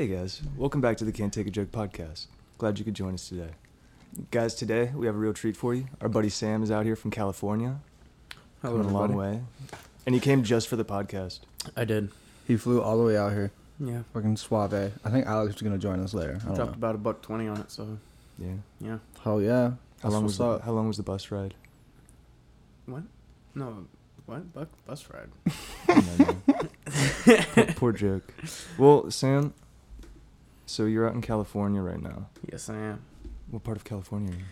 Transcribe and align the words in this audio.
Hey 0.00 0.06
guys, 0.06 0.40
welcome 0.56 0.80
back 0.80 0.96
to 0.96 1.04
the 1.04 1.12
Can't 1.12 1.30
Take 1.30 1.46
a 1.46 1.50
Joke 1.50 1.70
podcast. 1.70 2.24
Glad 2.56 2.78
you 2.78 2.86
could 2.86 2.94
join 2.94 3.12
us 3.12 3.28
today. 3.28 3.50
Guys, 4.30 4.54
today 4.54 4.90
we 4.94 5.04
have 5.04 5.14
a 5.14 5.18
real 5.18 5.34
treat 5.34 5.58
for 5.58 5.74
you. 5.74 5.88
Our 6.00 6.08
buddy 6.08 6.30
Sam 6.30 6.62
is 6.62 6.70
out 6.70 6.86
here 6.86 6.96
from 6.96 7.10
California, 7.10 7.80
Hello, 8.62 8.78
coming 8.78 8.94
a 8.94 8.98
long 8.98 9.14
way, 9.14 9.42
and 10.06 10.14
he 10.14 10.20
came 10.22 10.42
just 10.42 10.68
for 10.68 10.76
the 10.76 10.86
podcast. 10.86 11.40
I 11.76 11.84
did. 11.84 12.10
He 12.48 12.56
flew 12.56 12.80
all 12.80 12.96
the 12.96 13.04
way 13.04 13.18
out 13.18 13.32
here. 13.32 13.50
Yeah. 13.78 14.04
Fucking 14.14 14.38
suave. 14.38 14.72
I 15.04 15.10
think 15.10 15.26
Alex 15.26 15.56
is 15.56 15.60
gonna 15.60 15.76
join 15.76 16.00
us 16.00 16.14
later. 16.14 16.38
I 16.44 16.46
don't 16.46 16.54
Dropped 16.54 16.70
know. 16.70 16.76
about 16.78 16.94
a 16.94 16.98
buck 16.98 17.20
twenty 17.20 17.46
on 17.46 17.58
it, 17.58 17.70
so 17.70 17.98
Yeah. 18.38 18.54
yeah. 18.80 18.98
Hell 19.22 19.42
yeah. 19.42 19.52
How 19.52 19.76
That's 20.00 20.14
long 20.14 20.22
what's 20.22 20.32
was 20.32 20.38
the, 20.38 20.48
up. 20.48 20.62
How 20.62 20.72
long 20.72 20.88
was 20.88 20.96
the 20.96 21.02
bus 21.02 21.30
ride? 21.30 21.52
What? 22.86 23.02
No. 23.54 23.84
What? 24.24 24.50
Buck 24.54 24.68
bus 24.86 25.06
ride. 25.12 25.28
No, 25.90 26.36
no. 26.46 26.56
poor, 27.54 27.66
poor 27.74 27.92
joke. 27.92 28.32
Well, 28.78 29.10
Sam, 29.10 29.52
so 30.70 30.84
you're 30.86 31.08
out 31.08 31.14
in 31.14 31.20
California 31.20 31.80
right 31.80 32.00
now. 32.00 32.28
yes, 32.50 32.68
I 32.70 32.76
am. 32.76 33.02
What 33.50 33.64
part 33.64 33.76
of 33.76 33.84
California 33.84 34.32
are 34.32 34.36
you? 34.36 34.44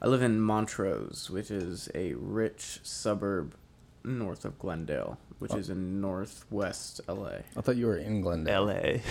I 0.00 0.06
live 0.08 0.22
in 0.22 0.40
Montrose, 0.40 1.28
which 1.30 1.50
is 1.50 1.88
a 1.94 2.14
rich 2.14 2.80
suburb 2.82 3.54
north 4.04 4.44
of 4.44 4.58
Glendale, 4.58 5.18
which 5.38 5.52
Oh. 5.52 5.56
is 5.58 5.68
in 5.68 6.00
northwest 6.00 7.00
LA. 7.08 7.38
I 7.56 7.60
thought 7.60 7.76
you 7.76 7.86
were 7.86 7.96
in 7.98 8.20
Glendale. 8.22 8.70
L.A. 8.70 9.02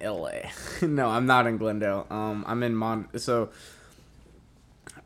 no, 0.00 0.14
LA. 0.22 0.86
no, 0.86 1.08
I'm 1.10 1.26
not 1.26 1.46
in 1.46 1.58
Glendale. 1.58 2.06
Um, 2.10 2.44
I'm 2.46 2.62
in 2.62 2.74
Mon. 2.74 3.08
So 3.18 3.50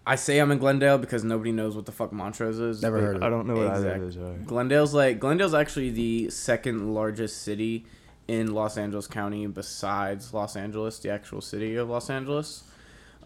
I 0.07 0.15
say 0.17 0.39
I'm 0.39 0.51
in 0.51 0.59
Glendale 0.59 0.99
because 0.99 1.25
nobody 1.25 1.53
knows 1.53 1.75
what 1.75 1.87
the 1.87 1.93
fuck 1.93 2.13
Montrose 2.13 2.59
is. 2.59 2.83
Never 2.83 3.01
heard 3.01 3.17
of 3.17 3.23
I 3.23 3.29
don't 3.31 3.47
know 3.47 3.55
what 3.57 3.67
either 3.69 3.91
of 3.91 3.97
Exact- 3.97 4.01
those 4.01 4.17
are. 4.17 4.35
Glendale's 4.45 4.95
like 4.95 5.19
Glendale's 5.19 5.55
actually 5.55 5.91
the 5.91 6.31
second 6.31 6.95
largest 6.95 7.43
city 7.43 7.87
in 8.29 8.53
Los 8.55 8.77
Angeles 8.77 9.07
County 9.07 9.47
besides 9.47 10.33
Los 10.35 10.55
Angeles, 10.55 10.99
the 10.99 11.11
actual 11.11 11.41
city 11.41 11.75
of 11.77 11.89
Los 11.89 12.11
Angeles. 12.11 12.63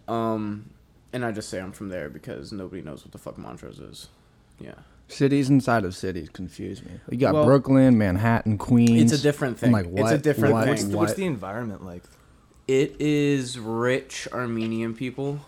Um, 0.07 0.69
and 1.11 1.23
I 1.23 1.31
just 1.31 1.49
say 1.49 1.59
I'm 1.59 1.71
from 1.73 1.89
there 1.89 2.09
because 2.09 2.51
nobody 2.51 2.81
knows 2.81 3.03
what 3.03 3.11
the 3.11 3.17
fuck 3.17 3.37
Montrose 3.37 3.79
is. 3.79 4.07
Yeah, 4.59 4.73
Cities 5.09 5.49
inside 5.49 5.83
of 5.83 5.95
cities 5.95 6.29
confuse 6.29 6.81
me. 6.83 6.91
You 7.09 7.17
got 7.17 7.33
Well- 7.33 7.45
Brooklyn, 7.45 7.97
Manhattan, 7.97 8.57
Queens. 8.57 9.11
it's 9.11 9.19
a 9.21 9.23
different 9.23 9.55
I'm 9.55 9.59
thing. 9.59 9.71
like, 9.73 9.85
It's 9.87 9.99
a 9.99 10.03
what? 10.15 10.23
different 10.23 10.53
What? 10.53 10.61
thing. 10.63 10.69
What's 10.71 10.83
the, 10.85 10.97
what's 10.97 11.13
the 11.13 11.25
environment 11.25 11.83
like? 11.85 12.03
It 12.67 12.95
is 12.99 13.59
rich 13.59 14.27
Armenian 14.31 14.93
people, 14.95 15.41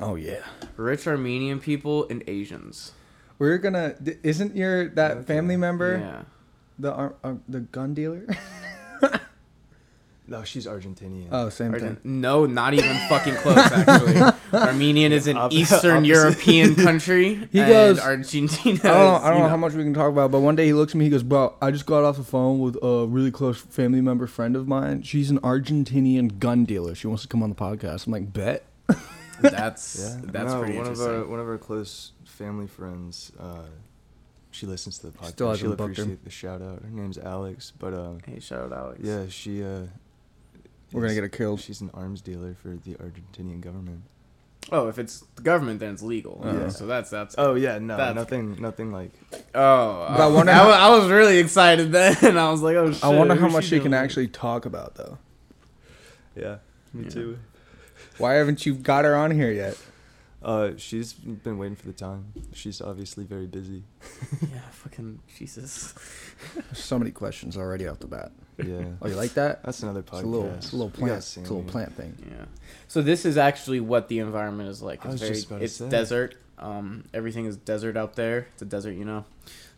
Oh 0.00 0.14
yeah. 0.14 0.40
rich 0.76 1.06
Armenian 1.06 1.60
people, 1.60 2.06
and 2.08 2.24
Asians. 2.26 2.92
We're 3.38 3.58
gonna. 3.58 3.94
Isn't 4.22 4.56
your 4.56 4.88
that 4.90 5.18
Okay. 5.18 5.24
family 5.26 5.56
member 5.56 5.98
Yeah. 5.98 6.22
the 6.78 6.92
ar- 6.92 7.14
uh, 7.22 7.34
the 7.48 7.60
gun 7.60 7.92
dealer? 7.92 8.24
No, 10.24 10.44
she's 10.44 10.66
Argentinian. 10.66 11.26
oh, 11.32 11.48
same 11.48 11.72
Argent- 11.74 12.02
thing. 12.02 12.20
no, 12.20 12.46
not 12.46 12.72
even 12.74 12.96
fucking 13.08 13.34
close. 13.34 13.56
Actually, 13.58 14.32
Armenian 14.58 15.12
is 15.12 15.26
an 15.26 15.36
Op- 15.36 15.52
Eastern 15.52 15.96
opposite. 15.96 16.06
European 16.06 16.74
country. 16.86 17.34
He 17.50 17.58
and 17.58 17.68
goes- 17.68 17.98
Argentina. 17.98 18.54
I 18.64 18.64
don't, 18.64 18.84
know, 18.84 19.16
is, 19.16 19.22
I 19.24 19.28
don't 19.28 19.36
you 19.38 19.42
know 19.42 19.48
how 19.50 19.56
much 19.56 19.72
we 19.74 19.82
can 19.82 19.92
talk 19.92 20.08
about, 20.10 20.30
but 20.30 20.40
one 20.40 20.54
day 20.56 20.64
he 20.66 20.72
looks 20.72 20.94
at 20.94 20.98
me. 20.98 21.04
He 21.06 21.10
goes, 21.10 21.24
"Bro, 21.24 21.56
I 21.60 21.70
just 21.72 21.86
got 21.86 22.04
off 22.04 22.16
the 22.16 22.22
phone 22.22 22.60
with 22.60 22.76
a 22.82 23.04
really 23.08 23.32
close 23.32 23.60
family 23.60 24.00
member 24.00 24.26
friend 24.28 24.54
of 24.56 24.68
mine. 24.68 25.02
She's 25.02 25.28
an 25.28 25.40
Argentinian 25.40 26.38
gun 26.38 26.64
dealer. 26.64 26.94
She 26.94 27.08
wants 27.08 27.22
to 27.22 27.28
come 27.28 27.42
on 27.42 27.50
the 27.50 27.56
podcast." 27.56 28.06
I'm 28.06 28.12
like, 28.12 28.32
"Bet." 28.32 28.64
That's 29.40 29.98
Yeah, 30.00 30.20
that's 30.32 30.52
no, 30.52 30.60
pretty 30.60 30.78
one 30.78 30.86
interesting. 30.86 31.08
of 31.14 31.14
our 31.22 31.26
one 31.26 31.40
of 31.40 31.48
our 31.48 31.58
close 31.58 32.12
family 32.24 32.68
friends. 32.68 33.32
Uh, 33.38 33.64
she 34.52 34.66
listens 34.66 34.98
to 34.98 35.06
the 35.08 35.18
podcast. 35.18 35.28
Still 35.30 35.48
hasn't 35.48 35.60
She'll 35.68 35.76
booked 35.76 35.96
her. 35.96 36.02
appreciate 36.04 36.24
the 36.24 36.30
shout 36.30 36.62
out. 36.62 36.82
Her 36.82 36.90
name's 36.90 37.18
Alex, 37.18 37.72
but 37.78 37.92
uh, 37.92 38.12
hey, 38.26 38.38
shout 38.38 38.60
out 38.60 38.72
Alex. 38.72 39.00
yeah, 39.02 39.24
she. 39.28 39.64
Uh, 39.64 39.86
We're 40.92 41.00
gonna 41.02 41.14
get 41.14 41.22
her 41.24 41.28
killed. 41.28 41.60
She's 41.60 41.80
an 41.80 41.90
arms 41.94 42.20
dealer 42.20 42.54
for 42.54 42.68
the 42.68 42.94
Argentinian 42.94 43.60
government. 43.60 44.02
Oh, 44.70 44.86
if 44.88 44.96
it's 44.98 45.24
the 45.34 45.42
government, 45.42 45.80
then 45.80 45.92
it's 45.94 46.02
legal. 46.02 46.40
Oh. 46.44 46.52
Yeah. 46.56 46.68
So 46.68 46.86
that's 46.86 47.10
that's. 47.10 47.34
Oh 47.36 47.54
yeah, 47.54 47.78
no, 47.80 47.96
That's- 47.96 48.14
nothing, 48.14 48.60
nothing 48.60 48.92
like. 48.92 49.10
Oh, 49.54 50.06
But 50.08 50.20
I 50.20 50.24
uh, 50.26 50.30
wonder 50.30 50.52
I, 50.52 50.54
how- 50.54 50.70
I 50.70 50.96
was 50.96 51.10
really 51.10 51.38
excited 51.38 51.90
then. 51.92 52.38
I 52.38 52.48
was 52.50 52.62
like, 52.62 52.76
oh 52.76 52.92
shit. 52.92 53.02
I 53.04 53.08
wonder 53.08 53.34
how 53.34 53.48
much 53.48 53.64
she 53.64 53.80
can 53.80 53.92
actually 53.92 54.28
talk 54.28 54.64
about, 54.66 54.94
though. 54.94 55.18
Yeah, 56.36 56.58
me 56.92 57.04
Yeah. 57.04 57.10
too. 57.10 57.38
Why 58.18 58.34
haven't 58.34 58.64
you 58.66 58.74
got 58.74 59.04
her 59.04 59.16
on 59.16 59.30
here 59.32 59.50
yet? 59.50 59.76
Uh, 60.44 60.72
she's 60.76 61.12
been 61.12 61.56
waiting 61.58 61.76
for 61.76 61.86
the 61.86 61.92
time. 61.92 62.32
She's 62.52 62.80
obviously 62.80 63.24
very 63.24 63.46
busy. 63.46 63.84
Yeah, 64.42 64.60
fucking 64.72 65.20
Jesus. 65.38 65.94
So 66.72 66.98
many 66.98 67.10
questions 67.12 67.56
already 67.56 67.86
off 67.86 68.00
the 68.00 68.06
bat. 68.08 68.32
Yeah, 68.58 68.84
Oh, 69.00 69.08
you 69.08 69.14
like 69.14 69.34
that? 69.34 69.62
that's 69.62 69.82
another 69.82 70.02
podcast. 70.02 70.14
It's 70.18 70.22
a 70.22 70.26
little, 70.26 70.50
it's 70.54 70.72
a 70.72 70.76
little 70.76 70.90
plant. 70.90 71.12
It's 71.18 71.36
a 71.36 71.40
little 71.40 71.62
plant 71.62 71.94
thing. 71.96 72.16
Yeah. 72.28 72.44
So 72.88 73.02
this 73.02 73.24
is 73.24 73.36
actually 73.38 73.80
what 73.80 74.08
the 74.08 74.18
environment 74.18 74.68
is 74.68 74.82
like. 74.82 75.04
I 75.06 75.10
It's 75.10 75.12
was 75.12 75.20
very. 75.20 75.34
just 75.34 75.46
about 75.46 75.58
to 75.58 75.64
It's 75.64 75.74
say. 75.74 75.88
desert. 75.88 76.34
Um, 76.58 77.04
everything 77.14 77.46
is 77.46 77.56
desert 77.56 77.96
out 77.96 78.14
there. 78.16 78.48
It's 78.52 78.62
a 78.62 78.66
desert, 78.66 78.92
you 78.92 79.04
know. 79.04 79.24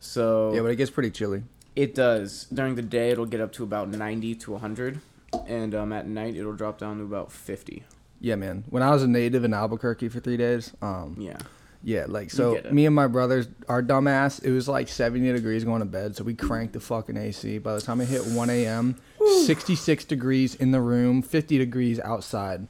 So 0.01 0.53
Yeah, 0.55 0.61
but 0.63 0.69
it 0.71 0.77
gets 0.77 0.91
pretty 0.91 1.11
chilly. 1.11 1.43
It 1.77 1.95
does. 1.95 2.47
During 2.53 2.75
the 2.77 2.83
day, 2.83 3.11
it'll 3.11 3.27
get 3.27 3.41
up 3.41 3.53
to 3.55 3.65
about 3.65 3.89
90 3.91 4.35
to 4.37 4.53
100. 4.53 5.01
And 5.49 5.75
um, 5.75 5.93
at 5.93 6.07
night, 6.07 6.37
it'll 6.37 6.53
drop 6.55 6.79
down 6.79 6.99
to 6.99 7.05
about 7.05 7.33
50. 7.33 7.83
Yeah, 8.21 8.37
man. 8.37 8.65
When 8.71 8.83
I 8.83 8.91
was 8.91 9.03
a 9.03 9.09
native 9.09 9.45
in 9.45 9.53
Albuquerque 9.53 10.09
for 10.09 10.21
three 10.21 10.37
days, 10.39 10.73
um, 10.81 11.17
Yeah. 11.19 11.37
yeah, 11.83 12.07
like 12.09 12.31
so, 12.31 12.61
me 12.71 12.87
and 12.87 12.95
my 12.95 13.07
brothers, 13.07 13.49
our 13.69 13.83
dumbass, 13.83 14.43
it 14.43 14.51
was 14.51 14.67
like 14.69 14.89
70 14.89 15.33
degrees 15.33 15.65
going 15.65 15.81
to 15.81 15.85
bed, 15.87 16.17
so 16.17 16.25
we 16.25 16.35
cranked 16.35 16.73
the 16.73 16.81
fucking 16.81 17.17
AC. 17.17 17.59
By 17.59 17.75
the 17.75 17.81
time 17.83 18.01
it 18.01 18.07
hit 18.09 18.25
1 18.27 18.49
a.m., 18.51 18.97
66 19.45 20.05
degrees 20.05 20.55
in 20.55 20.71
the 20.71 20.81
room, 20.81 21.21
50 21.23 21.59
degrees 21.59 22.01
outside, 22.01 22.67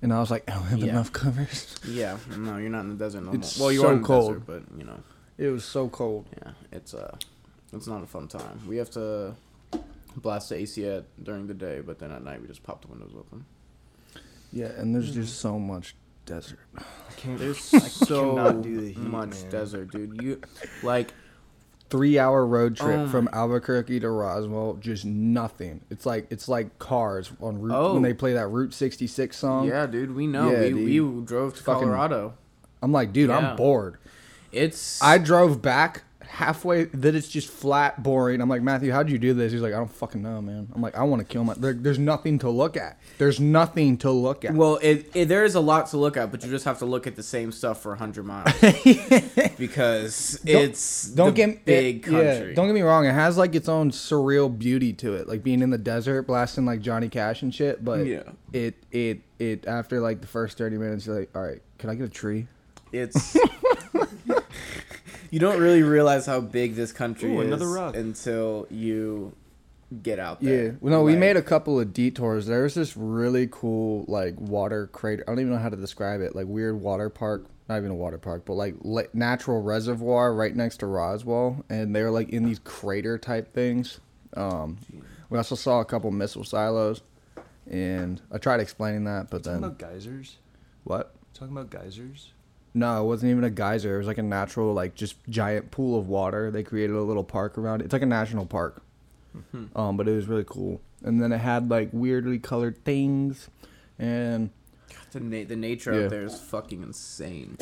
and 0.00 0.12
I 0.12 0.20
was 0.20 0.30
like, 0.30 0.48
I 0.48 0.54
don't 0.54 0.62
have 0.64 0.78
Yeah. 0.78 0.90
enough 0.90 1.12
covers. 1.12 1.74
Yeah. 1.88 2.18
No, 2.36 2.58
you're 2.58 2.70
not 2.70 2.80
in 2.80 2.90
the 2.90 2.94
desert 3.04 3.22
no 3.22 3.32
more. 3.32 3.40
Well, 3.58 3.72
you 3.72 3.80
so 3.80 3.88
are 3.88 3.92
in 3.94 4.02
the 4.02 4.06
cold. 4.06 4.28
desert, 4.34 4.46
but, 4.46 4.78
you 4.78 4.84
know, 4.84 5.00
It 5.38 5.48
was 5.48 5.64
so 5.64 5.88
cold. 5.88 6.26
yeah, 6.40 6.52
it's 6.70 6.94
uh, 6.94 7.16
it's 7.72 7.88
not 7.88 8.04
a 8.04 8.06
fun 8.06 8.28
time. 8.28 8.60
We 8.68 8.76
have 8.76 8.90
to 8.90 9.34
blast 10.16 10.50
the 10.50 10.56
AC 10.56 10.86
at 10.86 11.04
during 11.24 11.48
the 11.48 11.54
day, 11.54 11.80
but 11.84 11.98
then 11.98 12.12
at 12.12 12.22
night, 12.22 12.40
we 12.40 12.46
just 12.46 12.62
pop 12.62 12.82
the 12.82 12.88
windows 12.88 13.12
open. 13.18 13.44
Yeah, 14.54 14.66
and 14.66 14.94
there's 14.94 15.10
mm-hmm. 15.10 15.22
just 15.22 15.40
so 15.40 15.58
much 15.58 15.96
desert. 16.26 16.60
I 16.78 16.82
can't. 17.16 17.38
There's 17.38 17.74
I 17.74 17.78
so 17.80 18.36
cannot 18.36 18.62
do 18.62 18.80
the 18.80 18.92
heat, 18.92 18.98
much 18.98 19.42
man. 19.42 19.50
desert, 19.50 19.90
dude. 19.90 20.22
You, 20.22 20.40
like, 20.82 21.12
Three 21.90 22.18
hour 22.18 22.44
road 22.46 22.76
trip 22.76 23.00
Oh 23.00 23.08
from 23.08 23.28
Albuquerque 23.32 24.00
to 24.00 24.08
Roswell, 24.10 24.74
just 24.80 25.04
nothing. 25.04 25.82
It's 25.90 26.06
like 26.06 26.26
it's 26.30 26.48
like 26.48 26.78
cars 26.78 27.30
on 27.40 27.60
route 27.60 27.76
Oh. 27.76 27.92
when 27.94 28.02
they 28.02 28.14
play 28.14 28.32
that 28.32 28.48
Route 28.48 28.72
66 28.72 29.36
song. 29.36 29.68
yeah, 29.68 29.86
dude, 29.86 30.14
we 30.14 30.26
know. 30.26 30.50
yeah, 30.50 30.60
we, 30.62 30.70
dude. 30.70 31.14
we 31.20 31.26
drove 31.26 31.54
to 31.54 31.62
Fucking- 31.62 31.82
Colorado. 31.82 32.34
I'm 32.82 32.90
like, 32.90 33.12
dude, 33.12 33.28
Yeah. 33.28 33.38
I'm 33.50 33.56
bored. 33.56 33.98
It's. 34.50 35.00
I 35.02 35.18
drove 35.18 35.62
back 35.62 36.04
halfway 36.34 36.84
that 36.84 37.14
it's 37.14 37.28
just 37.28 37.48
flat 37.48 38.02
boring. 38.02 38.40
I'm 38.40 38.48
like, 38.48 38.60
Matthew, 38.60 38.90
how'd 38.90 39.08
you 39.08 39.18
do 39.18 39.34
this? 39.34 39.52
He's 39.52 39.60
like, 39.60 39.72
I 39.72 39.76
don't 39.76 39.90
fucking 39.92 40.20
know, 40.20 40.42
man. 40.42 40.68
I'm 40.74 40.82
like, 40.82 40.96
I 40.96 41.04
want 41.04 41.20
to 41.20 41.24
kill 41.24 41.44
my. 41.44 41.54
There, 41.54 41.72
there's 41.72 41.98
nothing 41.98 42.40
to 42.40 42.50
look 42.50 42.76
at. 42.76 42.98
There's 43.18 43.38
nothing 43.38 43.96
to 43.98 44.10
look 44.10 44.44
at. 44.44 44.52
Well, 44.54 44.78
it, 44.82 45.10
it 45.14 45.26
there 45.28 45.44
is 45.44 45.54
a 45.54 45.60
lot 45.60 45.86
to 45.90 45.96
look 45.96 46.16
at, 46.16 46.30
but 46.32 46.42
you 46.44 46.50
just 46.50 46.64
have 46.64 46.80
to 46.80 46.86
look 46.86 47.06
at 47.06 47.14
the 47.14 47.22
same 47.22 47.52
stuff 47.52 47.80
for 47.80 47.94
hundred 47.94 48.24
miles 48.26 48.52
because 49.58 50.40
it's 50.44 51.08
don't 51.08 51.34
get 51.34 51.64
big 51.64 52.06
it- 52.08 52.12
yeah, 52.12 52.52
don't 52.54 52.66
get 52.66 52.74
me 52.74 52.82
wrong. 52.82 53.06
It 53.06 53.12
has 53.12 53.36
like 53.36 53.54
its 53.54 53.68
own 53.68 53.90
surreal 53.90 54.56
beauty 54.56 54.92
to 54.94 55.14
it, 55.14 55.28
like 55.28 55.42
being 55.42 55.62
in 55.62 55.70
the 55.70 55.78
desert, 55.78 56.22
blasting 56.26 56.64
like 56.64 56.80
Johnny 56.80 57.08
Cash 57.08 57.42
and 57.42 57.54
shit. 57.54 57.84
But 57.84 58.06
Yeah. 58.06 58.22
it 58.52 58.74
it 58.90 59.20
it 59.38 59.66
after 59.66 60.00
like 60.00 60.20
the 60.20 60.26
first 60.26 60.58
thirty 60.58 60.76
minutes, 60.78 61.06
you're 61.06 61.20
like, 61.20 61.30
all 61.34 61.42
right, 61.42 61.62
can 61.78 61.90
I 61.90 61.94
get 61.94 62.06
a 62.06 62.10
tree? 62.10 62.48
It's 62.92 63.36
you 65.34 65.40
don't 65.40 65.58
really 65.60 65.82
realize 65.82 66.26
how 66.26 66.40
big 66.40 66.76
this 66.76 66.92
country 66.92 67.34
Ooh, 67.34 67.40
is 67.40 67.48
another 67.48 67.68
rock. 67.68 67.96
until 67.96 68.68
you 68.70 69.34
get 70.00 70.20
out 70.20 70.40
there. 70.40 70.66
Yeah. 70.66 70.70
Well, 70.80 70.92
no, 70.92 71.02
we 71.02 71.16
made 71.16 71.36
a 71.36 71.42
couple 71.42 71.80
of 71.80 71.92
detours. 71.92 72.46
There's 72.46 72.74
this 72.74 72.96
really 72.96 73.48
cool 73.50 74.04
like 74.06 74.38
water 74.38 74.86
crater. 74.86 75.24
I 75.26 75.32
don't 75.32 75.40
even 75.40 75.52
know 75.52 75.58
how 75.58 75.70
to 75.70 75.76
describe 75.76 76.20
it. 76.20 76.36
Like 76.36 76.46
weird 76.46 76.80
water 76.80 77.10
park. 77.10 77.46
Not 77.68 77.78
even 77.78 77.90
a 77.90 77.96
water 77.96 78.18
park, 78.18 78.44
but 78.44 78.52
like 78.52 78.76
la- 78.82 79.10
natural 79.12 79.60
reservoir 79.60 80.32
right 80.32 80.54
next 80.54 80.76
to 80.78 80.86
Roswell, 80.86 81.64
and 81.68 81.96
they're 81.96 82.12
like 82.12 82.28
in 82.28 82.44
these 82.44 82.60
crater 82.60 83.18
type 83.18 83.52
things. 83.54 83.98
Um, 84.36 84.78
we 85.30 85.36
also 85.38 85.56
saw 85.56 85.80
a 85.80 85.84
couple 85.84 86.12
missile 86.12 86.44
silos, 86.44 87.00
and 87.68 88.20
I 88.30 88.38
tried 88.38 88.60
explaining 88.60 89.04
that, 89.04 89.30
but 89.30 89.42
Talking 89.42 89.62
then 89.62 89.70
about 89.70 89.78
geysers. 89.78 90.36
what? 90.84 91.12
Talking 91.32 91.56
about 91.56 91.70
geysers. 91.70 92.33
No, 92.76 93.00
it 93.02 93.06
wasn't 93.06 93.30
even 93.30 93.44
a 93.44 93.50
geyser. 93.50 93.94
It 93.94 93.98
was 93.98 94.06
like 94.08 94.18
a 94.18 94.22
natural, 94.22 94.74
like 94.74 94.94
just 94.96 95.16
giant 95.28 95.70
pool 95.70 95.98
of 95.98 96.08
water. 96.08 96.50
They 96.50 96.64
created 96.64 96.96
a 96.96 97.02
little 97.02 97.22
park 97.24 97.56
around 97.56 97.80
it. 97.80 97.84
It's 97.84 97.92
like 97.92 98.02
a 98.02 98.06
national 98.06 98.46
park. 98.46 98.82
Mm-hmm. 99.36 99.78
Um, 99.78 99.96
but 99.96 100.08
it 100.08 100.12
was 100.12 100.26
really 100.26 100.44
cool. 100.46 100.80
And 101.02 101.22
then 101.22 101.32
it 101.32 101.38
had 101.38 101.70
like 101.70 101.90
weirdly 101.92 102.38
colored 102.38 102.82
things, 102.84 103.48
and 103.98 104.50
the, 105.12 105.20
na- 105.20 105.44
the 105.46 105.56
nature 105.56 105.92
Yeah. 105.96 106.04
out 106.06 106.10
there 106.10 106.24
is 106.24 106.40
fucking 106.40 106.82
insane. 106.82 107.58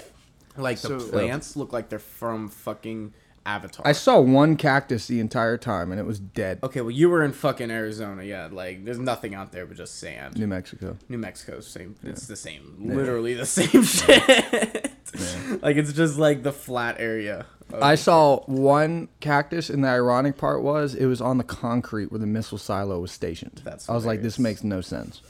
Like 0.57 0.79
the 0.81 1.01
So- 1.01 1.09
plants 1.11 1.57
look 1.57 1.73
like 1.73 1.89
they're 1.89 1.99
from 1.99 2.49
fucking 2.49 3.13
Avatar. 3.45 3.87
I 3.87 3.93
saw 3.93 4.21
one 4.21 4.57
cactus 4.57 5.07
the 5.07 5.19
entire 5.21 5.57
time, 5.59 5.91
and 5.91 6.01
it 6.01 6.05
was 6.05 6.19
dead. 6.19 6.61
okay, 6.63 6.81
well, 6.81 6.91
you 6.91 7.09
were 7.11 7.23
in 7.25 7.33
fucking 7.33 7.71
Arizona. 7.71 8.23
Yeah, 8.23 8.49
like 8.51 8.85
there's 8.85 8.99
nothing 8.99 9.35
out 9.35 9.53
there 9.53 9.67
but 9.67 9.77
just 9.77 9.99
sand. 9.99 10.39
New 10.39 10.47
Mexico. 10.47 10.97
New 11.09 11.19
Mexico, 11.19 11.61
same. 11.61 11.97
It's 12.03 12.27
the 12.27 12.37
same. 12.37 12.77
Literally 12.79 13.35
the 13.35 13.47
same 13.47 13.83
shit. 13.83 14.93
like 15.63 15.77
it's 15.77 15.93
just 15.93 16.19
like 16.19 16.43
the 16.43 16.53
flat 16.53 16.97
area. 16.99 17.47
I 17.81 17.95
saw 17.95 18.41
one 18.45 19.09
cactus, 19.21 19.71
and 19.71 19.83
the 19.83 19.89
ironic 19.89 20.37
part 20.37 20.63
was 20.63 20.95
it 20.95 21.07
was 21.07 21.21
on 21.21 21.39
the 21.39 21.45
concrete 21.45 22.13
where 22.13 22.19
the 22.19 22.27
missile 22.27 22.59
silo 22.59 23.01
was 23.01 23.13
stationed. 23.13 23.63
That's 23.65 23.89
I 23.89 23.95
was 23.95 24.05
like, 24.05 24.23
this 24.23 24.39
makes 24.39 24.63
no 24.63 24.81
sense. 24.83 25.23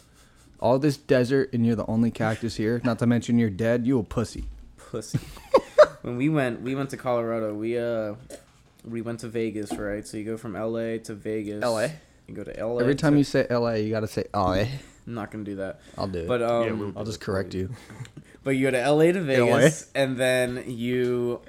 All 0.60 0.78
this 0.78 0.96
desert, 0.96 1.52
and 1.52 1.64
you're 1.66 1.76
the 1.76 1.86
only 1.86 2.10
cactus 2.10 2.56
here. 2.56 2.80
Not 2.84 2.98
to 3.00 3.06
mention 3.06 3.38
you're 3.38 3.50
dead. 3.50 3.86
You 3.86 3.98
a 3.98 4.02
pussy. 4.02 4.44
pussy. 4.76 5.18
when 6.02 6.16
we 6.16 6.28
went, 6.28 6.60
we 6.62 6.74
went 6.74 6.90
to 6.90 6.96
Colorado. 6.96 7.54
We 7.54 7.78
uh, 7.78 8.14
we 8.84 9.02
went 9.02 9.20
to 9.20 9.28
Vegas, 9.28 9.72
right? 9.72 10.06
So 10.06 10.16
you 10.16 10.24
go 10.24 10.36
from 10.36 10.56
L.A. 10.56 10.98
to 11.00 11.14
Vegas. 11.14 11.62
LA? 11.64 11.88
You 12.26 12.34
go 12.34 12.44
to 12.44 12.58
L.A. 12.58 12.80
Every 12.82 12.94
time 12.94 13.12
to- 13.12 13.18
you 13.18 13.24
say 13.24 13.46
LA, 13.50 13.72
you 13.74 13.90
gotta 13.90 14.06
say 14.08 14.24
LA. 14.34 14.64
I'm 15.06 15.14
not 15.14 15.30
gonna 15.30 15.44
do 15.44 15.56
that. 15.56 15.80
I'll 15.98 16.06
do 16.06 16.20
it. 16.20 16.28
But 16.28 16.42
um, 16.42 16.64
Yeah, 16.64 16.72
we'll- 16.72 16.92
I'll 16.96 17.04
just 17.04 17.20
correct 17.20 17.54
you. 17.54 17.70
But 18.44 18.56
you 18.56 18.68
go 18.68 18.72
to 18.72 18.90
LA 18.90 19.12
to 19.12 19.20
Vegas, 19.20 19.88
and 19.94 20.16
then 20.16 20.64
you. 20.66 21.40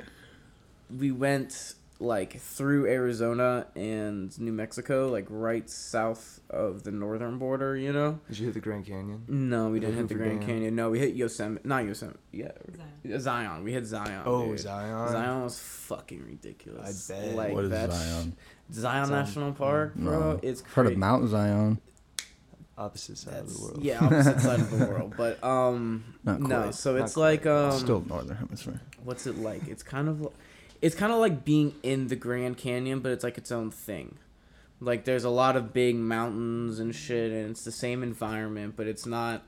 We 0.95 1.11
went 1.11 1.73
like 2.03 2.39
through 2.39 2.85
Arizona 2.87 3.67
and 3.75 4.37
New 4.39 4.51
Mexico, 4.51 5.07
like 5.09 5.25
right 5.29 5.69
south 5.69 6.41
of 6.49 6.83
the 6.83 6.91
northern 6.91 7.37
border. 7.39 7.75
You 7.77 7.93
know. 7.93 8.19
Did 8.27 8.39
you 8.39 8.45
hit 8.47 8.53
the 8.55 8.59
Grand 8.59 8.85
Canyon? 8.85 9.23
No, 9.27 9.69
we 9.69 9.79
didn't 9.79 9.95
hit 9.95 10.07
the 10.09 10.15
Grand 10.15 10.39
Dam. 10.41 10.47
Canyon. 10.49 10.75
No, 10.75 10.89
we 10.89 10.99
hit 10.99 11.15
Yosemite. 11.15 11.67
Not 11.67 11.85
Yosemite. 11.85 12.19
Yeah, 12.31 12.51
Zion. 13.19 13.63
We 13.63 13.71
hit 13.73 13.85
Zion. 13.85 14.23
Oh, 14.25 14.47
dude. 14.49 14.59
Zion. 14.59 15.11
Zion 15.11 15.43
was 15.43 15.59
fucking 15.59 16.23
ridiculous. 16.25 17.09
I 17.09 17.13
bet. 17.13 17.35
Like 17.35 17.53
What 17.53 17.63
is 17.65 17.69
that 17.71 17.91
sh- 17.91 17.95
Zion? 17.95 18.35
Zion 18.71 19.05
Zion. 19.07 19.09
National 19.25 19.51
Park, 19.53 19.95
bro. 19.95 20.19
No. 20.33 20.39
It's 20.43 20.61
Heard 20.61 20.87
of 20.87 20.97
Mount 20.97 21.29
Zion? 21.29 21.79
Opposite 22.75 23.19
side 23.19 23.35
of 23.35 23.53
the 23.53 23.61
world. 23.61 23.83
yeah, 23.83 24.03
opposite 24.03 24.39
side 24.41 24.59
of 24.59 24.71
the 24.71 24.85
world. 24.87 25.13
But 25.15 25.43
um, 25.43 26.03
Not 26.23 26.41
no. 26.41 26.71
So 26.71 26.93
Not 26.95 27.03
it's 27.03 27.13
quite. 27.13 27.23
like 27.23 27.45
um, 27.45 27.71
Still 27.79 28.01
northern 28.07 28.35
hemisphere. 28.35 28.81
what's 29.03 29.27
it 29.27 29.37
like? 29.37 29.67
It's 29.67 29.83
kind 29.83 30.09
of, 30.09 30.27
it's 30.83 30.95
kind 30.95 31.13
of 31.13 31.19
like 31.19 31.45
being 31.45 31.73
in 31.81 32.09
the 32.09 32.15
Grand 32.15 32.57
Canyon, 32.57 32.99
but 32.99 33.11
it's 33.13 33.23
like 33.23 33.37
its 33.37 33.51
own 33.51 33.71
thing. 33.71 34.17
Like 34.81 35.05
there's 35.05 35.23
a 35.23 35.29
lot 35.29 35.55
of 35.55 35.71
big 35.73 35.95
mountains 35.95 36.77
and 36.79 36.93
shit, 36.93 37.31
and 37.31 37.51
it's 37.51 37.63
the 37.63 37.71
same 37.71 38.03
environment, 38.03 38.73
but 38.75 38.85
it's 38.85 39.05
not 39.05 39.43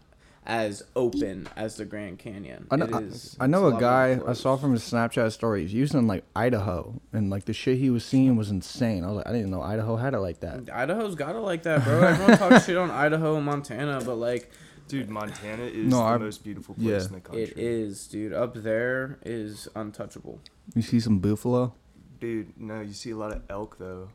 as 0.46 0.84
open 0.96 1.50
as 1.58 1.76
the 1.76 1.84
Grand 1.86 2.20
Canyon. 2.20 2.68
I 2.72 2.76
know, 2.78 2.88
I, 2.94 3.00
is- 3.00 3.36
I 3.40 3.48
know 3.48 3.68
lot 3.68 3.78
a 3.78 3.80
guy 3.82 4.20
I 4.26 4.34
saw 4.34 4.56
from 4.56 4.72
his 4.74 4.84
Snapchat 4.84 5.32
story. 5.34 5.64
He's 5.64 5.74
using 5.74 6.08
like 6.08 6.24
Idaho, 6.36 7.02
and 7.12 7.30
like 7.30 7.44
the 7.46 7.54
shit 7.54 7.80
he 7.80 7.90
was 7.90 8.06
seeing 8.06 8.38
was 8.38 8.50
insane. 8.50 9.04
I 9.04 9.08
was 9.08 9.16
like, 9.18 9.28
I 9.28 9.32
didn't 9.34 9.50
know 9.52 9.62
Idaho 9.62 9.98
had 9.98 10.14
it 10.14 10.20
like 10.20 10.40
that. 10.40 10.70
Idaho's 10.72 11.16
got 11.16 11.36
it 11.36 11.40
like 11.40 11.64
that, 11.64 11.84
bro. 11.84 12.02
Everyone 12.02 12.38
talks 12.38 12.66
shit 12.68 12.78
on 12.78 12.92
Idaho 12.92 13.36
and 13.36 13.46
Montana, 13.46 14.02
but 14.06 14.16
like 14.16 14.50
Dude, 14.88 15.10
Montana 15.10 15.64
is 15.64 15.88
No, 15.90 15.98
the 15.98 16.04
I- 16.04 16.18
most 16.18 16.44
beautiful 16.44 16.76
place 16.76 16.88
yeah. 16.88 17.06
in 17.08 17.14
the 17.14 17.20
country. 17.20 17.44
it 17.44 17.58
is, 17.58 18.08
dude. 18.08 18.34
Up 18.34 18.54
there 18.56 19.18
is 19.26 19.68
untouchable. 19.76 20.40
You 20.76 20.82
see 20.84 21.00
some 21.00 21.20
buffalo? 21.20 21.74
Dude, 22.20 22.54
no, 22.60 22.82
you 22.82 22.94
see 22.94 23.12
a 23.12 23.18
lot 23.18 23.32
of 23.32 23.42
elk 23.50 23.78
though. 23.80 24.10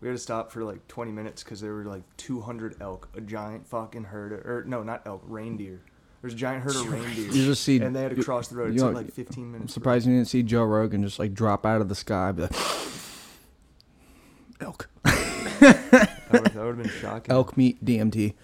We 0.00 0.08
had 0.08 0.16
to 0.16 0.22
stop 0.22 0.50
for 0.50 0.64
like 0.64 0.86
20 0.88 1.12
minutes 1.12 1.42
because 1.42 1.60
there 1.60 1.74
were 1.74 1.84
like 1.84 2.02
200 2.16 2.76
elk, 2.80 3.08
a 3.14 3.20
giant 3.20 3.66
fucking 3.66 4.04
herd, 4.04 4.32
of, 4.32 4.46
or 4.46 4.64
no, 4.66 4.82
not 4.82 5.02
elk, 5.06 5.22
reindeer. 5.26 5.80
There's 6.22 6.34
a 6.34 6.36
giant 6.36 6.64
herd 6.64 6.76
of 6.76 6.90
reindeer. 6.90 7.26
You 7.32 7.44
just 7.46 7.62
see. 7.64 7.80
and 7.80 7.96
they 7.96 8.02
had 8.02 8.14
to 8.14 8.22
cross 8.22 8.48
the 8.48 8.56
road. 8.56 8.74
It 8.74 8.78
took 8.78 8.94
like 8.94 9.12
15 9.12 9.52
minutes. 9.52 9.64
I'm 9.64 9.68
surprised 9.74 10.06
you 10.06 10.14
didn't 10.14 10.28
see 10.28 10.42
Joe 10.42 10.64
Rogan 10.64 11.02
just 11.02 11.18
like 11.18 11.32
drop 11.34 11.64
out 11.66 11.80
of 11.80 11.88
the 11.88 11.94
sky, 11.94 12.32
be 12.32 12.42
like, 12.42 12.52
elk, 14.60 14.88
that 15.04 16.10
would 16.32 16.48
have 16.54 16.76
been 16.78 16.88
shocking. 17.00 17.32
elk 17.32 17.56
meat, 17.56 17.82
DMT. 17.84 18.34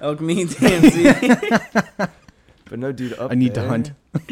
Elk 0.00 0.20
meat, 0.20 0.48
DMC. 0.48 2.10
But 2.70 2.78
no, 2.80 2.92
dude, 2.92 3.14
up 3.14 3.30
I 3.32 3.34
need 3.34 3.54
to 3.54 3.66
hunt. 3.66 3.92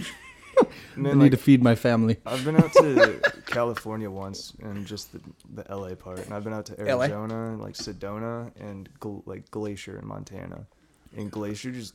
And 0.94 1.06
I 1.06 1.12
need 1.12 1.16
like, 1.20 1.30
to 1.32 1.36
feed 1.36 1.62
my 1.62 1.74
family. 1.74 2.16
I've 2.24 2.42
been 2.42 2.56
out 2.56 2.72
to 2.72 3.20
California 3.46 4.10
once, 4.10 4.54
and 4.62 4.86
just 4.86 5.12
the, 5.12 5.20
the 5.52 5.76
LA 5.76 5.94
part, 5.94 6.20
and 6.20 6.32
I've 6.32 6.44
been 6.44 6.54
out 6.54 6.64
to 6.66 6.74
LA? 6.82 7.02
Arizona, 7.02 7.56
like 7.60 7.74
Sedona, 7.74 8.50
and 8.58 8.88
Gl- 8.98 9.22
like 9.26 9.50
Glacier 9.50 9.98
in 9.98 10.06
Montana. 10.06 10.66
And 11.14 11.30
Glacier 11.30 11.70
just 11.70 11.92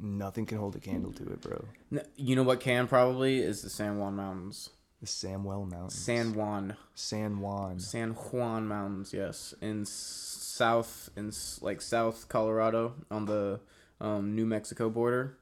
nothing 0.00 0.46
can 0.46 0.56
hold 0.56 0.74
a 0.76 0.78
candle 0.78 1.12
to 1.12 1.24
it, 1.24 1.42
bro. 1.42 1.62
No, 1.90 2.00
you 2.16 2.34
know 2.34 2.42
what 2.42 2.60
can 2.60 2.88
probably 2.88 3.40
is 3.40 3.60
the 3.60 3.68
San 3.68 3.98
Juan 3.98 4.16
Mountains. 4.16 4.70
The 5.00 5.06
Samwell 5.06 5.70
Mountains. 5.70 5.94
San 5.94 6.34
Juan, 6.34 6.76
San 6.94 7.40
Juan. 7.40 7.78
San 7.78 8.10
Juan 8.12 8.66
Mountains. 8.66 9.12
Yes, 9.12 9.54
in 9.60 9.82
s- 9.82 10.49
south 10.60 11.08
in 11.16 11.32
like 11.62 11.80
South 11.80 12.28
Colorado 12.28 12.92
on 13.10 13.24
the 13.24 13.60
um, 13.98 14.34
New 14.36 14.44
Mexico 14.44 14.90
border. 14.90 15.38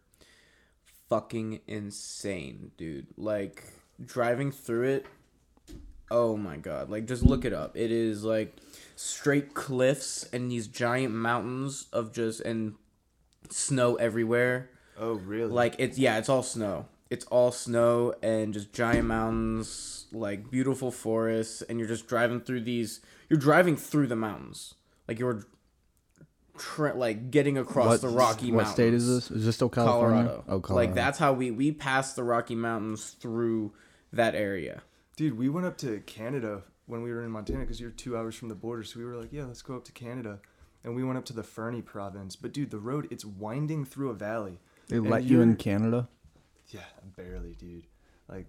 Fucking 1.09 1.59
insane, 1.67 2.71
dude. 2.77 3.09
Like 3.17 3.65
driving 4.05 4.53
through 4.53 4.85
it. 4.85 5.07
Oh 6.09 6.37
my 6.37 6.57
god! 6.57 6.89
Like 6.89 7.07
just 7.07 7.25
look 7.25 7.45
it 7.45 7.53
up. 7.53 7.77
It 7.77 7.91
is 7.91 8.23
like 8.23 8.55
straight 8.95 9.55
cliffs 9.55 10.23
and 10.33 10.53
these 10.53 10.69
giant 10.69 11.15
mountains 11.15 11.89
of 11.93 12.13
just 12.13 12.41
and 12.43 12.77
snow 13.51 13.97
everywhere. 13.97 14.71
Oh, 14.97 15.15
really? 15.15 15.51
Like 15.51 15.75
it's 15.79 15.99
yeah, 15.99 16.19
it's 16.19 16.29
all 16.29 16.45
snow. 16.45 16.87
It's 17.11 17.25
all 17.25 17.51
snow 17.51 18.15
and 18.23 18.55
just 18.55 18.73
giant 18.73 19.09
mountains, 19.09 20.07
like 20.13 20.49
beautiful 20.49 20.93
forests, 20.93 21.63
and 21.63 21.81
you're 21.81 21.89
just 21.89 22.07
driving 22.07 22.41
through 22.41 22.61
these. 22.61 23.01
You're 23.29 23.41
driving 23.41 23.77
through 23.77 24.07
the 24.07 24.17
mountains, 24.17 24.75
like 25.09 25.19
you're, 25.19 25.43
tra- 26.59 26.95
like 26.95 27.31
getting 27.31 27.59
across 27.59 27.87
What, 27.87 28.01
the 28.03 28.09
Rocky 28.09 28.47
what 28.53 28.65
Mountains. 28.65 28.73
state 28.75 28.95
is 28.95 29.07
this? 29.09 29.31
Is 29.31 29.45
this 29.47 29.55
still 29.57 29.69
California? 29.69 30.25
Colorado. 30.25 30.45
Oh, 30.49 30.61
Colorado. 30.61 30.87
Like 30.89 30.95
that's 30.95 31.19
how 31.19 31.33
we 31.33 31.51
we 31.51 31.73
passed 31.73 32.17
the 32.17 32.25
Rocky 32.25 32.55
Mountains 32.55 33.11
through 33.11 33.73
that 34.13 34.35
area. 34.35 34.83
Dude, 35.17 35.37
we 35.37 35.49
went 35.49 35.67
up 35.67 35.77
to 35.79 36.01
Canada 36.01 36.63
when 36.87 37.03
we 37.03 37.11
were 37.13 37.23
in 37.23 37.31
Montana 37.31 37.61
because 37.61 37.81
you're 37.81 37.91
two 37.91 38.17
hours 38.17 38.35
from 38.35 38.49
the 38.49 38.55
border. 38.55 38.83
So 38.83 38.99
we 38.99 39.05
were 39.05 39.17
like, 39.17 39.33
yeah, 39.33 39.45
let's 39.45 39.63
go 39.63 39.77
up 39.77 39.85
to 39.87 39.93
Canada. 39.93 40.41
And 40.85 40.95
we 40.95 41.03
went 41.05 41.19
up 41.19 41.25
to 41.27 41.33
the 41.33 41.43
Fernie 41.43 41.83
province. 41.83 42.37
But 42.37 42.53
dude, 42.53 42.71
the 42.71 42.79
road, 42.79 43.09
it's 43.11 43.25
winding 43.25 43.85
through 43.85 44.11
a 44.11 44.15
valley. 44.15 44.61
They 44.89 44.99
let 45.01 45.25
you 45.25 45.41
in 45.43 45.57
Canada? 45.57 46.09
Yeah, 46.69 46.81
barely, 47.17 47.55
dude. 47.55 47.87
Like, 48.29 48.47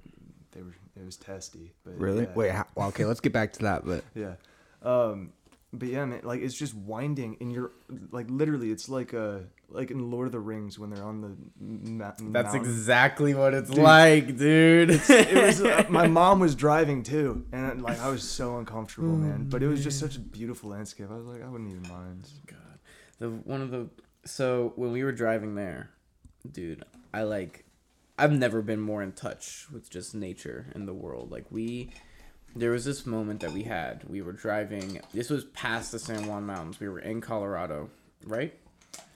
they 0.52 0.62
were, 0.62 0.76
it 0.96 1.06
was 1.06 1.18
testy. 1.18 1.74
But 1.84 1.98
Really? 2.00 2.24
yeah. 2.26 2.34
Wait, 2.36 2.52
how, 2.52 2.66
well, 2.76 2.88
okay, 2.90 3.04
let's 3.06 3.20
get 3.20 3.34
back 3.34 3.52
to 3.54 3.60
that. 3.64 3.84
But 3.86 4.04
Yeah. 4.16 4.36
Um, 4.84 5.34
but 5.72 5.88
yeah, 5.88 6.06
man, 6.06 6.22
like 6.24 6.42
it's 6.42 6.56
just 6.56 6.74
winding, 6.74 7.38
and 7.42 7.52
you're 7.52 7.72
like 8.12 8.28
literally, 8.30 8.72
it's 8.72 8.90
like 8.90 9.14
a 9.14 9.46
like 9.70 9.92
in 9.92 10.10
Lord 10.10 10.26
of 10.26 10.32
the 10.32 10.40
Rings 10.40 10.80
when 10.80 10.90
they're 10.90 11.04
on 11.04 11.22
the 11.22 11.36
ma- 11.60 12.06
That's 12.06 12.22
mountain. 12.22 12.56
exactly 12.62 13.36
what 13.36 13.54
it's 13.54 13.70
Dude. 13.70 13.84
like, 13.84 14.36
dude. 14.36 14.90
it 15.10 15.34
was 15.46 15.62
uh, 15.62 15.86
my 15.90 16.08
mom 16.08 16.40
was 16.40 16.56
driving 16.56 17.04
too, 17.04 17.46
and 17.52 17.82
uh, 17.82 17.84
like 17.84 18.00
I 18.00 18.10
was 18.10 18.24
so 18.24 18.58
uncomfortable, 18.58 19.16
man. 19.16 19.46
Mm, 19.46 19.50
but 19.52 19.62
it 19.62 19.68
was 19.68 19.84
just 19.84 20.00
such 20.00 20.16
a 20.16 20.20
beautiful 20.20 20.72
landscape. 20.72 21.08
I 21.12 21.16
was 21.16 21.28
like, 21.28 21.44
I 21.44 21.48
wouldn't 21.48 21.70
even 21.70 21.88
mind. 21.88 22.28
Oh, 22.28 22.42
God, 22.48 22.80
the 23.20 23.30
one 23.30 23.62
of 23.62 23.70
the 23.70 23.90
so 24.26 24.74
when 24.76 24.92
we 24.92 25.04
were 25.04 25.12
driving 25.12 25.54
there, 25.56 25.92
dude, 26.52 26.84
I 27.14 27.24
like, 27.24 27.64
I've 28.18 28.32
never 28.32 28.62
been 28.64 28.80
more 28.82 29.04
in 29.04 29.12
touch 29.12 29.68
with 29.72 29.90
just 29.90 30.16
nature 30.16 30.68
and 30.74 30.88
the 30.88 30.94
world. 30.94 31.32
Like 31.32 31.46
we, 31.52 31.92
there 32.56 32.72
was 32.72 32.86
this 32.86 33.06
moment 33.06 33.40
that 33.42 33.52
we 33.52 33.64
had. 33.64 34.04
We 34.08 34.22
were 34.22 34.32
driving. 34.34 35.02
This 35.14 35.30
was 35.30 35.46
past 35.46 35.92
the 35.92 36.00
San 36.00 36.28
Juan 36.28 36.46
Mountains. 36.46 36.80
We 36.80 36.90
were 36.90 37.00
in 37.00 37.22
Colorado, 37.22 37.90
right? 38.26 38.54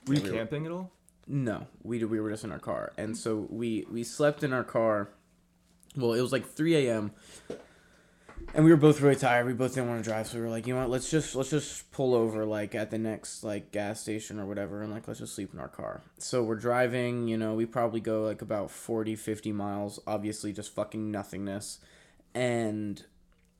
Were 0.06 0.14
you 0.14 0.22
we 0.22 0.30
were- 0.30 0.36
camping 0.36 0.66
at 0.66 0.72
all? 0.72 0.90
No, 1.26 1.66
we 1.82 2.04
we 2.04 2.20
were 2.20 2.30
just 2.30 2.44
in 2.44 2.52
our 2.52 2.58
car, 2.58 2.92
and 2.98 3.16
so 3.16 3.46
we 3.50 3.86
we 3.90 4.04
slept 4.04 4.42
in 4.44 4.52
our 4.52 4.62
car. 4.64 5.08
Well, 5.96 6.12
it 6.12 6.20
was 6.20 6.32
like 6.32 6.46
three 6.46 6.76
a.m. 6.86 7.12
and 8.54 8.62
we 8.62 8.70
were 8.70 8.76
both 8.76 9.00
really 9.00 9.16
tired. 9.16 9.46
We 9.46 9.54
both 9.54 9.74
didn't 9.74 9.88
want 9.88 10.04
to 10.04 10.10
drive, 10.10 10.26
so 10.26 10.36
we 10.36 10.42
were 10.42 10.50
like, 10.50 10.66
you 10.66 10.74
know 10.74 10.80
what? 10.80 10.90
Let's 10.90 11.10
just 11.10 11.34
let's 11.34 11.48
just 11.48 11.90
pull 11.92 12.14
over 12.14 12.44
like 12.44 12.74
at 12.74 12.90
the 12.90 12.98
next 12.98 13.42
like 13.42 13.72
gas 13.72 14.02
station 14.02 14.38
or 14.38 14.44
whatever, 14.44 14.82
and 14.82 14.92
like 14.92 15.08
let's 15.08 15.20
just 15.20 15.34
sleep 15.34 15.54
in 15.54 15.60
our 15.60 15.68
car. 15.68 16.02
So 16.18 16.42
we're 16.42 16.56
driving. 16.56 17.26
You 17.26 17.38
know, 17.38 17.54
we 17.54 17.64
probably 17.64 18.00
go 18.00 18.24
like 18.24 18.42
about 18.42 18.70
40, 18.70 19.16
50 19.16 19.50
miles. 19.52 19.98
Obviously, 20.06 20.52
just 20.52 20.74
fucking 20.74 21.10
nothingness, 21.10 21.78
and 22.34 23.02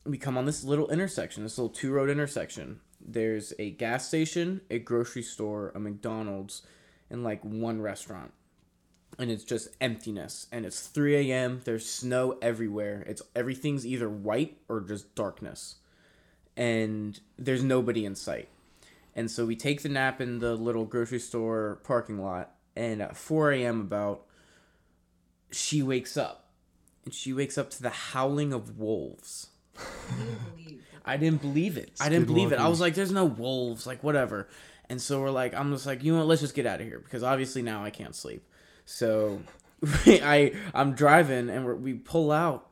we 0.04 0.18
come 0.18 0.36
on 0.36 0.44
this 0.44 0.64
little 0.64 0.90
intersection, 0.90 1.42
this 1.42 1.58
little 1.58 1.70
two 1.72 1.92
road 1.92 2.10
intersection. 2.10 2.80
There's 3.00 3.52
a 3.58 3.70
gas 3.70 4.06
station, 4.06 4.60
a 4.70 4.78
grocery 4.78 5.22
store, 5.22 5.72
a 5.74 5.80
McDonald's, 5.80 6.62
and 7.10 7.24
like 7.24 7.42
one 7.42 7.80
restaurant. 7.80 8.32
And 9.18 9.30
it's 9.30 9.44
just 9.44 9.68
emptiness. 9.80 10.46
And 10.50 10.66
it's 10.66 10.86
3 10.86 11.30
a.m. 11.30 11.60
There's 11.64 11.88
snow 11.88 12.38
everywhere. 12.42 13.04
It's 13.06 13.22
everything's 13.34 13.86
either 13.86 14.08
white 14.08 14.58
or 14.68 14.80
just 14.80 15.14
darkness. 15.14 15.76
And 16.56 17.18
there's 17.38 17.62
nobody 17.62 18.04
in 18.04 18.14
sight. 18.14 18.48
And 19.14 19.30
so 19.30 19.46
we 19.46 19.54
take 19.54 19.82
the 19.82 19.88
nap 19.88 20.20
in 20.20 20.40
the 20.40 20.54
little 20.56 20.84
grocery 20.84 21.20
store 21.20 21.80
parking 21.84 22.20
lot. 22.20 22.54
And 22.74 23.00
at 23.00 23.16
4 23.16 23.52
a.m., 23.52 23.80
about, 23.80 24.26
she 25.52 25.82
wakes 25.82 26.16
up. 26.16 26.50
And 27.04 27.14
she 27.14 27.32
wakes 27.32 27.56
up 27.56 27.70
to 27.70 27.82
the 27.82 27.90
howling 27.90 28.52
of 28.52 28.78
wolves 28.78 29.50
I 31.04 31.16
didn't 31.16 31.42
believe 31.42 31.76
it. 31.76 31.92
I 32.00 32.08
didn't 32.08 32.26
believe 32.26 32.52
it. 32.52 32.58
I 32.58 32.68
was 32.68 32.80
like, 32.80 32.94
"There's 32.94 33.12
no 33.12 33.24
wolves, 33.24 33.86
like 33.86 34.02
whatever." 34.02 34.48
And 34.88 35.00
so 35.00 35.20
we're 35.20 35.30
like, 35.30 35.54
I'm 35.54 35.72
just 35.72 35.86
like, 35.86 36.04
you 36.04 36.12
know 36.12 36.18
what? 36.18 36.28
Let's 36.28 36.42
just 36.42 36.54
get 36.54 36.66
out 36.66 36.80
of 36.80 36.86
here 36.86 36.98
because 36.98 37.22
obviously 37.22 37.62
now 37.62 37.84
I 37.84 37.90
can't 37.90 38.14
sleep. 38.14 38.46
So 38.84 39.40
I 40.06 40.54
I'm 40.74 40.94
driving 40.94 41.48
and 41.50 41.64
we're, 41.64 41.74
we 41.74 41.94
pull 41.94 42.30
out. 42.30 42.68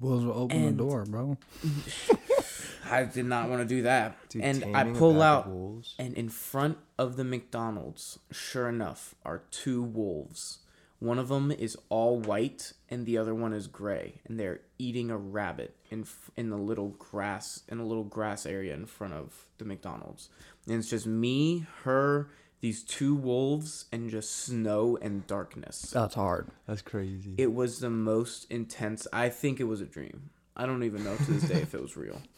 Wolves 0.00 0.24
will 0.24 0.34
open 0.34 0.66
the 0.66 0.72
door, 0.72 1.04
bro. 1.06 1.38
I 2.90 3.04
did 3.04 3.24
not 3.26 3.48
want 3.48 3.62
to 3.62 3.66
do 3.66 3.82
that, 3.82 4.16
Dude, 4.28 4.42
and 4.42 4.76
I 4.76 4.84
pull 4.84 5.22
out. 5.22 5.48
wolves. 5.48 5.94
And 5.98 6.12
in 6.14 6.28
front 6.28 6.76
of 6.98 7.16
the 7.16 7.24
McDonald's, 7.24 8.18
sure 8.30 8.68
enough, 8.68 9.14
are 9.24 9.42
two 9.50 9.82
wolves. 9.82 10.58
One 11.00 11.18
of 11.18 11.28
them 11.28 11.50
is 11.50 11.76
all 11.88 12.18
white, 12.20 12.74
and 12.90 13.06
the 13.06 13.16
other 13.16 13.34
one 13.34 13.54
is 13.54 13.66
gray, 13.66 14.20
and 14.26 14.38
they're 14.38 14.60
eating 14.78 15.10
a 15.10 15.16
rabbit 15.16 15.74
in 15.90 16.04
in 16.36 16.50
the 16.50 16.58
little 16.58 16.90
grass 16.90 17.62
in 17.68 17.78
a 17.78 17.86
little 17.86 18.04
grass 18.04 18.44
area 18.44 18.74
in 18.74 18.84
front 18.84 19.14
of 19.14 19.46
the 19.56 19.64
McDonald's. 19.64 20.28
And 20.66 20.76
it's 20.76 20.90
just 20.90 21.06
me, 21.06 21.66
her, 21.84 22.28
these 22.60 22.84
two 22.84 23.14
wolves, 23.14 23.86
and 23.90 24.10
just 24.10 24.44
snow 24.44 24.98
and 25.00 25.26
darkness. 25.26 25.90
That's 25.90 26.14
hard. 26.14 26.48
That's 26.66 26.82
crazy. 26.82 27.34
It 27.38 27.54
was 27.54 27.80
the 27.80 27.90
most 27.90 28.46
intense. 28.50 29.06
I 29.10 29.30
think 29.30 29.58
it 29.58 29.64
was 29.64 29.80
a 29.80 29.86
dream. 29.86 30.28
I 30.54 30.66
don't 30.66 30.84
even 30.84 31.02
know 31.02 31.16
to 31.16 31.32
this 31.32 31.44
day 31.44 31.62
if 31.62 31.74
it 31.74 31.80
was 31.80 31.96
real. 31.96 32.20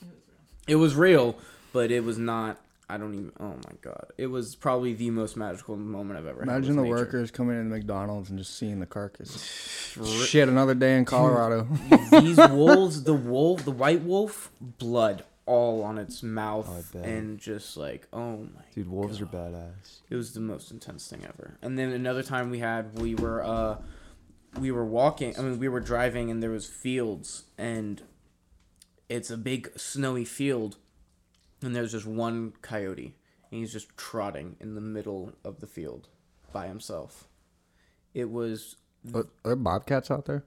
It 0.69 0.77
was 0.77 0.95
real, 0.95 1.37
but 1.73 1.91
it 1.91 2.05
was 2.05 2.19
not. 2.19 2.57
I 2.93 2.99
don't 2.99 3.15
even. 3.15 3.33
Oh 3.41 3.55
my 3.55 3.73
god! 3.81 4.09
It 4.19 4.27
was 4.27 4.55
probably 4.55 4.93
the 4.93 5.09
most 5.11 5.35
magical 5.37 5.77
moment 5.77 6.19
I've 6.19 6.27
ever 6.27 6.41
had. 6.41 6.49
Imagine 6.49 6.77
the 6.77 6.83
nature. 6.83 6.95
workers 6.95 7.31
coming 7.31 7.57
into 7.57 7.71
McDonald's 7.71 8.29
and 8.29 8.39
just 8.39 8.59
seeing 8.59 8.81
the 8.81 8.87
carcass. 8.87 9.43
Shit, 10.27 10.49
another 10.49 10.75
day 10.75 10.99
in 10.99 11.07
Colorado. 11.07 11.67
These 12.11 12.37
wolves, 12.51 13.05
the 13.05 13.15
wolf, 13.15 13.65
the 13.65 13.71
white 13.71 14.03
wolf, 14.03 14.51
blood 14.61 15.25
all 15.47 15.83
on 15.83 15.99
its 15.99 16.23
mouth, 16.23 16.95
Oh, 16.95 16.99
and 16.99 17.39
just 17.39 17.77
like, 17.77 18.07
oh 18.13 18.37
my. 18.37 18.63
Dude, 18.75 18.89
wolves 18.89 19.21
are 19.21 19.27
badass. 19.27 20.01
It 20.11 20.15
was 20.17 20.35
the 20.35 20.41
most 20.41 20.71
intense 20.71 21.09
thing 21.09 21.25
ever. 21.25 21.59
And 21.63 21.79
then 21.79 21.91
another 21.93 22.23
time 22.23 22.51
we 22.51 22.59
had, 22.59 22.99
we 23.01 23.15
were, 23.15 23.43
uh, 23.43 23.79
we 24.61 24.71
were 24.71 24.85
walking. 24.85 25.35
I 25.39 25.43
mean, 25.43 25.59
we 25.59 25.69
were 25.69 25.81
driving, 25.81 26.31
and 26.31 26.43
there 26.43 26.51
was 26.51 26.67
fields, 26.67 27.45
and 27.59 28.03
it's 29.09 29.31
a 29.31 29.37
big 29.37 29.73
snowy 29.77 30.25
field, 30.25 30.77
and 31.63 31.75
there's 31.75 31.93
just 31.93 32.07
one 32.07 32.53
coyote, 32.63 33.15
and 33.51 33.61
he's 33.61 33.73
just 33.73 33.97
trotting 33.97 34.57
in 34.61 34.75
the 34.75 34.81
middle 34.81 35.33
of 35.45 35.61
the 35.61 35.67
field 35.67 36.09
by 36.53 36.67
himself. 36.67 37.29
It 38.15 38.31
was 38.31 38.77
Are 39.15 39.27
are 39.45 39.57
bobcats 39.57 40.11
out 40.11 40.27
there? 40.27 40.45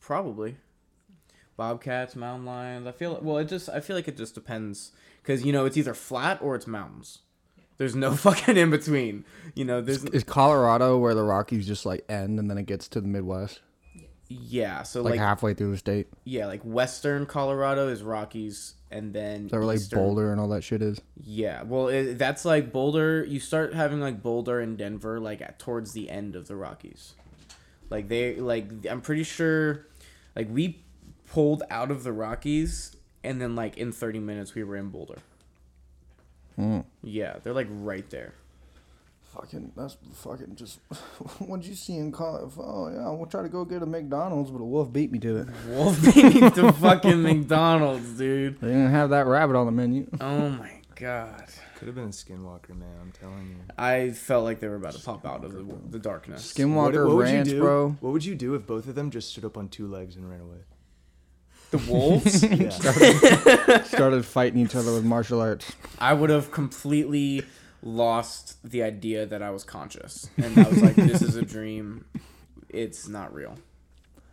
probably 0.00 0.56
bobcats, 1.56 2.14
mountain 2.14 2.46
lions. 2.46 2.86
I 2.86 2.92
feel 2.92 3.18
well. 3.22 3.38
It 3.38 3.48
just 3.48 3.68
I 3.68 3.80
feel 3.80 3.96
like 3.96 4.08
it 4.08 4.16
just 4.16 4.34
depends 4.34 4.92
because 5.22 5.44
you 5.44 5.52
know 5.52 5.64
it's 5.64 5.76
either 5.76 5.94
flat 5.94 6.40
or 6.40 6.54
it's 6.54 6.66
mountains. 6.66 7.20
There's 7.78 7.94
no 7.96 8.14
fucking 8.16 8.56
in 8.56 8.70
between. 8.70 9.24
You 9.54 9.64
know, 9.64 9.80
there's 9.80 10.04
Is 10.04 10.24
Colorado 10.24 10.96
where 10.98 11.14
the 11.14 11.22
Rockies 11.24 11.66
just 11.66 11.84
like 11.84 12.04
end 12.08 12.38
and 12.38 12.48
then 12.50 12.58
it 12.58 12.66
gets 12.66 12.88
to 12.88 13.00
the 13.00 13.08
Midwest, 13.08 13.60
yeah. 14.28 14.82
So 14.82 15.02
like, 15.02 15.12
like, 15.12 15.20
halfway 15.20 15.54
through 15.54 15.70
the 15.72 15.76
state? 15.78 16.08
yeah, 16.24 16.46
like 16.46 16.62
western 16.62 17.26
Colorado 17.26 17.88
is 17.88 18.02
Rockies, 18.02 18.74
and 18.90 19.12
then 19.12 19.46
Is 19.46 19.50
that 19.50 19.58
where 19.58 19.66
like 19.66 19.76
eastern- 19.78 19.98
Boulder 19.98 20.32
and 20.32 20.40
all 20.40 20.48
that 20.48 20.62
shit 20.64 20.82
is? 20.82 21.00
Yeah, 21.22 21.62
well, 21.62 21.88
it, 21.88 22.18
that's 22.18 22.44
like 22.44 22.72
Boulder. 22.72 23.24
You 23.24 23.40
start 23.40 23.74
having 23.74 24.00
like 24.00 24.22
Boulder 24.22 24.60
and 24.60 24.76
Denver 24.76 25.20
like 25.20 25.40
at, 25.42 25.58
towards 25.58 25.92
the 25.92 26.10
end 26.10 26.36
of 26.36 26.48
the 26.48 26.56
Rockies. 26.56 27.14
Like 27.90 28.08
they 28.08 28.36
like 28.36 28.68
I'm 28.90 29.00
pretty 29.00 29.22
sure, 29.24 29.86
like 30.34 30.48
we 30.50 30.82
pulled 31.28 31.62
out 31.70 31.90
of 31.90 32.02
the 32.04 32.12
Rockies, 32.12 32.96
and 33.22 33.40
then 33.40 33.54
like 33.54 33.76
in 33.76 33.92
30 33.92 34.18
minutes 34.20 34.54
we 34.54 34.64
were 34.64 34.76
in 34.76 34.88
Boulder. 34.90 35.18
Hmm. 36.56 36.80
Yeah, 37.02 37.36
they're 37.42 37.52
like 37.52 37.68
right 37.70 38.08
there. 38.10 38.34
Fucking, 39.40 39.72
that's 39.76 39.96
fucking 40.14 40.56
just. 40.56 40.78
What'd 41.38 41.66
you 41.66 41.74
see 41.74 41.96
in 41.96 42.10
Colorado? 42.10 42.50
Oh 42.58 42.88
yeah, 42.88 43.10
we'll 43.10 43.26
try 43.26 43.42
to 43.42 43.48
go 43.48 43.64
get 43.64 43.82
a 43.82 43.86
McDonald's, 43.86 44.50
but 44.50 44.60
a 44.60 44.64
wolf 44.64 44.92
beat 44.92 45.12
me 45.12 45.18
to 45.18 45.36
it. 45.38 45.48
Wolf 45.68 46.02
beat 46.02 46.34
me 46.34 46.50
to 46.50 46.72
fucking 46.72 47.22
McDonald's, 47.22 48.16
dude. 48.16 48.60
They 48.60 48.68
didn't 48.68 48.90
have 48.90 49.10
that 49.10 49.26
rabbit 49.26 49.56
on 49.56 49.66
the 49.66 49.72
menu. 49.72 50.08
Oh 50.20 50.48
my 50.50 50.70
god. 50.94 51.44
Could 51.76 51.88
have 51.88 51.94
been 51.94 52.04
a 52.04 52.08
skinwalker, 52.08 52.70
man. 52.70 52.88
I'm 53.02 53.12
telling 53.12 53.48
you. 53.48 53.56
I 53.76 54.10
felt 54.12 54.44
like 54.44 54.60
they 54.60 54.68
were 54.68 54.76
about 54.76 54.94
to 54.94 55.02
pop 55.02 55.26
out 55.26 55.44
of 55.44 55.52
the, 55.52 55.66
the 55.90 55.98
darkness. 55.98 56.54
Skinwalker 56.54 57.06
what, 57.06 57.16
would 57.16 57.24
Ranch, 57.24 57.48
you 57.48 57.54
do? 57.56 57.60
bro. 57.60 57.96
What 58.00 58.12
would 58.14 58.24
you 58.24 58.34
do 58.34 58.54
if 58.54 58.66
both 58.66 58.88
of 58.88 58.94
them 58.94 59.10
just 59.10 59.28
stood 59.30 59.44
up 59.44 59.58
on 59.58 59.68
two 59.68 59.86
legs 59.86 60.16
and 60.16 60.30
ran 60.30 60.40
away? 60.40 60.58
The 61.72 61.78
wolves? 61.78 62.42
Yeah. 63.66 63.82
Started 63.82 64.24
fighting 64.24 64.60
each 64.60 64.74
other 64.74 64.94
with 64.94 65.04
martial 65.04 65.42
arts. 65.42 65.70
I 65.98 66.14
would 66.14 66.30
have 66.30 66.50
completely 66.50 67.44
lost 67.82 68.56
the 68.68 68.82
idea 68.82 69.26
that 69.26 69.42
I 69.42 69.50
was 69.50 69.64
conscious. 69.64 70.28
And 70.36 70.58
I 70.58 70.68
was 70.68 70.82
like, 70.82 70.94
this 70.96 71.22
is 71.22 71.36
a 71.36 71.42
dream. 71.42 72.04
It's 72.68 73.08
not 73.08 73.32
real. 73.32 73.56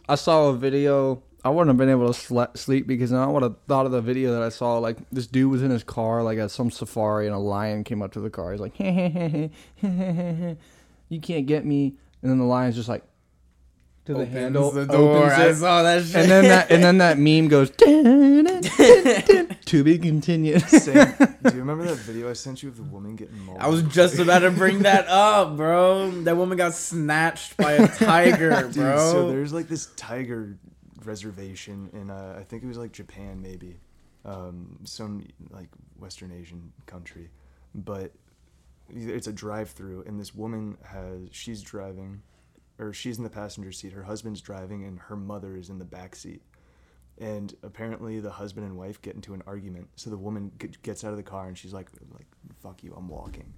I 0.10 0.16
saw 0.16 0.50
a 0.50 0.54
video. 0.56 1.24
I 1.46 1.50
wouldn't 1.50 1.68
have 1.70 1.78
been 1.78 1.90
able 1.90 2.12
to 2.12 2.20
sle- 2.20 2.58
sleep 2.58 2.88
because 2.88 3.12
I 3.14 3.26
would 3.26 3.44
have 3.44 3.56
thought 3.68 3.86
of 3.86 3.92
the 3.92 4.02
video 4.02 4.32
that 4.34 4.42
I 4.42 4.50
saw. 4.50 4.78
Like 4.80 4.98
this 5.12 5.28
dude 5.28 5.52
was 5.52 5.62
in 5.62 5.72
his 5.72 5.84
car, 5.84 6.24
like 6.24 6.38
at 6.38 6.52
some 6.52 6.72
safari, 6.72 7.26
and 7.26 7.36
a 7.36 7.40
lion 7.40 7.84
came 7.84 8.02
up 8.02 8.14
to 8.14 8.20
the 8.20 8.30
car. 8.30 8.52
He's 8.52 8.62
like, 8.62 8.80
"You 8.80 9.50
can't 11.22 11.46
get 11.46 11.66
me," 11.66 11.96
and 12.22 12.32
then 12.32 12.38
the 12.38 12.46
lion's 12.46 12.76
just 12.76 12.90
like 12.90 13.04
to 14.06 14.14
the 14.14 14.26
handle, 14.26 14.72
the 14.72 14.86
door. 14.86 15.18
opens 15.18 15.34
I 15.34 15.54
saw 15.54 15.84
that 15.84 16.04
shit. 16.04 16.16
and 16.16 16.30
then 16.32 16.44
that 16.46 16.72
and 16.72 16.84
then 16.84 16.98
that 16.98 17.18
meme 17.18 17.48
goes. 17.48 17.72
To 19.66 19.84
be 19.84 19.98
continued. 19.98 20.62
Sam, 20.70 21.16
do 21.44 21.54
you 21.54 21.60
remember 21.60 21.86
that 21.86 21.98
video 22.00 22.30
I 22.30 22.34
sent 22.34 22.62
you 22.62 22.70
of 22.70 22.78
the 22.78 22.84
woman 22.84 23.16
getting 23.16 23.40
mauled? 23.40 23.60
I 23.60 23.68
was 23.70 23.82
just 23.84 24.20
about 24.20 24.40
to 24.40 24.52
bring 24.52 24.80
that 24.84 25.08
up, 25.08 25.56
bro. 25.58 26.12
That 26.24 26.38
woman 26.38 26.58
got 26.58 26.74
snatched 26.74 27.58
by 27.58 27.74
a 27.74 27.88
tiger, 27.88 28.64
Dude, 28.64 28.74
bro. 28.76 28.98
so 29.12 29.30
there's 29.32 29.54
like 29.54 29.68
this 29.68 29.88
tiger 29.96 30.58
reservation 31.04 31.90
in 31.94 32.10
uh, 32.10 32.36
I 32.40 32.44
think 32.44 32.64
it 32.64 32.68
was 32.68 32.78
like 32.78 32.92
Japan 32.92 33.42
maybe, 33.42 33.80
um, 34.26 34.80
some 34.84 35.26
like 35.50 35.70
Western 35.98 36.32
Asian 36.32 36.72
country, 36.86 37.30
but 37.74 38.12
it's 38.90 39.28
a 39.28 39.34
drive-through 39.34 40.04
and 40.06 40.20
this 40.20 40.36
woman 40.36 40.78
has 40.86 41.30
she's 41.32 41.62
driving, 41.62 42.22
or 42.80 42.94
she's 42.94 43.18
in 43.18 43.24
the 43.24 43.30
passenger 43.30 43.72
seat. 43.72 43.94
Her 43.94 44.04
husband's 44.04 44.42
driving 44.42 44.84
and 44.84 45.00
her 45.00 45.16
mother 45.16 45.56
is 45.56 45.70
in 45.70 45.80
the 45.80 45.86
back 45.86 46.16
seat. 46.16 46.42
And 47.20 47.56
apparently 47.62 48.20
the 48.20 48.32
husband 48.32 48.66
and 48.66 48.76
wife 48.78 49.02
get 49.02 49.16
into 49.16 49.34
an 49.34 49.44
argument. 49.46 49.88
So 49.96 50.10
the 50.10 50.18
woman 50.18 50.52
g- 50.60 50.70
gets 50.82 51.04
out 51.04 51.12
of 51.12 51.18
the 51.18 51.24
car 51.24 51.48
and 51.48 51.58
she's 51.58 51.74
like, 51.74 51.90
like, 52.12 52.26
fuck 52.62 52.84
you, 52.84 52.94
I'm 52.98 53.08
walking 53.08 53.54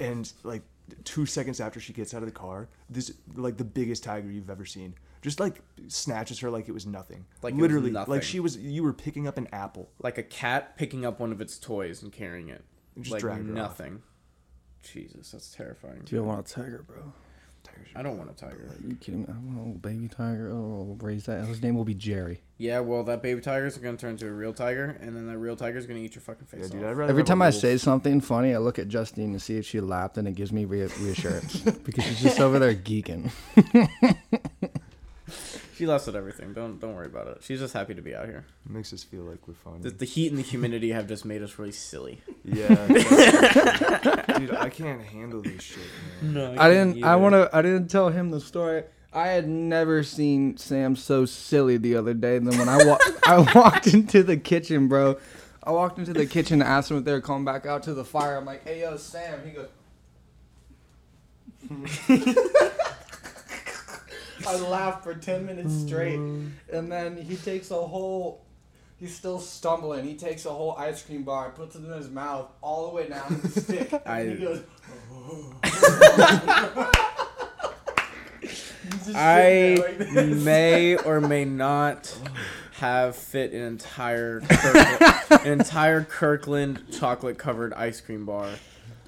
and 0.00 0.32
like 0.42 0.62
two 1.04 1.26
seconds 1.26 1.60
after 1.60 1.80
she 1.80 1.92
gets 1.92 2.14
out 2.14 2.22
of 2.22 2.26
the 2.26 2.32
car, 2.32 2.68
this 2.90 3.12
like 3.34 3.56
the 3.56 3.64
biggest 3.64 4.04
tiger 4.04 4.30
you've 4.30 4.50
ever 4.50 4.64
seen, 4.64 4.94
just 5.22 5.40
like 5.40 5.60
snatches 5.88 6.40
her 6.40 6.50
like 6.50 6.68
it 6.68 6.72
was 6.72 6.86
nothing. 6.86 7.24
Like 7.42 7.52
it 7.52 7.56
was 7.56 7.62
literally, 7.62 7.90
nothing. 7.90 8.12
like 8.12 8.22
she 8.22 8.40
was. 8.40 8.56
You 8.56 8.82
were 8.82 8.92
picking 8.92 9.26
up 9.26 9.38
an 9.38 9.48
apple. 9.52 9.90
like 10.02 10.18
a 10.18 10.22
cat 10.22 10.76
picking 10.76 11.04
up 11.04 11.20
one 11.20 11.32
of 11.32 11.40
its 11.40 11.58
toys 11.58 12.02
and 12.02 12.12
carrying 12.12 12.48
it. 12.48 12.64
Just 12.98 13.12
like 13.12 13.20
dragged 13.20 13.46
her 13.46 13.52
off. 13.52 13.56
nothing. 13.56 14.02
Jesus, 14.82 15.30
that's 15.30 15.50
terrifying. 15.50 16.02
Do 16.04 16.16
you 16.16 16.22
want 16.22 16.48
a 16.48 16.52
tiger, 16.52 16.84
bro? 16.86 17.12
Tigers 17.74 17.88
I 17.96 18.02
don't 18.02 18.18
want 18.18 18.30
a 18.30 18.34
tiger. 18.34 18.68
Are 18.70 18.88
you 18.88 18.96
kidding 18.96 19.20
me? 19.22 19.26
I 19.28 19.32
want 19.32 19.58
Oh, 19.76 19.78
baby 19.78 20.08
tiger. 20.08 20.50
Oh, 20.52 20.96
raise 21.00 21.24
that. 21.26 21.44
His 21.46 21.62
name 21.62 21.74
will 21.76 21.84
be 21.84 21.94
Jerry. 21.94 22.40
Yeah, 22.58 22.80
well, 22.80 23.02
that 23.04 23.22
baby 23.22 23.40
tiger's 23.40 23.76
gonna 23.78 23.96
turn 23.96 24.12
into 24.12 24.26
a 24.28 24.32
real 24.32 24.52
tiger, 24.52 24.96
and 25.00 25.16
then 25.16 25.26
that 25.26 25.38
real 25.38 25.56
tiger's 25.56 25.86
gonna 25.86 26.00
eat 26.00 26.14
your 26.14 26.22
fucking 26.22 26.46
face 26.46 26.62
Yeah, 26.64 26.68
dude. 26.68 26.82
off. 26.84 26.90
I'd 26.90 26.96
rather 26.96 27.10
Every 27.10 27.20
have 27.22 27.26
a 27.26 27.28
time 27.28 27.42
I 27.42 27.46
wolf. 27.46 27.54
say 27.60 27.76
something 27.78 28.20
funny, 28.20 28.54
I 28.54 28.58
look 28.58 28.78
at 28.78 28.88
Justine 28.88 29.32
to 29.32 29.40
see 29.40 29.56
if 29.56 29.66
she 29.66 29.80
laughed, 29.80 30.18
and 30.18 30.28
it 30.28 30.34
gives 30.34 30.52
me 30.52 30.64
re- 30.64 30.88
reassurance 31.00 31.58
because 31.84 32.04
she's 32.04 32.22
just 32.22 32.40
over 32.40 32.58
there 32.58 32.74
geeking. 32.74 33.30
She 35.84 35.88
laughs 35.88 36.08
at 36.08 36.14
everything. 36.14 36.54
Don't 36.54 36.80
don't 36.80 36.94
worry 36.94 37.04
about 37.08 37.26
it. 37.28 37.42
She's 37.42 37.60
just 37.60 37.74
happy 37.74 37.94
to 37.94 38.00
be 38.00 38.14
out 38.14 38.24
here. 38.24 38.46
it 38.64 38.72
makes 38.72 38.90
us 38.94 39.02
feel 39.02 39.20
like 39.24 39.46
we're 39.46 39.52
fine. 39.52 39.82
The, 39.82 39.90
the 39.90 40.06
heat 40.06 40.28
and 40.30 40.38
the 40.38 40.42
humidity 40.42 40.92
have 40.92 41.06
just 41.06 41.26
made 41.26 41.42
us 41.42 41.58
really 41.58 41.72
silly. 41.72 42.22
yeah, 42.42 42.68
dude. 44.38 44.54
I 44.54 44.70
can't 44.70 45.02
handle 45.02 45.42
this 45.42 45.62
shit, 45.62 45.76
man. 46.22 46.32
No, 46.32 46.54
I 46.58 46.70
didn't. 46.70 47.04
I 47.04 47.16
want 47.16 47.34
to. 47.34 47.50
I 47.52 47.60
didn't 47.60 47.88
tell 47.88 48.08
him 48.08 48.30
the 48.30 48.40
story. 48.40 48.84
I 49.12 49.26
had 49.28 49.46
never 49.46 50.02
seen 50.02 50.56
Sam 50.56 50.96
so 50.96 51.26
silly 51.26 51.76
the 51.76 51.96
other 51.96 52.14
day. 52.14 52.36
And 52.38 52.46
then 52.50 52.58
when 52.58 52.70
I 52.70 52.82
wa- 52.82 52.98
I 53.26 53.52
walked 53.54 53.88
into 53.88 54.22
the 54.22 54.38
kitchen, 54.38 54.88
bro. 54.88 55.18
I 55.62 55.70
walked 55.72 55.98
into 55.98 56.14
the 56.14 56.24
kitchen 56.24 56.62
and 56.62 56.70
asked 56.70 56.90
him 56.90 56.96
if 56.96 57.04
they 57.04 57.12
were 57.12 57.20
coming 57.20 57.44
back 57.44 57.66
out 57.66 57.82
to 57.82 57.92
the 57.92 58.06
fire. 58.06 58.38
I'm 58.38 58.46
like, 58.46 58.64
"Hey, 58.66 58.80
yo, 58.80 58.96
Sam." 58.96 59.40
He 59.44 59.50
goes. 59.50 59.68
I 64.46 64.56
laughed 64.56 65.04
for 65.04 65.14
ten 65.14 65.46
minutes 65.46 65.74
straight, 65.74 66.18
mm. 66.18 66.50
and 66.72 66.90
then 66.90 67.16
he 67.16 67.36
takes 67.36 67.70
a 67.70 67.74
whole. 67.74 68.42
He's 68.98 69.14
still 69.14 69.40
stumbling. 69.40 70.04
He 70.04 70.14
takes 70.14 70.46
a 70.46 70.50
whole 70.50 70.72
ice 70.78 71.02
cream 71.02 71.24
bar, 71.24 71.50
puts 71.50 71.74
it 71.76 71.84
in 71.84 71.90
his 71.92 72.08
mouth, 72.08 72.48
all 72.62 72.88
the 72.88 72.94
way 72.94 73.08
down 73.08 73.26
to 73.28 73.34
the 73.48 73.60
stick, 73.60 73.92
and 73.92 74.02
I- 74.06 74.26
he 74.26 74.36
goes. 74.36 74.62
He's 78.84 78.90
just 78.90 79.06
sitting 79.06 79.16
I 79.16 79.76
like 79.76 80.10
may 80.36 80.96
or 80.96 81.20
may 81.20 81.46
not 81.46 82.14
have 82.74 83.16
fit 83.16 83.52
an 83.52 83.62
entire 83.62 84.40
Kirkland, 84.40 85.14
an 85.30 85.46
entire 85.60 86.04
Kirkland 86.04 86.84
chocolate 86.92 87.38
covered 87.38 87.72
ice 87.72 88.00
cream 88.00 88.26
bar 88.26 88.50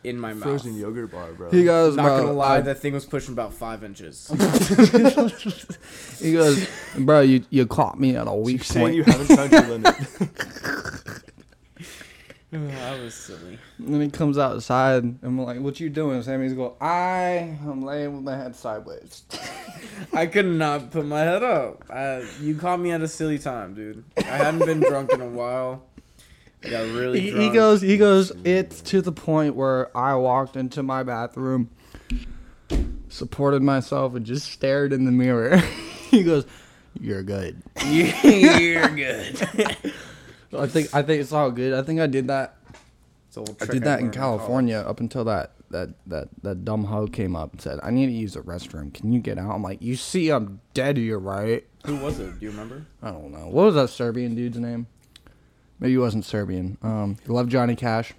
in 0.07 0.19
my 0.19 0.33
mouth. 0.33 0.43
Frozen 0.45 0.77
yogurt 0.77 1.11
bar, 1.13 1.33
bro. 1.33 1.51
He 1.51 1.65
goes, 1.65 1.97
Not 1.97 2.05
bro, 2.05 2.21
gonna 2.21 2.33
lie, 2.33 2.57
I- 2.57 2.61
that 2.63 2.79
thing 2.79 2.93
was 2.95 3.05
pushing 3.05 3.33
about 3.35 3.53
five 3.55 3.83
inches. 3.85 4.29
he 6.21 6.33
goes, 6.33 6.69
bro, 6.99 7.21
you 7.21 7.45
you 7.51 7.67
caught 7.67 7.99
me 7.99 8.17
at 8.17 8.27
a 8.29 8.35
weak 8.35 8.65
saying 8.65 8.87
point. 8.87 8.95
you 8.97 9.03
haven't 9.05 9.27
found 9.37 9.53
your 9.53 9.63
limit. 9.79 9.95
Oh, 12.53 12.69
I 12.71 13.01
was 13.01 13.13
silly. 13.13 13.59
And 13.79 13.93
then 13.93 14.01
he 14.03 14.09
comes 14.09 14.39
outside, 14.39 15.03
and 15.03 15.19
I'm 15.23 15.39
like, 15.39 15.59
"What 15.61 15.81
you 15.81 15.91
doing?" 15.91 16.23
Sammy's 16.23 16.55
go, 16.55 16.77
"I 16.81 17.59
am 17.67 17.85
laying 17.85 18.15
with 18.15 18.23
my 18.23 18.37
head 18.37 18.55
sideways." 18.55 19.25
I 20.13 20.27
could 20.27 20.47
not 20.47 20.93
put 20.93 21.05
my 21.07 21.21
head 21.21 21.43
up. 21.43 21.83
I, 21.91 22.25
you 22.41 22.55
caught 22.55 22.79
me 22.79 22.93
at 22.93 23.03
a 23.03 23.09
silly 23.09 23.41
time, 23.41 23.75
dude. 23.75 24.05
I 24.17 24.23
hadn't 24.23 24.61
been 24.65 24.79
drunk 24.81 25.13
in 25.13 25.21
a 25.21 25.29
while. 25.29 25.83
I 26.67 26.71
got 26.71 26.95
really 26.95 27.21
He, 27.21 27.31
drunk. 27.31 27.43
he 27.45 27.51
goes, 27.51 27.81
he 27.81 27.97
goes. 27.97 28.33
It's 28.45 28.81
to 28.83 29.01
the 29.03 29.13
point 29.13 29.55
where 29.55 29.97
I 29.97 30.15
walked 30.15 30.57
into 30.57 30.83
my 30.83 31.03
bathroom, 31.03 31.71
supported 33.09 33.63
myself, 33.63 34.15
and 34.15 34.27
just 34.27 34.51
stared 34.51 34.93
in 34.93 35.05
the 35.05 35.13
mirror. 35.13 35.57
he 36.11 36.23
goes, 36.23 36.47
"You're 37.01 37.23
good." 37.23 37.63
You're 37.87 38.89
good. 38.89 39.49
I 40.57 40.67
think 40.67 40.95
I 40.95 41.03
think 41.03 41.21
it's 41.21 41.33
all 41.33 41.51
good. 41.51 41.75
I 41.75 41.83
think 41.83 42.01
I 42.01 42.07
did 42.07 42.29
that. 42.29 42.57
It's 43.29 43.37
a 43.37 43.41
little 43.41 43.57
I 43.61 43.67
did 43.67 43.85
that 43.85 44.01
in 44.01 44.11
California 44.11 44.79
up 44.79 45.01
until 45.01 45.25
that 45.25 45.53
that 45.71 45.91
that 46.07 46.29
that 46.43 46.65
dumb 46.65 46.85
hoe 46.85 47.07
came 47.07 47.37
up 47.37 47.53
and 47.53 47.61
said, 47.61 47.79
"I 47.83 47.91
need 47.91 48.07
to 48.07 48.13
use 48.13 48.35
the 48.35 48.41
restroom. 48.41 48.93
Can 48.95 49.13
you 49.13 49.21
get 49.21 49.39
out?" 49.39 49.53
I'm 49.55 49.63
like, 49.63 49.83
"You 49.83 49.97
see, 49.97 50.31
I'm 50.31 50.61
dead 50.75 50.97
here, 50.97 51.19
right?" 51.19 51.65
Who 51.85 51.97
was 51.97 52.19
it? 52.19 52.39
Do 52.41 52.47
you 52.47 52.51
remember? 52.51 52.87
I 53.03 53.11
don't 53.11 53.31
know. 53.31 53.47
What 53.49 53.67
was 53.67 53.75
that 53.77 53.91
Serbian 53.91 54.35
dude's 54.35 54.59
name? 54.59 54.87
Maybe 55.79 55.93
he 55.93 55.99
wasn't 55.99 56.25
Serbian. 56.25 56.79
Um, 56.83 57.17
he 57.25 57.29
loved 57.33 57.51
Johnny 57.51 57.77
Cash. 57.77 58.15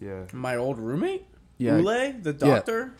yeah. 0.00 0.24
My 0.32 0.56
old 0.56 0.78
roommate? 0.78 1.26
Yeah. 1.58 1.78
Ule, 1.78 2.14
the 2.22 2.32
doctor? 2.32 2.92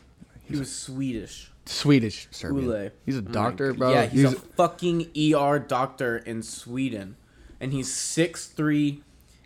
He 0.45 0.57
was 0.57 0.75
Swedish. 0.75 1.51
Swedish 1.67 2.27
Serbian. 2.31 2.65
Ule. 2.65 2.91
He's 3.07 3.17
a 3.17 3.21
Oh 3.21 3.23
doctor, 3.23 3.69
God. 3.73 3.79
bro. 3.79 3.91
Yeah, 3.93 4.07
he's, 4.07 4.25
a 4.25 4.31
fucking 4.33 5.11
ER 5.17 5.59
doctor 5.59 6.17
in 6.17 6.43
Sweden. 6.43 7.17
And 7.61 7.73
he's 7.73 7.89
6'3 7.91 9.01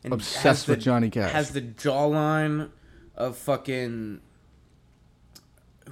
and 0.04 0.12
Obsessed 0.12 0.68
with 0.68 0.78
the- 0.78 0.84
Johnny 0.84 1.11
Cash. 1.11 1.32
Has 1.32 1.50
the 1.50 1.61
jawline 1.62 2.70
of 3.16 3.37
fucking 3.37 4.20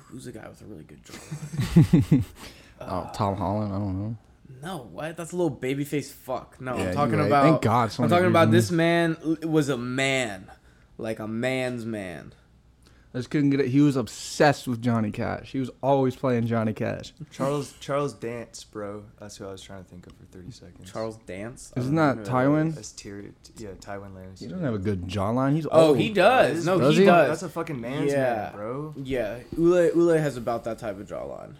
Who's 0.07 0.25
the 0.25 0.33
guy 0.33 0.49
with 0.49 0.61
a 0.63 0.65
really 0.65 0.85
good 0.85 1.03
jawline? 1.05 2.25
oh, 2.81 3.11
Tom 3.13 3.37
Holland. 3.37 3.73
I 3.73 3.79
don't 3.79 3.99
know. 4.03 4.17
No, 4.63 4.89
what? 4.93 5.17
That's 5.17 5.33
a 5.33 5.37
little 5.37 5.57
babyface 5.57 6.13
fuck. 6.13 6.61
No, 6.61 6.77
Yeah, 6.77 6.89
I'm 6.89 6.95
talking 6.95 7.19
right. 7.19 7.27
about. 7.27 7.43
Thank 7.45 7.63
God 7.63 7.95
I'm 7.99 8.09
talking 8.09 8.27
about 8.27 8.51
this 8.51 8.71
man 8.71 9.17
l- 9.25 9.37
was 9.49 9.69
a 9.69 9.77
man, 9.79 10.51
like 10.99 11.19
a 11.19 11.27
man's 11.29 11.85
man. 11.87 12.33
I 13.13 13.19
just 13.19 13.31
couldn't 13.31 13.51
get 13.51 13.59
it. 13.59 13.67
He 13.71 13.81
was 13.81 13.97
obsessed 13.97 14.69
with 14.69 14.81
Johnny 14.81 15.11
Cash. 15.11 15.51
He 15.51 15.59
was 15.59 15.69
always 15.83 16.15
playing 16.15 16.47
Johnny 16.47 16.73
Cash. 16.73 17.13
Charles 17.33 17.75
Charles 17.81 18.13
Dance, 18.13 18.63
bro. 18.63 19.03
That's 19.19 19.37
who 19.37 19.49
I 19.49 19.51
was 19.51 19.63
trying 19.63 19.83
to 19.83 19.91
think 19.91 20.07
of 20.07 20.13
for 20.13 20.25
30 20.27 20.51
seconds. 20.53 20.93
Charles 20.93 21.17
Dance. 21.27 21.73
Isn't 21.77 21.97
that. 21.97 22.19
Tywin? 22.19 22.73
That's 22.73 22.93
Tyr- 22.93 23.33
yeah, 23.57 23.71
Tywin 23.81 24.13
Lannister. 24.15 24.39
He 24.41 24.47
doesn't 24.47 24.65
have 24.65 24.75
a 24.75 24.79
good 24.79 25.09
jawline. 25.09 25.55
He's 25.57 25.67
Oh, 25.73 25.89
old. 25.89 25.99
he 25.99 26.11
does. 26.13 26.65
No, 26.65 26.79
Does 26.79 26.95
he, 26.95 27.01
he? 27.03 27.07
does. 27.07 27.29
That's 27.31 27.43
a 27.43 27.49
fucking 27.49 27.81
man's 27.81 28.13
Yeah. 28.13 28.51
man, 28.53 28.53
bro. 28.55 28.95
Yeah, 29.03 29.39
Ule 29.59 29.87
Ule 29.87 30.17
has 30.19 30.37
about 30.37 30.63
that 30.65 30.79
type 30.79 31.01
of 31.01 31.09
jawline, 31.09 31.55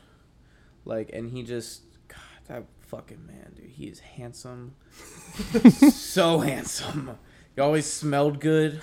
like, 0.85 1.11
and 1.13 1.31
he 1.31 1.43
just, 1.43 1.83
God, 2.07 2.19
that 2.47 2.65
fucking 2.91 3.25
man, 3.27 3.53
dude. 3.55 3.71
He 3.71 3.87
is 3.87 4.01
handsome, 4.01 4.75
so 5.93 6.41
handsome. 6.41 7.17
He 7.55 7.61
always 7.61 7.87
smelled 7.87 8.41
good. 8.41 8.81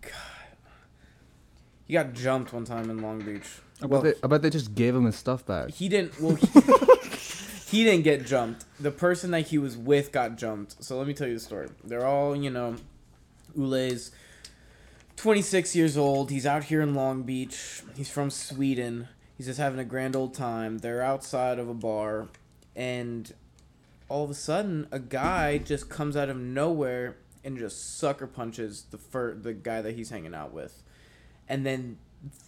God, 0.00 0.12
he 1.86 1.92
got 1.94 2.12
jumped 2.12 2.52
one 2.52 2.64
time 2.64 2.88
in 2.90 2.98
Long 3.02 3.20
Beach. 3.20 3.48
I 3.78 3.82
bet, 3.82 3.90
Well, 3.90 4.02
they, 4.02 4.14
I 4.22 4.26
bet 4.26 4.42
they 4.42 4.50
just 4.50 4.74
gave 4.74 4.94
him 4.94 5.04
his 5.06 5.16
stuff 5.16 5.44
back. 5.44 5.70
he 5.70 5.88
didn't. 5.88 6.20
Well, 6.20 6.36
he, 6.36 6.46
he 7.78 7.84
didn't 7.84 8.02
get 8.04 8.26
jumped. 8.26 8.64
The 8.78 8.90
person 8.90 9.30
that 9.32 9.48
he 9.48 9.58
was 9.58 9.76
with 9.76 10.12
got 10.12 10.36
jumped. 10.36 10.82
So 10.84 10.98
let 10.98 11.06
me 11.06 11.14
tell 11.14 11.26
you 11.28 11.34
the 11.34 11.40
story. 11.40 11.68
They're 11.84 12.06
all, 12.06 12.36
you 12.36 12.50
know, 12.50 12.76
Ule's 13.56 14.10
26 15.16 15.74
years 15.74 15.96
old. 15.96 16.30
He's 16.30 16.46
out 16.46 16.64
here 16.64 16.80
in 16.80 16.94
Long 16.94 17.22
Beach. 17.22 17.82
He's 17.96 18.10
from 18.10 18.30
Sweden. 18.30 19.08
He's 19.40 19.46
just 19.46 19.58
having 19.58 19.80
a 19.80 19.86
grand 19.86 20.16
old 20.16 20.34
time. 20.34 20.80
They're 20.80 21.00
outside 21.00 21.58
of 21.58 21.66
a 21.66 21.72
bar, 21.72 22.28
and 22.76 23.32
all 24.06 24.22
of 24.22 24.28
a 24.28 24.34
sudden, 24.34 24.86
a 24.92 24.98
guy 24.98 25.56
just 25.56 25.88
comes 25.88 26.14
out 26.14 26.28
of 26.28 26.36
nowhere 26.36 27.16
and 27.42 27.56
just 27.56 27.96
sucker 27.98 28.26
punches 28.26 28.82
the 28.90 28.98
fir- 28.98 29.36
the 29.36 29.54
guy 29.54 29.80
that 29.80 29.94
he's 29.94 30.10
hanging 30.10 30.34
out 30.34 30.52
with, 30.52 30.82
and 31.48 31.64
then 31.64 31.96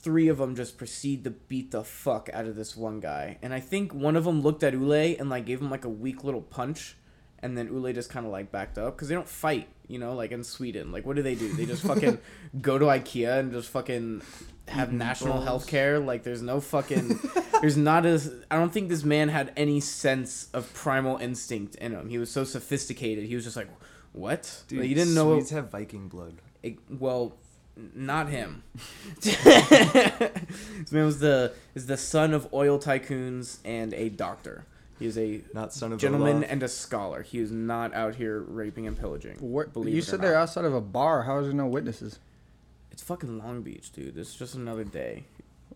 three 0.02 0.28
of 0.28 0.36
them 0.36 0.54
just 0.54 0.76
proceed 0.76 1.24
to 1.24 1.30
beat 1.30 1.70
the 1.70 1.82
fuck 1.82 2.28
out 2.34 2.44
of 2.44 2.56
this 2.56 2.76
one 2.76 3.00
guy. 3.00 3.38
And 3.40 3.54
I 3.54 3.60
think 3.60 3.94
one 3.94 4.14
of 4.14 4.24
them 4.24 4.42
looked 4.42 4.62
at 4.62 4.74
Ule 4.74 4.92
and 4.92 5.30
like 5.30 5.46
gave 5.46 5.62
him 5.62 5.70
like 5.70 5.86
a 5.86 5.88
weak 5.88 6.24
little 6.24 6.42
punch, 6.42 6.96
and 7.38 7.56
then 7.56 7.68
Ule 7.68 7.90
just 7.94 8.10
kind 8.10 8.26
of 8.26 8.32
like 8.32 8.52
backed 8.52 8.76
up 8.76 8.96
because 8.96 9.08
they 9.08 9.14
don't 9.14 9.26
fight, 9.26 9.68
you 9.88 9.98
know, 9.98 10.14
like 10.14 10.30
in 10.30 10.44
Sweden. 10.44 10.92
Like 10.92 11.06
what 11.06 11.16
do 11.16 11.22
they 11.22 11.36
do? 11.36 11.54
They 11.54 11.64
just 11.64 11.84
fucking 11.84 12.18
go 12.60 12.78
to 12.78 12.84
IKEA 12.84 13.38
and 13.38 13.50
just 13.50 13.70
fucking 13.70 14.20
have 14.68 14.88
mm-hmm. 14.88 14.98
national 14.98 15.34
balls. 15.34 15.44
health 15.44 15.66
care. 15.66 15.98
Like 15.98 16.22
there's 16.22 16.42
no 16.42 16.60
fucking, 16.60 17.18
there's 17.60 17.76
not 17.76 18.06
as 18.06 18.32
I 18.50 18.56
don't 18.56 18.72
think 18.72 18.88
this 18.88 19.04
man 19.04 19.28
had 19.28 19.52
any 19.56 19.80
sense 19.80 20.48
of 20.52 20.72
primal 20.74 21.16
instinct 21.18 21.76
in 21.76 21.92
him. 21.92 22.08
He 22.08 22.18
was 22.18 22.30
so 22.30 22.44
sophisticated. 22.44 23.24
He 23.24 23.34
was 23.34 23.44
just 23.44 23.56
like, 23.56 23.68
what? 24.12 24.62
Dude, 24.68 24.80
like, 24.80 24.88
you 24.88 24.94
didn't 24.94 25.14
know. 25.14 25.32
Swedes 25.34 25.50
have 25.50 25.70
Viking 25.70 26.08
blood. 26.08 26.34
It, 26.62 26.78
well, 26.88 27.34
not 27.94 28.28
him. 28.28 28.62
this 29.20 30.92
man 30.92 31.06
was 31.06 31.18
the 31.20 31.52
is 31.74 31.86
the 31.86 31.96
son 31.96 32.34
of 32.34 32.52
oil 32.52 32.78
tycoons 32.78 33.58
and 33.64 33.94
a 33.94 34.08
doctor. 34.08 34.64
He 34.98 35.08
is 35.08 35.18
a 35.18 35.40
Not 35.52 35.72
son 35.72 35.90
of 35.90 35.98
a 35.98 36.00
gentleman 36.00 36.36
Olaf. 36.38 36.50
and 36.52 36.62
a 36.62 36.68
scholar. 36.68 37.22
He 37.22 37.40
is 37.40 37.50
not 37.50 37.92
out 37.92 38.14
here 38.14 38.40
raping 38.40 38.86
and 38.86 38.96
pillaging. 38.96 39.36
What, 39.40 39.72
believe 39.72 39.94
you 39.94 39.98
it 39.98 40.02
or 40.02 40.06
said 40.06 40.20
not. 40.20 40.26
they're 40.26 40.36
outside 40.36 40.64
of 40.64 40.74
a 40.74 40.80
bar. 40.80 41.24
How 41.24 41.38
is 41.38 41.46
there 41.46 41.54
no 41.54 41.66
witnesses? 41.66 42.20
It's 42.92 43.02
fucking 43.02 43.38
Long 43.38 43.62
Beach, 43.62 43.90
dude. 43.92 44.16
It's 44.16 44.34
just 44.34 44.54
another 44.54 44.84
day. 44.84 45.24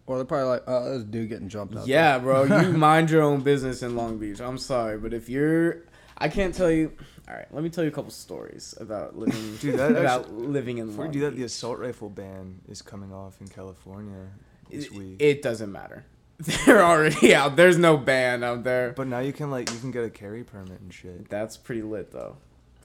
Or 0.07 0.17
they're 0.17 0.25
probably 0.25 0.49
like, 0.51 0.63
oh, 0.69 0.99
this 0.99 1.03
dude 1.05 1.29
getting 1.29 1.49
jumped 1.49 1.75
out. 1.77 1.87
Yeah, 1.89 2.19
bro. 2.19 2.45
You 2.45 2.73
mind 2.77 3.11
your 3.11 3.23
own 3.23 3.41
business 3.41 3.83
in 3.83 3.97
Long 3.97 4.19
Beach. 4.19 4.41
I'm 4.41 4.59
sorry, 4.59 4.99
but 4.99 5.13
if 5.13 5.29
you're, 5.29 5.83
I 6.19 6.29
can't 6.29 6.55
tell 6.55 6.71
you. 6.71 6.93
All 7.29 7.35
right, 7.35 7.53
let 7.53 7.65
me 7.65 7.71
tell 7.71 7.83
you 7.83 7.89
a 7.89 7.93
couple 7.93 8.13
stories 8.13 8.73
about 8.79 9.19
living. 9.19 9.57
Dude, 9.61 9.77
that 9.79 9.91
about 9.93 10.27
actually- 10.27 10.47
living 10.47 10.79
in 10.79 10.87
Before 10.87 11.07
Long 11.07 11.13
we 11.13 11.19
do 11.19 11.25
that, 11.25 11.35
the 11.37 11.43
assault 11.43 11.79
rifle 11.81 12.09
ban 12.09 12.61
is 12.69 12.83
coming 12.83 13.13
off 13.13 13.41
in 13.41 13.49
California 13.49 14.29
this 14.71 14.85
It, 14.87 14.93
week. 14.93 15.17
it 15.21 15.43
doesn't 15.43 15.73
matter. 15.73 16.05
They're 16.67 16.85
already 16.85 17.35
out. 17.35 17.57
There's 17.57 17.79
no 17.79 17.97
ban 17.97 18.45
out 18.45 18.63
there. 18.63 18.93
but 18.97 19.09
now 19.09 19.19
you 19.21 19.33
can 19.33 19.51
like 19.51 19.73
you 19.73 19.79
can 19.79 19.91
get 19.91 20.05
a 20.05 20.11
carry 20.11 20.45
permit 20.45 20.81
and 20.81 20.93
shit. 20.95 21.29
That's 21.31 21.57
pretty 21.57 21.83
lit, 21.83 22.13
though. 22.13 22.37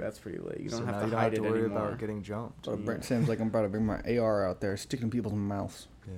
That's 0.02 0.20
pretty 0.20 0.40
lit. 0.40 0.60
You 0.60 0.70
don't 0.70 0.80
so 0.80 0.86
have 0.86 0.96
now 0.96 1.00
to 1.02 1.06
you 1.06 1.12
don't 1.12 1.20
hide 1.20 1.34
have 1.34 1.42
to 1.42 1.48
it 1.48 1.50
worry 1.52 1.60
anymore. 1.66 1.88
about 1.88 2.00
getting 2.00 2.22
jumped. 2.24 2.66
So 2.66 2.76
Brent 2.76 3.06
Sam's 3.06 3.30
like, 3.30 3.40
I'm 3.40 3.48
about 3.48 3.62
to 3.64 3.70
bring 3.70 3.86
my 3.86 4.02
AR 4.18 4.48
out 4.48 4.60
there, 4.62 4.76
sticking 4.78 5.10
people's 5.10 5.34
mouths. 5.34 5.88
Yeah. 6.08 6.14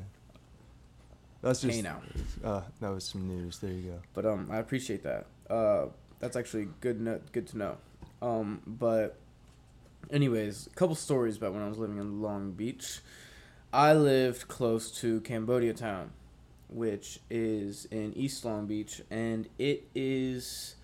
That's 1.42 1.62
just 1.62 1.76
Hey 1.76 1.82
now. 1.82 2.02
Uh, 2.44 2.62
that 2.80 2.90
was 2.90 3.04
some 3.04 3.28
news. 3.28 3.60
There 3.60 3.72
you 3.72 3.82
go. 3.92 4.00
But 4.14 4.26
um, 4.26 4.48
I 4.52 4.58
appreciate 4.58 5.04
that. 5.04 5.26
Uh, 5.50 5.88
that's 6.20 6.36
actually 6.38 6.70
good. 6.82 7.02
No- 7.02 7.20
good 7.34 7.48
to 7.48 7.58
know. 7.58 7.78
Um, 8.22 8.62
but 8.66 9.18
anyways, 10.10 10.68
a 10.68 10.70
couple 10.72 10.96
stories 10.96 11.36
about 11.38 11.54
when 11.54 11.62
I 11.62 11.68
was 11.68 11.78
living 11.78 11.98
in 11.98 12.22
Long 12.22 12.52
Beach. 12.52 13.00
I 13.74 13.94
lived 13.94 14.48
close 14.48 14.92
to 15.02 15.20
Cambodia 15.22 15.74
Town, 15.74 16.12
which 16.70 17.20
is 17.30 17.86
in 17.92 18.14
East 18.16 18.46
Long 18.46 18.66
Beach, 18.68 19.02
and 19.12 19.50
it 19.58 19.88
is. 19.96 20.76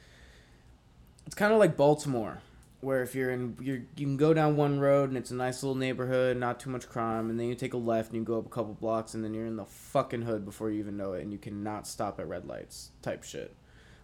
It's 1.26 1.36
kind 1.36 1.54
of 1.54 1.60
like 1.60 1.78
Baltimore, 1.78 2.40
where 2.82 3.04
if 3.04 3.14
you're 3.14 3.32
in, 3.32 3.58
you're, 3.60 3.82
you 3.98 4.06
can 4.06 4.18
go 4.18 4.34
down 4.34 4.56
one 4.56 4.80
road 4.80 5.10
and 5.10 5.18
it's 5.18 5.32
a 5.32 5.36
nice 5.36 5.62
little 5.64 5.76
neighborhood, 5.76 6.38
not 6.38 6.60
too 6.60 6.70
much 6.70 6.88
crime, 6.88 7.30
and 7.30 7.40
then 7.40 7.48
you 7.48 7.56
take 7.56 7.74
a 7.74 7.78
left 7.78 8.12
and 8.12 8.20
you 8.20 8.24
go 8.24 8.40
up 8.40 8.46
a 8.46 8.50
couple 8.50 8.74
blocks, 8.74 9.14
and 9.14 9.24
then 9.24 9.34
you're 9.34 9.46
in 9.46 9.58
the 9.58 9.66
fucking 9.66 10.22
hood 10.22 10.46
before 10.46 10.70
you 10.70 10.80
even 10.80 10.96
know 10.96 11.14
it, 11.14 11.22
and 11.22 11.32
you 11.32 11.38
cannot 11.38 11.88
stop 11.88 12.20
at 12.20 12.28
red 12.28 12.46
lights, 12.46 12.92
type 13.02 13.24
shit. 13.24 13.54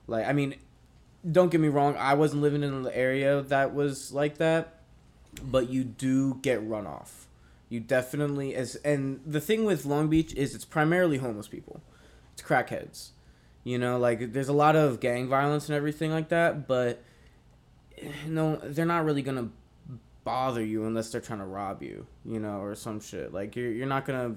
Like, 0.07 0.27
I 0.27 0.33
mean, 0.33 0.55
don't 1.29 1.49
get 1.49 1.61
me 1.61 1.69
wrong, 1.69 1.95
I 1.97 2.13
wasn't 2.15 2.41
living 2.41 2.63
in 2.63 2.83
the 2.83 2.95
area 2.95 3.41
that 3.41 3.73
was 3.73 4.11
like 4.11 4.38
that, 4.38 4.81
but 5.41 5.69
you 5.69 5.83
do 5.83 6.35
get 6.41 6.67
runoff. 6.67 7.25
You 7.69 7.79
definitely 7.79 8.55
as 8.55 8.75
and 8.77 9.21
the 9.25 9.41
thing 9.41 9.65
with 9.65 9.85
Long 9.85 10.07
Beach 10.07 10.33
is 10.33 10.53
it's 10.53 10.65
primarily 10.65 11.17
homeless 11.17 11.47
people. 11.47 11.81
It's 12.33 12.43
crackheads. 12.43 13.09
You 13.63 13.79
know, 13.79 13.97
like 13.97 14.33
there's 14.33 14.49
a 14.49 14.53
lot 14.53 14.75
of 14.75 14.99
gang 14.99 15.27
violence 15.27 15.67
and 15.67 15.75
everything 15.75 16.11
like 16.11 16.29
that, 16.29 16.67
but 16.67 17.03
no, 18.27 18.58
they're 18.58 18.86
not 18.86 19.05
really 19.05 19.21
gonna 19.21 19.49
bother 20.23 20.63
you 20.63 20.86
unless 20.86 21.12
they're 21.12 21.21
trying 21.21 21.39
to 21.39 21.45
rob 21.45 21.81
you, 21.81 22.05
you 22.25 22.39
know, 22.39 22.60
or 22.60 22.75
some 22.75 22.99
shit. 22.99 23.34
Like 23.34 23.55
you're 23.55 23.71
you're 23.71 23.88
not 23.88 24.05
gonna, 24.05 24.36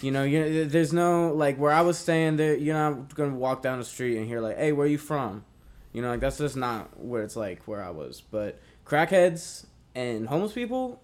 you 0.00 0.10
know, 0.10 0.22
you 0.22 0.64
there's 0.64 0.92
no 0.92 1.32
like 1.34 1.58
where 1.58 1.72
I 1.72 1.82
was 1.82 1.98
staying 1.98 2.36
there. 2.36 2.56
You're 2.56 2.74
not 2.74 3.14
gonna 3.14 3.34
walk 3.34 3.62
down 3.62 3.78
the 3.78 3.84
street 3.84 4.16
and 4.16 4.26
hear 4.26 4.40
like, 4.40 4.56
"Hey, 4.56 4.72
where 4.72 4.86
you 4.86 4.98
from?" 4.98 5.44
You 5.92 6.02
know, 6.02 6.08
like 6.10 6.20
that's 6.20 6.38
just 6.38 6.56
not 6.56 7.02
where 7.02 7.22
it's 7.22 7.36
like 7.36 7.66
where 7.66 7.82
I 7.82 7.90
was. 7.90 8.22
But 8.30 8.60
crackheads 8.86 9.66
and 9.94 10.28
homeless 10.28 10.52
people 10.52 11.02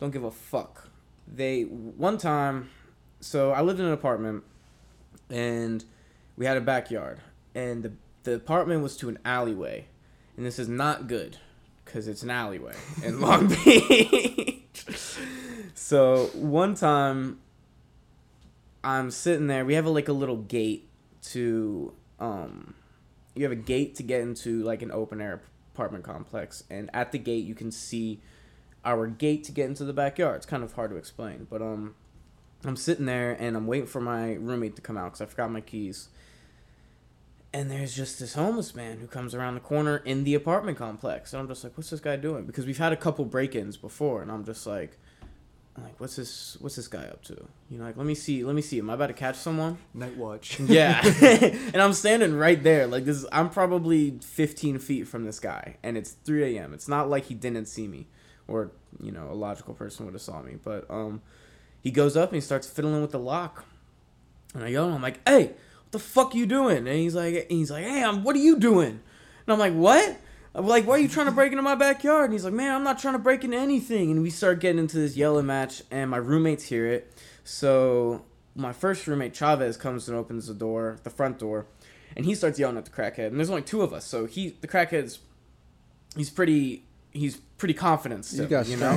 don't 0.00 0.10
give 0.10 0.24
a 0.24 0.30
fuck. 0.30 0.88
They 1.26 1.62
one 1.62 2.18
time, 2.18 2.70
so 3.20 3.52
I 3.52 3.60
lived 3.62 3.80
in 3.80 3.86
an 3.86 3.92
apartment, 3.92 4.44
and 5.28 5.84
we 6.36 6.46
had 6.46 6.56
a 6.56 6.60
backyard, 6.60 7.20
and 7.54 7.82
the 7.82 7.92
the 8.22 8.34
apartment 8.34 8.82
was 8.82 8.96
to 8.98 9.08
an 9.08 9.18
alleyway, 9.24 9.86
and 10.38 10.46
this 10.46 10.58
is 10.58 10.68
not 10.68 11.08
good, 11.08 11.36
cause 11.84 12.06
it's 12.06 12.22
an 12.22 12.30
alleyway 12.30 12.74
in 13.02 13.20
Long 13.20 13.48
Beach. 13.48 14.64
so 15.74 16.26
one 16.32 16.74
time, 16.76 17.40
I'm 18.84 19.10
sitting 19.10 19.48
there. 19.48 19.64
We 19.64 19.74
have 19.74 19.84
a, 19.84 19.90
like 19.90 20.06
a 20.08 20.12
little 20.12 20.36
gate 20.36 20.88
to 21.32 21.92
um 22.20 22.74
you 23.34 23.42
have 23.42 23.52
a 23.52 23.56
gate 23.56 23.96
to 23.96 24.02
get 24.02 24.20
into 24.20 24.62
like 24.62 24.82
an 24.82 24.90
open 24.90 25.20
air 25.20 25.42
apartment 25.74 26.04
complex 26.04 26.64
and 26.70 26.88
at 26.94 27.12
the 27.12 27.18
gate 27.18 27.44
you 27.44 27.54
can 27.54 27.70
see 27.70 28.20
our 28.84 29.06
gate 29.06 29.44
to 29.44 29.52
get 29.52 29.66
into 29.66 29.84
the 29.84 29.92
backyard 29.92 30.36
it's 30.36 30.46
kind 30.46 30.62
of 30.62 30.72
hard 30.72 30.90
to 30.90 30.96
explain 30.96 31.46
but 31.50 31.60
um 31.60 31.94
i'm 32.64 32.76
sitting 32.76 33.04
there 33.04 33.32
and 33.32 33.56
i'm 33.56 33.66
waiting 33.66 33.86
for 33.86 34.00
my 34.00 34.34
roommate 34.34 34.74
to 34.76 34.82
come 34.82 34.96
out 34.96 35.06
because 35.06 35.20
i 35.20 35.26
forgot 35.26 35.50
my 35.50 35.60
keys 35.60 36.08
and 37.58 37.72
there's 37.72 37.92
just 37.92 38.20
this 38.20 38.34
homeless 38.34 38.72
man 38.76 38.98
who 38.98 39.08
comes 39.08 39.34
around 39.34 39.54
the 39.54 39.60
corner 39.60 39.96
in 39.96 40.22
the 40.22 40.34
apartment 40.34 40.78
complex 40.78 41.32
and 41.32 41.40
i'm 41.40 41.48
just 41.48 41.64
like 41.64 41.76
what's 41.76 41.90
this 41.90 41.98
guy 41.98 42.14
doing 42.14 42.46
because 42.46 42.66
we've 42.66 42.78
had 42.78 42.92
a 42.92 42.96
couple 42.96 43.24
break-ins 43.24 43.76
before 43.76 44.22
and 44.22 44.30
i'm 44.30 44.44
just 44.44 44.64
like 44.66 44.96
I'm 45.76 45.84
like 45.84 46.00
what's 46.00 46.16
this 46.16 46.56
what's 46.60 46.76
this 46.76 46.88
guy 46.88 47.04
up 47.04 47.22
to 47.24 47.34
you 47.68 47.78
know 47.78 47.84
like 47.84 47.96
let 47.96 48.06
me 48.06 48.14
see 48.14 48.44
let 48.44 48.54
me 48.54 48.62
see 48.62 48.78
am 48.78 48.90
i 48.90 48.94
about 48.94 49.08
to 49.08 49.12
catch 49.12 49.36
someone 49.36 49.78
Night 49.92 50.16
watch. 50.16 50.60
yeah. 50.66 51.00
and 51.22 51.76
I'm 51.76 51.92
standing 51.92 52.34
right 52.34 52.60
there. 52.62 52.86
Like 52.86 53.04
this 53.04 53.24
I'm 53.32 53.50
probably 53.50 54.18
15 54.22 54.78
feet 54.78 55.06
from 55.06 55.24
this 55.24 55.38
guy 55.38 55.76
and 55.82 55.96
it's 55.96 56.12
3 56.12 56.56
a.m. 56.56 56.74
It's 56.74 56.88
not 56.88 57.08
like 57.08 57.26
he 57.26 57.34
didn't 57.34 57.66
see 57.66 57.86
me 57.86 58.08
or, 58.48 58.72
you 59.00 59.12
know, 59.12 59.28
a 59.30 59.34
logical 59.34 59.74
person 59.74 60.04
would 60.06 60.14
have 60.14 60.22
saw 60.22 60.42
me. 60.42 60.56
But 60.62 60.90
um 60.90 61.22
he 61.80 61.90
goes 61.90 62.16
up 62.16 62.30
and 62.30 62.36
he 62.36 62.40
starts 62.40 62.68
fiddling 62.68 63.02
with 63.02 63.12
the 63.12 63.20
lock. 63.20 63.64
And 64.54 64.64
I 64.64 64.72
go, 64.72 64.90
I'm 64.90 65.02
like, 65.02 65.20
hey, 65.28 65.54
the 65.90 65.98
fuck 65.98 66.34
you 66.34 66.46
doing? 66.46 66.78
And 66.78 66.88
he's 66.88 67.14
like 67.14 67.50
he's 67.50 67.70
like, 67.70 67.84
Hey, 67.84 68.02
I'm 68.02 68.24
what 68.24 68.36
are 68.36 68.40
you 68.40 68.58
doing? 68.58 69.00
And 69.46 69.52
I'm 69.52 69.58
like, 69.58 69.74
What? 69.74 70.18
I'm 70.54 70.66
like, 70.66 70.86
why 70.86 70.94
are 70.94 70.98
you 70.98 71.08
trying 71.08 71.26
to 71.26 71.32
break 71.32 71.52
into 71.52 71.62
my 71.62 71.76
backyard? 71.76 72.24
And 72.24 72.32
he's 72.32 72.44
like, 72.44 72.54
man, 72.54 72.74
I'm 72.74 72.82
not 72.82 72.98
trying 72.98 73.14
to 73.14 73.20
break 73.20 73.44
into 73.44 73.56
anything. 73.56 74.10
And 74.10 74.22
we 74.22 74.30
start 74.30 74.58
getting 74.58 74.80
into 74.80 74.96
this 74.96 75.16
yelling 75.16 75.46
match, 75.46 75.82
and 75.90 76.10
my 76.10 76.16
roommates 76.16 76.64
hear 76.64 76.86
it. 76.86 77.14
So 77.44 78.24
my 78.56 78.72
first 78.72 79.06
roommate 79.06 79.34
Chavez 79.34 79.76
comes 79.76 80.08
and 80.08 80.18
opens 80.18 80.48
the 80.48 80.54
door, 80.54 80.98
the 81.04 81.10
front 81.10 81.38
door, 81.38 81.66
and 82.16 82.26
he 82.26 82.34
starts 82.34 82.58
yelling 82.58 82.76
at 82.76 82.86
the 82.86 82.90
crackhead. 82.90 83.28
And 83.28 83.36
there's 83.36 83.50
only 83.50 83.62
two 83.62 83.82
of 83.82 83.92
us, 83.92 84.04
so 84.04 84.26
he, 84.26 84.56
the 84.60 84.66
crackhead's, 84.66 85.20
he's 86.16 86.30
pretty, 86.30 86.87
he's 87.12 87.36
pretty 87.56 87.74
confident 87.74 88.24
still. 88.24 88.46
got 88.46 88.68
you 88.68 88.76
know, 88.76 88.96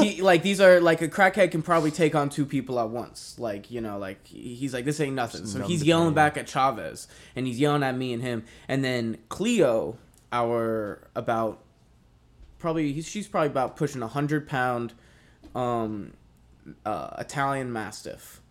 he 0.00 0.20
like 0.22 0.42
these 0.42 0.60
are 0.60 0.80
like 0.80 1.02
a 1.02 1.08
crackhead 1.08 1.50
can 1.50 1.62
probably 1.62 1.90
take 1.90 2.14
on 2.14 2.28
two 2.28 2.44
people 2.46 2.78
at 2.78 2.90
once. 2.90 3.38
Like 3.38 3.70
you 3.70 3.80
know, 3.80 3.98
like 3.98 4.26
he's 4.26 4.74
like 4.74 4.84
this 4.84 5.00
ain't 5.00 5.14
nothing. 5.14 5.42
Just 5.42 5.54
So 5.54 5.62
he's 5.64 5.82
yelling 5.82 6.08
pain. 6.08 6.14
back 6.14 6.36
at 6.36 6.46
Chavez, 6.46 7.08
and 7.34 7.46
he's 7.46 7.58
yelling 7.58 7.82
at 7.82 7.96
me 7.96 8.12
and 8.12 8.22
him, 8.22 8.44
and 8.68 8.84
then 8.84 9.18
Cleo, 9.28 9.96
our 10.32 11.08
about 11.14 11.60
probably 12.58 12.92
he's, 12.92 13.08
she's 13.08 13.26
probably 13.28 13.48
about 13.48 13.76
pushing 13.76 14.02
a 14.02 14.08
hundred 14.08 14.48
pound 14.48 14.92
um 15.54 16.12
uh, 16.84 17.10
Italian 17.18 17.72
Mastiff. 17.72 18.41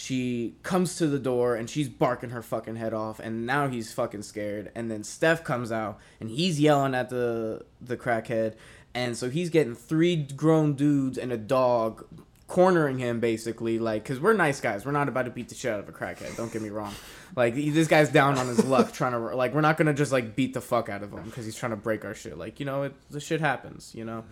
She 0.00 0.54
comes 0.62 0.96
to 0.98 1.08
the 1.08 1.18
door 1.18 1.56
and 1.56 1.68
she's 1.68 1.88
barking 1.88 2.30
her 2.30 2.40
fucking 2.40 2.76
head 2.76 2.94
off, 2.94 3.18
and 3.18 3.44
now 3.46 3.66
he's 3.66 3.92
fucking 3.92 4.22
scared. 4.22 4.70
And 4.76 4.88
then 4.88 5.02
Steph 5.02 5.42
comes 5.42 5.72
out 5.72 5.98
and 6.20 6.30
he's 6.30 6.60
yelling 6.60 6.94
at 6.94 7.10
the 7.10 7.64
the 7.80 7.96
crackhead, 7.96 8.54
and 8.94 9.16
so 9.16 9.28
he's 9.28 9.50
getting 9.50 9.74
three 9.74 10.14
grown 10.16 10.74
dudes 10.74 11.18
and 11.18 11.32
a 11.32 11.36
dog 11.36 12.06
cornering 12.46 12.98
him 12.98 13.18
basically, 13.20 13.78
like, 13.78 14.04
cause 14.04 14.20
we're 14.20 14.32
nice 14.32 14.60
guys. 14.60 14.86
We're 14.86 14.92
not 14.92 15.08
about 15.08 15.24
to 15.24 15.30
beat 15.30 15.48
the 15.50 15.54
shit 15.54 15.70
out 15.72 15.80
of 15.80 15.88
a 15.88 15.92
crackhead. 15.92 16.34
Don't 16.36 16.50
get 16.52 16.62
me 16.62 16.70
wrong. 16.70 16.94
Like 17.36 17.54
he- 17.54 17.70
this 17.70 17.88
guy's 17.88 18.08
down 18.08 18.38
on 18.38 18.46
his 18.46 18.64
luck, 18.64 18.92
trying 18.92 19.12
to 19.12 19.18
like 19.18 19.52
we're 19.52 19.60
not 19.62 19.76
gonna 19.76 19.94
just 19.94 20.12
like 20.12 20.36
beat 20.36 20.54
the 20.54 20.60
fuck 20.60 20.88
out 20.88 21.02
of 21.02 21.12
him 21.12 21.24
because 21.24 21.44
he's 21.44 21.56
trying 21.56 21.70
to 21.72 21.76
break 21.76 22.04
our 22.04 22.14
shit. 22.14 22.38
Like 22.38 22.60
you 22.60 22.66
know, 22.66 22.84
it, 22.84 22.94
the 23.10 23.20
shit 23.20 23.40
happens. 23.40 23.92
You 23.96 24.04
know 24.04 24.24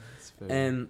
and 0.55 0.89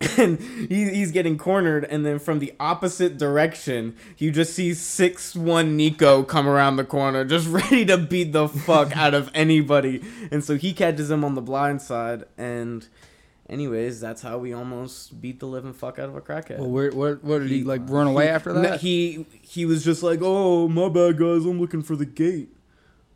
and 0.16 0.38
he, 0.40 0.88
he's 0.90 1.10
getting 1.10 1.36
cornered 1.36 1.84
and 1.84 2.06
then 2.06 2.18
from 2.20 2.38
the 2.38 2.52
opposite 2.60 3.18
direction 3.18 3.96
you 4.16 4.30
just 4.30 4.54
see 4.54 4.72
six 4.72 5.34
one 5.34 5.76
nico 5.76 6.22
come 6.22 6.46
around 6.46 6.76
the 6.76 6.84
corner 6.84 7.24
just 7.24 7.48
ready 7.60 7.84
to 7.84 7.96
beat 7.98 8.30
the 8.32 8.48
fuck 8.48 8.96
out 8.96 9.12
of 9.12 9.28
anybody 9.34 10.00
and 10.30 10.44
so 10.44 10.56
he 10.56 10.72
catches 10.72 11.10
him 11.10 11.24
on 11.24 11.34
the 11.34 11.42
blind 11.42 11.82
side 11.82 12.22
and 12.36 12.86
anyways 13.48 14.00
that's 14.00 14.22
how 14.22 14.38
we 14.38 14.52
almost 14.52 15.20
beat 15.20 15.40
the 15.40 15.46
living 15.46 15.72
fuck 15.72 15.98
out 15.98 16.08
of 16.08 16.14
a 16.14 16.20
crackhead 16.20 16.58
Well, 16.58 16.70
where, 16.70 16.90
where, 16.92 17.14
where 17.16 17.40
did 17.40 17.50
he, 17.50 17.58
He- 17.58 17.64
like 17.64 17.80
run 17.88 18.06
away 18.06 18.28
after 18.28 18.52
that? 18.52 18.80
he 18.80 19.26
he 19.42 19.64
was 19.66 19.84
just 19.84 20.02
like, 20.04 20.20
"Oh, 20.22 20.68
my 20.68 20.88
bad, 20.90 21.18
guys. 21.18 21.44
I'm 21.46 21.58
looking 21.58 21.82
for 21.82 21.96
the 21.96 22.04
gate. 22.04 22.50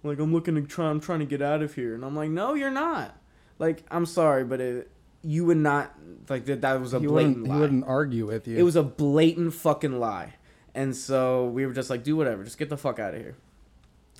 Like, 0.03 0.19
I'm 0.19 0.33
looking 0.33 0.55
to 0.57 0.63
try. 0.63 0.89
I'm 0.89 0.99
trying 0.99 1.19
to 1.21 1.27
get 1.27 1.43
out 1.43 1.61
of 1.63 1.75
here." 1.75 1.95
And 1.95 2.03
I'm 2.05 2.17
like, 2.17 2.31
"No, 2.31 2.55
you're 2.55 2.71
not. 2.71 3.15
Like, 3.59 3.85
I'm 3.91 4.07
sorry, 4.07 4.43
but 4.45 4.61
it, 4.63 4.91
you 5.23 5.45
would 5.45 5.57
not 5.57 5.95
like 6.29 6.45
that. 6.47 6.61
That 6.61 6.81
was 6.81 6.95
a 6.95 7.01
he 7.01 7.07
blatant 7.07 7.37
wouldn't, 7.37 7.49
lie. 7.49 7.55
he 7.55 7.61
wouldn't 7.61 7.85
argue 7.87 8.27
with 8.27 8.47
you. 8.47 8.59
It 8.59 8.63
was 8.63 8.77
a 8.77 8.83
blatant 8.83 9.55
fucking 9.55 9.99
lie." 9.99 10.35
And 10.75 10.97
so 10.97 11.47
we 11.47 11.67
were 11.67 11.73
just 11.73 11.91
like, 11.91 12.03
"Do 12.03 12.17
whatever. 12.17 12.45
Just 12.45 12.59
get 12.59 12.69
the 12.69 12.77
fuck 12.77 12.99
out 12.99 13.15
of 13.15 13.21
here." 13.21 13.37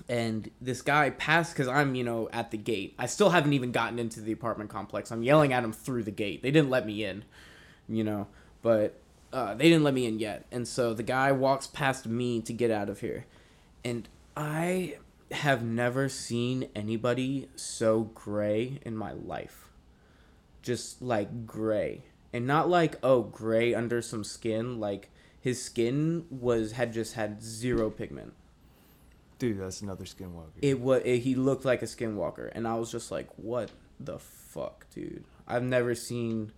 And 0.09 0.49
this 0.59 0.81
guy 0.81 1.11
passed 1.11 1.53
because 1.53 1.67
I'm, 1.67 1.95
you 1.95 2.03
know, 2.03 2.29
at 2.33 2.51
the 2.51 2.57
gate. 2.57 2.95
I 2.97 3.05
still 3.05 3.29
haven't 3.29 3.53
even 3.53 3.71
gotten 3.71 3.99
into 3.99 4.21
the 4.21 4.31
apartment 4.31 4.69
complex. 4.69 5.11
I'm 5.11 5.23
yelling 5.23 5.53
at 5.53 5.63
him 5.63 5.71
through 5.71 6.03
the 6.03 6.11
gate. 6.11 6.41
They 6.41 6.51
didn't 6.51 6.69
let 6.69 6.85
me 6.85 7.05
in, 7.05 7.23
you 7.87 8.03
know, 8.03 8.27
but 8.61 8.99
uh, 9.31 9.53
they 9.53 9.69
didn't 9.69 9.83
let 9.83 9.93
me 9.93 10.05
in 10.05 10.19
yet. 10.19 10.45
And 10.51 10.67
so 10.67 10.93
the 10.93 11.03
guy 11.03 11.31
walks 11.31 11.67
past 11.67 12.05
me 12.05 12.41
to 12.41 12.53
get 12.53 12.69
out 12.69 12.89
of 12.89 12.99
here. 12.99 13.25
And 13.85 14.09
I 14.35 14.97
have 15.31 15.63
never 15.63 16.09
seen 16.09 16.69
anybody 16.75 17.49
so 17.55 18.11
gray 18.13 18.79
in 18.83 18.95
my 18.95 19.13
life. 19.13 19.62
Just 20.63 21.01
like 21.01 21.45
gray. 21.45 22.01
And 22.33 22.47
not 22.47 22.67
like, 22.67 22.97
oh, 23.03 23.21
gray 23.21 23.75
under 23.75 24.01
some 24.01 24.23
skin. 24.23 24.79
Like 24.79 25.09
his 25.39 25.63
skin 25.63 26.25
was 26.31 26.71
had 26.71 26.91
just 26.91 27.13
had 27.13 27.43
zero 27.43 27.91
pigment. 27.91 28.33
Dude, 29.37 29.59
that's 29.59 29.81
another 29.81 30.05
skinwalker. 30.05 30.51
It 30.61 30.79
was 30.79 31.01
it, 31.05 31.19
he 31.19 31.35
looked 31.35 31.65
like 31.65 31.81
a 31.81 31.85
skinwalker, 31.85 32.49
and 32.55 32.67
I 32.67 32.75
was 32.75 32.91
just 32.91 33.11
like, 33.11 33.27
"What 33.37 33.71
the 33.99 34.17
fuck, 34.17 34.85
dude? 34.93 35.25
I've 35.47 35.63
never 35.63 35.93
seen." 35.95 36.53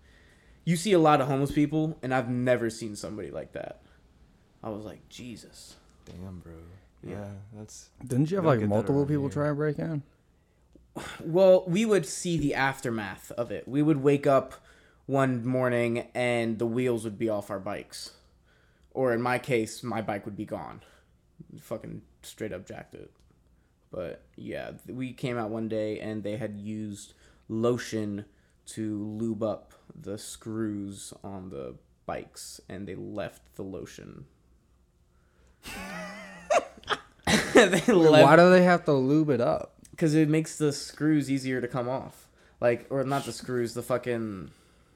You 0.66 0.76
see 0.76 0.94
a 0.94 1.00
lot 1.00 1.20
of 1.20 1.28
homeless 1.28 1.52
people, 1.52 1.98
and 2.02 2.14
I've 2.14 2.30
never 2.30 2.70
seen 2.70 2.96
somebody 2.96 3.32
like 3.32 3.54
that. 3.54 3.82
I 4.64 4.70
was 4.70 4.84
like, 4.84 5.08
Jesus. 5.10 5.76
Damn, 6.06 6.40
bro. 6.40 6.54
Yeah. 7.04 7.12
Yeah, 7.12 7.28
that's 7.54 7.90
Didn't 8.06 8.32
you 8.32 8.38
have 8.38 8.46
like 8.46 8.62
multiple 8.62 9.06
people 9.06 9.24
here. 9.26 9.32
try 9.32 9.48
and 9.50 9.58
break 9.58 9.78
in? 9.78 10.02
Well, 11.24 11.66
we 11.68 11.86
would 11.86 12.06
see 12.06 12.38
the 12.38 12.54
aftermath 12.54 13.32
of 13.32 13.52
it. 13.52 13.68
We 13.68 13.82
would 13.82 14.02
wake 14.02 14.26
up 14.26 14.54
one 15.06 15.46
morning, 15.46 16.08
and 16.16 16.58
the 16.58 16.66
wheels 16.66 17.04
would 17.04 17.20
be 17.20 17.30
off 17.30 17.50
our 17.50 17.60
bikes, 17.60 18.12
or 18.92 19.14
in 19.14 19.22
my 19.22 19.38
case, 19.40 19.84
my 19.84 20.02
bike 20.02 20.26
would 20.26 20.38
be 20.38 20.46
gone. 20.46 20.82
Fucking 21.60 22.02
straight 22.22 22.54
up 22.54 22.66
jacked 22.66 22.96
it. 22.96 23.12
But 23.92 24.24
yeah, 24.36 24.72
we 24.88 25.14
came 25.14 25.38
out 25.38 25.50
one 25.50 25.70
day 25.70 26.00
and 26.00 26.24
they 26.24 26.36
had 26.38 26.58
used 26.58 27.14
lotion 27.48 28.26
to 28.66 29.04
lube 29.04 29.44
up 29.44 29.74
the 29.94 30.18
screws 30.18 31.14
on 31.24 31.50
the 31.50 31.76
bikes 32.06 32.60
and 32.68 32.88
they 32.88 32.96
left 32.96 33.56
the 33.56 33.64
lotion. 33.64 34.26
they 37.54 37.80
Why 37.80 38.36
do 38.36 38.50
they 38.50 38.64
have 38.64 38.84
to 38.86 38.94
lube 38.94 39.30
it 39.30 39.40
up? 39.40 39.75
Because 39.96 40.14
it 40.16 40.28
makes 40.30 40.58
the 40.58 40.72
screws 40.74 41.32
easier 41.32 41.62
to 41.62 41.68
come 41.68 41.88
off. 41.88 42.28
Like, 42.62 42.88
or 42.90 43.04
not 43.04 43.26
the 43.26 43.32
screws, 43.34 43.74
the 43.74 43.84
fucking 43.84 44.52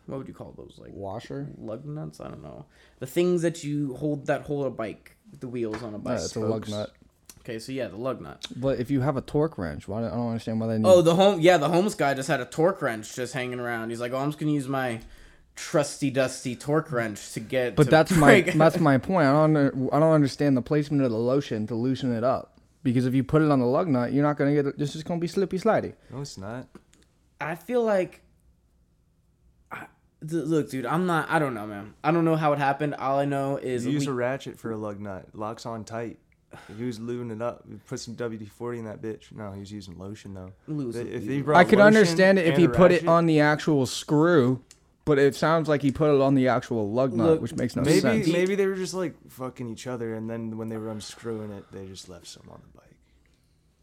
what 0.07 0.17
would 0.17 0.27
you 0.27 0.33
call 0.33 0.53
those? 0.57 0.79
Like 0.79 0.91
Washer? 0.93 1.47
lug 1.57 1.85
nuts? 1.85 2.19
I 2.19 2.27
don't 2.29 2.41
know. 2.41 2.65
The 2.99 3.05
things 3.05 3.41
that 3.43 3.63
you 3.63 3.95
hold 3.95 4.25
that 4.27 4.41
hold 4.43 4.65
a 4.65 4.69
bike, 4.69 5.15
the 5.39 5.47
wheels 5.47 5.83
on 5.83 5.89
a 5.93 5.97
Yeah, 5.97 6.03
bike. 6.03 6.15
it's 6.19 6.35
a 6.35 6.39
lug 6.39 6.67
nut. 6.67 6.91
Okay, 7.41 7.59
so 7.59 7.71
yeah, 7.71 7.87
the 7.87 7.97
lug 7.97 8.19
nut. 8.21 8.45
But 8.55 8.79
if 8.79 8.89
you 8.91 9.01
have 9.01 9.17
a 9.17 9.21
torque 9.21 9.57
wrench, 9.57 9.87
why? 9.87 9.99
I 10.05 10.09
don't 10.09 10.27
understand 10.29 10.59
why 10.59 10.67
they 10.67 10.77
need. 10.77 10.87
Oh, 10.87 11.01
the 11.01 11.15
home 11.15 11.39
yeah, 11.39 11.57
the 11.57 11.69
homeless 11.69 11.95
guy 11.95 12.13
just 12.13 12.27
had 12.27 12.41
a 12.41 12.45
torque 12.45 12.81
wrench 12.81 13.15
just 13.15 13.33
hanging 13.33 13.59
around. 13.59 13.89
He's 13.91 13.99
like, 14.01 14.11
oh, 14.11 14.17
I'm 14.17 14.29
just 14.29 14.39
gonna 14.39 14.51
use 14.51 14.67
my 14.67 14.99
trusty 15.55 16.09
dusty 16.09 16.55
torque 16.55 16.91
wrench 16.91 17.33
to 17.33 17.39
get. 17.39 17.75
but 17.75 17.83
to 17.83 17.89
that's 17.89 18.11
my 18.15 18.41
that's 18.41 18.79
my 18.79 18.97
point. 18.97 19.27
I 19.27 19.33
don't 19.47 19.57
I 19.93 19.99
don't 19.99 20.13
understand 20.13 20.57
the 20.57 20.61
placement 20.61 21.03
of 21.03 21.11
the 21.11 21.17
lotion 21.17 21.67
to 21.67 21.75
loosen 21.75 22.13
it 22.15 22.23
up. 22.23 22.58
Because 22.83 23.05
if 23.05 23.13
you 23.13 23.23
put 23.23 23.41
it 23.41 23.51
on 23.51 23.59
the 23.59 23.65
lug 23.65 23.87
nut, 23.87 24.13
you're 24.13 24.23
not 24.23 24.37
gonna 24.37 24.53
get 24.53 24.65
it. 24.65 24.75
It's 24.77 24.93
just 24.93 25.05
gonna 25.05 25.19
be 25.19 25.27
slippy 25.27 25.57
slidey. 25.59 25.93
no, 26.11 26.21
it's 26.21 26.37
not. 26.37 26.67
I 27.41 27.55
feel 27.55 27.83
like. 27.83 28.21
I, 29.71 29.85
th- 30.21 30.43
look, 30.45 30.69
dude, 30.69 30.85
I'm 30.85 31.05
not. 31.05 31.29
I 31.29 31.39
don't 31.39 31.53
know, 31.53 31.67
man. 31.67 31.93
I 32.03 32.11
don't 32.11 32.25
know 32.25 32.35
how 32.35 32.53
it 32.53 32.59
happened. 32.59 32.95
All 32.95 33.19
I 33.19 33.25
know 33.25 33.57
is 33.57 33.85
You 33.85 33.91
use 33.93 34.05
we- 34.07 34.11
a 34.11 34.15
ratchet 34.15 34.57
for 34.59 34.71
a 34.71 34.77
lug 34.77 34.99
nut. 34.99 35.27
Locks 35.33 35.65
on 35.65 35.83
tight. 35.83 36.19
He 36.77 36.83
was 36.83 36.97
lubing 36.97 37.31
it 37.31 37.41
up. 37.43 37.63
He 37.69 37.75
put 37.87 37.99
some 37.99 38.15
WD 38.15 38.49
forty 38.49 38.79
in 38.79 38.85
that 38.85 39.01
bitch. 39.01 39.31
No, 39.31 39.51
he 39.51 39.59
was 39.59 39.71
using 39.71 39.97
lotion 39.99 40.33
though. 40.33 40.51
Lose 40.67 40.95
if 40.95 41.23
he 41.23 41.41
brought 41.43 41.57
I 41.59 41.63
could 41.63 41.79
understand 41.79 42.39
it 42.39 42.47
if 42.47 42.57
he 42.57 42.63
a 42.63 42.69
put 42.69 42.91
it 42.91 43.07
on 43.07 43.27
the 43.27 43.39
actual 43.39 43.85
screw, 43.85 44.61
but 45.05 45.17
it 45.17 45.35
sounds 45.35 45.67
like 45.67 45.81
he 45.81 45.91
put 45.91 46.13
it 46.13 46.21
on 46.21 46.35
the 46.35 46.47
actual 46.47 46.91
lug 46.91 47.13
nut, 47.13 47.27
Look, 47.27 47.41
which 47.41 47.55
makes 47.55 47.75
no 47.75 47.81
Maybe 47.81 47.99
sense. 47.99 48.27
maybe 48.27 48.55
they 48.55 48.67
were 48.67 48.75
just 48.75 48.93
like 48.93 49.15
fucking 49.29 49.69
each 49.69 49.87
other, 49.87 50.13
and 50.13 50.29
then 50.29 50.57
when 50.57 50.69
they 50.69 50.77
were 50.77 50.89
unscrewing 50.89 51.51
it, 51.51 51.65
they 51.71 51.85
just 51.85 52.09
left 52.09 52.27
some 52.27 52.47
on 52.49 52.61
the 52.61 52.77
bike. 52.77 52.95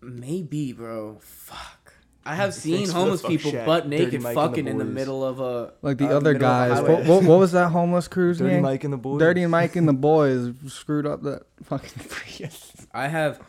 Maybe, 0.02 0.72
bro. 0.72 1.18
Fuck. 1.20 1.94
I 2.24 2.34
have 2.34 2.54
Thanks 2.54 2.62
seen 2.62 2.88
homeless 2.88 3.22
people 3.22 3.52
shack, 3.52 3.66
butt 3.66 3.86
naked 3.86 4.20
Mike 4.20 4.30
and 4.30 4.36
the 4.36 4.48
fucking 4.48 4.66
in 4.66 4.78
the 4.78 4.84
middle 4.84 5.24
of 5.24 5.38
a 5.38 5.74
Like 5.80 5.98
the 5.98 6.08
uh, 6.08 6.16
other 6.16 6.32
middle 6.32 6.48
of 6.48 6.70
a 6.70 6.74
guys. 6.74 6.82
What, 6.82 7.04
what, 7.06 7.22
what 7.22 7.38
was 7.38 7.52
that 7.52 7.68
homeless 7.68 8.08
crew's 8.08 8.38
Dirty 8.38 8.54
name? 8.54 8.62
Mike 8.62 8.82
and 8.82 8.92
the 8.92 8.96
boys. 8.96 9.20
Dirty 9.20 9.46
Mike 9.46 9.76
and 9.76 9.88
the 9.88 9.92
boys 10.10 10.52
screwed 10.66 11.06
up 11.06 11.22
that 11.22 11.42
fucking 11.62 12.02
Prius. 12.08 12.72
I 12.92 13.06
have 13.06 13.40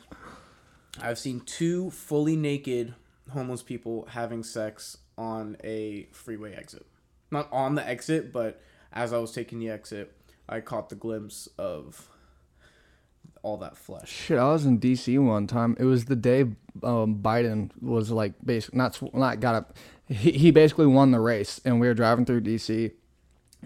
I've 1.01 1.17
seen 1.17 1.39
two 1.41 1.89
fully 1.89 2.36
naked 2.36 2.93
homeless 3.32 3.63
people 3.63 4.08
having 4.12 4.43
sex 4.43 4.97
on 5.17 5.58
a 5.63 6.08
freeway 6.12 6.53
exit. 6.53 6.86
Not 7.31 7.49
on 7.51 7.75
the 7.75 7.87
exit, 7.87 8.31
but 8.31 8.61
as 8.93 9.11
I 9.13 9.17
was 9.17 9.31
taking 9.31 9.59
the 9.59 9.69
exit, 9.69 10.13
I 10.47 10.61
caught 10.61 10.89
the 10.89 10.95
glimpse 10.95 11.47
of 11.57 12.07
all 13.43 13.57
that 13.57 13.77
flesh. 13.77 14.09
Shit, 14.09 14.37
I 14.39 14.51
was 14.51 14.65
in 14.65 14.79
DC 14.79 15.23
one 15.23 15.47
time. 15.47 15.75
It 15.79 15.83
was 15.85 16.05
the 16.05 16.15
day 16.15 16.41
um, 16.83 17.19
Biden 17.21 17.71
was 17.81 18.11
like 18.11 18.33
basically 18.43 18.77
not 18.77 18.95
sw- 18.95 19.13
not 19.13 19.39
got 19.39 19.55
up. 19.55 19.77
He, 20.07 20.31
he 20.31 20.51
basically 20.51 20.87
won 20.87 21.11
the 21.11 21.19
race, 21.19 21.59
and 21.65 21.79
we 21.81 21.87
were 21.87 21.93
driving 21.93 22.25
through 22.25 22.41
DC. 22.41 22.91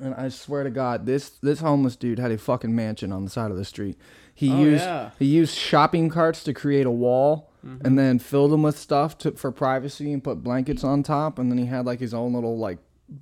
And 0.02 0.15
I 0.15 0.30
swear 0.30 0.63
to 0.63 0.69
God, 0.71 1.06
this 1.06 1.30
this 1.30 1.60
homeless 1.60 1.95
dude 1.95 2.17
had 2.19 2.32
a 2.32 2.38
fucking 2.38 2.76
mansion 2.76 3.12
on 3.12 3.24
the 3.26 3.30
side 3.30 3.52
of 3.52 3.58
the 3.58 3.65
street. 3.65 3.97
He 4.34 4.52
Oh, 4.52 4.60
used 4.63 4.84
yeah. 4.84 5.12
he 5.19 5.26
used 5.26 5.56
shopping 5.56 6.10
carts 6.10 6.43
to 6.45 6.54
create 6.54 6.86
a 6.88 6.91
wall, 6.91 7.52
and 7.62 7.97
then 8.00 8.17
filled 8.17 8.52
them 8.52 8.63
with 8.63 8.78
stuff 8.78 9.17
to, 9.19 9.32
for 9.34 9.52
privacy 9.52 10.12
and 10.12 10.24
put 10.24 10.43
blankets 10.43 10.84
on 10.84 11.04
top. 11.04 11.38
And 11.38 11.52
then 11.52 11.60
he 11.60 11.65
had 11.67 11.86
like 11.86 12.00
his 12.00 12.13
own 12.13 12.34
little 12.34 12.58
like 12.58 12.80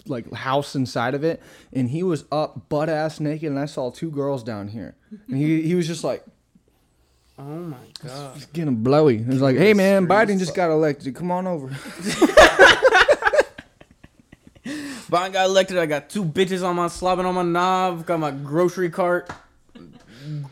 like 0.08 0.32
house 0.34 0.76
inside 0.76 1.14
of 1.16 1.24
it. 1.24 1.42
And 1.74 1.90
he 1.90 2.04
was 2.04 2.26
up 2.32 2.70
butt 2.70 2.90
ass 2.90 3.20
naked, 3.20 3.50
and 3.50 3.60
I 3.60 3.66
saw 3.66 3.92
two 3.92 4.12
girls 4.12 4.44
down 4.44 4.68
here. 4.68 4.96
And 5.28 5.38
he 5.38 5.62
he 5.62 5.76
was 5.76 5.88
just 5.88 6.04
like. 6.04 6.24
Oh 7.38 7.44
my 7.44 7.78
god. 8.04 8.36
Just 8.36 8.52
getting 8.52 8.76
blowy. 8.84 9.20
It 9.20 9.28
was 9.28 9.42
like, 9.42 9.56
hey 9.56 9.74
man, 9.74 10.08
Biden 10.08 10.40
just 10.40 10.54
got 10.54 10.72
elected. 10.72 11.16
Come 11.16 11.32
on 11.32 11.48
over. 11.48 11.70
Biden 15.10 15.34
got 15.34 15.46
elected. 15.46 15.78
I 15.78 15.86
got 15.86 16.10
two 16.10 16.26
bitches 16.26 16.64
on 16.64 16.76
my 16.76 16.88
slobbing 16.88 17.26
on 17.26 17.36
my 17.36 17.44
knob. 17.44 18.06
Got 18.06 18.20
my 18.20 18.32
grocery 18.32 18.90
cart 18.90 19.32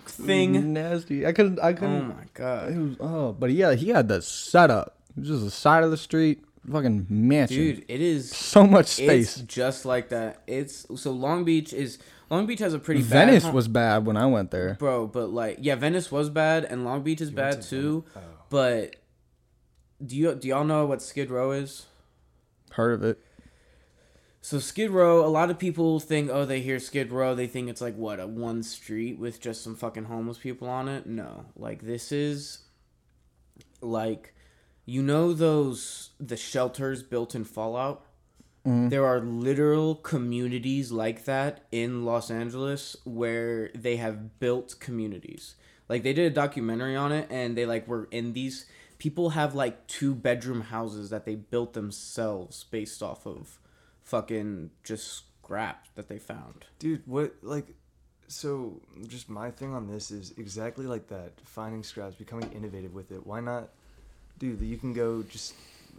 thing. 0.05 0.73
Nasty. 0.73 1.25
I 1.25 1.31
couldn't. 1.33 1.59
I 1.59 1.71
Oh 1.71 1.73
couldn't. 1.73 2.11
Oh 2.11 2.15
my 2.15 2.25
god. 2.33 2.71
It 2.71 2.77
was, 2.77 2.95
oh, 2.99 3.33
but 3.33 3.51
yeah, 3.51 3.73
he 3.73 3.89
had 3.89 4.07
the 4.07 4.21
setup. 4.21 4.97
It 5.15 5.21
was 5.21 5.29
just 5.29 5.43
the 5.43 5.51
side 5.51 5.83
of 5.83 5.91
the 5.91 5.97
street, 5.97 6.43
fucking 6.69 7.07
mansion. 7.09 7.57
Dude, 7.57 7.85
it 7.87 8.01
is 8.01 8.31
so 8.31 8.65
much 8.65 8.87
space. 8.87 9.37
It's 9.37 9.41
just 9.41 9.85
like 9.85 10.09
that. 10.09 10.43
It's 10.47 10.85
so 10.95 11.11
Long 11.11 11.43
Beach 11.43 11.73
is 11.73 11.97
Long 12.29 12.45
Beach 12.45 12.59
has 12.59 12.73
a 12.73 12.79
pretty 12.79 13.01
Venice 13.01 13.43
bad 13.43 13.53
was 13.53 13.67
bad 13.67 14.05
when 14.05 14.17
I 14.17 14.25
went 14.25 14.51
there. 14.51 14.75
bro, 14.75 15.07
but 15.07 15.29
like 15.29 15.57
yeah, 15.61 15.75
Venice 15.75 16.11
was 16.11 16.29
bad 16.29 16.65
and 16.65 16.83
Long 16.83 17.03
Beach 17.03 17.21
is 17.21 17.31
bad 17.31 17.61
too. 17.61 18.03
Oh. 18.15 18.19
But 18.49 18.97
do 20.05 20.15
you 20.15 20.35
do 20.35 20.47
y'all 20.47 20.65
know 20.65 20.85
what 20.85 21.01
Skid 21.01 21.31
Row 21.31 21.51
is? 21.51 21.85
Heard 22.71 22.93
of 22.93 23.03
it? 23.03 23.19
So 24.41 24.59
Skid 24.59 24.91
Row, 24.91 25.25
a 25.25 25.27
lot 25.27 25.49
of 25.49 25.59
people 25.59 25.99
think, 25.99 26.29
oh, 26.31 26.45
they 26.45 26.61
hear 26.61 26.79
Skid 26.79 27.11
Row, 27.11 27.35
they 27.35 27.47
think 27.47 27.69
it's 27.69 27.81
like 27.81 27.95
what 27.97 28.19
a 28.19 28.27
one 28.27 28.63
street 28.63 29.19
with 29.19 29.41
just 29.41 29.61
some 29.61 29.75
fucking 29.75 30.05
homeless 30.05 30.37
people 30.37 30.69
on 30.69 30.87
it. 30.87 31.05
No, 31.05 31.45
like 31.55 31.81
this 31.81 32.11
is 32.11 32.59
like 33.81 34.33
you 34.87 35.03
know 35.03 35.33
those 35.33 36.11
the 36.19 36.37
shelters 36.37 37.03
built 37.03 37.35
in 37.35 37.43
Fallout. 37.43 38.03
Mm-hmm. 38.65 38.89
There 38.89 39.05
are 39.05 39.19
literal 39.19 39.95
communities 39.95 40.91
like 40.91 41.25
that 41.25 41.65
in 41.71 42.05
Los 42.05 42.31
Angeles 42.31 42.95
where 43.03 43.69
they 43.75 43.97
have 43.97 44.39
built 44.39 44.77
communities. 44.79 45.55
Like 45.89 46.03
they 46.03 46.13
did 46.13 46.31
a 46.31 46.33
documentary 46.33 46.95
on 46.95 47.11
it 47.11 47.27
and 47.29 47.57
they 47.57 47.65
like 47.65 47.87
were 47.87 48.07
in 48.11 48.31
these 48.31 48.65
people 48.97 49.31
have 49.31 49.53
like 49.53 49.87
two 49.87 50.15
bedroom 50.15 50.61
houses 50.61 51.09
that 51.09 51.25
they 51.25 51.35
built 51.35 51.73
themselves 51.73 52.63
based 52.63 53.03
off 53.03 53.27
of 53.27 53.59
fucking 54.03 54.71
just 54.85 55.23
scrap 55.43 55.87
that 55.95 56.07
they 56.07 56.17
found. 56.17 56.65
Dude, 56.79 57.03
what 57.05 57.35
like 57.41 57.75
so 58.29 58.81
just 59.05 59.29
my 59.29 59.51
thing 59.51 59.73
on 59.73 59.87
this 59.87 60.11
is 60.11 60.33
exactly 60.37 60.85
like 60.85 61.09
that. 61.09 61.33
Finding 61.43 61.83
scraps, 61.83 62.15
becoming 62.15 62.51
innovative 62.53 62.93
with 62.93 63.11
it. 63.11 63.27
Why 63.27 63.41
not 63.41 63.69
dude, 64.39 64.61
you 64.61 64.77
can 64.77 64.93
go 64.93 65.23
just 65.23 65.53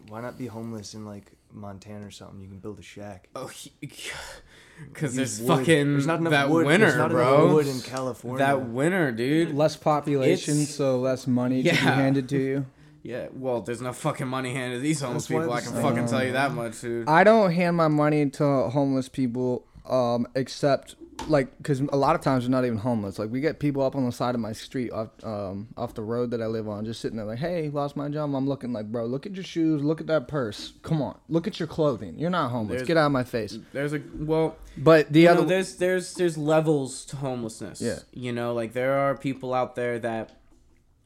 why 0.08 0.20
not 0.20 0.38
be 0.38 0.46
homeless 0.46 0.94
in 0.94 1.04
like 1.04 1.32
Montana 1.52 2.06
or 2.06 2.10
something? 2.10 2.40
You 2.40 2.48
can 2.48 2.58
build 2.58 2.78
a 2.78 2.82
shack. 2.82 3.28
Oh, 3.34 3.50
because 3.80 5.14
there's 5.16 5.40
wood. 5.40 5.58
fucking 5.58 5.92
There's 5.92 6.06
not 6.06 6.20
enough 6.20 6.30
that 6.32 6.50
wood. 6.50 6.66
winter, 6.66 6.86
There's 6.86 6.98
not 6.98 7.10
bro. 7.10 7.42
enough 7.44 7.54
wood 7.54 7.66
in 7.66 7.80
California. 7.80 8.38
That 8.38 8.68
winter, 8.68 9.12
dude. 9.12 9.54
Less 9.54 9.76
population, 9.76 10.54
It's- 10.54 10.74
so 10.74 10.98
less 11.00 11.26
money 11.26 11.62
to 11.62 11.70
be 11.70 11.76
handed 11.76 12.28
to 12.30 12.38
you. 12.38 12.66
Yeah, 13.00 13.28
well, 13.32 13.62
there's 13.62 13.80
no 13.80 13.92
fucking 13.94 14.26
money 14.26 14.52
handed 14.52 14.76
to 14.78 14.80
these 14.82 15.00
homeless 15.00 15.28
That's 15.28 15.38
people. 15.40 15.52
I 15.52 15.60
this- 15.60 15.70
can 15.70 15.80
fucking 15.80 16.06
tell 16.08 16.22
you 16.24 16.32
that 16.32 16.52
much, 16.52 16.80
dude. 16.80 17.08
I 17.08 17.24
don't 17.24 17.52
hand 17.52 17.76
my 17.76 17.88
money 17.88 18.28
to 18.30 18.44
homeless 18.68 19.08
people, 19.08 19.64
um, 19.88 20.26
except 20.34 20.96
like 21.26 21.56
because 21.58 21.80
a 21.80 21.96
lot 21.96 22.14
of 22.14 22.20
times 22.22 22.44
they're 22.44 22.50
not 22.50 22.64
even 22.64 22.78
homeless. 22.78 23.18
Like 23.18 23.30
we 23.30 23.40
get 23.40 23.58
people 23.58 23.82
up 23.82 23.96
on 23.96 24.04
the 24.06 24.12
side 24.12 24.34
of 24.34 24.40
my 24.40 24.52
street 24.52 24.90
off 24.92 25.08
um 25.24 25.68
off 25.76 25.94
the 25.94 26.02
road 26.02 26.30
that 26.30 26.40
I 26.40 26.46
live 26.46 26.68
on, 26.68 26.84
just 26.84 27.00
sitting 27.00 27.16
there 27.16 27.26
like, 27.26 27.38
"Hey, 27.38 27.68
lost 27.70 27.96
my 27.96 28.08
job." 28.08 28.34
I'm 28.34 28.48
looking 28.48 28.72
like, 28.72 28.90
bro, 28.92 29.04
look 29.06 29.26
at 29.26 29.34
your 29.34 29.44
shoes, 29.44 29.82
look 29.82 30.00
at 30.00 30.06
that 30.06 30.28
purse. 30.28 30.72
Come 30.82 31.02
on, 31.02 31.18
look 31.28 31.46
at 31.46 31.58
your 31.58 31.66
clothing. 31.66 32.18
You're 32.18 32.30
not 32.30 32.50
homeless. 32.50 32.76
There's- 32.76 32.86
Get 32.88 32.96
out 32.96 33.06
of 33.06 33.12
my 33.12 33.24
face. 33.24 33.58
There's 33.72 33.92
a 33.92 34.00
well, 34.14 34.56
But 34.76 35.12
the 35.12 35.28
other 35.28 35.42
know, 35.42 35.48
there's 35.48 35.76
there's 35.76 36.14
there's 36.14 36.38
levels 36.38 37.04
to 37.06 37.16
homelessness. 37.16 37.80
Yeah. 37.80 37.98
You 38.12 38.32
know, 38.32 38.54
like 38.54 38.72
there 38.72 38.94
are 38.98 39.16
people 39.16 39.52
out 39.54 39.74
there 39.74 39.98
that 39.98 40.32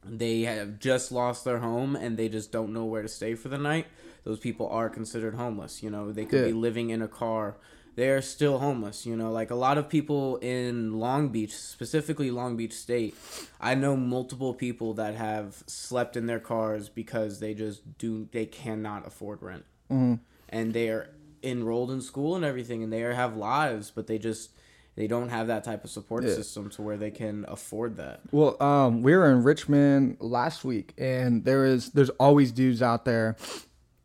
they 0.05 0.43
have 0.43 0.79
just 0.79 1.13
lost 1.13 1.45
their 1.45 1.59
home 1.59 1.95
and 1.97 2.17
they 2.17 2.29
just 2.29 2.51
don't 2.51 2.73
know 2.73 2.85
where 2.85 3.03
to 3.03 3.09
stay 3.09 3.35
for 3.35 3.49
the 3.49 3.59
night. 3.59 3.87
Those 4.25 4.39
people 4.39 4.69
are 4.69 4.89
considered 4.89 5.35
homeless. 5.35 5.83
You 5.83 5.91
know, 5.91 6.13
they 6.13 6.25
could 6.25 6.41
Yeah. 6.41 6.47
be 6.47 6.53
living 6.53 6.91
in 6.91 7.03
a 7.03 7.09
car. 7.09 7.57
They 7.95 8.09
are 8.09 8.23
still 8.23 8.59
homeless. 8.59 9.05
You 9.05 9.17
know, 9.17 9.31
like 9.31 9.51
a 9.51 9.55
lot 9.55 9.77
of 9.79 9.89
people 9.89 10.37
in 10.39 10.99
Long 10.99 11.29
Beach, 11.29 11.55
specifically 11.55 12.31
Long 12.31 12.57
Beach 12.57 12.73
State. 12.73 13.15
I 13.61 13.75
know 13.75 13.97
multiple 13.97 14.55
people 14.55 14.95
that 14.95 15.15
have 15.15 15.63
slept 15.67 16.17
in 16.17 16.27
their 16.27 16.41
cars 16.41 16.89
because 16.89 17.41
they 17.41 17.53
just 17.55 17.99
do 17.99 18.29
they 18.33 18.47
cannot 18.47 19.07
afford 19.07 19.43
rent 19.43 19.65
Mm-hmm. 19.91 20.15
and 20.49 20.73
they 20.73 20.89
are 20.89 21.11
enrolled 21.43 21.91
in 21.91 22.01
school 22.01 22.35
and 22.37 22.45
everything 22.47 22.83
and 22.83 22.91
they 22.93 23.03
are, 23.03 23.13
have 23.13 23.37
lives 23.37 23.91
but 23.95 24.07
they 24.07 24.17
just 24.19 24.53
they 24.95 25.07
don't 25.07 25.29
have 25.29 25.49
that 25.49 25.65
type 25.65 25.85
of 25.85 25.91
support 25.91 26.25
Yeah. 26.25 26.33
system 26.35 26.71
to 26.71 26.83
where 26.83 26.97
they 26.97 27.11
can 27.11 27.45
afford 27.49 27.97
that 27.97 28.21
Well, 28.31 28.57
um, 28.63 29.03
we 29.03 29.15
were 29.15 29.31
in 29.31 29.43
Richmond 29.43 30.17
last 30.21 30.65
week, 30.65 30.95
and 30.97 31.45
there 31.45 31.67
is 31.67 31.91
there's 31.91 32.11
always 32.11 32.53
dudes 32.53 32.81
out 32.81 33.05
there, 33.05 33.37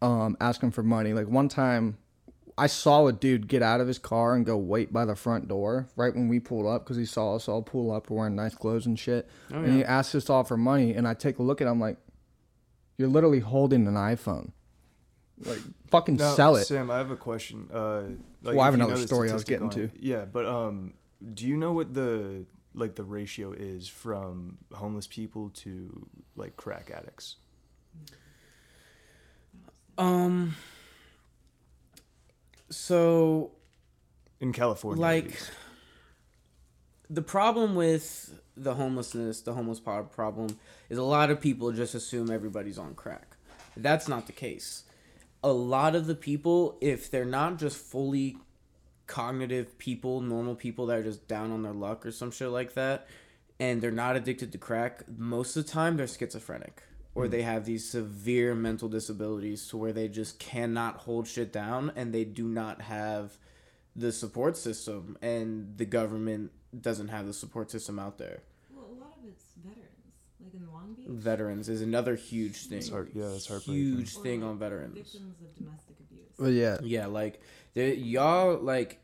um, 0.02 0.36
asking 0.42 0.72
for 0.72 0.84
money. 0.84 1.14
Like 1.14 1.28
one 1.28 1.48
time, 1.48 1.98
I 2.58 2.68
saw 2.68 3.06
a 3.06 3.14
dude 3.14 3.48
get 3.48 3.62
out 3.62 3.82
of 3.82 3.88
his 3.88 4.00
car 4.00 4.34
and 4.34 4.46
go 4.46 4.58
wait 4.58 4.92
by 4.92 5.06
the 5.06 5.16
front 5.16 5.48
door 5.48 5.88
right 5.96 6.14
when 6.16 6.28
we 6.28 6.40
pulled 6.40 6.66
up 6.66 6.84
because 6.84 6.98
he 6.98 7.06
saw 7.06 7.36
us 7.36 7.48
all 7.48 7.62
pull 7.62 7.92
up 7.92 8.10
wearing 8.10 8.36
nice 8.36 8.56
clothes 8.56 8.86
and 8.88 8.98
shit. 8.98 9.30
Oh, 9.54 9.58
and 9.58 9.74
he 9.74 9.84
asked 9.84 10.16
us 10.16 10.30
all 10.30 10.44
for 10.44 10.58
money, 10.58 10.94
and 10.94 11.08
I 11.08 11.14
take 11.14 11.38
a 11.38 11.44
look 11.44 11.62
at 11.62 11.68
him 11.68 11.80
like, 11.80 11.98
"You're 12.98 13.10
literally 13.10 13.40
holding 13.42 13.86
an 13.88 13.94
iPhone. 13.94 14.52
Like 15.46 15.60
fucking 15.92 16.16
Now, 16.16 16.34
sell 16.34 16.56
it." 16.56 16.66
Sam, 16.66 16.90
I 16.90 16.98
have 16.98 17.12
a 17.12 17.16
question. 17.16 17.70
Uh, 17.72 18.02
like, 18.42 18.56
Well, 18.56 18.62
I 18.62 18.66
have 18.66 18.74
if 18.74 18.80
you 18.80 18.86
another 18.86 19.02
know 19.02 19.06
story 19.06 19.30
I 19.30 19.34
was 19.34 19.44
getting 19.44 19.70
on 19.70 19.80
it. 19.80 19.92
Yeah, 20.00 20.26
but 20.26 20.48
um, 20.48 20.94
do 21.34 21.46
you 21.46 21.58
know 21.58 21.74
what 21.74 21.94
the 21.94 22.46
like 22.74 22.96
the 22.96 23.04
ratio 23.04 23.52
is 23.52 23.88
from 23.88 24.58
homeless 24.74 25.06
people 25.06 25.50
to 25.50 26.08
like 26.36 26.58
crack 26.58 26.92
addicts? 26.92 27.36
um 29.98 30.56
so 32.70 33.52
In 34.40 34.54
California, 34.54 35.02
like 35.02 35.40
the 37.10 37.22
problem 37.22 37.76
with 37.76 38.40
the 38.56 38.74
homelessness 38.74 39.42
the 39.42 39.54
homeless 39.54 39.80
problem 39.80 40.58
is 40.90 40.98
a 40.98 41.04
lot 41.04 41.30
of 41.30 41.40
people 41.40 41.72
just 41.72 41.96
assume 41.96 42.32
everybody's 42.32 42.78
on 42.78 42.96
crack. 42.96 43.38
That's 43.76 44.08
not 44.08 44.26
the 44.26 44.34
case. 44.34 44.84
A 45.44 45.52
lot 45.52 45.96
of 45.96 46.08
the 46.08 46.16
people 46.16 46.78
if 46.82 47.10
they're 47.12 47.26
not 47.26 47.58
just 47.58 47.78
fully 47.78 48.38
cognitive 49.06 49.78
people 49.78 50.20
normal 50.20 50.54
people 50.54 50.86
that 50.88 50.98
are 50.98 51.04
just 51.04 51.28
down 51.28 51.52
on 51.52 51.64
their 51.64 51.72
luck 51.74 52.06
or 52.06 52.12
some 52.12 52.30
shit 52.30 52.50
like 52.50 52.74
that 52.74 53.08
and 53.58 53.82
they're 53.82 53.90
not 53.90 54.18
addicted 54.18 54.52
to 54.52 54.58
crack 54.58 55.04
most 55.18 55.56
of 55.56 55.66
the 55.66 55.72
time 55.72 55.96
they're 55.96 56.08
schizophrenic 56.08 56.84
or 57.18 57.26
hmm. 57.26 57.32
they 57.32 57.42
have 57.42 57.66
these 57.66 57.90
severe 57.90 58.54
mental 58.54 58.88
disabilities 58.88 59.68
to 59.68 59.78
where 59.78 59.92
they 59.92 60.08
just 60.08 60.38
cannot 60.40 60.98
hold 60.98 61.28
shit 61.28 61.52
down 61.52 61.92
and 61.96 62.14
they 62.14 62.24
do 62.24 62.48
not 62.48 62.82
have 62.84 63.38
the 63.96 64.12
support 64.12 64.56
system 64.56 65.18
and 65.22 65.78
the 65.78 65.86
government 65.86 66.52
doesn't 66.80 67.08
have 67.08 67.26
the 67.26 67.34
support 67.34 67.72
system 67.72 67.98
out 67.98 68.18
there 68.20 68.44
Well, 68.72 68.86
a 68.86 68.98
lot 69.04 69.14
of 69.18 69.28
it's 69.28 69.46
veterans. 69.56 70.14
Like 70.40 70.54
in 70.54 70.68
Long 70.72 70.94
Beach? 70.96 71.06
veterans 71.10 71.68
is 71.70 71.82
another 71.82 72.16
huge 72.16 72.58
thing. 72.68 72.78
It's 72.78 72.90
heart- 72.90 73.12
yeah, 73.14 73.30
it's 73.38 73.48
heartbreaking. 73.48 73.74
huge 73.84 74.16
Or, 74.16 74.22
thing 74.24 74.42
like, 74.42 74.50
on 74.52 74.60
veterans. 74.60 74.94
Victims 74.96 75.36
of 75.42 75.56
domestic 75.56 75.96
abuse. 76.00 76.28
But 76.38 76.52
yeah, 76.54 76.78
Yeah, 76.84 77.08
like 77.08 77.42
y'all 77.74 78.60
like 78.60 79.00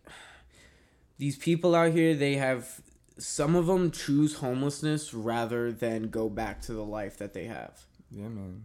these 1.17 1.37
people 1.37 1.73
out 1.73 1.91
here. 1.93 2.13
They 2.15 2.35
have 2.35 2.81
some 3.17 3.55
of 3.55 3.65
them 3.67 3.89
choose 3.91 4.35
homelessness 4.35 5.13
rather 5.13 5.71
than 5.71 6.09
go 6.09 6.29
back 6.29 6.61
to 6.63 6.73
the 6.73 6.83
life 6.83 7.17
that 7.17 7.33
they 7.33 7.45
have. 7.45 7.85
Yeah, 8.13 8.27
man. 8.29 8.63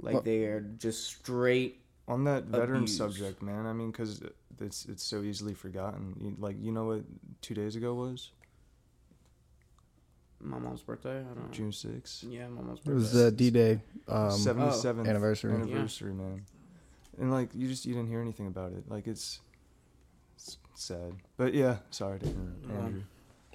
Like 0.00 0.14
Well- 0.14 0.22
they 0.22 0.44
are 0.44 0.60
just 0.60 1.04
straight. 1.06 1.80
On 2.06 2.24
that 2.24 2.44
veteran 2.44 2.82
Abuse. 2.82 2.96
subject, 2.98 3.40
man. 3.40 3.64
I 3.64 3.72
mean, 3.72 3.90
because 3.90 4.20
it's 4.60 4.84
it's 4.84 5.02
so 5.02 5.22
easily 5.22 5.54
forgotten. 5.54 6.14
You, 6.20 6.36
like, 6.38 6.56
you 6.60 6.70
know 6.70 6.84
what 6.84 7.04
two 7.40 7.54
days 7.54 7.76
ago 7.76 7.94
was? 7.94 8.30
My 10.40 10.58
mom's 10.58 10.82
birthday. 10.82 11.20
I 11.20 11.22
don't 11.22 11.36
know. 11.46 11.50
June 11.50 11.72
sixth. 11.72 12.24
Yeah, 12.24 12.48
my 12.48 12.60
mom's 12.60 12.80
birthday. 12.80 12.90
it 12.90 12.94
was 12.94 13.12
the 13.12 13.30
D 13.32 13.50
Day 13.50 13.80
um, 14.08 14.30
Seventy 14.32 14.72
seventh 14.72 15.08
anniversary. 15.08 15.54
anniversary, 15.54 16.12
man. 16.12 16.44
And 17.18 17.30
like, 17.32 17.48
you 17.54 17.68
just 17.68 17.86
you 17.86 17.94
didn't 17.94 18.08
hear 18.10 18.20
anything 18.20 18.48
about 18.48 18.72
it. 18.72 18.84
Like, 18.90 19.06
it's, 19.06 19.40
it's 20.36 20.58
sad. 20.74 21.14
But 21.38 21.54
yeah, 21.54 21.76
sorry 21.90 22.18
to 22.18 22.26
interrupt, 22.26 22.66
No. 22.68 22.74
Andrew. 22.74 23.02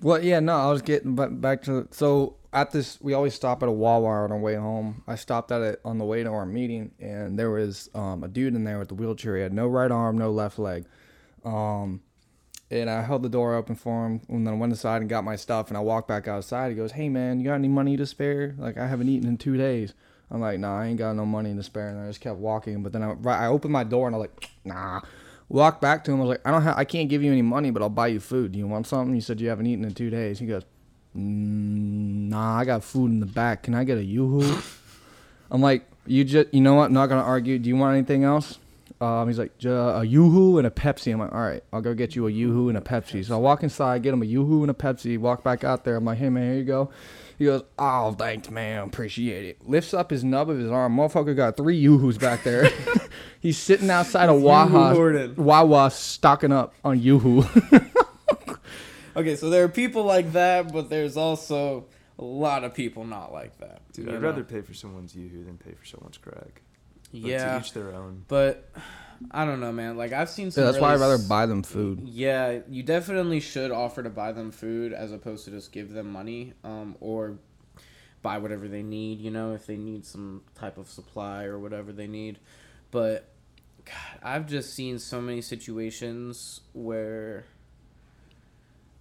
Well, 0.01 0.23
yeah, 0.23 0.39
no, 0.39 0.55
I 0.55 0.71
was 0.71 0.81
getting 0.81 1.15
back 1.15 1.63
to 1.63 1.87
so 1.91 2.37
at 2.53 2.71
this 2.71 2.99
we 3.01 3.13
always 3.13 3.33
stop 3.33 3.61
at 3.61 3.69
a 3.69 3.71
Wawa 3.71 4.23
on 4.23 4.31
our 4.31 4.37
way 4.37 4.55
home. 4.55 5.03
I 5.07 5.15
stopped 5.15 5.51
at 5.51 5.61
it 5.61 5.81
on 5.83 5.97
the 5.97 6.05
way 6.05 6.23
to 6.23 6.29
our 6.29 6.45
meeting, 6.45 6.91
and 6.99 7.37
there 7.37 7.49
was 7.49 7.89
um, 7.93 8.23
a 8.23 8.27
dude 8.27 8.55
in 8.55 8.63
there 8.63 8.79
with 8.79 8.91
a 8.91 8.95
wheelchair. 8.95 9.35
He 9.35 9.43
had 9.43 9.53
no 9.53 9.67
right 9.67 9.91
arm, 9.91 10.17
no 10.17 10.31
left 10.31 10.57
leg, 10.57 10.85
um, 11.43 12.01
and 12.71 12.89
I 12.89 13.01
held 13.01 13.23
the 13.23 13.29
door 13.29 13.55
open 13.55 13.75
for 13.75 14.05
him. 14.05 14.21
And 14.29 14.47
then 14.47 14.53
I 14.53 14.57
went 14.57 14.71
inside 14.71 15.01
and 15.01 15.09
got 15.09 15.23
my 15.25 15.35
stuff, 15.35 15.67
and 15.67 15.77
I 15.77 15.81
walked 15.81 16.07
back 16.07 16.27
outside. 16.27 16.69
He 16.69 16.75
goes, 16.75 16.93
"Hey 16.93 17.09
man, 17.09 17.39
you 17.39 17.45
got 17.45 17.55
any 17.55 17.67
money 17.67 17.97
to 17.97 18.05
spare? 18.05 18.55
Like 18.57 18.77
I 18.77 18.87
haven't 18.87 19.09
eaten 19.09 19.27
in 19.27 19.37
two 19.37 19.57
days." 19.57 19.93
I'm 20.31 20.39
like, 20.39 20.59
"Nah, 20.59 20.79
I 20.79 20.85
ain't 20.87 20.99
got 20.99 21.15
no 21.17 21.25
money 21.25 21.53
to 21.53 21.63
spare," 21.63 21.89
and 21.89 21.99
I 21.99 22.07
just 22.07 22.21
kept 22.21 22.37
walking. 22.37 22.83
But 22.83 22.93
then 22.93 23.03
I 23.03 23.15
I 23.29 23.47
opened 23.47 23.73
my 23.73 23.83
door 23.83 24.07
and 24.07 24.15
I 24.15 24.19
was 24.19 24.29
like, 24.29 24.49
"Nah." 24.63 25.01
Walked 25.49 25.81
back 25.81 26.03
to 26.03 26.11
him. 26.11 26.17
I 26.17 26.23
was 26.23 26.29
like, 26.29 26.41
I 26.47 26.51
don't 26.51 26.61
have, 26.61 26.77
I 26.77 26.83
can't 26.85 27.09
give 27.09 27.23
you 27.23 27.31
any 27.31 27.41
money, 27.41 27.71
but 27.71 27.81
I'll 27.81 27.89
buy 27.89 28.07
you 28.07 28.19
food. 28.19 28.51
Do 28.51 28.59
you 28.59 28.67
want 28.67 28.85
something? 28.85 29.15
You 29.15 29.21
said 29.21 29.41
you 29.41 29.49
haven't 29.49 29.65
eaten 29.65 29.83
in 29.83 29.93
two 29.95 30.09
days. 30.11 30.37
He 30.39 30.45
goes, 30.45 30.63
mm, 31.17 32.29
Nah, 32.29 32.59
I 32.59 32.65
got 32.65 32.83
food 32.83 33.11
in 33.11 33.19
the 33.19 33.25
back. 33.25 33.63
Can 33.63 33.73
I 33.73 33.83
get 33.83 33.97
a 33.97 34.03
yoo-hoo? 34.03 34.61
I'm 35.51 35.61
like, 35.61 35.85
you 36.05 36.23
just, 36.23 36.53
you 36.53 36.61
know 36.61 36.75
what? 36.75 36.85
I'm 36.85 36.93
not 36.93 37.07
gonna 37.07 37.23
argue. 37.23 37.57
Do 37.57 37.67
you 37.67 37.75
want 37.75 37.97
anything 37.97 38.23
else? 38.23 38.59
Um, 39.01 39.27
he's 39.27 39.39
like, 39.39 39.57
"Ju- 39.57 39.71
a 39.71 40.03
yoo-hoo 40.03 40.57
and 40.57 40.67
a 40.67 40.69
Pepsi. 40.69 41.13
I'm 41.13 41.19
like, 41.19 41.31
all 41.31 41.39
right, 41.39 41.63
I'll 41.71 41.81
go 41.81 41.93
get 41.93 42.15
you 42.15 42.27
a 42.27 42.29
yoo-hoo 42.29 42.67
and 42.69 42.77
a 42.77 42.81
Pepsi. 42.81 43.25
So 43.25 43.35
I 43.35 43.37
walk 43.39 43.63
inside, 43.63 44.03
get 44.03 44.13
him 44.13 44.21
a 44.21 44.25
yoo-hoo 44.25 44.61
and 44.61 44.69
a 44.69 44.73
Pepsi. 44.73 45.17
Walk 45.17 45.43
back 45.43 45.63
out 45.63 45.85
there. 45.85 45.95
I'm 45.95 46.05
like, 46.05 46.17
hey 46.17 46.29
man, 46.29 46.43
here 46.51 46.59
you 46.59 46.65
go. 46.65 46.89
He 47.39 47.45
goes, 47.45 47.63
oh, 47.79 48.11
thanks, 48.11 48.51
man. 48.51 48.83
Appreciate 48.83 49.45
it. 49.45 49.67
Lifts 49.67 49.93
up 49.93 50.11
his 50.11 50.23
nub 50.25 50.49
of 50.49 50.57
his 50.59 50.69
arm. 50.69 50.95
Motherfucker 50.97 51.35
got 51.35 51.55
three 51.57 51.77
yoo-hoos 51.77 52.17
back 52.17 52.43
there. 52.43 52.69
He's 53.39 53.57
sitting 53.57 53.89
outside 53.89 54.27
of 54.29 54.41
Wawa, 54.41 54.69
Yoo-hoo-hoarded. 54.69 55.37
Wawa 55.37 55.89
stocking 55.89 56.51
up 56.51 56.73
on 56.83 56.99
yoo-hoo. 56.99 57.45
Okay, 59.15 59.35
so 59.35 59.49
there 59.49 59.63
are 59.65 59.69
people 59.69 60.03
like 60.03 60.31
that, 60.33 60.71
but 60.71 60.89
there's 60.89 61.17
also 61.17 61.85
a 62.17 62.23
lot 62.23 62.63
of 62.63 62.73
people 62.73 63.03
not 63.03 63.33
like 63.33 63.57
that. 63.57 63.81
Dude, 63.91 64.07
I'd 64.07 64.13
know? 64.13 64.19
rather 64.19 64.43
pay 64.45 64.61
for 64.61 64.73
someone's 64.73 65.13
yoo-hoo 65.13 65.43
than 65.43 65.57
pay 65.57 65.71
for 65.73 65.83
someone's 65.85 66.17
crack. 66.17 66.61
But 67.11 67.19
Yeah, 67.19 67.53
To 67.53 67.59
each 67.65 67.73
their 67.73 67.93
own. 67.93 68.23
but 68.29 68.69
I 69.31 69.45
don't 69.45 69.59
know, 69.59 69.71
man. 69.71 69.97
Like 69.97 70.13
I've 70.13 70.29
seen 70.29 70.51
some. 70.51 70.63
Yeah, 70.63 70.71
that's 70.71 70.81
why 70.81 70.93
I'd 70.93 70.99
rather 70.99 71.17
buy 71.17 71.45
them 71.45 71.63
food. 71.63 72.01
Yeah, 72.03 72.59
you 72.69 72.83
definitely 72.83 73.39
should 73.39 73.71
offer 73.71 74.03
to 74.03 74.09
buy 74.09 74.31
them 74.31 74.51
food 74.51 74.93
as 74.93 75.11
opposed 75.11 75.45
to 75.45 75.51
just 75.51 75.71
give 75.71 75.91
them 75.91 76.11
money, 76.11 76.53
um, 76.63 76.95
or 76.99 77.37
buy 78.21 78.37
whatever 78.37 78.67
they 78.67 78.83
need. 78.83 79.19
You 79.19 79.31
know, 79.31 79.53
if 79.53 79.65
they 79.65 79.77
need 79.77 80.05
some 80.05 80.43
type 80.55 80.77
of 80.77 80.89
supply 80.89 81.43
or 81.45 81.59
whatever 81.59 81.91
they 81.91 82.07
need. 82.07 82.39
But 82.91 83.29
God, 83.85 84.19
I've 84.23 84.47
just 84.47 84.73
seen 84.73 84.99
so 84.99 85.21
many 85.21 85.41
situations 85.41 86.61
where, 86.73 87.45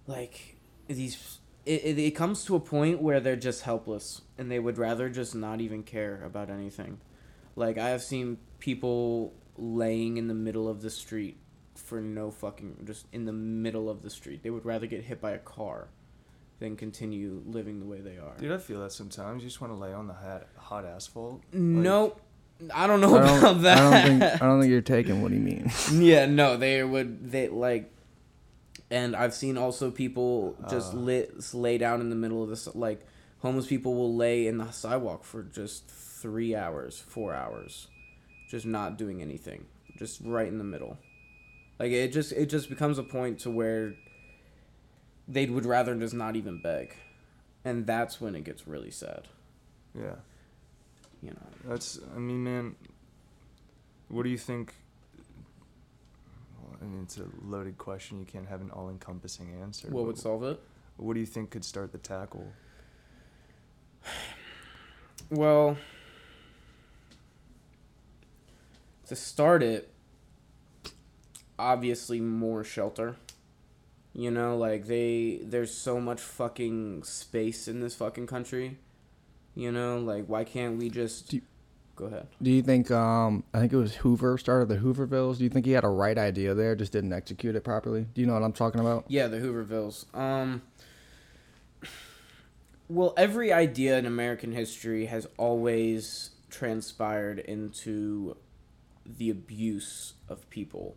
like, 0.07 0.57
these. 0.87 1.39
It, 1.65 1.83
it, 1.83 1.99
it 1.99 2.11
comes 2.11 2.45
to 2.45 2.55
a 2.55 2.59
point 2.59 3.01
where 3.01 3.19
they're 3.19 3.35
just 3.35 3.61
helpless 3.63 4.21
and 4.37 4.49
they 4.49 4.57
would 4.57 4.77
rather 4.77 5.07
just 5.09 5.35
not 5.35 5.61
even 5.61 5.83
care 5.83 6.23
about 6.25 6.49
anything. 6.49 6.99
Like 7.55 7.77
I 7.77 7.89
have 7.89 8.01
seen 8.01 8.37
people 8.59 9.33
laying 9.59 10.17
in 10.17 10.27
the 10.27 10.33
middle 10.33 10.67
of 10.67 10.81
the 10.81 10.89
street 10.89 11.37
for 11.75 12.01
no 12.01 12.29
fucking 12.31 12.77
just 12.85 13.05
in 13.13 13.25
the 13.25 13.31
middle 13.33 13.89
of 13.89 14.01
the 14.01 14.09
street. 14.09 14.43
They 14.43 14.49
would 14.49 14.65
rather 14.65 14.85
get 14.87 15.03
hit 15.05 15.21
by 15.21 15.31
a 15.31 15.37
car 15.39 15.87
than 16.59 16.75
continue 16.75 17.41
living 17.45 17.79
the 17.79 17.85
way 17.85 18.01
they 18.01 18.17
are. 18.17 18.33
Dude, 18.37 18.51
I 18.51 18.57
feel 18.57 18.81
that 18.81 18.91
sometimes. 18.91 19.43
You 19.43 19.49
just 19.49 19.61
want 19.61 19.71
to 19.73 19.77
lay 19.79 19.93
on 19.93 20.07
the 20.07 20.13
hot, 20.13 20.47
hot 20.57 20.85
asphalt. 20.85 21.41
nope. 21.53 22.21
I 22.75 22.87
don't 22.87 22.99
know 22.99 23.15
I 23.17 23.25
don't, 23.25 23.39
about 23.39 23.61
that. 23.61 23.77
I 23.77 23.81
don't 24.09 24.19
think 24.19 24.41
I 24.41 24.45
don't 24.45 24.59
think 24.59 24.69
you're 24.71 24.81
taking 24.81 25.21
what 25.21 25.31
he 25.31 25.37
means. 25.39 25.93
yeah, 25.97 26.25
no, 26.25 26.57
they 26.57 26.83
would 26.83 27.31
they 27.31 27.47
like 27.47 27.89
and 28.91 29.15
I've 29.15 29.33
seen 29.33 29.57
also 29.57 29.89
people 29.91 30.57
just 30.69 30.93
Uh. 30.93 30.97
lit 30.97 31.53
lay 31.53 31.77
down 31.77 32.01
in 32.01 32.09
the 32.09 32.17
middle 32.17 32.43
of 32.43 32.49
this 32.49 32.67
like 32.75 33.05
homeless 33.37 33.65
people 33.67 33.95
will 33.95 34.13
lay 34.13 34.45
in 34.45 34.57
the 34.57 34.71
sidewalk 34.71 35.23
for 35.23 35.43
just 35.43 35.87
3 35.87 36.53
hours, 36.53 36.99
4 37.07 37.33
hours 37.33 37.87
just 38.49 38.65
not 38.65 38.97
doing 38.97 39.21
anything, 39.21 39.65
just 39.97 40.19
right 40.25 40.47
in 40.47 40.57
the 40.57 40.63
middle. 40.65 40.97
Like 41.79 41.91
it 41.91 42.09
just 42.11 42.33
it 42.33 42.47
just 42.47 42.69
becomes 42.69 42.97
a 42.97 43.03
point 43.03 43.39
to 43.41 43.49
where 43.49 43.93
they 45.27 45.45
would 45.45 45.65
rather 45.65 45.95
just 45.95 46.13
not 46.13 46.35
even 46.35 46.61
beg. 46.61 46.93
And 47.63 47.85
that's 47.85 48.19
when 48.19 48.35
it 48.35 48.43
gets 48.43 48.67
really 48.67 48.89
sad, 48.91 49.27
Yeah. 49.93 50.15
you 51.21 51.29
know. 51.31 51.47
That's, 51.65 51.99
I 52.15 52.17
mean, 52.19 52.43
man, 52.43 52.75
what 54.07 54.23
do 54.23 54.29
you 54.29 54.37
think? 54.37 54.73
Well, 56.57 56.77
I 56.81 56.85
mean, 56.85 57.03
it's 57.03 57.17
a 57.17 57.25
loaded 57.45 57.77
question. 57.77 58.17
You 58.17 58.25
can't 58.25 58.47
have 58.47 58.61
an 58.61 58.71
all 58.71 58.89
encompassing 58.89 59.53
answer. 59.61 59.89
What 59.89 60.05
would 60.05 60.17
solve 60.17 60.43
it? 60.45 60.59
What 60.95 61.13
do 61.15 61.19
you 61.19 61.25
think 61.25 61.49
could 61.51 61.65
start 61.65 61.91
the 61.91 61.97
tackle? 61.97 62.47
Well, 65.29 65.77
to 69.09 69.15
start 69.15 69.61
it, 69.61 69.89
obviously 71.57 72.19
more 72.21 72.63
shelter. 72.63 73.17
You 74.13 74.31
know, 74.31 74.57
like 74.57 74.85
they 74.87 75.39
there's 75.43 75.73
so 75.73 75.99
much 75.99 76.19
fucking 76.19 77.03
space 77.03 77.67
in 77.67 77.79
this 77.79 77.95
fucking 77.95 78.27
country. 78.27 78.77
You 79.55 79.71
know, 79.71 79.99
like 79.99 80.25
why 80.25 80.43
can't 80.45 80.77
we 80.77 80.89
just 80.89 81.33
you- 81.33 81.41
go 81.95 82.05
ahead? 82.05 82.27
Do 82.41 82.49
you 82.49 82.61
think 82.63 82.89
um 82.91 83.43
I 83.53 83.59
think 83.59 83.73
it 83.73 83.77
was 83.77 83.95
Hoover 83.95 84.37
started 84.37 84.67
the 84.69 84.77
Hoovervilles? 84.77 85.37
Do 85.37 85.43
you 85.43 85.49
think 85.49 85.65
he 85.65 85.73
had 85.73 85.83
a 85.83 85.89
right 85.89 86.17
idea 86.17 86.53
there, 86.55 86.75
just 86.75 86.91
didn't 86.91 87.13
execute 87.13 87.55
it 87.55 87.63
properly? 87.63 88.07
Do 88.13 88.21
you 88.21 88.27
know 88.27 88.33
what 88.33 88.43
I'm 88.43 88.53
talking 88.53 88.81
about? 88.81 89.05
Yeah, 89.07 89.27
the 89.27 89.37
Hoovervilles. 89.37 90.05
Um 90.15 90.61
well, 92.87 93.13
every 93.17 93.53
idea 93.53 93.99
in 93.99 94.07
American 94.07 94.51
history 94.51 95.05
has 95.05 95.27
always 95.37 96.31
transpired 96.49 97.37
into 97.37 98.35
the 99.17 99.29
abuse 99.29 100.13
of 100.27 100.49
people. 100.49 100.95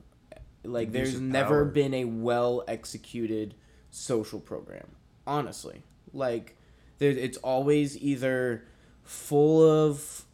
Like 0.65 0.89
Abuse 0.89 1.13
there's 1.13 1.21
never 1.21 1.65
been 1.65 1.95
a 1.95 2.05
well 2.05 2.63
executed 2.69 3.55
social 3.91 4.41
program. 4.41 4.87
Honestly. 5.27 5.83
Like 6.13 6.57
there 6.99 7.11
it's 7.11 7.39
always 7.39 7.99
either 7.99 8.65
full 9.03 9.63
of 9.63 10.25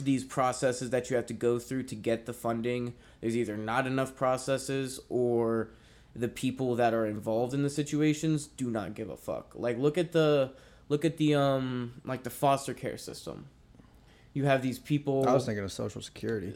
these 0.00 0.22
processes 0.22 0.90
that 0.90 1.10
you 1.10 1.16
have 1.16 1.26
to 1.26 1.34
go 1.34 1.58
through 1.58 1.82
to 1.84 1.94
get 1.96 2.26
the 2.26 2.32
funding. 2.32 2.94
There's 3.20 3.36
either 3.36 3.56
not 3.56 3.86
enough 3.86 4.14
processes 4.14 5.00
or 5.08 5.70
the 6.14 6.28
people 6.28 6.76
that 6.76 6.94
are 6.94 7.06
involved 7.06 7.54
in 7.54 7.62
the 7.62 7.70
situations 7.70 8.46
do 8.46 8.70
not 8.70 8.94
give 8.94 9.10
a 9.10 9.16
fuck. 9.16 9.52
Like 9.54 9.78
look 9.78 9.98
at 9.98 10.12
the 10.12 10.52
look 10.88 11.04
at 11.04 11.16
the 11.16 11.34
um 11.34 12.00
like 12.04 12.22
the 12.22 12.30
foster 12.30 12.74
care 12.74 12.98
system. 12.98 13.48
You 14.32 14.44
have 14.44 14.62
these 14.62 14.78
people 14.78 15.28
I 15.28 15.32
was 15.34 15.44
thinking 15.44 15.64
of 15.64 15.72
Social 15.72 16.00
Security. 16.00 16.52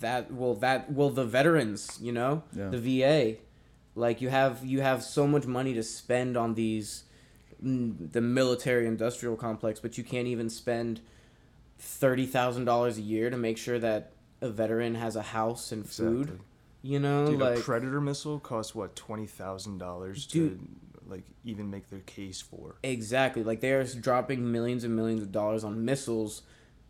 that 0.00 0.32
well 0.32 0.54
that 0.56 0.90
well 0.92 1.10
the 1.10 1.24
veterans, 1.24 1.98
you 2.00 2.12
know, 2.12 2.42
Yeah. 2.56 2.68
the 2.68 2.78
VA. 2.78 3.36
Like 3.94 4.20
you 4.22 4.30
have 4.30 4.64
you 4.64 4.80
have 4.80 5.02
so 5.02 5.26
much 5.26 5.46
money 5.46 5.74
to 5.74 5.82
spend 5.82 6.36
on 6.36 6.54
these 6.54 7.04
mm, 7.62 8.10
the 8.12 8.22
military 8.22 8.86
industrial 8.86 9.36
complex, 9.36 9.78
but 9.80 9.98
you 9.98 10.04
can't 10.04 10.26
even 10.28 10.48
spend 10.48 11.00
thirty 11.78 12.24
thousand 12.26 12.64
dollars 12.64 12.96
a 12.98 13.02
year 13.02 13.28
to 13.28 13.36
make 13.36 13.58
sure 13.58 13.78
that 13.78 14.12
a 14.40 14.48
veteran 14.48 14.94
has 14.94 15.14
a 15.16 15.22
house 15.22 15.70
and 15.72 15.86
food. 15.88 16.22
Exactly. 16.22 16.46
You 16.84 16.98
know, 16.98 17.26
Dude, 17.26 17.38
like 17.40 17.58
a 17.58 17.60
predator 17.60 18.00
missile 18.00 18.40
costs 18.40 18.74
what 18.74 18.96
twenty 18.96 19.26
thousand 19.26 19.78
dollars 19.78 20.26
to 20.28 20.58
like 21.06 21.24
even 21.44 21.70
make 21.70 21.90
their 21.90 22.00
case 22.00 22.40
for. 22.40 22.76
Exactly. 22.82 23.44
Like 23.44 23.60
they're 23.60 23.84
dropping 23.84 24.50
millions 24.50 24.82
and 24.84 24.96
millions 24.96 25.22
of 25.22 25.30
dollars 25.30 25.62
on 25.62 25.84
missiles 25.84 26.42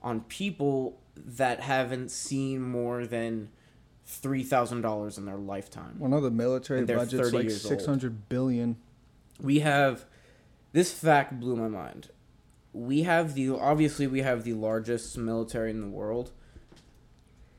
on 0.02 0.20
people 0.22 0.98
that 1.16 1.60
haven't 1.60 2.10
seen 2.10 2.60
more 2.62 3.06
than 3.06 3.48
three 4.04 4.42
thousand 4.42 4.82
dollars 4.82 5.16
in 5.18 5.24
their 5.24 5.36
lifetime. 5.36 5.94
One 5.98 6.12
of 6.12 6.22
the 6.22 6.30
military 6.30 6.84
budget's 6.84 7.32
like 7.32 7.50
six 7.50 7.86
hundred 7.86 8.28
billion. 8.28 8.76
We 9.40 9.60
have 9.60 10.04
this 10.72 10.92
fact 10.92 11.38
blew 11.40 11.56
my 11.56 11.68
mind. 11.68 12.08
we 12.72 13.02
have 13.02 13.34
the 13.34 13.50
obviously 13.50 14.06
we 14.06 14.22
have 14.22 14.44
the 14.44 14.54
largest 14.54 15.16
military 15.18 15.70
in 15.70 15.80
the 15.80 15.88
world. 15.88 16.30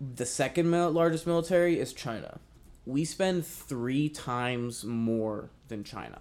The 0.01 0.25
second 0.25 0.69
mil- 0.69 0.91
largest 0.91 1.25
military 1.27 1.79
is 1.79 1.93
China. 1.93 2.39
We 2.85 3.05
spend 3.05 3.45
3 3.45 4.09
times 4.09 4.83
more 4.83 5.49
than 5.69 5.83
China. 5.85 6.19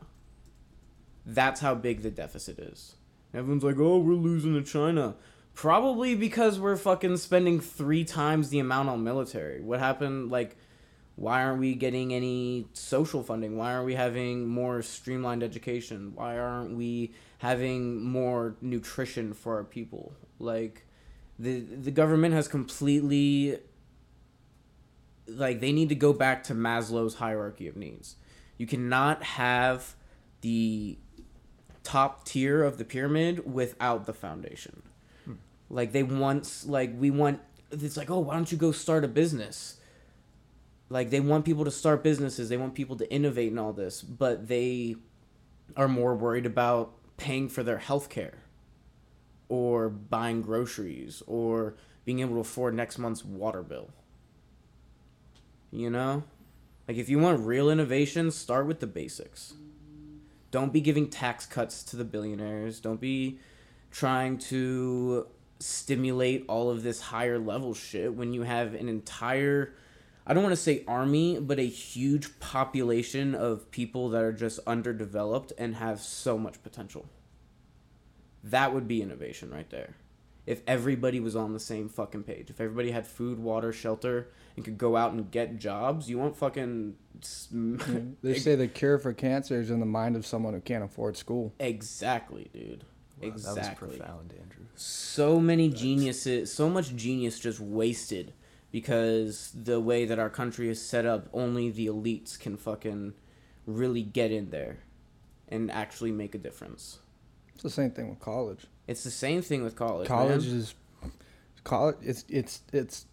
That's 1.26 1.60
how 1.60 1.74
big 1.74 2.02
the 2.02 2.10
deficit 2.10 2.58
is. 2.58 2.94
Everyone's 3.34 3.64
like, 3.64 3.78
"Oh, 3.78 3.98
we're 3.98 4.14
losing 4.14 4.54
to 4.54 4.62
China." 4.62 5.14
Probably 5.54 6.14
because 6.14 6.58
we're 6.58 6.76
fucking 6.76 7.18
spending 7.18 7.60
3 7.60 8.04
times 8.04 8.48
the 8.48 8.58
amount 8.58 8.88
on 8.88 9.04
military. 9.04 9.60
What 9.60 9.80
happened 9.80 10.30
like 10.30 10.56
why 11.16 11.44
aren't 11.44 11.60
we 11.60 11.74
getting 11.74 12.14
any 12.14 12.66
social 12.72 13.22
funding? 13.22 13.56
Why 13.56 13.74
aren't 13.74 13.86
we 13.86 13.94
having 13.94 14.48
more 14.48 14.82
streamlined 14.82 15.42
education? 15.42 16.12
Why 16.14 16.38
aren't 16.38 16.76
we 16.76 17.12
having 17.38 18.02
more 18.02 18.56
nutrition 18.60 19.34
for 19.34 19.56
our 19.56 19.64
people? 19.64 20.14
Like 20.38 20.86
the 21.38 21.60
the 21.60 21.90
government 21.90 22.34
has 22.34 22.48
completely 22.48 23.58
like 25.26 25.60
they 25.60 25.72
need 25.72 25.90
to 25.90 25.94
go 25.94 26.12
back 26.12 26.44
to 26.44 26.54
Maslow's 26.54 27.14
hierarchy 27.14 27.68
of 27.68 27.76
needs. 27.76 28.16
You 28.56 28.66
cannot 28.66 29.22
have 29.22 29.94
the 30.40 30.98
top 31.82 32.24
tier 32.24 32.62
of 32.62 32.78
the 32.78 32.84
pyramid 32.84 33.52
without 33.52 34.06
the 34.06 34.14
foundation. 34.14 34.82
Like 35.72 35.92
they 35.92 36.02
want 36.02 36.64
like 36.66 36.92
we 36.96 37.10
want 37.10 37.40
it's 37.72 37.96
like, 37.96 38.10
"Oh, 38.10 38.20
why 38.20 38.34
don't 38.34 38.52
you 38.52 38.58
go 38.58 38.70
start 38.70 39.04
a 39.04 39.08
business?" 39.08 39.78
Like 40.90 41.08
they 41.08 41.20
want 41.20 41.46
people 41.46 41.64
to 41.64 41.70
start 41.70 42.04
businesses, 42.04 42.50
they 42.50 42.58
want 42.58 42.74
people 42.74 42.96
to 42.96 43.10
innovate 43.10 43.50
and 43.50 43.58
all 43.58 43.72
this, 43.72 44.02
but 44.02 44.46
they 44.46 44.96
are 45.74 45.88
more 45.88 46.14
worried 46.14 46.44
about 46.44 46.92
paying 47.16 47.48
for 47.48 47.62
their 47.62 47.78
health 47.78 48.10
care 48.10 48.42
or 49.48 49.88
buying 49.88 50.42
groceries 50.42 51.22
or 51.26 51.76
being 52.04 52.20
able 52.20 52.34
to 52.34 52.40
afford 52.40 52.74
next 52.74 52.98
month's 52.98 53.24
water 53.24 53.62
bill. 53.62 53.88
You 55.70 55.88
know? 55.88 56.24
Like 56.86 56.98
if 56.98 57.08
you 57.08 57.18
want 57.18 57.40
real 57.46 57.70
innovation, 57.70 58.30
start 58.30 58.66
with 58.66 58.80
the 58.80 58.86
basics. 58.86 59.54
Don't 60.50 60.74
be 60.74 60.82
giving 60.82 61.08
tax 61.08 61.46
cuts 61.46 61.82
to 61.84 61.96
the 61.96 62.04
billionaires. 62.04 62.80
Don't 62.80 63.00
be 63.00 63.38
trying 63.90 64.36
to 64.36 65.26
stimulate 65.62 66.44
all 66.48 66.70
of 66.70 66.82
this 66.82 67.00
higher 67.00 67.38
level 67.38 67.74
shit 67.74 68.14
when 68.14 68.32
you 68.32 68.42
have 68.42 68.74
an 68.74 68.88
entire 68.88 69.74
I 70.26 70.34
don't 70.34 70.44
want 70.44 70.52
to 70.52 70.62
say 70.62 70.84
army, 70.86 71.40
but 71.40 71.58
a 71.58 71.66
huge 71.66 72.38
population 72.38 73.34
of 73.34 73.70
people 73.70 74.10
that 74.10 74.22
are 74.22 74.32
just 74.32 74.60
underdeveloped 74.66 75.52
and 75.58 75.74
have 75.76 76.00
so 76.00 76.38
much 76.38 76.62
potential. 76.62 77.06
That 78.44 78.72
would 78.72 78.86
be 78.86 79.02
innovation 79.02 79.50
right 79.50 79.68
there. 79.70 79.94
If 80.46 80.62
everybody 80.66 81.20
was 81.20 81.36
on 81.36 81.52
the 81.52 81.60
same 81.60 81.88
fucking 81.88 82.24
page, 82.24 82.50
if 82.50 82.60
everybody 82.60 82.90
had 82.90 83.06
food, 83.06 83.38
water, 83.38 83.72
shelter, 83.72 84.28
and 84.56 84.64
could 84.64 84.78
go 84.78 84.96
out 84.96 85.12
and 85.12 85.30
get 85.30 85.58
jobs, 85.58 86.10
you 86.10 86.18
won't 86.18 86.36
fucking. 86.36 86.96
They 88.22 88.34
say 88.38 88.56
the 88.56 88.66
cure 88.66 88.98
for 88.98 89.12
cancer 89.12 89.60
is 89.60 89.70
in 89.70 89.78
the 89.78 89.86
mind 89.86 90.16
of 90.16 90.26
someone 90.26 90.54
who 90.54 90.60
can't 90.60 90.82
afford 90.82 91.16
school. 91.16 91.54
Exactly, 91.60 92.48
dude. 92.52 92.84
Wow, 93.22 93.28
exactly. 93.28 93.54
That 93.54 93.80
was 93.80 93.98
profound, 93.98 94.32
Andrew. 94.32 94.64
so 94.74 95.40
many 95.40 95.68
geniuses 95.70 96.52
so 96.52 96.68
much 96.68 96.94
genius 96.96 97.38
just 97.38 97.60
wasted 97.60 98.32
because 98.70 99.52
the 99.54 99.78
way 99.80 100.04
that 100.06 100.18
our 100.18 100.30
country 100.30 100.68
is 100.68 100.80
set 100.84 101.04
up 101.06 101.28
only 101.32 101.70
the 101.70 101.86
elites 101.86 102.38
can 102.38 102.56
fucking 102.56 103.12
really 103.66 104.02
get 104.02 104.30
in 104.32 104.50
there 104.50 104.78
and 105.48 105.70
actually 105.70 106.10
make 106.10 106.34
a 106.34 106.38
difference 106.38 106.98
It's 107.54 107.62
the 107.62 107.70
same 107.70 107.90
thing 107.90 108.08
with 108.08 108.18
college. 108.20 108.66
it's 108.88 109.04
the 109.04 109.10
same 109.10 109.42
thing 109.42 109.62
with 109.62 109.76
college 109.76 110.08
college 110.08 110.46
man. 110.46 110.56
is 110.56 110.74
college. 111.64 111.96
It's 112.02 112.24
it's 112.28 112.62
it's 112.72 113.06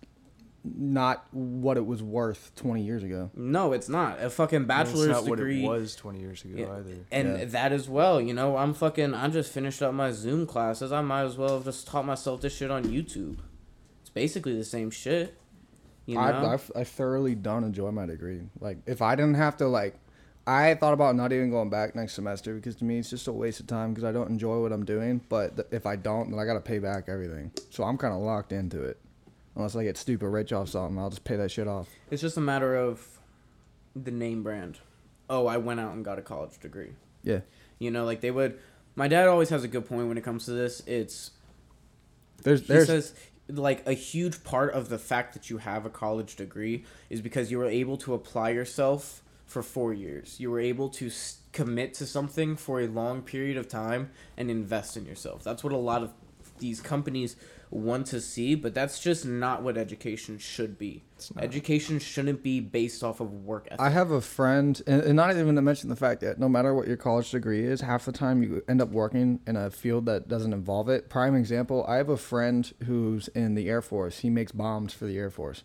not 0.63 1.25
what 1.31 1.77
it 1.77 1.85
was 1.85 2.03
worth 2.03 2.51
20 2.55 2.81
years 2.83 3.01
ago. 3.03 3.31
no 3.33 3.71
it's 3.73 3.87
not 3.87 4.21
a 4.21 4.29
fucking 4.29 4.67
That's 4.67 4.89
bachelor's 4.91 5.07
not 5.09 5.25
degree 5.25 5.63
what 5.63 5.75
it 5.77 5.79
was 5.81 5.95
20 5.95 6.19
years 6.19 6.43
ago 6.43 6.53
Yeah, 6.57 6.75
either. 6.77 6.97
and 7.11 7.39
Yeah. 7.39 7.45
that 7.45 7.71
as 7.71 7.87
well 7.87 8.19
you 8.19 8.33
know 8.33 8.57
i'm 8.57 8.73
fucking 8.73 9.13
i 9.13 9.27
just 9.29 9.51
finished 9.53 9.81
up 9.81 9.93
my 9.93 10.11
zoom 10.11 10.45
classes 10.45 10.91
i 10.91 11.01
might 11.01 11.23
as 11.23 11.37
well 11.37 11.55
have 11.55 11.63
just 11.65 11.87
taught 11.87 12.05
myself 12.05 12.41
this 12.41 12.55
shit 12.57 12.69
on 12.71 12.83
youtube 12.83 13.37
it's 14.01 14.09
basically 14.09 14.55
the 14.55 14.65
same 14.65 14.91
shit 14.91 15.37
you 16.05 16.15
know 16.15 16.21
I, 16.21 16.55
I 16.55 16.59
I 16.75 16.83
thoroughly 16.83 17.35
don't 17.35 17.63
enjoy 17.63 17.91
my 17.91 18.07
degree. 18.07 18.41
Like 18.59 18.79
if 18.87 18.99
I 19.01 19.15
didn't 19.15 19.35
have 19.35 19.57
to 19.57 19.67
like, 19.67 19.93
I 20.47 20.73
thought 20.73 20.93
about 20.93 21.15
not 21.15 21.31
even 21.31 21.51
going 21.51 21.69
back 21.69 21.95
next 21.95 22.13
semester 22.13 22.55
because 22.55 22.75
to 22.77 22.83
me 22.83 22.97
it's 22.97 23.11
just 23.11 23.27
a 23.27 23.31
waste 23.31 23.59
of 23.59 23.67
time 23.67 23.91
because 23.93 24.03
I 24.03 24.11
don't 24.11 24.27
enjoy 24.29 24.59
what 24.59 24.71
I'm 24.71 24.85
doing. 24.85 25.21
But 25.29 25.55
th- 25.55 25.67
if 25.69 25.85
I 25.85 25.95
don't, 25.97 26.31
then 26.31 26.39
I 26.39 26.45
gotta 26.45 26.61
pay 26.61 26.79
back 26.79 27.09
everything. 27.09 27.51
So 27.69 27.83
I'm 27.83 27.95
kind 27.95 28.11
of 28.11 28.21
locked 28.21 28.51
into 28.51 28.81
it. 28.81 28.97
Unless 29.59 29.75
I 29.75 29.83
get 29.83 29.97
stupid 29.97 30.29
rich 30.29 30.53
off 30.53 30.69
something, 30.69 30.97
I'll 30.97 31.09
just 31.09 31.25
pay 31.25 31.35
that 31.35 31.51
shit 31.51 31.67
off. 31.67 31.89
It's 32.09 32.21
just 32.21 32.37
a 32.37 32.41
matter 32.41 32.77
of 32.77 33.05
the 33.93 34.09
name 34.09 34.41
brand. 34.41 34.79
Oh, 35.29 35.47
I 35.47 35.57
went 35.57 35.81
out 35.81 35.93
and 35.93 36.05
got 36.05 36.17
a 36.17 36.21
college 36.21 36.57
degree. 36.61 36.91
Yeah. 37.23 37.41
You 37.77 37.91
know, 37.91 38.05
like 38.05 38.21
they 38.21 38.31
would. 38.31 38.57
My 38.95 39.09
dad 39.09 39.27
always 39.27 39.49
has 39.49 39.65
a 39.65 39.67
good 39.67 39.85
point 39.85 40.07
when 40.07 40.17
it 40.17 40.23
comes 40.23 40.45
to 40.45 40.51
this. 40.51 40.81
It's 40.87 41.31
There's 42.41 42.61
he 42.61 42.67
there's 42.67 42.87
says 42.87 43.13
like 43.49 43.85
a 43.85 43.91
huge 43.91 44.45
part 44.45 44.73
of 44.73 44.87
the 44.87 44.97
fact 44.97 45.33
that 45.33 45.49
you 45.49 45.57
have 45.57 45.85
a 45.85 45.89
college 45.89 46.37
degree 46.37 46.85
is 47.09 47.19
because 47.19 47.51
you 47.51 47.57
were 47.57 47.65
able 47.65 47.97
to 47.97 48.13
apply 48.13 48.51
yourself 48.51 49.21
for 49.45 49.61
four 49.61 49.91
years. 49.91 50.39
You 50.39 50.51
were 50.51 50.61
able 50.61 50.87
to 50.91 51.07
s- 51.07 51.39
commit 51.51 51.95
to 51.95 52.05
something 52.05 52.55
for 52.55 52.79
a 52.79 52.87
long 52.87 53.23
period 53.23 53.57
of 53.57 53.67
time 53.67 54.11
and 54.37 54.49
invest 54.49 54.95
in 54.95 55.05
yourself. 55.05 55.43
That's 55.43 55.65
what 55.65 55.73
a 55.73 55.77
lot 55.77 56.01
of 56.01 56.13
these 56.59 56.79
companies 56.79 57.35
want 57.71 58.07
to 58.07 58.19
see, 58.19 58.55
but 58.55 58.73
that's 58.73 58.99
just 58.99 59.25
not 59.25 59.61
what 59.61 59.77
education 59.77 60.39
should 60.39 60.77
be. 60.77 61.03
Education 61.37 61.99
shouldn't 61.99 62.41
be 62.41 62.59
based 62.59 63.03
off 63.03 63.19
of 63.19 63.31
work 63.31 63.67
ethic. 63.67 63.79
I 63.79 63.89
have 63.89 64.09
a 64.11 64.21
friend, 64.21 64.81
and, 64.87 65.01
and 65.03 65.15
not 65.15 65.35
even 65.35 65.55
to 65.55 65.61
mention 65.61 65.89
the 65.89 65.95
fact 65.95 66.21
that 66.21 66.39
no 66.39 66.49
matter 66.49 66.73
what 66.73 66.87
your 66.87 66.97
college 66.97 67.29
degree 67.29 67.63
is, 67.63 67.81
half 67.81 68.05
the 68.05 68.11
time 68.11 68.41
you 68.41 68.63
end 68.67 68.81
up 68.81 68.89
working 68.89 69.39
in 69.45 69.55
a 69.55 69.69
field 69.69 70.05
that 70.07 70.27
doesn't 70.27 70.53
involve 70.53 70.89
it. 70.89 71.09
Prime 71.09 71.35
example: 71.35 71.85
I 71.87 71.97
have 71.97 72.09
a 72.09 72.17
friend 72.17 72.71
who's 72.85 73.27
in 73.29 73.53
the 73.53 73.69
Air 73.69 73.81
Force. 73.81 74.19
He 74.19 74.29
makes 74.29 74.51
bombs 74.51 74.93
for 74.93 75.05
the 75.05 75.17
Air 75.17 75.29
Force. 75.29 75.63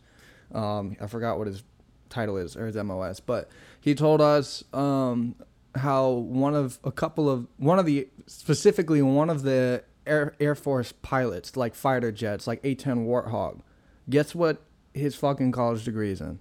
Um, 0.52 0.96
I 1.00 1.07
forgot 1.07 1.38
what 1.38 1.46
his 1.46 1.62
title 2.11 2.36
is 2.36 2.57
or 2.57 2.66
his 2.66 2.76
MOS, 2.76 3.20
but 3.20 3.48
he 3.80 3.94
told 3.94 4.20
us 4.20 4.62
um, 4.72 5.36
how 5.74 6.11
one 6.11 6.55
of 6.55 6.78
a 6.84 6.92
couple 6.92 7.30
of 7.30 7.46
one 7.57 7.78
of 7.78 7.86
the 7.86 8.09
specifically 8.26 9.00
one 9.02 9.30
of 9.30 9.42
the 9.42 9.82
Air 10.07 10.34
Air 10.40 10.55
Force 10.55 10.92
pilots, 10.92 11.57
like 11.57 11.74
fighter 11.74 12.12
jets, 12.12 12.46
like 12.46 12.61
A-10 12.64 13.07
Warthog. 13.07 13.61
Guess 14.09 14.34
what 14.34 14.62
his 14.92 15.14
fucking 15.14 15.52
college 15.52 15.84
degree 15.84 16.11
is 16.11 16.20
in? 16.20 16.38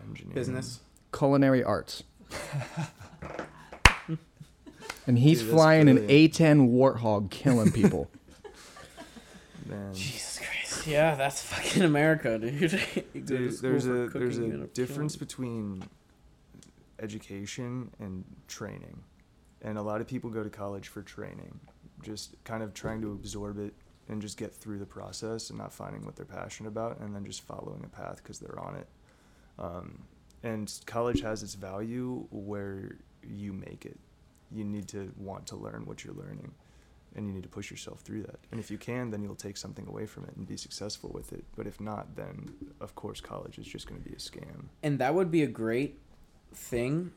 Engineering. 0.00 0.34
Business. 0.34 0.80
culinary 1.12 1.64
arts. 1.64 2.04
and 5.06 5.18
he's 5.18 5.40
Dude, 5.40 5.48
that's 5.48 5.54
flying 5.54 5.88
an. 5.88 6.06
A10 6.08 6.70
Warthog, 6.70 7.30
killing 7.30 7.72
people. 7.72 8.10
Man. 9.66 9.94
Jesus 9.94 10.38
Christ. 10.38 10.86
Yeah, 10.86 11.14
that's 11.14 11.40
fucking 11.42 11.82
America, 11.82 12.38
dude. 12.38 12.72
You 13.14 13.20
Dude, 13.20 13.58
there's 13.60 13.86
a 13.86 14.08
there's 14.08 14.38
cooking, 14.38 14.62
a 14.62 14.66
difference 14.66 15.16
between 15.16 15.82
education 16.98 17.90
and 17.98 18.24
training, 18.48 19.02
and 19.64 19.78
a 19.78 19.82
lot 19.82 20.00
of 20.00 20.06
people 20.06 20.30
go 20.30 20.44
to 20.44 20.50
college 20.50 20.88
for 20.88 21.02
training, 21.02 21.58
just 22.02 22.36
kind 22.44 22.62
of 22.62 22.74
trying 22.74 23.00
to 23.00 23.12
absorb 23.12 23.58
it 23.58 23.72
and 24.08 24.20
just 24.20 24.36
get 24.36 24.54
through 24.54 24.78
the 24.78 24.86
process 24.86 25.48
and 25.48 25.58
not 25.58 25.72
finding 25.72 26.04
what 26.04 26.14
they're 26.14 26.26
passionate 26.26 26.68
about, 26.68 27.00
and 27.00 27.14
then 27.14 27.24
just 27.24 27.40
following 27.40 27.82
a 27.82 27.88
path 27.88 28.20
because 28.22 28.38
they're 28.38 28.60
on 28.60 28.76
it. 28.76 28.86
Um, 29.58 30.02
and 30.42 30.70
college 30.84 31.22
has 31.22 31.42
its 31.42 31.54
value 31.54 32.26
where 32.30 32.98
you 33.26 33.54
make 33.54 33.86
it. 33.86 33.98
You 34.52 34.64
need 34.64 34.86
to 34.88 35.10
want 35.16 35.46
to 35.46 35.56
learn 35.56 35.86
what 35.86 36.04
you're 36.04 36.14
learning, 36.14 36.52
and 37.16 37.26
you 37.26 37.32
need 37.32 37.44
to 37.44 37.48
push 37.48 37.70
yourself 37.70 38.00
through 38.00 38.24
that. 38.24 38.40
And 38.50 38.60
if 38.60 38.70
you 38.70 38.76
can, 38.76 39.10
then 39.10 39.22
you'll 39.22 39.34
take 39.34 39.56
something 39.56 39.86
away 39.86 40.04
from 40.04 40.24
it 40.24 40.36
and 40.36 40.46
be 40.46 40.58
successful 40.58 41.10
with 41.14 41.32
it. 41.32 41.42
But 41.56 41.66
if 41.66 41.80
not, 41.80 42.14
then 42.14 42.52
of 42.82 42.94
course 42.94 43.22
college 43.22 43.58
is 43.58 43.66
just 43.66 43.86
going 43.86 44.02
to 44.02 44.06
be 44.06 44.14
a 44.14 44.18
scam. 44.18 44.66
And 44.82 44.98
that 44.98 45.14
would 45.14 45.30
be 45.30 45.42
a 45.42 45.46
great 45.46 45.98
thing 46.52 47.12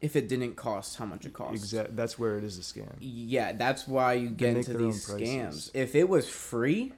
if 0.00 0.16
it 0.16 0.28
didn't 0.28 0.56
cost 0.56 0.96
how 0.96 1.04
much 1.04 1.26
it 1.26 1.32
costs. 1.32 1.62
Exactly. 1.62 1.94
That's 1.94 2.18
where 2.18 2.38
it 2.38 2.44
is 2.44 2.58
a 2.58 2.62
scam. 2.62 2.94
Yeah, 3.00 3.52
that's 3.52 3.86
why 3.86 4.14
you 4.14 4.30
get 4.30 4.56
into 4.56 4.74
these 4.74 5.06
scams. 5.06 5.70
If 5.74 5.94
it 5.94 6.08
was 6.08 6.28
free, 6.28 6.92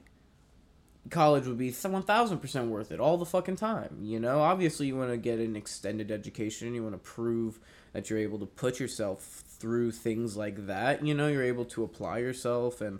college 1.09 1.45
would 1.47 1.57
be 1.57 1.71
one 1.71 2.03
thousand 2.03 2.39
percent 2.39 2.69
worth 2.69 2.91
it 2.91 2.99
all 2.99 3.17
the 3.17 3.25
fucking 3.25 3.57
time. 3.57 3.97
You 4.01 4.19
know, 4.19 4.39
obviously 4.39 4.87
you 4.87 4.95
want 4.95 5.11
to 5.11 5.17
get 5.17 5.39
an 5.39 5.55
extended 5.55 6.11
education. 6.11 6.73
You 6.73 6.83
want 6.83 6.95
to 6.95 6.99
prove 6.99 7.59
that 7.91 8.09
you're 8.09 8.19
able 8.19 8.39
to 8.39 8.45
put 8.45 8.79
yourself 8.79 9.43
through 9.59 9.91
things 9.91 10.37
like 10.37 10.67
that. 10.67 11.05
You 11.05 11.13
know, 11.13 11.27
you're 11.27 11.43
able 11.43 11.65
to 11.65 11.83
apply 11.83 12.19
yourself 12.19 12.79
and 12.81 12.99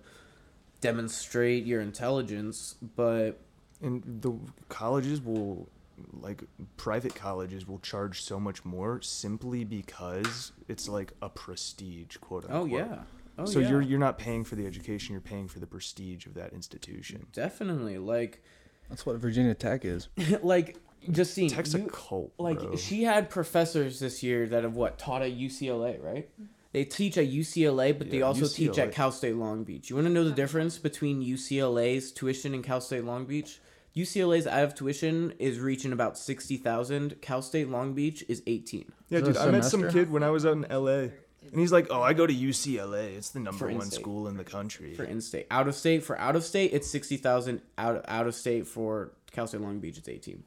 demonstrate 0.82 1.66
your 1.66 1.80
intelligence. 1.82 2.76
But 2.96 3.40
And 3.82 4.02
the 4.22 4.34
colleges 4.70 5.22
will, 5.22 5.68
like 6.12 6.44
private 6.78 7.16
colleges, 7.16 7.68
will 7.68 7.80
charge 7.80 8.22
so 8.22 8.40
much 8.40 8.64
more 8.66 9.02
simply 9.02 9.64
because 9.64 10.52
it's 10.68 10.88
like 10.90 11.14
a 11.22 11.30
prestige, 11.30 12.18
quote 12.18 12.46
oh 12.50 12.66
yeah, 12.66 13.00
Oh, 13.38 13.46
so 13.46 13.60
yeah. 13.60 13.70
you're 13.70 13.82
you're 13.82 14.00
not 14.00 14.18
paying 14.18 14.44
for 14.44 14.56
the 14.56 14.66
education, 14.68 15.14
you're 15.14 15.22
paying 15.22 15.48
for 15.48 15.60
the 15.60 15.68
prestige 15.68 16.26
of 16.26 16.36
that 16.36 16.54
institution. 16.54 17.26
Definitely, 17.34 17.98
like, 17.98 18.44
That's 18.90 19.06
what 19.06 19.16
Virginia 19.18 19.56
Tech 19.56 19.86
is. 19.86 20.10
like 20.44 20.78
just 21.10 21.34
seeing 21.34 21.50
Tech's 21.50 21.74
a 21.74 21.80
cult, 21.82 22.32
like 22.38 22.60
bro. 22.60 22.76
she 22.76 23.04
had 23.04 23.30
professors 23.30 24.00
this 24.00 24.22
year 24.24 24.48
that 24.48 24.64
have 24.64 24.76
what 24.76 24.98
taught 25.00 25.22
at 25.22 25.32
UCLA, 25.38 26.02
right? 26.02 26.30
They 26.74 26.86
teach 26.86 27.18
at 27.18 27.28
UCLA, 27.30 27.96
but 27.98 28.10
they 28.10 28.20
Yeah, 28.20 28.26
also 28.26 28.48
teach 28.48 28.78
at 28.80 28.92
Cal 28.94 29.12
State 29.12 29.36
Long 29.36 29.64
Beach. 29.64 29.90
You 29.90 29.96
want 29.96 30.08
to 30.08 30.14
know 30.14 30.24
the 30.24 30.32
difference 30.32 30.78
between 30.80 31.22
UCLA's 31.24 32.12
tuition 32.12 32.54
and 32.56 32.64
Cal 32.64 32.82
State 32.82 33.04
Long 33.04 33.26
Beach? 33.26 33.60
UCLA's 33.96 34.48
out 34.48 34.64
of 34.64 34.76
tuition 34.76 35.34
is 35.38 35.60
reaching 35.60 35.92
about 35.94 36.18
sixty 36.18 36.58
thousand. 36.58 37.22
Cal 37.22 37.42
State 37.42 37.70
Long 37.70 37.94
Beach 37.94 38.24
is 38.28 38.42
eighteen. 38.48 38.92
Yeah, 39.10 39.20
Is 39.20 39.26
dude, 39.26 39.38
I 39.38 39.52
met 39.52 39.66
some 39.66 39.90
kid 39.90 40.10
when 40.12 40.24
I 40.24 40.32
was 40.32 40.46
out 40.46 40.54
in 40.54 40.66
LA. 40.70 41.10
And 41.52 41.60
he's 41.60 41.72
like, 41.72 41.88
"Oh, 41.90 42.02
I 42.02 42.14
go 42.14 42.26
to 42.26 42.34
UCLA. 42.34 43.16
It's 43.16 43.30
the 43.30 43.40
number 43.40 43.68
one 43.68 43.92
school 43.92 44.28
in 44.28 44.38
the 44.38 44.44
country." 44.44 44.94
for 44.96 45.04
in-state. 45.04 45.46
Out 45.52 45.68
of 45.68 45.76
state 45.76 46.04
for 46.04 46.18
out 46.18 46.36
of 46.36 46.44
state, 46.44 46.72
it's 46.74 46.90
sixty 46.90 47.18
thousand. 47.18 47.62
Out 47.78 48.04
out 48.08 48.26
of 48.26 48.34
state 48.34 48.66
for 48.66 49.12
Cal 49.32 49.46
State 49.46 49.62
Long 49.62 49.80
Beach, 49.80 49.98
it's 49.98 50.10
eighteen. 50.10 50.44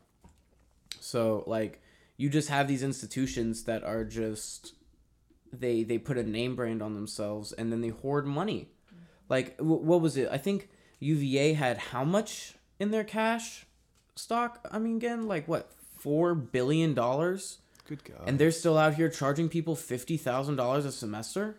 So 1.00 1.44
like, 1.46 1.80
you 2.16 2.28
just 2.28 2.48
have 2.48 2.66
these 2.66 2.82
institutions 2.82 3.64
that 3.64 3.84
are 3.84 4.04
just 4.04 4.74
they 5.52 5.84
they 5.84 5.98
put 5.98 6.18
a 6.18 6.24
name 6.24 6.56
brand 6.56 6.82
on 6.82 6.94
themselves 6.94 7.52
and 7.52 7.70
then 7.70 7.80
they 7.80 7.88
hoard 7.88 8.26
money. 8.26 8.70
Like 9.28 9.56
wh- 9.58 9.84
what 9.84 10.00
was 10.00 10.16
it? 10.16 10.28
I 10.32 10.38
think 10.38 10.68
UVA 10.98 11.52
had 11.52 11.78
how 11.78 12.02
much 12.02 12.55
in 12.78 12.90
their 12.90 13.04
cash 13.04 13.66
stock? 14.14 14.66
I 14.70 14.78
mean, 14.78 14.96
again, 14.96 15.26
like 15.26 15.46
what 15.48 15.70
four 15.98 16.34
billion 16.34 16.94
dollars, 16.94 17.58
Good 17.88 18.04
God. 18.04 18.22
and 18.26 18.38
they're 18.38 18.50
still 18.50 18.76
out 18.78 18.94
here 18.94 19.08
charging 19.08 19.48
people 19.48 19.76
fifty 19.76 20.16
thousand 20.16 20.56
dollars 20.56 20.84
a 20.84 20.92
semester. 20.92 21.56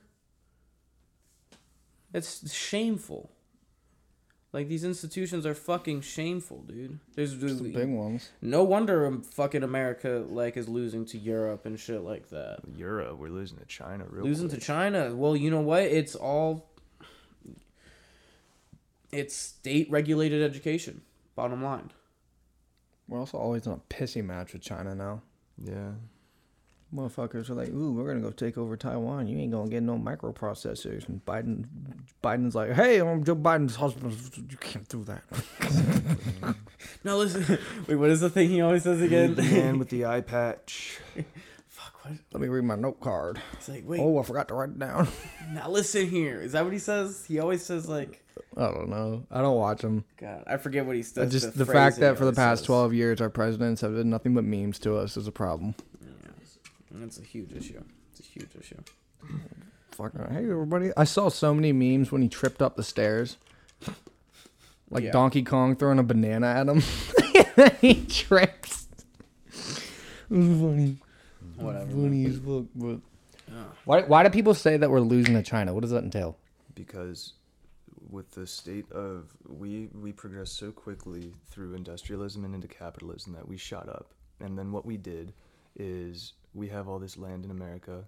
It's 2.14 2.54
shameful. 2.54 3.32
Like 4.54 4.70
these 4.70 4.86
institutions 4.86 5.46
are 5.46 5.54
fucking 5.54 6.02
shameful, 6.02 6.62
dude. 6.64 7.00
There's 7.16 7.38
The 7.38 7.70
big 7.70 7.90
ones. 7.90 8.30
no 8.42 8.64
wonder 8.64 9.06
um, 9.06 9.22
fucking 9.22 9.62
America 9.62 10.24
like 10.28 10.56
is 10.56 10.70
losing 10.70 11.06
to 11.08 11.18
Europe 11.18 11.66
and 11.66 11.78
shit 11.80 12.02
like 12.02 12.30
that. 12.30 12.60
Europe, 12.76 13.18
we're 13.20 13.30
losing 13.30 13.58
to 13.58 13.66
China 13.66 14.06
real 14.10 14.24
Losing 14.24 14.48
quick. 14.48 14.62
to 14.62 14.66
China. 14.66 15.14
Well, 15.14 15.36
you 15.36 15.52
know 15.52 15.60
what? 15.62 15.84
It's 15.84 16.16
all 16.16 16.70
it's 19.12 19.36
state 19.36 19.90
regulated 19.90 20.42
education. 20.42 21.02
Bottom 21.36 21.64
line. 21.64 21.92
We're 23.08 23.20
also 23.20 23.38
always 23.38 23.66
in 23.66 23.74
a 23.74 23.78
pissy 23.90 24.24
match 24.24 24.54
with 24.54 24.62
China 24.62 24.94
now. 24.96 25.22
Yeah. 25.58 25.92
Motherfuckers 26.94 27.50
are 27.50 27.54
like, 27.54 27.70
"Ooh, 27.70 27.94
we're 27.94 28.08
gonna 28.08 28.22
go 28.22 28.32
take 28.32 28.58
over 28.58 28.78
Taiwan. 28.78 29.28
You 29.28 29.38
ain't 29.40 29.52
gonna 29.52 29.70
get 29.70 29.84
no 29.84 29.98
microprocessors." 29.98 31.08
And 31.10 31.24
Biden, 31.26 31.66
Biden's 32.24 32.56
like, 32.56 32.72
"Hey, 32.72 33.00
I'm 33.02 33.24
Joe 33.26 33.36
Biden's 33.36 33.76
husband. 33.76 34.16
You 34.50 34.58
can't 34.58 34.88
do 34.88 35.04
that." 35.04 36.56
No, 37.04 37.18
listen. 37.18 37.58
Wait, 37.88 37.96
what 37.96 38.10
is 38.10 38.20
the 38.20 38.30
thing 38.30 38.50
he 38.50 38.62
always 38.62 38.84
says 38.84 39.02
again? 39.02 39.36
the 39.36 39.42
man 39.42 39.80
with 39.80 39.90
the 39.90 40.06
eye 40.06 40.22
patch. 40.22 41.00
Let 42.32 42.42
me 42.42 42.48
read 42.48 42.64
my 42.64 42.76
note 42.76 43.00
card. 43.02 43.42
It's 43.54 43.68
like 43.70 43.84
wait. 43.88 44.00
Oh, 44.00 44.20
I 44.20 44.24
forgot 44.24 44.48
to 44.50 44.54
write 44.54 44.70
it 44.70 44.80
down. 44.80 45.08
Now 45.52 45.70
listen 45.70 46.10
here. 46.10 46.42
Is 46.42 46.52
that 46.52 46.64
what 46.66 46.74
he 46.74 46.80
says? 46.80 47.26
He 47.26 47.40
always 47.40 47.64
says 47.64 47.88
like, 47.88 48.22
I 48.58 48.64
don't 48.68 48.90
know. 48.90 49.26
I 49.32 49.42
don't 49.42 49.56
watch 49.58 49.82
him. 49.82 50.04
God, 50.18 50.44
I 50.46 50.58
forget 50.58 50.86
what 50.86 50.96
he 50.96 51.04
says. 51.04 51.32
just 51.32 51.58
the, 51.58 51.66
fact 51.66 52.00
that 52.00 52.18
for 52.18 52.26
the 52.26 52.34
past 52.34 52.66
twelve 52.66 52.94
years 52.94 53.22
our 53.22 53.30
presidents 53.30 53.82
have 53.82 53.96
done 53.96 54.10
nothing 54.10 54.34
but 54.34 54.44
memes 54.44 54.78
to 54.80 54.98
us 54.98 55.16
is 55.18 55.28
a 55.28 55.32
problem. 55.32 55.74
It's 57.04 57.20
a 57.20 57.24
huge 57.24 57.54
issue. 57.54 57.82
It's 58.12 58.20
a 58.20 58.24
huge 58.24 58.50
issue. 58.60 58.78
Fucking 59.92 60.20
uh, 60.20 60.34
hey 60.34 60.44
everybody! 60.44 60.92
I 60.98 61.06
saw 61.06 61.30
so 61.30 61.54
many 61.54 61.72
memes 61.72 62.12
when 62.12 62.22
he 62.22 62.28
tripped 62.28 62.62
up 62.62 62.76
the 62.76 62.84
stairs, 62.84 63.38
like 64.90 65.04
Yeah. 65.04 65.12
Donkey 65.12 65.44
Kong 65.44 65.76
throwing 65.76 66.00
a 66.00 66.04
banana 66.04 66.48
at 66.48 66.68
him. 66.68 66.82
he 67.82 68.06
trips. 68.06 68.88
It 69.48 70.36
was 70.38 70.60
funny. 70.60 70.98
Whatever. 71.58 71.92
Funny 71.92 72.26
as 72.26 72.38
fuck. 72.40 72.66
But 72.76 73.00
Oh. 73.50 73.72
why? 73.86 74.02
Why 74.04 74.24
do 74.24 74.30
people 74.30 74.54
say 74.54 74.78
that 74.78 74.90
we're 74.90 75.00
losing 75.00 75.34
to 75.36 75.42
China? 75.44 75.74
What 75.74 75.82
does 75.82 75.92
that 75.92 76.04
entail? 76.04 76.38
because 76.76 77.34
with 78.12 78.30
the 78.32 78.46
state 78.46 78.90
of 78.92 79.34
we 79.48 79.90
we 80.00 80.12
progressed 80.12 80.56
so 80.58 80.72
quickly 80.72 81.34
through 81.50 81.74
industrialism 81.74 82.46
and 82.46 82.54
into 82.54 82.68
capitalism 82.68 83.34
that 83.34 83.48
we 83.48 83.58
shot 83.58 83.90
up 83.90 84.14
and 84.40 84.58
then 84.58 84.72
what 84.72 84.86
we 84.86 84.96
did 84.96 85.34
is 85.76 86.34
we 86.54 86.68
have 86.68 86.88
all 86.88 87.00
this 87.00 87.18
land 87.18 87.44
in 87.44 87.50
america 87.52 88.04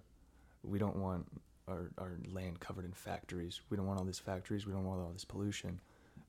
we 0.62 0.78
don't 0.78 0.94
want 0.96 1.26
our, 1.66 1.90
our 1.98 2.12
land 2.32 2.60
covered 2.60 2.84
in 2.84 2.92
factories 2.92 3.60
we 3.70 3.76
don't 3.76 3.86
want 3.86 3.98
all 3.98 4.04
these 4.06 4.20
factories 4.20 4.64
we 4.66 4.72
don't 4.72 4.84
want 4.86 5.00
all 5.00 5.10
this 5.12 5.24
pollution 5.24 5.80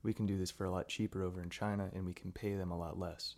we 0.02 0.12
can 0.12 0.26
do 0.26 0.36
this 0.36 0.50
for 0.50 0.64
a 0.64 0.70
lot 0.70 0.88
cheaper 0.88 1.22
over 1.22 1.40
in 1.40 1.48
china 1.48 1.88
and 1.94 2.04
we 2.04 2.12
can 2.12 2.32
pay 2.32 2.56
them 2.56 2.72
a 2.72 2.76
lot 2.76 2.98
less 2.98 3.36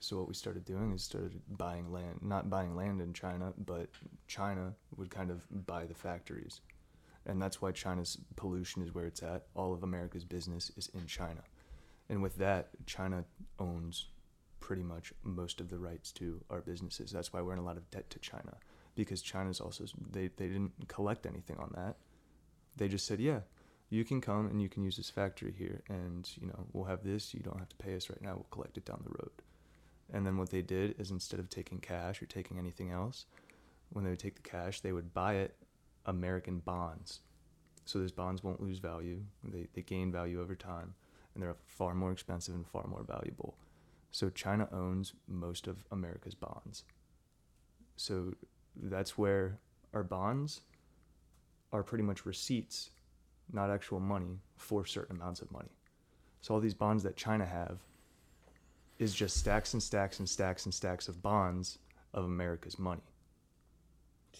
so 0.00 0.16
what 0.16 0.28
we 0.28 0.34
started 0.34 0.64
doing 0.64 0.92
is 0.92 1.02
started 1.02 1.40
buying 1.56 1.92
land 1.92 2.18
not 2.22 2.48
buying 2.48 2.76
land 2.76 3.00
in 3.00 3.12
china 3.12 3.52
but 3.66 3.88
china 4.26 4.72
would 4.96 5.10
kind 5.10 5.30
of 5.30 5.46
buy 5.66 5.84
the 5.84 5.94
factories 5.94 6.60
and 7.28 7.40
that's 7.40 7.60
why 7.60 7.70
China's 7.70 8.18
pollution 8.36 8.82
is 8.82 8.94
where 8.94 9.04
it's 9.04 9.22
at. 9.22 9.46
All 9.54 9.74
of 9.74 9.82
America's 9.82 10.24
business 10.24 10.72
is 10.76 10.88
in 10.94 11.06
China, 11.06 11.42
and 12.08 12.22
with 12.22 12.36
that, 12.38 12.70
China 12.86 13.24
owns 13.58 14.06
pretty 14.60 14.82
much 14.82 15.12
most 15.22 15.60
of 15.60 15.68
the 15.68 15.78
rights 15.78 16.10
to 16.12 16.42
our 16.50 16.60
businesses. 16.60 17.12
That's 17.12 17.32
why 17.32 17.42
we're 17.42 17.52
in 17.52 17.58
a 17.58 17.64
lot 17.64 17.76
of 17.76 17.90
debt 17.90 18.10
to 18.10 18.18
China 18.18 18.56
because 18.94 19.22
China's 19.22 19.60
also 19.60 19.84
they 20.10 20.28
they 20.36 20.48
didn't 20.48 20.72
collect 20.88 21.26
anything 21.26 21.58
on 21.58 21.70
that. 21.76 21.96
They 22.76 22.88
just 22.88 23.06
said, 23.06 23.20
yeah, 23.20 23.40
you 23.90 24.04
can 24.04 24.20
come 24.20 24.46
and 24.46 24.60
you 24.60 24.68
can 24.68 24.82
use 24.82 24.96
this 24.96 25.10
factory 25.10 25.54
here, 25.56 25.82
and 25.88 26.28
you 26.40 26.46
know 26.46 26.66
we'll 26.72 26.84
have 26.84 27.04
this. 27.04 27.34
You 27.34 27.40
don't 27.40 27.58
have 27.58 27.68
to 27.68 27.76
pay 27.76 27.94
us 27.94 28.08
right 28.08 28.22
now. 28.22 28.34
We'll 28.34 28.46
collect 28.50 28.78
it 28.78 28.86
down 28.86 29.02
the 29.04 29.10
road. 29.10 29.30
And 30.12 30.26
then 30.26 30.38
what 30.38 30.50
they 30.50 30.62
did 30.62 30.98
is 30.98 31.10
instead 31.10 31.40
of 31.40 31.50
taking 31.50 31.78
cash 31.78 32.22
or 32.22 32.26
taking 32.26 32.58
anything 32.58 32.90
else, 32.90 33.26
when 33.90 34.04
they 34.04 34.10
would 34.10 34.18
take 34.18 34.36
the 34.36 34.48
cash, 34.48 34.80
they 34.80 34.92
would 34.92 35.12
buy 35.12 35.34
it 35.34 35.54
American 36.06 36.60
bonds. 36.60 37.20
So 37.84 37.98
those 37.98 38.12
bonds 38.12 38.42
won't 38.42 38.60
lose 38.60 38.78
value. 38.78 39.22
They, 39.44 39.66
they 39.74 39.82
gain 39.82 40.12
value 40.12 40.40
over 40.40 40.54
time, 40.54 40.94
and 41.34 41.42
they're 41.42 41.56
far 41.66 41.94
more 41.94 42.12
expensive 42.12 42.54
and 42.54 42.66
far 42.66 42.86
more 42.86 43.02
valuable. 43.02 43.56
So 44.10 44.30
China 44.30 44.68
owns 44.72 45.12
most 45.26 45.66
of 45.66 45.84
America's 45.90 46.34
bonds. 46.34 46.84
So 47.96 48.32
that's 48.76 49.18
where 49.18 49.58
our 49.92 50.02
bonds 50.02 50.60
are 51.72 51.82
pretty 51.82 52.04
much 52.04 52.24
receipts, 52.24 52.90
not 53.52 53.70
actual 53.70 54.00
money, 54.00 54.40
for 54.56 54.84
certain 54.86 55.16
amounts 55.16 55.40
of 55.40 55.50
money. 55.50 55.70
So 56.40 56.54
all 56.54 56.60
these 56.60 56.74
bonds 56.74 57.02
that 57.02 57.16
China 57.16 57.44
have 57.44 57.78
is 58.98 59.14
just 59.14 59.36
stacks 59.36 59.72
and 59.72 59.82
stacks 59.82 60.18
and 60.18 60.28
stacks 60.28 60.64
and 60.64 60.74
stacks 60.74 61.08
of 61.08 61.22
bonds 61.22 61.78
of 62.12 62.24
America's 62.24 62.78
money. 62.78 63.02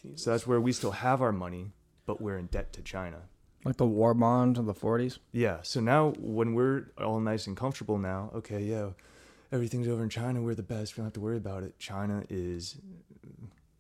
Jesus. 0.02 0.22
So 0.22 0.30
that's 0.30 0.46
where 0.46 0.61
we 0.61 0.72
still 0.72 0.92
have 0.92 1.22
our 1.22 1.32
money, 1.32 1.72
but 2.06 2.20
we're 2.20 2.38
in 2.38 2.46
debt 2.46 2.72
to 2.74 2.82
China. 2.82 3.22
Like 3.64 3.76
the 3.76 3.86
war 3.86 4.14
bonds 4.14 4.59
of 4.59 4.66
the 4.66 4.74
forties. 4.74 5.18
Yeah. 5.32 5.59
So 5.62 5.80
now 5.80 6.12
when 6.18 6.54
we're 6.54 6.92
all 6.98 7.20
nice 7.20 7.46
and 7.46 7.56
comfortable 7.56 7.98
now, 7.98 8.30
okay, 8.34 8.62
yeah, 8.62 8.90
everything's 9.52 9.88
over 9.88 10.02
in 10.02 10.09
China. 10.09 10.40
We're 10.40 10.54
the 10.54 10.62
best. 10.62 10.96
We 10.96 11.00
don't 11.00 11.06
have 11.06 11.14
to 11.14 11.20
worry 11.20 11.36
about 11.36 11.64
it. 11.64 11.78
China 11.78 12.24
is 12.30 12.76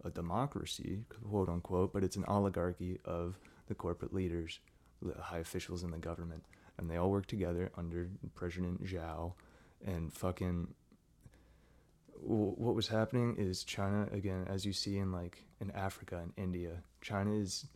a 0.04 0.10
democracy, 0.10 1.04
quote 1.28 1.48
unquote, 1.48 1.92
but 1.92 2.04
it's 2.04 2.16
an 2.16 2.24
oligarchy 2.26 2.98
of 3.04 3.38
the 3.66 3.74
corporate 3.74 4.12
leaders, 4.12 4.60
the 5.02 5.20
high 5.20 5.38
officials 5.38 5.82
in 5.82 5.90
the 5.90 5.98
government, 5.98 6.44
and 6.76 6.90
they 6.90 6.96
all 6.96 7.10
work 7.10 7.26
together 7.26 7.70
under 7.76 8.08
President 8.34 8.84
Zhao, 8.84 9.32
and 9.86 10.12
fucking. 10.12 10.68
What 12.20 12.74
was 12.74 12.88
happening 12.88 13.36
is 13.38 13.62
China 13.62 14.08
again, 14.12 14.44
as 14.48 14.64
you 14.64 14.72
see 14.72 14.98
in 14.98 15.12
like 15.12 15.44
in 15.60 15.70
Africa 15.70 16.18
and 16.20 16.32
India, 16.36 16.82
China 17.00 17.32
is 17.32 17.66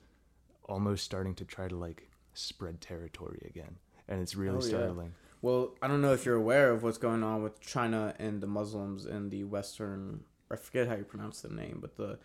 almost 0.64 1.04
starting 1.04 1.34
to 1.36 1.44
try 1.44 1.68
to 1.68 1.76
like 1.76 2.08
spread 2.34 2.80
territory 2.80 3.40
again, 3.48 3.76
and 4.08 4.20
it's 4.20 4.34
really 4.34 4.56
Oh, 4.58 4.62
yeah. 4.62 4.68
startling. 4.68 5.14
Well, 5.42 5.74
I 5.80 5.86
don't 5.88 6.00
know 6.02 6.12
if 6.12 6.24
you're 6.24 6.36
aware 6.36 6.70
of 6.70 6.82
what's 6.82 6.98
going 6.98 7.22
on 7.22 7.42
with 7.42 7.60
China 7.60 8.14
and 8.18 8.40
the 8.40 8.46
Muslims 8.46 9.06
in 9.06 9.30
the 9.30 9.44
Western. 9.44 10.24
I 10.50 10.56
forget 10.56 10.88
how 10.88 10.96
you 10.96 11.04
pronounce 11.04 11.40
the 11.42 11.48
name, 11.48 11.78
but 11.80 11.96
the 11.96 12.18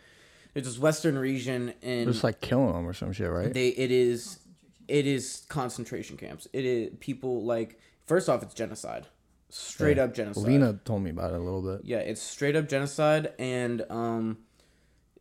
it's 0.55 0.67
this 0.67 0.79
Western 0.79 1.17
region 1.19 1.73
in 1.83 2.09
it's 2.09 2.23
like 2.23 2.41
killing 2.41 2.73
them 2.73 2.87
or 2.87 2.93
some 2.93 3.11
shit, 3.13 3.29
right? 3.29 3.53
they 3.53 3.69
it 3.69 3.91
is 3.91 4.39
it 4.87 5.05
is 5.05 5.45
concentration 5.49 6.17
camps. 6.17 6.47
It 6.51 6.65
is 6.65 6.89
people 6.99 7.43
like 7.43 7.79
first 8.05 8.27
off, 8.27 8.41
it's 8.41 8.53
genocide, 8.55 9.05
straight 9.49 9.97
Yeah. 9.97 10.03
up 10.03 10.13
genocide. 10.13 10.43
Lena 10.43 10.79
told 10.85 11.03
me 11.03 11.09
about 11.09 11.33
it 11.33 11.37
a 11.39 11.43
little 11.43 11.61
bit. 11.61 11.85
Yeah, 11.85 11.99
it's 11.99 12.21
straight 12.21 12.55
up 12.55 12.67
genocide, 12.67 13.33
and 13.39 13.85
um, 13.89 14.37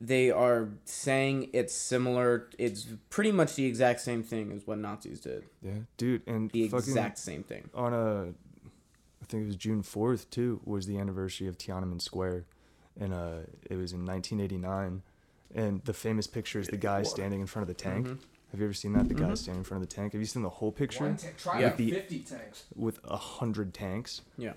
they 0.01 0.31
are 0.31 0.69
saying 0.85 1.51
it's 1.53 1.75
similar. 1.75 2.49
It's 2.59 2.87
pretty 3.11 3.33
much 3.33 3.55
the 3.57 3.65
exact 3.65 4.01
same 4.01 4.23
thing 4.23 4.53
as 4.53 4.67
what 4.67 4.79
Nazis 4.79 5.21
did. 5.21 5.45
Yeah, 5.63 5.73
dude, 5.97 6.23
and 6.27 6.51
The 6.51 6.65
exact 6.65 7.19
same 7.19 7.43
thing. 7.43 7.71
on 7.75 7.93
a, 7.95 8.23
I 9.23 9.25
think 9.29 9.45
it 9.45 9.47
was 9.47 9.57
June 9.57 9.83
fourth 9.83 10.29
too 10.31 10.61
was 10.65 10.87
the 10.87 10.99
anniversary 10.99 11.47
of 11.49 11.57
Tiananmen 11.59 12.01
Square, 12.03 12.45
and 12.99 13.13
uh, 13.15 13.39
it 13.71 13.77
was 13.77 13.93
in 13.93 14.05
1989, 14.05 15.03
and 15.55 15.83
the 15.85 15.95
famous 15.95 16.27
picture 16.27 16.61
is 16.61 16.69
the 16.69 16.77
guy 16.77 17.03
standing 17.03 17.41
in 17.41 17.47
front 17.47 17.63
of 17.63 17.69
the 17.69 17.83
tank. 17.83 18.07
Mhm. 18.09 18.19
Have 18.57 18.61
you 18.63 18.67
ever 18.69 18.73
seen 18.73 18.95
that? 18.95 19.07
The 19.07 19.13
guy 19.13 19.25
Mhm. 19.27 19.37
standing 19.37 19.61
in 19.61 19.65
front 19.65 19.83
of 19.83 19.89
the 19.91 19.95
tank. 19.95 20.15
Have 20.15 20.23
you 20.23 20.27
seen 20.27 20.41
the 20.43 20.49
whole 20.49 20.73
picture 20.73 21.05
One 21.05 21.19
tank. 21.19 21.37
Try 21.37 21.61
Yeah. 21.61 21.67
like 21.67 21.77
The- 21.77 21.91
50 21.91 22.21
tanks. 22.21 22.65
with 22.75 23.01
a 23.05 23.19
hundred 23.19 23.75
tanks? 23.75 24.23
Yeah. 24.39 24.55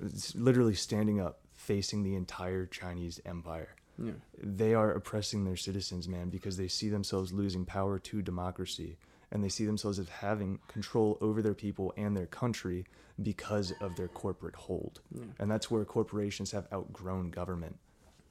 It's 0.00 0.36
literally 0.36 0.76
standing 0.76 1.18
up, 1.18 1.40
facing 1.52 2.04
the 2.04 2.14
entire 2.14 2.64
Chinese 2.64 3.20
empire. 3.24 3.74
Yeah. 3.98 4.12
They 4.40 4.72
are 4.72 4.92
oppressing 4.92 5.42
their 5.44 5.56
citizens, 5.56 6.06
man, 6.08 6.30
because 6.30 6.56
they 6.58 6.68
see 6.68 6.88
themselves 6.88 7.32
losing 7.32 7.64
power 7.64 7.98
to 7.98 8.22
democracy, 8.22 8.98
and 9.32 9.42
they 9.42 9.48
see 9.48 9.66
themselves 9.66 9.98
as 9.98 10.08
having 10.08 10.60
control 10.68 11.18
over 11.20 11.42
their 11.42 11.54
people 11.54 11.92
and 11.96 12.16
their 12.16 12.26
country 12.26 12.86
because 13.20 13.72
of 13.80 13.96
their 13.96 14.06
corporate 14.08 14.54
hold. 14.54 15.00
Yeah. 15.12 15.24
And 15.40 15.50
that's 15.50 15.72
where 15.72 15.84
corporations 15.84 16.52
have 16.52 16.68
outgrown 16.72 17.30
government. 17.30 17.80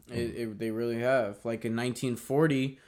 It, 0.07 0.35
it, 0.35 0.59
they 0.59 0.71
really 0.71 0.99
have. 0.99 1.43
Like 1.43 1.65
in 1.65 1.75
1940, 1.75 2.79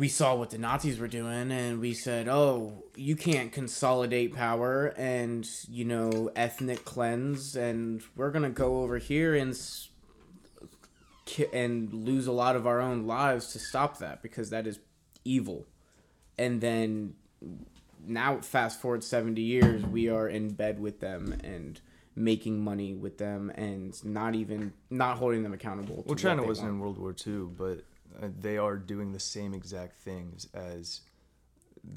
we 0.00 0.08
saw 0.08 0.34
what 0.34 0.48
the 0.48 0.56
Nazis 0.56 0.98
were 0.98 1.06
doing, 1.08 1.52
and 1.52 1.78
we 1.78 1.92
said, 1.92 2.26
"Oh, 2.26 2.84
you 2.96 3.14
can't 3.16 3.52
consolidate 3.52 4.34
power 4.34 4.86
and 4.96 5.46
you 5.68 5.84
know 5.84 6.30
ethnic 6.34 6.86
cleanse, 6.86 7.54
and 7.54 8.02
we're 8.16 8.30
gonna 8.30 8.48
go 8.48 8.80
over 8.80 8.96
here 8.96 9.34
and 9.34 9.50
s- 9.50 9.90
and 11.52 11.92
lose 11.92 12.26
a 12.26 12.32
lot 12.32 12.56
of 12.56 12.66
our 12.66 12.80
own 12.80 13.06
lives 13.06 13.52
to 13.52 13.58
stop 13.58 13.98
that 13.98 14.22
because 14.22 14.48
that 14.50 14.66
is 14.66 14.80
evil." 15.24 15.66
And 16.38 16.62
then 16.62 17.14
now, 18.02 18.40
fast 18.40 18.80
forward 18.80 19.04
70 19.04 19.42
years, 19.42 19.84
we 19.84 20.08
are 20.08 20.26
in 20.26 20.54
bed 20.54 20.80
with 20.80 21.00
them 21.00 21.32
and 21.44 21.78
making 22.16 22.58
money 22.64 22.94
with 22.94 23.18
them 23.18 23.50
and 23.54 24.02
not 24.02 24.34
even 24.34 24.72
not 24.88 25.18
holding 25.18 25.42
them 25.42 25.52
accountable. 25.52 26.02
to 26.02 26.08
Well, 26.08 26.16
China 26.16 26.42
wasn't 26.46 26.68
want. 26.68 26.74
in 26.76 26.80
World 26.80 26.98
War 26.98 27.14
II, 27.26 27.50
but 27.56 27.84
they 28.20 28.58
are 28.58 28.76
doing 28.76 29.12
the 29.12 29.20
same 29.20 29.54
exact 29.54 29.96
things 29.96 30.48
as 30.54 31.02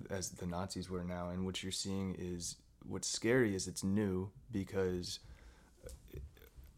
as 0.09 0.29
the 0.29 0.45
Nazis 0.45 0.89
were 0.89 1.03
now. 1.03 1.29
And 1.29 1.45
what 1.45 1.61
you're 1.61 1.71
seeing 1.71 2.15
is 2.17 2.55
what's 2.87 3.07
scary 3.07 3.55
is 3.55 3.67
it's 3.67 3.83
new 3.83 4.29
because, 4.51 5.19
uh, 5.85 6.19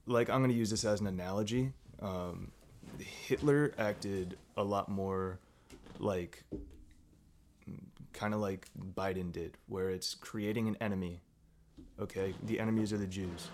like, 0.05 0.29
I'm 0.29 0.39
going 0.39 0.51
to 0.51 0.57
use 0.57 0.69
this 0.69 0.85
as 0.85 1.01
an 1.01 1.07
analogy. 1.07 1.71
Um, 2.01 2.51
Hitler 2.99 3.73
acted 3.77 4.37
a 4.57 4.63
lot 4.63 4.89
more 4.89 5.39
like 5.99 6.43
kind 8.13 8.33
of 8.33 8.39
like 8.39 8.67
Biden 8.95 9.31
did, 9.31 9.57
where 9.67 9.89
it's 9.89 10.15
creating 10.15 10.67
an 10.67 10.77
enemy. 10.81 11.21
Okay, 11.99 12.33
the 12.43 12.59
enemies 12.59 12.91
are 12.91 12.97
the 12.97 13.07
Jews. 13.07 13.49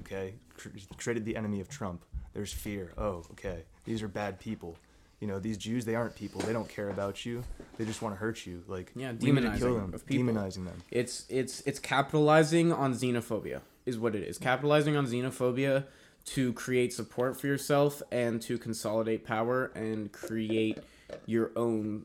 Okay, 0.00 0.34
Cr- 0.56 0.68
created 0.96 1.24
the 1.24 1.36
enemy 1.36 1.60
of 1.60 1.68
Trump. 1.68 2.04
There's 2.32 2.52
fear. 2.52 2.92
Oh, 2.98 3.24
okay, 3.32 3.64
these 3.84 4.02
are 4.02 4.08
bad 4.08 4.40
people. 4.40 4.76
You 5.24 5.30
know, 5.30 5.38
these 5.38 5.56
Jews, 5.56 5.86
they 5.86 5.94
aren't 5.94 6.14
people. 6.14 6.42
They 6.42 6.52
don't 6.52 6.68
care 6.68 6.90
about 6.90 7.24
you. 7.24 7.42
They 7.78 7.86
just 7.86 8.02
want 8.02 8.14
to 8.14 8.18
hurt 8.18 8.44
you. 8.44 8.62
Like, 8.68 8.92
Yeah, 8.94 9.14
demonizing 9.14 9.58
them, 9.58 9.92
demonizing 10.06 10.66
them. 10.66 10.82
It's 10.90 11.24
it's 11.30 11.62
it's 11.62 11.78
capitalizing 11.78 12.74
on 12.74 12.92
xenophobia 12.92 13.62
is 13.86 13.98
what 13.98 14.14
it 14.14 14.22
is. 14.22 14.36
Capitalizing 14.36 14.96
on 14.96 15.06
xenophobia 15.06 15.84
to 16.26 16.52
create 16.52 16.92
support 16.92 17.40
for 17.40 17.46
yourself 17.46 18.02
and 18.12 18.42
to 18.42 18.58
consolidate 18.58 19.24
power 19.24 19.72
and 19.74 20.12
create 20.12 20.80
your 21.24 21.52
own 21.56 22.04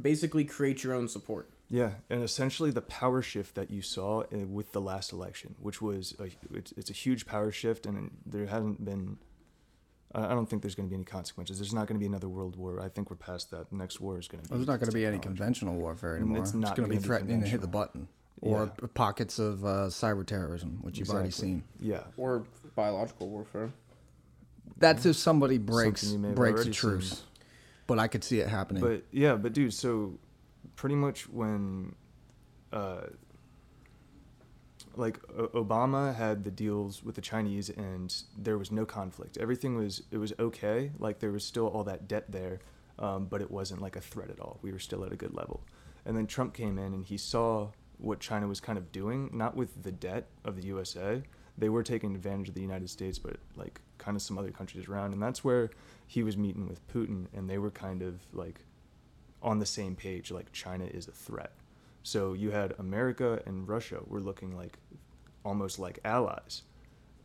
basically 0.00 0.46
create 0.46 0.82
your 0.82 0.94
own 0.94 1.06
support. 1.06 1.50
Yeah, 1.68 1.90
and 2.08 2.22
essentially 2.22 2.70
the 2.70 2.80
power 2.80 3.20
shift 3.20 3.56
that 3.56 3.70
you 3.70 3.82
saw 3.82 4.20
uh, 4.20 4.46
with 4.46 4.72
the 4.72 4.80
last 4.80 5.12
election, 5.12 5.54
which 5.60 5.82
was 5.82 6.14
a, 6.18 6.30
it's, 6.56 6.72
it's 6.78 6.88
a 6.88 6.94
huge 6.94 7.26
power 7.26 7.50
shift, 7.50 7.84
and 7.84 8.10
there 8.24 8.46
hasn't 8.46 8.86
been. 8.86 9.18
I 10.14 10.26
I 10.26 10.28
don't 10.30 10.48
think 10.48 10.62
there's 10.62 10.74
going 10.74 10.88
to 10.88 10.90
be 10.90 10.94
any 10.96 11.04
consequences. 11.04 11.58
There's 11.58 11.74
not 11.74 11.86
going 11.86 11.96
to 11.96 12.00
be 12.00 12.06
another 12.06 12.28
world 12.28 12.56
war. 12.56 12.80
I 12.80 12.88
think 12.88 13.10
we're 13.10 13.16
past 13.16 13.50
that. 13.50 13.70
The 13.70 13.76
next 13.76 14.00
war 14.00 14.18
is 14.18 14.28
going 14.28 14.42
to 14.42 14.48
be. 14.48 14.52
Well, 14.52 14.58
there's 14.58 14.68
not 14.68 14.80
going 14.80 14.90
to 14.90 14.94
be 14.94 15.04
any 15.06 15.18
conventional 15.18 15.74
warfare 15.76 16.16
anymore. 16.16 16.38
it's 16.38 16.50
It's, 16.50 16.56
not 16.58 16.76
going 16.76 16.88
to 16.88 16.94
be 16.94 17.00
be 17.00 17.04
threatening 17.04 17.40
to 17.40 17.46
hit 17.46 17.60
the 17.60 17.66
button, 17.66 18.08
or 18.40 18.70
Yeah. 18.80 18.86
pockets 18.94 19.38
of 19.38 19.64
uh, 19.64 19.68
cyber 19.88 20.24
terrorism, 20.26 20.78
which 20.82 20.98
you've 20.98 21.10
already 21.10 21.30
seen. 21.30 21.64
Yeah, 21.80 22.04
Or 22.16 22.44
biological 22.76 23.28
warfare. 23.28 23.70
That's 24.78 25.06
if 25.06 25.16
somebody 25.16 25.58
breaks 25.58 26.00
Something 26.02 26.12
you 26.18 26.22
may 26.22 26.28
have 26.28 26.36
breaks 26.36 26.52
a 26.60 26.62
already 26.64 26.72
seen. 26.72 26.90
truce. 26.90 27.22
But 27.86 27.98
I 27.98 28.08
could 28.08 28.24
see 28.24 28.40
it 28.40 28.48
happening. 28.48 28.82
But 28.82 29.04
yeah, 29.12 29.36
but 29.36 29.52
dude, 29.52 29.74
so 29.74 30.18
pretty 30.74 30.94
much 30.96 31.28
when, 31.28 31.94
uh, 32.72 33.02
like 34.96 35.18
o- 35.36 35.48
Obama 35.48 36.14
had 36.14 36.44
the 36.44 36.50
deals 36.50 37.02
with 37.02 37.14
the 37.14 37.20
Chinese, 37.20 37.70
and 37.70 38.14
there 38.36 38.58
was 38.58 38.70
no 38.70 38.84
conflict. 38.84 39.36
Everything 39.38 39.76
was 39.76 40.02
it 40.10 40.18
was 40.18 40.32
okay. 40.38 40.92
Like 40.98 41.20
there 41.20 41.32
was 41.32 41.44
still 41.44 41.66
all 41.66 41.84
that 41.84 42.08
debt 42.08 42.30
there, 42.30 42.60
um, 42.98 43.26
but 43.26 43.40
it 43.40 43.50
wasn't 43.50 43.82
like 43.82 43.96
a 43.96 44.00
threat 44.00 44.30
at 44.30 44.40
all. 44.40 44.58
We 44.62 44.72
were 44.72 44.78
still 44.78 45.04
at 45.04 45.12
a 45.12 45.16
good 45.16 45.34
level. 45.34 45.60
And 46.06 46.16
then 46.16 46.26
Trump 46.26 46.54
came 46.54 46.78
in, 46.78 46.92
and 46.92 47.04
he 47.04 47.16
saw 47.16 47.68
what 47.98 48.20
China 48.20 48.46
was 48.46 48.60
kind 48.60 48.76
of 48.78 48.92
doing, 48.92 49.30
not 49.32 49.56
with 49.56 49.82
the 49.82 49.92
debt 49.92 50.26
of 50.44 50.56
the 50.56 50.66
USA. 50.66 51.22
They 51.56 51.68
were 51.68 51.82
taking 51.82 52.14
advantage 52.14 52.48
of 52.48 52.54
the 52.54 52.60
United 52.60 52.90
States, 52.90 53.18
but 53.18 53.36
like 53.56 53.80
kind 53.98 54.16
of 54.16 54.22
some 54.22 54.38
other 54.38 54.50
countries 54.50 54.88
around, 54.88 55.12
and 55.12 55.22
that's 55.22 55.44
where 55.44 55.70
he 56.06 56.22
was 56.22 56.36
meeting 56.36 56.68
with 56.68 56.86
Putin, 56.88 57.26
and 57.32 57.48
they 57.48 57.58
were 57.58 57.70
kind 57.70 58.02
of 58.02 58.20
like 58.32 58.60
on 59.42 59.58
the 59.58 59.66
same 59.66 59.94
page 59.94 60.30
like 60.30 60.50
China 60.52 60.84
is 60.84 61.06
a 61.06 61.12
threat. 61.12 61.52
So 62.02 62.34
you 62.34 62.50
had 62.50 62.74
America 62.78 63.40
and 63.46 63.66
Russia 63.66 64.00
were 64.06 64.20
looking 64.20 64.56
like 64.56 64.78
almost 65.44 65.78
like 65.78 65.98
allies. 66.04 66.62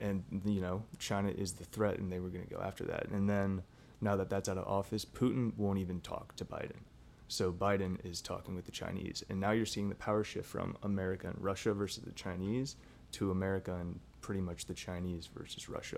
And 0.01 0.24
you 0.45 0.61
know, 0.61 0.84
China 0.97 1.30
is 1.30 1.53
the 1.53 1.65
threat 1.65 1.97
and 1.99 2.11
they 2.11 2.20
were 2.20 2.30
going 2.30 2.45
to 2.45 2.53
go 2.53 2.61
after 2.61 2.86
that. 2.86 3.07
And 3.09 3.30
then 3.30 3.63
now 4.01 4.15
that 4.15 4.30
that's 4.30 4.47
out 4.47 4.57
of 4.57 4.67
office, 4.67 5.05
Putin 5.05 5.55
won't 5.57 5.80
even 5.80 5.99
talk 6.01 6.36
to 6.38 6.45
Biden. 6.45 6.84
So 7.28 7.51
Biden 7.51 8.03
is 8.03 8.22
talking 8.22 8.55
with 8.55 8.65
the 8.65 8.72
Chinese. 8.72 9.24
And 9.30 9.39
now 9.39 9.51
you're 9.51 9.65
seeing 9.65 9.89
the 9.89 9.95
power 9.95 10.24
shift 10.24 10.47
from 10.47 10.78
America 10.84 11.28
and 11.28 11.38
Russia 11.43 11.74
versus 11.74 12.03
the 12.03 12.11
Chinese 12.11 12.76
to 13.13 13.32
America 13.32 13.76
and 13.76 13.99
pretty 14.22 14.41
much 14.41 14.65
the 14.65 14.74
Chinese 14.74 15.28
versus 15.36 15.70
Russia. 15.70 15.97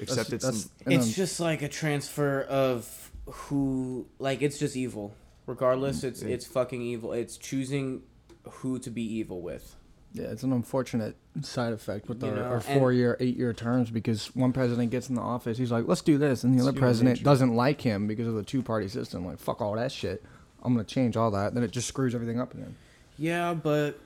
Except 0.00 0.32
it's 0.32 0.44
that's- 0.44 0.68
it's 0.86 1.06
then- 1.06 1.14
just 1.14 1.40
like 1.40 1.62
a 1.62 1.68
transfer 1.68 2.42
of 2.42 3.10
who 3.26 4.06
like 4.18 4.42
it's 4.42 4.58
just 4.58 4.76
evil. 4.76 5.14
Regardless, 5.46 5.98
mm-hmm. 5.98 6.08
it's 6.08 6.22
it- 6.22 6.30
it's 6.30 6.46
fucking 6.46 6.82
evil. 6.82 7.12
It's 7.12 7.36
choosing 7.36 8.02
who 8.44 8.78
to 8.80 8.90
be 8.90 9.02
evil 9.02 9.40
with. 9.40 9.76
Yeah, 10.16 10.24
it's 10.26 10.42
an 10.42 10.52
unfortunate 10.52 11.16
side 11.42 11.72
effect 11.72 12.08
with 12.08 12.22
You 12.22 12.30
our, 12.30 12.34
know, 12.36 12.42
our 12.44 12.54
and- 12.54 12.64
four 12.64 12.92
year, 12.92 13.16
eight 13.20 13.36
year 13.36 13.52
terms 13.52 13.90
because 13.90 14.34
one 14.34 14.52
president 14.52 14.90
gets 14.90 15.08
in 15.08 15.14
the 15.14 15.20
office, 15.22 15.58
he's 15.58 15.70
like, 15.72 15.86
let's 15.86 16.00
do 16.02 16.18
this. 16.18 16.44
And 16.44 16.58
the 16.58 16.62
other 16.66 16.78
president 16.78 17.22
doesn't 17.22 17.54
like 17.54 17.80
him 17.80 18.06
because 18.06 18.26
of 18.26 18.34
the 18.34 18.42
two 18.42 18.62
party 18.62 18.88
system. 18.88 19.26
Like, 19.26 19.38
fuck 19.38 19.60
all 19.60 19.74
that 19.76 19.92
shit. 19.92 20.24
I'm 20.62 20.74
going 20.74 20.84
to 20.84 20.94
change 20.94 21.16
all 21.16 21.30
that. 21.32 21.54
Then 21.54 21.62
it 21.62 21.70
just 21.70 21.86
screws 21.88 22.14
everything 22.14 22.40
up 22.40 22.52
again. 22.54 22.74
Yeah, 23.18 23.54
but 23.54 23.98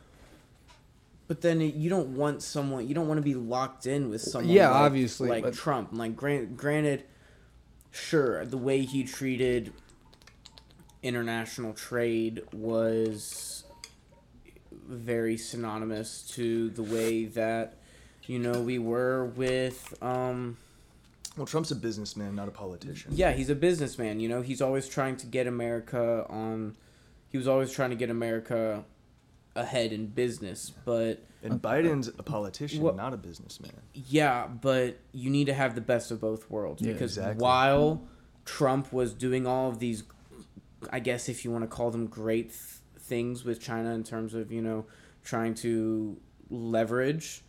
but 1.28 1.40
then 1.42 1.60
you 1.60 1.88
don't 1.88 2.16
want 2.16 2.42
someone 2.42 2.88
you 2.88 2.94
don't 2.94 3.06
want 3.08 3.18
to 3.18 3.22
be 3.24 3.34
locked 3.34 3.86
in 3.86 4.10
with 4.10 4.20
someone. 4.20 4.52
Yeah, 4.52 4.68
like- 4.70 4.76
obviously, 4.82 5.28
like 5.28 5.44
but- 5.44 5.54
Trump. 5.54 5.90
Like 5.92 6.16
grant, 6.16 6.56
granted, 6.56 7.04
sure, 7.92 8.44
the 8.44 8.58
way 8.58 8.82
he 8.82 9.04
treated 9.04 9.72
international 11.02 11.72
trade 11.72 12.42
was 12.52 13.64
very 14.90 15.36
synonymous 15.36 16.22
to 16.34 16.70
the 16.70 16.82
way 16.82 17.24
that 17.26 17.76
you 18.26 18.38
know 18.38 18.60
we 18.60 18.78
were 18.78 19.26
with 19.26 19.94
um 20.02 20.56
well, 21.36 21.46
Trump's 21.46 21.70
a 21.70 21.76
businessman, 21.76 22.34
not 22.34 22.48
a 22.48 22.50
politician. 22.50 23.12
yeah, 23.14 23.30
he's 23.32 23.48
a 23.50 23.54
businessman. 23.54 24.18
You 24.18 24.28
know, 24.28 24.42
he's 24.42 24.60
always 24.60 24.88
trying 24.88 25.16
to 25.18 25.26
get 25.26 25.46
America 25.46 26.26
on. 26.28 26.76
He 27.28 27.38
was 27.38 27.46
always 27.46 27.70
trying 27.72 27.90
to 27.90 27.96
get 27.96 28.10
America 28.10 28.84
ahead 29.54 29.92
in 29.92 30.06
business, 30.08 30.72
but 30.84 31.24
And 31.42 31.62
Biden's 31.62 32.08
a 32.08 32.22
politician, 32.24 32.82
Well- 32.82 32.94
not 32.94 33.14
a 33.14 33.16
businessman. 33.16 33.70
yeah, 33.94 34.48
but 34.48 34.98
you 35.12 35.30
need 35.30 35.46
to 35.46 35.54
have 35.54 35.74
the 35.76 35.80
best 35.80 36.10
of 36.10 36.20
both 36.20 36.50
worlds 36.50 36.82
Yeah, 36.82 36.92
because 36.94 37.16
exactly. 37.16 37.40
while 37.42 38.02
Trump 38.44 38.92
was 38.92 39.14
doing 39.14 39.46
all 39.46 39.68
of 39.70 39.78
these, 39.78 40.02
I 40.90 40.98
guess 40.98 41.28
if 41.28 41.44
you 41.44 41.52
want 41.52 41.62
to 41.62 41.68
call 41.68 41.90
them 41.92 42.06
great 42.08 42.52
things 43.10 43.44
with 43.44 43.60
China 43.60 43.90
in 43.92 44.04
terms 44.04 44.32
of 44.32 44.50
you 44.50 44.62
know 44.62 44.86
trying 45.22 45.54
to 45.66 46.16
leverage. 46.48 47.42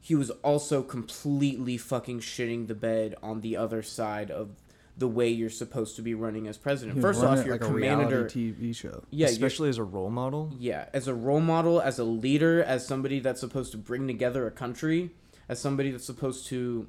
He 0.00 0.14
was 0.14 0.30
also 0.50 0.82
completely 0.82 1.78
fucking 1.78 2.20
shitting 2.20 2.66
the 2.66 2.74
bed 2.74 3.14
on 3.22 3.40
the 3.40 3.56
other 3.56 3.82
side 3.82 4.30
of 4.30 4.50
the 4.98 5.08
way 5.08 5.28
you're 5.28 5.50
supposed 5.50 5.96
to 5.96 6.02
be 6.02 6.14
running 6.14 6.46
as 6.46 6.56
president. 6.58 6.96
He 6.96 7.00
First 7.02 7.24
off, 7.24 7.44
you're 7.44 7.54
like 7.54 7.62
a 7.62 7.66
commander. 7.66 8.06
reality 8.08 8.52
TV 8.52 8.76
show. 8.76 9.02
Yeah, 9.10 9.28
especially 9.28 9.68
as 9.70 9.78
a 9.78 9.82
role 9.82 10.10
model. 10.10 10.52
yeah, 10.58 10.86
as 10.92 11.08
a 11.08 11.14
role 11.14 11.40
model, 11.40 11.80
as 11.80 11.98
a 11.98 12.04
leader, 12.04 12.62
as 12.62 12.86
somebody 12.86 13.18
that's 13.18 13.40
supposed 13.40 13.72
to 13.72 13.78
bring 13.78 14.06
together 14.06 14.46
a 14.46 14.50
country, 14.52 15.10
as 15.48 15.58
somebody 15.58 15.90
that's 15.90 16.04
supposed 16.04 16.46
to, 16.48 16.86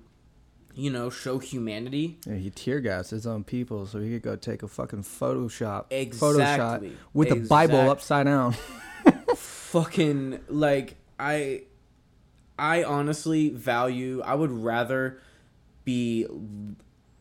you 0.76 0.90
know, 0.92 1.10
show 1.10 1.40
humanity. 1.40 2.20
Yeah, 2.26 2.36
he 2.36 2.50
tear 2.50 2.80
gassed 2.82 3.12
his 3.12 3.26
own 3.26 3.44
people 3.44 3.86
so 3.88 4.00
he 4.00 4.12
could 4.12 4.22
go 4.22 4.36
take 4.36 4.62
a 4.62 4.68
fucking 4.68 5.04
Photoshop 5.04 5.86
Exactly. 5.90 6.96
with 7.14 7.30
the 7.30 7.36
Bible 7.48 7.90
upside 7.90 8.26
down. 8.26 8.56
Fucking 9.36 10.40
like 10.50 10.96
I, 11.20 11.64
I 12.58 12.84
honestly 12.84 13.50
value. 13.50 14.22
I 14.24 14.36
would 14.36 14.52
rather 14.52 15.20
be 15.84 16.26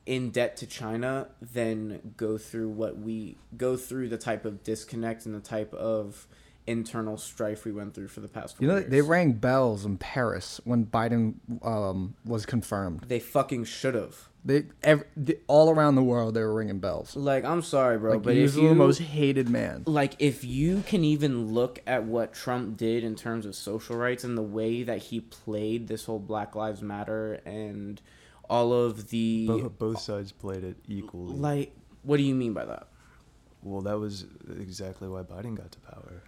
in 0.06 0.30
debt 0.30 0.56
to 0.58 0.66
China 0.66 1.28
than 1.40 2.14
go 2.16 2.36
through 2.38 2.68
what 2.68 2.98
we 2.98 3.36
go 3.56 3.76
through 3.76 4.08
the 4.08 4.18
type 4.18 4.44
of 4.44 4.62
disconnect 4.62 5.26
and 5.26 5.34
the 5.34 5.40
type 5.40 5.72
of 5.74 6.26
internal 6.66 7.16
strife 7.18 7.64
we 7.64 7.72
went 7.72 7.94
through 7.94 8.08
for 8.08 8.20
the 8.20 8.28
past 8.28 8.56
four 8.56 8.64
You 8.64 8.68
know, 8.72 8.78
years. 8.78 8.90
they 8.90 9.00
rang 9.02 9.32
bells 9.32 9.84
in 9.84 9.98
Paris 9.98 10.60
when 10.64 10.86
Biden 10.86 11.34
um, 11.64 12.14
was 12.24 12.46
confirmed. 12.46 13.04
They 13.06 13.20
fucking 13.20 13.64
should 13.64 13.94
have. 13.94 14.28
They, 14.46 14.64
every, 14.82 15.06
the, 15.16 15.38
all 15.46 15.70
around 15.70 15.94
the 15.94 16.02
world, 16.02 16.34
they 16.34 16.42
were 16.42 16.52
ringing 16.54 16.78
bells. 16.78 17.16
Like, 17.16 17.44
I'm 17.44 17.62
sorry, 17.62 17.96
bro, 17.98 18.12
Like, 18.14 18.22
but 18.22 18.34
he's 18.34 18.56
if 18.56 18.62
the 18.62 18.74
most 18.74 18.98
hated 19.00 19.48
man. 19.48 19.84
like 19.86 20.16
if 20.18 20.44
you 20.44 20.82
can 20.86 21.02
even 21.02 21.54
look 21.54 21.80
at 21.86 22.04
what 22.04 22.34
Trump 22.34 22.76
did 22.76 23.04
in 23.04 23.14
terms 23.14 23.46
of 23.46 23.54
social 23.54 23.96
rights 23.96 24.22
and 24.24 24.36
the 24.36 24.42
way 24.42 24.82
that 24.82 24.98
he 24.98 25.20
played 25.20 25.88
this 25.88 26.04
whole 26.04 26.18
Black 26.18 26.54
Lives 26.54 26.82
Matter 26.82 27.40
and 27.46 28.02
all 28.50 28.74
of 28.74 29.08
the 29.08 29.46
Both, 29.46 29.78
both 29.78 30.00
sides 30.00 30.30
played 30.32 30.62
it 30.64 30.76
equally. 30.88 31.34
like 31.36 31.74
what 32.02 32.18
do 32.18 32.22
you 32.22 32.34
mean 32.34 32.52
by 32.52 32.66
that? 32.66 32.88
well, 33.62 33.80
that 33.80 33.98
was 33.98 34.26
exactly 34.60 35.08
why 35.08 35.22
Biden 35.22 35.54
got 35.56 35.72
to 35.72 35.78
power. 35.80 36.22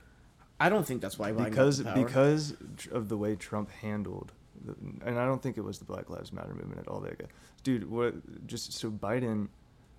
I 0.59 0.69
don't 0.69 0.87
think 0.87 1.03
that's 1.03 1.19
why 1.19 1.33
Biden 1.33 1.51
because 1.51 1.81
because 1.81 2.55
of 2.91 3.09
the 3.09 3.17
way 3.17 3.37
Trump 3.37 3.71
handled, 3.71 4.33
the, 4.65 4.75
and 5.05 5.19
I 5.19 5.27
don't 5.27 5.43
think 5.43 5.59
it 5.59 5.65
was 5.65 5.79
the 5.79 5.85
Black 5.85 6.09
Lives 6.09 6.33
Matter 6.33 6.55
movement 6.55 6.81
at 6.81 6.89
all. 6.89 7.01
That 7.01 7.19
guy, 7.19 7.27
dude. 7.63 7.91
What? 7.91 8.47
Just 8.47 8.73
so 8.73 8.91
Biden, 8.91 9.49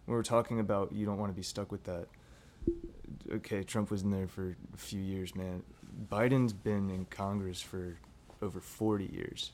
when 0.05 0.18
we're 0.18 0.24
talking 0.24 0.60
about 0.60 0.91
you 0.91 1.05
don't 1.05 1.18
want 1.18 1.32
to 1.32 1.36
be 1.36 1.43
stuck 1.43 1.72
with 1.72 1.84
that. 1.84 2.08
Okay, 3.32 3.64
Trump 3.64 3.91
was 3.91 4.01
in 4.01 4.12
there 4.12 4.28
for 4.28 4.58
a 4.74 4.78
few 4.78 5.01
years, 5.01 5.36
man. 5.36 5.64
Biden's 6.12 6.53
been 6.53 6.89
in 6.89 7.05
Congress 7.05 7.62
for 7.62 7.97
over 8.41 8.60
forty 8.60 9.10
years. 9.14 9.51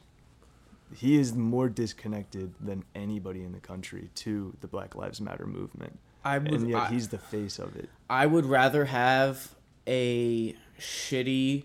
He 0.95 1.19
is 1.19 1.33
more 1.33 1.69
disconnected 1.69 2.53
than 2.59 2.83
anybody 2.93 3.43
in 3.43 3.51
the 3.51 3.59
country 3.59 4.09
to 4.15 4.55
the 4.61 4.67
Black 4.67 4.95
Lives 4.95 5.19
Matter 5.19 5.47
movement, 5.47 5.99
I 6.23 6.37
would 6.37 6.53
and 6.53 6.69
yet 6.69 6.81
I, 6.83 6.87
he's 6.87 7.09
the 7.09 7.17
face 7.17 7.59
of 7.59 7.75
it. 7.75 7.89
I 8.09 8.25
would 8.25 8.45
rather 8.45 8.85
have 8.85 9.55
a 9.87 10.55
shitty 10.83 11.63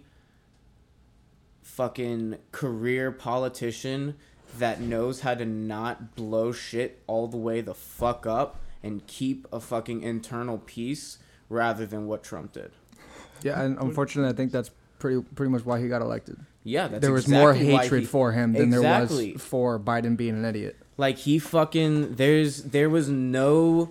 fucking 1.63 2.37
career 2.53 3.11
politician 3.13 4.15
that 4.59 4.81
knows 4.81 5.21
how 5.21 5.35
to 5.35 5.45
not 5.45 6.15
blow 6.17 6.53
shit 6.53 7.03
all 7.07 7.27
the 7.29 7.37
way 7.37 7.61
the 7.61 7.75
fuck 7.75 8.27
up 8.27 8.59
and 8.83 9.07
keep 9.07 9.47
a 9.53 9.61
fucking 9.61 10.03
internal 10.03 10.59
peace 10.59 11.19
rather 11.49 11.85
than 11.87 12.07
what 12.07 12.23
Trump 12.23 12.53
did. 12.53 12.71
Yeah, 13.43 13.61
and 13.61 13.79
unfortunately, 13.79 14.31
I 14.33 14.35
think 14.37 14.51
that's 14.51 14.71
pretty 14.99 15.23
pretty 15.35 15.51
much 15.51 15.65
why 15.65 15.81
he 15.81 15.89
got 15.89 16.03
elected. 16.03 16.39
Yeah, 16.65 16.89
that's 16.89 17.03
there 17.03 17.13
was 17.13 17.29
more 17.29 17.51
exactly 17.53 17.73
why 17.73 17.83
hatred 17.85 18.01
he- 18.03 18.07
for 18.07 18.33
him 18.33 18.53
than 18.53 18.73
Exactly. 18.75 19.25
there 19.27 19.33
was 19.35 19.43
for 19.43 19.79
Biden 19.79 20.17
being 20.17 20.35
an 20.35 20.45
idiot. 20.45 20.77
Like 20.97 21.19
he 21.19 21.39
fucking 21.39 22.17
there's 22.17 22.65
there 22.65 22.91
was 22.91 23.09
no 23.09 23.91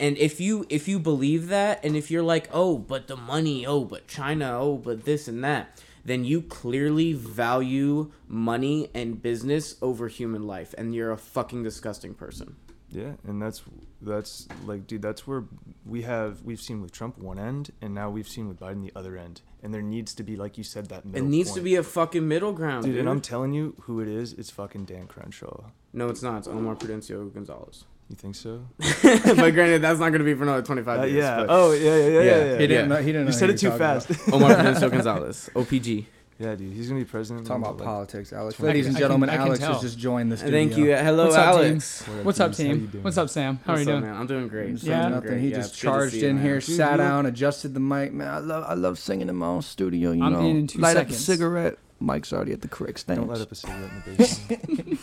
and 0.00 0.18
if 0.18 0.40
you 0.40 0.66
if 0.68 0.88
you 0.88 0.98
believe 0.98 1.48
that 1.48 1.84
and 1.84 1.94
if 1.96 2.10
you're 2.10 2.22
like, 2.22 2.48
"Oh, 2.52 2.78
but 2.78 3.06
the 3.06 3.16
money, 3.16 3.64
oh, 3.66 3.84
but 3.84 4.08
China, 4.08 4.58
oh, 4.58 4.76
but 4.76 5.04
this 5.04 5.28
and 5.28 5.44
that." 5.44 5.80
Then 6.02 6.24
you 6.24 6.40
clearly 6.40 7.12
value 7.12 8.10
money 8.26 8.88
and 8.94 9.20
business 9.20 9.76
over 9.82 10.08
human 10.08 10.46
life 10.46 10.74
and 10.78 10.94
you're 10.94 11.12
a 11.12 11.18
fucking 11.18 11.62
disgusting 11.62 12.14
person. 12.14 12.56
Yeah, 12.88 13.12
and 13.26 13.40
that's 13.40 13.62
that's 14.02 14.48
like, 14.64 14.86
dude, 14.86 15.02
that's 15.02 15.26
where 15.26 15.44
we 15.86 16.02
have 16.02 16.42
we've 16.42 16.60
seen 16.60 16.80
with 16.82 16.90
Trump 16.90 17.18
one 17.18 17.38
end, 17.38 17.70
and 17.80 17.94
now 17.94 18.10
we've 18.10 18.26
seen 18.28 18.48
with 18.48 18.58
Biden 18.58 18.82
the 18.82 18.92
other 18.96 19.16
end, 19.16 19.42
and 19.62 19.72
there 19.72 19.82
needs 19.82 20.14
to 20.14 20.22
be, 20.24 20.36
like 20.36 20.58
you 20.58 20.64
said, 20.64 20.86
that 20.86 21.04
It 21.04 21.22
needs 21.22 21.26
neast 21.26 21.54
to 21.54 21.60
be 21.60 21.76
a 21.76 21.82
fucking 21.82 22.26
middle 22.26 22.52
ground, 22.52 22.84
dude, 22.84 22.94
dude. 22.94 23.00
and 23.00 23.08
I'm 23.08 23.20
telling 23.20 23.52
you 23.52 23.76
who 23.82 24.00
it 24.00 24.08
is. 24.08 24.32
It's 24.32 24.50
fucking 24.50 24.86
Dan 24.86 25.06
Crenshaw. 25.06 25.66
no, 25.92 26.08
it's 26.08 26.22
not. 26.22 26.38
It's 26.38 26.48
Omar 26.48 26.74
Prudencio 26.74 27.32
Gonzalez. 27.32 27.84
You 28.10 28.16
think 28.16 28.34
so? 28.34 28.62
but 29.02 29.50
granted, 29.54 29.82
that's 29.82 30.00
not 30.00 30.08
going 30.10 30.18
to 30.18 30.24
be 30.24 30.34
for 30.34 30.42
another 30.42 30.62
25 30.62 30.98
Uh, 31.00 31.02
years. 31.04 31.14
yeah. 31.16 31.36
but- 31.38 31.46
Oh, 31.48 31.70
yeah, 31.72 31.78
yeah, 31.78 31.96
yeah, 31.96 32.08
Yeah. 32.08 32.22
yeah. 32.22 32.44
yeah, 32.44 32.58
He 32.58 32.66
didn't. 32.66 32.70
Yeah. 32.90 32.96
Know, 32.96 32.96
he 32.96 33.06
didn't. 33.06 33.20
You 33.20 33.24
know 33.26 33.30
said 33.30 33.50
it 33.50 33.58
too 33.58 33.70
fast. 33.70 34.10
about. 34.10 34.32
Omar 34.32 34.50
Prudencio 34.56 34.90
Gonzalez, 34.90 35.48
OPG. 35.54 36.06
yeah, 36.40 36.54
dude, 36.56 36.72
he's 36.72 36.88
gonna 36.88 36.98
be 37.00 37.04
president. 37.04 37.46
Talking 37.46 37.62
in, 37.62 37.68
about 37.68 37.78
like, 37.78 37.86
politics, 37.86 38.32
Alex. 38.32 38.58
Ladies 38.58 38.86
and 38.88 38.96
I 38.96 38.98
can- 38.98 39.04
gentlemen, 39.04 39.30
I 39.30 39.36
can 39.36 39.46
Alex 39.46 39.60
tell. 39.60 39.72
has 39.74 39.82
just 39.82 39.96
joined 39.98 40.32
the 40.32 40.38
studio. 40.38 40.58
Thank 40.58 40.76
you. 40.76 40.86
Hello, 40.96 41.24
What's 41.26 41.36
up, 41.36 41.54
team? 41.54 41.64
Alex. 41.70 42.08
Up, 42.08 42.24
What's 42.24 42.40
up, 42.40 42.48
dudes? 42.50 42.58
How 42.58 42.64
you 42.74 42.86
team? 42.88 43.02
What's 43.02 43.18
up, 43.18 43.30
Sam? 43.30 43.60
How 43.64 43.72
What's 43.74 43.78
are 43.78 43.80
you 43.84 43.84
doing? 43.92 44.02
man? 44.10 44.16
I'm 44.20 44.26
doing 44.26 44.48
great. 44.48 44.72
Just 44.72 44.84
Yeah. 44.84 45.00
Doing 45.02 45.12
nothing. 45.14 45.28
great. 45.30 45.40
He 45.42 45.48
Yeah, 45.50 45.56
just 45.58 45.72
it's 45.74 45.80
good 45.82 45.86
to 45.88 45.92
charged 45.94 46.12
see 46.14 46.20
you, 46.22 46.28
in 46.30 46.36
man. 46.36 46.44
here, 46.44 46.54
Dude, 46.60 46.76
sat 46.76 46.96
down, 46.96 47.26
adjusted 47.26 47.74
the 47.74 47.80
mic. 47.80 48.12
Man, 48.12 48.26
I 48.26 48.38
love, 48.38 48.64
I 48.66 48.74
love 48.74 48.98
singing 48.98 49.28
in 49.28 49.36
my 49.36 49.46
own 49.46 49.62
studio. 49.62 50.10
You 50.10 50.24
I'm 50.24 50.32
know, 50.32 50.40
in 50.40 50.56
in 50.56 50.66
two 50.66 50.80
light 50.80 50.96
up 50.96 51.08
a 51.08 51.12
cigarette. 51.12 51.78
Mike's 52.02 52.32
already 52.32 52.52
at 52.52 52.62
the 52.62 52.68
correct 52.68 53.00
stance. 53.00 53.18
Don't 53.18 53.28
light 53.28 53.42
up 53.42 53.52
a 53.52 53.54
cigarette 53.54 53.90
in 54.06 54.12
the 54.12 54.16
basement. 54.16 54.98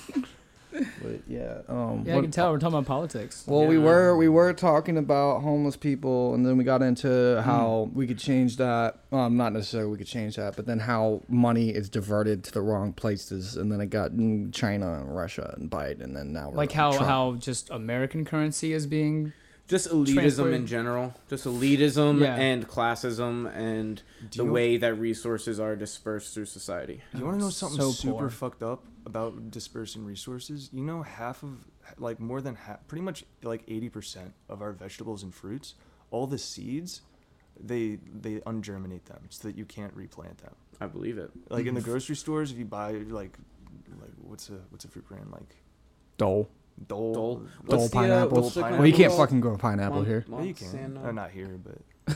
But 1.47 1.65
yeah, 1.67 1.73
um, 1.73 2.03
Yeah, 2.05 2.13
I 2.13 2.15
what- 2.15 2.21
can 2.23 2.31
tell 2.31 2.51
we're 2.51 2.59
talking 2.59 2.77
about 2.77 2.85
politics. 2.85 3.43
Well, 3.47 3.65
we 3.65 3.77
were 3.77 4.15
we 4.17 4.29
were 4.29 4.53
talking 4.53 4.97
about 4.97 5.41
homeless 5.41 5.77
people, 5.77 6.33
and 6.33 6.45
then 6.45 6.57
we 6.57 6.63
got 6.63 6.81
into 6.81 7.41
how 7.43 7.89
we 7.93 8.07
could 8.07 8.17
change 8.17 8.57
that. 8.57 8.99
Um, 9.11 9.37
not 9.37 9.53
necessarily 9.53 9.91
we 9.91 9.97
could 9.97 10.07
change 10.07 10.35
that, 10.35 10.55
but 10.55 10.65
then 10.65 10.79
how 10.79 11.21
money 11.27 11.69
is 11.69 11.89
diverted 11.89 12.43
to 12.45 12.51
the 12.51 12.61
wrong 12.61 12.93
places, 12.93 13.55
and 13.55 13.71
then 13.71 13.81
it 13.81 13.89
got 13.89 14.11
mm, 14.11 14.53
China 14.53 14.93
and 14.99 15.15
Russia 15.15 15.53
and 15.57 15.69
Biden, 15.69 16.03
and 16.03 16.15
then 16.15 16.33
now 16.33 16.49
we're 16.49 16.57
like 16.57 16.71
how 16.71 16.91
Trump. 16.91 17.07
how 17.07 17.35
just 17.35 17.69
American 17.69 18.25
currency 18.25 18.73
is 18.73 18.85
being 18.87 19.33
Just 19.67 19.89
elitism 19.89 20.13
Transfer- 20.13 20.51
in 20.53 20.65
general. 20.65 21.13
Just 21.29 21.45
elitism 21.45 22.21
Yeah. 22.21 22.35
and 22.35 22.67
classism 22.67 23.53
and 23.53 23.97
Do 23.97 24.03
the 24.29 24.37
you 24.37 24.45
know- 24.45 24.51
way 24.53 24.77
that 24.77 24.93
resources 24.95 25.59
are 25.59 25.75
dispersed 25.75 26.33
through 26.33 26.45
society. 26.45 27.01
You 27.13 27.25
want 27.25 27.37
to 27.39 27.43
know 27.43 27.49
something 27.49 27.79
So 27.79 27.91
super 27.91 28.19
poor. 28.19 28.29
fucked 28.29 28.63
up 28.63 28.85
about 29.05 29.51
dispersing 29.51 30.05
resources? 30.05 30.69
You 30.71 30.83
know, 30.83 31.01
half 31.03 31.43
of, 31.43 31.65
like, 31.97 32.19
more 32.19 32.39
than 32.41 32.55
half, 32.55 32.87
pretty 32.87 33.01
much 33.03 33.25
like 33.43 33.63
80% 33.67 34.33
of 34.47 34.61
our 34.61 34.71
vegetables 34.71 35.21
and 35.23 35.33
fruits, 35.33 35.75
all 36.11 36.27
the 36.27 36.37
seeds, 36.37 37.01
they 37.59 37.95
they 38.21 38.35
ungerminate 38.41 39.05
them 39.05 39.23
so 39.29 39.47
that 39.47 39.57
you 39.57 39.65
can't 39.65 39.93
replant 39.95 40.37
them. 40.37 40.53
I 40.79 40.85
believe 40.87 41.17
it. 41.17 41.31
Like 41.49 41.65
in 41.65 41.73
the 41.75 41.81
grocery 41.89 42.15
stores, 42.15 42.51
if 42.51 42.57
you 42.57 42.65
buy 42.65 42.91
like, 42.93 43.35
like 43.99 44.11
what's 44.21 44.47
a 44.49 44.59
what's 44.69 44.85
a 44.85 44.87
fruit 44.87 45.07
brand 45.09 45.31
like 45.31 45.55
Dole, 46.17 46.47
Dole? 46.87 47.13
Dole. 47.13 47.35
Dole 47.35 47.47
What's 47.65 47.89
the, 47.89 47.97
uh, 47.97 48.01
pineapples. 48.01 48.43
what's 48.43 48.55
the 48.55 48.61
Well, 48.61 48.71
well, 48.73 48.85
you 48.85 48.93
can't 48.93 49.09
company 49.11 49.17
fucking 49.25 49.39
grow 49.41 49.57
pineapple 49.57 49.97
Mon- 49.97 50.05
here. 50.05 50.25
Yeah, 50.29 50.41
you 50.41 50.53
can. 50.53 50.67
Monsanto. 50.67 51.05
Uh, 51.05 51.11
not 51.11 51.31
here, 51.31 51.59
but 51.63 52.15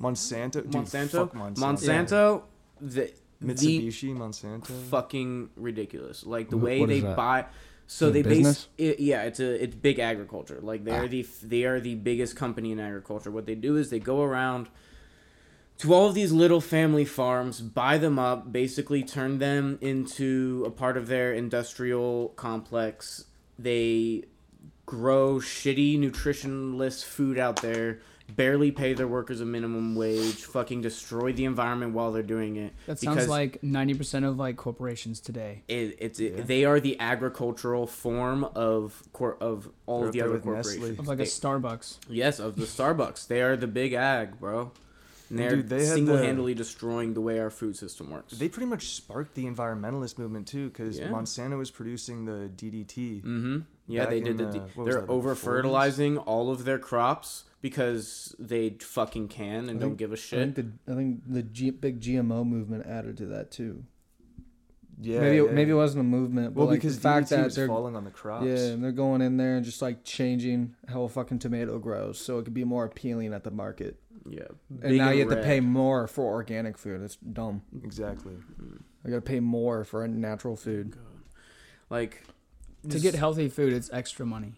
Monsanto. 0.00 0.52
Dude, 0.52 0.70
Monsanto. 0.72 1.10
fuck 1.10 1.32
Monsanto. 1.34 1.56
Monsanto. 1.58 2.42
The, 2.80 3.12
the 3.40 3.54
Mitsubishi, 3.54 4.14
Monsanto. 4.16 4.66
fucking 4.90 5.50
ridiculous. 5.56 6.26
Like 6.26 6.50
the 6.50 6.56
Wh- 6.58 6.62
way 6.62 6.80
what 6.80 6.88
they 6.90 6.96
is 6.98 7.02
that? 7.04 7.16
buy. 7.16 7.46
So 7.88 8.06
Is 8.06 8.10
it 8.10 8.12
they 8.14 8.22
base 8.22 8.36
business? 8.38 8.68
it, 8.78 9.00
yeah, 9.00 9.22
it's 9.22 9.38
a 9.40 9.62
it's 9.62 9.74
big 9.76 9.98
agriculture. 10.00 10.58
Like 10.60 10.84
they're 10.84 11.04
Ah. 11.04 11.08
the 11.08 11.26
they 11.42 11.64
are 11.64 11.78
the 11.80 11.94
biggest 11.94 12.34
company 12.36 12.72
in 12.72 12.80
agriculture. 12.80 13.30
What 13.30 13.46
they 13.46 13.54
do 13.54 13.76
is 13.76 13.90
they 13.90 14.00
go 14.00 14.22
around 14.22 14.68
to 15.78 15.94
all 15.94 16.08
of 16.08 16.14
these 16.14 16.32
little 16.32 16.60
family 16.60 17.04
farms, 17.04 17.60
buy 17.60 17.96
them 17.98 18.18
up, 18.18 18.50
basically 18.50 19.02
turn 19.04 19.38
them 19.38 19.78
into 19.80 20.64
a 20.66 20.70
part 20.70 20.96
of 20.96 21.06
their 21.06 21.32
industrial 21.32 22.30
complex. 22.36 23.26
They 23.58 24.24
grow 24.84 25.36
shitty 25.36 25.98
nutritionless 25.98 27.04
food 27.04 27.38
out 27.38 27.60
there, 27.62 27.98
barely 28.34 28.70
pay 28.70 28.92
their 28.92 29.08
workers 29.08 29.40
a 29.40 29.44
minimum 29.44 29.94
wage, 29.96 30.44
fucking 30.44 30.80
destroy 30.82 31.32
the 31.32 31.44
environment 31.44 31.92
while 31.92 32.12
they're 32.12 32.22
doing 32.22 32.56
it. 32.56 32.72
that 32.86 32.98
sounds 32.98 33.16
because- 33.16 33.28
like 33.28 33.60
90% 33.62 34.24
of 34.24 34.36
like 34.38 34.56
corporations 34.56 35.20
today. 35.20 35.62
it, 35.68 35.96
it's 35.98 36.20
Yeah. 36.20 36.40
they 36.42 36.64
are 36.64 36.78
the 36.80 36.98
agricultural 37.00 37.86
form 37.86 38.44
of 38.54 39.02
cor- 39.12 39.36
of 39.40 39.68
all 39.86 40.00
They're 40.00 40.08
of 40.08 40.12
the 40.12 40.20
other 40.22 40.30
there 40.30 40.36
with 40.38 40.44
Nestle. 40.46 40.72
corporations. 40.72 40.98
Of 41.00 41.08
like 41.08 41.18
a 41.18 41.22
They- 41.22 41.28
Starbucks. 41.28 41.96
yes, 42.08 42.38
of 42.40 42.56
the 42.56 42.66
Starbucks. 42.66 43.26
They 43.26 43.42
are 43.42 43.56
the 43.56 43.66
big 43.68 43.92
ag, 43.92 44.38
bro. 44.38 44.72
And 45.28 45.38
they're 45.38 45.56
Dude, 45.56 45.68
they 45.68 45.84
single-handedly 45.84 46.54
destroying 46.54 47.14
the 47.14 47.20
way 47.20 47.38
our 47.40 47.50
food 47.50 47.76
system 47.76 48.10
works. 48.10 48.34
They 48.34 48.48
pretty 48.48 48.66
much 48.66 48.88
sparked 48.90 49.34
the 49.34 49.44
environmentalist 49.44 50.18
movement 50.18 50.46
too, 50.46 50.68
because 50.68 50.98
Yeah. 50.98 51.08
Monsanto 51.08 51.58
was 51.58 51.70
producing 51.70 52.24
the 52.24 52.48
DDT. 52.56 53.22
mm-hmm. 53.22 53.58
Yeah, 53.88 54.06
they 54.06 54.20
did. 54.20 54.38
The, 54.38 54.46
the- 54.46 54.52
d 54.52 54.58
what 54.74 54.86
was 54.86 54.94
they're 54.96 55.10
over 55.10 55.34
fertilizing 55.34 56.18
all 56.18 56.50
of 56.50 56.64
their 56.64 56.78
crops 56.78 57.44
because 57.62 58.34
they 58.38 58.70
fucking 58.80 59.28
can 59.28 59.68
and 59.68 59.70
I 59.70 59.72
don't 59.74 59.80
think- 59.80 59.98
give 59.98 60.10
a 60.10 60.14
I 60.14 60.16
think 60.16 60.54
shit. 60.56 60.76
the 60.86 60.92
I 60.92 60.96
think 60.96 61.20
the 61.26 61.42
G, 61.42 61.70
big 61.70 62.00
GMO 62.00 62.44
movement 62.46 62.86
added 62.86 63.16
to 63.18 63.26
that 63.26 63.50
too. 63.50 63.84
Yeah, 64.98 65.20
maybe 65.20 65.36
yeah, 65.36 65.42
it, 65.42 65.52
maybe 65.52 65.70
it 65.72 65.74
wasn't 65.74 66.00
a 66.00 66.04
movement, 66.04 66.54
but 66.54 66.60
well 66.60 66.68
like 66.68 66.78
because 66.78 66.96
the 66.96 67.02
fact 67.02 67.26
DDT 67.26 67.28
that 67.30 67.54
they're 67.54 67.66
falling 67.66 67.96
on 67.96 68.04
the 68.04 68.10
crops. 68.10 68.46
yeah, 68.46 68.56
and 68.56 68.82
they're 68.82 68.92
going 68.92 69.20
in 69.20 69.36
there 69.36 69.56
and 69.56 69.64
just 69.64 69.82
like 69.82 70.04
changing 70.04 70.74
how 70.88 71.02
a 71.02 71.08
fucking 71.08 71.38
tomato 71.38 71.78
grows, 71.78 72.18
so 72.18 72.38
it 72.38 72.44
could 72.44 72.54
be 72.54 72.64
more 72.64 72.84
appealing 72.86 73.34
at 73.34 73.44
the 73.44 73.50
market. 73.50 73.98
Yeah, 74.28 74.44
And 74.70 74.80
Big 74.80 74.98
now 74.98 75.10
you 75.10 75.28
have 75.28 75.38
to 75.38 75.44
pay 75.44 75.60
more 75.60 76.06
for 76.08 76.32
organic 76.32 76.78
food. 76.78 77.02
It's 77.02 77.16
dumb. 77.16 77.62
exactly. 77.84 78.32
I 79.04 79.10
gotta 79.10 79.20
pay 79.20 79.40
more 79.40 79.84
for 79.84 80.02
a 80.02 80.08
natural 80.08 80.56
food. 80.56 80.96
like 81.90 82.24
To 82.88 82.98
get 82.98 83.14
healthy 83.14 83.48
food, 83.48 83.72
it's 83.72 83.90
extra 83.92 84.24
money. 84.26 84.54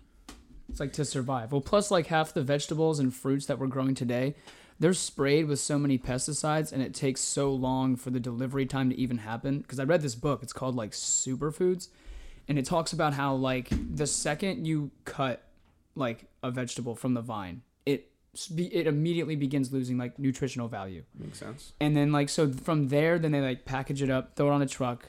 It's 0.71 0.81
like 0.81 0.93
to 0.95 1.05
survive. 1.05 1.51
Well, 1.53 1.61
plus 1.63 1.91
like 1.91 2.07
half 2.07 2.33
the 2.33 2.43
vegetables 2.43 2.99
and 2.99 3.13
fruits 3.15 3.47
that 3.47 3.59
we're 3.59 3.67
growing 3.67 3.95
today, 3.95 4.35
they're 4.81 4.95
sprayed 4.95 5.47
with 5.47 5.59
so 5.59 5.79
many 5.79 5.99
pesticides, 5.99 6.73
and 6.73 6.83
it 6.83 6.95
takes 6.95 7.21
so 7.21 7.53
long 7.53 7.97
for 7.97 8.11
the 8.11 8.21
delivery 8.21 8.67
time 8.67 8.91
to 8.91 8.99
even 8.99 9.19
happen. 9.19 9.59
Because 9.59 9.81
I 9.81 9.85
read 9.85 10.03
this 10.03 10.15
book, 10.15 10.43
it's 10.43 10.53
called 10.53 10.77
like 10.77 10.93
Superfoods, 10.93 11.89
and 12.47 12.59
it 12.59 12.65
talks 12.65 12.93
about 12.93 13.15
how 13.15 13.35
like 13.35 13.69
the 13.95 14.07
second 14.07 14.67
you 14.67 14.91
cut 15.05 15.43
like 15.95 16.27
a 16.43 16.51
vegetable 16.51 16.95
from 16.95 17.15
the 17.15 17.21
vine, 17.21 17.63
it 17.85 18.11
it 18.57 18.87
immediately 18.87 19.35
begins 19.35 19.73
losing 19.73 19.99
like 19.99 20.19
nutritional 20.19 20.69
value. 20.69 21.03
Makes 21.19 21.39
sense. 21.39 21.73
And 21.81 21.97
then 21.97 22.13
like 22.13 22.29
so 22.29 22.53
from 22.53 22.89
there, 22.89 23.19
then 23.19 23.33
they 23.33 23.41
like 23.41 23.65
package 23.65 24.03
it 24.03 24.11
up, 24.11 24.37
throw 24.37 24.49
it 24.49 24.53
on 24.53 24.63
a 24.63 24.67
truck, 24.67 25.09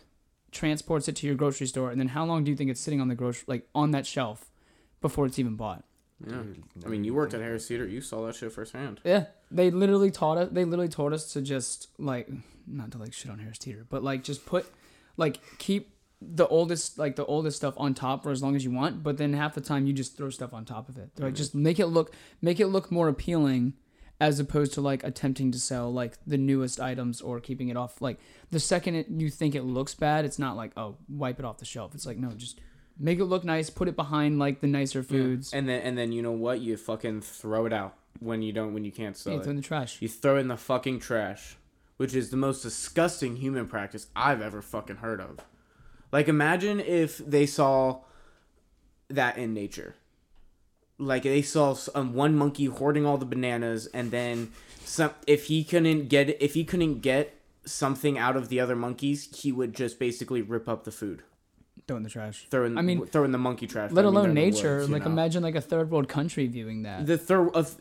transports 0.51 1.07
it 1.07 1.15
to 1.17 1.27
your 1.27 1.35
grocery 1.35 1.67
store, 1.67 1.91
and 1.91 1.99
then 1.99 2.09
how 2.09 2.25
long 2.25 2.43
do 2.43 2.49
you 2.49 2.57
think 2.57 2.71
it's 2.71 2.81
sitting 2.81 2.99
on 2.99 3.07
the 3.07 3.15
grocery 3.15 3.45
like 3.47 3.67
on 3.75 3.91
that 3.91 4.07
shelf 4.07 4.49
before 4.99 5.27
it's 5.27 5.37
even 5.37 5.55
bought? 5.55 5.83
Yeah. 6.27 6.41
I 6.85 6.89
mean, 6.89 7.03
you 7.03 7.13
worked 7.13 7.33
at 7.33 7.39
Harris 7.39 7.67
Teeter. 7.67 7.87
You 7.87 8.01
saw 8.01 8.25
that 8.25 8.35
shit 8.35 8.51
firsthand. 8.51 8.99
Yeah, 9.05 9.25
they 9.51 9.71
literally 9.71 10.11
taught 10.11 10.37
us. 10.37 10.49
They 10.51 10.65
literally 10.65 10.89
told 10.89 11.13
us 11.13 11.33
to 11.33 11.41
just 11.41 11.87
like 11.97 12.29
not 12.67 12.91
to 12.91 12.97
like 12.97 13.13
shit 13.13 13.31
on 13.31 13.39
Harris 13.39 13.57
Teeter, 13.57 13.85
but 13.89 14.03
like 14.03 14.23
just 14.23 14.45
put 14.45 14.71
like 15.17 15.39
keep 15.57 15.95
the 16.21 16.47
oldest 16.47 16.97
like 16.99 17.15
the 17.15 17.25
oldest 17.25 17.57
stuff 17.57 17.73
on 17.77 17.93
top 17.93 18.23
for 18.23 18.31
as 18.31 18.43
long 18.43 18.55
as 18.55 18.63
you 18.63 18.71
want. 18.71 19.03
But 19.03 19.17
then 19.17 19.33
half 19.33 19.55
the 19.55 19.61
time 19.61 19.85
you 19.85 19.93
just 19.93 20.17
throw 20.17 20.29
stuff 20.29 20.53
on 20.53 20.65
top 20.65 20.89
of 20.89 20.97
it. 20.97 21.15
They're 21.15 21.23
mm-hmm. 21.23 21.23
like 21.25 21.35
just 21.35 21.55
make 21.55 21.79
it 21.79 21.87
look 21.87 22.13
make 22.41 22.59
it 22.59 22.67
look 22.67 22.91
more 22.91 23.07
appealing, 23.07 23.73
as 24.19 24.39
opposed 24.39 24.73
to 24.73 24.81
like 24.81 25.03
attempting 25.03 25.51
to 25.51 25.59
sell 25.59 25.91
like 25.91 26.17
the 26.27 26.37
newest 26.37 26.79
items 26.79 27.21
or 27.21 27.39
keeping 27.39 27.69
it 27.69 27.77
off. 27.77 28.01
Like 28.01 28.19
the 28.51 28.59
second 28.59 28.95
it, 28.95 29.07
you 29.09 29.29
think 29.29 29.55
it 29.55 29.63
looks 29.63 29.95
bad, 29.95 30.25
it's 30.25 30.39
not 30.39 30.55
like 30.55 30.71
oh 30.77 30.97
wipe 31.07 31.39
it 31.39 31.45
off 31.45 31.57
the 31.57 31.65
shelf. 31.65 31.95
It's 31.95 32.05
like 32.05 32.17
no, 32.17 32.31
just 32.31 32.59
make 32.99 33.19
it 33.19 33.25
look 33.25 33.43
nice. 33.43 33.69
Put 33.69 33.87
it 33.87 33.95
behind 33.95 34.37
like 34.37 34.61
the 34.61 34.67
nicer 34.67 35.01
foods. 35.01 35.53
And 35.53 35.67
then 35.67 35.81
and 35.81 35.97
then 35.97 36.11
you 36.11 36.21
know 36.21 36.33
what? 36.33 36.59
You 36.59 36.77
fucking 36.77 37.21
throw 37.21 37.65
it 37.65 37.73
out 37.73 37.95
when 38.19 38.41
you 38.41 38.51
don't 38.51 38.73
when 38.73 38.83
you 38.83 38.91
can't 38.91 39.15
sell 39.17 39.33
Yeah, 39.33 39.39
it. 39.39 39.43
throw 39.43 39.51
in 39.51 39.55
the 39.57 39.61
trash. 39.61 40.01
You 40.01 40.07
throw 40.09 40.37
it 40.37 40.41
in 40.41 40.47
the 40.47 40.57
fucking 40.57 40.99
trash, 40.99 41.57
which 41.97 42.13
is 42.15 42.29
the 42.29 42.37
most 42.37 42.61
disgusting 42.61 43.37
human 43.37 43.67
practice 43.67 44.07
I've 44.15 44.41
ever 44.41 44.61
fucking 44.61 44.97
heard 44.97 45.21
of. 45.21 45.39
Like, 46.11 46.27
imagine 46.27 46.79
if 46.79 47.17
they 47.19 47.45
saw 47.45 48.01
that 49.09 49.37
in 49.37 49.53
nature. 49.53 49.95
Like 50.97 51.23
they 51.23 51.41
saw 51.41 51.75
um, 51.95 52.13
one 52.13 52.35
monkey 52.35 52.65
hoarding 52.65 53.05
all 53.05 53.17
the 53.17 53.25
bananas, 53.25 53.85
and 53.93 54.11
then 54.11 54.51
some. 54.83 55.11
If 55.27 55.45
he 55.45 55.63
couldn't 55.63 56.09
get 56.09 56.41
if 56.41 56.55
he 56.55 56.65
couldn't 56.65 56.99
get 56.99 57.35
something 57.63 58.17
out 58.17 58.35
of 58.35 58.49
the 58.49 58.59
other 58.59 58.75
monkeys, 58.75 59.29
he 59.39 59.51
would 59.53 59.73
just 59.73 59.97
basically 59.97 60.41
rip 60.41 60.67
up 60.67 60.83
the 60.83 60.91
food, 60.91 61.23
Throw 61.87 61.97
in 61.97 62.03
the 62.03 62.09
trash. 62.09 62.47
throw 62.49 62.65
in. 62.65 62.77
I 62.77 62.81
mean, 62.81 63.05
throw 63.05 63.23
in 63.23 63.31
the 63.31 63.37
monkey 63.37 63.65
trash. 63.67 63.91
let 63.91 64.05
I 64.05 64.07
mean, 64.07 64.13
alone 64.15 64.23
they're 64.35 64.43
in 64.45 64.51
the 64.51 64.57
nature. 64.57 64.77
woods, 64.79 64.89
like 64.89 65.05
know? 65.05 65.11
imagine 65.11 65.41
like 65.43 65.55
a 65.55 65.61
third 65.61 65.89
world 65.91 66.07
country 66.07 66.45
viewing 66.47 66.83
that. 66.83 67.05
the 67.07 67.17
third 67.17 67.49
of 67.55 67.75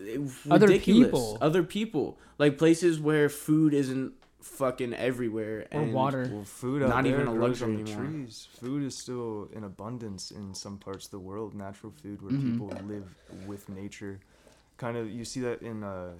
Other 0.50 0.78
people. 0.78 1.38
other 1.40 1.62
people, 1.62 2.18
like 2.38 2.56
places 2.58 2.98
where 3.00 3.28
food 3.28 3.74
isn't 3.74 4.12
fucking 4.40 4.94
everywhere 4.94 5.66
Or 5.72 5.80
and 5.82 5.92
water. 5.92 6.28
Well, 6.32 6.44
food 6.44 6.82
out 6.82 6.88
Not 6.90 7.04
there 7.04 7.14
even 7.14 7.26
a 7.26 7.32
luxury 7.34 7.74
on 7.74 7.84
the 7.84 7.90
anymore. 7.92 8.06
trees. 8.22 8.48
Food 8.60 8.82
is 8.84 8.96
still 8.96 9.48
in 9.52 9.62
abundance 9.64 10.30
in 10.30 10.54
some 10.54 10.78
parts 10.78 11.04
of 11.06 11.10
the 11.10 11.18
world. 11.18 11.54
Natural 11.54 11.92
food 12.02 12.22
where 12.22 12.32
Mm-hmm. 12.32 12.52
people 12.52 12.86
live 12.86 13.04
with 13.46 13.68
nature. 13.68 14.20
Kind 14.78 14.96
of, 14.96 15.10
you 15.10 15.24
see 15.24 15.40
that 15.40 15.60
in 15.60 15.82
uh, 15.82 16.12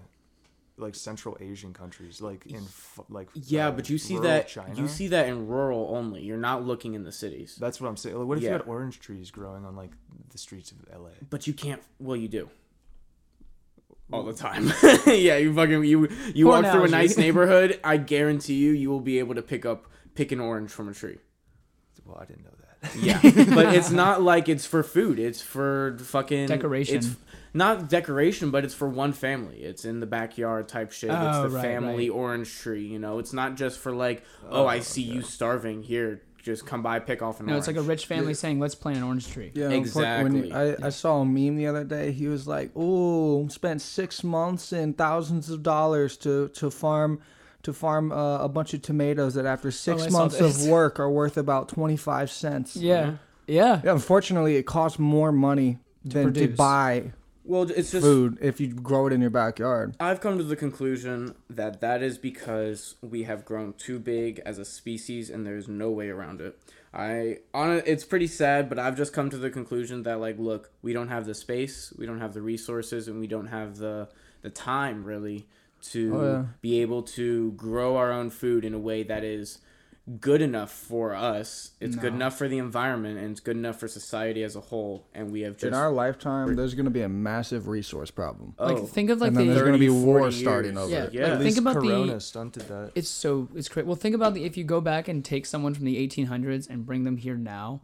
like 0.78 0.94
Central 0.94 1.36
Asian 1.40 1.72
countries, 1.72 2.20
like 2.20 2.46
in 2.46 2.64
like 3.08 3.28
Yeah, 3.34 3.68
uh, 3.68 3.72
but 3.72 3.88
you 3.90 3.98
see 3.98 4.18
that 4.18 4.48
China. 4.48 4.74
you 4.74 4.88
see 4.88 5.08
that 5.08 5.28
in 5.28 5.46
rural 5.48 5.88
only. 5.94 6.22
You're 6.22 6.36
not 6.36 6.64
looking 6.64 6.94
in 6.94 7.04
the 7.04 7.12
cities. 7.12 7.56
That's 7.60 7.80
what 7.80 7.88
I'm 7.88 7.96
saying. 7.96 8.16
Like, 8.16 8.26
what 8.28 8.38
if 8.38 8.44
Yeah. 8.44 8.50
you 8.50 8.52
had 8.58 8.62
orange 8.62 9.00
trees 9.00 9.30
growing 9.30 9.64
on 9.64 9.76
like 9.76 9.90
the 10.30 10.38
streets 10.38 10.72
of 10.72 10.78
LA? 10.92 11.10
But 11.30 11.46
you 11.46 11.52
can't. 11.52 11.82
Well, 11.98 12.16
you 12.16 12.28
do. 12.28 12.50
All 14.10 14.22
the 14.22 14.32
time. 14.32 14.72
yeah, 15.06 15.36
you 15.36 15.54
fucking 15.54 15.84
you 15.84 16.08
you 16.34 16.46
Poor 16.46 16.62
walk 16.62 16.72
through 16.72 16.84
a 16.84 16.88
nice 16.88 17.16
neighborhood. 17.24 17.78
I 17.84 17.98
guarantee 17.98 18.54
you, 18.54 18.70
you 18.72 18.88
will 18.88 19.00
be 19.00 19.18
able 19.18 19.34
to 19.34 19.42
pick 19.42 19.66
up 19.66 19.86
pick 20.14 20.32
an 20.32 20.40
orange 20.40 20.70
from 20.70 20.88
a 20.88 20.94
tree. 20.94 21.18
Well, 22.06 22.16
I 22.18 22.24
didn't 22.24 22.44
know 22.44 22.50
that. 22.50 22.96
Yeah, 22.96 23.20
but 23.54 23.74
it's 23.74 23.90
not 23.90 24.22
like 24.22 24.48
it's 24.48 24.64
for 24.64 24.82
food. 24.82 25.18
It's 25.18 25.42
for 25.42 25.98
fucking 26.00 26.46
Decoration. 26.46 26.96
It's 26.96 27.16
not 27.58 27.88
decoration, 27.90 28.50
but 28.50 28.64
it's 28.64 28.74
for 28.74 28.88
one 28.88 29.12
family. 29.12 29.58
It's 29.62 29.84
in 29.84 30.00
the 30.00 30.06
backyard 30.06 30.68
type 30.68 30.92
shit. 30.92 31.10
it's 31.10 31.18
Oh, 31.20 31.42
the 31.42 31.50
right, 31.50 31.62
family 31.62 32.08
right. 32.08 32.16
orange 32.16 32.56
tree. 32.58 32.86
You 32.86 32.98
know, 32.98 33.18
it's 33.18 33.32
not 33.34 33.56
just 33.56 33.78
for 33.78 33.92
like, 33.92 34.24
oh, 34.48 34.66
I 34.66 34.80
see 34.80 35.02
you 35.02 35.20
starving. 35.20 35.82
Here, 35.82 36.22
just 36.42 36.64
come 36.64 36.82
by, 36.82 36.98
pick 37.00 37.20
off 37.20 37.40
an 37.40 37.46
no, 37.46 37.52
orange. 37.52 37.60
it's 37.62 37.66
like 37.66 37.76
a 37.84 37.86
rich 37.86 38.06
family 38.06 38.32
saying, 38.32 38.58
"Let's 38.60 38.74
plant 38.74 38.96
an 38.98 39.04
orange 39.04 39.28
tree." 39.30 39.50
Yeah, 39.54 39.66
unfor- 39.66 40.22
when 40.22 40.34
you- 40.36 40.44
Exactly. 40.44 40.84
I, 40.84 40.86
I 40.86 40.90
saw 40.90 41.20
a 41.20 41.24
meme 41.26 41.56
the 41.56 41.66
other 41.66 41.84
day. 41.84 42.12
He 42.12 42.28
was 42.28 42.46
like, 42.48 42.70
"Oh, 42.74 43.46
spent 43.48 43.82
six 43.82 44.24
months 44.24 44.72
and 44.72 44.96
thousands 44.96 45.50
of 45.50 45.62
dollars 45.62 46.16
to 46.18 46.48
to 46.48 46.70
farm." 46.70 47.20
To 47.64 47.72
farm 47.72 48.12
uh, 48.12 48.38
a 48.38 48.48
bunch 48.48 48.72
of 48.72 48.82
tomatoes 48.82 49.34
that 49.34 49.44
after 49.44 49.72
six 49.72 50.06
Oh, 50.06 50.10
months 50.10 50.40
of 50.40 50.68
work 50.68 51.00
are 51.00 51.10
worth 51.10 51.36
about 51.36 51.68
twenty 51.68 51.96
five 51.96 52.30
cents. 52.30 52.76
Yeah, 52.76 53.14
yeah. 53.48 53.80
Yeah, 53.84 53.92
unfortunately, 53.92 54.54
it 54.56 54.62
costs 54.64 54.98
more 55.00 55.32
money 55.32 55.78
than 56.04 56.32
to 56.34 56.46
buy 56.48 57.12
well, 57.48 57.62
it's 57.70 57.90
just 57.90 58.04
food 58.04 58.38
if 58.40 58.60
you 58.60 58.68
grow 58.68 59.06
it 59.06 59.12
in 59.12 59.20
your 59.20 59.30
backyard. 59.30 59.96
I've 59.98 60.20
come 60.20 60.38
to 60.38 60.44
the 60.44 60.54
conclusion 60.56 61.34
that 61.50 61.80
that 61.80 62.02
is 62.02 62.18
because 62.18 62.94
we 63.02 63.24
have 63.24 63.44
grown 63.44 63.72
too 63.72 63.98
big 63.98 64.40
as 64.46 64.58
a 64.58 64.64
species 64.64 65.30
and 65.30 65.46
there's 65.46 65.66
no 65.66 65.90
way 65.90 66.10
around 66.10 66.40
it. 66.40 66.58
I 66.92 67.38
on 67.52 67.72
it, 67.78 67.84
it's 67.86 68.04
pretty 68.04 68.26
sad, 68.28 68.68
but 68.68 68.78
I've 68.78 68.96
just 68.96 69.12
come 69.12 69.30
to 69.30 69.38
the 69.38 69.50
conclusion 69.50 70.02
that 70.04 70.20
like 70.20 70.38
look, 70.38 70.70
we 70.82 70.92
don't 70.92 71.08
have 71.08 71.26
the 71.26 71.34
space, 71.34 71.92
we 71.98 72.06
don't 72.06 72.20
have 72.20 72.34
the 72.34 72.42
resources 72.42 73.08
and 73.08 73.18
we 73.18 73.26
don't 73.26 73.48
have 73.48 73.78
the 73.78 74.08
the 74.42 74.50
time 74.50 75.02
really 75.04 75.46
to 75.80 76.14
Oh, 76.16 76.32
yeah. 76.32 76.44
be 76.60 76.80
able 76.80 77.02
to 77.02 77.52
grow 77.52 77.96
our 77.96 78.12
own 78.12 78.30
food 78.30 78.64
in 78.64 78.74
a 78.74 78.78
way 78.78 79.02
that 79.04 79.24
is 79.24 79.58
good 80.20 80.40
enough 80.40 80.70
for 80.72 81.14
us. 81.14 81.72
It's 81.80 81.94
good 81.96 82.14
enough 82.14 82.38
for 82.38 82.48
the 82.48 82.58
environment 82.58 83.18
and 83.18 83.30
it's 83.30 83.40
good 83.40 83.56
enough 83.56 83.78
for 83.78 83.88
society 83.88 84.42
as 84.42 84.56
a 84.56 84.60
whole 84.60 85.06
and 85.14 85.30
we 85.30 85.42
have 85.42 85.54
just 85.54 85.64
in 85.66 85.74
our 85.74 85.90
lifetime, 85.92 86.56
there's 86.56 86.74
going 86.74 86.86
to 86.86 86.90
be 86.90 87.02
a 87.02 87.08
massive 87.08 87.68
resource 87.68 88.10
problem. 88.10 88.54
oh, 88.58 88.72
Like 88.72 88.88
think 88.88 89.10
of 89.10 89.20
like 89.20 89.28
and 89.28 89.36
the 89.36 89.44
there's 89.44 89.60
going 89.60 89.72
to 89.74 89.78
be 89.78 89.88
30, 89.88 90.00
war 90.04 90.18
40 90.20 90.36
starting 90.40 90.72
years. 90.74 90.82
over 90.84 90.92
Yeah. 90.92 91.02
it. 91.04 91.12
yeah. 91.12 91.20
Like, 91.24 91.30
At 91.32 91.32
think 91.38 91.44
least 91.44 91.58
about 91.58 91.74
the- 91.74 91.80
Corona 91.80 92.20
stunted 92.20 92.62
that. 92.68 92.92
it's 92.94 93.08
so 93.08 93.48
it's 93.54 93.68
crazy. 93.68 93.86
Well, 93.86 93.96
think 93.96 94.14
about 94.14 94.34
the 94.34 94.44
if 94.44 94.56
you 94.56 94.64
go 94.64 94.80
back 94.80 95.08
and 95.08 95.24
take 95.24 95.44
someone 95.44 95.74
from 95.74 95.84
the 95.84 95.96
1800s 96.06 96.70
and 96.70 96.86
bring 96.86 97.04
them 97.04 97.16
here 97.18 97.36
now, 97.36 97.82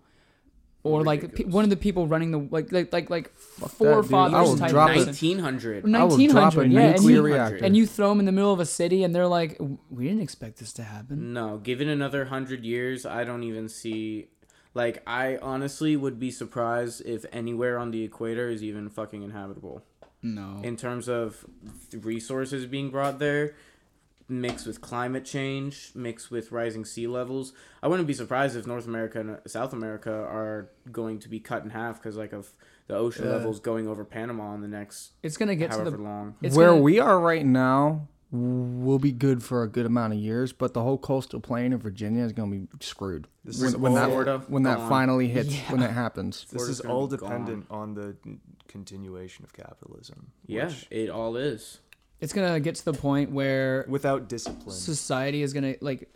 or 0.85 1.03
like 1.03 1.41
one 1.47 1.64
of 1.64 1.70
the 1.70 1.76
people 1.76 2.07
running 2.07 2.30
the 2.30 2.39
like 2.51 2.70
like 2.70 2.93
like 2.93 3.11
like 3.11 3.35
four 3.37 4.03
that, 4.03 4.09
fathers 4.11 4.61
type 4.61 4.70
drop 4.70 4.91
person. 4.91 5.07
1900 5.07 5.95
I 5.95 6.05
will 6.05 6.16
drop 6.28 6.55
a 6.55 6.59
1900, 6.59 6.72
yeah, 6.72 6.80
and 6.80 7.05
you, 7.05 7.22
reactor. 7.22 7.57
and 7.64 7.76
you 7.76 7.87
throw 7.87 8.11
them 8.11 8.20
in 8.20 8.26
the 8.26 8.32
middle 8.32 8.53
of 8.53 8.61
a 8.61 8.66
city, 8.66 9.03
and 9.03 9.14
they're 9.14 9.26
like, 9.26 9.59
"We 9.91 10.05
didn't 10.05 10.22
expect 10.22 10.59
this 10.59 10.72
to 10.74 10.82
happen." 10.85 11.32
No, 11.32 11.57
given 11.57 11.89
another 11.89 12.26
hundred 12.26 12.64
years, 12.64 13.07
I 13.07 13.24
don't 13.24 13.43
even 13.43 13.68
see. 13.68 14.28
Like, 14.74 15.03
I 15.07 15.37
honestly 15.37 15.97
would 15.97 16.18
be 16.18 16.32
surprised 16.32 17.03
if 17.07 17.24
anywhere 17.32 17.78
on 17.78 17.93
the 17.93 18.03
equator 18.03 18.49
is 18.51 18.62
even 18.62 18.91
fucking 18.91 19.22
inhabitable. 19.22 19.82
No, 20.20 20.61
In 20.62 20.76
terms 20.76 21.09
of 21.09 21.45
resources 21.93 22.66
being 22.66 22.91
brought 22.91 23.18
there, 23.18 23.55
mixed 24.29 24.66
with 24.66 24.81
climate 24.81 25.25
change, 25.25 25.93
mixed 25.95 26.31
with 26.31 26.51
rising 26.53 26.85
sea 26.85 27.07
levels, 27.07 27.53
I 27.83 27.89
wouldn't 27.89 28.07
be 28.09 28.14
surprised 28.14 28.57
if 28.57 28.66
North 28.66 28.87
America 28.87 29.20
and 29.20 29.31
uh, 29.33 29.37
South 29.47 29.72
America 29.72 30.11
are 30.12 30.70
going 30.91 31.18
to 31.20 31.29
be 31.29 31.41
cut 31.41 31.62
in 31.64 31.70
half 31.70 32.01
because, 32.03 32.16
like, 32.16 32.33
of 32.33 32.53
the 32.87 32.97
ocean 32.97 33.25
Yeah. 33.27 33.33
levels 33.33 33.61
going 33.61 33.87
over 33.89 34.05
Panama 34.05 34.55
in 34.55 34.61
the 34.61 34.68
next 34.68 35.12
it's 35.22 35.37
gonna 35.39 35.57
get 35.57 35.70
to 35.70 35.79
however 35.79 35.97
the. 35.97 36.03
long. 36.03 36.35
Where 36.41 36.68
gonna- 36.70 36.83
we 36.83 37.01
are 37.01 37.18
right 37.18 37.45
now 37.47 38.09
will 38.31 38.99
be 38.99 39.12
good 39.12 39.43
for 39.45 39.62
a 39.62 39.68
good 39.68 39.87
amount 39.87 40.12
of 40.12 40.18
years, 40.18 40.53
but 40.53 40.75
the 40.75 40.83
whole 40.83 40.99
coastal 40.99 41.39
plain 41.41 41.72
of 41.72 41.81
Virginia 41.83 42.25
is 42.25 42.33
going 42.33 42.51
to 42.51 42.59
be 42.77 42.85
screwed 42.85 43.29
This 43.45 43.61
when, 43.61 43.68
is 43.68 43.77
when 43.77 43.95
that 43.95 44.09
Florida 44.09 44.43
when 44.49 44.64
that 44.64 44.79
gone. 44.79 44.89
finally 44.89 45.29
hits 45.29 45.55
Yeah. 45.55 45.70
when 45.70 45.81
that 45.81 45.93
happens. 45.93 46.41
This 46.43 46.51
Florida's 46.51 46.81
is 46.81 46.87
all 46.87 47.07
be 47.07 47.16
gone. 47.16 47.29
dependent 47.31 47.66
on 47.70 47.95
the 47.95 48.16
continuation 48.66 49.45
of 49.45 49.53
capitalism. 49.53 50.33
Yeah, 50.47 50.66
which, 50.66 50.89
it 50.91 51.11
all 51.11 51.37
is. 51.37 51.79
It's 52.21 52.33
gonna 52.33 52.61
get 52.61 52.75
to 52.77 52.85
the 52.85 52.93
point 52.93 53.31
where 53.31 53.85
without 53.89 54.29
discipline. 54.29 54.75
society 54.75 55.43
is 55.43 55.53
gonna 55.53 55.75
like. 55.81 56.09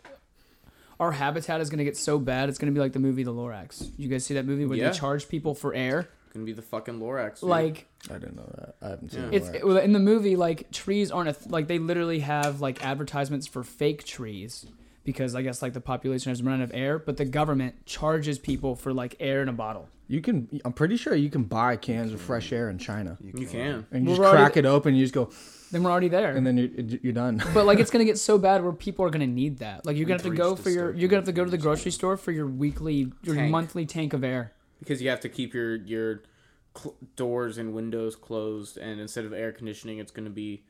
Our 0.99 1.11
habitat 1.13 1.61
is 1.61 1.69
gonna 1.69 1.85
get 1.85 1.95
so 1.95 2.19
bad. 2.19 2.49
It's 2.49 2.57
gonna 2.57 2.73
be 2.73 2.79
like 2.79 2.91
the 2.93 2.99
movie 2.99 3.23
The 3.23 3.31
Lorax. 3.33 3.89
You 3.97 4.09
guys 4.09 4.25
see 4.25 4.33
that 4.33 4.45
movie 4.45 4.65
where 4.65 4.77
Yeah. 4.77 4.89
they 4.89 4.97
charge 4.97 5.29
people 5.29 5.55
for 5.55 5.73
air? 5.73 6.09
Gonna 6.33 6.45
be 6.45 6.51
the 6.53 6.61
fucking 6.61 6.99
Lorax. 6.99 7.39
dude. 7.39 7.49
Like 7.49 7.87
I 8.09 8.13
didn't 8.13 8.35
know 8.35 8.51
that. 8.57 8.75
I 8.81 8.89
haven't 8.89 9.11
seen 9.11 9.21
Yeah. 9.21 9.27
it. 9.29 9.33
It's 9.35 9.49
it, 9.49 9.65
well, 9.65 9.77
in 9.77 9.93
the 9.93 9.99
movie 9.99 10.35
like 10.35 10.71
trees 10.71 11.09
aren't 11.09 11.29
a 11.29 11.33
th- 11.33 11.49
like 11.49 11.67
they 11.67 11.79
literally 11.79 12.19
have 12.19 12.59
like 12.59 12.85
advertisements 12.85 13.47
for 13.47 13.63
fake 13.63 14.03
trees 14.03 14.65
because 15.05 15.35
I 15.35 15.41
guess 15.41 15.61
like 15.61 15.71
the 15.73 15.81
population 15.81 16.31
has 16.31 16.43
run 16.43 16.59
out 16.59 16.63
of 16.63 16.71
air, 16.73 16.99
but 16.99 17.15
the 17.17 17.25
government 17.25 17.85
charges 17.85 18.37
people 18.37 18.75
for 18.75 18.93
like 18.93 19.15
air 19.21 19.41
in 19.41 19.47
a 19.49 19.53
bottle. 19.53 19.87
You 20.09 20.19
can. 20.21 20.49
I'm 20.65 20.73
pretty 20.73 20.97
sure 20.97 21.15
you 21.15 21.29
can 21.29 21.43
buy 21.43 21.77
cans 21.77 22.11
of 22.13 22.19
fresh 22.19 22.51
air 22.51 22.69
in 22.69 22.77
China, 22.77 23.17
you 23.21 23.47
can. 23.47 23.85
and 23.91 24.03
you 24.03 24.09
We're 24.09 24.15
just 24.17 24.19
already- 24.19 24.37
crack 24.43 24.57
it 24.57 24.65
open. 24.65 24.95
You 24.95 25.03
just 25.05 25.13
go, 25.13 25.29
Then 25.71 25.83
we're 25.83 25.91
already 25.91 26.07
there. 26.07 26.31
and 26.35 26.45
then 26.47 26.57
you're, 26.57 26.99
you're 27.03 27.13
done. 27.13 27.43
but 27.53 27.65
like 27.65 27.79
it's 27.79 27.91
gonna 27.93 28.05
get 28.05 28.17
so 28.17 28.37
bad 28.37 28.63
where 28.63 28.73
people 28.73 29.05
are 29.05 29.09
gonna 29.09 29.27
need 29.27 29.59
that. 29.59 29.85
Like 29.85 29.97
you're 29.97 30.05
gonna 30.07 30.21
have 30.21 30.31
to 30.31 30.35
go 30.37 30.55
for 30.55 30.69
your 30.69 30.87
start 30.89 30.97
you're 30.97 31.09
gonna 31.09 31.19
have 31.19 31.25
to 31.27 31.31
go 31.31 31.45
to 31.45 31.51
the 31.51 31.57
grocery 31.57 31.91
store 31.91 32.17
for 32.17 32.31
your 32.31 32.47
weekly 32.47 33.11
your 33.23 33.35
Tank. 33.35 33.51
monthly 33.51 33.85
tank 33.85 34.13
of 34.13 34.23
air. 34.23 34.53
because 34.79 35.01
you 35.01 35.09
have 35.09 35.19
to 35.21 35.29
keep 35.29 35.53
your 35.53 35.75
your 35.75 36.23
cl- 36.77 36.95
doors 37.15 37.57
and 37.57 37.73
windows 37.73 38.15
closed, 38.15 38.77
and 38.77 38.99
instead 38.99 39.25
of 39.25 39.33
air 39.33 39.51
conditioning, 39.51 39.99
it's 39.99 40.11
gonna 40.11 40.29
be 40.29 40.63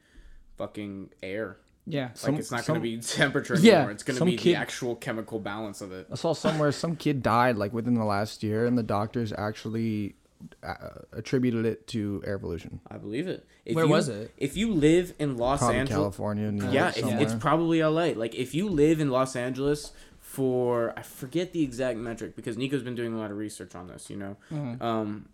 fucking 0.57 1.09
air. 1.23 1.57
Yeah. 1.85 2.09
Some- 2.13 2.33
like 2.33 2.39
it's 2.41 2.51
not 2.51 2.63
some- 2.65 2.75
gonna 2.75 2.83
be 2.83 2.97
temperature 3.01 3.55
Yeah. 3.57 3.73
anymore. 3.75 3.91
It's 3.91 4.03
gonna 4.03 4.19
Some 4.19 4.27
be 4.27 4.37
kid- 4.37 4.55
the 4.55 4.59
actual 4.59 4.95
chemical 4.95 5.39
balance 5.39 5.81
of 5.81 5.91
it. 5.91 6.07
I 6.11 6.15
saw 6.15 6.33
somewhere 6.33 6.71
some 6.71 6.95
kid 6.95 7.23
died 7.23 7.55
like 7.57 7.73
within 7.73 7.93
the 7.95 8.03
last 8.05 8.43
year, 8.43 8.65
and 8.65 8.77
the 8.77 8.83
doctors 8.83 9.31
actually 9.37 10.15
uh, 10.63 10.73
attributed 11.13 11.65
it 11.65 11.87
to 11.87 12.21
air 12.25 12.39
pollution. 12.39 12.79
I 12.89 12.97
believe 12.97 13.27
it. 13.27 13.45
If 13.65 13.75
Where 13.75 13.85
you- 13.85 13.91
was 13.91 14.07
it? 14.09 14.31
If 14.37 14.55
you 14.57 14.73
live 14.73 15.13
in 15.19 15.37
Los 15.37 15.59
Probably 15.59 15.77
Angeles, 15.77 15.95
California. 15.97 16.51
New 16.51 16.61
York, 16.63 16.73
yeah, 16.73 16.89
it- 16.89 16.95
somewhere. 16.95 17.21
it's 17.21 17.33
probably 17.35 17.79
LA. 17.83 18.13
Like 18.15 18.35
if 18.35 18.53
you 18.55 18.69
live 18.69 18.99
in 18.99 19.09
Los 19.09 19.35
Angeles 19.35 19.91
for 20.19 20.93
I 20.97 21.01
forget 21.01 21.53
the 21.53 21.63
exact 21.63 21.97
metric 21.97 22.35
because 22.35 22.57
Nico's 22.57 22.83
been 22.83 22.95
doing 22.95 23.13
a 23.13 23.17
lot 23.17 23.31
of 23.31 23.37
research 23.37 23.75
on 23.75 23.87
this, 23.87 24.09
you 24.09 24.17
know. 24.17 24.37
Mhm. 24.51 24.81
Um 24.81 25.29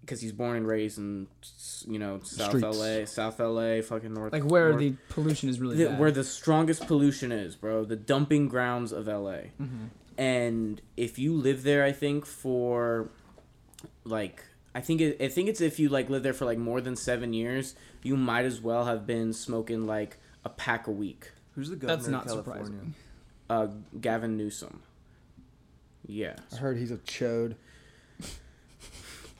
because 0.00 0.20
he's 0.20 0.32
born 0.32 0.56
and 0.56 0.66
raised 0.66 0.98
in 0.98 1.28
you 1.86 1.98
know 1.98 2.18
South 2.24 2.48
Streets. 2.48 2.76
LA, 2.78 3.04
South 3.04 3.38
LA, 3.38 3.80
fucking 3.82 4.12
North 4.12 4.32
Like 4.32 4.42
where 4.44 4.70
North, 4.70 4.80
the 4.80 4.94
pollution 5.10 5.48
is 5.48 5.60
really 5.60 5.76
the, 5.76 5.86
bad. 5.86 6.00
where 6.00 6.10
the 6.10 6.24
strongest 6.24 6.86
pollution 6.88 7.30
is, 7.30 7.54
bro. 7.54 7.84
The 7.84 7.94
dumping 7.96 8.48
grounds 8.48 8.90
of 8.90 9.06
LA. 9.06 9.50
Mhm. 9.60 9.90
And 10.18 10.82
if 10.96 11.18
you 11.18 11.34
live 11.34 11.62
there, 11.62 11.84
I 11.84 11.92
think 11.92 12.26
for 12.26 13.10
like 14.04 14.44
I 14.74 14.80
think 14.80 15.00
it, 15.00 15.20
I 15.20 15.28
think 15.28 15.48
it's 15.48 15.60
if 15.60 15.78
you 15.78 15.88
like 15.88 16.08
live 16.08 16.22
there 16.22 16.32
for 16.32 16.44
like 16.44 16.58
more 16.58 16.80
than 16.80 16.96
seven 16.96 17.32
years, 17.32 17.74
you 18.02 18.16
might 18.16 18.44
as 18.44 18.60
well 18.60 18.84
have 18.84 19.06
been 19.06 19.32
smoking 19.32 19.86
like 19.86 20.18
a 20.44 20.48
pack 20.48 20.86
a 20.86 20.90
week. 20.90 21.30
Who's 21.54 21.70
the 21.70 21.76
governor 21.76 21.96
That's 21.96 22.08
not 22.08 22.26
of 22.26 22.44
California? 22.44 22.64
surprising. 22.64 22.94
Uh, 23.50 23.66
Gavin 24.00 24.36
Newsom. 24.36 24.82
Yeah. 26.06 26.36
I 26.52 26.56
heard 26.56 26.78
he's 26.78 26.90
a 26.90 26.96
chode. 26.98 27.56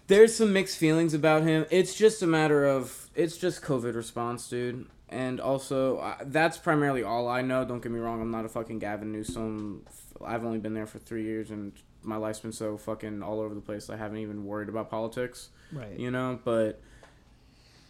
There's 0.06 0.36
some 0.36 0.52
mixed 0.52 0.76
feelings 0.76 1.14
about 1.14 1.42
him. 1.42 1.64
It's 1.70 1.94
just 1.94 2.22
a 2.22 2.26
matter 2.26 2.66
of 2.66 3.08
it's 3.14 3.38
just 3.38 3.62
COVID 3.62 3.94
response, 3.94 4.48
dude. 4.48 4.86
And 5.08 5.40
also, 5.40 5.98
uh, 5.98 6.16
that's 6.24 6.56
primarily 6.56 7.02
all 7.02 7.28
I 7.28 7.42
know. 7.42 7.64
Don't 7.64 7.82
get 7.82 7.92
me 7.92 7.98
wrong. 7.98 8.20
I'm 8.20 8.30
not 8.30 8.44
a 8.44 8.48
fucking 8.48 8.78
Gavin 8.78 9.12
Newsom. 9.12 9.84
I've 10.24 10.44
only 10.44 10.58
been 10.58 10.74
there 10.74 10.86
for 10.86 10.98
three 10.98 11.24
years, 11.24 11.50
and 11.50 11.72
my 12.02 12.16
life's 12.16 12.40
been 12.40 12.52
so 12.52 12.76
fucking 12.76 13.22
all 13.22 13.40
over 13.40 13.54
the 13.54 13.60
place. 13.60 13.88
I 13.90 13.96
haven't 13.96 14.18
even 14.18 14.44
worried 14.44 14.68
about 14.68 14.90
politics, 14.90 15.50
Right. 15.72 15.98
you 15.98 16.10
know. 16.10 16.38
But 16.44 16.80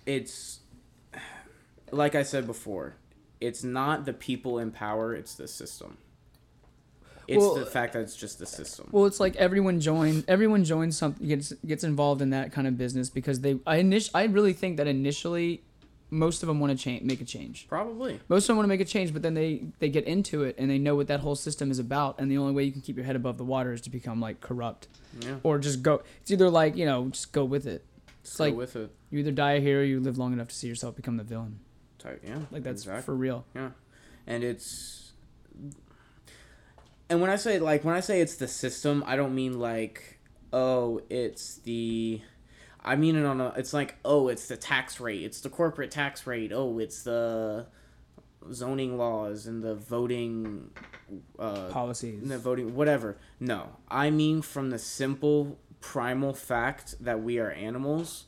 it's 0.07 0.61
like 1.91 2.15
I 2.15 2.23
said 2.23 2.47
before. 2.47 2.95
It's 3.41 3.65
not 3.65 4.05
the 4.05 4.13
people 4.13 4.59
in 4.59 4.71
power. 4.71 5.15
It's 5.15 5.35
the 5.35 5.49
system. 5.49 5.99
It's 7.29 7.39
Well, 7.39 7.55
the 7.55 7.67
fact 7.67 7.93
that 7.95 8.01
it's 8.03 8.17
just 8.17 8.39
the 8.39 8.47
system. 8.47 8.89
Well, 8.93 9.07
it's 9.07 9.21
like 9.21 9.37
everyone 9.37 9.81
join 9.81 10.25
everyone 10.29 10.65
joins 10.65 10.97
something 10.97 11.27
gets 11.27 11.53
gets 11.67 11.85
involved 11.85 12.21
in 12.23 12.31
that 12.31 12.53
kind 12.53 12.67
of 12.67 12.77
business 12.77 13.09
because 13.11 13.41
they 13.41 13.59
I 13.67 13.79
init- 13.81 14.11
I 14.15 14.25
really 14.25 14.53
think 14.53 14.77
that 14.77 14.87
initially 14.87 15.63
most 16.13 16.43
of 16.43 16.47
them 16.47 16.61
want 16.61 16.77
to 16.77 16.83
change 16.85 17.03
make 17.03 17.21
a 17.21 17.25
change. 17.25 17.67
Probably. 17.69 18.21
Most 18.29 18.45
of 18.45 18.49
them 18.49 18.57
want 18.59 18.65
to 18.67 18.69
make 18.69 18.81
a 18.81 18.85
change, 18.85 19.13
but 19.13 19.23
then 19.23 19.35
they 19.35 19.65
they 19.81 19.89
get 19.89 20.05
into 20.05 20.43
it 20.45 20.55
and 20.59 20.71
they 20.71 20.79
know 20.79 20.95
what 20.95 21.07
that 21.09 21.21
whole 21.21 21.35
system 21.35 21.71
is 21.71 21.79
about 21.79 22.21
and 22.21 22.31
the 22.31 22.37
only 22.39 22.53
way 22.53 22.63
you 22.65 22.71
can 22.71 22.81
keep 22.83 22.97
your 22.97 23.05
head 23.07 23.17
above 23.17 23.39
the 23.39 23.45
water 23.45 23.73
is 23.73 23.81
to 23.81 23.91
become 23.91 24.21
like 24.21 24.41
corrupt 24.41 24.89
Yeah. 25.21 25.37
or 25.43 25.59
just 25.59 25.83
go 25.83 26.03
it's 26.21 26.31
either 26.31 26.49
like, 26.51 26.77
you 26.77 26.85
know, 26.87 27.09
just 27.09 27.33
go 27.33 27.45
with 27.45 27.67
it. 27.67 27.85
It's 28.23 28.37
Go 28.37 28.45
like 28.45 28.55
with 28.55 28.77
it. 28.77 28.91
you 29.11 29.19
either 29.21 29.33
die 29.33 29.53
a 29.55 29.61
hero 29.61 29.81
or 29.81 29.85
you 29.85 29.99
live 30.01 30.19
long 30.19 30.33
enough 30.33 30.49
to 30.49 30.55
see 30.55 30.69
yourself 30.69 30.95
become 30.95 31.17
the 31.17 31.25
villain. 31.25 31.59
Type, 31.99 32.23
yeah. 32.25 32.39
Like 32.51 32.63
that's 32.63 32.83
exactly. 32.83 33.03
for 33.05 33.15
real. 33.15 33.45
Yeah, 33.55 33.71
and 34.27 34.45
it's 34.45 35.13
and 37.09 37.21
when 37.21 37.31
I 37.31 37.37
say 37.37 37.59
like 37.59 37.85
when 37.85 37.95
I 37.95 38.01
say 38.01 38.21
it's 38.21 38.37
the 38.37 38.49
system, 38.49 39.03
I 39.07 39.17
don't 39.17 39.35
mean 39.35 39.59
like 39.59 40.19
oh 40.53 41.01
it's 41.11 41.57
the 41.59 42.21
I 42.85 42.97
mean 42.97 43.17
it 43.17 43.25
on 43.25 43.41
a 43.41 43.49
it's 43.57 43.73
like 43.73 43.97
oh 44.05 44.29
it's 44.29 44.49
the 44.49 44.57
tax 44.57 45.01
rate, 45.01 45.23
it's 45.23 45.41
the 45.41 45.51
corporate 45.51 45.91
tax 45.91 46.27
rate, 46.27 46.53
oh 46.53 46.79
it's 46.79 47.03
the 47.03 47.67
zoning 48.53 48.99
laws 48.99 49.47
and 49.47 49.63
the 49.63 49.75
voting 49.75 50.71
uh 51.39 51.69
Policies. 51.69 52.29
the 52.29 52.39
voting 52.39 52.75
whatever. 52.75 53.19
No, 53.39 53.77
I 53.89 54.11
mean 54.11 54.43
from 54.43 54.71
the 54.71 54.79
simple 54.79 55.59
primal 55.81 56.33
fact 56.35 56.95
that 57.01 57.23
we 57.23 57.39
are 57.39 57.51
animals. 57.51 58.25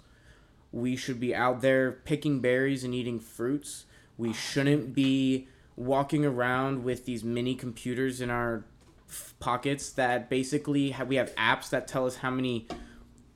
We 0.73 0.97
should 0.97 1.21
be 1.21 1.35
out 1.35 1.61
there 1.61 1.93
picking 1.93 2.41
berries 2.41 2.83
and 2.85 2.95
eating 2.95 3.21
fruits. 3.21 3.87
We 4.17 4.33
shouldn't 4.33 4.95
be 4.95 5.49
walking 5.77 6.25
around 6.25 6.85
with 6.85 7.05
these 7.05 7.23
mini 7.25 7.55
computers 7.55 8.21
in 8.21 8.31
our 8.31 8.65
f- 9.09 9.35
pockets 9.39 9.91
that 9.91 10.29
basically 10.29 10.91
have, 10.91 11.09
we 11.09 11.17
have 11.17 11.35
apps 11.37 11.71
that 11.71 11.87
tell 11.89 12.07
us 12.07 12.17
how 12.17 12.31
many 12.31 12.67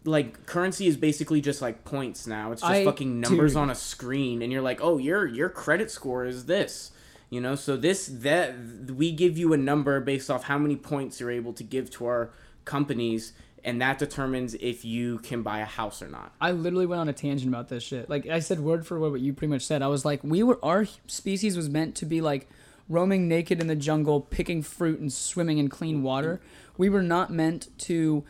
like 0.09 0.47
currency 0.47 0.87
is 0.87 0.97
basically 0.97 1.41
just 1.41 1.63
like 1.63 1.85
points 1.85 2.27
now. 2.27 2.53
It's 2.53 2.63
just 2.63 2.73
I- 2.73 2.85
fucking 2.85 3.21
numbers 3.21 3.53
dude. 3.53 3.63
on 3.63 3.71
a 3.71 3.75
screen 3.75 4.43
and 4.43 4.53
you're 4.53 4.63
like, 4.63 4.81
"Oh, 4.83 4.99
your 4.99 5.27
your 5.27 5.49
credit 5.49 5.91
score 5.91 6.25
is 6.25 6.47
this." 6.47 6.91
You 7.31 7.41
know, 7.41 7.55
so 7.55 7.77
this 7.77 8.07
that 8.07 8.55
we 8.89 9.13
give 9.13 9.37
you 9.37 9.53
a 9.53 9.59
number 9.59 10.01
based 10.01 10.31
off 10.31 10.45
how 10.45 10.59
many 10.59 10.77
points 10.77 11.21
you're 11.21 11.31
able 11.31 11.53
to 11.55 11.63
give 11.63 11.91
to 11.93 12.07
our 12.07 12.31
companies 12.65 13.33
and 13.65 13.81
that 13.81 13.99
determines 13.99 14.55
if 14.55 14.85
you 14.85 15.19
can 15.19 15.43
buy 15.43 15.59
a 15.59 15.65
house 15.65 16.01
or 16.01 16.09
not. 16.09 16.33
I 16.41 16.53
literally 16.53 16.87
went 16.87 17.01
on 17.01 17.09
a 17.09 17.13
tangent 17.13 17.49
about 17.49 17.69
this 17.69 17.83
shit. 17.83 18.09
Like 18.09 18.27
I 18.27 18.39
said 18.41 18.61
word 18.61 18.87
for 18.87 18.99
word 18.99 19.11
what 19.11 19.21
you 19.21 19.33
pretty 19.33 19.51
much 19.51 19.63
said. 19.63 19.83
I 19.83 19.89
was 19.89 20.05
like, 20.05 20.21
we 20.23 20.43
were 20.43 20.59
our 20.63 20.87
species 21.07 21.57
was 21.57 21.69
meant 21.69 21.95
to 21.97 22.07
be 22.07 22.21
like 22.21 22.49
roaming 22.89 23.29
naked 23.29 23.61
in 23.61 23.67
the 23.67 23.77
jungle, 23.77 24.21
picking 24.21 24.63
fruit 24.63 25.01
and 25.01 25.13
swimming 25.13 25.59
in 25.59 25.69
clean 25.69 26.03
water. 26.03 26.41
We 26.77 26.89
were 26.89 27.03
not 27.03 27.31
meant 27.31 27.69
to 27.81 28.25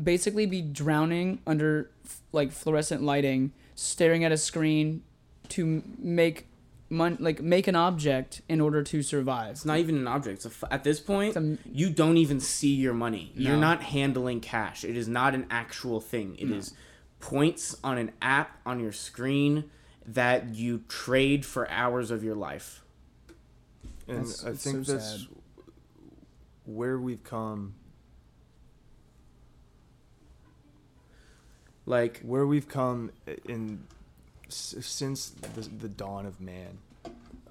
basically 0.00 0.46
be 0.46 0.60
drowning 0.62 1.40
under 1.46 1.90
f- 2.04 2.20
like 2.32 2.52
fluorescent 2.52 3.02
lighting, 3.02 3.52
staring 3.74 4.24
at 4.24 4.32
a 4.32 4.36
screen 4.36 5.02
to 5.50 5.82
make 5.98 6.46
mon- 6.90 7.16
like 7.20 7.40
make 7.42 7.66
an 7.68 7.76
object 7.76 8.42
in 8.48 8.60
order 8.60 8.82
to 8.82 9.02
survive. 9.02 9.52
It's 9.52 9.64
not 9.64 9.78
even 9.78 9.96
an 9.96 10.06
object. 10.08 10.36
It's 10.36 10.46
a 10.46 10.48
f 10.48 10.64
at 10.70 10.84
this 10.84 11.00
point, 11.00 11.36
It's 11.36 11.36
a- 11.36 11.58
you 11.70 11.90
don't 11.90 12.16
even 12.16 12.40
see 12.40 12.74
your 12.74 12.94
money. 12.94 13.32
You're 13.34 13.56
not 13.56 13.82
handling 13.82 14.40
cash. 14.40 14.84
It 14.84 14.96
is 14.96 15.08
not 15.08 15.34
an 15.34 15.46
actual 15.50 16.00
thing. 16.00 16.36
It 16.38 16.50
is 16.50 16.74
points 17.20 17.76
on 17.82 17.96
an 17.98 18.12
app 18.20 18.60
on 18.66 18.80
your 18.80 18.92
screen 18.92 19.64
that 20.06 20.54
you 20.54 20.82
trade 20.88 21.46
for 21.46 21.68
hours 21.70 22.10
of 22.10 22.22
your 22.22 22.34
life. 22.34 22.82
And 24.06 24.18
That's- 24.18 24.44
I 24.44 24.52
think 24.52 24.84
so 24.84 24.92
that's 24.92 25.10
sad. 25.20 25.28
where 26.66 26.98
we've 26.98 27.24
come. 27.24 27.74
Like 31.86 32.20
Where 32.20 32.46
we've 32.46 32.68
come 32.68 33.10
uh, 33.28 33.32
in 33.44 33.84
since 34.48 35.30
the, 35.30 35.62
the 35.62 35.88
dawn 35.88 36.26
of 36.26 36.40
man. 36.40 36.78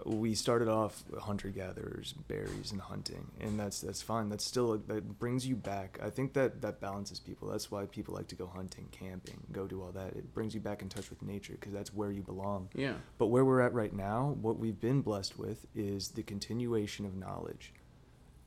We 0.05 0.35
started 0.35 0.67
off 0.67 1.01
hunter 1.17 1.47
gatherers, 1.47 2.13
berries, 2.27 2.73
and 2.73 2.81
hunting, 2.81 3.31
and 3.39 3.57
that's 3.57 3.79
that's 3.79 4.01
fine. 4.01 4.27
That's 4.27 4.43
still 4.43 4.77
that 4.77 5.17
brings 5.17 5.47
you 5.47 5.55
back. 5.55 5.97
I 6.03 6.09
think 6.09 6.33
that 6.33 6.61
that 6.61 6.81
balances 6.81 7.21
people. 7.21 7.47
That's 7.47 7.71
why 7.71 7.85
people 7.85 8.13
like 8.13 8.27
to 8.27 8.35
go 8.35 8.47
hunting, 8.47 8.89
camping, 8.91 9.39
go 9.53 9.65
do 9.65 9.81
all 9.81 9.93
that. 9.93 10.07
It 10.07 10.33
brings 10.33 10.53
you 10.53 10.59
back 10.59 10.81
in 10.81 10.89
touch 10.89 11.09
with 11.09 11.21
nature 11.21 11.53
because 11.53 11.71
that's 11.71 11.93
where 11.93 12.11
you 12.11 12.21
belong. 12.21 12.67
yeah. 12.75 12.95
But 13.17 13.27
where 13.27 13.45
we're 13.45 13.61
at 13.61 13.73
right 13.73 13.93
now, 13.93 14.35
what 14.41 14.59
we've 14.59 14.79
been 14.79 15.01
blessed 15.01 15.39
with 15.39 15.67
is 15.73 16.09
the 16.09 16.23
continuation 16.23 17.05
of 17.05 17.15
knowledge. 17.15 17.71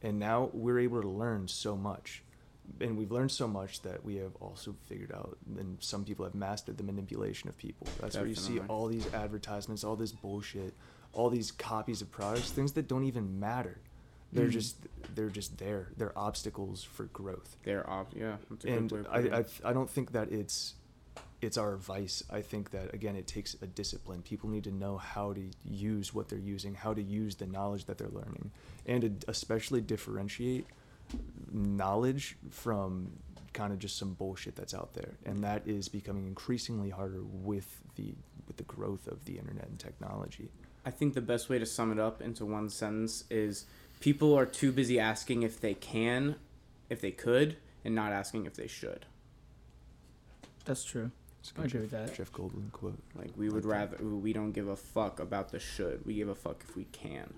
And 0.03 0.19
now 0.19 0.51
we're 0.53 0.79
able 0.81 1.01
to 1.01 1.09
learn 1.09 1.49
so 1.49 1.75
much. 1.75 2.23
And 2.81 2.97
we've 2.99 3.11
learned 3.13 3.31
so 3.31 3.47
much 3.49 3.83
that 3.83 4.05
we 4.05 4.17
have 4.17 4.35
also 4.41 4.75
figured 4.87 5.13
out, 5.13 5.37
and 5.59 5.77
some 5.81 6.05
people 6.05 6.25
have 6.25 6.35
mastered 6.35 6.77
the 6.79 6.85
manipulation 6.85 7.49
of 7.49 7.57
people. 7.57 7.87
That's 8.01 8.17
where 8.17 8.27
you 8.27 8.35
see 8.35 8.61
all 8.69 8.87
these 8.89 9.07
advertisements, 9.15 9.85
all 9.85 9.97
this 9.97 10.13
bullshit, 10.13 10.75
all 11.13 11.31
these 11.31 11.51
copies 11.53 12.03
of 12.03 12.11
products, 12.11 12.51
things 12.51 12.73
that 12.73 12.89
don't 12.89 13.05
even 13.05 13.39
matter. 13.41 13.79
They're 14.33 14.49
Mhm. 14.49 14.53
just 14.53 14.77
they're 15.15 15.31
just 15.31 15.57
there. 15.59 15.89
They're 15.97 16.17
obstacles 16.19 16.83
for 16.83 17.05
growth 17.05 17.57
They're 17.63 17.89
off. 17.89 18.09
Yeah. 18.15 18.37
That's 18.51 18.65
a 18.65 18.69
and 18.69 18.91
good 18.91 19.09
way 19.09 19.29
of 19.29 19.33
I, 19.33 19.69
I. 19.69 19.71
I 19.71 19.73
don't 19.73 19.89
think 19.89 20.13
that 20.13 20.31
it's 20.33 20.75
it's 21.43 21.59
our 21.59 21.77
vice 21.77 22.25
i 22.31 22.41
think 22.41 22.71
that 22.71 22.93
again 22.95 23.15
it 23.15 23.27
takes 23.27 23.55
a 23.61 23.67
discipline 23.67 24.23
people 24.23 24.49
need 24.49 24.65
to 24.65 24.71
know 24.73 24.97
how 24.97 25.35
to 25.35 25.51
use 25.65 26.15
what 26.15 26.29
they're 26.31 26.39
using 26.39 26.75
how 26.75 26.95
to 26.95 27.03
use 27.03 27.37
the 27.37 27.47
knowledge 27.47 27.85
that 27.85 27.99
they're 27.99 28.09
learning 28.09 28.51
and 28.87 29.03
to 29.03 29.31
especially 29.31 29.83
differentiate 29.83 30.67
knowledge 31.53 32.37
from 32.51 33.13
kind 33.53 33.73
of 33.73 33.79
just 33.79 33.97
some 33.97 34.13
bullshit 34.15 34.55
that's 34.55 34.75
out 34.75 34.93
there 34.93 35.15
and 35.25 35.43
that 35.43 35.63
is 35.67 35.89
becoming 35.89 36.27
increasingly 36.27 36.91
harder 36.91 37.23
with 37.23 37.81
the 37.95 38.15
with 38.47 38.59
the 38.59 38.63
growth 38.65 39.07
of 39.07 39.25
the 39.25 39.39
internet 39.39 39.67
and 39.67 39.79
technology 39.79 40.51
I 40.87 40.91
think 40.93 41.15
the 41.15 41.21
best 41.21 41.49
way 41.49 41.59
to 41.59 41.67
sum 41.67 41.91
it 41.91 41.99
up 41.99 42.23
into 42.23 42.47
one 42.47 42.71
sentence 42.71 43.25
is 43.29 43.67
people 43.99 44.39
are 44.39 44.47
too 44.47 44.71
busy 44.71 45.01
asking 45.01 45.43
if 45.43 45.61
they 45.61 45.75
can, 45.75 46.37
if 46.89 47.01
they 47.01 47.11
could, 47.11 47.57
and 47.85 47.93
not 47.93 48.13
asking 48.13 48.47
if 48.47 48.55
they 48.55 48.69
should. 48.69 49.05
That's 50.65 50.85
true. 50.85 51.11
I 51.59 51.65
agree 51.65 51.81
with 51.81 51.93
that. 51.93 52.13
jeff 52.15 52.33
goldblum 52.33 52.73
quote 52.73 52.99
Like 53.15 53.31
we 53.37 53.49
would 53.49 53.65
rather 53.65 53.97
we 53.99 54.33
don't 54.33 54.51
give 54.51 54.67
a 54.67 54.77
fuck 54.77 55.21
about 55.21 55.51
the 55.51 55.59
should. 55.59 56.05
We 56.05 56.15
give 56.15 56.29
a 56.29 56.35
fuck 56.37 56.65
if 56.69 56.77
we 56.77 56.85
can. 56.85 57.35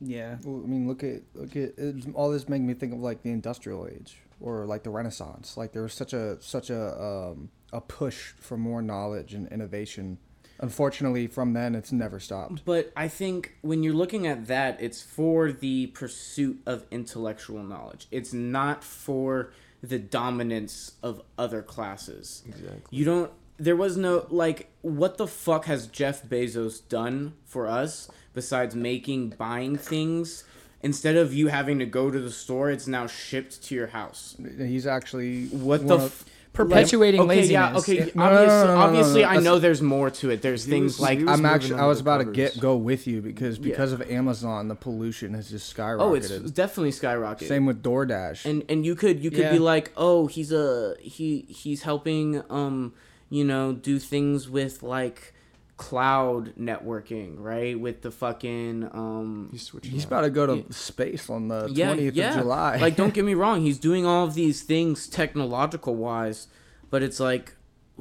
Yeah. 0.00 0.36
Well, 0.44 0.62
I 0.64 0.66
mean, 0.66 0.86
look 0.86 1.02
at 1.02 1.22
look 1.34 1.56
at 1.56 1.78
it, 1.78 2.04
all 2.14 2.30
this. 2.30 2.48
Make 2.48 2.62
me 2.62 2.74
think 2.74 2.92
of 2.92 3.00
like 3.00 3.22
the 3.22 3.30
industrial 3.30 3.88
age 3.88 4.18
or 4.40 4.66
like 4.66 4.82
the 4.82 4.90
Renaissance. 4.90 5.56
Like 5.56 5.72
there 5.72 5.82
was 5.82 5.94
such 5.94 6.12
a 6.12 6.40
such 6.40 6.70
a 6.70 7.02
um, 7.02 7.50
a 7.72 7.80
push 7.80 8.32
for 8.38 8.56
more 8.56 8.82
knowledge 8.82 9.34
and 9.34 9.48
innovation. 9.48 10.18
Unfortunately, 10.60 11.28
from 11.28 11.52
then 11.52 11.74
it's 11.76 11.92
never 11.92 12.18
stopped. 12.18 12.64
But 12.64 12.92
I 12.96 13.06
think 13.06 13.54
when 13.60 13.84
you're 13.84 13.94
looking 13.94 14.26
at 14.26 14.48
that, 14.48 14.80
it's 14.80 15.00
for 15.00 15.52
the 15.52 15.86
pursuit 15.88 16.60
of 16.66 16.84
intellectual 16.90 17.62
knowledge. 17.62 18.08
It's 18.10 18.32
not 18.32 18.82
for 18.82 19.52
the 19.82 20.00
dominance 20.00 20.92
of 21.02 21.22
other 21.36 21.62
classes. 21.62 22.42
Exactly. 22.46 22.80
You 22.90 23.04
don't. 23.04 23.32
There 23.56 23.76
was 23.76 23.96
no 23.96 24.26
like. 24.30 24.70
What 24.82 25.16
the 25.18 25.26
fuck 25.26 25.66
has 25.66 25.86
Jeff 25.86 26.24
Bezos 26.24 26.88
done 26.88 27.34
for 27.44 27.66
us 27.66 28.08
besides 28.38 28.74
making 28.76 29.30
buying 29.44 29.76
things? 29.76 30.44
Instead 30.80 31.16
of 31.16 31.34
you 31.34 31.48
having 31.48 31.78
to 31.80 31.86
go 31.86 32.04
to 32.10 32.20
the 32.20 32.30
store, 32.30 32.70
it's 32.70 32.86
now 32.86 33.06
shipped 33.08 33.54
to 33.64 33.74
your 33.74 33.88
house. 33.88 34.36
He's 34.58 34.86
actually 34.86 35.46
What 35.68 35.86
the 35.88 35.98
f- 35.98 36.24
Perpetuating 36.52 37.20
okay, 37.20 37.44
Yeah, 37.44 37.70
laziness. 37.72 37.82
okay. 37.82 37.98
Yeah, 38.06 38.12
no, 38.14 38.24
no, 38.34 38.46
no, 38.46 38.46
obviously, 38.46 38.64
no, 38.64 38.64
no, 38.66 38.74
no, 38.74 38.80
obviously 38.86 39.24
I 39.24 39.38
know 39.38 39.58
there's 39.60 39.82
more 39.82 40.10
to 40.20 40.30
it. 40.30 40.42
There's 40.42 40.64
He 40.64 40.70
things 40.72 40.92
was- 40.94 41.00
like 41.00 41.18
I'm 41.32 41.44
actually 41.44 41.78
I 41.80 41.86
was 41.86 41.98
the 41.98 42.02
about 42.04 42.18
to 42.18 42.24
get 42.32 42.58
go 42.58 42.76
with 42.76 43.06
you 43.06 43.20
because 43.22 43.58
Yeah. 43.58 43.64
because 43.70 43.92
of 43.92 44.00
Amazon 44.10 44.66
the 44.68 44.74
pollution 44.74 45.34
has 45.34 45.50
just 45.50 45.66
skyrocketed. 45.76 46.00
oh, 46.00 46.14
it's 46.14 46.50
definitely 46.62 46.90
skyrocketed. 46.92 47.46
Same 47.48 47.66
with 47.66 47.82
DoorDash. 47.82 48.44
and 48.44 48.64
and 48.68 48.84
you 48.86 48.94
could 48.96 49.22
you 49.22 49.30
could 49.30 49.46
Yeah. 49.46 49.52
be 49.52 49.58
like 49.60 49.92
oh 49.96 50.26
he's 50.26 50.50
a 50.52 50.94
he 51.00 51.44
he's 51.48 51.82
helping 51.82 52.42
um 52.50 52.92
you 53.30 53.44
know 53.44 53.72
do 53.72 53.98
things 54.00 54.48
with 54.48 54.82
like 54.82 55.34
cloud 55.78 56.54
networking 56.56 57.36
right 57.38 57.78
with 57.80 58.02
the 58.02 58.10
fucking 58.10 58.84
um 58.92 59.48
He's 59.52 59.62
switching. 59.62 59.92
He's 59.92 60.04
about 60.04 60.22
to 60.22 60.30
go 60.30 60.44
to 60.46 60.56
Yeah. 60.56 60.62
space 60.70 61.30
on 61.30 61.48
the 61.48 61.68
yeah 61.72 61.94
20th 61.94 62.14
yeah 62.14 62.30
of 62.34 62.40
July. 62.42 62.76
like 62.78 62.96
don't 62.96 63.14
get 63.14 63.24
me 63.30 63.34
wrong 63.34 63.62
he's 63.62 63.78
doing 63.78 64.04
all 64.04 64.24
of 64.26 64.34
these 64.34 64.62
things 64.62 65.06
technological 65.06 65.94
wise 65.94 66.48
but 66.90 67.02
it's 67.02 67.20
like 67.20 67.54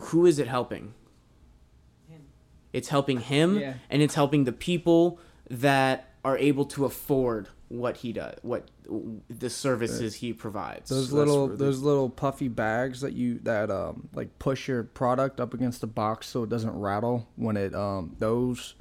who 0.10 0.26
is 0.26 0.40
it 0.40 0.48
helping 0.48 0.94
it's 2.74 2.90
helping 2.90 3.20
him 3.20 3.60
Yeah. 3.60 3.74
and 3.90 4.02
it's 4.02 4.16
helping 4.16 4.44
the 4.44 4.52
people 4.52 5.20
that 5.50 6.14
are 6.26 6.38
able 6.38 6.66
to 6.66 6.84
afford 6.86 7.48
what 7.70 7.98
he 7.98 8.14
does 8.14 8.36
what 8.44 8.70
the 9.30 9.50
services 9.50 10.16
he 10.16 10.32
provides. 10.34 10.90
Those 10.90 11.10
So 11.10 11.16
little 11.16 11.48
where 11.48 11.58
the- 11.58 11.66
those 11.66 11.80
little 11.82 12.10
puffy 12.10 12.48
bags 12.48 13.02
that 13.02 13.14
you 13.14 13.40
that 13.40 13.70
um 13.70 14.08
like 14.14 14.40
push 14.40 14.68
your 14.70 14.84
product 14.84 15.40
up 15.42 15.54
against 15.54 15.82
the 15.82 15.88
box 15.88 16.28
so 16.28 16.44
it 16.44 16.50
doesn't 16.50 16.78
rattle 16.80 17.28
when 17.36 17.58
it 17.58 17.76
um 17.76 18.16
those 18.20 18.76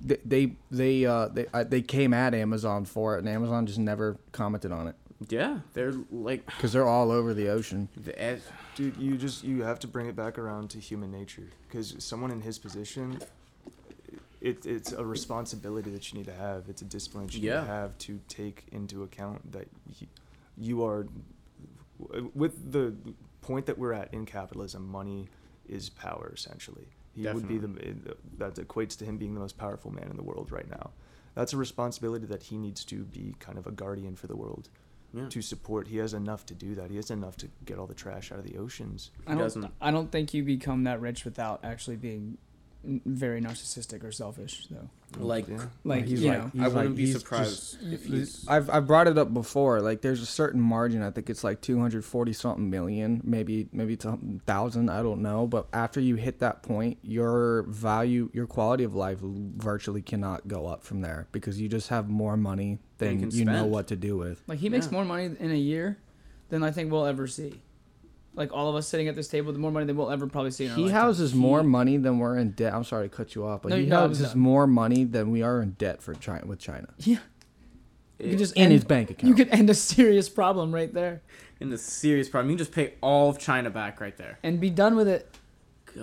they 0.00 0.18
they 0.24 0.56
they 0.70 1.04
uh 1.04 1.28
they 1.28 1.46
uh, 1.52 1.64
they 1.64 1.82
came 1.82 2.12
at 2.14 2.34
Amazon 2.34 2.84
for 2.86 3.16
it 3.16 3.18
and 3.20 3.28
Amazon 3.28 3.66
just 3.66 3.78
never 3.78 4.16
commented 4.32 4.72
on 4.72 4.88
it. 4.88 4.94
Yeah, 5.28 5.60
they're 5.74 5.92
like 6.10 6.44
because 6.46 6.72
they're 6.72 6.88
all 6.88 7.12
over 7.12 7.32
the 7.34 7.48
ocean. 7.48 7.88
the 7.96 8.20
ed- 8.20 8.42
Dude, 8.74 8.96
you 8.96 9.16
just 9.18 9.44
you 9.44 9.62
have 9.62 9.78
to 9.80 9.86
bring 9.86 10.06
it 10.06 10.16
back 10.16 10.38
around 10.38 10.70
to 10.70 10.78
human 10.80 11.12
nature. 11.12 11.50
Because 11.68 11.94
someone 12.02 12.30
in 12.32 12.40
his 12.40 12.58
position, 12.58 13.20
it, 14.42 14.66
it's 14.66 14.92
a 14.92 15.04
responsibility 15.04 15.90
that 15.90 16.12
you 16.12 16.18
need 16.18 16.26
to 16.26 16.34
have. 16.34 16.68
It's 16.68 16.82
a 16.82 16.84
discipline 16.84 17.26
that 17.26 17.34
you 17.34 17.48
Yeah. 17.48 17.60
need 17.60 17.66
to 17.66 17.72
have 17.72 17.98
to 17.98 18.20
take 18.28 18.64
into 18.72 19.02
account 19.04 19.52
that 19.52 19.68
you, 19.98 20.06
you 20.58 20.84
are 20.84 21.06
with 22.34 22.72
the 22.72 22.94
point 23.40 23.66
that 23.66 23.78
we're 23.78 23.92
at 23.92 24.12
in 24.12 24.26
capitalism. 24.26 24.86
Money 24.88 25.28
is 25.68 25.88
power 25.88 26.32
essentially. 26.34 26.88
He 27.14 27.28
would 27.28 27.46
be 27.46 27.58
the 27.58 27.68
that 28.38 28.54
equates 28.56 28.96
to 28.98 29.04
him 29.04 29.18
being 29.18 29.34
the 29.34 29.40
most 29.40 29.58
powerful 29.58 29.90
man 29.90 30.08
in 30.10 30.16
the 30.16 30.22
world 30.22 30.50
right 30.50 30.68
now. 30.68 30.90
That's 31.34 31.52
a 31.52 31.56
responsibility 31.56 32.26
that 32.26 32.42
he 32.44 32.56
needs 32.58 32.84
to 32.86 33.04
be 33.04 33.34
kind 33.38 33.58
of 33.58 33.66
a 33.66 33.70
guardian 33.70 34.16
for 34.16 34.26
the 34.26 34.36
world 34.36 34.68
Yeah. 35.14 35.28
to 35.28 35.42
support. 35.42 35.88
He 35.88 35.98
has 35.98 36.14
enough 36.14 36.44
to 36.46 36.54
do 36.54 36.74
that. 36.74 36.90
He 36.90 36.96
has 36.96 37.10
enough 37.10 37.36
to 37.38 37.48
get 37.66 37.78
all 37.78 37.86
the 37.86 37.94
trash 37.94 38.32
out 38.32 38.38
of 38.38 38.44
the 38.44 38.56
oceans. 38.58 39.10
I 39.26 39.34
don't. 39.34 39.70
I 39.80 39.90
don't 39.90 40.10
think 40.10 40.32
you 40.34 40.42
become 40.42 40.84
that 40.84 41.00
rich 41.00 41.24
without 41.24 41.60
actually 41.64 41.96
being 41.96 42.22
n- 42.22 42.38
very 42.84 43.40
narcissistic 43.40 44.02
or 44.04 44.10
selfish, 44.12 44.66
though. 44.70 44.88
Like, 45.18 45.46
Yeah. 45.46 45.66
Like, 45.84 46.06
he's 46.06 46.22
you 46.22 46.30
like- 46.30 46.38
know, 46.38 46.50
he's 46.52 46.62
I 46.62 46.68
wouldn't 46.68 46.86
like- 46.88 46.96
be 46.96 47.06
he's 47.06 47.18
surprised 47.18 47.78
if 47.92 48.04
he's. 48.06 48.44
I've 48.48 48.68
I've 48.70 48.86
brought 48.86 49.06
it 49.08 49.18
up 49.18 49.32
before. 49.32 49.80
Like, 49.80 50.00
there's 50.00 50.22
a 50.22 50.26
certain 50.26 50.60
margin. 50.60 51.02
I 51.02 51.10
think 51.10 51.28
it's 51.30 51.44
like 51.44 51.60
240 51.60 52.32
something 52.32 52.68
million, 52.70 53.20
maybe 53.24 53.68
maybe 53.72 53.92
it's 53.94 54.04
a 54.04 54.18
thousand. 54.46 54.88
I 54.90 55.02
don't 55.02 55.22
know. 55.22 55.46
But 55.46 55.68
after 55.72 56.00
you 56.00 56.16
hit 56.16 56.38
that 56.40 56.62
point, 56.62 56.98
your 57.02 57.62
value, 57.64 58.30
your 58.32 58.46
quality 58.46 58.84
of 58.84 58.94
life, 58.94 59.18
virtually 59.20 60.02
cannot 60.02 60.48
go 60.48 60.66
up 60.66 60.82
from 60.82 61.02
there 61.02 61.28
because 61.30 61.60
you 61.60 61.68
just 61.68 61.88
have 61.90 62.08
more 62.08 62.36
money 62.36 62.78
Than 62.98 63.20
you 63.20 63.28
you 63.30 63.44
know 63.44 63.66
what 63.66 63.88
to 63.88 63.96
do 63.96 64.16
with. 64.16 64.42
like 64.48 64.58
he 64.60 64.68
makes 64.70 64.86
Yeah. 64.86 64.92
more 64.92 65.04
money 65.04 65.30
in 65.38 65.50
a 65.50 65.54
year 65.56 65.98
than 66.48 66.62
I 66.62 66.70
think 66.70 66.90
we'll 66.90 67.06
ever 67.06 67.26
see. 67.26 67.60
Like 68.34 68.52
all 68.52 68.70
of 68.70 68.76
us 68.76 68.88
sitting 68.88 69.08
at 69.08 69.14
this 69.14 69.28
table, 69.28 69.52
the 69.52 69.58
more 69.58 69.70
money 69.70 69.84
than 69.84 69.96
we'll 69.96 70.10
ever 70.10 70.26
probably 70.26 70.50
see 70.52 70.64
in 70.64 70.70
our 70.70 70.76
He 70.76 70.84
lifetime. 70.84 71.00
houses 71.02 71.32
He- 71.32 71.38
more 71.38 71.62
money 71.62 71.96
than 71.98 72.18
we're 72.18 72.38
in 72.38 72.52
debt. 72.52 72.72
I'm 72.72 72.84
sorry 72.84 73.08
to 73.10 73.14
cut 73.14 73.34
you 73.34 73.44
off, 73.44 73.60
but 73.62 73.68
No, 73.70 73.76
he 73.76 73.84
no, 73.86 73.98
I 73.98 74.00
houses 74.02 74.28
done. 74.30 74.38
more 74.38 74.66
money 74.66 75.04
than 75.04 75.30
we 75.30 75.42
are 75.42 75.60
in 75.60 75.72
debt 75.72 76.00
for 76.02 76.14
China 76.14 76.46
with 76.46 76.58
China 76.58 76.88
Yeah, 76.98 77.18
you 78.18 78.30
could 78.30 78.38
just 78.38 78.56
in 78.56 78.62
end, 78.64 78.72
his 78.72 78.84
bank 78.84 79.10
account. 79.10 79.28
You 79.28 79.34
could 79.34 79.48
end 79.52 79.68
a 79.68 79.74
serious 79.74 80.28
problem 80.30 80.74
right 80.74 80.92
there 80.94 81.20
in 81.60 81.68
the 81.68 81.76
serious 81.78 82.28
problem. 82.30 82.50
You 82.50 82.56
can 82.56 82.64
just 82.64 82.72
pay 82.74 82.94
all 83.02 83.28
of 83.28 83.38
China 83.38 83.68
back 83.68 84.00
right 84.00 84.16
there. 84.16 84.38
and 84.42 84.58
be 84.60 84.70
done 84.70 84.96
with 84.96 85.08
it. 85.08 85.28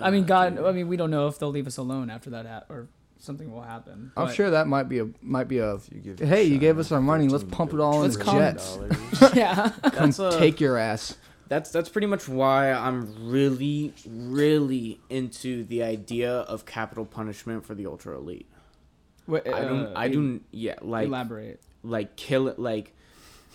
I 0.00 0.12
mean, 0.12 0.24
God, 0.24 0.54
dude. 0.56 0.64
I 0.66 0.70
mean, 0.70 0.86
we 0.86 0.96
don't 0.96 1.10
know 1.10 1.26
if 1.26 1.38
they'll 1.40 1.50
leave 1.50 1.66
us 1.66 1.78
alone 1.78 2.10
after 2.10 2.30
that 2.30 2.46
hap- 2.46 2.70
or 2.70 2.86
something 3.18 3.50
will 3.50 3.62
happen. 3.62 4.12
I'm 4.16 4.32
sure 4.32 4.50
that 4.50 4.68
might 4.68 4.88
be 4.88 5.00
a 5.00 5.08
might 5.20 5.48
be 5.48 5.58
a. 5.58 5.74
If 5.74 5.88
you 5.92 6.00
give 6.00 6.20
Hey, 6.20 6.44
you 6.44 6.58
gave 6.58 6.78
us 6.78 6.92
our 6.92 7.00
money, 7.00 7.26
let's 7.26 7.42
pump 7.42 7.74
it 7.74 7.80
all 7.80 7.98
Let's 8.02 8.14
jets. 8.16 8.78
yeah. 9.34 9.70
Come 9.82 10.10
a- 10.16 10.38
take 10.38 10.60
your 10.60 10.76
ass. 10.76 11.16
That's 11.50 11.70
that's 11.72 11.88
pretty 11.88 12.06
much 12.06 12.28
why 12.28 12.70
I'm 12.72 13.28
really, 13.28 13.92
really 14.08 15.00
into 15.10 15.64
the 15.64 15.82
idea 15.82 16.32
of 16.32 16.64
capital 16.64 17.04
punishment 17.04 17.66
for 17.66 17.74
the 17.74 17.86
ultra 17.86 18.16
elite. 18.16 18.46
Wait, 19.26 19.46
I 19.48 19.62
don't. 19.62 19.86
uh, 19.86 19.92
I 19.96 20.08
don't. 20.08 20.42
Yeah, 20.52 20.76
like 20.80 21.08
elaborate. 21.08 21.60
like 21.82 22.14
kill 22.14 22.46
it. 22.46 22.60
Like 22.60 22.94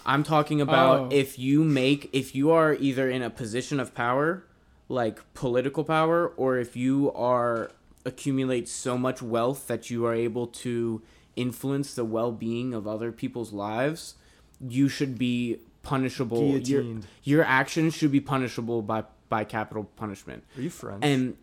I'm 0.05 0.23
talking 0.23 0.59
about 0.59 0.99
Oh. 0.99 1.09
if 1.15 1.39
you 1.39 1.63
make 1.63 2.09
if 2.11 2.35
you 2.35 2.51
are 2.51 2.73
either 2.73 3.09
in 3.09 3.21
a 3.21 3.29
position 3.29 3.79
of 3.79 3.95
power, 3.95 4.43
like 4.89 5.21
political 5.33 5.85
power, 5.85 6.27
or 6.35 6.57
if 6.57 6.75
you 6.75 7.13
are 7.13 7.71
accumulate 8.05 8.67
so 8.67 8.97
much 8.97 9.21
wealth 9.21 9.67
that 9.67 9.89
you 9.89 10.05
are 10.05 10.13
able 10.13 10.47
to 10.47 11.01
influence 11.37 11.93
the 11.93 12.03
well-being 12.05 12.73
of 12.73 12.85
other 12.85 13.13
people's 13.13 13.53
lives, 13.53 14.15
you 14.59 14.89
should 14.89 15.17
be 15.17 15.59
punishable. 15.86 16.57
Your, 16.57 16.83
your 17.23 17.43
actions 17.45 17.93
should 17.95 18.11
be 18.11 18.19
punishable 18.19 18.81
by 18.81 19.03
by 19.29 19.43
capital 19.45 19.86
punishment. 19.95 20.43
Are 20.57 20.61
you 20.61 20.69
French? 20.69 20.99
And 21.03 21.38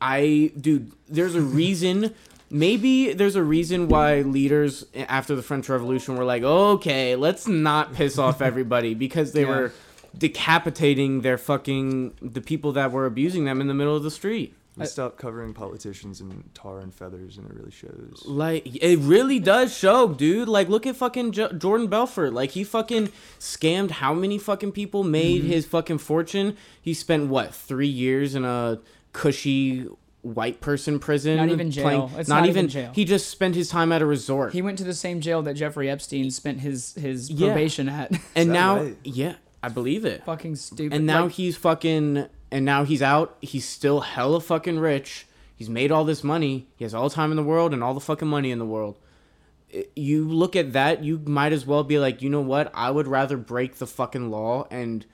I, 0.00 0.52
dude, 0.60 0.92
there's 1.08 1.34
a 1.34 1.40
reason. 1.40 2.14
Maybe 2.50 3.12
there's 3.12 3.34
a 3.34 3.42
reason 3.42 3.88
why 3.88 4.20
leaders 4.20 4.84
after 4.94 5.34
the 5.34 5.42
French 5.42 5.68
Revolution 5.68 6.16
were 6.16 6.22
like, 6.24 6.44
okay, 6.44 7.16
let's 7.16 7.48
not 7.48 7.92
piss 7.94 8.18
off 8.18 8.40
everybody 8.50 8.94
because 8.94 9.32
they 9.32 9.40
Yeah. 9.42 9.48
were 9.48 9.72
decapitating 10.16 11.22
their 11.22 11.38
fucking 11.38 12.14
the 12.22 12.40
people 12.40 12.72
that 12.72 12.92
were 12.92 13.06
abusing 13.06 13.44
them 13.46 13.60
in 13.60 13.66
the 13.66 13.74
middle 13.74 13.96
of 13.96 14.02
the 14.02 14.10
street. 14.10 14.54
We 14.76 14.82
I- 14.82 14.86
stopped 14.86 15.16
covering 15.18 15.54
politicians 15.54 16.20
in 16.20 16.44
tar 16.54 16.80
and 16.80 16.94
feathers, 16.94 17.38
and 17.38 17.48
it 17.50 17.54
really 17.56 17.70
shows. 17.70 18.22
Like 18.26 18.66
it 18.76 18.98
really 18.98 19.38
does 19.38 19.76
show, 19.76 20.08
dude. 20.08 20.48
Like 20.48 20.68
look 20.68 20.86
at 20.86 20.96
fucking 20.96 21.32
jo- 21.32 21.52
Jordan 21.52 21.86
Belfort. 21.88 22.32
Like 22.32 22.50
he 22.50 22.62
fucking 22.64 23.08
scammed 23.38 23.90
how 23.92 24.12
many 24.14 24.38
fucking 24.38 24.72
people 24.72 25.02
made 25.04 25.42
Mm-hmm. 25.42 25.50
his 25.50 25.66
fucking 25.66 25.98
fortune. 25.98 26.56
He 26.80 26.92
spent 26.94 27.28
what 27.28 27.54
three 27.54 27.86
years 27.88 28.34
in 28.34 28.44
a 28.44 28.78
cushy 29.12 29.86
white 30.22 30.60
person 30.60 30.98
prison. 30.98 31.36
Not 31.36 31.48
even 31.50 31.70
jail. 31.70 32.10
It's 32.16 32.28
not 32.28 32.46
even 32.46 32.68
jail. 32.68 32.90
He 32.94 33.04
just 33.04 33.28
spent 33.30 33.54
his 33.54 33.68
time 33.68 33.92
at 33.92 34.02
a 34.02 34.06
resort. 34.06 34.52
He 34.52 34.60
went 34.60 34.76
to 34.78 34.84
the 34.84 34.94
same 34.94 35.20
jail 35.20 35.40
that 35.42 35.54
Jeffrey 35.54 35.88
Epstein 35.88 36.30
spent 36.30 36.60
his 36.60 36.94
his 36.94 37.30
Yeah. 37.30 37.48
probation 37.48 37.88
at. 37.88 38.12
and 38.34 38.50
now, 38.50 38.80
right? 38.82 38.96
yeah, 39.04 39.36
I 39.62 39.68
believe 39.68 40.04
it. 40.04 40.24
Fucking 40.24 40.56
stupid. 40.56 40.94
And 40.96 41.06
now 41.06 41.24
Like, 41.24 41.32
he's 41.32 41.56
fucking. 41.56 42.26
And 42.56 42.64
now 42.64 42.84
he's 42.84 43.02
out. 43.02 43.36
He's 43.42 43.68
still 43.68 44.00
hella 44.00 44.40
fucking 44.40 44.78
rich. 44.78 45.26
He's 45.54 45.68
made 45.68 45.92
all 45.92 46.04
this 46.06 46.24
money. 46.24 46.68
He 46.76 46.84
has 46.84 46.94
all 46.94 47.10
the 47.10 47.14
time 47.14 47.30
in 47.30 47.36
the 47.36 47.42
world 47.42 47.74
and 47.74 47.84
all 47.84 47.92
the 47.92 48.00
fucking 48.00 48.28
money 48.28 48.50
in 48.50 48.58
the 48.58 48.64
world. 48.64 48.98
You 49.94 50.26
look 50.26 50.56
at 50.56 50.72
that, 50.72 51.04
you 51.04 51.18
might 51.26 51.52
as 51.52 51.66
well 51.66 51.84
be 51.84 51.98
like, 51.98 52.22
you 52.22 52.30
know 52.30 52.40
what? 52.40 52.70
I 52.74 52.90
would 52.90 53.08
rather 53.08 53.36
break 53.36 53.74
the 53.76 53.86
fucking 53.86 54.30
law 54.30 54.66
and 54.70 55.04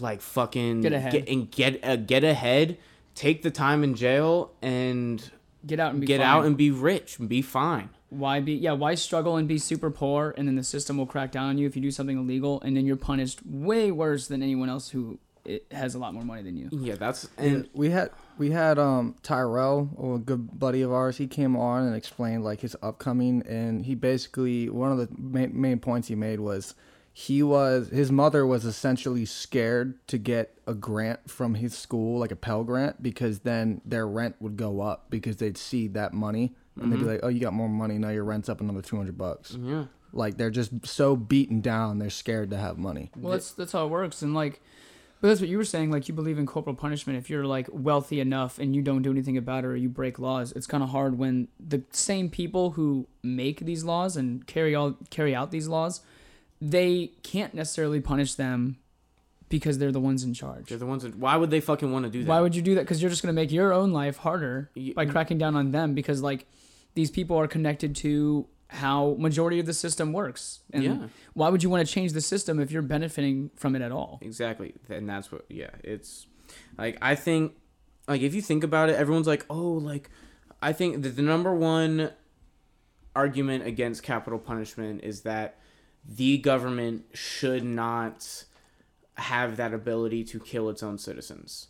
like 0.00 0.20
fucking 0.22 0.80
Get 0.80 0.92
ahead. 0.92 1.12
get 1.12 1.28
and 1.28 1.50
get 1.50 1.84
uh, 1.84 1.96
get 1.96 2.24
ahead, 2.24 2.78
take 3.14 3.42
the 3.42 3.50
time 3.52 3.84
in 3.84 3.94
jail 3.94 4.50
and 4.60 5.30
get 5.66 5.78
out 5.78 5.92
and 5.92 6.00
be 6.00 6.06
get 6.08 6.18
fine. 6.18 6.26
out 6.26 6.44
and 6.46 6.56
be 6.56 6.70
rich 6.72 7.18
and 7.20 7.28
be 7.28 7.42
fine. 7.42 7.90
why 8.08 8.40
be 8.40 8.54
yeah 8.54 8.72
why 8.72 8.94
struggle 8.96 9.36
and 9.36 9.46
be 9.46 9.58
super 9.58 9.90
poor 9.90 10.34
and 10.36 10.48
then 10.48 10.56
the 10.56 10.64
system 10.64 10.96
will 10.96 11.06
crack 11.06 11.30
down 11.30 11.46
on 11.50 11.58
you 11.58 11.66
if 11.66 11.76
you 11.76 11.82
do 11.82 11.90
something 11.90 12.18
illegal 12.18 12.60
and 12.62 12.76
then 12.76 12.84
you're 12.86 12.96
punished 12.96 13.40
way 13.46 13.92
worse 13.92 14.26
than 14.28 14.42
anyone 14.42 14.68
else 14.68 14.88
who 14.90 15.18
it 15.44 15.66
has 15.70 15.94
a 15.94 15.98
lot 15.98 16.14
more 16.14 16.24
money 16.24 16.42
than 16.42 16.56
you. 16.56 16.68
Yeah, 16.70 16.94
that's 16.96 17.28
And 17.36 17.56
and 17.56 17.68
we 17.72 17.90
had 17.90 18.10
we 18.38 18.50
had 18.50 18.78
um 18.78 19.16
Tyrell, 19.22 19.90
a 20.16 20.18
good 20.18 20.58
buddy 20.58 20.82
of 20.82 20.92
ours. 20.92 21.16
He 21.16 21.26
came 21.26 21.56
on 21.56 21.84
and 21.86 21.96
explained 21.96 22.44
like 22.44 22.60
his 22.60 22.76
upcoming, 22.82 23.42
and 23.46 23.84
he 23.84 23.94
basically 23.94 24.68
one 24.68 24.92
of 24.92 24.98
the 24.98 25.08
main, 25.18 25.60
main 25.60 25.78
points 25.78 26.08
he 26.08 26.14
made 26.14 26.40
was 26.40 26.74
he 27.12 27.42
was 27.42 27.88
his 27.90 28.10
mother 28.10 28.46
was 28.46 28.64
essentially 28.64 29.24
scared 29.26 30.06
to 30.06 30.16
get 30.18 30.58
a 30.66 30.74
grant 30.74 31.30
from 31.30 31.54
his 31.54 31.76
school, 31.76 32.18
like 32.18 32.30
a 32.30 32.36
Pell 32.36 32.64
Grant, 32.64 33.02
because 33.02 33.40
then 33.40 33.80
their 33.84 34.06
rent 34.06 34.36
would 34.40 34.56
go 34.56 34.80
up 34.80 35.10
because 35.10 35.36
they'd 35.36 35.58
see 35.58 35.88
that 35.88 36.14
money 36.14 36.54
and 36.80 36.90
they'd 36.90 36.98
be 36.98 37.04
like, 37.04 37.20
"Oh, 37.22 37.28
you 37.28 37.40
got 37.40 37.52
more 37.52 37.68
money 37.68 37.98
now. 37.98 38.08
Your 38.08 38.24
rent's 38.24 38.48
up 38.48 38.60
another 38.60 38.82
two 38.82 38.96
hundred 38.96 39.18
bucks." 39.18 39.56
yeah. 39.60 39.86
Like 40.14 40.36
they're 40.36 40.50
just 40.50 40.86
so 40.86 41.16
beaten 41.16 41.60
down, 41.62 41.98
they're 41.98 42.10
scared 42.10 42.50
to 42.50 42.56
have 42.58 42.76
money. 42.76 43.10
Well, 43.16 43.32
that's 43.32 43.52
that's 43.52 43.72
how 43.72 43.86
it 43.86 43.88
works, 43.88 44.22
and 44.22 44.34
like, 44.34 44.60
but 45.22 45.28
that's 45.28 45.40
what 45.40 45.48
you 45.48 45.56
were 45.56 45.64
saying. 45.64 45.92
Like, 45.92 46.08
you 46.08 46.14
believe 46.14 46.36
in 46.36 46.46
corporal 46.46 46.74
punishment 46.74 47.16
if 47.16 47.30
you're 47.30 47.46
like 47.46 47.68
wealthy 47.72 48.18
enough 48.18 48.58
and 48.58 48.74
you 48.74 48.82
don't 48.82 49.02
do 49.02 49.10
anything 49.12 49.36
about 49.36 49.62
it 49.62 49.68
or 49.68 49.76
you 49.76 49.88
break 49.88 50.18
laws. 50.18 50.50
It's 50.50 50.66
kind 50.66 50.82
of 50.82 50.88
hard 50.88 51.16
when 51.16 51.46
the 51.64 51.84
same 51.92 52.28
people 52.28 52.72
who 52.72 53.06
make 53.22 53.60
these 53.60 53.84
laws 53.84 54.16
and 54.16 54.44
carry 54.48 54.74
all 54.74 54.96
carry 55.10 55.32
out 55.32 55.52
these 55.52 55.68
laws, 55.68 56.00
they 56.60 57.12
can't 57.22 57.54
necessarily 57.54 58.00
punish 58.00 58.34
them 58.34 58.78
because 59.48 59.78
they're 59.78 59.92
the 59.92 60.00
ones 60.00 60.24
in 60.24 60.34
charge. 60.34 60.70
They're 60.70 60.78
the 60.78 60.86
ones 60.86 61.04
that. 61.04 61.14
Why 61.14 61.36
would 61.36 61.50
they 61.50 61.60
fucking 61.60 61.92
want 61.92 62.04
to 62.04 62.10
do 62.10 62.24
that? 62.24 62.28
Why 62.28 62.40
would 62.40 62.56
you 62.56 62.62
do 62.62 62.74
that? 62.74 62.80
Because 62.80 63.00
you're 63.00 63.10
just 63.10 63.22
gonna 63.22 63.32
make 63.32 63.52
your 63.52 63.72
own 63.72 63.92
life 63.92 64.16
harder 64.16 64.72
by 64.96 65.06
cracking 65.06 65.38
down 65.38 65.54
on 65.54 65.70
them 65.70 65.94
because 65.94 66.20
like 66.20 66.46
these 66.94 67.12
people 67.12 67.38
are 67.38 67.46
connected 67.46 67.94
to 67.96 68.48
how 68.72 69.16
majority 69.18 69.58
of 69.60 69.66
the 69.66 69.74
system 69.74 70.12
works. 70.12 70.60
And 70.72 70.82
Yeah. 70.82 71.08
why 71.34 71.48
would 71.50 71.62
you 71.62 71.68
want 71.70 71.86
to 71.86 71.92
change 71.92 72.12
the 72.12 72.20
system 72.22 72.58
if 72.58 72.70
you're 72.72 72.82
benefiting 72.82 73.50
from 73.54 73.76
it 73.76 73.82
at 73.82 73.92
all? 73.92 74.18
Exactly. 74.22 74.74
And 74.88 75.08
that's 75.08 75.30
what 75.30 75.44
yeah, 75.48 75.70
it's 75.84 76.26
like 76.78 76.96
I 77.02 77.14
think 77.14 77.52
like 78.08 78.22
if 78.22 78.34
you 78.34 78.42
think 78.42 78.64
about 78.64 78.88
it, 78.88 78.96
everyone's 78.96 79.26
like, 79.26 79.44
"Oh, 79.50 79.72
like 79.72 80.10
I 80.60 80.72
think 80.72 81.02
that 81.02 81.16
the 81.16 81.22
number 81.22 81.54
one 81.54 82.12
argument 83.14 83.66
against 83.66 84.02
capital 84.02 84.38
punishment 84.38 85.02
is 85.04 85.22
that 85.22 85.58
the 86.04 86.38
government 86.38 87.04
should 87.12 87.62
not 87.64 88.44
have 89.16 89.56
that 89.58 89.74
ability 89.74 90.24
to 90.24 90.40
kill 90.40 90.68
its 90.70 90.82
own 90.82 90.98
citizens." 90.98 91.68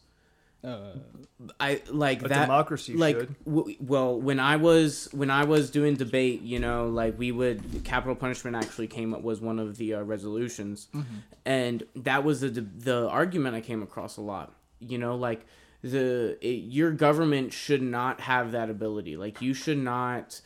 I 1.58 1.82
like 1.90 2.22
A 2.24 2.28
that 2.28 2.42
democracy 2.42 2.94
like 2.94 3.18
should. 3.18 3.34
w- 3.44 3.76
well 3.80 4.20
when 4.20 4.38
i 4.38 4.54
was 4.56 5.08
when 5.12 5.28
i 5.28 5.42
was 5.44 5.70
doing 5.70 5.96
debate 5.96 6.42
you 6.42 6.60
know 6.60 6.86
like 6.88 7.18
we 7.18 7.32
would 7.32 7.82
capital 7.82 8.14
punishment 8.14 8.54
actually 8.54 8.86
came 8.86 9.12
up 9.12 9.22
was 9.22 9.40
one 9.40 9.58
of 9.58 9.76
the 9.76 9.94
uh, 9.94 10.02
resolutions. 10.02 10.86
And 11.44 11.82
that 11.96 12.22
was 12.22 12.42
the 12.42 12.50
the 12.50 13.08
argument 13.08 13.56
i 13.56 13.60
came 13.60 13.82
across 13.82 14.16
a 14.16 14.20
lot. 14.20 14.54
You 14.78 14.98
know 14.98 15.16
like 15.16 15.44
the 15.82 16.38
it, 16.40 16.62
your 16.70 16.92
government 16.92 17.52
should 17.52 17.82
not 17.82 18.20
have 18.20 18.52
that 18.52 18.70
ability. 18.70 19.16
Like 19.16 19.42
you 19.42 19.52
should 19.54 19.78
not 19.78 20.40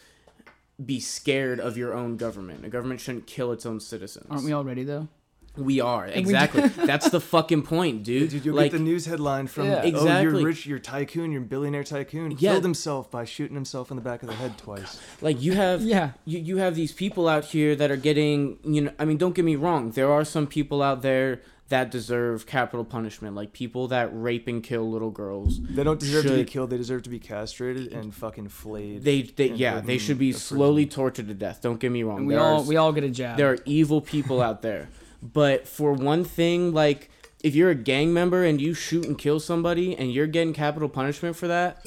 be 0.82 0.98
scared 1.00 1.60
of 1.60 1.76
your 1.76 1.92
own 1.94 2.16
government. 2.16 2.64
A 2.64 2.68
government 2.70 3.00
shouldn't 3.00 3.26
kill 3.26 3.52
its 3.52 3.66
own 3.66 3.80
citizens. 3.80 4.26
Aren't 4.30 4.44
we 4.44 4.52
all 4.52 4.64
ready 4.64 4.82
though? 4.84 5.08
We 5.56 5.80
are 5.80 6.06
we 6.06 6.12
exactly 6.12 6.68
that's 6.86 7.08
the 7.10 7.20
fucking 7.20 7.62
point 7.62 8.02
dude, 8.02 8.30
Dude, 8.30 8.44
you'll 8.44 8.56
like 8.56 8.72
get 8.72 8.78
the 8.78 8.84
news 8.84 9.06
headline 9.06 9.46
from 9.46 9.66
Yeah. 9.66 9.80
oh, 9.84 9.88
Exactly. 9.88 10.22
you're 10.40 10.46
rich, 10.48 10.66
you're 10.66 10.78
tycoon, 10.78 11.32
you're 11.32 11.40
billionaire 11.40 11.84
tycoon. 11.84 12.32
Yeah. 12.32 12.52
Killed 12.52 12.64
himself 12.64 13.10
by 13.10 13.24
shooting 13.24 13.54
himself 13.54 13.90
in 13.90 13.96
the 13.96 14.02
back 14.02 14.22
of 14.22 14.28
the 14.28 14.34
head 14.34 14.52
oh, 14.56 14.62
twice. 14.62 15.00
like 15.20 15.40
you 15.42 15.52
have 15.54 15.82
Yeah. 15.82 16.10
you, 16.24 16.38
you 16.38 16.56
have 16.58 16.74
these 16.74 16.92
people 16.92 17.28
out 17.28 17.44
here 17.46 17.74
that 17.76 17.90
are 17.90 17.96
getting 17.96 18.58
you 18.64 18.82
know 18.82 18.92
i 18.98 19.04
mean 19.04 19.16
don't 19.16 19.34
get 19.34 19.44
me 19.44 19.56
wrong 19.56 19.90
there 19.92 20.10
are 20.12 20.24
some 20.24 20.46
people 20.46 20.82
out 20.82 21.02
there 21.02 21.40
that 21.68 21.90
deserve 21.90 22.46
capital 22.46 22.84
punishment 22.84 23.34
like 23.34 23.52
people 23.52 23.88
that 23.88 24.08
rape 24.12 24.46
and 24.46 24.62
kill 24.62 24.88
little 24.88 25.10
girls 25.10 25.60
They 25.60 25.82
don't 25.82 25.98
deserve 25.98 26.24
to 26.26 26.36
be 26.36 26.44
killed. 26.44 26.70
They 26.70 26.76
deserve 26.76 27.02
to 27.02 27.10
be 27.10 27.18
castrated 27.18 27.92
and 27.92 28.14
fucking 28.14 28.50
flayed. 28.50 29.02
they, 29.02 29.22
they 29.22 29.48
yeah 29.48 29.80
they 29.80 29.98
should 29.98 30.16
be 30.18 30.32
slowly 30.32 30.86
tortured 30.86 31.26
to 31.26 31.34
death 31.34 31.60
don't 31.62 31.80
get 31.80 31.90
me 31.90 32.04
wrong 32.04 32.18
And 32.18 32.26
we 32.28 32.34
There 32.34 32.42
all 32.42 32.60
are, 32.60 32.62
we 32.66 32.76
all 32.76 32.92
get 32.92 33.02
a 33.02 33.10
jab. 33.10 33.36
there 33.36 33.50
are 33.50 33.58
evil 33.64 34.00
people 34.00 34.40
out 34.40 34.62
there 34.62 34.88
but 35.32 35.66
for 35.66 35.92
one 35.92 36.24
thing 36.24 36.72
like 36.72 37.10
if 37.42 37.54
you're 37.54 37.70
a 37.70 37.74
gang 37.74 38.12
member 38.12 38.44
and 38.44 38.60
you 38.60 38.74
shoot 38.74 39.04
and 39.04 39.18
kill 39.18 39.38
somebody 39.40 39.96
and 39.96 40.12
you're 40.12 40.26
getting 40.26 40.52
capital 40.52 40.88
punishment 40.88 41.36
for 41.36 41.48
that 41.48 41.84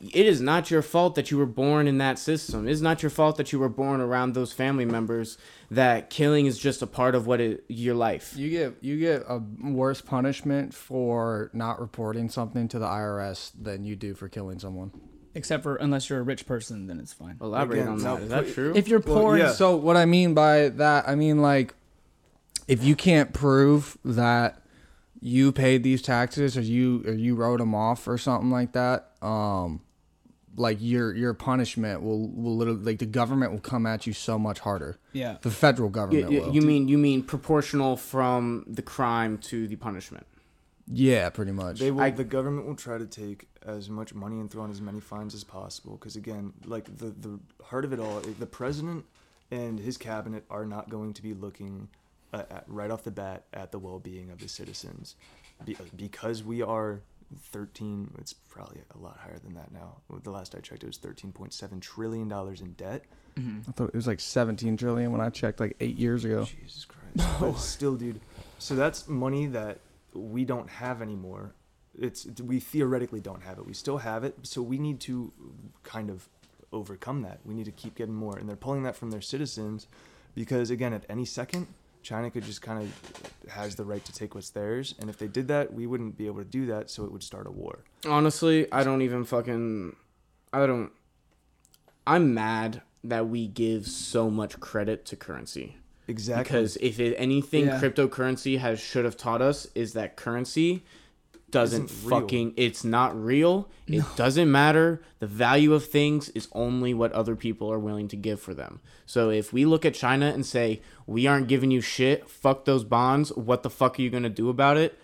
it 0.00 0.26
is 0.26 0.40
not 0.40 0.70
your 0.70 0.82
fault 0.82 1.16
that 1.16 1.30
you 1.30 1.38
were 1.38 1.46
born 1.46 1.88
in 1.88 1.98
that 1.98 2.18
system. 2.18 2.68
It's 2.68 2.80
not 2.80 3.02
your 3.02 3.10
fault 3.10 3.36
that 3.36 3.52
you 3.52 3.58
were 3.58 3.68
born 3.68 4.00
around 4.00 4.34
those 4.34 4.52
family 4.52 4.84
members. 4.84 5.38
That 5.70 6.08
killing 6.08 6.46
is 6.46 6.58
just 6.58 6.82
a 6.82 6.86
part 6.86 7.14
of 7.14 7.26
what 7.26 7.40
it, 7.40 7.64
your 7.68 7.94
life. 7.94 8.34
You 8.36 8.48
get 8.48 8.76
you 8.80 8.98
get 8.98 9.24
a 9.28 9.42
worse 9.62 10.00
punishment 10.00 10.72
for 10.72 11.50
not 11.52 11.80
reporting 11.80 12.28
something 12.28 12.68
to 12.68 12.78
the 12.78 12.86
IRS 12.86 13.50
than 13.60 13.84
you 13.84 13.96
do 13.96 14.14
for 14.14 14.28
killing 14.28 14.58
someone. 14.60 14.92
Except 15.34 15.62
for 15.62 15.76
unless 15.76 16.08
you're 16.08 16.20
a 16.20 16.22
rich 16.22 16.46
person, 16.46 16.86
then 16.86 16.98
it's 16.98 17.12
fine. 17.12 17.36
Elaborate 17.40 17.80
Again, 17.80 17.88
on 17.88 18.02
now 18.02 18.14
that. 18.16 18.22
Is 18.22 18.28
that 18.30 18.54
true? 18.54 18.72
If 18.74 18.88
you're 18.88 19.00
Well, 19.00 19.20
poor, 19.20 19.36
yeah. 19.36 19.52
So 19.52 19.76
what 19.76 19.96
I 19.96 20.06
mean 20.06 20.32
by 20.32 20.68
that, 20.70 21.08
I 21.08 21.16
mean 21.16 21.42
like 21.42 21.74
if 22.68 22.84
you 22.84 22.94
can't 22.94 23.32
prove 23.32 23.98
that 24.04 24.62
you 25.20 25.50
paid 25.50 25.82
these 25.82 26.00
taxes 26.02 26.56
or 26.56 26.60
you 26.60 27.02
or 27.06 27.12
you 27.14 27.34
wrote 27.34 27.58
them 27.58 27.74
off 27.74 28.06
or 28.06 28.16
something 28.18 28.50
like 28.50 28.72
that, 28.72 29.10
um, 29.22 29.80
like 30.56 30.78
your 30.80 31.14
your 31.14 31.34
punishment 31.34 32.02
will 32.02 32.28
will 32.28 32.56
literally 32.56 32.82
like 32.82 32.98
the 32.98 33.06
government 33.06 33.50
will 33.52 33.60
come 33.60 33.86
at 33.86 34.06
you 34.06 34.12
so 34.12 34.38
much 34.38 34.60
harder. 34.60 34.98
yeah. 35.12 35.38
The 35.42 35.50
federal 35.50 35.88
Y- 35.88 35.92
government 35.92 36.30
y- 36.32 36.38
will. 36.40 36.54
you 36.54 36.62
mean 36.62 36.88
you 36.88 36.98
mean 36.98 37.22
proportional 37.24 37.96
from 37.96 38.64
the 38.68 38.82
crime 38.82 39.38
to 39.38 39.66
the 39.66 39.76
punishment? 39.76 40.26
yeah, 40.90 41.28
pretty 41.30 41.52
much. 41.52 41.78
They 41.78 41.90
will. 41.90 42.00
I- 42.02 42.10
the 42.10 42.24
government 42.24 42.66
will 42.66 42.74
try 42.76 42.96
to 42.98 43.06
take 43.06 43.48
as 43.66 43.90
much 43.90 44.14
money 44.14 44.40
and 44.40 44.50
throw 44.50 44.64
in 44.64 44.70
as 44.70 44.80
many 44.80 45.00
fines 45.00 45.34
as 45.34 45.44
possible. 45.44 45.94
Because 45.96 46.16
again, 46.16 46.52
like 46.64 46.84
the 46.96 47.06
the 47.10 47.38
heart 47.64 47.84
of 47.84 47.92
it 47.92 48.00
all, 48.00 48.20
the 48.20 48.46
president 48.46 49.04
and 49.50 49.78
his 49.80 49.96
cabinet 49.96 50.44
are 50.50 50.64
not 50.66 50.88
going 50.90 51.12
to 51.14 51.22
be 51.22 51.34
looking 51.34 51.88
uh, 52.32 52.42
at, 52.50 52.64
right 52.66 52.90
off 52.90 53.04
the 53.04 53.10
bat 53.10 53.44
at 53.52 53.72
the 53.72 53.78
well-being 53.78 54.30
of 54.30 54.38
the 54.38 54.48
citizens, 54.48 55.16
be, 55.64 55.74
uh, 55.76 55.78
because 55.96 56.42
we 56.42 56.62
are. 56.62 57.00
13 57.50 58.10
it's 58.18 58.32
probably 58.32 58.80
a 58.94 58.98
lot 58.98 59.18
higher 59.22 59.38
than 59.44 59.52
that 59.52 59.70
now 59.70 59.98
the 60.22 60.30
last 60.30 60.54
i 60.54 60.60
checked 60.60 60.82
it 60.82 60.86
was 60.86 60.96
13.7 60.96 61.78
trillion 61.78 62.26
dollars 62.26 62.62
in 62.62 62.72
debt 62.72 63.04
mm-hmm. 63.38 63.68
I 63.68 63.72
thought 63.72 63.88
it 63.88 63.94
was 63.94 64.06
like 64.06 64.20
17 64.20 64.76
trillion 64.76 65.12
when 65.12 65.20
I 65.20 65.30
checked 65.30 65.60
like 65.60 65.76
eight 65.80 65.96
years 65.96 66.24
ago. 66.24 66.44
Jesus 66.44 66.84
Christ. 66.84 67.40
But 67.40 67.58
still, 67.58 67.96
dude. 67.96 68.20
So 68.58 68.74
that's 68.74 69.08
money 69.08 69.46
that 69.46 69.78
we 70.12 70.44
don't 70.44 70.68
have 70.68 71.02
anymore. 71.02 71.54
It's 71.98 72.26
we 72.40 72.60
theoretically 72.60 73.20
don't 73.20 73.42
have 73.42 73.58
it. 73.58 73.66
We 73.66 73.74
still 73.74 73.98
have 73.98 74.24
it. 74.24 74.36
So 74.42 74.62
we 74.62 74.78
need 74.78 75.00
to 75.00 75.32
kind 75.82 76.10
of 76.10 76.28
overcome 76.72 77.22
that. 77.22 77.40
We 77.44 77.54
need 77.54 77.64
to 77.64 77.72
keep 77.72 77.94
getting 77.94 78.14
more, 78.14 78.36
and 78.36 78.48
they're 78.48 78.56
pulling 78.56 78.82
that 78.84 78.94
from 78.94 79.10
their 79.10 79.20
citizens, 79.20 79.88
because 80.34 80.70
again, 80.70 80.92
at 80.92 81.04
any 81.08 81.24
second, 81.24 81.66
China 82.02 82.30
could 82.30 82.44
just 82.44 82.62
kind 82.62 82.82
of 82.82 83.50
has 83.50 83.74
the 83.76 83.84
right 83.84 84.04
to 84.04 84.12
take 84.12 84.34
what's 84.34 84.50
theirs, 84.50 84.94
and 85.00 85.08
if 85.10 85.18
they 85.18 85.26
did 85.28 85.48
that, 85.48 85.72
we 85.72 85.86
wouldn't 85.86 86.16
be 86.16 86.26
able 86.26 86.38
to 86.38 86.44
do 86.44 86.66
that. 86.66 86.90
So 86.90 87.04
it 87.04 87.12
would 87.12 87.22
start 87.22 87.46
a 87.46 87.50
war. 87.50 87.80
Honestly, 88.06 88.70
I 88.72 88.84
don't 88.84 89.02
even 89.02 89.24
fucking. 89.24 89.94
I 90.52 90.66
don't. 90.66 90.90
I'm 92.06 92.32
mad 92.34 92.82
that 93.04 93.28
we 93.28 93.46
give 93.46 93.86
so 93.86 94.30
much 94.30 94.58
credit 94.60 95.04
to 95.06 95.16
currency. 95.16 95.76
Exactly. 96.06 96.42
Because 96.44 96.76
if 96.78 96.98
it, 96.98 97.14
anything 97.16 97.66
Yeah. 97.66 97.80
cryptocurrency 97.80 98.58
has 98.58 98.80
should 98.80 99.04
have 99.04 99.16
taught 99.16 99.42
us 99.42 99.66
is 99.74 99.92
that 99.92 100.16
currency 100.16 100.84
doesn't 101.50 101.88
fucking 101.88 102.54
it's 102.56 102.84
not 102.84 103.20
real. 103.20 103.68
It 103.86 104.04
doesn't 104.16 104.50
matter. 104.50 105.02
The 105.18 105.26
value 105.26 105.72
of 105.72 105.86
things 105.86 106.28
is 106.30 106.48
only 106.52 106.92
what 106.92 107.12
other 107.12 107.34
people 107.36 107.72
are 107.72 107.78
willing 107.78 108.08
to 108.08 108.16
give 108.16 108.40
for 108.40 108.54
them. 108.54 108.80
So 109.06 109.30
if 109.30 109.52
we 109.52 109.64
look 109.64 109.84
at 109.84 109.94
China 109.94 110.26
and 110.26 110.44
say, 110.44 110.82
"We 111.06 111.26
aren't 111.26 111.48
giving 111.48 111.70
you 111.70 111.80
shit. 111.80 112.28
Fuck 112.28 112.64
those 112.64 112.84
bonds. 112.84 113.32
What 113.32 113.62
the 113.62 113.70
fuck 113.70 113.98
are 113.98 114.02
you 114.02 114.10
going 114.10 114.22
to 114.24 114.28
do 114.28 114.48
about 114.48 114.76
it?" 114.76 114.98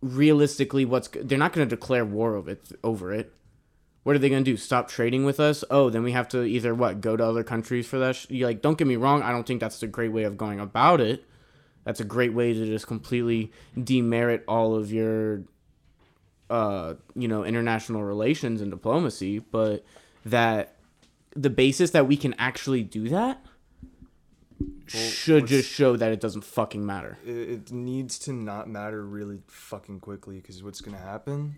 Realistically, 0.00 0.84
what's 0.84 1.08
they're 1.08 1.38
not 1.38 1.52
going 1.52 1.68
to 1.68 1.76
declare 1.76 2.04
war 2.04 2.34
over 2.34 2.50
it, 2.50 2.72
over 2.82 3.12
it. 3.12 3.32
What 4.02 4.14
are 4.14 4.20
they 4.20 4.28
going 4.28 4.44
to 4.44 4.50
do? 4.50 4.56
Stop 4.56 4.88
trading 4.88 5.24
with 5.24 5.40
us? 5.40 5.64
Oh, 5.68 5.90
then 5.90 6.04
we 6.04 6.12
have 6.12 6.28
to 6.28 6.44
either 6.44 6.72
what 6.74 7.00
go 7.00 7.16
to 7.16 7.24
other 7.24 7.42
countries 7.42 7.88
for 7.88 7.98
that. 7.98 8.14
Sh- 8.14 8.30
you 8.30 8.46
like, 8.46 8.62
don't 8.62 8.78
get 8.78 8.86
me 8.86 8.94
wrong. 8.94 9.20
I 9.22 9.32
don't 9.32 9.44
think 9.44 9.60
that's 9.60 9.80
the 9.80 9.88
great 9.88 10.12
way 10.12 10.22
of 10.22 10.38
going 10.38 10.60
about 10.60 11.00
it. 11.00 11.24
That's 11.86 12.00
a 12.00 12.04
great 12.04 12.34
way 12.34 12.52
to 12.52 12.66
just 12.66 12.86
completely 12.86 13.52
demerit 13.82 14.44
all 14.46 14.74
of 14.74 14.92
your, 14.92 15.44
uh, 16.50 16.94
you 17.14 17.28
know, 17.28 17.44
international 17.44 18.02
relations 18.02 18.60
and 18.60 18.70
diplomacy. 18.70 19.38
But 19.38 19.84
that 20.26 20.74
the 21.34 21.48
basis 21.48 21.92
that 21.92 22.06
we 22.08 22.16
can 22.16 22.34
actually 22.38 22.82
do 22.82 23.08
that 23.10 23.40
should 24.86 25.46
just 25.46 25.70
show 25.70 25.96
that 25.96 26.12
it 26.12 26.20
doesn't 26.20 26.42
fucking 26.42 26.84
matter. 26.84 27.18
it, 27.24 27.30
it 27.30 27.72
needs 27.72 28.18
to 28.20 28.32
not 28.32 28.68
matter 28.68 29.04
really 29.04 29.40
fucking 29.46 30.00
quickly 30.00 30.36
because 30.40 30.62
what's 30.62 30.80
going 30.80 30.96
to 30.96 31.02
happen 31.02 31.56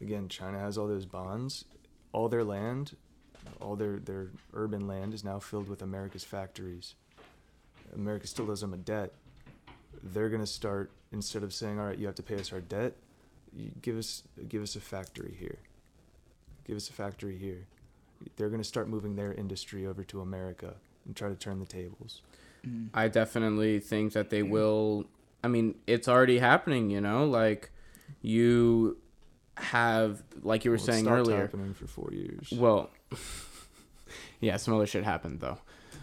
again 0.00 0.28
china 0.28 0.58
has 0.58 0.78
all 0.78 0.86
those 0.86 1.04
bonds 1.04 1.64
all 2.12 2.28
their 2.28 2.44
land 2.44 2.96
all 3.60 3.76
their 3.76 3.98
their 3.98 4.28
urban 4.54 4.86
land 4.86 5.12
is 5.12 5.24
now 5.24 5.38
filled 5.38 5.68
with 5.68 5.82
america's 5.82 6.24
factories 6.24 6.94
america 7.94 8.26
still 8.26 8.50
owes 8.50 8.60
them 8.60 8.72
a 8.72 8.78
debt 8.78 9.12
they're 10.02 10.28
going 10.28 10.40
to 10.42 10.46
start 10.46 10.90
instead 11.12 11.42
of 11.42 11.52
saying 11.52 11.78
all 11.78 11.86
right 11.86 11.98
you 11.98 12.06
have 12.06 12.14
to 12.14 12.22
pay 12.22 12.36
us 12.36 12.52
our 12.52 12.60
debt 12.60 12.94
give 13.82 13.96
us 13.96 14.22
give 14.48 14.62
us 14.62 14.76
a 14.76 14.80
factory 14.80 15.36
here 15.38 15.58
give 16.66 16.76
us 16.76 16.88
a 16.88 16.92
factory 16.92 17.36
here 17.36 17.66
they're 18.36 18.48
going 18.48 18.60
to 18.62 18.66
start 18.68 18.88
moving 18.88 19.16
their 19.16 19.32
industry 19.34 19.86
over 19.86 20.02
to 20.04 20.20
america 20.20 20.74
and 21.06 21.14
try 21.16 21.28
to 21.28 21.34
turn 21.34 21.58
the 21.60 21.66
tables 21.66 22.22
I 22.94 23.08
definitely 23.08 23.80
think 23.80 24.12
that 24.12 24.30
they 24.30 24.44
will. 24.44 25.06
I 25.42 25.48
mean, 25.48 25.74
it's 25.88 26.06
already 26.06 26.38
happening. 26.38 26.90
You 26.90 27.00
know, 27.00 27.24
like 27.24 27.72
you 28.20 28.98
have, 29.56 30.22
like 30.44 30.64
you 30.64 30.70
were 30.70 30.76
Well, 30.76 30.86
saying 30.86 31.06
stopped 31.06 31.18
earlier. 31.18 31.40
happening 31.40 31.74
for 31.74 31.88
four 31.88 32.12
years 32.12 32.52
Well, 32.52 32.90
yeah, 34.40 34.58
some 34.58 34.74
other 34.74 34.86
shit 34.86 35.02
happened 35.02 35.40
though. 35.40 35.58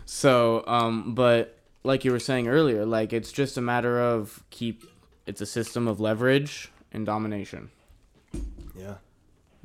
So, 0.05 0.65
um, 0.67 1.15
but 1.15 1.58
like 1.83 2.05
you 2.05 2.11
were 2.11 2.19
saying 2.19 2.47
earlier, 2.47 2.85
like 2.85 3.13
it's 3.13 3.31
just 3.31 3.57
a 3.57 3.61
matter 3.61 3.99
of 3.99 4.43
keep. 4.49 4.83
It's 5.25 5.41
a 5.41 5.45
system 5.45 5.87
of 5.87 5.99
leverage 5.99 6.71
and 6.91 7.05
domination. 7.05 7.69
Yeah. 8.75 8.95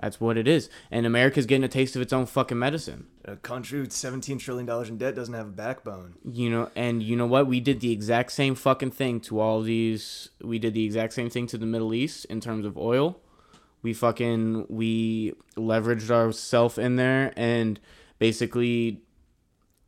That's 0.00 0.20
what 0.20 0.36
it 0.36 0.48
is. 0.48 0.68
And 0.90 1.06
America's 1.06 1.46
getting 1.46 1.64
a 1.64 1.68
taste 1.68 1.94
of 1.94 2.02
its 2.02 2.12
own 2.12 2.26
fucking 2.26 2.58
medicine. 2.58 3.06
A 3.24 3.36
country 3.36 3.80
with 3.80 3.90
$17 3.90 4.38
trillion 4.38 4.68
in 4.86 4.98
debt 4.98 5.14
doesn't 5.14 5.34
have 5.34 5.46
a 5.46 5.50
backbone. 5.50 6.14
You 6.24 6.50
know, 6.50 6.70
and 6.74 7.02
you 7.02 7.16
know 7.16 7.26
what? 7.26 7.46
We 7.46 7.60
did 7.60 7.80
the 7.80 7.92
exact 7.92 8.32
same 8.32 8.54
fucking 8.54 8.90
thing 8.90 9.20
to 9.20 9.40
all 9.40 9.62
these. 9.62 10.30
We 10.42 10.58
did 10.58 10.74
the 10.74 10.84
exact 10.84 11.12
same 11.12 11.30
thing 11.30 11.46
to 11.48 11.58
the 11.58 11.66
Middle 11.66 11.94
East 11.94 12.24
in 12.26 12.40
terms 12.40 12.66
of 12.66 12.76
oil. 12.76 13.20
We 13.82 13.94
fucking 13.94 14.66
we 14.68 15.34
leveraged 15.56 16.10
ourselves 16.10 16.76
in 16.76 16.96
there 16.96 17.32
and 17.36 17.78
basically 18.18 19.03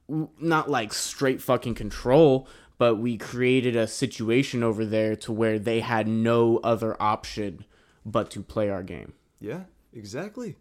not 0.08 0.70
like 0.70 0.92
straight 0.92 1.42
fucking 1.42 1.74
control, 1.74 2.48
but 2.78 2.96
we 2.96 3.16
created 3.16 3.76
a 3.76 3.86
situation 3.86 4.62
over 4.62 4.84
there 4.84 5.16
to 5.16 5.32
where 5.32 5.58
they 5.58 5.80
had 5.80 6.06
no 6.06 6.58
other 6.58 7.00
option 7.00 7.64
but 8.04 8.30
to 8.30 8.42
play 8.42 8.70
our 8.70 8.82
game. 8.82 9.14
Yeah, 9.40 9.64
exactly. 9.92 10.56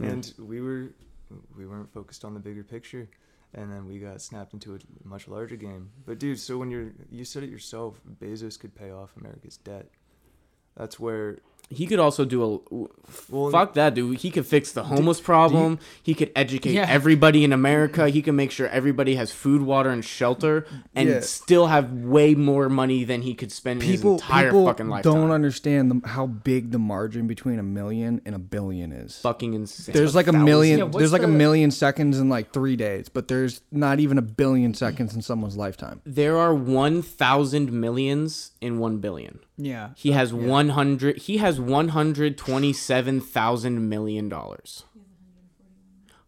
Yeah. 0.00 0.08
And 0.08 0.34
we 0.38 0.60
were 0.60 0.90
we 1.56 1.66
weren't 1.66 1.92
focused 1.92 2.24
on 2.24 2.34
the 2.34 2.40
bigger 2.40 2.64
picture 2.64 3.08
and 3.54 3.70
then 3.70 3.86
we 3.86 3.98
got 3.98 4.20
snapped 4.20 4.54
into 4.54 4.74
a 4.74 4.78
much 5.04 5.28
larger 5.28 5.56
game. 5.56 5.90
But 6.06 6.18
dude, 6.18 6.40
so 6.40 6.58
when 6.58 6.70
you're 6.70 6.92
you 7.10 7.24
said 7.24 7.42
it 7.42 7.50
yourself, 7.50 8.00
Bezos 8.20 8.58
could 8.58 8.74
pay 8.74 8.90
off 8.90 9.14
America's 9.18 9.58
debt. 9.58 9.88
That's 10.76 10.98
where 10.98 11.38
He 11.74 11.86
could 11.86 11.98
also 11.98 12.24
do 12.24 12.42
a 12.42 12.86
well 13.28 13.50
Fuck 13.50 13.74
that, 13.74 13.94
dude. 13.94 14.18
He 14.20 14.30
could 14.30 14.46
fix 14.46 14.72
the 14.72 14.84
homeless 14.84 15.20
problem. 15.20 15.78
he 16.02 16.14
could 16.14 16.30
educate 16.34 16.72
Yeah. 16.72 16.86
everybody 16.88 17.44
in 17.44 17.52
America. 17.52 18.08
He 18.08 18.22
can 18.22 18.36
make 18.36 18.50
sure 18.50 18.68
everybody 18.68 19.16
has 19.16 19.30
food, 19.32 19.62
water, 19.62 19.90
and 19.90 20.02
shelter, 20.04 20.64
and 20.94 21.08
Yeah. 21.08 21.20
still 21.20 21.66
have 21.66 21.92
way 21.92 22.34
more 22.34 22.68
money 22.70 23.04
than 23.04 23.22
he 23.22 23.34
could 23.34 23.52
spend 23.52 23.82
in 23.82 23.88
People, 23.90 24.12
his 24.14 24.22
entire 24.22 24.46
people 24.50 24.66
fucking 24.66 24.88
lifetime. 24.88 25.12
don't 25.14 25.30
understand 25.30 25.90
the, 25.90 26.08
how 26.08 26.26
big 26.26 26.70
the 26.70 26.78
margin 26.78 27.26
between 27.26 27.58
a 27.58 27.62
million 27.62 28.20
and 28.24 28.34
a 28.34 28.38
billion 28.38 28.92
is. 28.92 29.18
fucking 29.18 29.52
insane. 29.54 29.92
There's 29.94 30.14
like 30.14 30.26
a 30.28 30.32
thousand. 30.32 30.44
million. 30.46 30.78
Yeah, 30.78 30.84
what's 30.84 30.96
there's 30.98 31.12
like 31.12 31.22
a 31.22 31.28
million 31.28 31.70
seconds 31.70 32.18
in 32.18 32.28
like 32.30 32.52
three 32.52 32.76
days, 32.76 33.08
but 33.10 33.28
there's 33.28 33.60
not 33.70 34.00
even 34.00 34.16
a 34.16 34.22
billion 34.22 34.72
seconds 34.74 35.14
in 35.14 35.20
someone's 35.22 35.56
lifetime. 35.56 36.00
there 36.06 36.38
are 36.38 36.54
one 36.54 37.02
thousand 37.02 37.72
millions 37.72 38.52
in 38.60 38.78
one 38.78 38.98
billion. 38.98 39.38
Yeah. 39.58 39.90
He 39.96 40.12
has 40.12 40.32
one 40.32 40.70
hundred. 40.70 41.18
He 41.18 41.36
has 41.36 41.60
one 41.66 41.88
hundred 41.88 42.36
twenty-seven 42.38 43.20
thousand 43.20 43.88
million 43.88 44.28
dollars. 44.28 44.84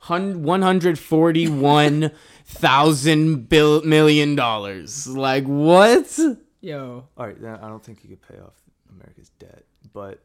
One 0.07 0.63
hundred 0.63 0.99
forty-one 0.99 2.11
thousand 2.45 3.49
bill 3.49 3.83
million 3.83 4.35
dollars. 4.37 5.07
Like 5.07 5.45
what? 5.45 6.19
Yo. 6.61 7.09
All 7.17 7.27
right, 7.27 7.41
then 7.41 7.55
I 7.57 7.69
don't 7.69 7.83
think 7.83 8.03
you 8.05 8.11
could 8.11 8.23
pay 8.29 8.39
off 8.41 8.55
America's 8.91 9.31
debt, 9.39 9.65
but 9.93 10.21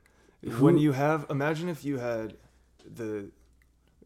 when 0.60 0.78
you 0.78 0.92
have 0.92 1.26
imagine 1.30 1.70
if 1.70 1.84
you 1.86 1.98
had 1.98 2.36
the 2.86 3.30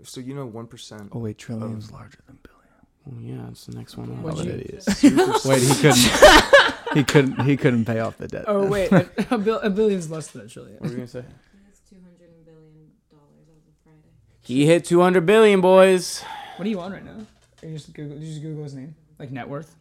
so 0.03 0.19
you 0.19 0.33
know 0.35 0.47
1% 0.47 1.09
Oh 1.13 1.19
wait, 1.19 1.37
trillion 1.37 1.77
is 1.77 1.91
larger 1.91 2.19
than 2.27 2.37
billion. 2.43 2.59
Well, 3.05 3.21
yeah, 3.45 3.49
it's 3.49 3.65
the 3.67 3.75
next 3.77 3.95
one. 3.97 4.21
What'd 4.21 4.45
you- 4.45 4.51
oh, 4.51 4.55
idiot. 4.55 4.85
Wait, 5.45 5.61
he 5.61 5.73
couldn't. 5.75 6.72
he 6.93 7.03
couldn't. 7.03 7.41
He 7.41 7.57
couldn't 7.57 7.85
pay 7.85 7.99
off 7.99 8.17
the 8.17 8.27
debt. 8.27 8.45
Oh 8.47 8.67
wait, 8.67 8.91
a, 8.91 9.09
a, 9.31 9.37
bil- 9.37 9.59
a 9.59 9.69
billion's 9.69 10.09
less 10.09 10.27
than 10.27 10.41
a 10.45 10.47
trillion. 10.47 10.75
What 10.75 10.83
were 10.83 10.89
you 10.89 10.95
gonna 10.97 11.07
say? 11.07 11.23
It's 11.69 11.79
two 11.89 11.95
hundred 11.95 12.45
billion 12.45 12.91
dollars 13.11 13.47
as 13.49 13.67
of 13.67 13.73
Friday. 13.83 14.09
He 14.41 14.65
hit 14.65 14.85
200 14.85 15.25
billion, 15.25 15.61
boys. 15.61 16.21
What 16.57 16.65
are 16.65 16.69
you 16.69 16.79
on 16.79 16.91
right 16.91 17.03
now? 17.05 17.25
Or 17.63 17.67
you 17.69 17.73
just 17.75 17.93
Google, 17.93 18.17
you 18.17 18.27
just 18.27 18.41
Google 18.41 18.63
his 18.63 18.73
name, 18.75 18.95
like 19.19 19.31
net 19.31 19.47
worth. 19.49 19.75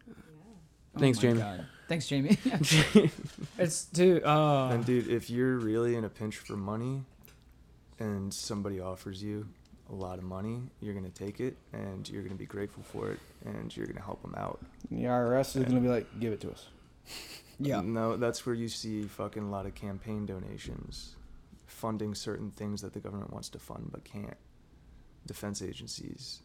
Oh 0.95 0.99
Thanks, 0.99 1.19
Jamie. 1.19 1.39
God. 1.39 1.65
Thanks, 1.89 2.07
Jamie. 2.07 2.37
it's 3.57 3.85
dude. 3.85 4.23
Uh, 4.23 4.67
And 4.69 4.85
dude, 4.85 5.07
if 5.09 5.29
you're 5.29 5.57
really 5.57 5.95
in 5.95 6.05
a 6.05 6.09
pinch 6.09 6.37
for 6.37 6.55
money 6.55 7.03
and 7.99 8.33
somebody 8.33 8.79
offers 8.79 9.21
you 9.21 9.47
a 9.89 9.93
lot 9.93 10.17
of 10.17 10.23
money, 10.23 10.61
you're 10.79 10.93
going 10.93 11.09
to 11.09 11.11
take 11.11 11.39
it 11.39 11.57
and 11.73 12.07
you're 12.09 12.21
going 12.21 12.31
to 12.33 12.37
be 12.39 12.45
grateful 12.45 12.83
for 12.83 13.11
it 13.11 13.19
and 13.45 13.75
you're 13.75 13.85
going 13.85 13.97
to 13.97 14.01
help 14.03 14.21
them 14.21 14.33
out. 14.37 14.59
The 14.89 15.03
IRS 15.03 15.55
is 15.57 15.65
gonna 15.65 15.81
be 15.81 15.87
like, 15.89 16.07
give 16.19 16.31
it 16.33 16.39
to 16.41 16.51
us. 16.51 16.67
Yeah. 17.59 17.79
Uh, 17.79 17.81
no, 17.81 18.17
that's 18.17 18.45
where 18.45 18.55
you 18.55 18.67
see 18.69 19.03
fucking 19.03 19.43
a 19.43 19.49
lot 19.49 19.65
of 19.65 19.75
campaign 19.75 20.25
donations 20.25 21.15
funding 21.65 22.13
certain 22.15 22.51
things 22.51 22.81
that 22.81 22.93
the 22.93 22.99
government 22.99 23.31
wants 23.33 23.49
to 23.49 23.59
fund 23.59 23.89
but 23.91 24.03
can't. 24.03 24.37
Defense 25.25 25.61
agencies, 25.61 26.41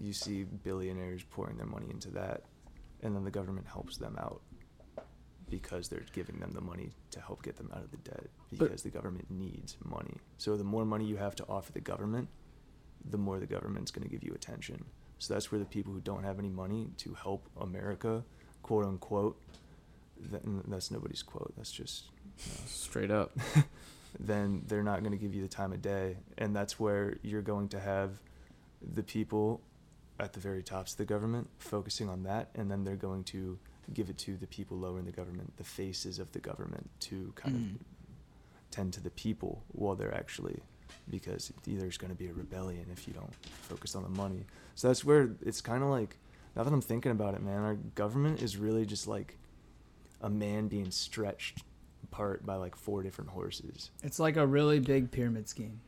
you 0.00 0.12
see 0.12 0.44
billionaires 0.44 1.22
pouring 1.24 1.56
their 1.56 1.66
money 1.66 1.86
into 1.90 2.10
that 2.10 2.42
and 3.02 3.14
then 3.14 3.24
the 3.24 3.30
government 3.30 3.66
helps 3.66 3.96
them 3.96 4.16
out 4.18 4.42
because 5.48 5.88
they're 5.88 6.04
giving 6.12 6.38
them 6.38 6.52
the 6.52 6.60
money 6.60 6.92
to 7.10 7.20
help 7.20 7.42
get 7.42 7.56
them 7.56 7.70
out 7.74 7.82
of 7.82 7.90
the 7.90 7.96
debt 7.98 8.28
But- 8.52 8.58
because 8.58 8.82
the 8.82 8.90
government 8.90 9.30
needs 9.30 9.76
money. 9.84 10.16
So 10.38 10.56
the 10.56 10.64
more 10.64 10.84
money 10.84 11.04
you 11.04 11.16
have 11.16 11.34
to 11.36 11.46
offer 11.48 11.72
the 11.72 11.80
government, 11.80 12.28
the 13.04 13.18
more 13.18 13.40
the 13.40 13.46
government's 13.46 13.90
going 13.90 14.04
to 14.06 14.10
give 14.10 14.22
you 14.22 14.32
attention. 14.34 14.84
So 15.18 15.34
that's 15.34 15.50
where 15.50 15.58
the 15.58 15.64
people 15.66 15.92
who 15.92 16.00
don't 16.00 16.22
have 16.22 16.38
any 16.38 16.50
money 16.50 16.90
to 16.98 17.14
help 17.14 17.48
America, 17.60 18.24
quote 18.62 18.84
unquote, 18.86 19.40
that's 20.68 20.90
nobody's 20.90 21.22
quote. 21.22 21.52
That's 21.56 21.72
just 21.72 22.04
you 22.38 22.52
know, 22.52 22.60
Straight 22.66 23.10
up. 23.10 23.32
then 24.18 24.62
they're 24.66 24.82
not 24.82 25.00
going 25.00 25.12
to 25.12 25.18
give 25.18 25.34
you 25.34 25.42
the 25.42 25.48
time 25.48 25.72
of 25.72 25.80
day, 25.82 26.16
and 26.38 26.54
that's 26.54 26.80
where 26.80 27.16
you're 27.22 27.42
going 27.42 27.68
to 27.68 27.78
have 27.80 28.20
the 28.94 29.02
people 29.02 29.60
at 30.18 30.32
the 30.32 30.40
very 30.40 30.62
tops 30.62 30.92
of 30.92 30.98
the 30.98 31.04
government 31.04 31.48
focusing 31.58 32.08
on 32.08 32.24
that, 32.24 32.50
and 32.54 32.70
then 32.70 32.82
they're 32.84 32.96
going 32.96 33.22
to 33.24 33.58
give 33.94 34.10
it 34.10 34.18
to 34.18 34.36
the 34.36 34.46
people 34.46 34.76
lower 34.76 34.98
in 34.98 35.04
the 35.04 35.12
government, 35.12 35.56
the 35.56 35.64
faces 35.64 36.18
of 36.18 36.30
the 36.32 36.38
government, 36.40 36.90
to 37.00 37.32
kind 37.36 37.54
Mm. 37.56 37.74
of 37.76 37.80
tend 38.70 38.92
to 38.92 39.00
the 39.00 39.10
people 39.10 39.62
while 39.68 39.94
they're 39.96 40.14
actually 40.14 40.60
because 41.08 41.52
there's 41.64 41.96
going 41.98 42.10
to 42.10 42.16
be 42.16 42.28
a 42.28 42.32
rebellion 42.32 42.86
if 42.92 43.06
you 43.08 43.14
don't 43.14 43.34
focus 43.62 43.94
on 43.96 44.02
the 44.02 44.08
money. 44.08 44.44
So 44.74 44.88
that's 44.88 45.04
where 45.04 45.30
it's 45.44 45.60
kind 45.60 45.82
of 45.82 45.88
like 45.88 46.16
now 46.56 46.62
that 46.64 46.72
I'm 46.72 46.80
thinking 46.80 47.12
about 47.12 47.34
it, 47.34 47.42
man, 47.42 47.62
our 47.62 47.74
government 47.74 48.42
is 48.42 48.56
really 48.56 48.84
just 48.86 49.06
like 49.08 49.36
a 50.20 50.30
man 50.30 50.68
being 50.68 50.90
stretched 50.90 51.62
apart 52.02 52.44
by 52.44 52.56
like 52.56 52.76
four 52.76 53.02
different 53.02 53.30
horses. 53.30 53.90
It's 54.02 54.18
like 54.18 54.36
a 54.36 54.46
really 54.46 54.80
big 54.80 55.10
pyramid 55.10 55.48
scheme. 55.48 55.80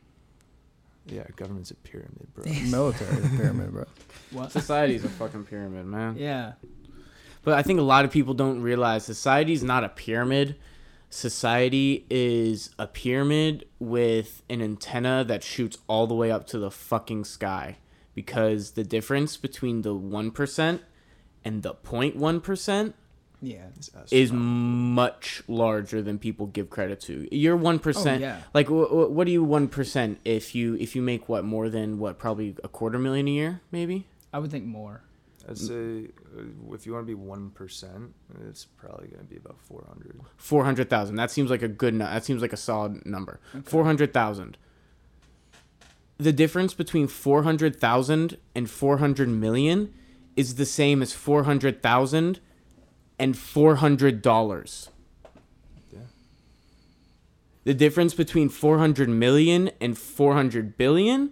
Yeah, 1.05 1.23
government's 1.35 1.71
a 1.71 1.75
pyramid, 1.75 2.33
bro. 2.33 2.45
Military 2.69 3.21
pyramid, 3.37 3.71
bro. 3.71 3.85
What? 4.31 4.51
Society's 4.51 5.03
a 5.03 5.09
fucking 5.09 5.45
pyramid, 5.45 5.85
man. 5.85 6.15
yeah. 6.17 6.53
But 7.43 7.55
I 7.55 7.61
think 7.61 7.79
a 7.79 7.83
lot 7.83 8.05
of 8.05 8.11
people 8.11 8.33
don't 8.33 8.61
realize 8.61 9.03
society's 9.03 9.63
not 9.63 9.83
a 9.83 9.89
pyramid. 9.89 10.55
Society 11.09 12.05
is 12.09 12.69
a 12.79 12.87
pyramid 12.87 13.65
with 13.79 14.43
an 14.49 14.61
antenna 14.61 15.25
that 15.27 15.43
shoots 15.43 15.77
all 15.87 16.07
the 16.07 16.15
way 16.15 16.31
up 16.31 16.47
to 16.47 16.57
the 16.57 16.71
fucking 16.71 17.25
sky. 17.25 17.77
Because 18.15 18.71
the 18.71 18.83
difference 18.85 19.35
between 19.35 19.81
the 19.81 19.93
1% 19.93 20.79
and 21.43 21.63
the 21.63 21.73
0.1% 21.73 22.93
Yeah. 23.45 23.65
Is 24.09 24.31
much 24.31 25.43
larger 25.47 26.01
than 26.01 26.17
people 26.17 26.47
give 26.47 26.69
credit 26.69 27.01
to. 27.01 27.27
You're 27.35 27.57
1%. 27.57 28.15
Oh, 28.15 28.17
yeah. 28.19 28.41
Like 28.53 28.67
wh- 28.67 28.87
wh- 28.89 29.11
what 29.11 29.25
do 29.25 29.31
you 29.33 29.45
1% 29.45 30.15
if 30.23 30.55
you 30.55 30.75
if 30.75 30.95
you 30.95 31.01
make 31.01 31.27
what 31.27 31.43
more 31.43 31.69
than 31.69 31.99
what 31.99 32.17
probably 32.17 32.55
a 32.63 32.69
quarter 32.69 32.97
million 32.97 33.27
a 33.27 33.31
year 33.31 33.61
maybe? 33.71 34.07
I 34.31 34.39
would 34.39 34.49
think 34.49 34.65
more. 34.65 35.03
I'd 35.47 35.57
say 35.57 36.05
uh, 36.37 36.73
if 36.73 36.85
you 36.85 36.93
want 36.93 37.03
to 37.03 37.07
be 37.07 37.13
one 37.15 37.49
percent, 37.49 38.13
it's 38.49 38.63
probably 38.63 39.07
going 39.09 39.19
to 39.19 39.29
be 39.29 39.35
about 39.35 39.59
four 39.59 39.83
hundred. 39.89 40.17
Four 40.37 40.63
hundred 40.63 40.89
thousand. 40.89 41.17
That 41.17 41.31
seems 41.31 41.49
like 41.49 41.61
a 41.61 41.67
good. 41.67 41.93
Nu- 41.93 42.05
that 42.05 42.23
seems 42.23 42.41
like 42.41 42.53
a 42.53 42.57
solid 42.57 43.05
number. 43.05 43.41
Four 43.65 43.83
hundred 43.83 44.13
thousand. 44.13 44.57
The 46.17 46.31
difference 46.31 46.73
between 46.73 47.07
four 47.07 47.43
hundred 47.43 47.75
thousand 47.75 48.37
and 48.55 48.69
four 48.69 48.99
hundred 48.99 49.27
million 49.27 49.93
is 50.37 50.55
the 50.55 50.65
same 50.65 51.01
as 51.01 51.11
four 51.11 51.43
hundred 51.43 51.81
thousand 51.83 52.39
and 53.19 53.37
four 53.37 53.75
hundred 53.75 54.21
dollars. 54.21 54.89
Yeah. 55.91 55.99
The 57.63 57.73
difference 57.73 58.13
between 58.13 58.49
four 58.49 58.79
hundred 58.79 59.09
million 59.09 59.71
and 59.79 59.97
four 59.97 60.33
hundred 60.33 60.77
billion 60.77 61.31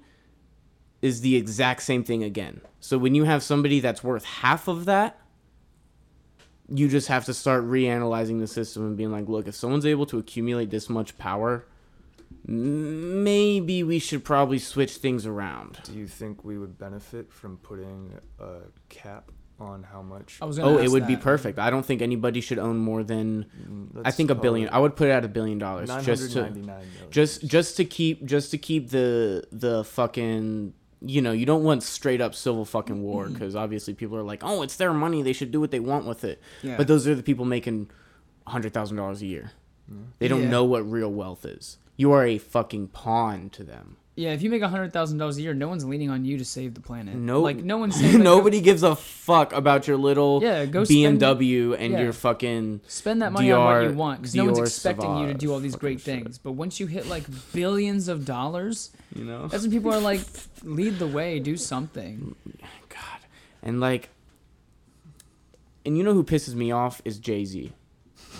is 1.01 1.21
the 1.21 1.35
exact 1.35 1.81
same 1.81 2.03
thing 2.03 2.23
again. 2.23 2.61
So 2.79 2.97
when 2.97 3.15
you 3.15 3.23
have 3.23 3.41
somebody 3.43 3.79
that's 3.79 4.03
worth 4.03 4.23
half 4.23 4.67
of 4.67 4.85
that, 4.85 5.19
you 6.69 6.87
just 6.87 7.07
have 7.07 7.25
to 7.25 7.33
start 7.33 7.63
reanalyzing 7.63 8.39
the 8.39 8.47
system 8.47 8.85
and 8.85 8.95
being 8.95 9.11
like, 9.11 9.27
look, 9.27 9.47
if 9.47 9.55
someone's 9.55 9.85
able 9.85 10.05
to 10.05 10.19
accumulate 10.19 10.69
this 10.69 10.89
much 10.89 11.17
power, 11.17 11.65
maybe 12.45 13.83
we 13.83 13.99
should 13.99 14.23
probably 14.23 14.57
switch 14.57 14.97
things 14.97 15.25
around. 15.25 15.79
Do 15.83 15.93
you 15.93 16.07
think 16.07 16.45
we 16.45 16.57
would 16.57 16.77
benefit 16.77 17.31
from 17.33 17.57
putting 17.57 18.13
a 18.39 18.59
cap 18.89 19.31
on 19.61 19.83
how 19.83 20.01
much? 20.01 20.37
I 20.41 20.45
was 20.45 20.57
gonna 20.57 20.71
Oh, 20.71 20.77
it 20.77 20.83
ask 20.85 20.91
would 20.91 21.07
be 21.07 21.15
perfect. 21.15 21.59
I 21.59 21.69
don't 21.69 21.85
think 21.85 22.01
anybody 22.01 22.41
should 22.41 22.59
own 22.59 22.77
more 22.77 23.03
than 23.03 23.45
Mm, 23.69 23.95
I 23.97 24.01
let's 24.05 24.17
think 24.17 24.29
a 24.29 24.35
billion. 24.35 24.69
I 24.69 24.79
would 24.79 24.95
put 24.95 25.07
it 25.07 25.11
at 25.11 25.23
a 25.23 25.27
billion 25.27 25.57
dollars 25.59 25.89
just 26.03 26.31
to 26.33 26.41
999 26.41 26.65
million. 26.65 27.11
just 27.11 27.45
just 27.45 27.77
to 27.77 27.85
keep 27.85 28.25
just 28.25 28.51
to 28.51 28.57
keep 28.57 28.89
the 28.89 29.43
the 29.51 29.83
fucking 29.83 30.73
you 31.03 31.19
know, 31.19 31.31
you 31.31 31.47
don't 31.47 31.63
want 31.63 31.81
straight 31.81 32.21
up 32.21 32.35
civil 32.35 32.63
fucking 32.63 33.01
war 33.01 33.27
because 33.27 33.55
obviously 33.55 33.91
people 33.95 34.15
are 34.17 34.21
like, 34.21 34.43
oh, 34.43 34.61
it's 34.61 34.75
their 34.75 34.93
money, 34.93 35.23
they 35.23 35.33
should 35.33 35.49
do 35.51 35.59
what 35.59 35.71
they 35.71 35.79
want 35.79 36.05
with 36.05 36.23
it. 36.23 36.39
Yeah. 36.61 36.77
But 36.77 36.87
those 36.87 37.07
are 37.07 37.15
the 37.15 37.23
people 37.23 37.43
making 37.45 37.89
hundred 38.45 38.73
thousand 38.73 38.97
dollars 38.97 39.21
a 39.21 39.25
year. 39.25 39.51
They 40.19 40.27
don't 40.27 40.43
Yeah. 40.43 40.49
know 40.49 40.63
what 40.63 40.89
real 40.89 41.11
wealth 41.11 41.43
is. 41.45 41.77
You 41.97 42.11
are 42.11 42.25
a 42.25 42.37
fucking 42.37 42.89
pawn 42.89 43.49
to 43.51 43.63
them. 43.63 43.97
Yeah, 44.21 44.33
if 44.33 44.43
you 44.43 44.51
make 44.51 44.61
hundred 44.61 44.93
thousand 44.93 45.17
dollars 45.17 45.37
a 45.37 45.41
year, 45.41 45.55
no 45.55 45.67
one's 45.67 45.83
leaning 45.83 46.11
on 46.11 46.25
you 46.25 46.37
to 46.37 46.45
save 46.45 46.75
the 46.75 46.79
planet. 46.79 47.15
No, 47.15 47.41
like 47.41 47.57
no 47.57 47.77
one's 47.79 47.95
saying 47.99 48.13
like, 48.17 48.23
nobody 48.23 48.61
gives 48.61 48.83
a 48.83 48.95
fuck 48.95 49.51
about 49.51 49.87
your 49.87 49.97
little 49.97 50.41
Yeah, 50.43 50.65
go 50.65 50.83
spend- 50.83 51.19
BMW 51.19 51.75
and 51.79 51.93
yeah. 51.93 52.01
your 52.03 52.13
fucking. 52.13 52.81
spend 52.87 53.23
that 53.23 53.31
money 53.31 53.51
on 53.51 53.63
what 53.65 53.89
you 53.89 53.97
want 53.97 54.21
because 54.21 54.35
no 54.35 54.45
one's 54.45 54.59
expecting 54.59 55.17
you 55.17 55.27
to 55.27 55.33
do 55.33 55.51
all 55.51 55.59
these 55.59 55.75
great 55.75 55.99
shit. 56.01 56.23
things. 56.23 56.37
But 56.37 56.51
once 56.51 56.79
you 56.79 56.85
hit 56.85 57.07
like 57.07 57.23
billions 57.51 58.07
of 58.07 58.23
dollars, 58.25 58.91
You 59.15 59.25
know, 59.25 59.47
that's 59.47 59.63
when 59.63 59.71
people 59.71 59.91
are 59.91 59.99
like, 59.99 60.21
lead 60.63 60.99
the 60.99 61.07
way, 61.07 61.39
do 61.39 61.57
something. 61.57 62.35
God, 62.89 63.19
and 63.63 63.79
like, 63.79 64.09
and 65.83 65.97
you 65.97 66.03
know 66.03 66.13
who 66.13 66.23
pisses 66.23 66.53
me 66.53 66.71
off 66.71 67.01
is 67.05 67.17
Jay 67.17 67.43
Z. 67.43 67.71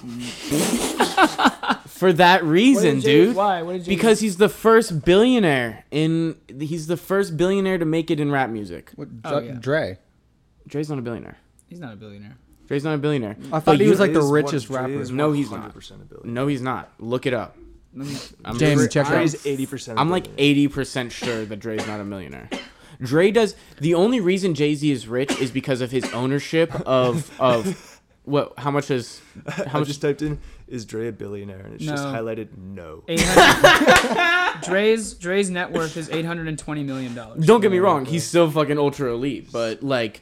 For 1.87 2.11
that 2.13 2.43
reason, 2.43 2.99
dude. 2.99 3.35
Why? 3.35 3.61
What 3.61 3.73
did 3.73 3.87
you? 3.87 3.95
Because 3.95 4.19
he's 4.19 4.37
the 4.37 4.49
first 4.49 5.05
billionaire 5.05 5.85
in. 5.91 6.35
He's 6.59 6.87
the 6.87 6.97
first 6.97 7.37
billionaire 7.37 7.77
to 7.77 7.85
make 7.85 8.09
it 8.09 8.19
in 8.19 8.31
rap 8.31 8.49
music. 8.49 8.91
What, 8.95 9.09
Oh, 9.23 9.39
Dre- 9.39 9.47
yeah. 9.47 9.53
Dre. 9.59 9.97
Dre's 10.67 10.89
not 10.89 10.97
a 10.99 11.01
billionaire. 11.01 11.37
he's 11.67 11.79
not 11.79 11.93
a 11.93 11.95
billionaire. 11.95 12.37
Dre's 12.67 12.83
not 12.83 12.93
a 12.95 12.97
billionaire. 12.97 13.35
I 13.47 13.59
thought 13.59 13.65
But 13.65 13.79
he 13.81 13.87
was 13.89 13.99
like 13.99 14.13
the 14.13 14.21
richest 14.21 14.69
one- 14.69 14.81
rapper. 14.81 15.01
is 15.01 15.11
No, 15.11 15.31
he's 15.33 15.51
not. 15.51 15.73
100% 15.75 15.91
a 16.01 16.05
billion. 16.05 16.33
No, 16.33 16.47
he's 16.47 16.61
not. 16.61 16.91
Look 16.99 17.25
it 17.25 17.33
up. 17.33 17.57
Let 17.93 18.07
me, 18.07 18.15
I'm 18.45 18.57
Jamie, 18.57 18.87
check 18.87 19.07
it 19.07 19.11
out. 19.11 19.17
Dre's 19.17 19.35
80%. 19.35 19.95
I'm 19.97 20.09
like 20.09 20.33
80% 20.37 21.11
sure 21.11 21.43
that 21.45 21.57
Dre's 21.59 21.85
not 21.85 21.99
a 21.99 22.05
millionaire. 22.05 22.49
Dre 23.01 23.31
does 23.31 23.55
the 23.79 23.95
only 23.95 24.21
reason 24.21 24.53
Jay-Z 24.55 24.89
is 24.89 25.07
rich 25.07 25.37
is 25.41 25.51
because 25.51 25.81
of 25.81 25.91
his 25.91 26.05
ownership 26.13 26.73
of 26.87 27.29
of 27.39 27.90
what 28.23 28.53
how 28.57 28.69
much 28.71 28.91
is 28.91 29.19
I 29.47 29.51
how 29.67 29.79
much 29.79 29.87
just 29.87 30.01
typed 30.01 30.21
in, 30.21 30.39
is 30.67 30.85
Dre 30.85 31.07
a 31.07 31.11
billionaire? 31.11 31.59
And 31.59 31.73
it's 31.75 31.83
just 31.83 32.03
No. 32.05 32.11
highlighted 32.13 32.57
no. 32.57 33.03
800 33.07 34.61
Dre's 34.63 35.13
Dre's 35.15 35.49
net 35.49 35.71
worth 35.71 35.97
is 35.97 36.09
eight 36.09 36.25
hundred 36.25 36.47
and 36.47 36.57
twenty 36.59 36.83
million 36.83 37.15
dollars. 37.15 37.45
Don't 37.45 37.61
get 37.61 37.71
me 37.71 37.79
wrong, 37.79 38.05
he's 38.05 38.23
still 38.25 38.49
fucking 38.51 38.77
ultra 38.77 39.11
elite, 39.13 39.51
but 39.51 39.81
like 39.81 40.21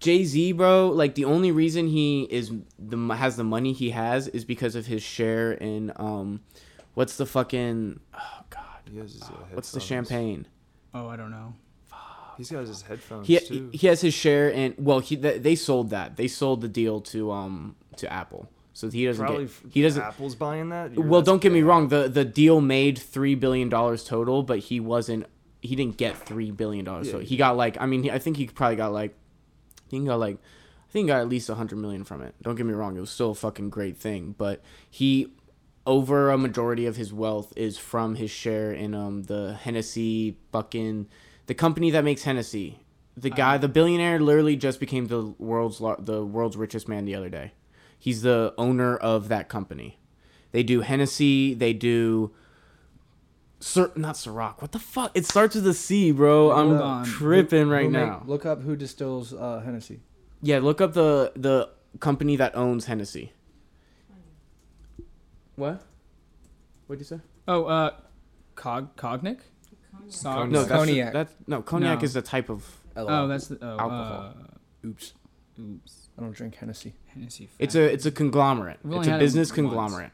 Jay-Z, 0.00 0.52
bro, 0.52 0.88
like 0.88 1.14
the 1.14 1.26
only 1.26 1.52
reason 1.52 1.86
he 1.86 2.22
is 2.24 2.50
the 2.78 2.96
has 3.14 3.36
the 3.36 3.44
money 3.44 3.72
he 3.72 3.90
has 3.90 4.28
is 4.28 4.44
because 4.46 4.74
of 4.74 4.86
his 4.86 5.02
share 5.02 5.52
in 5.52 5.92
um 5.96 6.40
what's 6.94 7.16
the 7.16 7.26
fucking 7.26 8.00
oh 8.14 8.40
god. 8.50 8.60
He 8.90 8.98
has 8.98 9.12
his, 9.12 9.22
uh, 9.22 9.26
What's 9.52 9.72
the 9.72 9.78
headphones. 9.80 10.08
champagne? 10.08 10.46
Oh, 10.94 11.06
I 11.06 11.16
don't 11.16 11.30
know. 11.30 11.54
He's 12.40 12.50
got 12.50 12.66
his 12.66 12.80
headphones 12.80 13.26
He, 13.26 13.38
too. 13.38 13.68
he 13.74 13.86
has 13.88 14.00
his 14.00 14.14
share 14.14 14.50
and 14.52 14.74
well 14.78 15.00
he 15.00 15.14
they 15.14 15.54
sold 15.54 15.90
that. 15.90 16.16
They 16.16 16.26
sold 16.26 16.62
the 16.62 16.68
deal 16.68 17.02
to 17.12 17.30
um 17.32 17.76
to 17.96 18.10
Apple. 18.10 18.48
So 18.72 18.88
he 18.88 19.04
doesn't 19.04 19.22
Probably 19.22 19.44
get 19.44 19.54
he 19.72 19.82
doesn't 19.82 20.02
Apple's 20.02 20.34
buying 20.36 20.70
that. 20.70 20.94
You're- 20.94 21.06
Well, 21.06 21.20
don't 21.20 21.42
get 21.42 21.52
me 21.52 21.60
wrong. 21.60 21.88
the 21.88 22.08
The 22.08 22.24
deal 22.24 22.62
made 22.62 22.96
three 22.98 23.34
billion 23.34 23.68
dollars 23.68 24.04
total, 24.04 24.42
but 24.42 24.60
he 24.60 24.80
wasn't. 24.80 25.26
He 25.60 25.76
didn't 25.76 25.98
get 25.98 26.16
three 26.16 26.50
billion 26.50 26.86
dollars. 26.86 27.08
Yeah, 27.08 27.12
so 27.12 27.18
he 27.18 27.36
got 27.36 27.58
like. 27.58 27.76
I 27.78 27.84
mean, 27.84 28.08
I 28.10 28.18
think 28.18 28.38
he 28.38 28.46
probably 28.46 28.76
got 28.76 28.92
like. 28.92 29.14
He 29.88 29.98
got 30.00 30.18
like. 30.18 30.36
I 30.36 30.92
think 30.92 31.04
he 31.04 31.06
got 31.08 31.20
at 31.20 31.28
least 31.28 31.50
a 31.50 31.54
hundred 31.56 31.76
million 31.76 32.04
from 32.04 32.22
it. 32.22 32.34
Don't 32.42 32.54
get 32.54 32.64
me 32.64 32.72
wrong. 32.72 32.96
It 32.96 33.00
was 33.00 33.10
still 33.10 33.32
a 33.32 33.34
fucking 33.34 33.68
great 33.68 33.98
thing, 33.98 34.34
but 34.38 34.62
he, 34.88 35.28
over 35.86 36.30
a 36.30 36.38
majority 36.38 36.86
of 36.86 36.96
his 36.96 37.12
wealth 37.12 37.52
is 37.56 37.76
from 37.76 38.14
his 38.14 38.30
share 38.30 38.72
in 38.72 38.94
um 38.94 39.24
the 39.24 39.52
Hennessy 39.60 40.38
fucking, 40.52 41.06
the 41.46 41.54
company 41.54 41.90
that 41.90 42.04
makes 42.04 42.22
Hennessy. 42.22 42.80
The 43.16 43.30
guy, 43.30 43.58
the 43.58 43.68
billionaire, 43.68 44.18
literally 44.20 44.56
just 44.56 44.80
became 44.80 45.08
the 45.08 45.34
world's 45.38 45.78
the 45.78 46.24
world's 46.24 46.56
richest 46.56 46.88
man 46.88 47.04
the 47.04 47.14
other 47.14 47.28
day. 47.28 47.52
He's 47.98 48.22
the 48.22 48.54
owner 48.56 48.96
of 48.96 49.28
that 49.28 49.48
company. 49.48 49.98
They 50.52 50.62
do 50.62 50.80
Hennessy. 50.80 51.52
They 51.54 51.72
do. 51.72 52.32
Sir, 53.58 53.92
not 53.94 54.14
Ciroc. 54.14 54.62
What 54.62 54.72
the 54.72 54.78
fuck? 54.78 55.10
It 55.14 55.26
starts 55.26 55.54
with 55.54 55.66
a 55.66 55.74
C, 55.74 56.12
bro. 56.12 56.50
I'm 56.52 57.04
tripping 57.04 57.68
right 57.68 57.84
Who 57.84 57.90
make- 57.90 58.06
now. 58.06 58.22
look 58.26 58.46
up 58.46 58.62
who 58.62 58.74
distills 58.74 59.34
uh, 59.34 59.60
Hennessy. 59.64 60.00
Yeah, 60.40 60.60
look 60.60 60.80
up 60.80 60.94
the 60.94 61.32
the 61.36 61.68
company 61.98 62.36
that 62.36 62.56
owns 62.56 62.86
Hennessy. 62.86 63.32
What? 65.56 65.82
What'd 66.86 67.00
you 67.00 67.04
say? 67.04 67.20
Oh, 67.46 67.64
uh, 67.64 67.90
Cog 68.54 68.96
Cognic. 68.96 69.40
Cognac. 70.10 70.50
No, 70.50 70.64
that's 70.64 70.70
Cognac. 70.84 71.12
That's 71.12 71.34
no 71.46 71.62
cognac 71.62 71.98
No. 72.00 72.04
is 72.04 72.16
a 72.16 72.22
type 72.22 72.48
of. 72.50 72.64
Oh, 72.96 73.26
that's 73.28 73.48
the 73.48 73.58
oh, 73.62 73.78
Alcohol. 73.78 74.34
Uh, 74.84 74.86
Oops. 74.88 75.12
oops. 75.60 76.08
I 76.18 76.22
don't 76.22 76.32
drink 76.34 76.54
Hennessy. 76.56 76.94
Hennessy. 77.06 77.48
It's 77.58 77.74
a 77.74 77.82
it's 77.92 78.06
a 78.06 78.10
conglomerate. 78.10 78.78
We've 78.82 78.98
It's 78.98 79.06
a 79.06 79.10
had 79.12 79.20
it 79.20 79.24
business 79.24 79.48
once. 79.50 79.54
conglomerate. 79.56 80.10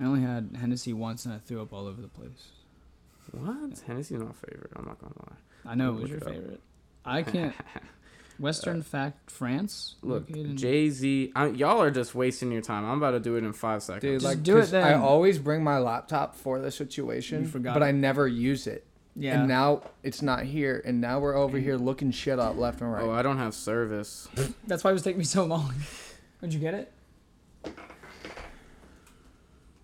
I 0.00 0.04
only 0.04 0.20
had 0.22 0.56
Hennessy 0.58 0.92
once 0.92 1.24
and 1.24 1.34
I 1.34 1.38
threw 1.38 1.62
up 1.62 1.72
all 1.72 1.86
over 1.86 2.00
the 2.02 2.08
place. 2.08 2.50
What? 3.32 3.80
Hennessy's 3.86 4.18
not 4.18 4.28
my 4.28 4.34
favorite. 4.48 4.72
I'm 4.76 4.84
not 4.84 5.00
gonna 5.00 5.14
lie. 5.18 5.70
I 5.72 5.74
know 5.74 5.90
it 5.90 5.92
Look 5.92 6.02
was 6.02 6.10
your 6.10 6.18
it 6.18 6.26
up. 6.26 6.32
favorite. 6.32 6.60
I 7.04 7.22
can't. 7.22 7.54
Western 8.38 8.82
Fact 8.82 9.30
France. 9.30 9.96
Look, 10.02 10.28
located 10.28 10.50
in- 10.50 10.56
Jay 10.58 10.90
Z. 10.90 11.32
Y'all 11.54 11.80
are 11.80 11.90
just 11.90 12.14
wasting 12.14 12.52
your 12.52 12.60
time. 12.60 12.84
I'm 12.84 12.98
about 12.98 13.12
to 13.12 13.20
do 13.20 13.36
it 13.36 13.44
in 13.44 13.52
five 13.54 13.82
seconds. 13.82 14.02
Dude, 14.02 14.20
Just 14.20 14.24
like, 14.26 14.42
do 14.42 14.58
it 14.58 14.60
'cause 14.60 14.74
I 14.74 14.90
then. 14.90 15.00
always 15.00 15.38
bring 15.38 15.64
my 15.64 15.78
laptop 15.78 16.34
for 16.36 16.58
the 16.60 16.70
situation, 16.70 17.42
You 17.44 17.48
forgot 17.48 17.74
but 17.74 17.82
it. 17.82 17.86
I 17.86 17.90
never 17.92 18.28
use 18.28 18.66
it. 18.66 18.86
Yeah. 19.18 19.38
And 19.40 19.48
now 19.48 19.82
it's 20.02 20.20
not 20.20 20.44
here, 20.44 20.82
and 20.84 21.00
now 21.00 21.18
we're 21.20 21.34
over 21.34 21.56
here 21.58 21.76
looking 21.76 22.10
shit 22.10 22.38
up 22.38 22.56
left 22.58 22.80
and 22.82 22.92
right. 22.92 23.02
Oh, 23.02 23.10
I 23.10 23.22
don't 23.22 23.38
have 23.38 23.54
service. 23.54 24.28
That's 24.66 24.84
why 24.84 24.90
it 24.90 24.92
was 24.92 25.02
taking 25.02 25.18
me 25.18 25.24
so 25.24 25.44
long. 25.44 25.72
Did 26.42 26.52
you 26.52 26.60
get 26.60 26.74
it? 26.74 26.92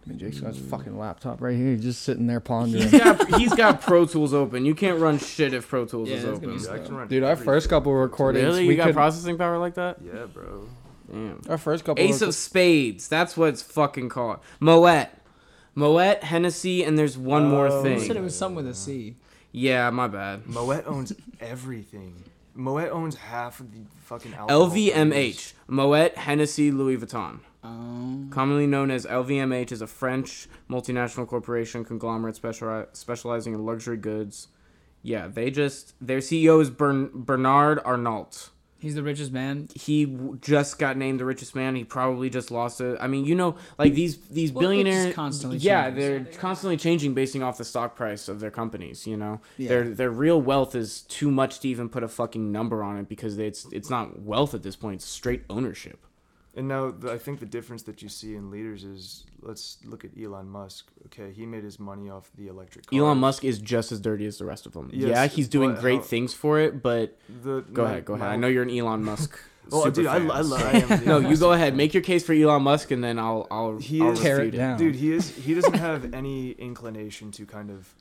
I 0.04 0.08
mean, 0.08 0.18
Jake's 0.18 0.40
got 0.40 0.54
his 0.54 0.64
fucking 0.66 0.98
laptop 0.98 1.40
right 1.40 1.56
here, 1.56 1.70
he's 1.72 1.82
just 1.82 2.02
sitting 2.02 2.26
there 2.26 2.40
pondering. 2.40 2.82
He's 2.88 3.00
got 3.00 3.34
he's 3.40 3.54
got 3.54 3.80
Pro 3.80 4.04
Tools 4.04 4.34
open. 4.34 4.64
You 4.66 4.74
can't 4.74 4.98
run 5.00 5.18
shit 5.18 5.54
if 5.54 5.68
Pro 5.68 5.84
Tools 5.86 6.08
Yeah, 6.08 6.16
is 6.16 6.24
it's 6.24 6.38
gonna 6.40 6.52
open. 6.54 6.58
be 6.58 6.64
Dude, 6.64 6.68
I 6.72 6.78
can 6.84 6.96
run 6.96 7.08
Dude, 7.08 7.22
our 7.22 7.30
everything. 7.30 7.44
first 7.46 7.68
couple 7.68 7.94
recordings, 7.94 8.44
Really? 8.44 8.66
we 8.66 8.72
You 8.72 8.76
got 8.76 8.86
could, 8.86 8.94
processing 8.94 9.38
power 9.38 9.58
like 9.58 9.74
that? 9.74 9.98
Yeah, 10.04 10.26
bro. 10.26 10.66
Damn. 11.10 11.40
our 11.48 11.58
first 11.58 11.84
couple. 11.84 12.02
Ace 12.02 12.20
rec- 12.20 12.28
of 12.28 12.34
Spades. 12.34 13.06
That's 13.08 13.36
what 13.36 13.50
it's 13.50 13.62
fucking 13.62 14.08
called. 14.08 14.40
Moet. 14.60 15.08
Moet, 15.74 16.22
Hennessy, 16.22 16.84
and 16.84 16.98
there's 16.98 17.16
one 17.16 17.48
more 17.48 17.82
thing. 17.82 17.98
You 17.98 18.04
said 18.06 18.16
it 18.16 18.22
was 18.22 18.36
something 18.36 18.56
with 18.56 18.68
a 18.68 18.74
C. 18.74 19.16
Yeah, 19.52 19.90
my 19.90 20.08
bad. 20.08 20.46
Moet 20.46 20.86
owns 20.86 21.12
everything. 21.40 22.22
Moet 22.54 22.90
owns 22.90 23.16
half 23.16 23.60
of 23.60 23.72
the 23.72 23.80
fucking 24.04 24.34
alcohol 24.34 24.68
LVMH. 24.70 25.52
Moet, 25.68 26.16
Hennessy, 26.16 26.70
Louis 26.70 26.96
Vuitton. 26.98 27.40
Um, 27.64 28.28
Commonly 28.30 28.66
known 28.66 28.90
as 28.90 29.06
LVMH, 29.06 29.72
is 29.72 29.80
a 29.82 29.86
French 29.86 30.48
multinational 30.68 31.26
corporation 31.26 31.84
conglomerate 31.84 32.34
speciali- 32.40 32.88
specializing 32.94 33.54
in 33.54 33.64
luxury 33.64 33.96
goods. 33.96 34.48
Yeah, 35.02 35.28
they 35.28 35.50
just 35.50 35.94
their 36.00 36.18
CEO 36.18 36.60
is 36.60 36.70
Bern- 36.70 37.10
Bernard 37.14 37.78
Arnault. 37.84 38.50
He's 38.82 38.94
the 38.96 39.02
richest 39.02 39.32
man. 39.32 39.68
He 39.74 40.04
w- 40.04 40.36
just 40.42 40.78
got 40.78 40.96
named 40.98 41.20
the 41.20 41.24
richest 41.24 41.54
man. 41.54 41.74
He 41.76 41.84
probably 41.84 42.28
just 42.28 42.50
lost 42.50 42.80
it. 42.80 42.98
I 43.00 43.06
mean, 43.06 43.24
you 43.24 43.34
know, 43.34 43.54
like 43.78 43.94
these 43.94 44.18
these 44.28 44.52
Well, 44.52 44.62
billionaires. 44.62 45.14
constantly 45.14 45.58
yeah, 45.58 45.84
changes. 45.88 46.04
they're 46.04 46.40
constantly 46.40 46.76
changing 46.76 47.14
basing 47.14 47.42
off 47.42 47.56
the 47.58 47.64
stock 47.64 47.96
price 47.96 48.28
of 48.28 48.40
their 48.40 48.50
companies. 48.50 49.06
You 49.06 49.16
know, 49.16 49.40
Yeah. 49.56 49.68
their 49.68 49.84
their 49.88 50.10
real 50.10 50.40
wealth 50.42 50.74
is 50.74 51.02
too 51.02 51.30
much 51.30 51.60
to 51.60 51.68
even 51.68 51.88
put 51.88 52.02
a 52.02 52.08
fucking 52.08 52.52
number 52.52 52.82
on 52.82 52.98
it 52.98 53.08
because 53.08 53.38
it's 53.38 53.66
it's 53.72 53.88
not 53.88 54.20
wealth 54.20 54.52
at 54.54 54.62
this 54.62 54.76
point. 54.76 54.96
It's 54.96 55.04
straight 55.06 55.44
ownership. 55.48 56.04
And 56.54 56.68
now 56.68 56.90
the, 56.90 57.10
I 57.12 57.18
think 57.18 57.40
the 57.40 57.46
difference 57.46 57.82
that 57.84 58.02
you 58.02 58.08
see 58.10 58.34
in 58.34 58.50
leaders 58.50 58.84
is 58.84 59.24
let's 59.40 59.78
look 59.84 60.04
at 60.04 60.10
Elon 60.20 60.48
Musk. 60.48 60.86
Okay, 61.06 61.32
he 61.32 61.46
made 61.46 61.64
his 61.64 61.80
money 61.80 62.10
off 62.10 62.30
the 62.36 62.48
electric 62.48 62.86
cars. 62.86 63.00
Elon 63.00 63.16
Musk 63.18 63.42
is 63.44 63.58
just 63.58 63.90
as 63.90 64.00
dirty 64.00 64.26
as 64.26 64.36
the 64.38 64.44
rest 64.44 64.66
of 64.66 64.72
them. 64.74 64.90
Yes, 64.92 65.08
yeah, 65.08 65.26
he's 65.28 65.48
doing 65.48 65.74
great 65.76 66.00
how- 66.00 66.02
things 66.02 66.34
for 66.34 66.60
it, 66.60 66.82
but 66.82 67.18
The, 67.42 67.62
go 67.72 67.84
my- 67.84 67.90
ahead, 67.90 68.04
go 68.04 68.14
ahead. 68.14 68.26
my- 68.28 68.34
I 68.34 68.36
know 68.36 68.48
you're 68.48 68.64
an 68.64 68.70
Elon 68.70 69.02
Musk. 69.04 69.38
Well, 69.70 69.82
super 69.82 69.94
dude, 69.94 70.06
I, 70.08 70.18
fan, 70.18 70.30
I, 70.32 70.40
lo- 70.40 70.58
so- 70.58 70.66
I 70.66 70.70
am. 70.72 70.88
the 70.88 70.96
No, 71.06 71.18
you 71.20 71.36
go 71.36 71.52
ahead. 71.52 71.76
Make 71.76 71.94
your 71.94 72.02
case 72.02 72.24
for 72.26 72.32
Elon 72.32 72.64
Musk, 72.64 72.90
and 72.90 73.02
then 73.02 73.16
I'll 73.16 73.46
I'll, 73.48 73.78
He 73.78 74.02
I'll 74.02 74.10
is- 74.10 74.18
Tear 74.20 74.40
it 74.42 74.50
down. 74.50 74.76
Dude, 74.76 74.96
he 74.96 75.12
is. 75.12 75.30
He 75.36 75.54
doesn't 75.54 75.74
have 75.74 76.12
any 76.12 76.50
inclination 76.50 77.30
to 77.30 77.46
kind 77.46 77.70
of. 77.70 77.94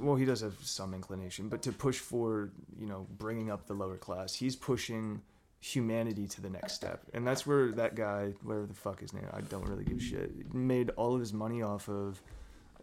Well, 0.00 0.16
he 0.16 0.24
does 0.24 0.40
have 0.40 0.54
some 0.62 0.94
inclination, 0.94 1.48
but 1.48 1.62
to 1.62 1.70
push 1.72 1.98
for 2.00 2.50
you 2.78 2.86
know 2.86 3.06
bringing 3.18 3.52
up 3.52 3.68
the 3.68 3.74
lower 3.74 3.96
class, 3.96 4.34
he's 4.34 4.56
pushing 4.56 5.22
humanity 5.60 6.26
to 6.28 6.40
the 6.40 6.50
next 6.50 6.74
step, 6.74 7.02
and 7.14 7.26
that's 7.26 7.46
where 7.46 7.72
that 7.72 7.94
guy, 7.94 8.32
whatever 8.42 8.66
the 8.66 8.74
fuck 8.74 9.00
his 9.00 9.12
name, 9.12 9.26
I 9.32 9.40
don't 9.40 9.66
really 9.68 9.84
give 9.84 9.98
a 9.98 10.00
shit, 10.00 10.54
made 10.54 10.90
all 10.90 11.14
of 11.14 11.20
his 11.20 11.32
money 11.32 11.62
off 11.62 11.88
of, 11.88 12.22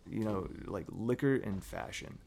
you 0.10 0.24
know, 0.24 0.48
like 0.66 0.86
liquor 0.90 1.36
and 1.36 1.64
fashion. 1.64 2.18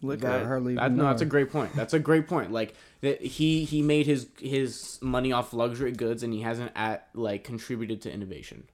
Liquor, 0.00 0.20
that- 0.28 0.46
hardly 0.46 0.76
That, 0.76 0.92
no, 0.92 1.04
that's 1.04 1.22
a 1.22 1.26
great 1.26 1.50
point. 1.50 1.74
That's 1.74 1.92
a 1.94 1.98
great 1.98 2.28
point. 2.28 2.52
Like 2.52 2.74
that 3.00 3.20
he 3.20 3.64
he 3.64 3.82
made 3.82 4.06
his 4.06 4.28
his 4.40 4.98
money 5.02 5.32
off 5.32 5.52
luxury 5.52 5.90
goods, 5.90 6.22
and 6.22 6.32
he 6.32 6.42
hasn't 6.42 6.70
at 6.76 7.08
like 7.14 7.42
contributed 7.42 8.00
to 8.02 8.12
innovation. 8.12 8.68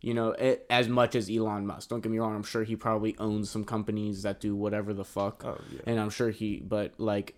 You 0.00 0.14
know, 0.14 0.36
a- 0.38 0.60
as 0.70 0.88
much 0.88 1.16
as 1.16 1.28
Elon 1.28 1.66
Musk. 1.66 1.88
Don't 1.88 2.00
get 2.00 2.12
me 2.12 2.18
wrong. 2.20 2.36
I'm 2.36 2.44
sure 2.44 2.62
he 2.62 2.76
probably 2.76 3.16
owns 3.18 3.50
some 3.50 3.64
companies 3.64 4.22
that 4.22 4.38
do 4.40 4.54
whatever 4.54 4.94
the 4.94 5.04
fuck. 5.04 5.42
Oh 5.44 5.58
yeah. 5.72 5.80
and 5.86 5.98
I'm 5.98 6.10
sure 6.10 6.30
he, 6.30 6.58
but 6.58 6.94
like, 6.98 7.34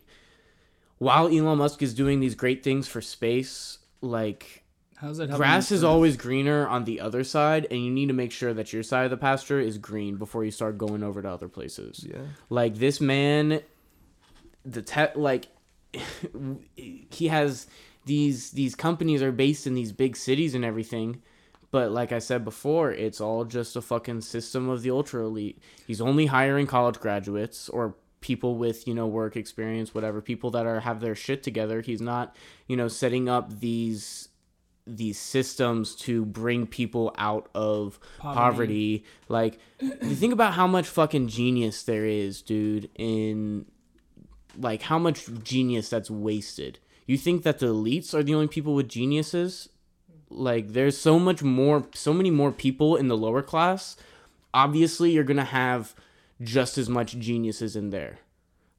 while 0.98 1.26
Elon 1.28 1.58
Musk 1.58 1.82
is 1.82 1.94
doing 1.94 2.20
these 2.20 2.34
great 2.34 2.62
things 2.62 2.86
for 2.88 3.00
space, 3.00 3.78
like 4.00 4.64
How's 4.96 5.18
that? 5.18 5.30
grass 5.30 5.70
is 5.70 5.84
always 5.84 6.16
greener 6.16 6.66
on 6.66 6.84
the 6.84 7.00
other 7.00 7.22
side, 7.22 7.66
and 7.70 7.84
you 7.84 7.90
need 7.90 8.08
to 8.08 8.14
make 8.14 8.32
sure 8.32 8.52
that 8.52 8.72
your 8.72 8.82
side 8.82 9.04
of 9.04 9.10
the 9.10 9.16
pasture 9.16 9.60
is 9.60 9.78
green 9.78 10.16
before 10.16 10.44
you 10.44 10.50
start 10.50 10.76
going 10.76 11.02
over 11.02 11.22
to 11.22 11.28
other 11.30 11.48
places. 11.48 12.04
Yeah. 12.08 12.22
Like 12.50 12.76
this 12.76 13.00
man, 13.00 13.60
the 14.64 14.82
te- 14.82 15.14
like 15.14 15.46
he 16.76 17.28
has 17.28 17.68
these 18.06 18.50
these 18.50 18.74
companies 18.74 19.22
are 19.22 19.32
based 19.32 19.66
in 19.66 19.74
these 19.74 19.92
big 19.92 20.16
cities 20.16 20.54
and 20.54 20.64
everything. 20.64 21.22
But 21.70 21.92
like 21.92 22.12
I 22.12 22.18
said 22.18 22.44
before, 22.44 22.90
it's 22.90 23.20
all 23.20 23.44
just 23.44 23.76
a 23.76 23.82
fucking 23.82 24.22
system 24.22 24.68
of 24.70 24.82
the 24.82 24.90
ultra 24.90 25.24
elite. 25.24 25.60
He's 25.86 26.00
only 26.00 26.26
hiring 26.26 26.66
college 26.66 26.98
graduates 26.98 27.68
or 27.68 27.94
people 28.20 28.57
with, 28.57 28.86
you 28.86 28.95
know, 28.95 29.07
work 29.07 29.36
experience, 29.36 29.95
whatever, 29.95 30.20
people 30.20 30.51
that 30.51 30.66
are 30.66 30.81
have 30.81 31.01
their 31.01 31.15
shit 31.15 31.43
together. 31.43 31.81
He's 31.81 32.01
not, 32.01 32.36
you 32.66 32.77
know, 32.77 32.89
setting 32.89 33.28
up 33.28 33.61
these 33.61 34.28
these 34.86 35.19
systems 35.19 35.95
to 35.95 36.24
bring 36.24 36.66
people 36.66 37.15
out 37.19 37.51
of 37.55 38.01
Poverty. 38.19 38.39
poverty. 38.39 39.05
Like 39.28 39.59
you 39.81 40.15
think 40.15 40.32
about 40.32 40.55
how 40.55 40.66
much 40.66 40.86
fucking 40.86 41.28
genius 41.28 41.82
there 41.82 42.07
is, 42.07 42.40
dude, 42.43 42.89
in 42.95 43.66
like 44.57 44.82
how 44.82 44.99
much 44.99 45.27
genius 45.45 45.89
that's 45.89 46.11
wasted. 46.11 46.78
You 47.07 47.16
think 47.16 47.43
that 47.43 47.59
the 47.59 47.66
elites 47.66 48.15
are 48.15 48.23
the 48.23 48.35
only 48.35 48.49
people 48.49 48.74
with 48.74 48.89
geniuses? 48.89 49.69
Like 50.31 50.69
there's 50.69 50.97
so 50.97 51.19
much 51.19 51.43
more 51.43 51.86
so 51.95 52.12
many 52.12 52.31
more 52.31 52.53
people 52.53 52.97
in 52.97 53.09
the 53.09 53.16
lower 53.16 53.43
class. 53.43 53.97
Obviously, 54.55 55.11
you're 55.11 55.24
going 55.24 55.36
to 55.36 55.45
have 55.45 55.95
just 56.43 56.78
as 56.78 56.89
much 56.89 57.19
genius 57.19 57.60
is 57.62 57.74
in 57.77 57.90
there. 57.90 58.19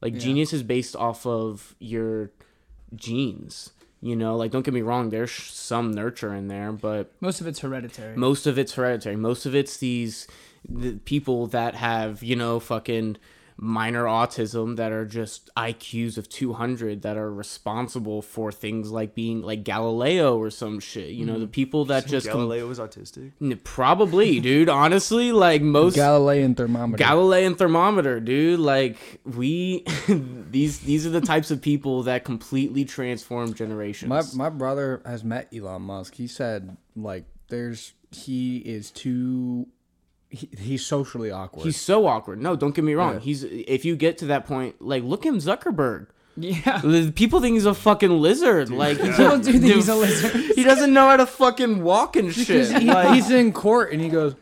Like 0.01 0.13
Yeah. 0.13 0.19
genius 0.19 0.53
is 0.53 0.63
based 0.63 0.95
off 0.95 1.25
of 1.25 1.75
your 1.79 2.31
genes. 2.95 3.71
You 4.01 4.15
know, 4.15 4.37
like 4.37 4.51
don't 4.51 4.63
get 4.63 4.73
me 4.73 4.81
wrong, 4.81 5.09
there's 5.09 5.31
some 5.31 5.91
nurture 5.91 6.33
in 6.33 6.47
there, 6.47 6.71
but 6.71 7.11
Most 7.19 7.41
of 7.41 7.47
it's 7.47 7.59
hereditary. 7.59 8.15
most 8.15 8.47
of 8.47 8.57
it's 8.57 8.73
hereditary. 8.73 9.17
Most 9.17 9.45
of 9.45 9.53
it's 9.53 9.77
these 9.77 10.25
the 10.67 10.93
people 10.99 11.47
that 11.47 11.75
have, 11.75 12.23
you 12.23 12.35
know, 12.35 12.59
fucking 12.59 13.17
minor 13.61 14.05
autism 14.05 14.77
that 14.77 14.91
are 14.91 15.05
just 15.05 15.49
IQs 15.55 16.17
of 16.17 16.29
200 16.29 17.01
that 17.01 17.17
are 17.17 17.31
responsible 17.31 18.21
for 18.21 18.51
things 18.51 18.89
like 18.89 19.13
being 19.13 19.41
like 19.41 19.63
Galileo 19.63 20.37
or 20.37 20.49
some 20.49 20.79
shit. 20.79 21.09
You 21.09 21.25
know, 21.25 21.33
the 21.33 21.45
mm-hmm. 21.45 21.51
people 21.51 21.85
that 21.85 22.07
just 22.07 22.27
com- 22.27 22.37
Galileo 22.37 22.67
was 22.67 22.79
autistic. 22.79 23.31
Probably, 23.63 24.39
dude. 24.39 24.69
Honestly, 24.69 25.31
like 25.31 25.61
most 25.61 25.95
Galilean 25.95 26.55
thermometer. 26.55 26.97
Galilean 26.97 27.55
thermometer, 27.55 28.19
dude. 28.19 28.59
Like 28.59 28.97
we, 29.25 29.83
these 30.07 30.79
these 30.79 31.05
are 31.05 31.11
the 31.11 31.21
types 31.21 31.51
of 31.51 31.61
people 31.61 32.03
that 32.03 32.23
completely 32.23 32.85
transform 32.85 33.53
generations. 33.53 34.09
My 34.09 34.23
my 34.45 34.49
brother 34.49 35.01
has 35.05 35.23
met 35.23 35.53
Elon 35.53 35.81
Musk. 35.81 36.15
He 36.15 36.27
said 36.27 36.77
like 36.95 37.25
there's 37.49 37.93
he 38.11 38.57
is 38.57 38.89
too 38.91 39.67
he, 40.29 40.49
he's 40.57 40.85
socially 40.85 41.31
awkward. 41.31 41.63
He's 41.65 41.79
so 41.79 42.05
awkward. 42.07 42.41
No, 42.41 42.55
don't 42.55 42.73
get 42.75 42.83
me 42.83 42.93
wrong. 42.93 43.15
Yeah. 43.15 43.19
He's 43.19 43.43
if 43.43 43.85
you 43.85 43.95
get 43.95 44.17
to 44.19 44.25
that 44.27 44.45
point, 44.45 44.81
like 44.81 45.03
look 45.03 45.25
him 45.25 45.39
Zuckerberg. 45.39 46.07
yeah. 46.37 46.81
People 47.15 47.41
think 47.41 47.55
he's 47.55 47.65
a 47.65 47.73
fucking 47.73 48.11
lizard. 48.11 48.69
Like 48.69 48.99
he's 48.99 49.15
People 49.17 49.39
do 49.39 49.51
think 49.53 49.63
he's 49.73 49.89
a 49.89 49.95
lizard. 49.95 50.41
He 50.55 50.63
doesn't 50.63 50.93
know 50.93 51.07
how 51.07 51.17
to 51.17 51.25
fucking 51.25 51.83
walk 51.83 52.15
and 52.15 52.33
shit. 52.33 52.69
He- 52.81 52.87
Like, 52.87 53.15
he's 53.15 53.31
in 53.31 53.51
court 53.53 53.91
and 53.91 54.01
he 54.01 54.09
goes, 54.09 54.35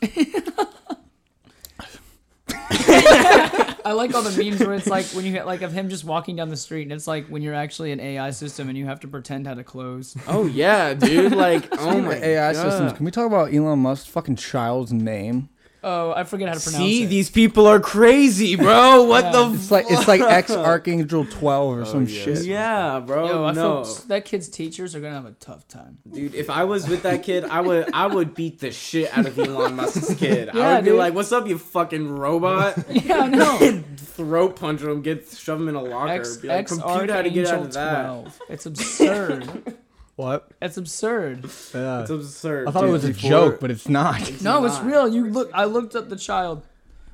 I 3.84 3.92
like 3.92 4.14
all 4.14 4.22
the 4.22 4.42
memes 4.42 4.60
where 4.60 4.74
it's 4.74 4.86
like 4.86 5.04
when 5.06 5.24
you 5.24 5.32
get 5.32 5.46
like 5.46 5.62
of 5.62 5.72
him 5.72 5.88
just 5.88 6.04
walking 6.04 6.36
down 6.36 6.48
the 6.48 6.56
street, 6.56 6.82
and 6.84 6.92
it's 6.92 7.06
like 7.06 7.26
when 7.28 7.42
you're 7.42 7.54
actually 7.54 7.92
an 7.92 8.00
AI 8.00 8.30
system 8.30 8.68
and 8.68 8.78
you 8.78 8.86
have 8.86 9.00
to 9.00 9.08
pretend 9.08 9.46
how 9.46 9.54
to 9.54 9.64
close. 9.64 10.16
oh 10.26 10.46
yeah, 10.46 10.94
dude. 10.94 11.32
Like 11.32 11.68
oh 11.72 11.90
"Oh 11.90 12.00
my 12.00 12.08
my 12.08 12.14
AI 12.14 12.52
God. 12.52 12.62
systems. 12.62 12.92
Can 12.94 13.04
we 13.04 13.10
talk 13.10 13.26
about 13.26 13.52
Elon 13.52 13.78
Musk's 13.80 14.08
fucking 14.08 14.36
child's 14.36 14.92
name? 14.92 15.48
Oh, 15.86 16.12
I 16.16 16.24
forget 16.24 16.48
how 16.48 16.54
to 16.54 16.60
pronounce 16.60 16.82
it. 16.82 16.86
See, 16.86 17.02
it. 17.02 17.06
these 17.08 17.28
people 17.30 17.66
are 17.66 17.78
crazy, 17.78 18.56
bro. 18.56 19.04
What 19.08 19.24
Yeah. 19.24 19.32
the? 19.32 19.54
It's 19.54 19.70
like 19.70 19.84
it's 19.90 20.08
like 20.08 20.20
X 20.40 20.50
Archangel 20.50 21.26
12 21.26 21.76
or 21.76 21.80
oh, 21.82 21.84
some 21.84 22.06
yes. 22.06 22.10
shit. 22.24 22.44
yeah, 22.46 23.00
bro. 23.00 23.26
Yo, 23.26 23.44
I 23.44 23.52
no, 23.52 23.84
feel 23.84 23.94
that 24.08 24.24
kid's 24.24 24.48
teachers 24.48 24.94
are 24.94 25.00
gonna 25.00 25.14
have 25.14 25.26
a 25.26 25.32
tough 25.32 25.68
time. 25.68 25.98
dude. 26.10 26.34
If 26.34 26.48
I 26.48 26.64
was 26.64 26.88
with 26.88 27.02
that 27.02 27.22
kid, 27.22 27.44
I 27.44 27.60
would 27.60 27.90
I 27.92 28.06
would 28.06 28.34
beat 28.34 28.60
the 28.60 28.70
shit 28.72 29.16
out 29.16 29.26
of 29.26 29.38
Elon 29.38 29.76
Musk's 29.76 30.14
kid. 30.14 30.48
I 30.48 30.56
Yeah, 30.56 30.74
would 30.76 30.84
be 30.84 30.90
dude. 30.92 30.98
like, 30.98 31.12
"What's 31.14 31.32
up, 31.32 31.46
you 31.46 31.58
fucking 31.58 32.08
robot?" 32.08 32.78
Yeah, 32.90 33.18
I 33.18 33.28
know. 33.28 33.82
Throat 33.98 34.56
punch 34.56 34.80
him, 34.80 35.02
get 35.02 35.28
shove 35.28 35.60
him 35.60 35.68
in 35.68 35.74
a 35.74 35.82
locker. 35.82 36.12
X 36.12 36.36
be 36.38 36.48
like, 36.48 36.58
X 36.60 36.72
compute 36.78 37.10
how 37.10 37.20
to 37.20 37.28
get 37.30 37.46
out 37.46 37.54
Archangel 37.54 37.66
of 37.66 37.72
that. 37.74 38.02
twelve. 38.04 38.40
It's 38.48 38.64
absurd. 38.66 39.76
What? 40.16 40.48
it's 40.62 40.76
absurd. 40.76 41.44
Yeah. 41.74 42.02
It's 42.02 42.10
absurd. 42.10 42.68
I 42.68 42.70
thought 42.70 42.84
it 42.84 42.86
dude. 42.86 42.92
was 42.92 43.04
a 43.04 43.08
before- 43.08 43.30
joke, 43.30 43.60
but 43.60 43.70
it's 43.70 43.88
not. 43.88 44.40
No, 44.42 44.64
it's 44.64 44.78
real. 44.80 45.08
You 45.08 45.28
look. 45.28 45.50
I 45.52 45.64
looked 45.64 45.96
up 45.96 46.08
the 46.08 46.16
child. 46.16 46.64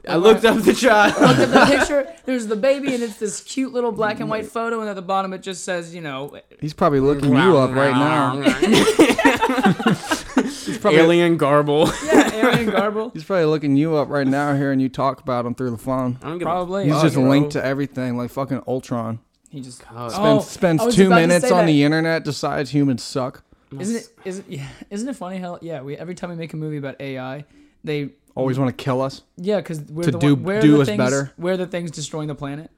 I 0.09 0.17
looked 0.17 0.47
up 0.47 0.57
the 0.63 0.73
child. 0.73 1.13
Looked 1.21 1.41
at 1.41 1.51
the 1.51 1.77
picture. 1.77 2.09
There's 2.25 2.47
the 2.47 2.57
baby, 2.57 2.95
and 2.95 3.03
it's 3.03 3.19
this 3.19 3.43
cute 3.43 3.73
little 3.75 3.93
black 3.93 4.19
and 4.21 4.31
white 4.31 4.47
photo, 4.47 4.81
and 4.81 4.89
at 4.89 4.97
the 4.97 5.03
bottom 5.03 5.33
it 5.35 5.43
just 5.43 5.63
says, 5.65 5.95
you 5.95 6.01
know, 6.01 6.39
He's 6.61 6.73
probably 6.73 7.01
looking 7.01 7.35
you 7.35 7.57
up 7.59 7.75
right 7.75 7.93
now. 7.93 8.41
probably- 10.81 10.99
Alien 10.99 11.37
garble. 11.37 11.91
yeah, 12.05 12.31
Aaron 12.33 12.71
Garble. 12.71 13.11
He's 13.15 13.25
probably 13.25 13.45
looking 13.47 13.77
you 13.77 13.97
up 13.97 14.09
right 14.09 14.27
now, 14.27 14.55
hearing 14.57 14.81
you 14.81 14.89
talk 14.89 15.21
about 15.21 15.47
him 15.47 15.55
through 15.55 15.71
the 15.71 15.79
phone. 15.79 16.19
I 16.23 16.29
don't 16.29 16.39
give 16.39 16.49
a 16.49 16.51
Probably. 16.51 16.91
He's 16.91 17.01
just 17.03 17.17
linked 17.17 17.53
to 17.53 17.65
everything, 17.65 18.17
like 18.17 18.31
fucking 18.31 18.63
Ultron. 18.67 19.21
He 19.51 19.61
just 19.61 19.83
God. 19.89 20.11
Spends, 20.13 20.27
Oh, 20.27 20.41
spends 20.41 20.95
two 20.97 21.09
minutes 21.11 21.51
on 21.51 21.67
that. 21.67 21.67
the 21.67 21.83
internet, 21.83 22.25
decides 22.25 22.71
humans 22.71 23.03
suck. 23.03 23.43
Isn't 23.79 23.97
it? 23.97 24.09
Isn't 24.25 24.49
yeah? 24.51 24.67
Isn't 24.91 25.09
it 25.09 25.17
funny 25.17 25.39
how 25.39 25.59
yeah? 25.61 25.83
We 25.83 25.97
every 25.97 26.15
time 26.15 26.31
we 26.31 26.37
make 26.37 26.53
a 26.55 26.57
movie 26.57 26.77
about 26.79 27.01
AI, 27.01 27.45
they 27.85 28.11
Always 28.37 28.59
want 28.61 28.77
to 28.77 28.85
kill 28.85 29.03
us. 29.03 29.23
yeah 29.37 29.57
because 29.57 29.81
we're 29.83 30.05
To 30.05 30.11
the 30.13 30.19
do- 30.19 30.35
one, 30.37 30.45
we're 30.45 30.61
do 30.63 30.73
the 30.77 30.81
us 30.83 30.87
things, 30.89 30.99
better. 30.99 31.33
We're 31.37 31.57
the 31.57 31.67
things 31.67 31.91
destroying 31.91 32.29
the 32.29 32.35
planet. 32.35 32.71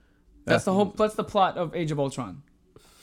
That's 0.47 0.65
the 0.65 0.73
whole. 0.73 0.87
That's 0.87 1.15
the 1.15 1.25
plot 1.25 1.57
of 1.59 1.75
Age 1.77 1.91
of 1.93 2.01
Ultron. 2.01 2.43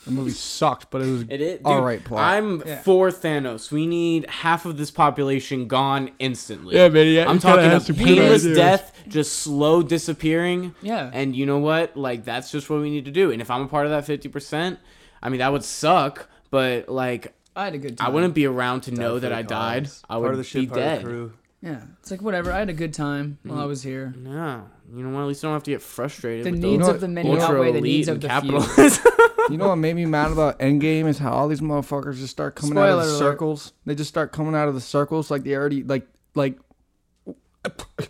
The 0.05 0.11
movie 0.11 0.31
sucked, 0.31 0.89
but 0.91 1.01
it 1.01 1.11
was 1.11 1.21
It 1.29 1.41
is. 1.41 1.57
Dude, 1.57 1.65
all 1.67 1.81
right 1.81 2.03
plot. 2.03 2.21
I'm 2.23 2.63
Yeah. 2.65 2.81
for 2.81 3.09
Thanos. 3.09 3.69
We 3.71 3.85
need 3.85 4.27
half 4.29 4.65
of 4.65 4.77
this 4.77 4.91
population 4.91 5.67
gone 5.67 6.11
instantly. 6.19 6.75
man. 6.75 7.07
Yeah, 7.07 7.29
I'm 7.29 7.37
talking 7.39 7.69
a 7.71 7.79
painless 7.93 8.43
death, 8.43 8.93
just 9.07 9.33
slow 9.39 9.83
disappearing. 9.83 10.73
Yeah. 10.81 11.09
And 11.13 11.35
you 11.35 11.45
know 11.45 11.59
what? 11.59 11.95
Like 11.97 12.23
that's 12.23 12.49
just 12.51 12.69
what 12.69 12.81
we 12.81 12.89
need 12.89 13.05
to 13.05 13.11
do. 13.11 13.29
And 13.31 13.41
if 13.41 13.51
I'm 13.51 13.61
a 13.63 13.67
part 13.67 13.85
of 13.85 13.91
that 13.91 14.05
50%, 14.05 14.77
I 15.21 15.29
mean 15.29 15.39
that 15.39 15.51
would 15.51 15.63
suck, 15.65 16.29
but 16.49 16.87
like 16.89 17.33
I 17.55 17.65
had 17.65 17.75
a 17.75 17.77
good 17.77 17.97
time. 17.97 18.07
I 18.07 18.09
wouldn't 18.09 18.33
be 18.33 18.45
around 18.47 18.81
to 18.81 18.91
know 18.91 19.19
that 19.19 19.29
the 19.29 19.35
I 19.35 19.41
died. 19.41 19.83
cause. 19.85 20.03
I 20.09 20.13
Part 20.13 20.21
would 20.21 20.31
of 20.31 20.37
the 20.37 20.43
ship, 20.45 20.61
be 20.61 20.67
part 20.67 20.79
of 20.79 20.83
the 20.85 20.89
dead. 20.95 21.03
crew. 21.03 21.33
Yeah, 21.61 21.81
it's 21.99 22.09
like 22.09 22.21
whatever. 22.21 22.53
I 22.53 22.59
had 22.59 22.69
a 22.69 22.73
good 22.73 22.93
time 22.93 23.37
while 23.43 23.55
Mm-hmm. 23.55 23.63
I 23.63 23.65
was 23.67 23.83
here. 23.83 24.13
No, 24.17 24.69
you 24.93 25.03
know 25.03 25.15
what? 25.15 25.21
At 25.21 25.27
least 25.27 25.43
I 25.43 25.47
don't 25.47 25.55
have 25.55 25.63
to 25.63 25.71
get 25.71 25.81
frustrated. 25.81 26.45
The 26.45 26.51
with 26.51 26.59
needs 26.61 26.79
know 26.87 26.93
of 26.93 26.99
the 27.01 27.07
what? 27.07 27.13
many 27.13 27.29
ultra 27.31 27.45
outweigh 27.45 27.71
the 27.73 27.77
elite 27.79 27.83
needs 27.83 28.07
of 28.07 28.23
and 28.23 28.49
the 28.49 28.61
few. 29.01 29.11
You 29.49 29.57
know 29.57 29.69
what 29.69 29.77
made 29.77 29.95
me 29.95 30.05
mad 30.05 30.31
about 30.31 30.59
Endgame 30.59 31.07
is 31.07 31.17
how 31.17 31.31
all 31.31 31.47
these 31.47 31.59
motherfuckers 31.61 32.17
just 32.17 32.29
start 32.31 32.55
coming 32.55 32.77
out 32.77 32.89
of 32.89 32.97
the 32.97 33.03
alert. 33.05 33.17
circles. 33.17 33.73
They 33.85 33.95
just 33.95 34.09
start 34.09 34.31
coming 34.31 34.53
out 34.53 34.67
of 34.67 34.75
the 34.75 34.81
circles 34.81 35.31
like 35.31 35.43
they 35.43 35.55
already 35.55 35.81
like 35.83 36.07
like 36.35 36.59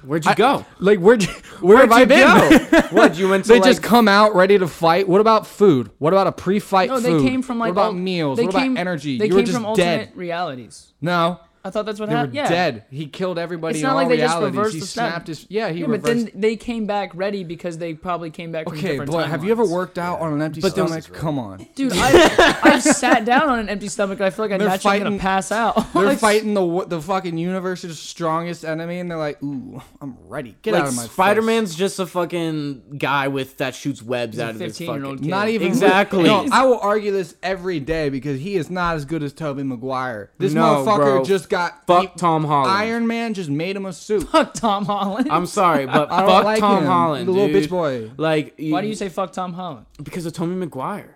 Where'd 0.03 0.25
you 0.25 0.35
go? 0.35 0.63
like 0.79 0.99
where'd 0.99 1.23
you, 1.23 1.29
where 1.61 1.77
Where'd 1.77 1.91
have 1.91 1.91
I 1.91 2.01
you 2.01 2.05
been? 2.05 2.69
go? 2.71 2.81
what 2.95 3.17
you 3.17 3.29
went 3.29 3.45
to? 3.45 3.49
They 3.53 3.59
like, 3.59 3.69
just 3.69 3.81
come 3.81 4.07
out 4.07 4.35
ready 4.35 4.57
to 4.59 4.67
fight. 4.67 5.07
What 5.07 5.21
about 5.21 5.47
food? 5.47 5.89
What 5.97 6.13
about 6.13 6.27
a 6.27 6.31
pre-fight 6.31 6.89
No, 6.89 6.99
they 6.99 7.09
food? 7.09 7.27
came 7.27 7.41
from 7.41 7.57
like 7.57 7.69
what 7.69 7.71
about 7.71 7.85
all- 7.87 7.91
meals? 7.93 8.37
They 8.37 8.45
what 8.45 8.53
came, 8.55 8.73
about 8.73 8.81
energy? 8.81 9.17
They 9.17 9.25
you 9.25 9.29
came 9.31 9.37
were 9.37 9.41
just 9.43 9.55
from 9.55 9.65
alternate 9.65 10.05
dead. 10.09 10.11
realities. 10.15 10.93
No, 11.01 11.39
I 11.63 11.69
thought 11.71 11.85
that's 11.85 11.99
what 11.99 12.07
they 12.09 12.15
were 12.15 12.19
happened. 12.19 12.35
Yeah. 12.35 12.47
dead. 12.49 12.83
He 12.89 13.07
killed 13.07 13.37
everybody 13.37 13.71
It's 13.75 13.79
in 13.81 13.87
not 13.87 13.91
all 13.91 13.95
like 13.97 14.07
they 14.09 14.17
just 14.17 14.39
reversed 14.41 14.73
he 14.75 14.79
the 14.79 14.85
step. 14.85 15.09
snapped 15.11 15.27
his. 15.27 15.45
Yeah, 15.49 15.69
he 15.69 15.81
Yeah, 15.81 15.87
but 15.87 16.03
then 16.03 16.29
they 16.33 16.55
came 16.55 16.85
back 16.85 17.11
ready 17.13 17.43
because 17.43 17.77
they 17.77 17.93
probably 17.93 18.29
came 18.31 18.51
back 18.51 18.67
from 18.69 18.77
okay, 18.77 18.91
different 18.91 19.11
but 19.11 19.27
have 19.29 19.43
you 19.43 19.51
ever 19.51 19.65
worked 19.65 19.97
out 19.97 20.19
on 20.21 20.33
an 20.33 20.41
empty 20.41 20.61
But 20.61 20.75
those- 20.75 20.89
stomach? 20.89 21.13
Come 21.13 21.37
on. 21.37 21.65
Dude, 21.75 21.91
I, 21.95 22.59
I've 22.63 22.83
sat 22.83 23.25
down 23.25 23.49
on 23.49 23.59
an 23.59 23.67
empty 23.69 23.89
stomach 23.89 24.19
and 24.19 24.25
I 24.25 24.29
feel 24.29 24.45
like 24.45 24.51
I'm 24.53 24.59
They're 24.59 24.69
naturally 24.69 24.99
fighting- 24.99 25.03
gonna 25.17 25.19
pass 25.21 25.51
out. 25.51 25.75
They're 25.93 26.03
Like, 26.05 26.19
fighting 26.19 26.53
the 26.53 26.85
the 26.87 27.01
fucking 27.01 27.37
universe's 27.37 27.99
strongest 27.99 28.63
enemy, 28.63 28.99
and 28.99 29.11
they're 29.11 29.17
like, 29.17 29.41
"Ooh, 29.43 29.81
I'm 30.01 30.17
ready. 30.27 30.55
Get 30.61 30.73
like 30.73 30.83
out 30.83 30.87
of 30.89 30.95
my 30.95 31.03
Spider 31.07 31.41
Man's 31.41 31.75
just 31.75 31.99
a 31.99 32.05
fucking 32.05 32.97
guy 32.97 33.27
with 33.27 33.57
that 33.57 33.75
shoots 33.75 34.01
webs 34.01 34.33
He's 34.33 34.39
a 34.39 34.45
out 34.45 34.49
of 34.55 34.59
his 34.61 34.77
fucking. 34.77 35.17
kid. 35.19 35.25
Not 35.25 35.49
even 35.49 35.67
Exactly. 35.67 36.23
No, 36.23 36.47
I 36.51 36.65
will 36.67 36.79
argue 36.79 37.11
this 37.11 37.35
every 37.43 37.79
day 37.79 38.09
because 38.09 38.39
he 38.39 38.55
is 38.55 38.69
not 38.69 38.95
as 38.95 39.05
good 39.05 39.23
as 39.23 39.33
Toby 39.33 39.63
Maguire. 39.63 40.31
This 40.37 40.53
No, 40.53 40.61
motherfucker 40.85 40.97
bro. 40.97 41.23
Just 41.49 41.85
got 41.85 41.85
Fuck 41.87 42.01
he- 42.13 42.17
Tom 42.19 42.45
Holland. 42.45 42.71
Iron 42.71 43.07
Man 43.07 43.33
just 43.33 43.49
made 43.49 43.75
him 43.75 43.85
a 43.85 43.93
suit. 43.93 44.23
fuck 44.29 44.53
Tom 44.53 44.85
Holland. 44.85 45.27
I'm 45.31 45.45
sorry, 45.45 45.85
but 45.85 46.11
I 46.11 46.25
fuck 46.25 46.43
like 46.43 46.59
Tom 46.59 46.79
him. 46.83 46.85
Holland, 46.85 47.27
the 47.27 47.31
little 47.31 47.47
dude. 47.47 47.63
bitch 47.65 47.69
boy. 47.69 48.11
Like, 48.17 48.55
Why 48.59 48.81
do 48.81 48.87
you 48.87 48.95
say 48.95 49.09
fuck 49.09 49.31
Tom 49.31 49.53
Holland? 49.53 49.85
Because 50.01 50.25
of 50.25 50.33
Tommy 50.33 50.65
McGuire. 50.65 51.15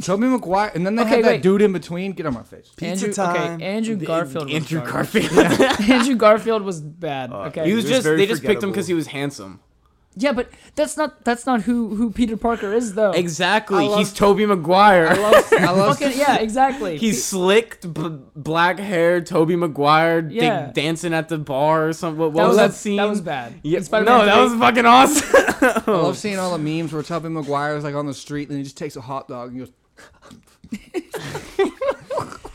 Toby 0.00 0.28
Maguire, 0.28 0.70
and 0.76 0.86
then 0.86 0.94
they 0.94 1.02
Okay, 1.02 1.16
had 1.16 1.24
that 1.24 1.30
wait. 1.32 1.42
dude 1.42 1.60
in 1.60 1.72
between. 1.72 2.12
Get 2.12 2.24
on 2.26 2.34
my 2.34 2.44
face. 2.44 2.70
Pizza 2.76 3.06
Andrew, 3.06 3.12
time. 3.12 3.54
Okay, 3.54 3.64
Andrew 3.64 3.96
Garfield. 3.96 4.44
was 4.46 4.54
Andrew 4.54 4.80
garbage. 4.80 5.28
Garfield. 5.34 5.90
Andrew 5.90 6.14
Garfield 6.14 6.62
was 6.62 6.80
bad. 6.80 7.32
Uh, 7.32 7.38
okay. 7.46 7.64
he 7.66 7.74
was 7.74 7.82
was 7.84 7.90
just 7.90 8.04
very 8.04 8.16
they 8.18 8.26
just 8.26 8.44
picked 8.44 8.62
him 8.62 8.70
because 8.70 8.86
he 8.86 8.94
was 8.94 9.08
handsome. 9.08 9.58
Yeah, 10.14 10.32
but 10.32 10.50
that's 10.74 10.96
not 10.96 11.24
that's 11.24 11.46
not 11.46 11.62
who 11.62 11.94
who 11.94 12.10
Peter 12.10 12.36
Parker 12.36 12.72
is 12.72 12.94
though. 12.94 13.12
Exactly. 13.12 13.84
I 13.84 13.88
love- 13.88 13.98
He's 13.98 14.12
Toby 14.12 14.44
Maguire. 14.46 15.08
I 15.08 15.14
love, 15.14 15.44
I 15.52 15.70
love 15.72 15.98
Fucking 15.98 16.18
yeah, 16.18 16.36
exactly. 16.36 16.98
He's 16.98 17.24
slicked, 17.24 17.92
b- 17.94 18.18
black 18.36 18.78
hair, 18.78 19.20
Toby 19.20 19.56
Maguire, 19.56 20.22
d- 20.22 20.38
dancing 20.72 21.14
at 21.14 21.28
the 21.28 21.38
bar 21.38 21.88
or 21.88 21.92
something. 21.92 22.18
What, 22.18 22.32
what 22.32 22.42
that 22.42 22.48
was 22.48 22.56
was 22.56 22.56
that 22.58 22.74
scene? 22.74 22.96
That 22.96 23.08
was 23.08 23.20
bad. 23.20 23.54
Yeah, 23.62 23.78
In 23.78 23.84
Spider-Man 23.84 24.18
no, 24.18 24.24
that 24.26 24.40
was 24.42 24.54
fucking 24.54 24.86
awesome. 24.86 25.28
I 25.86 25.90
love 26.02 26.18
seeing 26.18 26.38
all 26.38 26.56
the 26.56 26.58
memes 26.58 26.92
where 26.92 27.02
Toby 27.02 27.28
Maguire 27.28 27.76
is 27.76 27.84
like 27.84 27.94
on 27.94 28.06
the 28.06 28.14
street 28.14 28.48
and 28.48 28.58
he 28.58 28.64
just 28.64 28.76
takes 28.76 28.96
a 28.96 29.00
hot 29.00 29.28
dog 29.28 29.50
and 29.54 29.58
goes, 29.60 29.72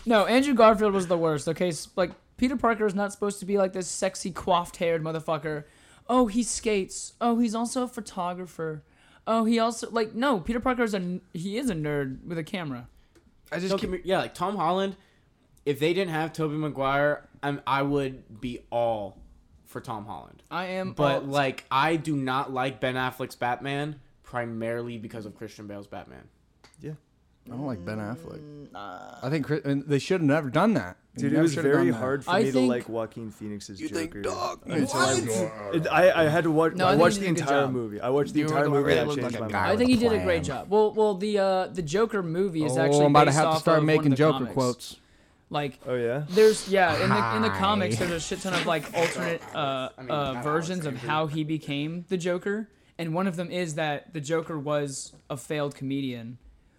No, 0.06 0.26
Andrew 0.26 0.54
Garfield 0.54 0.94
was 0.94 1.08
the 1.08 1.18
worst. 1.18 1.50
Okay, 1.50 1.72
like 1.98 2.12
Peter 2.38 2.56
Parker 2.56 2.86
is 2.86 2.96
not 2.96 3.12
supposed 3.12 3.40
to 3.40 3.46
be 3.46 3.58
like 3.58 3.74
this 3.74 3.88
sexy 3.88 4.32
coiffed 4.32 4.78
haired 4.78 5.04
motherfucker. 5.04 5.66
Oh, 6.10 6.28
he 6.28 6.44
skates. 6.44 7.14
Oh, 7.20 7.38
he's 7.40 7.54
also 7.56 7.84
a 7.84 7.88
photographer. 7.88 8.84
Oh, 9.26 9.44
he 9.46 9.60
also 9.60 9.90
like 9.92 10.14
no. 10.16 10.40
Peter 10.40 10.60
Parker 10.60 10.84
is 10.84 10.94
a 10.94 11.20
he 11.34 11.58
is 11.58 11.70
a 11.70 11.76
nerd 11.76 12.24
with 12.26 12.38
a 12.38 12.44
camera. 12.44 12.88
I 13.52 13.60
just 13.60 13.78
keep, 13.78 14.02
yeah, 14.06 14.20
like 14.20 14.34
Tom 14.34 14.56
Holland. 14.58 14.96
If 15.66 15.80
they 15.80 15.94
didn't 15.94 16.14
have 16.14 16.32
Tobey 16.34 16.56
Maguire, 16.56 17.28
I'm, 17.44 17.62
I 17.68 17.82
would 17.82 18.40
be 18.42 18.60
all 18.70 19.18
for 19.66 19.82
Tom 19.82 20.06
Holland. 20.06 20.42
I 20.50 20.66
am, 20.68 20.94
But 20.94 21.24
all- 21.24 21.28
like, 21.28 21.66
I 21.70 21.98
do 21.98 22.16
not 22.16 22.54
like 22.54 22.80
Ben 22.80 22.96
Affleck's 22.96 23.36
Batman 23.36 24.00
primarily 24.24 24.98
because 24.98 25.26
of 25.26 25.36
Christian 25.36 25.68
Bale's 25.68 25.88
Batman. 25.88 26.24
I 27.48 27.56
don't 27.56 27.66
like 27.66 27.84
Ben 27.86 27.98
Affleck. 28.00 28.40
Mm, 28.40 29.18
I 29.24 29.30
think 29.30 29.46
Chris, 29.46 29.62
and 29.66 29.84
they 29.88 30.00
should 30.00 30.22
have 30.22 30.28
never 30.28 30.50
done 30.50 30.74
that. 30.76 30.98
They 31.16 31.22
Dude, 31.24 31.32
it 31.32 31.36
never 31.36 31.44
was 31.44 31.54
should've 31.54 31.72
very 31.72 31.78
done 31.86 31.92
that. 31.94 31.98
hard 31.98 32.26
for 32.26 32.30
I 32.32 32.40
me 32.40 32.46
to 32.46 32.52
think- 32.52 32.70
like 32.70 32.90
Joaquin 32.90 33.32
Phoenix's 33.32 33.82
You 33.82 33.90
Joker. 33.90 34.00
think, 34.00 34.22
dog? 34.24 34.62
until 34.68 35.00
I, 35.00 35.72
it, 35.74 35.88
I, 35.88 36.26
I 36.26 36.30
had 36.30 36.44
to 36.44 36.52
watch. 36.52 36.74
No, 36.76 36.86
I 36.86 36.90
I 36.90 36.92
think 36.92 37.02
watched 37.02 37.18
he 37.18 37.22
the 37.22 37.26
did 37.28 37.32
a 37.32 37.34
good 37.36 37.42
entire 37.50 37.62
job. 37.66 37.72
movie. 37.74 38.02
I 38.02 38.10
watched 38.10 38.34
the 38.34 38.40
You 38.42 38.46
were 38.46 38.52
entire 38.52 38.64
the 38.66 38.70
one 38.72 38.80
movie. 38.82 38.94
that 38.94 39.00
and 39.02 39.06
I 39.06 39.08
looked 39.10 39.22
changed 39.22 39.34
like 39.34 39.42
a 39.42 39.46
my 39.46 39.52
guy 39.52 39.58
mind. 39.60 39.68
I 39.68 39.72
with 39.72 39.80
think 39.80 39.90
he 39.90 39.96
did 39.98 40.06
a 40.06 40.10
plan. 40.10 40.26
great 40.26 40.44
job. 40.44 40.70
Well, 40.70 40.94
well, 40.94 41.14
the 41.16 41.40
uh 41.40 41.68
the 41.68 41.82
Joker 41.82 42.22
movie 42.22 42.64
is 42.66 42.78
Oh, 42.78 42.82
actually 42.82 43.06
I'm 43.06 43.12
about 43.12 43.20
to 43.22 43.26
based 43.28 43.38
have 43.38 43.44
to 43.46 43.50
off 43.50 43.62
start 43.62 43.78
of 43.78 43.82
one 43.82 43.88
making 43.88 44.10
the 44.12 44.16
Joker 44.18 44.38
comics. 44.40 44.54
quotes. 44.54 44.96
Like 45.50 45.80
Oh 45.88 45.96
yeah. 45.96 46.26
there's 46.30 46.68
yeah 46.70 46.94
in 47.02 47.10
the 47.10 47.36
in 47.38 47.42
the 47.42 47.50
Hi. 47.50 47.58
comics 47.58 47.98
there's 47.98 48.12
a 48.12 48.20
shit 48.20 48.42
ton 48.42 48.54
of 48.54 48.66
like 48.68 48.84
alternate 48.96 49.42
uh, 49.56 49.90
mean, 49.98 50.12
uh 50.12 50.42
versions 50.44 50.86
of 50.86 50.98
how 50.98 51.26
he 51.28 51.44
became 51.46 52.04
the 52.10 52.18
Joker, 52.18 52.70
and 53.00 53.14
one 53.16 53.26
of 53.28 53.38
them 53.38 53.50
is 53.50 53.74
that 53.76 54.14
the 54.14 54.20
Joker 54.20 54.60
was 54.60 55.14
a 55.30 55.38
failed 55.38 55.74
comedian 55.74 56.38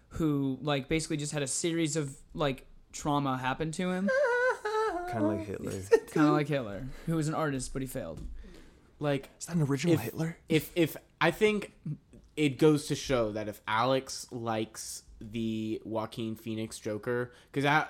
who 0.09 0.57
like 0.61 0.87
basically 0.87 1.17
just 1.17 1.31
had 1.31 1.43
a 1.43 1.47
series 1.47 1.95
of 1.95 2.15
like 2.33 2.65
trauma 2.91 3.37
happen 3.37 3.71
to 3.73 3.89
him, 3.91 4.09
Kind 5.09 5.23
of 5.25 5.31
like 5.31 5.45
Hitler. 5.47 5.71
kind 6.11 6.27
of 6.27 6.33
like 6.33 6.47
Hitler, 6.47 6.87
who 7.05 7.15
was 7.15 7.27
an 7.27 7.33
artist 7.35 7.73
but 7.73 7.81
he 7.81 7.87
failed. 7.87 8.21
Like, 8.99 9.29
Is 9.39 9.45
that 9.45 9.55
an 9.55 9.61
original 9.63 9.95
If- 9.95 10.01
Hitler? 10.01 10.37
if 10.49 10.71
if 10.75 10.97
I 11.21 11.31
think 11.31 11.73
it 12.35 12.57
goes 12.57 12.87
to 12.87 12.95
show 12.95 13.31
that 13.33 13.47
if 13.47 13.61
Alex 13.67 14.27
likes 14.31 15.03
the 15.21 15.81
Joaquin 15.85 16.35
Phoenix 16.35 16.79
Joker, 16.79 17.33
because 17.51 17.65
I 17.65 17.87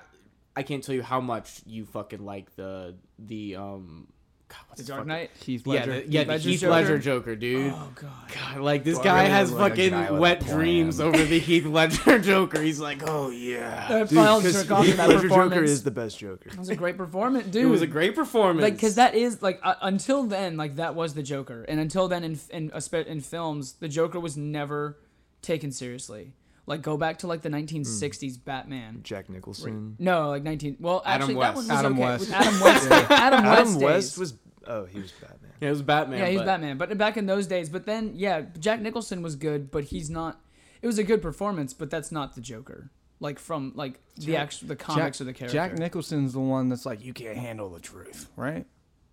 I 0.56 0.62
can't 0.62 0.82
tell 0.82 0.94
you 0.94 1.02
how 1.02 1.20
much 1.20 1.62
you 1.66 1.84
fucking 1.86 2.24
like 2.24 2.54
the 2.56 2.96
the 3.18 3.56
um. 3.56 4.08
God, 4.50 4.58
what's 4.68 4.82
The 4.82 4.86
Dark 4.88 4.98
fucking- 5.00 5.08
Knight. 5.08 5.30
Heath 5.44 5.62
Yeah, 5.64 5.72
Ledger. 5.72 5.92
the, 5.92 6.08
yeah, 6.08 6.24
the 6.24 6.28
Ledger's 6.30 6.44
Heath 6.44 6.60
Joker? 6.60 6.70
Ledger 6.72 6.98
Joker, 6.98 7.36
dude. 7.36 7.72
Oh 7.72 7.92
god. 7.94 8.10
God, 8.34 8.60
like 8.60 8.84
this 8.84 8.98
I 8.98 9.04
guy 9.04 9.18
really 9.20 9.30
has 9.30 9.50
look 9.52 9.60
like 9.60 9.72
a 9.72 9.76
fucking 9.76 9.90
guy 9.90 10.10
wet 10.10 10.44
dreams 10.46 11.00
over 11.00 11.16
the 11.24 11.38
Heath 11.38 11.64
Ledger 11.66 12.18
Joker. 12.30 12.60
He's 12.60 12.80
like, 12.80 13.02
oh 13.06 13.30
yeah. 13.30 13.86
That 13.88 14.08
Dude, 14.08 14.18
final 14.18 14.40
'cause 14.40 14.52
jerk 14.52 14.70
off 14.72 14.84
Heath 14.84 14.96
that 14.96 15.08
Ledger 15.08 15.22
Joker 15.22 15.28
performance. 15.28 15.70
is 15.70 15.82
the 15.84 15.90
best 15.90 16.18
Joker. 16.18 16.50
That 16.50 16.58
was 16.58 16.68
a 16.68 16.76
great 16.76 16.96
performance, 16.96 17.46
dude. 17.46 17.64
It 17.64 17.68
was 17.68 17.82
a 17.82 17.86
great 17.86 18.14
performance. 18.14 18.62
like 18.62 18.74
because 18.74 18.96
that 18.96 19.14
is 19.14 19.40
like 19.40 19.60
uh, 19.62 19.74
until 19.82 20.24
then 20.24 20.56
like 20.56 20.76
that 20.76 20.94
was 20.94 21.14
the 21.14 21.22
joker 21.22 21.64
and 21.68 21.78
until 21.78 22.08
then 22.08 22.24
in 22.24 22.38
in, 22.50 22.70
espe- 22.70 23.06
in 23.06 23.20
films 23.20 23.74
the 23.74 23.88
joker 23.88 24.18
was 24.18 24.36
never 24.36 24.98
taken 25.42 25.70
seriously 25.72 26.32
like 26.70 26.82
go 26.82 26.96
back 26.96 27.18
to 27.18 27.26
like 27.26 27.42
the 27.42 27.50
hmm. 27.50 27.56
1960s 27.56 28.42
batman 28.42 29.00
Jack 29.02 29.28
Nicholson. 29.28 29.96
no 29.98 30.28
like 30.28 30.42
19 30.42 30.76
well 30.80 31.02
Adam 31.04 31.22
actually 31.22 31.34
that 31.34 31.54
West. 31.54 31.56
one 31.56 31.68
was 31.68 31.70
Adam 31.70 31.92
okay. 31.92 32.02
West. 32.02 32.20
With 32.20 32.32
adam 32.32 32.60
west 32.60 32.90
adam 32.90 33.44
west, 33.44 33.50
Adam 33.58 33.80
West 33.80 34.10
days. 34.12 34.18
was. 34.18 34.34
Oh, 34.66 34.84
he 34.84 35.00
was 35.00 35.10
Batman. 35.10 35.50
yeah, 35.60 35.68
it 35.68 35.70
was 35.70 35.82
Batman. 35.82 36.18
yeah 36.20 36.26
he's 36.26 36.38
but- 36.38 36.46
batman 36.46 36.78
but 36.78 36.96
back 36.96 37.16
in 37.16 37.26
those 37.26 37.46
days 37.46 37.68
but 37.68 37.86
then 37.86 38.12
yeah 38.14 38.42
jack 38.58 38.80
nicholson 38.80 39.20
was 39.20 39.36
good 39.36 39.70
but 39.70 39.84
he's 39.84 40.08
not 40.08 40.40
it 40.80 40.86
was 40.86 40.98
a 40.98 41.04
good 41.04 41.20
performance 41.20 41.74
but 41.74 41.90
that's 41.90 42.12
not 42.12 42.34
the 42.34 42.40
joker 42.40 42.90
like 43.20 43.38
from 43.38 43.72
like 43.74 44.00
the 44.16 44.36
actual 44.36 44.68
the 44.68 44.76
comics 44.76 45.20
of 45.20 45.26
the 45.26 45.32
character 45.32 45.52
Jack 45.52 45.78
Nicholson's 45.78 46.32
the 46.32 46.40
one 46.40 46.68
that's 46.68 46.86
like, 46.86 47.04
you 47.04 47.12
can't 47.12 47.36
handle 47.36 47.68
the 47.68 47.80
truth, 47.80 48.28
right? 48.34 48.66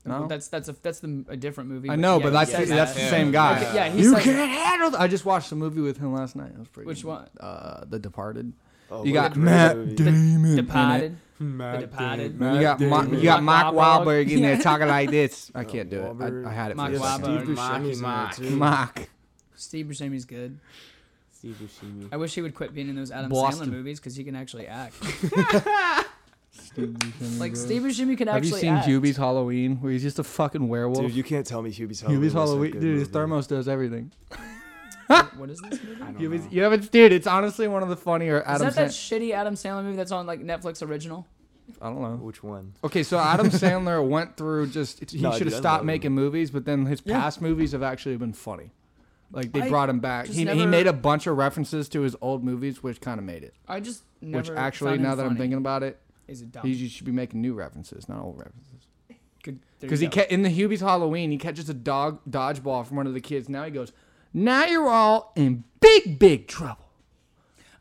No, 0.07 0.27
that's 0.27 0.47
that's 0.47 0.69
a 0.69 0.75
that's 0.81 0.99
the, 0.99 1.25
a 1.29 1.37
different 1.37 1.69
movie 1.69 1.89
I 1.89 1.95
know, 1.95 2.17
yeah, 2.17 2.23
but 2.23 2.33
that's 2.33 2.51
says 2.51 2.69
that's 2.69 2.93
that. 2.93 2.99
the 3.01 3.09
same 3.09 3.31
guy. 3.31 3.57
Okay, 3.61 3.75
yeah, 3.75 3.89
he's 3.89 4.05
you 4.05 4.11
like- 4.13 4.23
can't 4.23 4.49
handle. 4.51 4.89
th- 4.91 5.01
I 5.01 5.07
just 5.07 5.25
watched 5.25 5.51
a 5.51 5.55
movie 5.55 5.81
with 5.81 5.97
him 5.97 6.13
last 6.13 6.35
night. 6.35 6.51
It 6.53 6.59
was 6.59 6.67
pretty. 6.67 6.87
Which 6.87 7.01
good. 7.03 7.07
one? 7.09 7.27
Uh, 7.39 7.85
The 7.89 7.99
Departed. 7.99 8.53
Oh, 8.89 9.03
You 9.03 9.13
what 9.13 9.19
a 9.19 9.21
got 9.29 9.33
great 9.33 9.43
Matt 9.43 9.77
movie. 9.77 9.95
Damon. 9.95 10.45
in 10.45 10.53
it. 10.53 10.55
Departed 10.55 11.17
The 11.39 11.77
Departed. 11.81 12.33
You 12.33 12.61
got 12.61 12.79
Ma- 12.79 13.03
you 13.03 13.23
got 13.23 13.43
Mark 13.43 13.73
Mark 13.73 13.75
Wahlberg. 14.05 14.05
Wahlberg 14.27 14.31
in 14.31 14.41
there 14.41 14.57
talking 14.61 14.87
like 14.87 15.11
this. 15.11 15.51
I 15.53 15.65
can't 15.65 15.89
do 15.89 15.99
it. 16.01 16.15
I, 16.45 16.49
I 16.49 16.53
had 16.53 16.71
it 16.71 16.77
Mark 16.77 16.91
for 16.93 16.97
a 16.97 17.01
Wahlberg. 17.01 17.43
Steve 17.43 17.49
Marky 17.49 17.83
Buscemi's 17.91 17.97
in 17.97 18.01
Mark. 18.03 18.39
Mark. 18.97 19.09
Steve 19.55 19.85
Buscemi's 19.87 20.25
good. 20.25 20.59
Steve 21.31 21.57
Buscemi. 21.61 22.07
I 22.11 22.17
wish 22.17 22.33
he 22.33 22.41
would 22.41 22.55
quit 22.55 22.73
being 22.73 22.89
in 22.89 22.95
those 22.95 23.11
Adam 23.11 23.29
Boston. 23.29 23.67
Sandler 23.67 23.71
movies 23.73 23.99
because 23.99 24.15
he 24.15 24.23
can 24.23 24.35
actually 24.35 24.67
act. 24.67 24.95
Steve 26.77 26.89
Buscemi, 26.89 27.39
Like 27.39 27.53
bro. 27.53 27.61
Steve 27.65 27.81
Buscemi 27.81 28.17
can 28.17 28.27
actually 28.27 28.33
Have 28.33 28.45
you 28.45 28.51
seen 28.61 28.73
act. 28.73 28.87
Hubie's 28.87 29.17
Halloween, 29.17 29.77
where 29.77 29.91
he's 29.91 30.03
just 30.03 30.19
a 30.19 30.23
fucking 30.23 30.67
werewolf? 30.67 30.99
Dude, 31.07 31.13
you 31.15 31.23
can't 31.23 31.45
tell 31.45 31.61
me 31.61 31.71
Hubie's 31.71 32.01
Halloween. 32.01 32.21
Hubie's 32.21 32.33
Halloween, 32.33 32.71
good 32.71 32.81
dude. 32.81 32.99
His 32.99 33.07
thermos 33.09 33.47
does 33.47 33.67
everything. 33.67 34.11
What 35.37 35.49
is 35.49 35.59
this 35.61 35.81
movie? 35.83 36.01
I 36.01 36.05
don't 36.05 36.17
Hubie's, 36.17 36.43
know. 36.43 36.47
you 36.51 36.61
haven't, 36.63 36.91
dude. 36.91 37.13
It's 37.13 37.27
honestly 37.27 37.67
one 37.67 37.81
of 37.83 37.89
the 37.89 37.95
funnier 37.95 38.39
Is 38.39 38.43
Adam. 38.47 38.67
that 38.67 38.75
that 38.75 38.93
Sand- 38.93 39.21
shitty 39.21 39.31
Adam 39.33 39.53
Sandler 39.55 39.83
movie 39.83 39.95
that's 39.95 40.11
on 40.11 40.25
like 40.25 40.41
Netflix 40.41 40.85
original? 40.85 41.25
I 41.81 41.85
don't 41.89 42.01
know. 42.01 42.15
Which 42.15 42.43
one? 42.43 42.73
Okay, 42.83 43.03
so 43.03 43.17
Adam 43.19 43.47
Sandler 43.49 44.05
went 44.07 44.35
through 44.37 44.67
just 44.67 45.09
he 45.11 45.19
No, 45.21 45.31
should 45.33 45.47
have 45.47 45.55
stopped 45.55 45.85
making 45.85 46.07
him. 46.07 46.15
movies, 46.15 46.51
but 46.51 46.65
then 46.65 46.85
his 46.85 47.01
Yeah. 47.05 47.19
past 47.21 47.41
movies 47.41 47.71
have 47.73 47.83
actually 47.83 48.17
been 48.17 48.33
funny. 48.33 48.71
Like 49.31 49.51
they 49.51 49.61
I 49.63 49.69
brought 49.69 49.89
him 49.89 49.99
back. 49.99 50.25
just 50.27 50.37
He, 50.37 50.45
he 50.45 50.65
made 50.65 50.87
a 50.87 50.93
bunch 50.93 51.27
of 51.27 51.37
references 51.37 51.87
to 51.89 52.01
his 52.01 52.15
old 52.21 52.43
movies, 52.43 52.81
which 52.83 52.99
kind 53.01 53.19
of 53.19 53.25
made 53.25 53.43
it. 53.43 53.53
I 53.67 53.79
just 53.81 54.03
never. 54.21 54.37
which 54.51 54.57
actually, 54.57 54.91
found 54.91 55.03
now 55.03 55.15
that 55.15 55.25
I'm 55.25 55.35
thinking 55.37 55.57
about 55.57 55.83
it, 55.83 55.99
is 56.27 56.41
it 56.41 56.51
dumb? 56.51 56.65
he 56.65 56.73
you 56.73 56.89
should 56.89 57.05
be 57.05 57.11
making 57.11 57.41
new 57.41 57.53
references, 57.53 58.07
not 58.09 58.21
old 58.21 58.37
references. 58.37 58.87
Because 59.79 59.99
he 59.99 60.07
go. 60.07 60.11
kept 60.11 60.31
in 60.31 60.41
the 60.41 60.49
Hubie's 60.49 60.81
Halloween, 60.81 61.31
he 61.31 61.37
catches 61.37 61.69
a 61.69 61.73
dog 61.73 62.19
dodgeball 62.29 62.85
from 62.85 62.97
one 62.97 63.07
of 63.07 63.13
the 63.13 63.21
kids. 63.21 63.47
Now 63.47 63.63
he 63.63 63.71
goes, 63.71 63.93
"Now 64.33 64.65
you're 64.65 64.89
all 64.89 65.31
in 65.35 65.63
big, 65.79 66.19
big 66.19 66.47
trouble." 66.47 66.83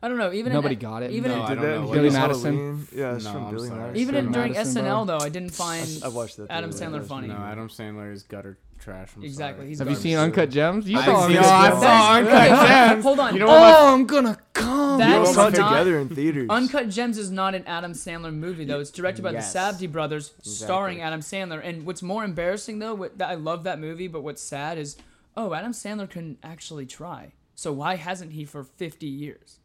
I 0.01 0.07
don't 0.07 0.17
know. 0.19 0.31
Even 0.31 0.53
Nobody 0.53 0.75
in, 0.75 0.79
got 0.79 1.01
it. 1.03 1.11
Even 1.11 1.31
No, 1.31 1.37
in, 1.37 1.41
I 1.43 1.49
Did 1.49 1.55
don't 1.55 1.63
that 1.63 1.79
know 1.81 1.91
Billy 1.91 2.09
Madison? 2.11 2.55
Halloween? 2.55 2.87
Yeah, 2.95 3.15
it's 3.15 3.25
No, 3.25 3.31
from 3.33 3.45
I'm 3.45 3.55
Billy 3.55 3.67
sorry. 3.67 3.79
Madison. 3.79 4.01
even 4.01 4.15
in, 4.15 4.31
during 4.31 4.51
Madison, 4.53 4.83
bro. 4.83 4.91
SNL 4.93 5.07
though, 5.07 5.17
I 5.17 5.29
didn't 5.29 5.49
find 5.49 5.89
I 6.03 6.07
watched 6.09 6.37
that. 6.37 6.51
Adam. 6.51 6.69
Sandler 6.69 7.03
funny. 7.03 7.27
No, 7.29 7.33
Adam 7.35 7.67
Sandler 7.67 8.13
is 8.13 8.21
gutter 8.23 8.59
trash. 8.79 9.09
I'm 9.15 9.23
Exactly. 9.23 9.59
sorry. 9.61 9.67
He's 9.69 9.79
Have 9.79 9.87
you 9.87 9.93
garbage. 9.95 10.03
seen 10.03 10.17
Uncut 10.17 10.49
Gems? 10.49 10.87
You 10.87 10.97
I 10.99 11.05
saw 11.05 11.27
seen- 11.27 11.37
Uncut 11.37 11.45
oh, 11.45 11.53
I 11.55 11.69
Gems. 11.69 11.81
saw 11.81 12.13
Uncut 12.13 12.49
hold 12.49 12.59
on, 12.59 12.93
Gems. 12.93 13.03
Hold 13.03 13.19
on. 13.19 13.33
You 13.33 13.39
know 13.39 13.45
what 13.47 13.59
my- 13.59 13.73
Oh, 13.77 13.93
I'm 13.93 14.05
gonna 14.05 14.37
come. 14.53 14.99
That 14.99 15.09
We 15.09 15.15
all 15.15 15.23
is 15.23 15.35
saw 15.35 15.47
it 15.47 15.57
not- 15.57 15.69
together 15.69 15.99
in 15.99 16.09
theaters. 16.09 16.49
Uncut 16.49 16.89
Gems 16.89 17.17
is 17.17 17.31
not 17.31 17.55
an 17.55 17.63
Adam 17.67 17.93
Sandler 17.93 18.33
movie 18.33 18.65
though. 18.65 18.79
It's 18.79 18.91
directed 18.91 19.21
by 19.23 19.31
Yes. 19.31 19.51
the 19.53 19.59
Safdie 19.59 19.91
brothers, 19.91 20.33
starring 20.41 21.01
Adam 21.01 21.19
Sandler. 21.21 21.61
And 21.63 21.85
what's 21.85 22.01
more 22.01 22.23
embarrassing 22.23 22.79
though, 22.79 22.93
what, 22.95 23.17
that 23.17 23.29
I 23.29 23.35
love 23.35 23.63
that 23.65 23.79
movie, 23.79 24.07
but 24.07 24.21
what's 24.23 24.41
sad 24.41 24.77
is, 24.77 24.95
oh, 25.35 25.53
Adam 25.53 25.71
Sandler 25.71 26.09
can 26.09 26.37
actually 26.43 26.85
try. 26.85 27.33
So 27.55 27.71
why 27.73 27.95
hasn't 27.95 28.33
he 28.33 28.45
for 28.45 28.63
50 28.63 29.05
years? 29.07 29.59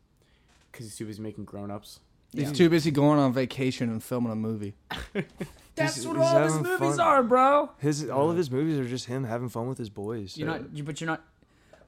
Because 0.70 0.86
he's 0.86 0.96
too 0.96 1.04
busy 1.06 1.22
making 1.22 1.44
grown-ups. 1.44 2.00
He's 2.32 2.44
Yeah. 2.44 2.52
too 2.52 2.70
busy 2.70 2.90
going 2.90 3.18
on 3.18 3.34
vacation 3.34 3.90
and 3.90 4.02
filming 4.02 4.32
a 4.32 4.36
movie. 4.36 4.74
That's 5.74 5.94
He's- 5.96 6.06
what 6.06 6.16
he's 6.16 6.26
all 6.26 6.42
his 6.42 6.58
movies 6.58 6.96
fun. 6.96 7.00
are, 7.00 7.22
bro. 7.22 7.70
His 7.78 8.08
all 8.10 8.30
of 8.30 8.36
his 8.36 8.50
movies 8.50 8.78
are 8.78 8.88
just 8.88 9.06
him 9.06 9.24
having 9.24 9.48
fun 9.48 9.68
with 9.68 9.78
his 9.78 9.88
boys. 9.90 10.36
You're 10.36 10.48
so- 10.48 10.58
not, 10.58 10.84
but 10.84 11.00
you're 11.00 11.08
not. 11.08 11.22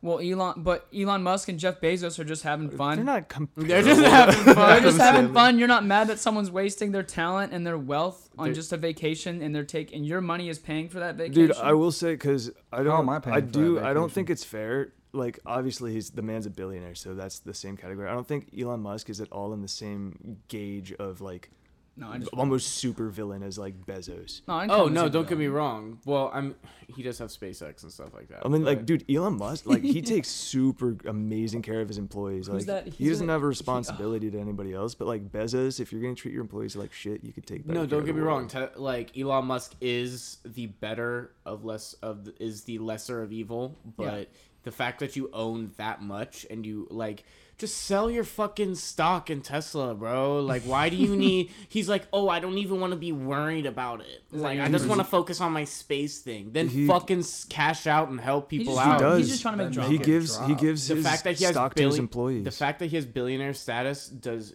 Well, 0.02 0.20
Elon, 0.20 0.62
but 0.62 0.86
Elon 0.94 1.23
Musk 1.23 1.48
and 1.48 1.59
Jeff 1.59 1.81
Bezos 1.81 2.19
are 2.19 2.24
just 2.24 2.43
having 2.43 2.69
fun. 2.69 2.97
They're 2.97 3.05
not. 3.06 3.28
Com- 3.31 3.48
They're 3.56 3.82
just 3.82 4.02
having 4.02 4.35
fun. 4.35 4.44
They're 4.44 4.55
fun. 4.55 4.82
just 4.82 4.98
having 5.01 5.32
fun. 5.32 5.59
You're 5.59 5.66
not 5.69 5.82
mad 5.86 6.09
that 6.09 6.19
someone's 6.19 6.51
wasting 6.51 6.93
their 6.93 7.02
talent 7.02 7.55
and 7.55 7.66
their 7.66 7.78
wealth 7.78 8.28
on 8.36 8.47
They're- 8.48 8.55
just 8.55 8.70
a 8.74 8.77
vacation, 8.77 9.40
and 9.40 9.55
they're 9.55 9.65
taking 9.65 10.05
your 10.05 10.20
money 10.20 10.51
is 10.51 10.59
paying 10.59 10.90
for 10.90 11.01
that 11.01 11.15
vacation. 11.16 11.47
Dude, 11.47 11.56
I 11.56 11.73
will 11.73 11.90
say 11.93 12.12
because 12.12 12.51
I 12.70 12.82
don't. 12.82 12.98
am 12.98 13.09
I 13.09 13.19
paying 13.19 13.35
I 13.36 13.40
for 13.40 13.47
that 13.47 13.52
do. 13.52 13.81
I 13.81 13.94
don't 13.94 14.12
think 14.12 14.28
it's 14.28 14.44
fair. 14.44 14.93
Like 15.15 15.39
obviously, 15.47 15.93
he's 15.94 16.11
the 16.11 16.23
man's 16.23 16.44
a 16.44 16.51
billionaire, 16.51 16.97
so 16.97 17.15
that's 17.15 17.39
the 17.39 17.55
same 17.55 17.77
category. 17.78 18.06
I 18.09 18.12
don't 18.12 18.27
think 18.28 18.51
Elon 18.59 18.81
Musk 18.81 19.09
is 19.09 19.23
at 19.23 19.31
all 19.32 19.55
in 19.55 19.62
the 19.62 19.69
same 19.69 20.39
gauge 20.48 20.93
of 20.93 21.20
like 21.23 21.51
No, 21.97 22.09
I 22.09 22.19
just. 22.19 22.33
almost 22.33 22.69
super 22.73 23.09
villain 23.09 23.43
as 23.45 23.57
like 23.59 23.87
Bezos. 23.87 24.41
No, 24.49 24.55
I 24.55 24.66
Oh 24.69 24.87
no, 24.87 25.09
don't 25.09 25.29
get 25.29 25.39
me 25.39 25.47
wrong. 25.47 25.99
Well, 26.05 26.31
I'm 26.35 26.57
he 26.89 27.03
does 27.03 27.19
have 27.19 27.29
SpaceX 27.31 27.83
and 27.85 27.93
stuff 27.93 28.12
like 28.12 28.29
that. 28.29 28.45
I 28.45 28.49
mean, 28.49 28.65
like, 28.65 28.85
dude, 28.85 29.05
Elon 29.11 29.39
Musk, 29.39 29.65
like, 29.66 29.83
he 29.83 30.03
takes 30.15 30.29
super 30.29 30.97
amazing 31.07 31.62
care 31.62 31.81
of 31.81 31.89
his 31.89 31.97
employees. 31.99 32.47
Who's 32.49 32.66
Like, 32.69 32.85
that? 32.85 32.93
he 32.93 33.05
He's 33.05 33.12
doesn't 33.12 33.27
gonna- 33.27 33.33
have 33.35 33.43
a 33.43 33.47
he- 33.47 33.49
responsibility 33.49 34.31
to 34.31 34.39
anybody 34.41 34.73
else. 34.75 34.95
But 34.95 35.07
like 35.09 35.31
Bezos, 35.31 35.79
if 35.81 35.93
you're 35.93 36.03
gonna 36.03 36.15
treat 36.15 36.33
your 36.35 36.43
employees 36.43 36.75
like 36.77 36.93
shit, 36.93 37.23
you 37.25 37.33
could 37.33 37.47
take. 37.47 37.66
better 37.66 37.79
No, 37.81 37.87
don't 37.87 38.01
of 38.01 38.07
get 38.07 38.12
the 38.15 38.21
me 38.21 38.27
wrong. 38.27 38.49
Te- 38.49 38.66
like 38.77 39.16
Elon 39.16 39.47
Musk 39.47 39.75
is 39.81 40.39
the 40.45 40.66
better 40.66 41.31
of 41.47 41.65
less 41.65 41.95
of 42.03 42.25
the, 42.25 42.35
is 42.43 42.65
the 42.65 42.79
lesser 42.79 43.23
of 43.23 43.33
evil, 43.33 43.79
but 43.97 44.05
Yeah. 44.19 44.25
the 44.65 44.73
fact 44.73 44.99
that 45.01 45.15
you 45.15 45.31
own 45.33 45.71
that 45.77 46.03
much 46.03 46.45
and 46.51 46.66
you 46.66 46.87
like 46.91 47.25
just 47.59 47.76
sell 47.78 48.10
your 48.10 48.24
fucking 48.24 48.74
stock 48.74 49.31
in 49.31 49.40
Tesla, 49.40 49.94
bro. 49.94 50.40
Like, 50.40 50.62
why 50.62 50.89
do 50.89 50.97
you 50.97 51.14
need? 51.26 51.51
He's 51.68 51.89
like, 51.89 52.05
oh, 52.12 52.28
I 52.28 52.40
don't 52.40 52.59
even 52.59 52.81
want 52.81 52.93
to 52.93 52.97
be 52.98 53.12
worried 53.12 53.66
about 53.66 54.01
it. 54.01 54.22
Like, 54.32 54.59
I 54.60 54.68
just 54.68 54.86
want 54.86 55.01
to 55.01 55.05
focus 55.05 55.40
on 55.40 55.52
my 55.52 55.64
space 55.64 56.18
thing. 56.20 56.51
Then 56.52 56.68
He- 56.68 56.86
fucking 56.86 57.24
cash 57.48 57.86
out 57.86 58.09
and 58.09 58.20
help 58.20 58.51
He 58.51 58.59
people 58.59 58.74
just- 58.74 58.86
out. 58.86 58.94
He 58.94 59.01
does. 59.05 59.18
He's 59.18 59.28
just 59.28 59.43
trying 59.43 59.59
to 59.59 59.64
make 59.64 59.68
He 59.70 59.74
drama. 59.74 59.90
He 59.90 59.98
Get 59.98 60.06
gives 60.06 60.39
he 60.47 60.55
gives 60.55 60.89
the 60.89 60.97
his 60.97 61.05
fact 61.06 61.24
that 61.24 61.36
he 61.39 61.44
has 61.44 61.55
stock 61.55 61.74
to 61.74 61.82
his 61.85 61.98
employees. 61.98 62.44
The 62.44 62.51
fact 62.51 62.81
that 62.81 62.86
he 62.86 62.97
has 62.97 63.06
billionaire 63.06 63.55
status 63.55 64.09
does. 64.09 64.55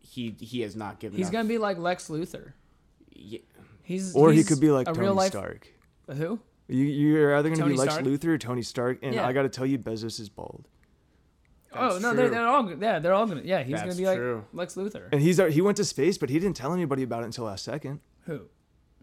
He 0.00 0.34
he 0.40 0.60
has 0.62 0.74
not 0.74 0.98
given. 1.00 1.16
He's 1.18 1.26
up. 1.28 1.32
gonna 1.32 1.48
be 1.48 1.58
like 1.58 1.78
Lex 1.78 2.08
Luthor. 2.08 2.52
Ye- 3.14 3.44
He's 3.82 4.14
or 4.14 4.32
he 4.32 4.44
could 4.44 4.60
be 4.60 4.70
like 4.70 4.86
a 4.88 4.92
Tony 4.92 5.06
real 5.06 5.14
life. 5.14 5.30
Stark. 5.30 5.68
Who? 6.10 6.38
You 6.68 6.84
you're 6.84 7.36
either 7.36 7.48
gonna 7.50 7.66
be 7.66 7.74
Lex 7.76 7.94
Stark? 7.94 8.06
Luthor 8.06 8.26
or 8.26 8.38
Tony 8.38 8.62
Stark, 8.62 8.98
and 9.02 9.14
Yeah. 9.14 9.26
I 9.26 9.32
gotta 9.32 9.48
tell 9.48 9.64
you, 9.64 9.78
Bezos 9.78 10.20
is 10.20 10.28
bald, 10.28 10.66
oh 11.74 11.98
no, 11.98 12.14
they're, 12.14 12.26
true. 12.26 12.30
they're 12.36 12.46
all 12.48 12.72
yeah, 12.80 12.98
they're 12.98 13.14
all 13.14 13.26
gonna 13.26 13.42
yeah. 13.44 13.62
He's 13.62 13.74
gonna 13.76 13.86
That's 13.86 13.98
be 13.98 14.06
like 14.06 14.16
true. 14.18 14.44
Lex 14.52 14.74
Luthor. 14.74 15.08
and 15.12 15.20
he's 15.20 15.36
he 15.52 15.60
went 15.60 15.76
to 15.78 15.84
space, 15.84 16.18
but 16.18 16.30
he 16.30 16.38
didn't 16.38 16.56
tell 16.56 16.72
anybody 16.72 17.02
about 17.02 17.22
it 17.22 17.26
until 17.26 17.44
last 17.44 17.64
second. 17.64 18.00
Who? 18.26 18.42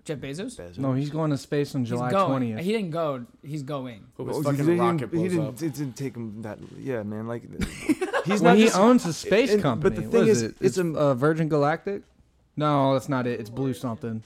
Jeff 0.03 0.19
Bezos. 0.19 0.55
Bezos. 0.55 0.77
No, 0.77 0.93
he's 0.93 1.09
going 1.09 1.31
to 1.31 1.37
space 1.37 1.73
on 1.73 1.83
July 1.83 2.11
twentieth. 2.11 2.59
He 2.59 2.71
didn't 2.71 2.91
go. 2.91 3.25
He's 3.43 3.63
going. 3.63 4.05
Hope 4.17 4.27
Well, 4.27 4.37
his 4.37 4.37
he 4.37 4.43
fucking 4.51 4.65
didn't- 4.65 4.79
rocket 4.79 5.09
he 5.09 5.15
blows 5.17 5.29
didn't, 5.31 5.47
up. 5.47 5.53
It 5.63 5.73
didn't 5.73 5.95
take 5.97 6.15
him 6.15 6.41
that. 6.43 6.59
Yeah, 6.77 7.01
man. 7.03 7.27
Like 7.27 7.43
he's 8.25 8.41
well, 8.41 8.51
not. 8.53 8.57
he 8.57 8.65
just- 8.65 8.77
owns 8.77 9.05
a 9.07 9.13
space 9.13 9.51
and- 9.53 9.63
but 9.81 9.95
the 9.95 10.03
thing 10.03 10.27
is 10.27 10.37
is, 10.37 10.43
it? 10.43 10.49
it's 10.61 10.77
It's 10.77 10.77
a- 10.77 10.93
uh, 10.95 11.13
Virgin 11.15 11.49
Galactic. 11.49 12.03
No, 12.55 12.93
that's 12.93 13.09
not 13.09 13.25
it. 13.27 13.39
It's 13.39 13.49
Blue 13.49 13.73
something. 13.73 14.21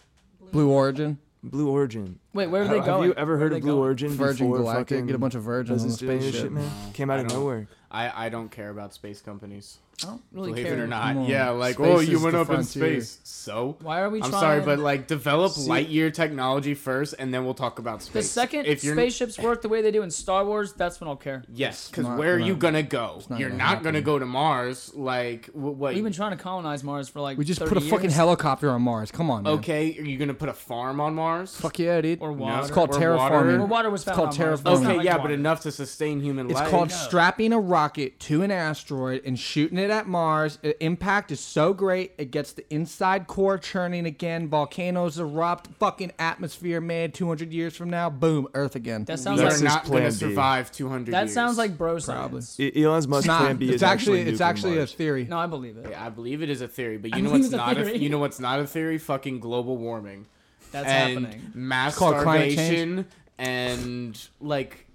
Blue 0.52 0.70
Origin. 0.70 1.18
Blue 1.44 1.70
Origin. 1.70 2.20
Wait, 2.34 2.47
where 2.47 2.61
are 2.61 2.65
they 2.65 2.73
going? 2.76 2.84
Have 2.85 2.85
going? 2.97 3.07
you 3.10 3.14
ever 3.15 3.38
heard 3.38 3.53
of 3.53 3.61
Blue 3.61 3.72
going? 3.72 3.81
Origin? 3.81 4.10
Virgin 4.10 4.47
before 4.47 4.57
Galactic. 4.60 4.89
fucking 4.97 5.07
Get 5.07 5.15
a 5.15 5.19
bunch 5.19 5.35
of 5.35 5.43
virgins 5.43 5.81
on 5.84 5.88
the 5.89 5.93
Bezos 5.95 5.99
doing 5.99 6.22
spaceship. 6.22 6.41
shit, 6.43 6.51
man. 6.51 6.64
No, 6.64 6.69
Came 6.93 7.10
out 7.10 7.18
I 7.18 7.22
of 7.23 7.27
don't- 7.30 7.39
nowhere. 7.39 7.68
I, 7.91 8.26
I 8.27 8.30
don't 8.30 8.49
care 8.51 8.69
about 8.69 8.93
space 8.93 9.19
companies. 9.19 9.80
I 10.03 10.06
don't 10.06 10.22
really 10.31 10.51
believe 10.51 10.65
care. 10.68 10.76
it 10.76 10.80
or 10.80 10.85
not. 10.88 11.07
Come 11.14 11.18
on. 11.23 11.26
Yeah, 11.26 11.49
like 11.49 11.73
Space 11.73 11.88
oh, 11.88 11.99
you 11.99 12.18
is 12.18 12.23
went 12.23 12.34
the 12.35 12.41
up 12.41 12.49
in 12.49 12.56
frontier. 12.57 13.01
space. 13.01 13.19
So 13.23 13.77
Why 13.81 13.99
are 14.01 14.10
we 14.11 14.22
I'm 14.22 14.30
trying? 14.30 14.41
sorry, 14.41 14.61
but 14.61 14.77
like 14.80 15.07
develop 15.07 15.53
See- 15.53 15.68
light 15.68 15.89
year 15.89 16.11
technology 16.11 16.76
first, 16.76 17.15
and 17.18 17.34
then 17.34 17.43
we'll 17.45 17.56
talk 17.56 17.80
about 17.80 18.03
space. 18.03 18.14
the 18.14 18.22
second 18.30 18.68
if 18.68 18.84
you're 18.84 18.95
spaceships 18.95 19.39
work 19.39 19.64
the 19.64 19.68
way 19.69 19.81
they 19.81 19.89
do 19.91 20.03
in 20.03 20.11
Star 20.11 20.45
Wars, 20.45 20.72
that's 20.73 21.01
when 21.01 21.07
I'll 21.10 21.15
care. 21.18 21.43
yes, 21.51 21.89
because 21.89 22.06
not 22.06 22.19
where 22.19 22.35
are 22.35 22.39
you 22.39 22.56
gonna- 22.56 22.84
gonna 22.84 22.84
go? 22.84 23.22
not 23.27 23.39
You're 23.39 23.49
gonna 23.49 23.57
not 23.64 23.77
gonna 23.84 23.97
happen. 23.97 24.03
go 24.03 24.19
to 24.19 24.26
Mars. 24.27 24.93
Like 24.93 25.47
wh- 25.47 25.56
what? 25.57 25.95
We've 25.95 26.03
been 26.03 26.14
trying 26.14 26.38
to 26.38 26.41
colonize 26.41 26.84
Mars 26.84 27.10
for 27.10 27.19
like 27.22 27.39
We 27.39 27.43
just 27.43 27.60
30 27.60 27.73
put 27.73 27.84
a 27.84 27.89
fucking 27.89 28.11
helicopter 28.11 28.69
on 28.69 28.84
Mars. 28.84 29.10
Come 29.11 29.31
on, 29.31 29.43
man. 29.43 29.53
okay, 29.53 29.97
are 29.97 30.03
you 30.06 30.18
gonna 30.19 30.35
put 30.35 30.47
a 30.47 30.53
farm 30.53 31.01
on 31.01 31.15
Mars? 31.15 31.57
Fuck 31.57 31.80
yeah, 31.80 31.99
dude. 32.01 32.19
Or 32.20 32.30
No, 32.32 32.44
water. 32.44 32.62
It's 32.62 32.72
called 32.72 32.90
Or 32.96 33.00
terraforming. 33.00 33.58
Well, 33.60 33.68
water 33.68 33.90
was 33.90 34.04
found 34.04 34.16
called 34.16 34.30
on 34.30 34.38
Mars, 34.38 34.62
but 34.62 34.70
terraforming. 34.70 34.74
it's 34.74 34.82
not 34.82 34.90
Okay, 34.90 34.98
like 34.98 35.06
yeah, 35.06 35.16
water. 35.18 35.30
but 35.30 35.32
enough 35.34 35.62
to 35.62 35.72
sustain 35.72 36.22
human 36.22 36.48
life. 36.48 36.52
It's 36.52 36.60
life. 36.62 36.70
called 36.72 36.90
No. 36.90 36.96
strapping 36.96 37.54
a 37.54 37.60
rocket 37.60 38.20
to 38.22 38.41
an 38.44 38.52
asteroid 38.52 39.22
and 39.26 39.38
shooting 39.40 39.78
it 39.78 39.90
at 39.90 40.08
Mars. 40.08 40.60
I- 40.64 40.76
impact 40.80 41.32
is 41.32 41.40
so 41.40 41.74
great, 41.74 42.14
it 42.18 42.32
gets 42.32 42.54
the 42.54 42.64
inside 42.74 43.28
core 43.28 43.58
churning 43.58 44.06
again. 44.06 44.48
Volcanoes 44.48 45.18
erupt. 45.20 45.68
Fucking 45.80 46.12
atmosphere, 46.20 46.82
man. 46.82 47.12
200 47.12 47.52
years 47.52 47.76
from 47.76 47.90
now, 47.90 48.10
boom, 48.10 48.48
Earth 48.54 48.76
again. 48.76 49.06
That 49.06 49.18
we 49.20 49.24
sounds 49.24 49.40
are 49.41 49.44
That's 49.44 49.56
like 49.62 49.64
his 49.64 49.64
not 49.64 49.86
plan 49.86 50.00
gonna 50.04 50.12
B. 50.14 50.18
survive 50.18 50.72
200 50.72 51.14
that 51.14 51.22
years. 51.26 51.34
sounds 51.34 51.58
like 51.58 51.78
bro 51.78 51.98
Probably. 52.00 52.41
science. 52.41 52.60
E- 52.60 52.84
Elon 52.84 53.10
Musk's 53.10 53.20
it's 53.20 53.28
not. 53.28 53.41
plan 53.41 53.58
B 53.58 53.66
It's 53.68 53.76
is 53.76 53.84
actually 53.84 54.22
it's 54.22 54.32
nuclear 54.32 54.48
actually 54.48 54.74
a 54.74 54.78
Mars. 54.80 54.94
theory. 54.94 55.28
No, 55.30 55.38
I 55.38 55.48
believe 55.48 55.78
it. 55.78 55.88
Yeah, 55.90 56.06
I 56.06 56.10
believe 56.10 56.41
it 56.44 56.50
is 56.50 56.62
a 56.62 56.68
theory, 56.68 56.98
but 56.98 57.12
I 57.14 57.18
you 57.18 57.24
know 57.24 57.30
believe 57.30 57.44
what's 57.46 57.54
it's 57.54 57.54
a 57.54 57.58
not 57.58 57.78
a, 57.78 57.86
theory. 57.86 57.98
you 57.98 58.10
know 58.10 58.18
what's 58.20 58.40
not 58.40 58.60
a 58.60 58.68
theory? 58.68 58.98
Fucking 58.98 59.40
global 59.40 59.78
warming. 59.78 60.26
That's 60.72 60.88
and 60.88 61.26
happening. 61.26 61.52
mass 61.54 61.98
called 61.98 62.22
climate 62.24 62.54
starvation 62.54 63.08
and 63.38 64.30
like 64.40 64.86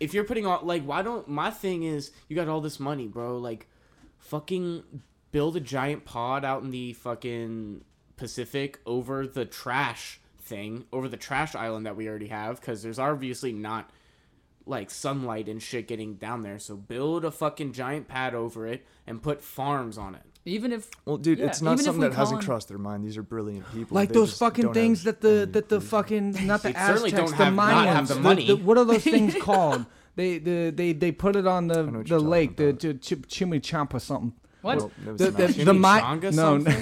if 0.00 0.14
you're 0.14 0.24
putting 0.24 0.46
on 0.46 0.66
like 0.66 0.82
why 0.84 1.02
don't 1.02 1.28
my 1.28 1.50
thing 1.50 1.82
is 1.82 2.12
you 2.28 2.36
got 2.36 2.48
all 2.48 2.60
this 2.60 2.80
money 2.80 3.06
bro 3.06 3.38
like 3.38 3.66
fucking 4.18 4.82
build 5.32 5.56
a 5.56 5.60
giant 5.60 6.04
pod 6.04 6.44
out 6.44 6.62
in 6.62 6.70
the 6.70 6.92
fucking 6.94 7.84
pacific 8.16 8.80
over 8.86 9.26
the 9.26 9.44
trash 9.44 10.20
thing 10.40 10.84
over 10.92 11.08
the 11.08 11.16
trash 11.16 11.54
island 11.54 11.86
that 11.86 11.96
we 11.96 12.08
already 12.08 12.28
have 12.28 12.60
because 12.60 12.82
there's 12.82 12.98
obviously 12.98 13.52
not 13.52 13.90
like 14.66 14.90
sunlight 14.90 15.48
and 15.48 15.62
shit 15.62 15.86
getting 15.88 16.14
down 16.16 16.42
there 16.42 16.58
so 16.58 16.76
build 16.76 17.24
a 17.24 17.30
fucking 17.30 17.72
giant 17.72 18.08
pad 18.08 18.34
over 18.34 18.66
it 18.66 18.84
and 19.06 19.22
put 19.22 19.40
farms 19.42 19.96
on 19.96 20.14
it 20.14 20.22
Even 20.44 20.72
if 20.72 20.90
Well, 21.04 21.16
dude, 21.18 21.38
Yeah, 21.38 21.46
it's 21.46 21.62
not 21.62 21.78
something 21.80 22.00
that 22.02 22.12
hasn't 22.14 22.38
call 22.38 22.40
in- 22.40 22.46
crossed 22.46 22.68
their 22.68 22.78
mind. 22.78 23.04
These 23.04 23.16
are 23.16 23.22
brilliant 23.22 23.64
people. 23.72 23.94
Like 23.94 24.10
They 24.10 24.14
those 24.14 24.36
fucking 24.38 24.72
things 24.72 25.02
that 25.04 25.20
the 25.20 25.48
that 25.52 25.68
the 25.68 25.78
clue. 25.78 25.88
fucking 25.88 26.46
not 26.46 26.62
the 26.62 26.68
They 26.72 26.74
certainly 26.74 27.12
Aztecs, 27.12 27.30
don't 27.32 27.38
the 27.38 27.44
have- 27.44 27.54
not 27.54 27.86
Mayans. 27.86 27.92
have 27.94 28.08
the 28.08 28.14
the- 28.14 28.20
money. 28.20 28.46
the- 28.46 28.56
what 28.56 28.76
are 28.78 28.84
those 28.84 29.02
things 29.16 29.34
called? 29.40 29.86
They 30.16 30.38
the 30.38 30.70
they 30.70 30.92
they 30.92 31.10
put 31.12 31.34
it 31.36 31.46
on 31.46 31.66
the 31.68 31.82
the 32.06 32.18
lake, 32.20 32.56
the, 32.56 32.72
talking 32.72 32.88
the 32.92 32.94
ch- 32.98 33.28
chimichurri 33.34 34.00
something. 34.00 34.32
What? 34.66 34.78
Well, 34.78 34.90
that 35.04 35.12
was 35.12 35.20
The, 35.20 35.30
the, 35.30 35.64
the, 35.64 35.74
Ma- 35.74 36.14
no, 36.14 36.58
the 36.58 36.72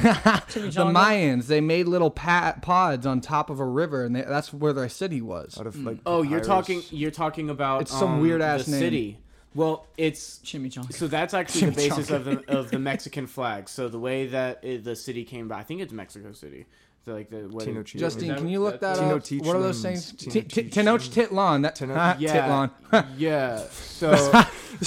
Mayans 0.85 1.47
they 1.47 1.61
made 1.61 1.87
little 1.87 2.11
pa- 2.11 2.57
pods 2.61 3.07
on 3.07 3.21
top 3.21 3.51
of 3.51 3.61
a 3.61 3.65
river, 3.65 4.05
and 4.05 4.17
they, 4.17 4.23
that's 4.23 4.53
where 4.53 4.73
their 4.73 4.89
city 4.89 5.21
was. 5.21 5.59
out 5.59 5.67
of 5.67 5.77
like. 5.79 5.99
Oh, 6.07 6.23
you're 6.23 6.41
talking. 6.41 6.83
You're 6.91 7.11
talking 7.11 7.51
about. 7.51 7.83
It's 7.83 7.93
some 7.93 8.15
um, 8.15 8.21
weird-ass 8.21 8.67
name. 8.67 8.81
city. 8.81 9.19
Well, 9.55 9.87
it's 9.97 10.41
Chimichanga. 10.41 10.93
so 10.93 11.07
that's 11.07 11.33
actually 11.33 11.71
the 11.71 11.77
basis 11.77 12.11
of 12.11 12.25
the 12.25 12.43
of 12.49 12.71
the 12.73 12.79
Mexican 12.81 13.29
flag. 13.29 13.69
So 13.69 13.89
the 13.89 14.01
way 14.01 14.27
that 14.27 14.65
it, 14.65 14.83
the 14.83 14.97
city 14.97 15.25
came 15.25 15.47
by, 15.47 15.59
I 15.59 15.63
think 15.63 15.81
it's 15.81 15.93
Mexico 15.93 16.33
City. 16.33 16.67
So 17.05 17.13
like 17.13 17.29
the 17.29 17.49
what 17.49 17.65
Tino 17.65 17.81
it- 17.81 17.93
Chi- 17.93 17.99
Justine, 17.99 18.29
that- 18.29 18.39
can 18.39 18.49
you 18.49 18.61
look 18.61 18.81
that 18.81 18.97
that's- 18.97 19.29
Tino 19.29 19.41
up? 19.41 19.47
What 19.47 19.57
are 19.57 19.63
those 19.63 19.83
things? 19.83 20.13
Tino 20.13 20.33
T- 20.33 20.43
T- 20.43 20.71
Tenoch 20.71 21.01
Titlan. 21.11 21.63
That 21.63 21.77
Teno- 21.77 21.95
ah, 21.97 22.17
Yeah, 22.19 22.71
Titlan. 22.91 23.07
yeah. 23.19 23.59
So, 23.69 24.15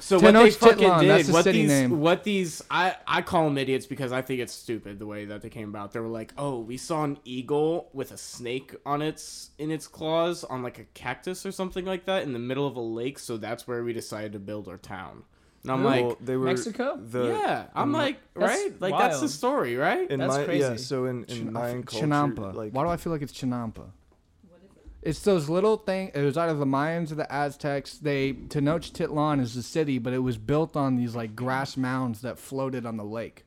so 0.00 0.18
what 0.20 0.32
they 0.34 0.50
fucking 0.50 0.86
Titlan, 0.88 1.00
did, 1.00 1.32
what 1.32 1.44
these, 1.46 1.68
name. 1.68 2.00
what 2.00 2.24
these, 2.24 2.62
I, 2.70 2.96
I 3.06 3.22
call 3.22 3.44
them 3.44 3.56
idiots 3.56 3.86
because 3.86 4.12
I 4.12 4.20
think 4.20 4.40
it's 4.40 4.52
stupid 4.52 4.98
the 4.98 5.06
way 5.06 5.24
that 5.24 5.40
they 5.40 5.48
came 5.48 5.70
about. 5.70 5.92
They 5.92 6.00
were 6.00 6.08
like, 6.08 6.34
oh, 6.36 6.60
we 6.60 6.76
saw 6.76 7.04
an 7.04 7.18
eagle 7.24 7.88
with 7.94 8.12
a 8.12 8.18
snake 8.18 8.74
on 8.84 9.00
its 9.00 9.50
in 9.58 9.70
its 9.70 9.86
claws 9.86 10.44
on 10.44 10.62
like 10.62 10.78
a 10.78 10.84
cactus 10.92 11.46
or 11.46 11.52
something 11.52 11.86
like 11.86 12.04
that 12.04 12.22
in 12.24 12.34
the 12.34 12.38
middle 12.38 12.66
of 12.66 12.76
a 12.76 12.80
lake, 12.80 13.18
so 13.18 13.38
that's 13.38 13.66
where 13.66 13.82
we 13.82 13.94
decided 13.94 14.32
to 14.32 14.38
build 14.38 14.68
our 14.68 14.76
town. 14.76 15.22
And 15.68 15.72
I'm 15.72 15.82
Well, 15.84 16.08
like, 16.10 16.18
they 16.24 16.36
were 16.36 16.46
Mexico? 16.46 16.96
The, 16.96 17.24
yeah, 17.26 17.66
I'm 17.74 17.88
in- 17.88 17.92
like, 17.92 18.18
That's 18.34 18.46
right, 18.56 18.80
like 18.80 18.96
that's 18.96 19.16
the 19.16 19.22
wild. 19.22 19.30
story, 19.32 19.76
right? 19.76 20.08
In 20.08 20.20
That's 20.20 20.36
my, 20.36 20.44
crazy. 20.44 20.60
Yeah, 20.60 20.76
so 20.76 21.06
in, 21.06 21.24
in 21.24 21.26
Chin- 21.26 21.52
Mayan 21.52 21.82
culture, 21.82 22.06
Chinampa. 22.06 22.54
like 22.54 22.72
Why 22.72 22.84
do 22.84 22.88
I 22.88 22.96
feel 22.96 23.12
like 23.12 23.22
it's 23.22 23.32
Chinampa? 23.32 23.78
What 24.48 24.60
is 24.64 24.70
it? 24.76 24.86
It's 25.02 25.20
those 25.22 25.48
little 25.48 25.76
thing. 25.76 26.12
It 26.14 26.22
was 26.22 26.36
either 26.36 26.54
the 26.54 26.64
Mayans 26.66 27.10
or 27.10 27.16
the 27.16 27.30
Aztecs. 27.32 27.98
They 27.98 28.32
Tenochtitlan 28.32 29.40
is 29.40 29.54
the 29.56 29.62
city, 29.64 29.98
but 29.98 30.12
it 30.12 30.20
was 30.20 30.38
built 30.38 30.76
on 30.76 30.94
these 30.94 31.16
like 31.16 31.34
grass 31.34 31.76
mounds 31.76 32.20
that 32.20 32.38
floated 32.38 32.86
on 32.86 32.96
the 32.96 33.04
lake. 33.04 33.44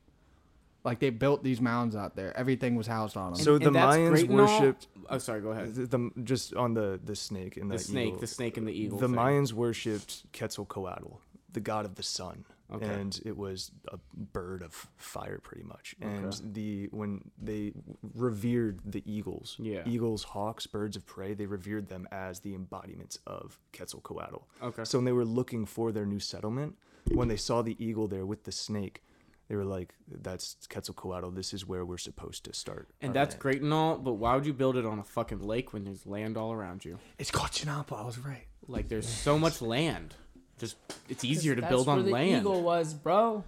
Like 0.83 0.99
they 0.99 1.09
built 1.09 1.43
these 1.43 1.59
mounds 1.61 1.95
out 1.95 2.15
there. 2.17 2.35
Everything 2.37 2.75
was 2.75 2.87
housed 2.87 3.15
on 3.17 3.33
them. 3.33 3.41
So 3.43 3.55
And 3.55 3.65
the 3.65 3.71
that's 3.71 3.95
Mayans 3.97 4.09
great 4.09 4.29
and 4.29 4.39
all- 4.41 4.45
worshipped 4.59 4.87
Oh, 5.11 5.17
sorry, 5.17 5.41
go 5.41 5.49
ahead. 5.49 5.73
the, 5.73 5.85
the 5.87 6.11
just 6.23 6.53
on 6.53 6.73
the 6.75 6.99
the 7.03 7.15
snake 7.15 7.57
and 7.57 7.71
The 7.71 7.77
the 7.77 7.83
snake, 7.83 8.07
eagle. 8.09 8.19
the 8.19 8.27
snake 8.27 8.57
and 8.57 8.67
the 8.67 8.71
eagle. 8.73 8.97
the 8.99 9.07
thing. 9.07 9.15
Mayans 9.15 9.53
worshipped 9.53 10.31
Quetzalcoatl, 10.33 11.17
the 11.53 11.59
god 11.59 11.85
of 11.85 11.95
the 11.95 12.03
sun, 12.03 12.45
Okay. 12.71 12.85
and 12.85 13.19
it 13.25 13.35
was 13.35 13.71
a 13.87 13.97
bird 14.15 14.61
of 14.61 14.73
fire, 14.97 15.39
pretty 15.39 15.63
much. 15.63 15.95
And 16.01 16.25
Okay. 16.27 16.37
the 16.51 16.87
when 16.87 17.31
they 17.41 17.73
revered 18.13 18.79
the 18.85 19.03
eagles, 19.11 19.55
Yeah. 19.59 19.83
eagles, 19.87 20.23
hawks, 20.23 20.67
birds 20.67 20.95
of 20.95 21.05
prey, 21.05 21.33
they 21.33 21.45
revered 21.45 21.87
them 21.89 22.07
as 22.11 22.41
the 22.41 22.53
embodiments 22.53 23.17
of 23.25 23.59
Quetzalcoatl. 23.73 24.43
Okay. 24.61 24.83
So 24.85 24.97
when 24.97 25.05
they 25.05 25.11
were 25.11 25.25
looking 25.25 25.65
for 25.65 25.91
their 25.91 26.05
new 26.05 26.19
settlement, 26.19 26.77
when 27.11 27.27
they 27.27 27.37
saw 27.37 27.61
the 27.61 27.75
eagle 27.83 28.07
there 28.07 28.25
with 28.25 28.43
the 28.43 28.51
snake, 28.51 29.03
they 29.47 29.55
were 29.55 29.65
like, 29.65 29.95
"That's 30.07 30.67
Quetzalcoatl. 30.69 31.31
This 31.31 31.55
is 31.55 31.65
where 31.65 31.83
we're 31.83 31.97
supposed 31.97 32.43
to 32.45 32.53
start." 32.53 32.89
And 33.01 33.15
that's 33.15 33.33
land." 33.33 33.41
great 33.41 33.61
and 33.63 33.73
all, 33.73 33.97
but 33.97 34.13
why 34.13 34.35
would 34.35 34.45
you 34.45 34.53
build 34.53 34.75
it 34.77 34.85
on 34.85 34.99
a 34.99 35.03
fucking 35.03 35.39
lake 35.41 35.73
when 35.73 35.85
there's 35.85 36.05
land 36.05 36.37
all 36.37 36.51
around 36.51 36.85
you? 36.85 36.99
It's 37.17 37.31
called 37.31 37.49
Chinampa. 37.51 37.93
I 37.97 38.05
was 38.05 38.19
right. 38.19 38.45
Like 38.67 38.89
there's 38.89 39.09
so 39.09 39.39
much 39.39 39.59
land. 39.61 40.13
Just 40.59 40.75
it's 41.07 41.23
easier 41.23 41.55
to 41.55 41.61
That's 41.61 41.71
build 41.71 41.87
where 41.87 41.95
on 41.97 42.05
the 42.05 42.11
land. 42.11 42.41
Eagle 42.41 42.61
was, 42.61 42.93
bro. 42.93 43.43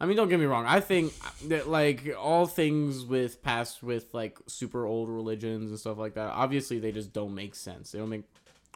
I 0.00 0.06
mean, 0.06 0.16
don't 0.16 0.28
get 0.28 0.40
me 0.40 0.46
wrong. 0.46 0.66
I 0.66 0.80
think 0.80 1.12
that 1.48 1.68
like 1.68 2.14
all 2.18 2.46
things 2.46 3.04
with 3.04 3.42
past 3.42 3.82
with 3.82 4.12
like 4.12 4.38
super 4.46 4.84
old 4.86 5.08
religions 5.08 5.70
and 5.70 5.78
stuff 5.78 5.98
like 5.98 6.14
that. 6.14 6.30
Obviously, 6.30 6.78
they 6.78 6.92
just 6.92 7.12
don't 7.12 7.34
make 7.34 7.54
sense. 7.54 7.92
They 7.92 7.98
don't 7.98 8.08
make 8.10 8.24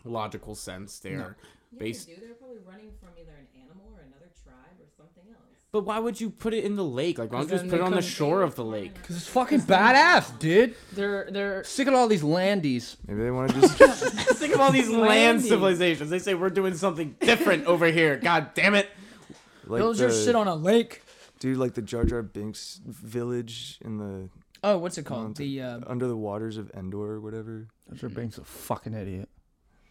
logical 0.04 0.54
sense. 0.54 0.98
They're 1.00 1.36
Yeah, 1.72 1.78
Based- 1.78 2.06
they 2.06 2.14
do. 2.14 2.20
They're 2.20 2.34
probably 2.34 2.58
running 2.66 2.92
from 3.00 3.10
either 3.20 3.32
an 3.32 3.46
animal 3.62 3.86
or 3.94 4.00
another 4.00 4.30
tribe 4.42 4.78
or 4.80 4.86
something 4.96 5.24
else. 5.32 5.56
But 5.70 5.84
why 5.84 5.98
would 5.98 6.18
you 6.18 6.30
put 6.30 6.54
it 6.54 6.64
in 6.64 6.76
the 6.76 6.84
lake? 6.84 7.18
Like, 7.18 7.30
why 7.30 7.40
don't 7.40 7.48
you 7.50 7.56
just 7.58 7.68
put 7.68 7.74
it 7.80 7.82
on 7.82 7.92
the 7.92 8.00
shore 8.00 8.40
of 8.42 8.54
the 8.54 8.64
lake? 8.64 8.94
Cause 9.02 9.16
it's 9.16 9.26
fucking 9.26 9.60
badass, 9.62 10.38
dude. 10.38 10.74
They're 10.94 11.28
they're 11.30 11.62
Sick 11.64 11.86
of 11.88 11.92
all 11.94 12.08
these 12.08 12.22
landies. 12.22 12.96
Maybe 13.06 13.22
they 13.22 13.30
want 13.30 13.50
to 13.52 13.60
just 13.60 13.76
Think 14.38 14.54
of 14.54 14.60
all 14.60 14.72
these 14.72 14.88
land 14.88 15.02
Landing. 15.08 15.46
civilizations. 15.48 16.08
They 16.08 16.20
say 16.20 16.32
we're 16.34 16.48
doing 16.48 16.74
something 16.74 17.16
different 17.20 17.66
over 17.66 17.86
here. 17.86 18.16
God 18.16 18.54
damn 18.54 18.74
it. 18.74 18.88
like 19.66 19.80
build 19.80 19.98
your 19.98 20.08
the- 20.10 20.24
shit 20.24 20.34
on 20.34 20.48
a 20.48 20.54
lake. 20.54 21.02
dude, 21.38 21.58
like 21.58 21.74
the 21.74 21.82
Jar 21.82 22.04
Jar 22.04 22.22
Binks 22.22 22.80
village 22.86 23.78
in 23.84 23.98
the 23.98 24.30
Oh, 24.64 24.78
what's 24.78 24.96
it 24.98 25.04
called? 25.04 25.22
Mount- 25.24 25.36
The 25.36 25.60
uh, 25.62 25.80
under 25.86 26.08
the 26.08 26.16
waters 26.16 26.56
of 26.56 26.70
Endor 26.74 27.12
or 27.12 27.20
whatever. 27.20 27.68
Jar 27.90 28.08
Jar 28.08 28.10
Binks 28.10 28.38
a 28.38 28.44
fucking 28.44 28.94
idiot. 28.94 29.28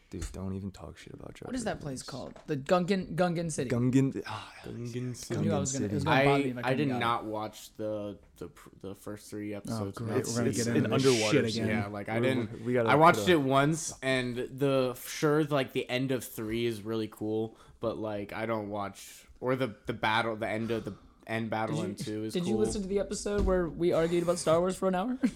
Dude, 0.09 0.25
don't 0.31 0.55
even 0.55 0.71
talk 0.71 0.97
shit 0.97 1.13
about 1.13 1.34
Jar. 1.34 1.47
what 1.47 1.55
is 1.55 1.65
that 1.65 1.81
place 1.81 2.01
called? 2.01 2.34
The 2.47 2.55
Gungan 2.55 3.15
Gungan 3.15 3.51
City. 3.51 3.69
Gungan. 3.69 4.23
Ah, 4.25 4.53
I 4.65 4.69
knew 4.71 5.51
I 5.53 5.59
was 5.59 5.73
gonna. 5.73 5.85
It 5.88 5.91
was 5.91 6.03
City. 6.03 6.05
gonna 6.05 6.23
bother 6.23 6.43
me 6.43 6.45
I 6.45 6.47
if 6.51 6.57
I, 6.57 6.59
I 6.59 6.63
couldn't 6.71 6.88
did 6.88 6.97
not 6.99 7.25
watch 7.25 7.75
the 7.75 8.17
the 8.38 8.47
pr- 8.47 8.69
the 8.81 8.95
first 8.95 9.29
three 9.29 9.53
episodes. 9.53 9.97
great. 9.97 10.17
It's, 10.19 10.29
We're 10.31 10.38
gonna 10.38 10.49
it's 10.51 10.63
get 10.63 10.67
an 10.77 10.84
this 10.84 10.91
underwater 10.93 11.31
shit 11.35 11.45
again. 11.45 11.67
Yeah, 11.67 11.88
like 11.88 12.07
I 12.07 12.19
We're- 12.21 12.35
didn't. 12.35 12.65
We 12.65 12.71
gotta 12.71 12.88
I 12.88 12.93
put 12.93 12.99
watched 13.01 13.27
a- 13.27 13.31
it 13.34 13.41
once, 13.41 13.93
and 14.01 14.38
the 14.38 14.97
sure 15.05 15.43
like 15.43 15.73
the 15.73 15.89
end 15.89 16.11
of 16.13 16.23
three 16.23 16.65
is 16.65 16.81
really 16.84 17.09
cool, 17.11 17.57
but 17.81 17.97
like 17.97 18.31
I 18.31 18.45
don't 18.45 18.69
watch 18.69 19.25
or 19.41 19.57
the 19.57 19.75
the 19.88 19.93
battle, 19.93 20.38
the 20.38 20.47
end 20.47 20.71
of 20.71 20.85
the 20.85 20.93
end 21.27 21.49
battle 21.49 21.75
Did 21.75 21.81
you- 21.84 21.89
in 21.89 21.95
two 21.95 22.23
is 22.23 22.34
Did 22.34 22.43
cool. 22.43 22.51
you 22.53 22.57
listen 22.59 22.81
to 22.81 22.88
the 22.88 22.99
episode 22.99 23.41
where 23.45 23.67
we 23.67 23.91
argued 23.91 24.23
about 24.23 24.39
Star 24.39 24.61
Wars 24.61 24.77
for 24.77 24.88
an 24.88 24.95
hour? 24.95 25.17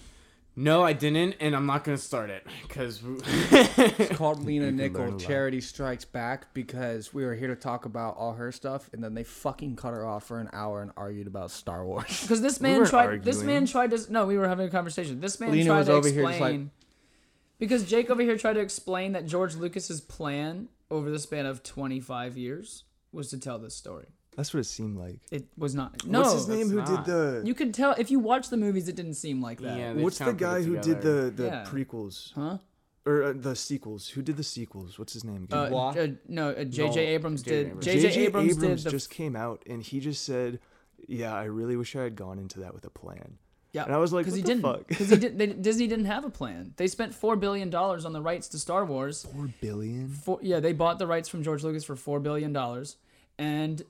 No, 0.54 0.82
I 0.82 0.92
didn't, 0.92 1.36
and 1.40 1.56
I'm 1.56 1.64
not 1.64 1.82
gonna 1.82 1.96
start 1.96 2.28
it 2.28 2.46
because 2.62 3.00
It's 3.04 4.16
called 4.18 4.44
Lena 4.44 4.66
can 4.66 4.76
Nickel. 4.76 5.18
Charity 5.18 5.62
Strikes 5.62 6.04
Back 6.04 6.52
because 6.52 7.14
we 7.14 7.24
were 7.24 7.34
here 7.34 7.48
to 7.48 7.56
talk 7.56 7.86
about 7.86 8.16
all 8.18 8.34
her 8.34 8.52
stuff 8.52 8.90
and 8.92 9.02
then 9.02 9.14
they 9.14 9.24
fucking 9.24 9.76
cut 9.76 9.94
her 9.94 10.04
off 10.04 10.24
for 10.24 10.40
an 10.40 10.50
hour 10.52 10.82
and 10.82 10.90
argued 10.96 11.26
about 11.26 11.50
Star 11.50 11.86
Wars. 11.86 12.20
Because 12.22 12.42
this 12.42 12.60
man 12.60 12.78
weren't 12.78 12.90
tried. 12.90 13.24
This 13.24 13.42
man 13.42 13.66
tried 13.66 13.90
to. 13.92 14.12
No, 14.12 14.26
we 14.26 14.36
were 14.36 14.46
having 14.46 14.66
a 14.68 14.70
conversation. 14.70 15.20
This 15.20 15.40
man 15.40 15.52
Lena 15.52 15.64
tried 15.64 15.78
was 15.78 15.86
to 15.86 15.92
over 15.94 16.08
here 16.08 16.28
explain. 16.28 16.38
just 16.40 16.40
like- 16.42 16.70
because 17.58 17.84
Jake 17.88 18.10
over 18.10 18.22
here 18.22 18.36
tried 18.36 18.54
to 18.54 18.60
explain 18.60 19.12
that 19.12 19.24
George 19.24 19.54
Lucas's 19.54 20.00
plan 20.00 20.68
over 20.90 21.10
the 21.10 21.18
span 21.18 21.46
of 21.46 21.62
25 21.62 22.36
years 22.36 22.84
was 23.12 23.30
to 23.30 23.38
tell 23.38 23.58
this 23.58 23.74
story. 23.74 24.08
That's 24.36 24.54
what 24.54 24.60
it 24.60 24.64
seemed 24.64 24.96
like. 24.96 25.18
It 25.30 25.46
was 25.58 25.74
not. 25.74 26.06
No, 26.06 26.20
What's 26.22 26.32
his 26.32 26.48
name? 26.48 26.70
Who 26.70 26.76
that's 26.76 26.90
did 26.90 27.04
the? 27.04 27.42
You 27.44 27.54
could 27.54 27.74
tell 27.74 27.92
if 27.98 28.10
you 28.10 28.18
watch 28.18 28.48
the 28.48 28.56
movies. 28.56 28.88
It 28.88 28.96
didn't 28.96 29.14
seem 29.14 29.42
like 29.42 29.60
that. 29.60 29.76
Yeah, 29.78 29.92
What's 29.92 30.18
the 30.18 30.32
guy 30.32 30.62
who 30.62 30.78
did 30.78 31.02
the 31.02 31.32
the 31.34 31.44
Yeah. 31.44 31.64
prequels 31.68 32.32
Huh? 32.34 32.58
or 33.04 33.22
uh, 33.24 33.32
the 33.36 33.54
sequels? 33.54 34.08
Who 34.08 34.22
did 34.22 34.36
the 34.38 34.42
sequels? 34.44 34.98
What's 34.98 35.12
his 35.12 35.24
name? 35.24 35.48
Uh, 35.52 35.56
again? 35.56 35.64
Dubois? 35.70 35.96
uh, 35.98 36.06
no, 36.28 36.50
uh, 36.50 36.64
J.J. 36.64 36.94
No, 36.94 37.10
Abrams 37.10 37.42
J.J. 37.42 37.56
did. 37.56 37.66
Abrams. 37.66 37.84
J.J. 37.84 38.00
J.J. 38.00 38.26
Abrams, 38.26 38.52
Abrams 38.56 38.82
did 38.82 38.86
the. 38.86 38.90
just 38.90 39.10
came 39.10 39.36
out 39.36 39.62
and 39.66 39.82
he 39.82 40.00
just 40.00 40.24
said, 40.24 40.60
"Yeah, 41.06 41.34
I 41.34 41.44
really 41.44 41.76
wish 41.76 41.94
I 41.94 42.02
had 42.02 42.16
gone 42.16 42.38
into 42.38 42.60
that 42.60 42.72
with 42.72 42.86
a 42.86 42.90
plan." 42.90 43.36
yeah, 43.74 43.84
And 43.84 43.94
I 43.94 43.98
was 43.98 44.12
like, 44.14 44.24
because 44.24 44.36
he 44.36 44.42
the 44.42 44.48
didn't. 44.54 44.88
Because 44.88 45.10
he 45.10 45.16
did. 45.16 45.36
They, 45.38 45.46
Disney 45.48 45.86
didn't 45.88 46.04
have 46.06 46.24
a 46.24 46.30
plan. 46.30 46.72
They 46.78 46.86
spent 46.86 47.14
four 47.14 47.36
billion 47.36 47.68
dollars 47.70 48.04
on 48.06 48.12
the 48.14 48.22
rights 48.22 48.48
to 48.48 48.58
Star 48.58 48.84
Wars. 48.86 49.26
Four 49.34 49.50
billion. 49.60 50.08
Four, 50.08 50.38
yeah, 50.42 50.60
they 50.60 50.72
bought 50.72 50.98
the 50.98 51.06
rights 51.06 51.28
from 51.28 51.42
George 51.42 51.62
Lucas 51.64 51.84
for 51.84 51.96
four 51.96 52.18
billion 52.20 52.52
dollars, 52.54 52.96
and 53.38 53.82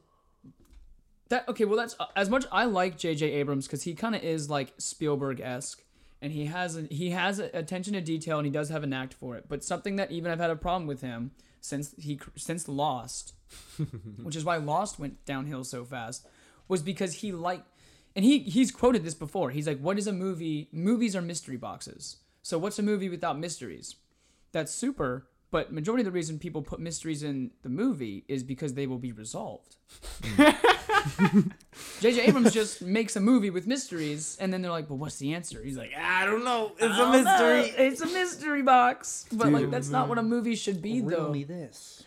that 1.33 1.49
okay. 1.49 1.65
Well, 1.65 1.77
that's 1.77 1.97
as 2.17 2.31
much. 2.31 2.47
I 2.53 2.65
like 2.65 2.97
J.J. 2.97 3.33
Abrams 3.33 3.67
because 3.67 3.83
he 3.83 3.95
kind 3.95 4.15
of 4.15 4.23
is 4.23 4.49
like 4.49 4.73
Spielberg 4.79 5.41
esque, 5.41 5.83
and 6.21 6.33
he 6.33 6.47
has 6.47 6.77
a, 6.77 6.83
he 6.83 7.11
has 7.11 7.39
attention 7.39 7.95
to 7.95 8.01
detail, 8.01 8.39
and 8.39 8.47
he 8.47 8.53
does 8.53 8.69
have 8.69 8.85
an 8.85 8.93
act 8.93 9.15
for 9.15 9.37
it. 9.37 9.47
But 9.49 9.65
something 9.65 9.97
that 9.97 10.11
even 10.11 10.31
I've 10.31 10.41
had 10.41 10.51
a 10.51 10.57
problem 10.57 10.87
with 10.87 11.01
him 11.01 11.33
since 11.61 11.95
he 11.99 12.21
since 12.37 12.69
Lost, 12.69 13.35
which 14.23 14.37
is 14.37 14.45
why 14.45 14.57
Lost 14.57 14.99
went 14.99 15.25
downhill 15.25 15.65
so 15.65 15.85
fast, 15.85 16.27
was 16.69 16.83
because 16.83 17.15
he 17.15 17.33
liked. 17.33 17.67
And 18.15 18.25
he 18.25 18.41
he's 18.41 18.71
quoted 18.71 19.05
this 19.05 19.15
before. 19.15 19.51
He's 19.51 19.67
like, 19.67 19.81
"What 19.81 19.99
is 19.99 20.07
a 20.07 20.13
movie? 20.13 20.69
Movies 20.71 21.17
are 21.17 21.23
mystery 21.23 21.57
boxes. 21.57 22.19
So 22.43 22.59
what's 22.59 22.79
a 22.79 22.83
movie 22.83 23.09
without 23.09 23.39
mysteries? 23.39 23.97
that's 24.53 24.73
super 24.73 25.27
but 25.53 25.73
majority 25.73 26.01
of 26.01 26.07
the 26.07 26.11
reason 26.11 26.39
people 26.41 26.63
put 26.63 26.81
mysteries 26.81 27.23
in 27.23 27.53
the 27.63 27.69
movie 27.69 28.25
is 28.27 28.43
because 28.43 28.75
they 28.75 28.89
will 28.89 28.99
be 28.99 29.13
resolved 29.13 29.77
hmm. 30.25 30.43
jj 32.01 32.27
abrams 32.29 32.53
just 32.53 32.83
makes 32.83 33.15
a 33.17 33.21
movie 33.21 33.51
with 33.51 33.67
mysteries 33.67 34.37
and 34.41 34.53
then 34.53 34.63
they're 34.63 34.71
like 34.73 34.89
but 34.89 34.97
what's 34.97 35.19
the 35.19 35.33
answer 35.35 35.63
he's 35.63 35.77
like 35.77 35.93
I 35.97 36.25
don't 36.27 36.45
know. 36.45 36.73
It's 36.77 36.83
a 36.83 36.89
don't 36.89 36.99
know. 36.99 37.23
mystery. 37.23 37.85
it's 37.87 38.01
a 38.01 38.07
mystery 38.07 38.63
box 38.63 39.27
but 39.31 39.53
like 39.53 39.63
Dude. 39.65 39.71
that's 39.71 39.89
not 39.91 40.09
what 40.09 40.19
a 40.19 40.23
movie 40.23 40.57
should 40.57 40.83
be 40.83 41.01
though 41.01 41.33
this. 41.33 42.05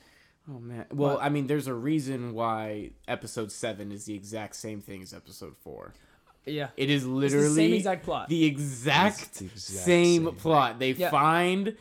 Oh 0.50 0.60
man. 0.60 0.86
Well, 0.94 1.16
What? 1.16 1.24
I 1.24 1.30
mean, 1.30 1.48
there's 1.48 1.66
a 1.68 1.74
reason 1.74 2.34
why 2.36 2.92
episode 3.08 3.52
seven 3.52 3.92
is 3.92 4.06
the 4.06 4.14
exact 4.14 4.56
same 4.56 4.80
thing 4.80 5.02
as 5.02 5.14
episode 5.14 5.56
four. 5.58 5.94
yeah 6.46 6.70
It 6.78 6.90
is 6.90 7.04
it's 7.04 7.10
literally 7.10 7.48
the 7.50 7.56
same 7.56 7.74
exact 7.74 8.04
plot 8.06 8.30
the 8.30 8.46
exact, 8.46 9.22
It's 9.22 9.40
the 9.40 9.46
exact 9.46 9.86
same, 9.86 10.26
same. 10.26 10.36
plot. 10.36 10.80
They 10.80 10.92
Yeah. 10.92 11.10
find 11.10 11.76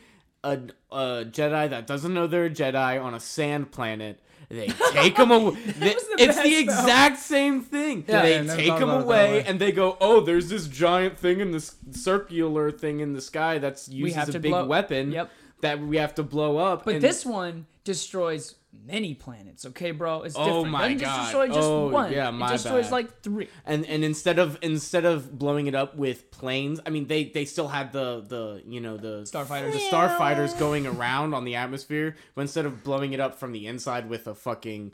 a, 0.45 0.59
a 0.91 1.25
Jedi 1.25 1.69
that 1.69 1.87
doesn't 1.87 2.13
know 2.13 2.27
they're 2.27 2.45
a 2.45 2.49
Jedi 2.49 3.01
on 3.03 3.13
a 3.13 3.19
sand 3.19 3.71
planet. 3.71 4.19
They 4.47 4.67
take 4.91 5.17
him 5.17 5.31
away. 5.31 5.55
the 5.79 5.85
it's 5.91 6.05
best, 6.17 6.43
the 6.43 6.51
though. 6.53 6.59
exact 6.59 7.17
same 7.19 7.61
thing. 7.63 8.05
Yeah, 8.07 8.21
they 8.21 8.37
I 8.37 8.41
never 8.41 8.55
take 8.57 8.67
thought 8.67 8.81
him 8.83 8.89
about 8.89 9.01
it 9.01 9.07
that 9.07 9.07
away, 9.07 9.43
and 9.47 9.59
they 9.59 9.71
go, 9.71 9.97
"Oh, 9.99 10.21
there's 10.21 10.49
this 10.49 10.67
giant 10.67 11.17
thing 11.17 11.39
in 11.39 11.51
this 11.51 11.75
circular 11.91 12.69
thing 12.71 12.99
in 12.99 13.13
the 13.13 13.21
sky 13.21 13.57
that's 13.57 13.89
used 13.89 14.15
have 14.15 14.29
a 14.35 14.39
big 14.39 14.51
blow- 14.51 14.65
weapon 14.67 15.11
Yep. 15.11 15.31
that 15.61 15.79
we 15.81 15.97
have 15.97 16.13
to 16.15 16.23
blow 16.23 16.57
up." 16.57 16.85
but 16.85 16.95
and- 16.95 17.03
this 17.03 17.25
one 17.25 17.65
destroys 17.85 18.55
many 18.85 19.13
planets 19.13 19.65
okay 19.65 19.91
bro 19.91 20.23
it's 20.23 20.35
different. 20.35 20.51
Oh 20.51 20.63
different 20.65 20.71
my 20.73 20.81
doesn't 20.81 20.97
God. 20.97 21.05
just 21.05 21.21
destroy 21.21 21.47
just 21.47 21.59
Oh, 21.61 21.87
one 21.87 22.11
yeah, 22.11 22.27
it 22.27 22.31
my 22.33 22.51
destroys 22.51 22.85
bad. 22.85 22.91
like 22.91 23.21
three 23.21 23.47
and 23.65 23.85
and 23.85 24.03
instead 24.03 24.37
of 24.37 24.57
instead 24.61 25.05
of 25.05 25.39
blowing 25.39 25.67
it 25.67 25.75
up 25.75 25.95
with 25.95 26.29
planes, 26.29 26.81
I 26.85 26.89
mean 26.89 27.07
they 27.07 27.23
they 27.25 27.45
still 27.45 27.69
had 27.69 27.93
the 27.93 28.25
the 28.27 28.61
you 28.67 28.81
know 28.81 28.97
the 28.97 29.21
Starfighters. 29.21 29.71
the 29.71 29.79
starfighters 29.79 30.59
going 30.59 30.85
around 30.85 31.33
on 31.33 31.45
the 31.45 31.55
atmosphere, 31.55 32.17
but 32.33 32.41
instead 32.41 32.65
of 32.65 32.83
blowing 32.83 33.13
it 33.13 33.21
up 33.21 33.35
from 33.39 33.53
the 33.53 33.65
inside 33.65 34.09
with 34.09 34.27
a 34.27 34.35
fucking 34.35 34.91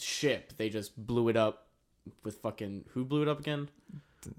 ship, 0.00 0.54
they 0.56 0.70
just 0.70 0.96
blew 1.06 1.28
it 1.28 1.36
up 1.36 1.66
with 2.22 2.36
fucking 2.38 2.86
who 2.94 3.04
blew 3.04 3.20
it 3.20 3.28
up 3.28 3.38
again? 3.40 3.68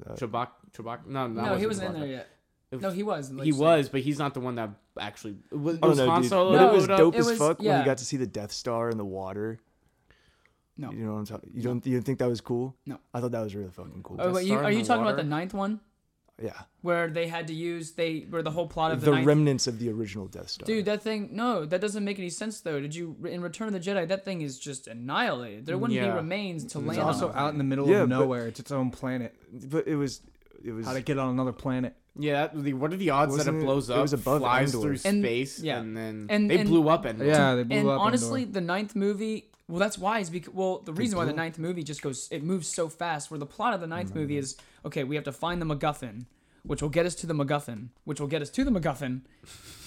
Uh, 0.09 0.13
Chewbacca. 0.13 0.49
Chewbacca? 0.75 1.05
No, 1.05 1.27
no, 1.27 1.45
no 1.45 1.55
he 1.55 1.67
wasn't 1.67 1.93
in 1.93 1.99
there 2.01 2.09
yet 2.09 2.29
It- 2.75 2.81
no 2.81 2.91
he 2.91 3.03
was 3.03 3.29
He 3.29 3.33
Legion. 3.35 3.57
was, 3.59 3.89
but 3.89 4.01
he's 4.01 4.19
not 4.19 4.33
the 4.33 4.39
one 4.39 4.55
that 4.55 4.69
actually. 4.99 5.35
Was, 5.51 5.79
I 5.81 5.87
was 5.87 5.97
don't 5.97 6.05
know, 6.07 6.11
Han 6.13 6.21
dude. 6.21 6.29
Solo 6.29 6.51
But 6.51 6.57
No, 6.61 6.69
it 6.69 6.73
was 6.75 6.87
blew 6.87 6.97
dope 6.97 7.15
it 7.15 7.19
as 7.19 7.25
was- 7.27 7.37
fuck 7.37 7.59
when 7.59 7.65
yeah. 7.67 7.79
you 7.79 7.85
got 7.85 7.97
to 7.99 8.05
see 8.05 8.17
the 8.17 8.27
Death 8.27 8.51
Star 8.51 8.89
in 8.89 8.97
the 8.97 9.05
water. 9.05 9.59
No. 10.77 10.91
You 10.91 11.05
know 11.05 11.13
what 11.13 11.19
I'm 11.19 11.25
talking. 11.25 11.51
You 11.53 11.61
don't. 11.63 11.85
You 11.85 12.01
think 12.01 12.19
that 12.19 12.27
was 12.27 12.41
cool? 12.41 12.75
No. 12.85 12.99
I 13.13 13.21
thought 13.21 13.31
that 13.31 13.41
was 13.41 13.55
really 13.55 13.69
fucking 13.69 14.03
cool. 14.03 14.17
Oh, 14.19 14.33
wait, 14.33 14.45
you, 14.45 14.55
are 14.55 14.69
you 14.71 14.81
the 14.81 14.87
talking 14.87 15.03
about 15.03 15.15
the 15.15 15.23
ninth 15.23 15.53
one 15.53 15.79
yeah. 16.41 16.51
where 16.81 17.07
they 17.09 17.27
had 17.27 17.47
to 17.47 17.53
use 17.53 17.93
they 17.93 18.25
where 18.29 18.43
the 18.43 18.51
whole 18.51 18.67
plot 18.67 18.91
of 18.91 18.99
the, 18.99 19.05
The 19.05 19.11
ninth 19.15 19.25
remnants 19.27 19.67
of 19.67 19.79
the 19.79 19.89
original 19.89 20.27
Death 20.27 20.49
Star. 20.49 20.65
dude 20.65 20.83
that 20.83 21.01
thing 21.01 21.29
no 21.31 21.65
that 21.65 21.79
doesn't 21.79 22.03
make 22.03 22.19
any 22.19 22.29
sense 22.29 22.59
though 22.59 22.81
did 22.81 22.93
you 22.93 23.15
in 23.25 23.39
Return 23.41 23.67
of 23.69 23.73
the 23.73 23.79
Jedi 23.79 24.05
that 24.09 24.25
thing 24.25 24.41
is 24.41 24.59
just 24.59 24.87
annihilated 24.87 25.65
there 25.65 25.77
wouldn't 25.77 25.95
Yeah. 25.97 26.09
be 26.09 26.15
remains 26.17 26.63
to 26.73 26.79
It's 26.79 26.87
land 26.87 26.89
It's 26.89 27.05
also 27.05 27.29
on 27.29 27.37
out 27.37 27.51
in 27.53 27.57
the 27.57 27.63
middle 27.63 27.87
Yeah, 27.87 28.01
of 28.01 28.09
but- 28.09 28.19
nowhere. 28.19 28.47
It's 28.47 28.59
its 28.59 28.71
own 28.73 28.91
planet. 28.91 29.33
But 29.71 29.87
it 29.87 29.95
was. 29.95 30.19
It 30.61 30.73
was. 30.73 30.85
How 30.85 30.91
to 30.93 30.99
get 31.01 31.17
on 31.17 31.29
another 31.29 31.53
planet. 31.53 31.95
Yeah, 32.17 32.47
that, 32.47 32.63
the, 32.63 32.73
what 32.73 32.93
are 32.93 32.97
the 32.97 33.09
odds 33.09 33.33
that 33.33 33.39
Wasn't 33.39 33.57
it 33.57 33.59
it- 33.59 33.63
blows 33.63 33.89
it 33.89 33.95
up, 33.95 34.01
was 34.01 34.13
above 34.13 34.41
flies 34.41 34.73
Endor. 34.73 34.81
through 34.95 35.09
And- 35.09 35.23
space, 35.23 35.59
yeah. 35.59 35.79
and 35.79 35.95
then 35.97 36.27
And- 36.29 36.49
they 36.49 36.59
and- 36.59 36.69
blew 36.69 36.87
up 36.89 37.05
Endor? 37.05 37.25
Yeah, 37.25 37.55
they 37.55 37.63
blew 37.63 37.77
and 37.77 37.89
up. 37.89 37.99
honestly 37.99 38.43
Endor. 38.43 38.53
the 38.53 38.61
ninth 38.61 38.95
movie 38.95 39.45
well 39.67 39.79
that's 39.79 39.97
why 39.97 40.19
is 40.19 40.29
because 40.29 40.53
well 40.53 40.79
the 40.85 40.93
reason 40.93 41.17
why 41.17 41.25
the 41.25 41.33
ninth 41.33 41.57
movie 41.57 41.83
just 41.83 42.01
goes 42.01 42.27
it 42.31 42.43
moves 42.43 42.67
so 42.67 42.87
fast 42.87 43.31
where 43.31 43.39
the 43.39 43.45
plot 43.47 43.73
of 43.73 43.81
the 43.81 43.87
ninth 43.87 44.09
mm-hmm. 44.09 44.19
movie 44.19 44.37
is 44.37 44.55
okay 44.85 45.03
we 45.03 45.15
have 45.15 45.23
to 45.23 45.31
find 45.31 45.59
the 45.59 45.65
MacGuffin 45.65 46.25
which 46.63 46.83
will 46.83 46.89
get 46.89 47.05
us 47.07 47.15
to 47.15 47.25
the 47.25 47.33
MacGuffin 47.33 47.87
which 48.03 48.19
will 48.19 48.27
get 48.27 48.43
us 48.43 48.49
to 48.51 48.63
the 48.63 48.69
MacGuffin 48.69 49.21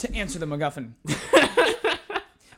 to 0.00 0.12
answer 0.14 0.38
the 0.40 0.46
MacGuffin 0.46 0.94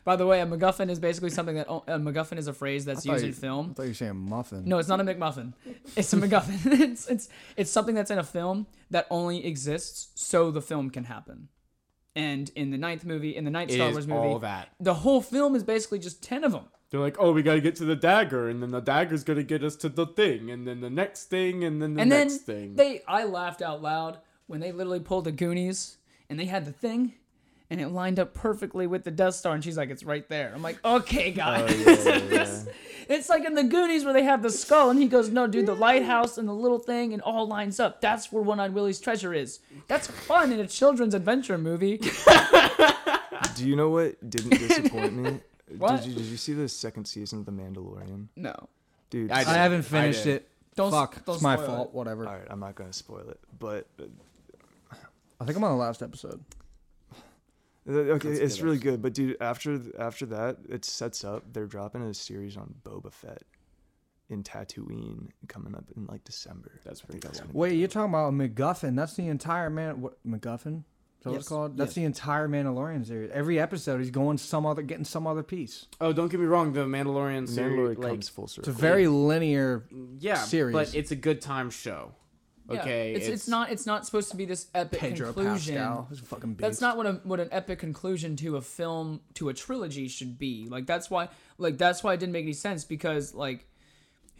by 0.03 0.15
the 0.15 0.25
way 0.25 0.41
a 0.41 0.45
MacGuffin 0.45 0.89
is 0.89 0.99
basically 0.99 1.29
something 1.29 1.55
that 1.55 1.67
a 1.69 1.99
MacGuffin 1.99 2.37
is 2.37 2.47
a 2.47 2.53
phrase 2.53 2.85
that's 2.85 3.05
used 3.05 3.21
you- 3.23 3.27
in 3.29 3.33
film 3.33 3.71
I 3.71 3.73
thought 3.73 3.83
you 3.83 3.89
were 3.89 3.93
saying 3.93 4.15
muffin. 4.17 4.63
No, 4.65 4.77
it's 4.79 4.89
not 4.89 4.99
a 4.99 5.03
McMuffin. 5.03 5.53
It's 5.95 6.11
a 6.13 6.17
MacGuffin. 6.17 6.59
it's 6.91 7.07
it's 7.07 7.29
it's 7.57 7.71
something 7.71 7.95
that's 7.95 8.11
in 8.11 8.17
a 8.19 8.23
film 8.23 8.67
that 8.89 9.07
only 9.09 9.45
exists 9.45 10.09
so 10.15 10.51
the 10.51 10.61
film 10.61 10.89
can 10.89 11.05
happen. 11.05 11.49
And 12.15 12.49
in 12.55 12.71
the 12.71 12.77
ninth 12.77 13.05
movie, 13.05 13.35
in 13.35 13.45
the 13.45 13.51
ninth 13.51 13.71
It 13.71 13.75
Star 13.75 13.91
Wars 13.91 14.09
all 14.09 14.33
movie, 14.33 14.41
that. 14.41 14.69
the 14.81 14.95
whole 14.95 15.21
film 15.21 15.55
is 15.55 15.63
basically 15.63 15.99
just 15.99 16.21
ten 16.21 16.43
of 16.43 16.51
them. 16.51 16.65
They're 16.89 16.99
like, 16.99 17.15
oh, 17.19 17.31
we 17.31 17.41
gotta 17.41 17.61
get 17.61 17.75
to 17.77 17.85
the 17.85 17.95
dagger, 17.95 18.49
and 18.49 18.61
then 18.61 18.71
the 18.71 18.81
dagger's 18.81 19.23
gonna 19.23 19.43
get 19.43 19.63
us 19.63 19.77
to 19.77 19.87
the 19.89 20.05
thing, 20.05 20.51
and 20.51 20.67
then 20.67 20.81
the 20.81 20.89
next 20.89 21.25
thing, 21.29 21.63
and 21.63 21.81
then 21.81 21.93
the 21.93 22.01
and 22.01 22.11
then 22.11 22.27
next 22.27 22.39
thing. 22.41 22.75
they, 22.75 23.01
I 23.07 23.23
laughed 23.23 23.61
out 23.61 23.81
loud 23.81 24.17
when 24.47 24.59
they 24.59 24.73
literally 24.73 24.99
pulled 24.99 25.23
the 25.23 25.31
Goonies 25.31 25.97
and 26.29 26.37
they 26.37 26.45
had 26.45 26.65
the 26.65 26.73
thing, 26.73 27.13
and 27.71 27.79
it 27.81 27.87
lined 27.87 28.19
up 28.19 28.33
perfectly 28.33 28.85
with 28.85 29.03
the 29.05 29.11
Death 29.11 29.33
Star, 29.33 29.55
and 29.55 29.63
she's 29.63 29.77
like, 29.77 29.89
it's 29.89 30.03
right 30.03 30.27
there. 30.27 30.51
I'm 30.53 30.61
like, 30.61 30.77
okay, 30.85 31.31
oh, 31.31 31.35
guys. 31.35 31.71
Oh, 31.87 31.89
yeah, 31.89 32.17
yeah, 32.17 32.23
yeah. 32.31 32.63
It's 33.07 33.29
like 33.29 33.45
in 33.45 33.55
the 33.55 33.63
Goonies 33.63 34.03
where 34.03 34.13
they 34.13 34.23
have 34.23 34.43
the 34.43 34.49
skull, 34.49 34.89
and 34.89 34.99
he 34.99 35.07
goes, 35.07 35.29
"No, 35.29 35.47
dude, 35.47 35.65
the 35.65 35.75
lighthouse 35.75 36.37
and 36.37 36.47
the 36.47 36.53
little 36.53 36.79
thing, 36.79 37.13
and 37.13 37.21
all 37.23 37.47
lines 37.47 37.79
up. 37.79 37.99
That's 37.99 38.31
where 38.31 38.43
One 38.43 38.59
Eyed 38.59 38.73
Willie's 38.73 38.99
treasure 39.01 39.33
is. 39.33 39.59
That's 39.87 40.07
fun 40.07 40.53
in 40.53 40.59
a 40.59 40.67
children's 40.67 41.13
adventure 41.13 41.57
movie." 41.57 41.97
Do 43.55 43.67
you 43.67 43.75
know 43.75 43.89
what 43.89 44.29
didn't 44.29 44.51
disappoint 44.51 45.13
me 45.13 45.39
What? 45.77 46.03
Did 46.03 46.09
you, 46.09 46.15
did 46.15 46.25
you 46.25 46.37
see 46.37 46.53
the 46.53 46.69
second 46.69 47.05
season 47.05 47.39
of 47.39 47.45
The 47.45 47.51
Mandalorian? 47.51 48.27
No. 48.35 48.55
Dude, 49.09 49.31
I 49.31 49.39
I 49.39 49.43
haven't 49.43 49.83
finished 49.83 50.23
did. 50.25 50.35
it. 50.37 50.49
Don't 50.75 50.91
Fuck, 50.91 51.25
Don't 51.25 51.35
it's 51.35 51.43
my 51.43 51.57
fault. 51.57 51.89
it. 51.89 51.93
Whatever. 51.95 52.27
all 52.27 52.33
right, 52.33 52.47
I'm 52.49 52.59
not 52.59 52.75
gonna 52.75 52.93
spoil 52.93 53.27
it, 53.29 53.39
but 53.59 53.87
I 55.39 55.45
think 55.45 55.57
I'm 55.57 55.63
on 55.63 55.71
the 55.71 55.77
last 55.83 56.01
episode. 56.01 56.41
Okay, 57.89 58.29
That's 58.29 58.39
it's 58.39 58.55
good 58.57 58.63
really 58.63 58.75
episode. 58.77 58.89
good, 58.91 59.01
but 59.01 59.13
dude, 59.13 59.37
after 59.41 59.79
after 59.99 60.25
that, 60.27 60.57
it 60.69 60.85
sets 60.85 61.23
up. 61.23 61.43
They're 61.51 61.65
dropping 61.65 62.03
a 62.03 62.13
series 62.13 62.55
on 62.55 62.75
Boba 62.83 63.11
Fett 63.11 63.41
in 64.29 64.43
Tatooine 64.43 65.29
coming 65.47 65.73
up 65.75 65.85
in 65.97 66.05
like 66.05 66.23
December. 66.23 66.79
That's 66.85 67.01
pretty 67.01 67.19
think 67.21 67.33
cool. 67.33 67.41
gonna 67.47 67.57
Wait, 67.57 67.73
you're 67.73 67.87
talking 67.87 68.09
about 68.13 68.33
MacGuffin? 68.33 68.95
That's 68.95 69.15
the 69.15 69.27
entire 69.27 69.69
man. 69.69 69.99
What 70.01 70.17
MacGuffin? 70.25 70.83
Is 71.19 71.23
that 71.23 71.29
what 71.29 71.33
Yes. 71.33 71.39
it's 71.41 71.49
called? 71.49 71.77
That's 71.77 71.89
Yes. 71.89 71.95
the 71.95 72.03
entire 72.05 72.47
Mandalorian 72.47 73.05
series. 73.05 73.29
Every 73.31 73.59
episode, 73.59 73.99
he's 73.99 74.09
going 74.09 74.37
some 74.37 74.65
other, 74.65 74.81
getting 74.81 75.03
some 75.05 75.27
other 75.27 75.43
piece. 75.43 75.85
Oh, 75.99 76.13
don't 76.13 76.29
get 76.29 76.39
me 76.39 76.45
wrong. 76.47 76.73
The 76.73 76.85
Mandalorian 76.85 77.47
series, 77.47 77.77
Mandalorian 77.77 77.97
like, 77.97 78.07
comes 78.13 78.29
full 78.29 78.47
circle. 78.47 78.69
It's 78.69 78.77
a 78.77 78.81
very 78.81 79.07
linear. 79.07 79.83
yeah, 80.19 80.35
series. 80.35 80.73
but 80.73 80.95
it's 80.95 81.11
a 81.11 81.15
good 81.15 81.41
time 81.41 81.69
show. 81.69 82.13
Yeah, 82.69 82.81
Okay, 82.81 83.13
It's, 83.13 83.27
it's 83.27 83.47
not 83.47 83.71
it's 83.71 83.85
not 83.85 84.05
supposed 84.05 84.31
to 84.31 84.37
be 84.37 84.45
this 84.45 84.67
epic 84.73 84.99
Pedro 84.99 85.33
conclusion. 85.33 85.75
Pascal. 85.75 86.07
He's 86.09 86.19
a 86.19 86.23
fucking 86.23 86.53
beast. 86.53 86.61
That's 86.61 86.81
not 86.81 86.97
what 86.97 87.05
a 87.05 87.13
what 87.23 87.39
an 87.39 87.49
epic 87.51 87.79
conclusion 87.79 88.35
to 88.37 88.57
a 88.57 88.61
film 88.61 89.21
to 89.35 89.49
a 89.49 89.53
trilogy 89.53 90.07
should 90.07 90.37
be. 90.37 90.67
Like 90.69 90.85
that's 90.85 91.09
why 91.09 91.29
like 91.57 91.77
that's 91.77 92.03
why 92.03 92.13
it 92.13 92.19
didn't 92.19 92.33
make 92.33 92.43
any 92.43 92.53
sense 92.53 92.83
because 92.83 93.33
like 93.33 93.67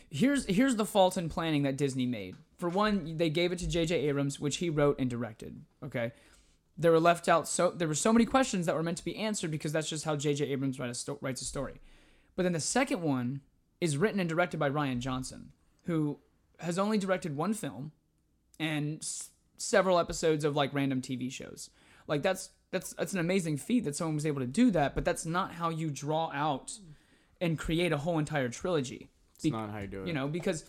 here's 0.09 0.45
here's 0.45 0.75
the 0.75 0.85
fault 0.85 1.17
in 1.17 1.29
planning 1.29 1.63
that 1.63 1.77
Disney 1.77 2.05
made. 2.05 2.35
For 2.57 2.69
one, 2.69 3.17
they 3.17 3.31
gave 3.31 3.51
it 3.51 3.59
to 3.59 3.67
J.J. 3.67 3.95
Abrams, 4.07 4.39
which 4.39 4.57
he 4.57 4.69
wrote 4.69 4.99
and 4.99 5.09
directed. 5.09 5.59
Okay, 5.83 6.11
there 6.77 6.91
were 6.91 6.99
left 6.99 7.27
out 7.27 7.47
so 7.47 7.71
there 7.71 7.87
were 7.87 7.95
so 7.95 8.13
many 8.13 8.25
questions 8.25 8.65
that 8.65 8.75
were 8.75 8.83
meant 8.83 8.97
to 8.97 9.05
be 9.05 9.17
answered 9.17 9.51
because 9.51 9.71
that's 9.71 9.89
just 9.89 10.05
how 10.05 10.15
J.J. 10.15 10.45
Abrams 10.45 10.79
write 10.79 10.91
a 10.91 10.95
sto- 10.95 11.17
writes 11.21 11.41
a 11.41 11.45
story. 11.45 11.81
But 12.35 12.43
then 12.43 12.53
the 12.53 12.59
second 12.59 13.01
one 13.01 13.41
is 13.81 13.97
written 13.97 14.19
and 14.19 14.29
directed 14.29 14.59
by 14.59 14.69
Rian 14.69 14.99
Johnson, 14.99 15.51
who 15.83 16.19
has 16.59 16.77
only 16.77 16.97
directed 16.99 17.35
one 17.35 17.53
film 17.53 17.91
and 18.61 18.99
s- 19.01 19.29
several 19.57 19.99
episodes 19.99 20.45
of 20.45 20.55
like 20.55 20.73
random 20.73 21.01
TV 21.01 21.31
shows. 21.31 21.69
Like 22.07 22.21
that's 22.21 22.49
that's 22.71 22.93
that's 22.93 23.13
an 23.13 23.19
amazing 23.19 23.57
feat 23.57 23.83
that 23.85 23.95
someone 23.95 24.15
was 24.15 24.25
able 24.25 24.39
to 24.41 24.47
do 24.47 24.71
that, 24.71 24.95
but 24.95 25.03
that's 25.03 25.25
not 25.25 25.53
how 25.53 25.69
you 25.69 25.89
draw 25.89 26.31
out 26.33 26.77
and 27.41 27.57
create 27.57 27.91
a 27.91 27.97
whole 27.97 28.19
entire 28.19 28.49
trilogy. 28.49 29.09
It's 29.35 29.45
not 29.51 29.71
how 29.71 29.79
you 29.79 29.87
do 29.87 30.03
it. 30.03 30.07
You 30.07 30.13
know, 30.13 30.27
because 30.27 30.63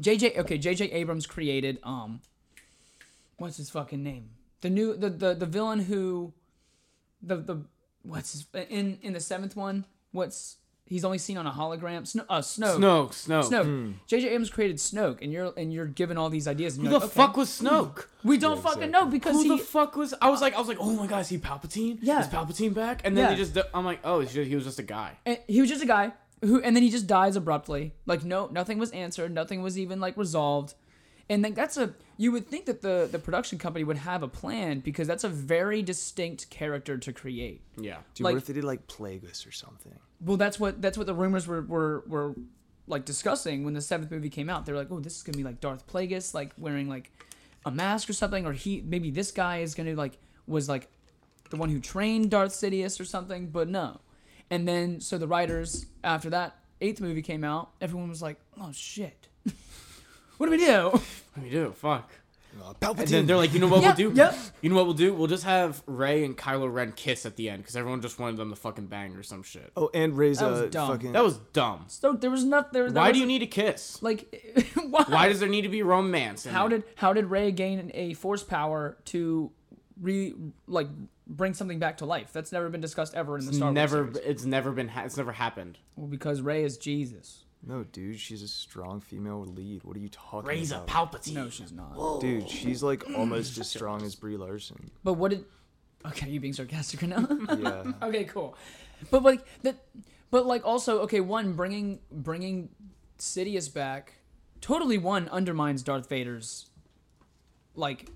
JJ 0.00 0.38
okay, 0.38 0.58
JJ 0.58 0.92
Abrams 0.94 1.26
created 1.26 1.78
um 1.82 2.20
what's 3.36 3.56
his 3.56 3.70
fucking 3.70 4.02
name? 4.02 4.30
The 4.60 4.70
new 4.70 4.96
the 4.96 5.10
the, 5.10 5.34
the 5.34 5.46
villain 5.46 5.80
who 5.80 6.32
the 7.22 7.36
the 7.36 7.56
what's 8.02 8.32
his 8.32 8.46
in 8.68 8.98
in 9.02 9.12
the 9.12 9.20
seventh 9.20 9.56
one? 9.56 9.84
What's 10.12 10.56
he's 10.90 11.04
only 11.06 11.16
seen 11.16 11.38
on 11.38 11.46
a 11.46 11.50
hologram? 11.50 12.06
Sno- 12.06 12.26
uh 12.28 12.40
Snoke. 12.40 12.76
Snoke, 12.78 13.10
Snoke. 13.12 13.48
Snoke. 13.48 13.94
JJ 14.06 14.24
Abrams 14.26 14.50
created 14.50 14.76
Snoke 14.76 15.18
and 15.22 15.32
you're 15.32 15.54
and 15.56 15.72
you're 15.72 15.86
given 15.86 16.18
all 16.18 16.28
these 16.28 16.46
ideas 16.46 16.76
and 16.76 16.84
Who 16.86 16.90
you're 16.90 17.00
the 17.00 17.06
like, 17.06 17.16
okay. 17.16 17.26
fuck 17.26 17.36
was 17.38 17.48
Snoke? 17.48 18.04
We 18.22 18.36
don't 18.36 18.56
Yeah, 18.56 18.62
fucking 18.62 18.82
exactly. 18.82 19.06
know 19.06 19.10
because 19.10 19.36
Who 19.36 19.42
he. 19.44 19.48
the 19.48 19.58
fuck 19.58 19.96
was? 19.96 20.12
I 20.20 20.28
was 20.28 20.42
like, 20.42 20.54
I 20.54 20.58
was 20.58 20.68
like, 20.68 20.76
oh 20.78 20.92
my 20.94 21.06
god, 21.06 21.20
is 21.20 21.28
he 21.30 21.38
Palpatine? 21.38 21.98
Yeah. 22.02 22.20
is 22.20 22.26
Palpatine 22.26 22.74
back? 22.74 23.00
And 23.06 23.16
then 23.16 23.24
Yeah. 23.24 23.30
they 23.30 23.36
just, 23.42 23.56
I'm 23.72 23.86
like, 23.86 24.00
oh, 24.04 24.22
just, 24.22 24.34
he 24.34 24.54
was 24.54 24.64
just 24.64 24.78
a 24.78 24.82
guy. 24.82 25.16
and 25.24 25.38
he 25.48 25.62
was 25.62 25.70
just 25.70 25.82
a 25.82 25.86
guy 25.86 26.12
who, 26.42 26.60
and 26.60 26.74
then 26.76 26.82
he 26.82 26.90
just 26.90 27.06
dies 27.06 27.36
abruptly. 27.36 27.94
Like 28.06 28.24
no, 28.24 28.48
nothing 28.52 28.78
was 28.78 28.90
answered. 28.90 29.32
Nothing 29.32 29.62
was 29.62 29.78
even 29.78 30.00
like 30.00 30.16
resolved. 30.16 30.74
And 31.28 31.44
then 31.44 31.54
that's 31.54 31.76
a. 31.76 31.94
You 32.16 32.32
would 32.32 32.48
think 32.48 32.66
that 32.66 32.82
the 32.82 33.08
the 33.10 33.18
production 33.20 33.56
company 33.58 33.84
would 33.84 33.98
have 33.98 34.24
a 34.24 34.28
plan 34.28 34.80
because 34.80 35.06
that's 35.06 35.22
a 35.22 35.28
very 35.28 35.80
distinct 35.80 36.50
character 36.50 36.98
to 36.98 37.12
create. 37.12 37.62
Yeah, 37.78 37.98
Dude, 38.14 38.24
like- 38.24 38.32
what 38.34 38.38
if 38.42 38.46
they 38.48 38.52
did 38.54 38.64
like 38.64 38.88
Plagueis 38.88 39.46
or 39.46 39.52
something? 39.52 39.94
Well, 40.20 40.36
that's 40.36 40.60
what 40.60 40.82
that's 40.82 40.98
what 40.98 41.06
the 41.06 41.14
rumors 41.14 41.46
were 41.46 41.62
were 41.62 42.04
were 42.06 42.34
like 42.86 43.04
discussing 43.04 43.64
when 43.64 43.74
the 43.74 43.80
seventh 43.80 44.10
movie 44.10 44.28
came 44.28 44.50
out. 44.50 44.66
They 44.66 44.72
were 44.72 44.78
like, 44.78 44.90
oh, 44.90 45.00
this 45.00 45.16
is 45.16 45.22
gonna 45.22 45.38
be 45.38 45.44
like 45.44 45.60
Darth 45.60 45.86
Plagueis, 45.86 46.34
like 46.34 46.52
wearing 46.58 46.88
like 46.88 47.10
a 47.64 47.70
mask 47.70 48.10
or 48.10 48.12
something, 48.12 48.46
or 48.46 48.52
he 48.52 48.82
maybe 48.84 49.10
this 49.10 49.30
guy 49.32 49.58
is 49.58 49.74
gonna 49.74 49.94
like 49.94 50.18
was 50.46 50.68
like 50.68 50.88
the 51.50 51.56
one 51.56 51.68
who 51.68 51.80
trained 51.80 52.30
Darth 52.30 52.52
Sidious 52.52 53.00
or 53.00 53.04
something, 53.04 53.48
but 53.48 53.68
no. 53.68 54.00
And 54.50 54.66
then 54.66 55.00
so 55.00 55.18
the 55.18 55.28
writers 55.28 55.86
after 56.02 56.30
that 56.30 56.56
eighth 56.80 57.00
movie 57.00 57.22
came 57.22 57.44
out, 57.44 57.70
everyone 57.80 58.08
was 58.08 58.22
like, 58.22 58.36
oh 58.60 58.72
shit, 58.72 59.28
what 60.36 60.46
do 60.46 60.50
we 60.50 60.58
do? 60.58 60.90
what 60.90 61.02
do 61.36 61.42
we 61.42 61.50
do? 61.50 61.72
Fuck. 61.72 62.10
Uh, 62.58 62.72
And 62.98 63.08
then 63.08 63.26
they're 63.26 63.36
like, 63.36 63.52
you 63.52 63.60
know 63.60 63.68
what 63.68 63.82
Yep, 63.82 63.98
we'll 63.98 64.10
do? 64.10 64.16
yep. 64.16 64.34
You 64.60 64.70
know 64.70 64.76
what 64.76 64.86
we'll 64.86 64.94
do? 64.94 65.14
We'll 65.14 65.26
just 65.28 65.44
have 65.44 65.82
Rey 65.86 66.24
and 66.24 66.36
Kylo 66.36 66.72
Ren 66.72 66.92
kiss 66.92 67.24
at 67.26 67.36
the 67.36 67.48
end 67.48 67.62
because 67.62 67.76
everyone 67.76 68.00
just 68.02 68.18
wanted 68.18 68.36
them 68.38 68.50
to 68.50 68.56
fucking 68.56 68.86
bang 68.86 69.14
or 69.16 69.22
some 69.22 69.42
shit. 69.42 69.70
oh, 69.76 69.90
and 69.94 70.16
Rey's 70.16 70.38
That 70.40 70.50
was 70.50 70.60
uh, 70.62 70.66
dumb. 70.66 70.88
fucking. 70.92 71.12
That 71.12 71.22
was 71.24 71.38
dumb. 71.52 71.84
So 71.88 72.12
there 72.14 72.30
was 72.30 72.44
nothing. 72.44 72.70
There, 72.72 72.90
there 72.90 73.02
Why 73.02 73.12
do 73.12 73.18
you 73.18 73.24
wasn't- 73.26 73.40
need 73.40 73.42
a 73.42 73.46
kiss? 73.46 74.02
like 74.02 74.66
why? 74.88 75.04
Why 75.08 75.28
does 75.28 75.40
there 75.40 75.48
need 75.48 75.62
to 75.62 75.68
be 75.68 75.82
romance? 75.82 76.46
in 76.46 76.52
how 76.52 76.66
it? 76.66 76.70
did 76.70 76.84
how 76.96 77.12
did 77.12 77.26
Rey 77.26 77.52
gain 77.52 77.90
a 77.94 78.14
force 78.14 78.42
power 78.42 78.96
to 79.06 79.50
re 80.00 80.34
like 80.66 80.88
bring 81.26 81.54
something 81.54 81.78
back 81.78 81.98
to 81.98 82.04
life? 82.04 82.32
That's 82.32 82.52
never 82.52 82.68
been 82.68 82.80
discussed 82.80 83.14
ever 83.14 83.38
in 83.38 83.46
the 83.46 83.52
Star 83.52 83.66
Wars 83.68 83.74
never? 83.74 84.12
series. 84.12 84.16
It's 84.28 84.44
never 84.44 84.72
been. 84.72 84.88
Ha- 84.88 85.02
it's 85.04 85.16
never 85.16 85.32
happened. 85.32 85.78
Well, 85.96 86.08
because 86.08 86.40
Rey 86.42 86.64
is 86.64 86.76
Jesus. 86.78 87.44
No, 87.66 87.84
dude, 87.84 88.18
she's 88.18 88.42
a 88.42 88.48
strong 88.48 89.00
female 89.00 89.44
lead. 89.44 89.84
What 89.84 89.96
are 89.96 90.00
you 90.00 90.08
talking 90.08 90.48
Rey's 90.48 90.72
a 90.72 90.76
about? 90.78 91.12
Palpatine. 91.12 91.34
No, 91.34 91.50
she's 91.50 91.72
not. 91.72 92.20
Dude, 92.20 92.48
she's 92.48 92.82
like 92.82 93.04
almost 93.16 93.58
as 93.58 93.68
strong 93.68 94.02
as 94.02 94.14
Brie 94.14 94.36
Larson. 94.36 94.90
But 95.04 95.14
what 95.14 95.30
did? 95.30 95.44
Okay, 96.06 96.30
you 96.30 96.40
being 96.40 96.54
sarcastic 96.54 97.02
right 97.02 97.10
now? 97.10 97.28
Yeah. 97.58 97.92
okay, 98.06 98.24
cool. 98.24 98.56
But 99.10 99.22
like 99.22 99.44
that. 99.62 99.76
But 100.30 100.46
like 100.46 100.64
also 100.64 101.00
okay, 101.00 101.20
one 101.20 101.52
bringing 101.52 101.98
bringing 102.10 102.70
Sidious 103.18 103.72
back, 103.72 104.14
totally 104.62 104.96
one 104.96 105.28
undermines 105.28 105.82
Darth 105.82 106.08
Vader's 106.08 106.66
like 107.74 108.08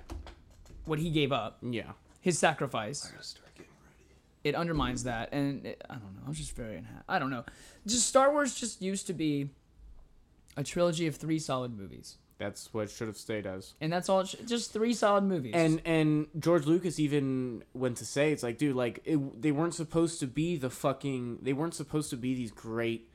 what 0.86 0.98
he 0.98 1.10
gave 1.10 1.32
up, 1.32 1.58
Yeah. 1.62 1.92
his 2.20 2.38
sacrifice. 2.38 3.04
gotta 3.06 3.22
start 3.22 3.54
getting 3.54 3.70
ready. 3.82 4.14
It 4.44 4.54
undermines 4.54 5.04
that 5.04 5.30
and 5.32 5.66
it, 5.66 5.82
i 5.90 5.94
don't 5.94 6.14
know 6.14 6.22
i'm 6.26 6.32
just 6.34 6.54
very 6.54 6.76
unhappy 6.76 7.04
i 7.08 7.18
don't 7.18 7.30
know 7.30 7.44
just 7.86 8.06
star 8.06 8.30
wars 8.32 8.54
just 8.54 8.80
used 8.82 9.06
to 9.06 9.12
be 9.12 9.48
a 10.56 10.62
trilogy 10.62 11.06
of 11.08 11.16
three 11.16 11.38
solid 11.38 11.76
movies 11.76 12.18
That's 12.38 12.72
what 12.74 12.84
it 12.84 12.90
should 12.90 13.08
have 13.08 13.16
stayed 13.16 13.46
as. 13.46 13.74
and 13.80 13.92
that's 13.92 14.08
all 14.08 14.24
sh- 14.24 14.36
just 14.46 14.72
three 14.72 14.92
solid 14.94 15.24
movies 15.24 15.54
And 15.56 15.80
and 15.84 16.26
George 16.38 16.66
Lucas 16.66 17.00
even 17.00 17.64
went 17.74 17.96
to 17.98 18.04
say 18.04 18.30
it's 18.32 18.42
like, 18.42 18.58
dude, 18.58 18.76
like 18.76 19.00
it, 19.04 19.18
they 19.42 19.50
weren't 19.52 19.74
supposed 19.74 20.20
to 20.20 20.26
be 20.26 20.56
the 20.56 20.70
fucking. 20.70 21.38
They 21.42 21.52
weren't 21.52 21.74
supposed 21.74 22.10
to 22.10 22.16
be 22.16 22.34
these 22.34 22.50
great 22.52 23.08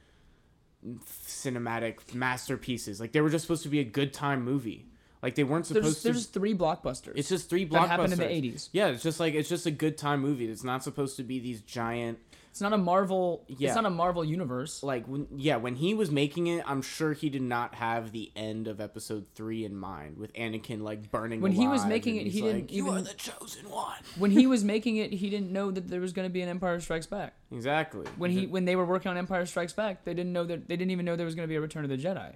cinematic 1.06 2.14
masterpieces. 2.14 3.00
Like 3.00 3.12
they 3.12 3.22
were 3.22 3.30
just 3.30 3.44
supposed 3.44 3.64
to 3.64 3.70
be 3.70 3.80
a 3.80 3.84
good 3.86 4.14
time 4.14 4.44
movie. 4.44 4.86
Like 5.22 5.36
they 5.36 5.44
weren't 5.44 5.66
supposed 5.66 5.86
there's 5.86 6.02
to. 6.02 6.04
there's 6.12 6.26
three 6.28 6.56
blockbusters 6.56 7.14
it's 7.16 7.30
just 7.30 7.50
three 7.50 7.66
blockbusters. 7.68 7.72
that 7.72 7.90
happened 7.90 8.14
in 8.14 8.20
the 8.20 8.26
80s 8.26 8.70
Yeah, 8.72 8.88
it's 8.88 9.04
just 9.04 9.20
like 9.20 9.34
it's 9.34 9.50
just 9.50 9.66
a 9.66 9.72
good 9.72 9.98
time 9.98 10.22
movie. 10.22 10.50
It's 10.50 10.64
not 10.64 10.84
supposed 10.84 11.18
to 11.18 11.24
be 11.24 11.40
these 11.40 11.62
giant 11.62 12.20
it's 12.52 12.62
not 12.62 12.74
a 12.74 12.78
marvel 12.78 13.44
Yeah. 13.48 13.68
it's 13.70 13.76
not 13.76 13.86
a 13.86 13.90
marvel 13.92 14.26
universe 14.26 14.82
like 14.82 15.06
when 15.08 15.28
yeah 15.36 15.58
when 15.58 15.76
he 15.76 15.94
was 15.94 16.10
making 16.10 16.48
it. 16.48 16.64
I'm 16.66 16.82
sure 16.82 17.14
he 17.14 17.30
did 17.30 17.42
not 17.44 17.76
have 17.76 18.12
the 18.12 18.32
end 18.36 18.68
of 18.68 18.80
episode 18.82 19.26
three 19.36 19.66
in 19.66 19.76
mind 19.76 20.18
with 20.18 20.34
Anakin 20.34 20.82
like 20.82 21.12
burning. 21.12 21.42
When 21.42 21.52
he 21.52 21.68
was 21.68 21.86
making 21.86 22.16
it, 22.16 22.26
he 22.28 22.42
didn't 22.42 22.62
like, 22.62 22.72
You 22.72 22.88
even- 22.88 22.98
are 23.00 23.02
the 23.02 23.14
chosen 23.14 23.70
one. 23.70 23.98
when 24.18 24.32
he 24.32 24.48
was 24.48 24.64
making 24.74 24.96
it 24.98 25.14
he 25.14 25.30
didn't 25.30 25.52
know 25.52 25.70
that 25.70 25.90
there 25.90 26.00
was 26.02 26.12
going 26.14 26.28
to 26.28 26.34
be 26.34 26.42
an 26.42 26.50
empire 26.50 26.80
strikes 26.80 27.06
back 27.06 27.34
Exactly. 27.52 28.06
when 28.18 28.32
he 28.32 28.48
when 28.48 28.66
they 28.66 28.76
were 28.76 28.86
working 28.86 29.12
on 29.12 29.18
empire 29.18 29.46
strikes 29.46 29.74
back 29.74 30.06
they 30.06 30.14
didn't 30.14 30.34
know 30.34 30.46
that 30.46 30.68
they 30.68 30.76
didn't 30.78 30.92
even 30.92 31.06
know 31.06 31.16
there 31.18 31.26
was 31.28 31.36
going 31.36 31.48
to 31.48 31.50
be 31.52 31.56
a 31.58 31.62
return 31.62 31.84
of 31.84 31.90
the 31.90 31.98
jedi 31.98 32.34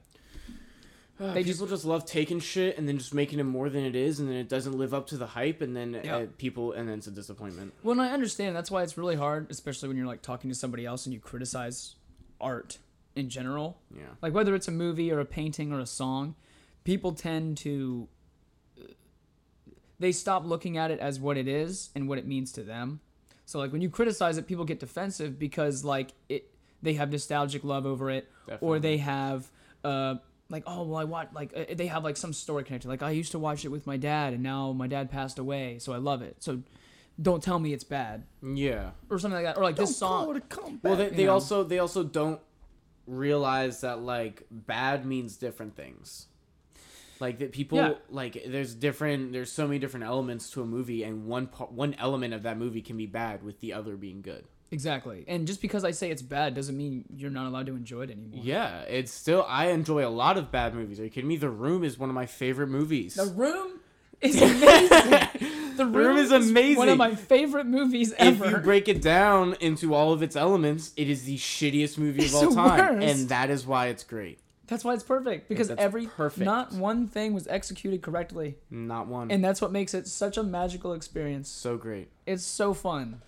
they 1.19 1.33
They 1.33 1.43
people 1.43 1.67
just, 1.67 1.85
love 1.85 2.05
taking 2.05 2.39
shit 2.39 2.77
and 2.77 2.87
then 2.87 2.97
just 2.97 3.13
making 3.13 3.39
it 3.39 3.43
more 3.43 3.69
than 3.69 3.83
it 3.85 3.95
is, 3.95 4.19
and 4.19 4.27
then 4.29 4.35
it 4.37 4.49
doesn't 4.49 4.73
live 4.77 4.93
up 4.93 5.07
to 5.07 5.17
the 5.17 5.27
hype, 5.27 5.61
and 5.61 5.75
then 5.75 6.01
Yeah. 6.03 6.15
uh, 6.17 6.25
people, 6.37 6.71
and 6.73 6.89
then 6.89 6.97
it's 6.97 7.07
a 7.07 7.11
disappointment. 7.11 7.73
Well, 7.83 7.91
and 7.93 8.01
I 8.01 8.11
understand. 8.11 8.55
That's 8.55 8.71
why 8.71 8.81
it's 8.83 8.97
really 8.97 9.15
hard, 9.15 9.47
especially 9.51 9.87
when 9.89 9.97
you're 9.97 10.07
like 10.07 10.21
talking 10.21 10.49
to 10.49 10.55
somebody 10.55 10.85
else 10.85 11.05
and 11.05 11.13
you 11.13 11.19
criticize 11.19 11.95
art 12.41 12.79
in 13.15 13.29
general. 13.29 13.77
Yeah. 13.95 14.03
Like 14.21 14.33
whether 14.33 14.55
it's 14.55 14.67
a 14.67 14.71
movie 14.71 15.11
or 15.11 15.19
a 15.19 15.25
painting 15.25 15.71
or 15.71 15.79
a 15.79 15.85
song, 15.85 16.35
people 16.83 17.13
tend 17.13 17.57
to 17.57 18.07
they 19.99 20.11
stop 20.11 20.45
looking 20.45 20.77
at 20.77 20.91
it 20.91 20.99
as 20.99 21.19
what 21.19 21.37
it 21.37 21.47
is 21.47 21.89
and 21.95 22.09
what 22.09 22.17
it 22.17 22.27
means 22.27 22.51
to 22.53 22.63
them. 22.63 22.99
So 23.45 23.59
like 23.59 23.71
when 23.71 23.81
you 23.81 23.89
criticize 23.89 24.37
it, 24.37 24.47
people 24.47 24.65
get 24.65 24.79
defensive 24.79 25.37
because 25.39 25.85
like 25.85 26.13
it 26.27 26.49
they 26.81 26.93
have 26.95 27.11
nostalgic 27.11 27.63
love 27.63 27.85
over 27.85 28.09
it 28.09 28.29
or 28.59 28.79
they 28.79 28.97
have 28.97 29.49
uh 29.83 30.15
like 30.49 30.63
oh 30.67 30.83
well 30.83 30.97
I 30.97 31.03
watch 31.05 31.29
like 31.33 31.51
uh, 31.55 31.73
they 31.73 31.87
have 31.87 32.03
like 32.03 32.17
some 32.17 32.33
story 32.33 32.63
connected 32.63 32.87
like 32.87 33.01
I 33.01 33.11
used 33.11 33.31
to 33.31 33.39
watch 33.39 33.65
it 33.65 33.69
with 33.69 33.87
my 33.87 33.97
dad 33.97 34.33
and 34.33 34.43
now 34.43 34.71
my 34.71 34.87
dad 34.87 35.09
passed 35.09 35.39
away 35.39 35.77
so 35.79 35.93
I 35.93 35.97
love 35.97 36.21
it. 36.21 36.37
So 36.43 36.61
don't 37.21 37.41
tell 37.43 37.59
me 37.59 37.73
it's 37.73 37.83
bad 37.83 38.23
Yeah. 38.41 38.91
or 39.09 39.19
something 39.19 39.43
like 39.43 39.45
that 39.55 39.59
or 39.59 39.63
like 39.63 39.75
this 39.75 39.95
song 39.95 40.41
Well, 40.83 40.95
they, 40.95 41.09
they 41.09 41.27
also 41.27 41.63
they 41.63 41.79
also 41.79 42.03
don't 42.03 42.39
realize 43.05 43.81
that 43.81 44.01
like 44.01 44.43
bad 44.49 45.05
means 45.05 45.37
different 45.37 45.75
things. 45.75 46.27
Like 47.19 47.39
that 47.39 47.51
people 47.51 47.77
Yeah. 47.77 47.93
like 48.09 48.43
there's 48.47 48.73
different 48.73 49.31
there's 49.33 49.51
so 49.51 49.67
many 49.67 49.79
different 49.79 50.05
elements 50.05 50.49
to 50.51 50.61
a 50.61 50.65
movie, 50.65 51.03
and 51.03 51.25
one 51.27 51.47
part 51.47 51.71
one 51.71 51.93
element 51.95 52.33
of 52.33 52.43
that 52.43 52.57
movie 52.57 52.81
can 52.81 52.97
be 52.97 53.05
bad 53.05 53.43
with 53.43 53.59
the 53.59 53.73
other 53.73 53.95
being 53.95 54.21
good. 54.21 54.45
Exactly. 54.73 55.23
And 55.27 55.45
just 55.47 55.61
because 55.61 55.83
I 55.85 55.91
say 55.91 56.09
it's 56.09 56.21
bad 56.21 56.55
doesn't 56.55 56.75
mean 56.75 57.05
you're 57.15 57.29
not 57.29 57.45
allowed 57.47 57.67
to 57.67 57.75
enjoy 57.75 58.01
it 58.01 58.09
anymore. 58.09 58.41
Yeah, 58.43 58.81
it's 58.81 59.11
still. 59.11 59.45
I 59.47 59.67
enjoy 59.67 60.05
a 60.05 60.09
lot 60.09 60.37
of 60.37 60.51
bad 60.51 60.73
movies. 60.73 60.99
Are 60.99 61.03
you 61.03 61.09
kidding 61.09 61.27
me? 61.27 61.37
The 61.37 61.49
Room 61.49 61.83
is 61.83 61.97
one 61.99 62.09
of 62.09 62.15
my 62.15 62.25
favorite 62.25 62.67
movies. 62.67 63.13
The 63.15 63.25
Room 63.27 63.79
is 64.19 64.41
amazing. 64.41 65.77
the 65.77 65.85
Room, 65.85 66.17
is 66.17 66.31
amazing. 66.31 66.77
One 66.77 66.89
of 66.89 66.97
my 66.97 67.13
favorite 67.13 67.65
movies 67.67 68.13
ever. 68.17 68.45
if 68.45 68.51
you 68.51 68.57
break 68.57 68.87
it 68.87 69.01
down 69.01 69.55
into 69.59 69.93
all 69.93 70.11
of 70.13 70.23
its 70.23 70.35
elements, 70.35 70.91
it 70.97 71.09
is 71.09 71.23
the 71.25 71.37
shittiest 71.37 71.97
movie 71.97 72.23
It's 72.23 72.33
of 72.33 72.49
all 72.57 72.67
time, 72.67 72.95
worst. 72.99 73.07
and 73.07 73.29
that 73.29 73.49
is 73.49 73.65
why 73.65 73.87
it's 73.87 74.03
great. 74.03 74.39
that's 74.67 74.83
why 74.85 74.93
it's 74.93 75.03
perfect 75.03 75.49
because 75.49 75.69
every 75.71 76.07
perfect. 76.07 76.45
not 76.45 76.71
one 76.73 77.07
thing 77.07 77.33
was 77.33 77.47
executed 77.47 78.01
correctly, 78.01 78.55
Not 78.71 79.07
one. 79.07 79.29
and 79.29 79.43
that's 79.43 79.61
what 79.61 79.71
makes 79.71 79.93
it 79.93 80.07
such 80.07 80.37
a 80.37 80.43
magical 80.43 80.93
experience. 80.93 81.49
so 81.49 81.75
great. 81.77 82.07
It's 82.25 82.43
so 82.45 82.73
fun. 82.73 83.21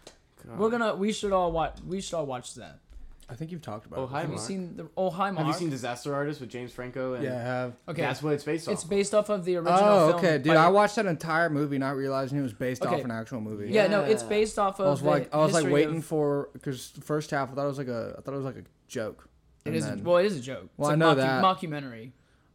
God. 0.48 0.58
We're 0.60 0.70
gonna. 0.70 0.96
We 0.96 1.12
should 1.12 1.32
all 1.32 1.52
watch. 1.52 1.78
We 1.86 2.02
should 2.02 2.16
all 2.16 2.26
watch 2.26 2.56
that. 2.56 2.80
I 3.28 3.34
think 3.34 3.52
you've 3.52 3.64
talked 3.64 3.88
about 3.88 3.98
Oh, 3.98 4.04
it. 4.04 4.10
hi, 4.10 4.20
Have 4.22 4.30
you 4.30 4.36
Mark. 4.36 4.48
seen 4.48 4.78
the? 4.78 4.88
Oh, 4.96 5.10
hi, 5.10 5.32
Mark. 5.32 5.48
Have 5.48 5.56
you 5.56 5.60
seen 5.60 5.72
Disaster 5.72 6.14
Artist 6.14 6.42
with 6.42 6.50
James 6.50 6.72
Franco? 6.72 7.14
And 7.16 7.24
Yeah, 7.24 7.36
I 7.36 7.42
have. 7.42 7.74
Okay, 7.90 8.04
That's 8.04 8.22
what 8.22 8.34
it's 8.34 8.44
based 8.44 8.68
off? 8.68 8.74
it's 8.76 8.84
based 8.84 9.16
off 9.16 9.30
of 9.30 9.44
the 9.46 9.56
original. 9.56 9.80
Oh, 9.82 10.08
film 10.10 10.20
okay, 10.20 10.38
dude. 10.38 10.54
by- 10.54 10.56
I 10.58 10.68
watched 10.70 10.96
that 10.98 11.08
entire 11.08 11.50
movie 11.50 11.80
not 11.80 11.96
realizing 11.96 12.38
it 12.38 12.44
was 12.44 12.54
based 12.54 12.84
Okay. 12.86 12.94
off 12.94 13.04
an 13.04 13.10
actual 13.10 13.42
movie. 13.42 13.72
Yeah, 13.72 13.88
no, 13.88 14.02
it's 14.04 14.22
Yeah. 14.22 14.30
based 14.30 14.60
off 14.60 14.80
of. 14.80 14.86
I 14.86 14.90
was 14.92 15.02
the 15.02 15.08
like, 15.10 15.34
I 15.34 15.38
was 15.38 15.54
like 15.54 15.64
history 15.64 15.74
waiting 15.74 15.98
of- 15.98 16.06
for 16.06 16.50
because 16.54 16.92
the 16.92 17.02
first 17.02 17.32
half 17.32 17.52
I 17.52 17.56
thought 17.56 17.64
it 17.66 17.68
was 17.68 17.78
like 17.80 17.88
a, 17.88 18.14
I 18.16 18.22
thought 18.22 18.34
it 18.36 18.38
was 18.38 18.46
like 18.46 18.58
a 18.58 18.64
joke. 18.88 19.28
It 19.66 19.70
And 19.70 19.76
is 19.76 19.88
then- 19.88 20.04
well, 20.04 20.18
it 20.18 20.26
is 20.28 20.38
a 20.38 20.42
joke. 20.42 20.70
Well, 20.78 20.90
it's 20.90 20.92
I 20.92 20.94
a 20.94 20.98
know 20.98 21.16
that. 21.16 21.44
mockumentary. 21.44 22.12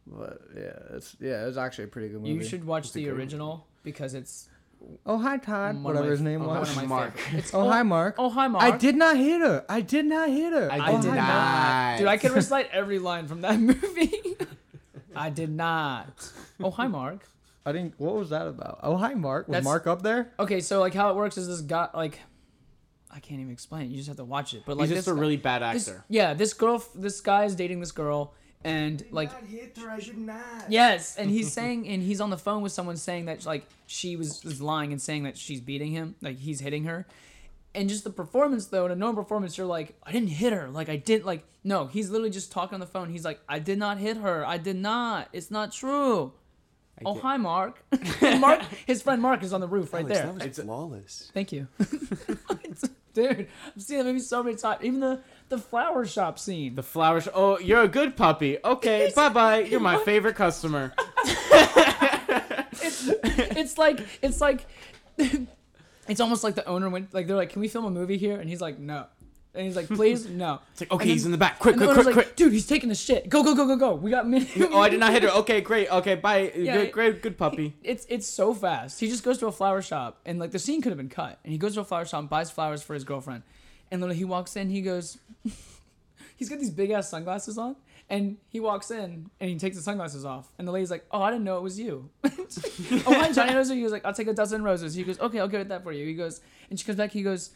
but 0.07 0.41
yeah, 0.57 0.73
it's 0.97 1.17
yeah, 1.21 1.47
it's 1.49 1.57
actually 1.57 1.85
a 1.85 1.89
pretty 1.89 2.09
good 2.11 2.21
movie. 2.23 2.33
You 2.35 2.45
should 2.45 2.65
watch 2.65 2.85
It's 2.85 2.93
the 2.93 3.03
good 3.03 3.11
movie. 3.11 3.23
original 3.23 3.67
because 3.83 4.15
it's 4.15 4.49
Oh 5.07 5.19
hi 5.19 5.37
Todd, 5.39 5.75
one 5.77 5.83
whatever 5.85 6.05
my- 6.07 6.11
his 6.11 6.21
name 6.21 6.43
oh, 6.43 6.49
one 6.49 6.61
was. 6.61 6.71
of 6.71 6.77
my 6.77 6.87
Mark. 6.87 7.15
It's 7.33 7.53
oh, 7.55 7.61
oh 7.67 7.69
hi 7.71 7.83
Mark. 7.83 8.15
Oh 8.19 8.31
hi 8.31 8.49
Mark. 8.49 8.65
I 8.65 8.77
did 8.77 8.97
not 8.97 9.17
hit 9.17 9.41
her. 9.41 9.65
I 9.69 9.81
did 9.81 10.07
not 10.07 10.29
hit 10.29 10.53
her. 10.53 10.71
I 10.73 10.79
I 10.79 10.93
did 10.93 11.03
did 11.03 11.11
hi, 11.13 11.91
not. 11.93 11.99
Dude, 11.99 12.09
I 12.09 12.17
can 12.17 12.33
recite 12.41 12.69
every 12.73 12.99
line 12.99 13.27
from 13.29 13.41
that 13.43 13.59
movie. 13.71 14.13
I 15.15 15.31
did 15.31 15.51
not. 15.51 16.31
Oh 16.63 16.71
hi 16.71 16.87
Mark. 16.87 17.27
I 17.67 17.73
didn't. 17.73 17.95
What 17.99 18.15
was 18.15 18.31
that 18.31 18.47
about? 18.47 18.81
Oh 18.83 18.97
hi 18.97 19.15
Mark. 19.15 19.49
Was 19.49 19.53
That's- 19.53 19.65
Mark 19.65 19.87
up 19.87 20.03
there? 20.03 20.33
Okay, 20.39 20.61
so 20.61 20.81
like 20.81 20.95
how 20.95 21.11
it 21.11 21.17
works 21.17 21.37
is 21.37 21.47
this 21.47 21.61
guy 21.61 21.89
like 21.95 22.19
I 23.11 23.19
can't 23.21 23.41
even 23.41 23.53
explain 23.53 23.83
it. 23.87 23.89
You 23.89 23.97
just 23.97 24.09
have 24.09 24.17
to 24.19 24.25
watch 24.25 24.55
it. 24.55 24.63
But 24.65 24.77
like 24.77 24.89
He's 24.89 24.97
just 24.97 25.07
this 25.07 25.13
a 25.13 25.19
really 25.19 25.37
bad 25.37 25.63
this- 25.75 25.89
actor. 25.89 26.05
yeah, 26.09 26.33
this 26.35 26.53
girl, 26.55 26.83
this 26.95 27.21
guy 27.21 27.45
is 27.45 27.55
dating 27.57 27.81
this 27.81 27.91
girl, 27.93 28.35
and 28.65 29.05
like 29.11 29.31
hit 29.47 29.77
her. 29.79 29.91
I 29.91 29.99
should 30.01 30.19
not. 30.19 30.41
Yes, 30.69 31.17
and 31.17 31.31
he's 31.31 31.53
saying, 31.59 31.89
and 31.89 32.03
he's 32.03 32.21
on 32.21 32.31
the 32.31 32.39
phone 32.39 32.63
with 32.63 32.73
someone 32.73 32.97
saying 32.97 33.25
that 33.27 33.47
like 33.47 33.65
she 33.87 34.17
was, 34.17 34.45
was 34.45 34.61
lying 34.61 34.93
and 34.93 35.01
saying 35.01 35.23
that 35.25 35.37
she's 35.39 35.61
beating 35.61 35.93
him, 35.93 36.15
like 36.21 36.39
he's 36.39 36.61
hitting 36.61 36.85
her, 36.85 37.07
and 37.75 37.89
just 37.89 38.05
the 38.05 38.11
performance 38.11 38.67
though, 38.67 38.87
in 38.87 38.93
a 38.93 38.97
normal 38.97 39.23
performance, 39.23 39.57
you're 39.57 39.67
like, 39.67 39.95
I 40.03 40.13
didn't 40.13 40.29
hit 40.31 40.53
her, 40.53 40.69
like 40.69 40.89
I 40.89 40.97
didn't, 40.97 41.25
like 41.27 41.45
no, 41.65 41.87
he's 41.87 42.11
literally 42.11 42.31
just 42.31 42.51
talking 42.53 42.75
on 42.75 42.81
the 42.81 42.87
phone. 42.87 43.09
He's 43.11 43.25
like, 43.25 43.41
I 43.49 43.59
did 43.59 43.79
not 43.79 43.99
hit 43.99 44.17
her, 44.19 44.45
I 44.47 44.59
did 44.59 44.77
not, 44.77 45.29
it's 45.33 45.51
not 45.51 45.73
true. 45.73 46.33
oh 47.05 47.15
get- 47.15 47.23
hi 47.23 47.37
Mark, 47.39 47.83
Mark, 48.39 48.63
his 48.87 49.01
friend 49.03 49.23
Mark 49.23 49.43
is 49.43 49.53
on 49.55 49.61
the 49.61 49.69
roof 49.69 49.93
right 49.95 50.07
there. 50.07 50.25
that 50.27 50.35
was 50.35 50.43
It's- 50.45 50.61
flawless. 50.65 51.31
Thank 51.33 51.53
you, 51.53 51.67
dude. 53.15 53.49
I've 53.77 53.83
seen 53.83 53.99
that 53.99 54.05
movie 54.05 54.21
so 54.21 54.43
many 54.43 54.57
times. 54.57 54.83
Even 54.83 55.01
the 55.01 55.21
the 55.49 55.59
flower 55.59 56.07
shop 56.07 56.39
scene. 56.39 56.75
The 56.75 56.83
flower. 56.83 57.21
Sh- 57.21 57.29
oh, 57.35 57.59
you're 57.59 57.83
a 57.83 57.89
good 57.89 58.17
puppy. 58.17 58.59
Okay, 58.65 59.13
bye 59.15 59.29
bye. 59.29 59.61
You're 59.61 59.81
my 59.81 59.99
favorite 59.99 60.37
customer. 60.37 60.93
it's 62.83 63.09
it's 63.09 63.79
like 63.79 64.01
it's 64.23 64.41
like 64.41 64.67
it's 65.19 66.21
almost 66.21 66.45
like 66.45 66.55
the 66.55 66.67
owner 66.67 66.89
went 66.89 67.13
like 67.13 67.27
they're 67.27 67.37
like, 67.37 67.51
"Can 67.51 67.61
we 67.61 67.69
film 67.69 67.85
a 67.85 67.91
movie 67.91 68.17
here?" 68.17 68.39
And 68.39 68.49
he's 68.49 68.61
like, 68.61 68.79
"No." 68.79 69.07
And 69.53 69.67
he's 69.67 69.75
like, 69.75 69.89
"Please, 69.89 70.29
no." 70.29 70.61
It's 70.73 70.83
like, 70.83 70.93
okay, 70.93 71.03
And 71.03 71.11
he's 71.11 71.27
in 71.27 71.33
the 71.33 71.39
back. 71.39 71.59
Quick, 71.59 71.77
quick, 71.77 71.91
quick, 71.91 72.07
like, 72.07 72.15
quick. 72.15 72.37
"Dude, 72.37 72.53
he's 72.53 72.67
taking 72.67 72.89
the 72.89 72.95
shit. 72.95 73.29
Go, 73.29 73.43
go, 73.43 73.55
go, 73.55 73.67
go, 73.67 73.77
go. 73.77 73.95
We 73.95 74.11
got 74.11 74.29
minutes." 74.29 74.53
Oh, 74.71 74.79
I 74.81 74.89
did 74.89 75.01
not 75.01 75.13
hit 75.13 75.25
her. 75.25 75.29
Okay, 75.41 75.61
great. 75.61 75.91
Okay, 75.91 76.15
bye. 76.15 76.53
Yeah, 76.55 76.77
good, 76.77 76.93
great, 76.93 77.23
good 77.23 77.37
puppy. 77.37 77.75
It's 77.83 78.07
it's 78.09 78.29
so 78.29 78.55
fast. 78.55 79.01
He 79.01 79.09
just 79.09 79.25
goes 79.25 79.39
to 79.39 79.47
a 79.49 79.53
flower 79.53 79.83
shop 79.83 80.21
and 80.25 80.39
like 80.39 80.53
the 80.53 80.59
scene 80.59 80.81
could 80.83 80.91
have 80.91 80.99
been 80.99 81.09
cut. 81.09 81.39
And 81.43 81.53
he 81.53 81.59
goes 81.59 81.75
to 81.75 81.81
a 81.81 81.85
flower 81.85 82.05
shop 82.05 82.21
and 82.21 82.31
buys 82.31 82.51
flowers 82.51 82.83
for 82.83 82.95
his 82.95 83.03
girlfriend. 83.05 83.43
And 83.91 84.01
literally 84.01 84.19
he 84.19 84.25
walks 84.25 84.55
in, 84.57 84.71
he 84.71 84.83
goes 84.83 85.19
He's 86.37 86.49
got 86.49 86.59
these 86.59 86.71
big 86.71 86.91
ass 86.91 87.11
sunglasses 87.11 87.59
on. 87.59 87.77
And 88.09 88.39
he 88.49 88.61
walks 88.61 88.91
in 88.91 89.31
and 89.41 89.51
he 89.51 89.57
takes 89.57 89.77
the 89.77 89.83
sunglasses 89.83 90.25
off. 90.25 90.51
And 90.59 90.67
the 90.67 90.73
lady's 90.73 90.91
like, 90.91 91.05
Oh, 91.11 91.23
I 91.23 91.31
didn't 91.31 91.45
know 91.45 91.59
it 91.59 91.63
was 91.63 91.79
you. 91.79 92.09
oh, 92.25 93.03
hi, 93.07 93.31
Johnny 93.33 93.55
Roses. 93.55 93.73
He 93.75 93.83
goes 93.83 93.93
like, 93.93 94.05
I'll 94.05 94.15
take 94.15 94.27
a 94.29 94.33
dozen 94.33 94.63
roses. 94.63 94.95
He 94.95 95.03
goes, 95.05 95.19
Okay, 95.21 95.39
I'll 95.39 95.49
get 95.49 95.69
that 95.69 95.83
for 95.83 95.93
you. 95.93 96.07
He 96.07 96.15
goes, 96.15 96.41
and 96.71 96.79
she 96.79 96.85
comes 96.85 96.97
back. 96.97 97.13
He 97.13 97.23
goes, 97.23 97.51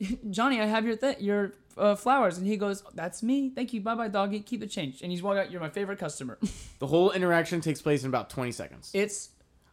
Johnny, 0.30 0.60
I 0.60 0.66
have 0.66 0.84
your 0.86 0.96
th- 0.96 1.18
your 1.20 1.52
uh, 1.76 1.94
flowers. 1.94 2.38
And 2.38 2.46
he 2.46 2.56
goes, 2.56 2.82
That's 2.94 3.22
me. 3.22 3.50
Thank 3.50 3.72
you. 3.72 3.80
Bye 3.80 3.94
bye, 3.94 4.08
doggy. 4.08 4.40
Keep 4.40 4.60
the 4.60 4.66
change. 4.66 5.02
And 5.02 5.10
he's 5.10 5.22
walking 5.22 5.40
out. 5.40 5.50
You're 5.50 5.60
my 5.60 5.70
favorite 5.70 5.98
customer. 5.98 6.38
The 6.78 6.86
whole 6.86 7.10
interaction 7.10 7.60
takes 7.60 7.82
place 7.82 8.02
in 8.04 8.08
about 8.08 8.30
20 8.30 8.52
seconds. 8.52 8.90
it's 8.94 9.28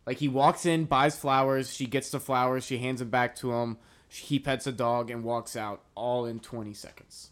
Like 0.06 0.18
he 0.18 0.28
walks 0.28 0.66
in, 0.66 0.84
buys 0.86 1.16
flowers, 1.18 1.74
she 1.74 1.86
gets 1.86 2.10
the 2.12 2.20
flowers, 2.20 2.66
she 2.66 2.78
hands 2.80 3.00
them 3.00 3.10
back 3.10 3.36
to 3.38 3.54
him. 3.54 3.78
He 4.10 4.40
pets 4.40 4.68
a 4.68 4.74
dog 4.74 5.10
and 5.10 5.24
walks 5.24 5.56
out 5.56 5.84
all 5.96 6.26
in 6.26 6.40
20 6.40 6.74
seconds. 6.74 7.30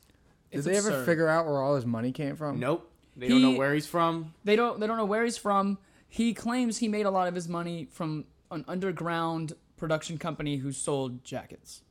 Did 0.51 0.59
it's 0.59 0.67
they 0.67 0.77
ever 0.77 0.89
absurd. 0.89 1.05
figure 1.05 1.27
out 1.27 1.45
where 1.45 1.59
all 1.61 1.75
his 1.75 1.85
money 1.85 2.13
came 2.13 2.37
from? 2.37 2.57
Nope. 2.59 2.89
They 3.17 3.27
don't 3.27 3.41
know 3.41 3.51
He- 3.51 3.57
where 3.57 3.73
he's 3.73 3.87
from. 3.87 4.33
they 4.45 4.55
don't 4.55 4.79
they 4.79 4.87
don't 4.87 4.97
know 4.97 5.05
where 5.05 5.23
he's 5.25 5.37
from. 5.37 5.77
He 6.07 6.33
claims 6.33 6.77
he 6.77 6.87
made 6.87 7.05
a 7.05 7.11
lot 7.11 7.27
of 7.27 7.35
his 7.35 7.49
money 7.49 7.87
from 7.91 8.23
an 8.51 8.63
underground 8.67 9.53
production 9.75 10.17
company 10.17 10.55
who 10.57 10.71
sold 10.71 11.23
jackets. 11.25 11.81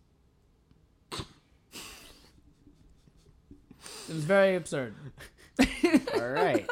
It 4.09 4.14
was 4.14 4.24
very 4.24 4.56
absurd. 4.56 4.94
All 6.14 6.28
right. 6.28 6.68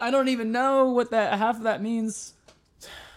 I 0.00 0.10
don't 0.10 0.28
even 0.28 0.52
know 0.52 0.90
what 0.90 1.10
that 1.10 1.38
half 1.38 1.56
of 1.56 1.62
that 1.64 1.82
means. 1.82 2.34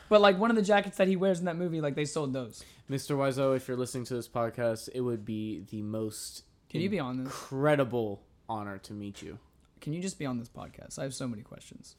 But 0.10 0.22
like 0.22 0.38
one 0.40 0.50
of 0.50 0.56
the 0.56 0.62
jackets 0.62 0.98
that 0.98 1.08
he 1.08 1.16
wears 1.18 1.40
in 1.40 1.46
that 1.46 1.58
movie, 1.58 1.82
like 1.82 1.96
they 1.96 2.06
sold 2.06 2.34
those. 2.34 2.64
Mr. 2.90 3.18
Wiseau, 3.18 3.56
if 3.56 3.68
you're 3.68 3.76
listening 3.78 4.06
to 4.06 4.14
this 4.16 4.28
podcast, 4.28 4.88
it 4.96 5.02
would 5.02 5.26
be 5.26 5.64
the 5.70 5.82
most 5.82 6.44
Can 6.70 6.80
you 6.82 6.90
be 6.90 7.00
on 7.00 7.18
this? 7.18 7.26
incredible 7.26 8.22
honor 8.48 8.78
to 8.80 8.94
meet 8.94 9.22
you. 9.22 9.38
Can 9.82 9.92
you 9.94 10.02
just 10.02 10.18
be 10.18 10.26
on 10.26 10.40
this 10.40 10.48
podcast? 10.48 10.98
I 10.98 11.04
have 11.04 11.14
so 11.14 11.28
many 11.28 11.42
questions. 11.44 11.96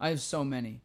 I 0.00 0.08
have 0.08 0.20
so 0.20 0.42
many. 0.42 0.80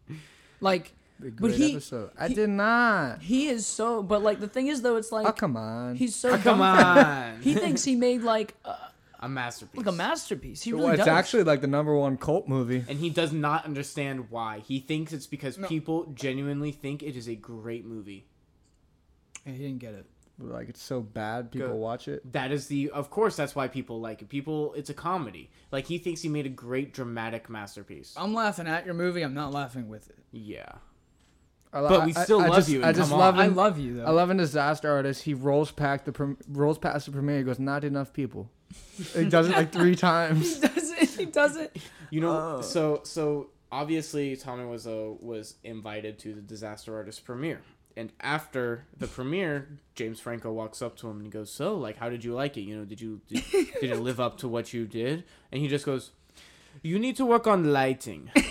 Like 0.62 0.94
A 1.20 1.24
But 1.26 1.36
great 1.38 1.56
he- 1.56 1.72
episode. 1.72 2.12
I 2.20 2.28
he- 2.28 2.36
did 2.36 2.50
not. 2.50 3.22
he 3.24 3.48
is 3.48 3.66
so 3.66 4.04
but 4.04 4.22
like 4.22 4.40
the 4.40 4.48
thing 4.48 4.68
is 4.68 4.84
though 4.84 4.98
it's 4.98 5.12
like 5.12 5.26
oh 5.26 5.32
come 5.32 5.58
on. 5.58 5.96
he's 5.96 6.16
so 6.16 6.34
Ah, 6.34 6.38
come 6.38 6.62
on. 6.62 7.42
He 7.42 7.56
thinks 7.56 7.84
he 7.84 7.96
made 7.96 8.22
like 8.22 8.54
a, 8.66 8.76
a 9.20 9.28
masterpiece. 9.30 9.78
like 9.78 9.88
a 9.88 9.92
masterpiece. 9.92 10.62
He 10.62 10.74
Well, 10.74 10.84
really 10.84 10.96
it's 10.96 11.06
does. 11.06 11.08
actually 11.08 11.44
like 11.44 11.62
the 11.62 11.68
number 11.68 11.96
one 11.96 12.18
cult 12.18 12.48
movie. 12.48 12.84
and 12.88 13.00
he 13.00 13.10
does 13.10 13.32
not 13.34 13.66
understand 13.66 14.30
why. 14.30 14.60
He 14.60 14.80
thinks 14.80 15.14
it's 15.14 15.28
because 15.28 15.58
No. 15.58 15.68
people 15.68 16.06
genuinely 16.14 16.72
think 16.72 17.02
it 17.04 17.16
is 17.16 17.28
a 17.28 17.36
great 17.36 17.86
movie. 17.86 18.28
Yeah, 19.46 19.54
he 19.54 19.60
didn't 19.60 19.80
get 19.80 19.94
it. 19.94 20.06
Like 20.40 20.70
it's 20.70 20.84
so 20.84 21.02
bad, 21.02 21.52
people 21.52 21.70
Go. 21.70 21.76
watch 21.78 22.08
it. 22.08 22.32
That 22.34 22.52
is 22.52 22.68
the 22.68 22.92
of 22.92 23.10
course 23.10 23.36
that's 23.36 23.56
why 23.56 23.68
people 23.68 24.00
like 24.00 24.22
it. 24.22 24.30
People 24.30 24.74
it's 24.74 24.92
a 24.92 24.94
comedy. 24.94 25.50
Like 25.72 25.88
he 25.88 25.98
thinks 25.98 26.22
he 26.22 26.30
made 26.30 26.46
a 26.46 26.50
great 26.50 26.94
dramatic 26.94 27.50
masterpiece. 27.50 28.14
I'm 28.16 28.36
laughing 28.36 28.68
at 28.68 28.86
your 28.86 28.94
movie. 28.94 29.24
I'm 29.24 29.34
not 29.34 29.52
laughing 29.52 29.90
with 29.90 30.10
it. 30.10 30.20
Yeah. 30.32 30.70
I, 31.74 31.80
lo- 31.82 31.90
But 31.90 32.06
we 32.06 32.14
still 32.14 32.40
I 32.42 32.48
love 32.48 32.56
just, 32.58 32.70
you, 32.70 32.84
I 32.84 32.92
just 32.94 33.10
come 33.10 33.20
love 33.20 33.36
on. 33.36 33.42
I 33.42 33.48
love 33.48 33.80
you 33.80 33.98
though. 33.98 34.06
I 34.06 34.12
love 34.12 34.30
in 34.30 34.38
Disaster 34.38 34.90
Artist. 34.92 35.24
He 35.24 35.34
rolls 35.34 35.72
past 35.72 36.06
the 36.06 36.12
prom- 36.12 36.38
rolls 36.48 36.78
past 36.78 37.08
the 37.08 37.12
premiere. 37.12 37.40
He 37.40 37.44
goes, 37.44 37.58
"Not 37.60 37.84
enough 37.84 38.14
people." 38.14 38.50
He 39.14 39.26
does 39.26 39.48
it 39.48 39.52
like 39.54 39.72
three 39.72 39.96
times. 39.96 40.56
he 40.62 40.68
does 40.68 40.92
it. 40.92 41.10
He 41.10 41.26
does 41.26 41.56
it. 41.56 41.78
You 42.10 42.22
know, 42.22 42.62
so 42.62 43.02
so 43.04 43.50
obviously 43.72 44.36
Tommy 44.36 44.66
was 44.66 44.88
uh, 44.88 45.12
was 45.20 45.56
invited 45.64 46.20
to 46.20 46.34
the 46.34 46.42
Disaster 46.42 46.96
Artist 46.96 47.26
premiere, 47.26 47.62
and 47.96 48.12
after 48.22 48.86
the 48.98 49.08
premiere, 49.08 49.68
James 49.96 50.20
Franco 50.20 50.52
walks 50.54 50.82
up 50.82 50.96
to 50.98 51.10
him 51.10 51.18
and 51.18 51.26
he 51.26 51.30
goes, 51.32 51.52
"So, 51.52 51.76
like, 51.76 51.98
how 51.98 52.10
did 52.10 52.24
you 52.24 52.34
like 52.34 52.58
it? 52.58 52.62
You 52.62 52.78
know, 52.78 52.86
did 52.86 53.02
you 53.02 53.22
did, 53.28 53.44
did 53.82 53.92
it 53.92 54.00
live 54.00 54.20
up 54.20 54.38
to 54.40 54.48
what 54.48 54.74
you 54.74 54.86
did?" 54.86 55.24
And 55.52 55.62
he 55.62 55.68
just 55.68 55.86
goes, 55.86 56.12
"You 56.82 56.98
need 56.98 57.18
to 57.18 57.26
work 57.26 57.46
on 57.48 57.74
lighting." 57.74 58.32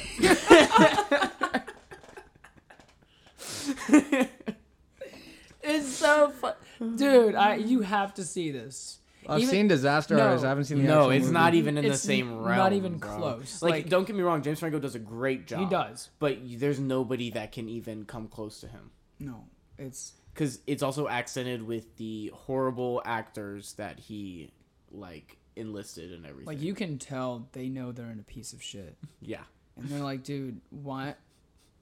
It's 5.63 5.89
so 5.89 6.31
fun, 6.31 6.55
dude. 6.97 7.35
I 7.35 7.57
you 7.57 7.81
have 7.81 8.15
to 8.15 8.25
see 8.25 8.51
this. 8.53 8.99
I've 9.29 9.41
Even- 9.41 9.51
seen 9.51 9.69
Disaster 9.69 10.17
no. 10.17 10.25
Artist. 10.27 10.45
I 10.45 10.49
haven't 10.49 10.65
seen 10.65 10.79
the 10.79 10.85
no, 10.85 10.99
actual 11.01 11.11
it's 11.11 11.23
movie. 11.25 11.35
not 11.35 11.55
even 11.55 11.79
in 11.79 11.85
the 11.89 11.97
same 11.97 12.31
n- 12.31 12.37
realm. 12.39 12.57
not 12.59 12.73
even 12.73 12.99
bro. 12.99 13.17
close. 13.17 13.63
Like, 13.63 13.71
Like- 13.73 13.89
don't 13.89 14.07
get 14.07 14.17
me 14.17 14.23
wrong, 14.23 14.43
James 14.43 14.59
Franco 14.61 14.79
does 14.79 14.95
a 14.95 14.99
great 15.01 15.47
job. 15.47 15.61
He 15.61 15.67
does. 15.67 16.11
but 16.19 16.39
there's 16.45 16.79
nobody 16.81 17.31
that 17.31 17.53
can 17.53 17.69
even 17.69 18.05
come 18.05 18.29
close 18.29 18.61
to 18.61 18.69
him. 18.69 18.91
No, 19.19 19.45
it's 19.79 20.13
because 20.35 20.61
it's 20.67 20.83
also 20.83 21.09
accented 21.09 21.63
with 21.67 21.97
the 21.97 22.31
horrible 22.35 23.01
actors 23.05 23.73
that 23.75 23.99
he 23.99 24.53
like 24.91 25.39
enlisted 25.57 26.13
and 26.13 26.27
everything. 26.27 26.47
like 26.47 26.61
you 26.61 26.75
can 26.75 26.99
tell 26.99 27.49
they 27.53 27.69
know 27.69 27.91
they're 27.93 28.11
in 28.11 28.19
a 28.21 28.23
piece 28.25 28.53
of 28.53 28.63
shit, 28.63 28.97
yeah. 29.21 29.41
and 29.77 29.89
they're 29.89 30.01
like, 30.03 30.23
dude, 30.23 30.61
why? 30.71 31.15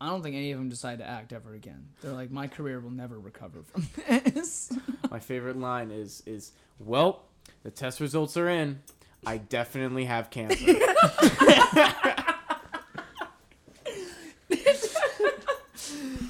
I 0.00 0.08
don't 0.08 0.22
think 0.22 0.36
any 0.36 0.52
of 0.52 0.58
them 0.58 0.68
decide 0.68 0.98
to 0.98 1.06
act 1.08 1.32
ever 1.32 1.54
again. 1.54 1.88
They're 2.02 2.12
like, 2.12 2.30
my 2.30 2.46
career 2.46 2.78
will 2.80 2.90
never 2.90 3.18
recover 3.18 3.62
from 3.62 3.88
this. 4.34 4.72
My 5.10 5.18
favorite 5.18 5.56
line 5.58 5.90
is 5.90 6.22
is 6.26 6.52
well, 6.78 7.24
The 7.64 7.70
test 7.70 7.98
results 7.98 8.36
are 8.36 8.48
in. 8.48 8.80
I 9.26 9.38
definitely 9.38 10.04
have 10.04 10.30
cancer. 10.30 10.74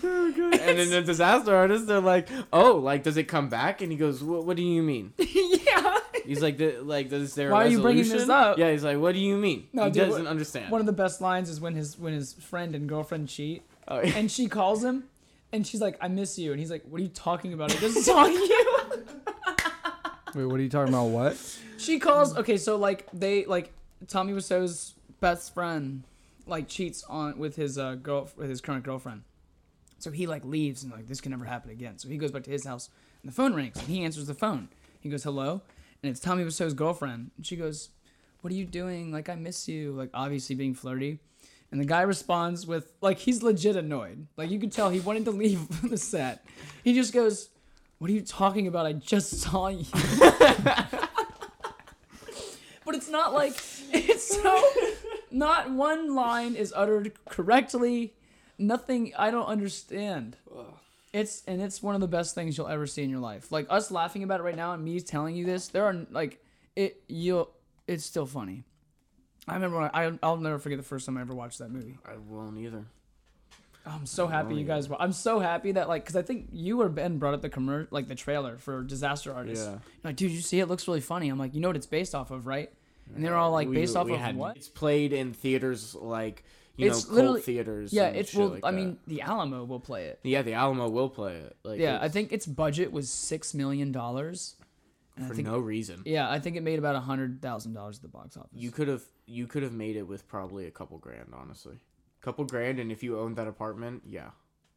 Oh, 0.07 0.51
and 0.53 0.79
then 0.79 0.91
the 0.91 1.03
disaster 1.03 1.55
artist, 1.55 1.87
they're 1.87 2.01
like, 2.01 2.29
"Oh, 2.53 2.77
like, 2.77 3.03
does 3.03 3.17
it 3.17 3.25
come 3.25 3.49
back?" 3.49 3.81
And 3.83 3.91
he 3.93 3.97
goes, 3.99 4.23
"What, 4.23 4.45
what 4.45 4.57
do 4.57 4.63
you 4.63 4.83
mean?" 4.83 5.13
yeah. 5.19 5.99
He's 6.25 6.43
like, 6.43 6.57
the, 6.59 6.79
"Like, 6.83 7.13
is 7.13 7.35
there?" 7.35 7.51
a 7.51 7.53
Why 7.53 7.65
are 7.65 7.69
you 7.69 7.81
bringing 7.81 8.09
this 8.09 8.29
up? 8.29 8.59
Yeah, 8.59 8.71
he's 8.71 8.85
like, 8.85 8.99
"What 8.99 9.13
do 9.15 9.21
you 9.21 9.37
mean?" 9.37 9.69
No, 9.73 9.85
he 9.85 9.91
dude, 9.91 10.07
doesn't 10.07 10.25
what- 10.25 10.31
understand. 10.31 10.71
One 10.71 10.81
of 10.81 10.87
the 10.87 10.93
best 10.93 11.21
lines 11.21 11.49
is 11.49 11.61
when 11.61 11.75
his 11.75 11.99
when 11.99 12.13
his 12.13 12.33
friend 12.35 12.75
and 12.75 12.89
girlfriend 12.89 13.29
cheat, 13.29 13.63
Oh, 13.89 14.01
yeah. 14.01 14.13
and 14.17 14.31
she 14.31 14.49
calls 14.49 14.83
him, 14.85 15.05
and 15.53 15.67
she's 15.67 15.81
like, 15.81 15.97
"I 16.01 16.09
miss 16.09 16.39
you," 16.39 16.51
and 16.53 16.61
he's 16.61 16.71
like, 16.71 16.83
"What 16.89 17.01
are 17.01 17.05
you 17.05 17.11
talking 17.11 17.53
about? 17.53 17.73
He 17.73 17.79
doesn't 17.79 18.05
talk 18.13 18.27
to 18.27 18.33
you." 18.33 18.77
Wait, 20.35 20.45
what 20.47 20.59
are 20.59 20.63
you 20.63 20.69
talking 20.69 20.93
about? 20.93 21.07
What? 21.07 21.37
She 21.77 21.99
calls. 21.99 22.37
Okay, 22.37 22.57
so 22.57 22.77
like 22.77 23.07
they 23.13 23.45
like 23.47 23.73
Tommy 24.07 24.33
Wiseau's 24.33 24.95
best 25.21 25.53
friend 25.53 26.05
like 26.47 26.69
cheats 26.69 27.03
on 27.09 27.37
with 27.37 27.57
his 27.57 27.77
uh 27.79 27.97
girl 27.97 28.31
with 28.37 28.49
his 28.49 28.61
current 28.61 28.85
girlfriend. 28.85 29.23
So 29.99 30.11
he 30.11 30.27
like 30.27 30.45
leaves 30.45 30.83
and 30.83 30.93
like 30.93 31.09
this 31.09 31.21
can 31.21 31.31
never 31.33 31.45
happen 31.45 31.71
again. 31.71 31.99
So 31.99 32.09
he 32.09 32.17
goes 32.17 32.31
back 32.31 32.45
to 32.45 32.51
his 32.51 32.65
house 32.65 32.91
and 33.23 33.31
the 33.31 33.35
phone 33.35 33.55
rings 33.55 33.77
and 33.77 33.89
he 33.89 34.05
answers 34.05 34.27
the 34.27 34.35
phone. 34.35 34.69
He 35.01 35.09
goes 35.09 35.25
hello, 35.25 35.63
and 36.03 36.11
it's 36.11 36.21
Tommy 36.21 36.45
Wiseau's 36.45 36.75
girlfriend. 36.75 37.33
And 37.37 37.45
she 37.45 37.57
goes, 37.57 37.91
"What 38.41 38.53
are 38.53 38.57
you 38.57 38.65
doing? 38.65 39.13
Like 39.13 39.29
I 39.29 39.35
miss 39.35 39.69
you." 39.69 39.93
Like 39.93 40.11
obviously 40.15 40.55
being 40.55 40.75
flirty. 40.75 41.19
And 41.73 41.81
the 41.81 41.87
guy 41.87 42.03
responds 42.03 42.67
with 42.67 42.93
like 43.01 43.19
he's 43.19 43.43
legit 43.43 43.75
annoyed. 43.75 44.29
Like 44.37 44.51
you 44.51 44.61
could 44.61 44.73
tell 44.73 44.91
he 44.91 45.01
wanted 45.01 45.25
to 45.25 45.31
leave 45.43 45.91
the 45.91 45.99
set. 45.99 46.47
He 46.85 46.95
just 46.95 47.13
goes, 47.13 47.49
"What 47.99 48.11
are 48.11 48.13
you 48.15 48.23
talking 48.23 48.67
about? 48.67 48.87
I 48.87 48.93
just 48.95 49.31
saw 49.41 49.69
you." 49.69 49.85
but 52.85 52.95
it's 52.95 53.09
not 53.09 53.33
like 53.33 53.55
it's 53.93 54.41
so 54.43 54.63
not 55.31 55.71
one 55.71 56.15
line 56.15 56.55
is 56.55 56.73
uttered 56.77 57.13
correctly 57.29 58.15
nothing 58.59 59.13
i 59.19 59.31
don't 59.31 59.47
understand 59.47 60.37
it's 61.13 61.43
and 61.47 61.61
it's 61.61 61.83
one 61.83 61.95
of 61.95 62.01
the 62.01 62.09
best 62.09 62.35
things 62.35 62.57
you'll 62.57 62.69
ever 62.69 62.87
see 62.87 63.03
in 63.03 63.11
your 63.11 63.21
life 63.21 63.51
like 63.51 63.67
us 63.71 63.91
laughing 63.91 64.23
about 64.23 64.41
it 64.41 64.43
right 64.43 64.57
now 64.57 64.73
and 64.75 64.85
me 64.85 65.01
telling 65.01 65.35
you 65.35 65.45
this 65.45 65.69
there 65.69 65.85
are 65.85 66.07
like 66.11 66.45
it 66.77 67.03
you'll 67.09 67.51
it's 67.87 68.05
still 68.05 68.27
funny 68.27 68.65
i 69.49 69.55
remember 69.55 69.81
when 69.81 69.91
I, 69.93 70.13
i'll 70.23 70.37
never 70.37 70.59
forget 70.59 70.79
the 70.79 70.85
first 70.85 71.07
time 71.07 71.17
i 71.17 71.21
ever 71.21 71.35
watched 71.35 71.59
that 71.59 71.71
movie 71.71 71.99
I 72.05 72.17
won't 72.17 72.59
either. 72.59 72.85
I'm 73.87 74.07
so 74.07 74.27
happy 74.27 74.55
you 74.55 74.65
guys 74.65 74.89
wa- 74.89 74.97
i'm 75.01 75.13
so 75.13 75.39
happy 75.41 75.73
that 75.73 75.89
like 75.89 76.03
because 76.03 76.17
i 76.17 76.23
think 76.23 76.49
you 76.53 76.81
or 76.81 76.89
ben 76.89 77.19
brought 77.19 77.35
up 77.35 77.43
the 77.43 77.51
commer 77.51 77.87
like 77.91 78.09
the 78.09 78.15
trailer 78.15 78.57
for 78.59 78.83
disaster 78.83 79.33
artist 79.35 79.63
Yeah. 79.65 79.71
You're 79.73 79.81
like 80.05 80.17
dude 80.17 80.31
you 80.33 80.41
see 80.41 80.61
it 80.61 80.67
looks 80.69 80.87
really 80.89 81.01
funny 81.01 81.29
i'm 81.29 81.39
like 81.39 81.55
you 81.55 81.61
know 81.61 81.69
what 81.69 81.77
it's 81.77 81.87
based 81.87 82.15
off 82.15 82.31
of 82.31 82.47
right 82.47 82.73
and 83.15 83.23
they're 83.25 83.37
all 83.37 83.51
like 83.53 83.69
We- 83.69 83.75
based 83.75 83.97
off 83.97 84.07
we 84.07 84.15
of 84.15 84.21
had- 84.21 84.37
what 84.37 84.57
It's 84.57 84.69
played 84.69 85.13
in 85.13 85.33
theaters 85.35 85.95
like 85.95 86.45
you 86.77 86.89
It's 86.89 87.07
know 87.09 87.15
literally- 87.15 87.37
cult 87.41 87.45
theaters. 87.45 87.93
Yeah, 87.93 88.07
it's 88.09 88.35
well. 88.35 88.49
like 88.49 88.65
I 88.65 88.73
that. 88.73 88.77
mean, 88.77 88.99
the 89.07 89.21
Alamo 89.23 89.63
will 89.65 89.79
play 89.79 90.07
it. 90.07 90.19
yeah, 90.25 90.43
the 90.43 90.55
Alamo 90.55 90.89
will 90.89 91.09
play 91.09 91.37
it. 91.37 91.57
Like 91.63 91.79
yeah, 91.79 92.01
I 92.03 92.09
think 92.09 92.33
its 92.33 92.47
budget 92.47 92.91
was 92.91 93.09
six 93.09 93.55
million 93.55 93.93
dollars. 93.93 94.57
And 95.17 95.29
for 95.29 95.37
think, 95.37 95.47
no 95.47 95.59
reason. 95.61 96.03
yeah, 96.05 96.29
I 96.29 96.41
think 96.41 96.57
it 96.57 96.65
made 96.65 96.81
about 96.81 96.97
a 96.97 97.01
hundred 97.01 97.41
thousand 97.41 97.75
dollars 97.75 97.99
at 97.99 98.03
the 98.03 98.09
box 98.09 98.37
office. 98.37 98.51
You 98.55 98.73
could 98.73 98.89
have 98.89 99.03
you 99.27 99.47
could 99.47 99.63
have 99.63 99.73
made 99.73 99.95
it 99.95 100.03
with 100.09 100.27
probably 100.27 100.67
a 100.67 100.73
couple 100.73 100.99
grand, 100.99 101.33
honestly. 101.33 101.77
Couple 102.25 102.45
grand, 102.45 102.79
and 102.79 102.91
if 102.91 103.03
you 103.03 103.19
owned 103.19 103.37
that 103.37 103.47
apartment, 103.47 104.03
yeah. 104.07 104.31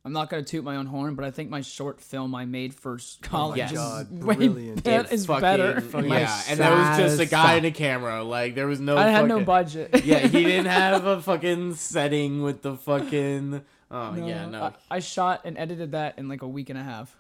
I'm 0.04 0.12
not 0.14 0.30
gonna 0.30 0.44
toot 0.44 0.64
my 0.64 0.76
own 0.76 0.86
horn, 0.86 1.16
but 1.16 1.24
I 1.26 1.32
think 1.32 1.50
my 1.50 1.62
short 1.62 2.00
film 2.02 2.34
I 2.36 2.46
made 2.46 2.74
for 2.74 2.96
s- 2.96 3.18
oh 3.24 3.28
college 3.28 3.58
Yes. 3.58 3.72
is 3.72 3.78
God, 3.78 4.24
way 4.24 4.36
brilliant. 4.36 4.84
bet- 4.84 5.06
It 5.08 5.12
is 5.14 5.26
fucking- 5.26 5.42
better. 5.42 5.84
Yeah, 6.06 6.42
and 6.50 6.60
that 6.60 6.72
was 6.72 6.98
just 6.98 7.20
a 7.22 7.26
guy 7.26 7.56
and 7.56 7.66
a 7.66 7.72
camera. 7.72 8.24
Like 8.24 8.56
there 8.56 8.68
was 8.68 8.80
no. 8.82 8.98
I 8.98 9.08
had 9.10 9.28
no 9.28 9.36
fucking- 9.36 9.46
budget. 9.46 9.90
yeah, 10.06 10.20
he 10.20 10.44
didn't 10.44 10.66
have 10.72 11.06
a 11.06 11.22
fucking 11.22 11.76
setting 11.76 12.42
with 12.42 12.62
the 12.62 12.76
fucking. 12.76 13.62
Oh 13.92 14.16
yeah, 14.16 14.46
no. 14.46 14.64
I, 14.64 14.74
I 14.98 15.00
shot 15.00 15.42
and 15.46 15.58
edited 15.58 15.92
that 15.94 16.20
in 16.20 16.28
like 16.30 16.42
a 16.42 16.48
week 16.48 16.70
and 16.70 16.78
a 16.80 16.84
half. 16.84 17.16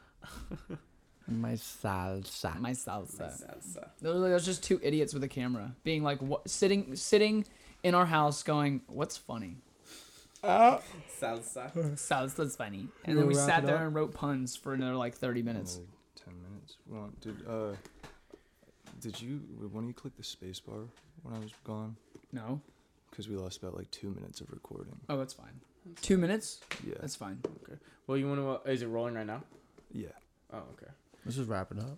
My 1.30 1.54
salsa. 1.54 2.58
My 2.60 2.72
salsa. 2.72 3.90
Literally, 4.02 4.30
there's 4.30 4.45
just 4.45 4.64
two 4.64 4.80
idiots 4.82 5.14
with 5.14 5.24
a 5.24 5.28
camera, 5.28 5.74
being 5.84 6.02
like, 6.04 6.22
what, 6.22 6.49
sitting, 6.49 6.95
sitting 6.95 7.45
in 7.84 7.95
our 7.95 8.06
house, 8.06 8.44
going, 8.44 8.82
"What's 8.88 9.18
funny?" 9.18 9.58
Salsa. 10.48 11.72
Salsa's 11.95 12.56
funny, 12.56 12.88
and 13.06 13.14
You 13.14 13.19
then 13.19 13.28
we 13.28 13.34
sat 13.34 13.65
there 13.65 13.76
up? 13.76 13.82
and 13.82 13.95
wrote 13.95 14.14
puns 14.14 14.56
for 14.56 14.74
another 14.74 14.95
like 14.95 15.15
30 15.15 15.41
minutes. 15.44 15.76
Another 15.76 15.91
Ten 16.26 16.34
minutes. 16.49 16.78
Well, 16.88 17.10
did 17.22 17.48
uh, 17.48 17.76
did 18.99 19.22
you 19.22 19.38
when 19.72 19.88
you 19.88 19.94
click 19.94 20.15
the 20.18 20.24
space 20.24 20.60
bar 20.60 20.80
when 21.24 21.36
I 21.36 21.40
was 21.40 21.52
gone? 21.64 21.95
No. 22.32 22.61
Because 23.10 23.28
we 23.30 23.36
lost 23.36 23.61
about 23.61 23.76
like 23.78 23.90
two 23.91 24.10
minutes 24.10 24.41
of 24.41 24.52
recording. 24.52 24.95
Oh, 25.10 25.18
that's 25.18 25.34
fine. 25.34 25.60
Two 26.02 26.18
minutes? 26.18 26.60
Yeah. 26.86 26.95
That's 26.99 27.15
fine. 27.15 27.40
Okay. 27.64 27.78
Well, 28.06 28.18
you 28.18 28.28
want 28.28 28.41
to? 28.41 28.69
Uh, 28.69 28.72
is 28.74 28.82
it 28.82 28.88
rolling 28.88 29.14
right 29.15 29.26
now? 29.26 29.44
yeah. 29.94 30.07
Oh, 30.53 30.57
okay. 30.74 30.91
Let's 31.26 31.36
just 31.38 31.49
wrap 31.49 31.72
it 31.72 31.80
up. 31.80 31.98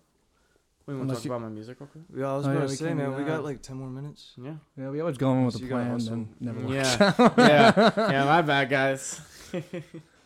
We 0.89 0.95
want 0.97 1.09
to 1.09 1.15
talk 1.15 1.23
you- 1.25 1.31
about 1.31 1.41
my 1.41 1.49
music 1.49 1.79
real 1.79 1.87
quick? 1.87 2.03
Yeah, 2.15 2.31
I 2.33 2.37
was 2.37 2.47
Oh, 2.47 2.51
about 2.51 2.61
yeah, 2.61 2.67
to 2.67 2.75
say, 2.75 2.93
man, 2.93 3.15
we 3.15 3.23
got 3.23 3.43
like 3.43 3.61
ten 3.61 3.77
more 3.77 3.89
minutes. 3.89 4.33
Yeah. 4.37 4.55
Yeah, 4.77 4.89
we 4.89 4.99
always 5.01 5.17
go 5.17 5.27
going 5.27 5.45
with 5.45 5.53
So 5.55 5.59
the 5.59 5.67
plan, 5.67 5.91
hustle. 5.91 6.09
then 6.11 6.35
never 6.39 6.59
works. 6.61 6.97
Yeah. 6.99 7.13
yeah. 7.37 8.11
Yeah. 8.11 8.25
My 8.25 8.41
bad, 8.41 8.69
guys. 8.69 9.21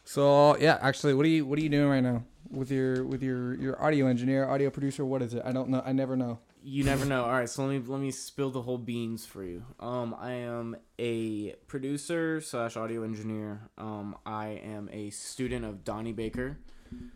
So 0.06 0.58
yeah, 0.58 0.78
actually, 0.82 1.14
what 1.14 1.26
are 1.26 1.30
you 1.30 1.46
what 1.46 1.58
are 1.58 1.62
you 1.62 1.70
doing 1.70 1.88
right 1.90 2.02
now 2.04 2.24
with 2.50 2.72
your 2.72 3.06
with 3.06 3.24
your 3.24 3.56
your 3.56 3.82
audio 3.82 4.08
engineer, 4.08 4.50
audio 4.50 4.70
producer? 4.70 5.06
What 5.06 5.22
is 5.22 5.34
it? 5.34 5.42
I 5.46 5.54
don't 5.54 5.70
know. 5.70 5.82
I 5.86 5.94
never 5.94 6.18
know. 6.18 6.40
You 6.62 6.84
never 6.84 7.06
know. 7.06 7.24
All 7.24 7.32
right, 7.32 7.50
so 7.50 7.66
let 7.66 7.72
me 7.72 7.84
let 7.88 8.02
me 8.02 8.12
spill 8.12 8.50
the 8.52 8.62
whole 8.62 8.78
beans 8.78 9.26
for 9.26 9.44
you. 9.46 9.64
Um, 9.80 10.14
I 10.20 10.34
am 10.34 10.76
a 11.00 11.54
producer 11.68 12.42
slash 12.42 12.76
audio 12.76 13.04
engineer. 13.04 13.70
Um, 13.78 14.18
I 14.26 14.62
am 14.64 14.90
a 14.92 15.10
student 15.10 15.64
of 15.64 15.86
Donnie 15.86 16.12
Baker, 16.14 16.58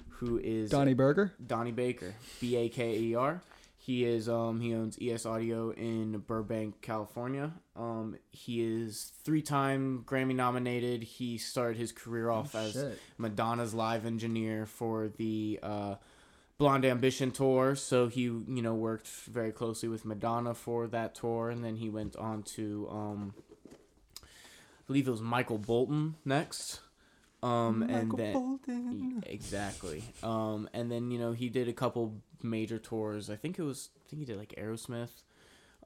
who 0.09 0.39
is 0.39 0.69
Donnie 0.69 0.93
Burger. 0.93 1.33
Donnie 1.45 1.71
Baker, 1.71 2.15
B 2.39 2.55
A 2.55 2.69
K 2.69 2.97
E 2.97 3.15
R. 3.15 3.41
He 3.77 4.03
is 4.03 4.27
um 4.27 4.59
he 4.59 4.73
owns 4.73 4.97
ES 5.01 5.25
Audio 5.25 5.69
in 5.69 6.17
Burbank, 6.19 6.81
California. 6.81 7.53
Um, 7.75 8.17
he 8.31 8.61
is 8.61 9.13
three 9.23 9.41
time 9.41 10.03
Grammy 10.05 10.35
nominated. 10.35 11.03
He 11.03 11.37
started 11.37 11.77
his 11.77 11.91
career 11.93 12.29
off 12.29 12.53
as 12.53 12.73
Shit. 12.73 12.99
Madonna's 13.17 13.73
live 13.73 14.05
engineer 14.05 14.65
for 14.65 15.07
the 15.07 15.59
uh, 15.63 15.95
Blonde 16.57 16.85
Ambition 16.85 17.31
tour. 17.31 17.75
So 17.75 18.07
he, 18.07 18.23
you 18.23 18.61
know, 18.61 18.73
worked 18.75 19.07
very 19.07 19.51
closely 19.51 19.87
with 19.87 20.05
Madonna 20.05 20.53
for 20.53 20.87
that 20.87 21.15
tour, 21.15 21.49
and 21.49 21.63
then 21.63 21.75
he 21.75 21.89
went 21.89 22.15
on 22.15 22.43
to, 22.43 22.87
um, 22.91 23.33
I 24.21 24.83
believe 24.87 25.07
it 25.07 25.11
was 25.11 25.21
Michael 25.21 25.59
Bolton 25.59 26.15
next. 26.25 26.81
Um, 27.43 27.83
and 27.83 28.11
then 28.11 29.23
exactly. 29.25 30.03
Um, 30.23 30.69
and 30.73 30.91
then 30.91 31.11
you 31.11 31.19
know 31.19 31.31
he 31.33 31.49
did 31.49 31.67
a 31.67 31.73
couple 31.73 32.15
major 32.41 32.79
tours. 32.79 33.29
I 33.29 33.35
think 33.35 33.59
it 33.59 33.63
was, 33.63 33.89
I 33.95 34.09
think 34.09 34.21
he 34.21 34.25
did 34.25 34.37
like 34.37 34.55
Aerosmith. 34.57 35.23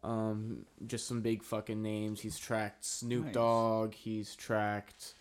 Um, 0.03 0.65
just 0.87 1.07
some 1.07 1.21
big 1.21 1.43
fucking 1.43 1.81
names. 1.81 2.21
He's 2.21 2.39
tracked 2.39 2.85
Snoop 2.85 3.25
Nice. 3.25 3.33
Dogg. 3.33 3.93
He's 3.93 4.35
tracked 4.35 5.13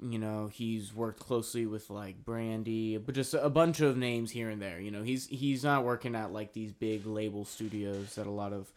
you 0.00 0.18
know 0.18 0.48
he's 0.52 0.94
worked 0.94 1.20
closely 1.20 1.66
with 1.66 1.88
like 1.88 2.22
brandy 2.24 2.98
but 2.98 3.14
just 3.14 3.32
a 3.34 3.48
bunch 3.48 3.80
of 3.80 3.96
names 3.96 4.30
here 4.30 4.50
and 4.50 4.60
there 4.60 4.78
you 4.78 4.90
know 4.90 5.02
he's 5.02 5.26
he's 5.28 5.64
not 5.64 5.84
working 5.84 6.14
at 6.14 6.32
like 6.32 6.52
these 6.52 6.72
big 6.72 7.06
label 7.06 7.44
studios 7.44 8.14
that 8.14 8.26
a 8.26 8.30
lot 8.30 8.52
of 8.52 8.70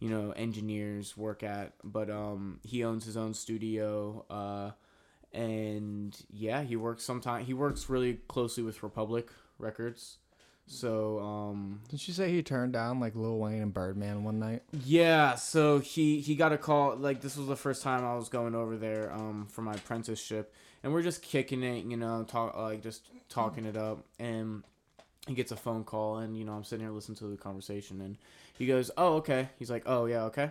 you 0.00 0.10
know 0.10 0.32
engineers 0.32 1.16
work 1.16 1.42
at 1.42 1.72
but 1.82 2.10
um 2.10 2.60
he 2.62 2.84
owns 2.84 3.04
his 3.06 3.16
own 3.16 3.32
studio 3.32 4.24
uh 4.28 4.70
and 5.36 6.24
yeah 6.30 6.62
he 6.62 6.76
works 6.76 7.04
sometimes 7.04 7.46
he 7.46 7.54
works 7.54 7.88
really 7.88 8.14
closely 8.28 8.62
with 8.62 8.82
republic 8.82 9.28
records 9.58 10.18
so 10.66 11.20
um 11.20 11.80
Did 11.88 12.08
you 12.08 12.12
say 12.14 12.30
he 12.32 12.42
turned 12.42 12.72
down 12.72 12.98
like 12.98 13.14
Lil 13.14 13.38
Wayne 13.38 13.62
and 13.62 13.72
Birdman 13.72 14.24
one 14.24 14.40
night? 14.40 14.62
yeah, 14.72 15.36
so 15.36 15.78
he 15.78 16.18
he 16.20 16.34
got 16.34 16.52
a 16.52 16.58
call 16.58 16.96
like 16.96 17.20
this 17.20 17.36
was 17.36 17.46
the 17.46 17.54
first 17.54 17.82
time 17.84 18.04
I 18.04 18.16
was 18.16 18.28
going 18.28 18.54
over 18.56 18.76
there 18.76 19.12
um 19.12 19.46
for 19.48 19.62
my 19.62 19.74
apprenticeship 19.74 20.52
and 20.82 20.92
we're 20.92 21.02
just 21.02 21.22
kicking 21.22 21.62
it, 21.62 21.84
you 21.84 21.96
know, 21.96 22.24
talk 22.24 22.56
like 22.56 22.82
just 22.82 23.06
talking 23.28 23.64
it 23.64 23.76
up 23.76 24.04
and 24.18 24.64
he 25.28 25.34
gets 25.34 25.52
a 25.52 25.56
phone 25.56 25.84
call 25.84 26.16
and 26.18 26.36
you 26.36 26.44
know 26.44 26.52
I'm 26.54 26.64
sitting 26.64 26.84
here 26.84 26.92
listening 26.94 27.18
to 27.18 27.28
the 27.28 27.36
conversation 27.36 28.00
and 28.00 28.16
he 28.58 28.66
goes, 28.66 28.90
"Oh, 28.96 29.14
okay." 29.18 29.50
He's 29.60 29.70
like, 29.70 29.84
"Oh, 29.86 30.06
yeah, 30.06 30.24
okay." 30.24 30.50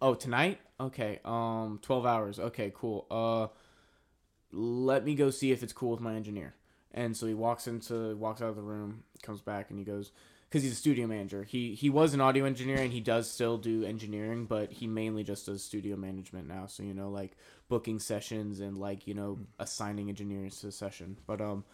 "Oh, 0.00 0.14
tonight?" 0.14 0.58
"Okay. 0.78 1.20
Um 1.24 1.78
12 1.82 2.06
hours. 2.06 2.38
Okay, 2.38 2.72
cool. 2.74 3.06
Uh 3.10 3.48
let 4.52 5.04
me 5.04 5.14
go 5.14 5.30
see 5.30 5.52
if 5.52 5.62
it's 5.62 5.72
cool 5.72 5.90
with 5.90 6.00
my 6.00 6.14
engineer." 6.14 6.54
And 6.92 7.16
so 7.16 7.26
he 7.26 7.34
walks 7.34 7.66
into 7.66 8.16
walks 8.16 8.42
out 8.42 8.48
of 8.48 8.56
the 8.56 8.62
room, 8.62 9.04
comes 9.22 9.40
back 9.40 9.70
and 9.70 9.78
he 9.78 9.84
goes 9.84 10.10
because 10.50 10.64
he's 10.64 10.72
a 10.72 10.76
studio 10.76 11.06
manager. 11.06 11.44
He 11.44 11.74
he 11.74 11.88
was 11.88 12.12
an 12.14 12.20
audio 12.20 12.44
engineer 12.44 12.78
and 12.78 12.92
he 12.92 13.00
does 13.00 13.30
still 13.30 13.56
do 13.56 13.84
engineering, 13.84 14.46
but 14.46 14.72
he 14.72 14.86
mainly 14.86 15.22
just 15.22 15.46
does 15.46 15.62
studio 15.62 15.96
management 15.96 16.48
now. 16.48 16.66
So 16.66 16.82
you 16.82 16.94
know, 16.94 17.08
like 17.10 17.36
booking 17.68 18.00
sessions 18.00 18.60
and 18.60 18.76
like 18.76 19.06
you 19.06 19.14
know 19.14 19.38
assigning 19.58 20.08
engineers 20.08 20.60
to 20.60 20.66
the 20.66 20.72
session. 20.72 21.18
But 21.26 21.40
um, 21.40 21.64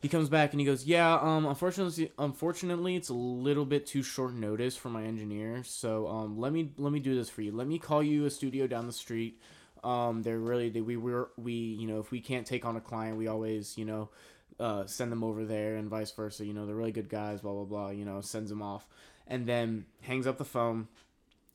he 0.00 0.08
comes 0.08 0.28
back 0.28 0.52
and 0.52 0.60
he 0.60 0.66
goes, 0.66 0.86
"Yeah, 0.86 1.14
um, 1.16 1.44
unfortunately, 1.44 2.12
unfortunately, 2.18 2.94
it's 2.94 3.08
a 3.08 3.14
little 3.14 3.66
bit 3.66 3.86
too 3.86 4.04
short 4.04 4.34
notice 4.34 4.76
for 4.76 4.88
my 4.90 5.02
engineer. 5.02 5.64
So, 5.64 6.06
um, 6.06 6.38
let 6.38 6.52
me 6.52 6.70
let 6.78 6.92
me 6.92 7.00
do 7.00 7.16
this 7.16 7.28
for 7.28 7.42
you. 7.42 7.50
Let 7.50 7.66
me 7.66 7.80
call 7.80 8.02
you 8.02 8.26
a 8.26 8.30
studio 8.30 8.68
down 8.68 8.86
the 8.86 8.92
street. 8.92 9.40
Um, 9.84 10.22
they're 10.22 10.38
really 10.38 10.68
they, 10.70 10.80
we 10.80 10.96
were 10.96 11.30
we 11.36 11.52
you 11.52 11.86
know 11.86 12.00
if 12.00 12.10
we 12.10 12.20
can't 12.20 12.46
take 12.46 12.64
on 12.64 12.76
a 12.76 12.80
client, 12.80 13.16
we 13.16 13.26
always 13.28 13.76
you 13.78 13.84
know." 13.84 14.10
Uh, 14.58 14.84
send 14.84 15.10
them 15.10 15.24
over 15.24 15.46
there 15.46 15.76
and 15.76 15.88
vice 15.88 16.10
versa. 16.12 16.44
You 16.44 16.52
know, 16.52 16.66
they're 16.66 16.74
really 16.74 16.92
good 16.92 17.08
guys, 17.08 17.40
blah, 17.40 17.52
blah, 17.52 17.64
blah. 17.64 17.90
You 17.90 18.04
know, 18.04 18.20
sends 18.20 18.50
them 18.50 18.60
off. 18.60 18.86
And 19.26 19.46
then 19.46 19.86
hangs 20.02 20.26
up 20.26 20.36
the 20.36 20.44
phone 20.44 20.86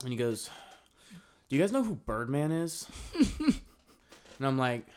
and 0.01 0.09
he 0.11 0.17
goes, 0.17 0.49
Do 1.47 1.55
you 1.55 1.61
guys 1.61 1.71
know 1.71 1.83
who 1.83 1.93
Birdman 1.93 2.51
is? 2.51 2.87
and 3.39 4.47
I'm 4.47 4.57
like, 4.57 4.87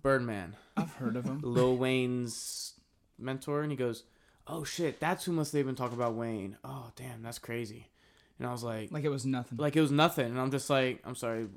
Birdman. 0.00 0.54
I've 0.76 0.92
heard 0.92 1.16
of 1.16 1.24
him. 1.24 1.40
Lil 1.42 1.76
Wayne's 1.76 2.74
mentor, 3.18 3.62
and 3.62 3.72
he 3.72 3.76
goes, 3.76 4.04
"Oh 4.46 4.62
shit, 4.62 5.00
that's 5.00 5.24
who 5.24 5.32
must 5.32 5.52
they've 5.52 5.66
been 5.66 5.74
talking 5.74 5.96
about 5.96 6.14
Wayne. 6.14 6.56
Oh 6.62 6.92
damn, 6.94 7.22
that's 7.22 7.40
crazy." 7.40 7.88
And 8.38 8.46
I 8.46 8.52
was 8.52 8.62
like, 8.62 8.92
Like 8.92 9.04
it 9.04 9.08
was 9.08 9.26
nothing. 9.26 9.58
like 9.58 9.74
it 9.74 9.80
was 9.80 9.90
nothing, 9.90 10.26
and 10.26 10.38
I'm 10.40 10.50
just 10.52 10.70
like, 10.70 11.00
I'm 11.04 11.16
sorry, 11.16 11.48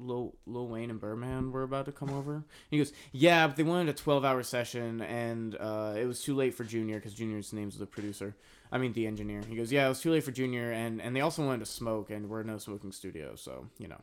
Lil 0.00 0.34
Lil 0.46 0.66
Wayne 0.68 0.90
and 0.90 0.98
Birdman 0.98 1.52
were 1.52 1.62
about 1.62 1.84
to 1.86 1.92
come 1.92 2.10
over. 2.10 2.34
And 2.34 2.44
he 2.70 2.78
goes, 2.78 2.92
"Yeah, 3.12 3.46
but 3.46 3.56
they 3.56 3.62
wanted 3.62 3.88
a 3.88 3.92
12 3.92 4.24
hour 4.24 4.42
session, 4.42 5.00
and 5.02 5.54
uh, 5.56 5.94
it 5.96 6.06
was 6.06 6.22
too 6.22 6.34
late 6.34 6.54
for 6.54 6.64
Junior 6.64 6.96
because 6.96 7.14
Junior's 7.14 7.52
name's 7.52 7.78
the 7.78 7.86
producer. 7.86 8.34
I 8.72 8.78
mean 8.78 8.92
the 8.92 9.06
engineer." 9.06 9.42
He 9.48 9.56
goes, 9.56 9.70
"Yeah, 9.70 9.86
it 9.86 9.90
was 9.90 10.00
too 10.00 10.10
late 10.12 10.24
for 10.24 10.32
Junior, 10.32 10.72
and 10.72 11.00
and 11.02 11.14
they 11.14 11.20
also 11.20 11.44
wanted 11.44 11.60
to 11.60 11.66
smoke, 11.66 12.10
and 12.10 12.28
we're 12.28 12.42
no 12.42 12.58
smoking 12.58 12.92
studio, 12.92 13.34
so 13.36 13.66
you 13.78 13.88
know, 13.88 14.00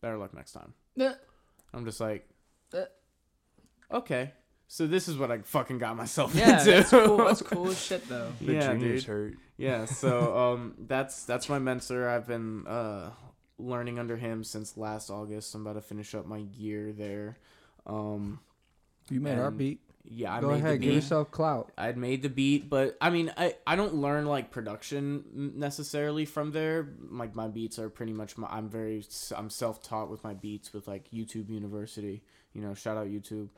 better 0.00 0.16
luck 0.18 0.34
next 0.34 0.52
time." 0.52 0.74
I'm 1.72 1.84
just 1.84 2.00
like, 2.00 2.28
Uh. 2.74 2.84
okay. 3.92 4.32
So 4.68 4.86
this 4.88 5.06
is 5.06 5.16
what 5.16 5.30
I 5.30 5.38
fucking 5.38 5.78
got 5.78 5.96
myself 5.96 6.34
yeah, 6.34 6.58
into. 6.58 6.70
that's 6.72 6.90
cool. 6.90 7.16
That's 7.24 7.42
cool 7.42 7.68
as 7.68 7.80
shit 7.80 8.08
though. 8.08 8.32
The 8.40 8.54
yeah, 8.54 8.72
juniors 8.72 9.02
dude. 9.02 9.08
hurt. 9.08 9.34
Yeah, 9.56 9.84
so 9.84 10.36
um, 10.54 10.74
that's 10.88 11.24
that's 11.24 11.48
my 11.48 11.60
mentor. 11.60 12.08
I've 12.08 12.26
been 12.26 12.66
uh, 12.66 13.10
learning 13.58 13.98
under 13.98 14.16
him 14.16 14.44
since 14.44 14.76
last 14.76 15.10
August. 15.10 15.54
I'm 15.54 15.62
about 15.66 15.74
to 15.74 15.80
finish 15.80 16.14
up 16.14 16.26
my 16.26 16.38
year 16.56 16.92
there. 16.92 17.38
Um, 17.86 18.40
You 19.10 19.20
made 19.20 19.38
our 19.38 19.50
beat. 19.50 19.80
yeah, 20.04 20.34
I 20.34 20.40
Go 20.40 20.48
made 20.48 20.56
ahead, 20.58 20.74
the 20.74 20.78
give 20.78 20.94
yourself 20.94 21.30
clout. 21.30 21.72
I'd 21.78 21.96
made 21.96 22.22
the 22.22 22.28
beat, 22.28 22.68
but 22.68 22.96
I 23.00 23.10
mean, 23.10 23.32
I, 23.36 23.54
I 23.66 23.76
don't 23.76 23.94
learn 23.94 24.26
like 24.26 24.50
production 24.50 25.52
necessarily 25.56 26.24
from 26.24 26.50
there. 26.52 26.88
Like 27.10 27.34
my 27.34 27.48
beats 27.48 27.78
are 27.78 27.88
pretty 27.88 28.12
much 28.12 28.36
my, 28.36 28.48
I'm 28.48 28.68
very 28.68 29.04
I'm 29.36 29.50
self 29.50 29.82
taught 29.82 30.10
with 30.10 30.22
my 30.24 30.34
beats 30.34 30.72
with 30.72 30.86
like 30.88 31.10
YouTube 31.10 31.48
University. 31.48 32.22
You 32.52 32.62
know, 32.62 32.74
shout 32.74 32.96
out 32.96 33.06
YouTube. 33.06 33.48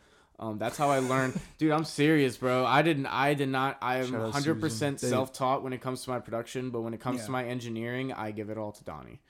Um, 0.41 0.57
that's 0.59 0.77
how 0.77 0.91
I 0.91 1.01
learned, 1.01 1.41
dude. 1.59 1.73
I'm 1.73 1.85
serious, 1.85 2.37
bro. 2.37 2.65
I 2.65 2.83
didn't. 2.83 3.07
I 3.07 3.35
did 3.35 3.49
not. 3.49 3.77
I 3.83 3.97
am 3.99 4.13
100 4.13 4.61
percent 4.61 5.01
self 5.01 5.33
taught 5.33 5.65
when 5.65 5.73
it 5.73 5.81
comes 5.81 6.05
to 6.05 6.11
my 6.11 6.21
production, 6.21 6.71
but 6.71 6.83
when 6.83 6.95
it 6.95 7.01
comes 7.01 7.19
Yeah. 7.21 7.25
to 7.27 7.31
my 7.33 7.45
engineering, 7.45 8.13
I 8.13 8.31
give 8.31 8.49
it 8.51 8.57
all 8.59 8.71
to 8.73 8.85
Donnie. 8.85 9.21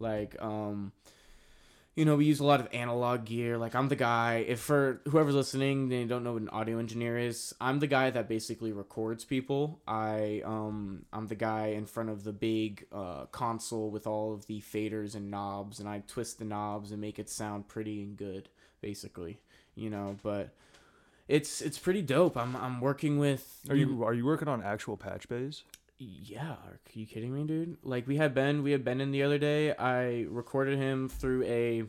Like, 0.00 0.40
um, 0.42 0.92
you 1.96 2.04
know, 2.04 2.16
we 2.16 2.24
use 2.24 2.40
a 2.40 2.44
lot 2.44 2.60
of 2.60 2.68
analog 2.72 3.24
gear. 3.24 3.58
Like 3.58 3.74
I'm 3.74 3.88
the 3.88 3.96
guy. 3.96 4.44
If 4.46 4.60
for 4.60 5.00
whoever's 5.08 5.34
listening, 5.34 5.88
they 5.88 6.04
don't 6.04 6.24
know 6.24 6.32
what 6.34 6.42
an 6.42 6.48
audio 6.48 6.78
engineer 6.78 7.18
is. 7.18 7.52
I'm 7.60 7.80
the 7.80 7.86
guy 7.86 8.10
that 8.10 8.28
basically 8.28 8.72
records 8.72 9.24
people. 9.24 9.80
I 9.86 10.42
um 10.44 11.04
I'm 11.12 11.26
the 11.26 11.34
guy 11.34 11.68
in 11.68 11.86
front 11.86 12.08
of 12.08 12.24
the 12.24 12.32
big 12.32 12.86
uh, 12.92 13.26
console 13.26 13.90
with 13.90 14.06
all 14.06 14.32
of 14.32 14.46
the 14.46 14.60
faders 14.60 15.14
and 15.14 15.30
knobs, 15.30 15.80
and 15.80 15.88
I 15.88 16.02
twist 16.06 16.38
the 16.38 16.44
knobs 16.44 16.92
and 16.92 17.00
make 17.00 17.18
it 17.18 17.28
sound 17.28 17.68
pretty 17.68 18.02
and 18.02 18.16
good, 18.16 18.48
basically. 18.80 19.40
You 19.74 19.90
know, 19.90 20.16
but 20.22 20.54
it's 21.28 21.60
it's 21.60 21.78
pretty 21.78 22.02
dope. 22.02 22.36
I'm 22.36 22.56
I'm 22.56 22.80
working 22.80 23.18
with. 23.18 23.60
Are 23.68 23.76
you 23.76 24.04
are 24.04 24.14
you 24.14 24.24
working 24.24 24.48
on 24.48 24.62
actual 24.62 24.96
patch 24.96 25.28
bays? 25.28 25.64
Yeah, 26.02 26.52
are 26.52 26.80
you 26.94 27.04
kidding 27.04 27.34
me, 27.34 27.44
dude? 27.44 27.76
Like 27.82 28.06
we 28.06 28.16
had 28.16 28.34
Ben, 28.34 28.62
we 28.62 28.72
had 28.72 28.84
Ben 28.84 29.02
in 29.02 29.10
the 29.10 29.22
other 29.22 29.36
day. 29.36 29.74
I 29.76 30.26
recorded 30.30 30.78
him 30.78 31.10
through 31.10 31.42
a 31.44 31.84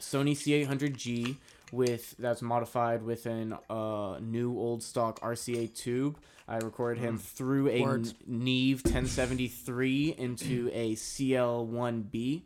Sony 0.00 0.32
C800G 0.32 1.36
with 1.70 2.16
that's 2.18 2.42
modified 2.42 3.04
with 3.04 3.24
an 3.26 3.56
uh, 3.70 4.18
new 4.20 4.58
old 4.58 4.82
stock 4.82 5.20
RCA 5.20 5.72
tube. 5.72 6.18
I 6.48 6.56
recorded 6.56 7.00
him 7.00 7.18
through 7.18 7.68
a 7.68 7.82
Words. 7.82 8.14
Neve 8.26 8.82
1073 8.84 10.16
into 10.18 10.68
a 10.72 10.94
CL1B, 10.96 12.42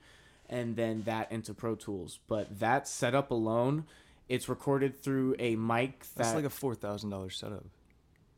and 0.51 0.77
then 0.77 1.03
that 1.05 1.33
into 1.33 1.55
Pro 1.55 1.77
Tools. 1.77 2.19
But 2.27 2.61
that 2.61 2.87
setup 2.87 3.31
alone, 3.31 3.87
it's 4.29 4.51
recorded 4.51 5.03
through 5.03 5.35
a 5.39 5.57
mic 5.57 6.01
that 6.01 6.25
That's 6.25 6.35
like 6.35 6.45
a 6.45 6.51
four 6.51 6.75
thousand 6.75 7.09
dollars 7.09 7.39
setup. 7.39 7.65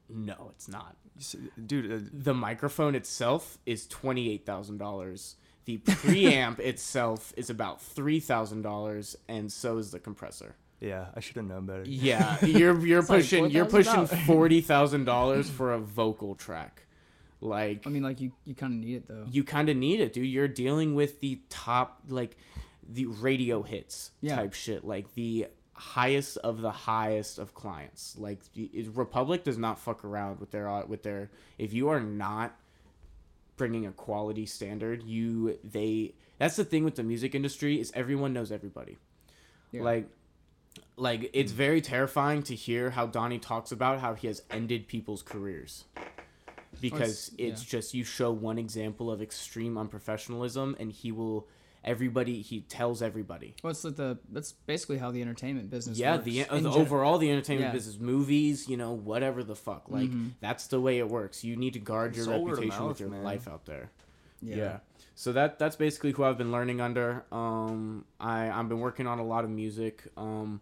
no, 0.09 0.51
it's 0.55 0.69
not 0.69 0.97
Dude, 1.67 1.93
uh, 1.93 2.09
the 2.13 2.35
microphone 2.35 2.95
itself 2.95 3.59
is 3.67 3.87
twenty 3.87 4.31
eight 4.31 4.47
thousand 4.47 4.79
dollars. 4.79 5.37
The 5.67 5.79
preamp 5.79 6.59
itself 6.61 7.33
is 7.37 7.51
about 7.51 7.81
three 7.83 8.19
thousand 8.21 8.63
dollars, 8.63 9.17
and 9.29 9.51
so 9.53 9.79
is 9.79 9.91
the 9.91 10.01
compressor. 10.01 10.57
yeah, 10.81 11.07
I 11.15 11.21
should 11.21 11.37
have 11.37 11.45
known 11.45 11.67
better. 11.67 11.85
Yeah, 11.87 12.37
you're 12.45 12.79
you're 12.85 13.01
It's 13.01 13.09
like 13.11 13.21
pushing 13.21 13.51
you're 13.51 13.67
pushing 13.67 14.07
forty 14.07 14.61
thousand 14.61 15.05
dollars 15.05 15.49
for 15.49 15.75
a 15.75 15.79
vocal 15.79 16.35
track. 16.35 16.87
Like 17.41 17.87
I 17.87 17.91
mean, 17.91 18.03
like 18.03 18.21
you, 18.21 18.33
you 18.45 18.55
kind 18.55 18.73
of 18.73 18.79
need 18.81 18.97
it 18.97 19.09
though. 19.09 19.27
you 19.31 19.45
kind 19.45 19.69
of 19.69 19.77
need 19.77 20.01
it, 20.01 20.13
dude. 20.13 20.27
You're 20.27 20.49
dealing 20.49 20.95
with 20.95 21.21
the 21.21 21.41
top 21.49 22.01
like 22.09 22.37
the 22.89 23.07
radio 23.07 23.63
hits 23.63 24.11
Yeah. 24.21 24.37
type 24.37 24.55
shit, 24.55 24.85
like 24.85 25.13
the 25.15 25.47
highest 25.83 26.37
of 26.39 26.61
the 26.61 26.71
highest 26.71 27.39
of 27.39 27.55
clients. 27.55 28.17
Like 28.17 28.39
Republic 28.95 29.43
does 29.43 29.59
not 29.59 29.81
fuck 29.81 30.05
around 30.05 30.39
with 30.39 30.53
their 30.53 30.85
with 30.87 31.03
their. 31.03 31.31
If 31.59 31.73
you 31.73 31.89
are 31.89 32.01
not 32.01 32.57
bringing 33.57 33.87
a 33.87 33.93
quality 33.93 34.47
standard, 34.47 35.03
you 35.03 35.59
they. 35.65 36.15
That's 36.39 36.57
the 36.57 36.65
thing 36.65 36.85
with 36.85 36.95
the 36.95 37.03
music 37.03 37.35
industry 37.35 37.81
is 37.81 37.91
everyone 37.95 38.33
knows 38.33 38.53
everybody. 38.53 38.99
Yeah. 39.73 39.83
Like. 39.83 40.09
Like 40.97 41.31
it's 41.35 41.53
very 41.53 41.83
terrifying 41.83 42.43
to 42.45 42.55
hear 42.55 42.91
how 42.91 43.07
Donnie 43.07 43.39
talks 43.39 43.73
about 43.73 44.01
how 44.01 44.15
he 44.15 44.27
has 44.27 44.43
ended 44.51 44.89
people's 44.89 45.23
careers 45.23 45.85
oh, 45.99 46.03
because 46.81 47.31
yeah. 47.37 47.49
it's 47.49 47.63
just 47.63 47.93
you 47.93 48.05
show 48.05 48.31
one 48.31 48.59
example 48.59 49.11
of 49.11 49.21
extreme 49.21 49.75
unprofessionalism 49.75 50.79
and 50.79 50.91
he 50.91 51.13
will 51.13 51.47
everybody 51.85 52.43
he 52.43 52.61
tells 52.61 53.03
everybody 53.03 53.55
What's 53.63 53.83
like 53.85 53.97
the? 53.97 54.19
That's 54.31 54.53
basically 54.53 54.99
how 54.99 55.11
the 55.11 55.21
entertainment 55.23 55.69
business. 55.71 55.99
yeah 55.99 56.13
works. 56.15 56.25
the, 56.25 56.49
uh, 56.49 56.55
the 56.55 56.61
gen- 56.71 56.81
overall 56.81 57.19
the 57.19 57.31
entertainment 57.31 57.69
Yeah. 57.71 57.73
business 57.73 57.99
movies 57.99 58.69
you 58.69 58.77
know 58.77 58.93
whatever 58.93 59.43
the 59.43 59.57
fuck 59.57 59.89
like 59.89 60.11
Mhm. 60.11 60.31
that's 60.41 60.69
the 60.69 60.81
way 60.81 60.99
it 60.99 61.09
works 61.09 61.43
you 61.43 61.57
need 61.57 61.73
to 61.73 61.81
guard 61.81 62.17
It's 62.17 62.25
your 62.27 62.35
all 62.37 62.45
word 62.45 62.53
of 62.53 62.59
reputation 62.59 62.87
with 62.87 63.01
your 63.01 63.09
man. 63.11 63.25
life 63.25 63.49
out 63.49 63.65
there 63.67 63.91
Yeah. 64.41 64.57
yeah. 64.57 64.79
So 65.15 65.33
that 65.33 65.59
that's 65.59 65.77
basically 65.77 66.13
who 66.13 66.25
I've 66.25 66.39
been 66.39 66.51
learning 66.53 66.81
under. 66.81 67.25
Um, 67.31 68.05
I 68.19 68.49
I've 68.51 68.69
been 68.69 68.81
working 68.81 69.07
on 69.07 69.19
a 69.19 69.25
lot 69.25 69.45
of 69.45 69.51
music. 69.51 70.05
Um, 70.17 70.61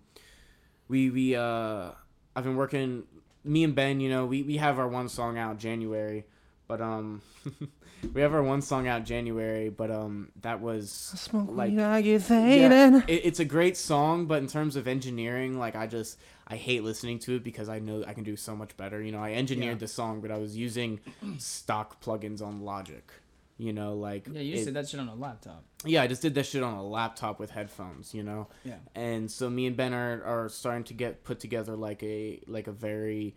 we 0.88 1.08
we 1.10 1.36
uh, 1.36 1.92
I've 2.34 2.44
been 2.44 2.56
working. 2.56 3.04
Me 3.44 3.62
and 3.64 3.74
Ben, 3.74 4.00
you 4.00 4.10
know, 4.10 4.26
we 4.26 4.42
we 4.42 4.56
have 4.56 4.78
our 4.78 4.88
one 4.88 5.08
song 5.08 5.38
out 5.38 5.56
January, 5.58 6.24
but 6.70 6.80
um, 6.80 7.20
we 8.14 8.20
have 8.20 8.32
our 8.32 8.44
one 8.44 8.62
song 8.62 8.86
out 8.86 9.04
January, 9.04 9.70
but 9.70 9.90
um, 9.90 10.28
that 10.42 10.60
was 10.60 10.90
Smoke 10.92 11.48
like 11.50 11.70
weed, 11.72 11.80
I 11.80 12.00
get 12.00 12.30
yeah, 12.30 13.00
it, 13.08 13.22
it's 13.24 13.40
a 13.40 13.44
great 13.44 13.76
song, 13.76 14.26
but 14.26 14.38
in 14.40 14.46
terms 14.46 14.76
of 14.76 14.86
engineering, 14.86 15.58
like 15.58 15.74
I 15.74 15.88
just 15.88 16.18
I 16.46 16.54
hate 16.54 16.84
listening 16.84 17.18
to 17.20 17.34
it 17.36 17.42
because 17.44 17.68
I 17.68 17.80
know 17.80 18.04
I 18.06 18.12
can 18.14 18.22
do 18.22 18.36
so 18.36 18.54
much 18.54 18.76
better. 18.76 19.02
You 19.02 19.10
know, 19.10 19.18
I 19.18 19.32
engineered 19.32 19.78
Yeah. 19.78 19.86
the 19.86 19.88
song, 19.88 20.20
but 20.20 20.30
I 20.30 20.38
was 20.38 20.56
using 20.56 21.00
stock 21.38 22.00
plugins 22.00 22.40
on 22.40 22.60
Logic. 22.60 23.10
You 23.58 23.72
know, 23.74 23.94
like 23.94 24.28
Yeah, 24.32 24.40
you 24.40 24.52
just 24.52 24.62
it- 24.62 24.66
did 24.66 24.74
that 24.74 24.88
shit 24.88 25.00
on 25.00 25.08
a 25.08 25.14
laptop. 25.14 25.64
yeah, 25.84 26.02
I 26.02 26.06
just 26.06 26.22
did 26.22 26.34
that 26.36 26.46
shit 26.46 26.62
on 26.62 26.74
a 26.74 26.82
laptop 26.86 27.40
with 27.40 27.50
headphones, 27.50 28.14
you 28.14 28.22
know. 28.22 28.46
Yeah. 28.64 28.76
And 28.94 29.28
so 29.30 29.50
me 29.50 29.66
and 29.66 29.76
Ben 29.76 29.92
are, 29.92 30.22
are 30.24 30.48
starting 30.48 30.84
to 30.84 30.94
get 30.94 31.24
put 31.24 31.40
together 31.40 31.74
like 31.76 32.00
a 32.04 32.40
like 32.46 32.68
a 32.68 32.72
very 32.72 33.34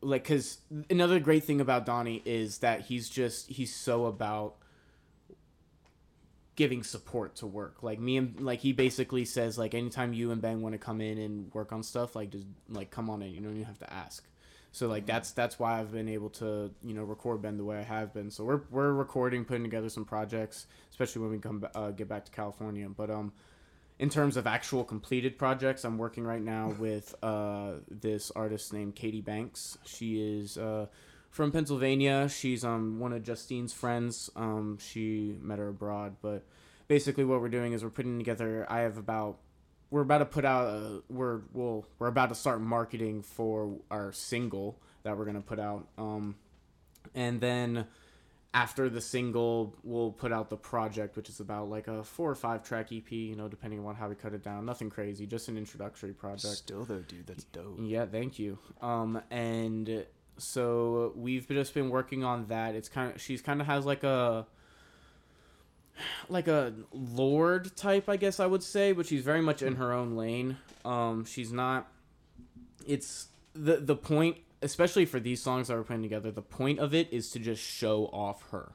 like 0.00 0.24
cuz 0.24 0.58
another 0.88 1.18
great 1.20 1.44
thing 1.44 1.60
about 1.60 1.86
Donnie 1.86 2.22
is 2.24 2.58
that 2.58 2.82
he's 2.82 3.08
just 3.08 3.48
he's 3.50 3.74
so 3.74 4.06
about 4.06 4.56
giving 6.56 6.82
support 6.82 7.36
to 7.36 7.46
work. 7.46 7.82
Like 7.82 7.98
me 7.98 8.18
and 8.18 8.38
like 8.40 8.60
he 8.60 8.72
basically 8.72 9.24
says 9.24 9.56
like 9.56 9.74
anytime 9.74 10.12
you 10.12 10.30
and 10.30 10.42
Ben 10.42 10.60
want 10.60 10.74
to 10.74 10.78
come 10.78 11.00
in 11.00 11.16
and 11.18 11.52
work 11.54 11.72
on 11.72 11.82
stuff 11.82 12.14
like 12.14 12.30
just 12.30 12.46
like 12.68 12.90
come 12.90 13.08
on 13.08 13.22
in, 13.22 13.32
you 13.32 13.40
don't 13.40 13.52
even 13.52 13.64
have 13.64 13.78
to 13.78 13.92
ask. 13.92 14.26
So 14.72 14.86
like 14.86 15.06
that's 15.06 15.32
that's 15.32 15.58
why 15.58 15.80
I've 15.80 15.90
been 15.92 16.08
able 16.08 16.30
to 16.30 16.70
you 16.84 16.94
know 16.94 17.02
record 17.02 17.42
Ben 17.42 17.56
the 17.56 17.64
way 17.64 17.78
I 17.78 17.82
have 17.82 18.12
been. 18.12 18.30
So 18.30 18.44
we're 18.44 18.60
we're 18.70 18.92
recording, 18.92 19.44
putting 19.44 19.64
together 19.64 19.88
some 19.88 20.04
projects, 20.04 20.66
especially 20.90 21.22
when 21.22 21.30
we 21.30 21.38
come 21.38 21.66
uh, 21.74 21.90
get 21.90 22.08
back 22.08 22.24
to 22.26 22.30
California. 22.30 22.88
But 22.88 23.10
um, 23.10 23.32
in 24.00 24.08
terms 24.08 24.38
of 24.38 24.46
actual 24.46 24.82
completed 24.82 25.36
projects, 25.36 25.84
I'm 25.84 25.98
working 25.98 26.24
right 26.24 26.42
now 26.42 26.70
with 26.78 27.14
uh 27.22 27.74
this 27.88 28.32
artist 28.34 28.72
named 28.72 28.96
Katie 28.96 29.20
Banks. 29.20 29.78
She 29.84 30.40
is 30.40 30.56
uh 30.58 30.86
from 31.30 31.52
Pennsylvania. 31.52 32.28
She's 32.28 32.64
um 32.64 32.98
one 32.98 33.12
of 33.12 33.22
Justine's 33.22 33.74
friends. 33.74 34.30
Um, 34.34 34.78
she 34.80 35.36
met 35.40 35.58
her 35.58 35.68
abroad, 35.68 36.16
but 36.22 36.44
basically 36.88 37.24
what 37.24 37.42
we're 37.42 37.50
doing 37.50 37.74
is 37.74 37.84
we're 37.84 37.90
putting 37.90 38.18
together. 38.18 38.66
I 38.70 38.80
have 38.80 38.96
about 38.96 39.38
we're 39.90 40.00
about 40.00 40.18
to 40.18 40.24
put 40.26 40.46
out 40.46 40.66
a 40.66 41.02
we're 41.10 41.42
well 41.52 41.84
we're 41.98 42.08
about 42.08 42.30
to 42.30 42.34
start 42.34 42.62
marketing 42.62 43.20
for 43.22 43.76
our 43.90 44.12
single 44.12 44.80
that 45.02 45.18
we're 45.18 45.26
gonna 45.26 45.42
put 45.42 45.60
out. 45.60 45.86
Um, 45.98 46.36
and 47.14 47.38
then 47.38 47.86
after 48.52 48.88
the 48.88 49.00
single, 49.00 49.76
we'll 49.84 50.10
put 50.10 50.32
out 50.32 50.50
the 50.50 50.56
project, 50.56 51.16
which 51.16 51.28
is 51.28 51.40
about 51.40 51.70
like 51.70 51.86
a 51.86 52.02
four 52.02 52.30
or 52.30 52.34
five 52.34 52.64
track 52.64 52.92
EP. 52.92 53.10
You 53.12 53.36
know, 53.36 53.48
depending 53.48 53.84
on 53.86 53.94
how 53.94 54.08
we 54.08 54.14
cut 54.14 54.34
it 54.34 54.42
down. 54.42 54.66
Nothing 54.66 54.90
crazy, 54.90 55.26
just 55.26 55.48
an 55.48 55.56
introductory 55.56 56.12
project. 56.12 56.54
Still 56.54 56.84
though, 56.84 57.00
dude, 57.00 57.26
that's 57.26 57.44
dope. 57.44 57.78
Yeah, 57.80 58.06
thank 58.06 58.38
you. 58.38 58.58
Um, 58.82 59.22
and 59.30 60.04
so 60.36 61.12
we've 61.14 61.46
just 61.48 61.74
been 61.74 61.90
working 61.90 62.24
on 62.24 62.46
that. 62.46 62.74
It's 62.74 62.88
kind 62.88 63.14
of 63.14 63.20
she's 63.20 63.40
kind 63.40 63.60
of 63.60 63.66
has 63.66 63.86
like 63.86 64.02
a 64.02 64.46
like 66.28 66.48
a 66.48 66.72
Lorde 66.92 67.76
type, 67.76 68.08
I 68.08 68.16
guess 68.16 68.40
I 68.40 68.46
would 68.46 68.62
say, 68.62 68.92
but 68.92 69.06
she's 69.06 69.22
very 69.22 69.42
much 69.42 69.62
in 69.62 69.76
her 69.76 69.92
own 69.92 70.16
lane. 70.16 70.56
Um, 70.84 71.24
she's 71.24 71.52
not. 71.52 71.90
It's 72.86 73.28
the 73.54 73.76
the 73.76 73.96
point, 73.96 74.38
especially 74.62 75.04
for 75.04 75.20
these 75.20 75.42
songs 75.42 75.68
that 75.68 75.76
we're 75.76 75.84
putting 75.84 76.02
together. 76.02 76.30
The 76.30 76.42
point 76.42 76.78
of 76.78 76.94
it 76.94 77.08
is 77.12 77.30
to 77.30 77.38
just 77.38 77.62
show 77.62 78.06
off 78.06 78.50
her. 78.50 78.72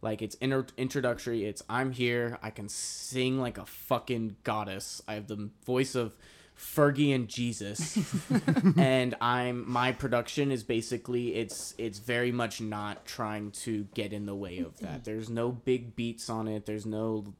Like 0.00 0.22
it's 0.22 0.36
inter- 0.36 0.66
introductory. 0.76 1.44
It's 1.44 1.62
I'm 1.68 1.92
here. 1.92 2.38
I 2.42 2.50
can 2.50 2.68
sing 2.68 3.40
like 3.40 3.58
a 3.58 3.66
fucking 3.66 4.36
goddess. 4.44 5.02
I 5.08 5.14
have 5.14 5.26
the 5.26 5.50
voice 5.66 5.94
of 5.94 6.16
Fergie 6.56 7.14
and 7.14 7.28
Jesus, 7.28 7.96
and 8.76 9.14
I'm 9.20 9.68
my 9.70 9.92
production 9.92 10.50
is 10.50 10.64
basically 10.64 11.34
it's 11.36 11.72
it's 11.78 12.00
very 12.00 12.32
much 12.32 12.60
not 12.60 13.06
trying 13.06 13.52
to 13.52 13.84
get 13.94 14.12
in 14.12 14.26
the 14.26 14.34
way 14.34 14.58
of 14.58 14.78
that. 14.80 15.04
There's 15.04 15.30
no 15.30 15.52
big 15.52 15.94
beats 15.94 16.28
on 16.28 16.48
it. 16.48 16.66
There's 16.66 16.86
no 16.86 17.32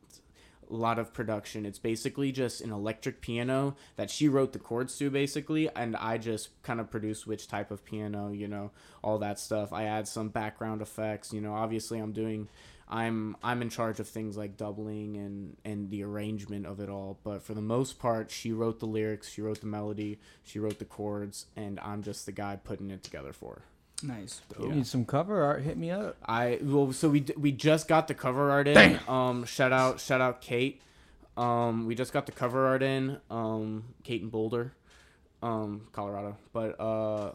lot 0.75 0.99
of 0.99 1.13
production. 1.13 1.67
It's 1.67 1.79
basically 1.79 2.33
just 2.33 2.61
an 2.61 2.73
electric 2.73 3.21
piano 3.21 3.77
that 3.97 4.11
she 4.11 4.29
wrote 4.29 4.53
the 4.53 4.59
chords 4.59 4.97
to 4.99 5.11
basically 5.11 5.69
and 5.75 5.97
I 5.97 6.19
just 6.19 6.63
kind 6.63 6.81
of 6.81 6.91
produce 6.91 7.27
which 7.27 7.49
type 7.49 7.71
of 7.71 7.85
piano, 7.85 8.31
you 8.31 8.49
know, 8.49 8.71
all 9.03 9.19
that 9.19 9.39
stuff. 9.39 9.73
I 9.73 9.85
add 9.85 10.09
some 10.09 10.29
background 10.29 10.83
effects, 10.83 11.33
you 11.33 11.41
know, 11.41 11.55
obviously 11.55 11.99
I'm 11.99 12.13
doing 12.13 12.49
I'm 12.91 13.37
I'm 13.43 13.61
in 13.61 13.69
charge 13.69 14.01
of 14.01 14.09
things 14.09 14.37
like 14.37 14.57
doubling 14.57 15.17
and 15.17 15.57
and 15.65 15.91
the 15.91 16.03
arrangement 16.05 16.67
of 16.67 16.81
it 16.81 16.89
all, 16.89 17.19
but 17.23 17.43
for 17.43 17.55
the 17.55 17.63
most 17.63 17.99
part 17.99 18.31
she 18.31 18.53
wrote 18.53 18.81
the 18.81 18.87
lyrics, 18.87 19.29
she 19.29 19.43
wrote 19.43 19.61
the 19.61 19.67
melody, 19.67 20.19
she 20.43 20.59
wrote 20.59 20.79
the 20.79 20.85
chords 20.85 21.47
and 21.57 21.79
I'm 21.81 22.03
just 22.03 22.27
the 22.27 22.33
guy 22.33 22.57
putting 22.57 22.91
it 22.91 23.03
together 23.03 23.33
for 23.33 23.55
her. 23.55 23.63
Nice. 24.03 24.43
You 24.61 24.73
need 24.73 24.87
some 24.87 25.05
cover 25.05 25.43
art? 25.43 25.63
Hit 25.63 25.77
me 25.77 25.91
up. 25.91 26.17
I 26.25 26.59
well, 26.63 26.93
so 26.93 27.09
we 27.09 27.25
we 27.37 27.51
just 27.51 27.89
got 27.89 28.07
the 28.07 28.15
cover 28.15 28.51
art 28.51 28.69
in. 28.69 28.99
Um, 29.09 29.45
shout 29.45 29.73
out, 29.73 30.01
shout 30.01 30.21
out, 30.21 30.41
Kate. 30.41 30.81
Um, 31.37 31.87
we 31.87 31.95
just 31.95 32.13
got 32.13 32.27
the 32.27 32.33
cover 32.33 32.67
art 32.67 32.83
in. 32.83 33.19
Um, 33.31 33.95
Kate 34.05 34.23
in 34.23 34.29
Boulder, 34.29 34.73
um, 35.43 35.89
Colorado. 35.93 36.37
But 36.53 36.81
uh, 36.81 37.33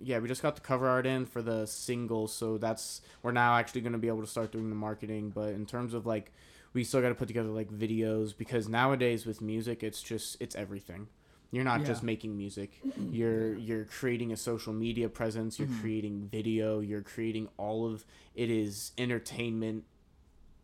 yeah, 0.00 0.18
we 0.18 0.28
just 0.28 0.42
got 0.42 0.54
the 0.54 0.60
cover 0.60 0.88
art 0.88 1.06
in 1.06 1.26
for 1.26 1.42
the 1.42 1.66
single. 1.66 2.28
So 2.28 2.58
that's 2.58 3.00
we're 3.22 3.32
now 3.32 3.56
actually 3.56 3.80
gonna 3.80 3.98
be 3.98 4.08
able 4.08 4.20
to 4.20 4.26
start 4.26 4.52
doing 4.52 4.68
the 4.70 4.76
marketing. 4.76 5.30
But 5.30 5.50
in 5.50 5.66
terms 5.66 5.94
of 5.94 6.06
like, 6.06 6.32
we 6.74 6.84
still 6.84 7.00
got 7.00 7.08
to 7.08 7.14
put 7.14 7.28
together 7.28 7.48
like 7.48 7.70
videos 7.70 8.36
because 8.36 8.68
nowadays 8.68 9.26
with 9.26 9.40
music, 9.40 9.82
it's 9.82 10.02
just 10.02 10.36
it's 10.40 10.54
everything. 10.54 11.08
You're 11.50 11.64
not 11.64 11.84
just 11.84 12.02
making 12.02 12.36
music. 12.36 12.78
Mm-hmm. 12.86 13.14
You're 13.14 13.54
you're 13.54 13.84
creating 13.86 14.32
a 14.32 14.36
social 14.36 14.74
media 14.74 15.08
presence. 15.08 15.58
You're 15.58 15.68
mm-hmm. 15.68 15.80
creating 15.80 16.28
video. 16.30 16.80
You're 16.80 17.02
creating 17.02 17.48
all 17.56 17.90
of 17.90 18.04
it 18.34 18.50
is 18.50 18.92
entertainment 18.98 19.84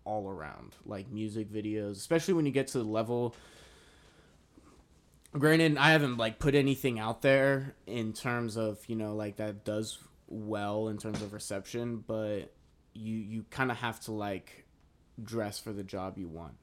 all 0.05 0.29
around, 0.29 0.77
like 0.85 1.11
music 1.11 1.51
videos, 1.51 1.93
especially 1.93 2.35
when 2.35 2.45
you 2.45 2.53
get 2.53 2.69
to 2.69 2.79
the 2.79 2.85
level. 2.85 3.35
Granted, 5.33 5.79
I 5.79 5.93
haven't 5.93 6.19
like 6.19 6.39
put 6.39 6.55
anything 6.55 6.99
out 6.99 7.23
there 7.23 7.75
in 7.87 8.13
terms 8.13 8.59
of 8.59 8.79
you 8.87 8.95
know 8.95 9.15
like 9.15 9.37
that 9.37 9.65
does 9.65 9.99
well 10.29 10.89
in 10.89 10.99
terms 10.99 11.23
of 11.23 11.33
reception, 11.33 12.05
but 12.07 12.53
you 12.93 13.17
you 13.17 13.47
kind 13.49 13.71
of 13.71 13.79
have 13.79 14.01
to 14.01 14.13
like 14.13 14.67
dress 15.23 15.59
for 15.59 15.73
the 15.73 15.83
job 15.83 16.19
you 16.19 16.29
want 16.29 16.55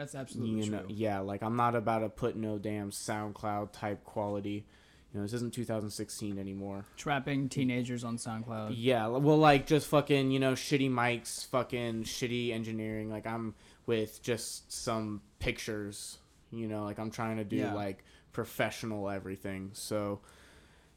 That's 0.00 0.14
absolutely 0.14 0.64
you 0.64 0.70
know, 0.70 0.78
true. 0.78 0.86
yeah, 0.88 1.18
like 1.18 1.42
I'm 1.42 1.56
not 1.56 1.74
about 1.74 1.98
to 1.98 2.08
put 2.08 2.34
no 2.34 2.56
damn 2.56 2.90
SoundCloud 2.90 3.70
type 3.72 4.02
quality. 4.02 4.64
You 5.12 5.18
know, 5.20 5.22
this 5.26 5.34
isn't 5.34 5.52
2016 5.52 6.38
anymore. 6.38 6.86
Trapping 6.96 7.50
teenagers 7.50 8.02
on 8.02 8.16
SoundCloud. 8.16 8.72
Yeah, 8.78 9.08
well, 9.08 9.36
like 9.36 9.66
just 9.66 9.88
fucking, 9.88 10.30
you 10.30 10.38
know, 10.40 10.54
shitty 10.54 10.90
mics, 10.90 11.46
fucking 11.48 12.04
shitty 12.04 12.50
engineering. 12.50 13.10
Like 13.10 13.26
I'm 13.26 13.54
with 13.84 14.22
just 14.22 14.72
some 14.72 15.20
pictures. 15.38 16.16
You 16.50 16.66
know, 16.66 16.84
like 16.84 16.98
I'm 16.98 17.10
trying 17.10 17.36
to 17.36 17.44
do 17.44 17.56
Yeah. 17.56 17.74
like 17.74 18.02
professional 18.32 19.10
everything. 19.10 19.68
So, 19.74 20.20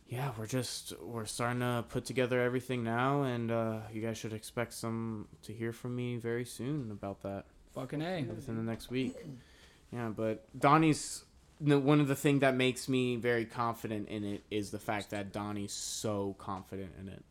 yeah, 0.08 0.32
we're 0.38 0.48
just 0.48 0.94
we're 1.02 1.26
starting 1.26 1.60
to 1.60 1.84
put 1.90 2.06
together 2.06 2.42
everything 2.42 2.86
now, 2.86 3.24
and 3.24 3.52
uh, 3.52 3.80
you 3.92 4.02
guys 4.02 4.18
should 4.18 4.32
expect 4.32 4.72
some 4.72 5.28
to 5.42 5.52
hear 5.52 5.74
from 5.74 5.94
me 5.94 6.16
very 6.16 6.46
soon 6.46 6.90
about 6.90 7.22
that 7.24 7.48
Fucking 7.76 8.02
A. 8.02 8.24
within 8.24 8.56
the 8.58 8.64
next 8.64 8.90
week. 8.90 9.16
Yeah, 9.92 10.10
but 10.16 10.46
Donnie's 10.60 11.24
one 11.60 12.00
of 12.02 12.08
the 12.08 12.16
thing 12.16 12.40
that 12.40 12.56
makes 12.56 12.90
me 12.90 13.16
very 13.16 13.46
confident 13.46 14.10
in 14.10 14.24
it 14.24 14.44
is 14.52 14.72
the 14.72 14.80
fact 14.80 15.12
that 15.12 15.32
Donnie's 15.32 15.72
so 15.72 16.36
confident 16.38 16.92
in 17.00 17.08
it. 17.08 17.24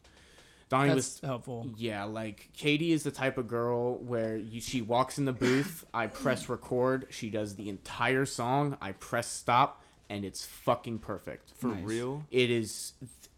Donnie 0.69 0.89
That's 0.89 1.21
was 1.21 1.21
helpful. 1.23 1.69
yeah, 1.77 2.05
like 2.05 2.49
Katie 2.57 2.93
is 2.93 3.03
the 3.03 3.11
type 3.11 3.37
of 3.37 3.47
girl 3.47 3.97
where 3.99 4.37
you, 4.39 4.61
she 4.61 4.81
walks 4.81 5.19
in 5.19 5.27
the 5.27 5.33
booth, 5.33 5.85
I 5.93 6.07
press 6.07 6.49
record, 6.49 7.09
she 7.11 7.29
does 7.29 7.57
the 7.57 7.69
entire 7.69 8.25
song, 8.25 8.79
I 8.81 8.93
press 8.93 9.29
stop, 9.29 9.83
and 10.09 10.25
it's 10.25 10.47
fucking 10.47 11.01
perfect. 11.01 11.51
For 11.59 11.67
Nice. 11.69 11.85
real? 11.85 12.25
It 12.31 12.51
is 12.51 12.95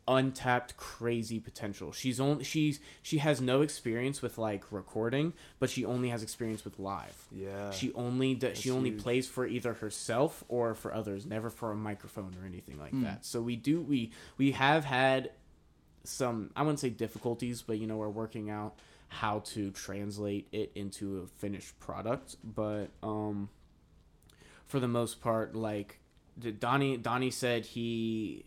untapped 0.07 0.77
crazy 0.77 1.41
potential. 1.41 1.91
She's 1.93 2.21
only 2.21 2.45
she's 2.45 2.79
she 3.03 3.19
has 3.19 3.41
no 3.41 3.63
experience 3.63 4.21
with 4.23 4.37
like 4.39 4.71
recording, 4.71 5.33
but 5.59 5.71
she 5.71 5.85
only 5.85 6.11
has 6.11 6.23
experience 6.23 6.65
with 6.65 6.79
live. 6.79 7.17
Yeah. 7.33 7.71
She 7.71 7.93
only 7.95 8.35
does, 8.35 8.59
she 8.59 8.71
only 8.71 8.91
huge. 8.91 9.03
plays 9.03 9.27
for 9.29 9.47
either 9.47 9.73
herself 9.75 10.45
or 10.49 10.75
for 10.75 10.93
others, 10.95 11.25
never 11.27 11.49
for 11.51 11.73
a 11.73 11.77
microphone 11.77 12.35
or 12.43 12.47
anything 12.47 12.79
like 12.79 12.93
Mm. 12.93 13.03
that. 13.05 13.25
So 13.25 13.41
we 13.41 13.57
do 13.57 13.81
we 13.81 14.11
we 14.37 14.53
have 14.53 14.85
had 14.85 15.31
some 16.05 16.51
I 16.55 16.63
wouldn't 16.63 16.81
say 16.81 16.91
difficulties, 16.91 17.63
but 17.63 17.79
you 17.79 17.87
know 17.87 17.97
we're 17.97 18.09
working 18.11 18.51
out 18.51 18.75
how 19.09 19.39
to 19.41 19.71
translate 19.71 20.49
it 20.53 20.73
into 20.75 21.19
a 21.19 21.27
finished 21.27 21.79
product. 21.81 22.37
But 22.45 22.89
um, 23.03 23.49
for 24.67 24.81
the 24.81 24.89
most 24.89 25.21
part, 25.21 25.55
like 25.55 25.99
D- 26.39 26.51
Donnie 26.53 26.97
Donnie 26.97 27.31
said, 27.31 27.65
he 27.65 28.45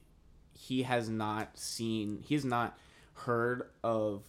he 0.58 0.84
has 0.84 1.08
not 1.08 1.58
seen 1.58 2.24
he 2.26 2.34
has 2.34 2.44
not 2.44 2.78
heard 3.14 3.64
of 3.84 4.24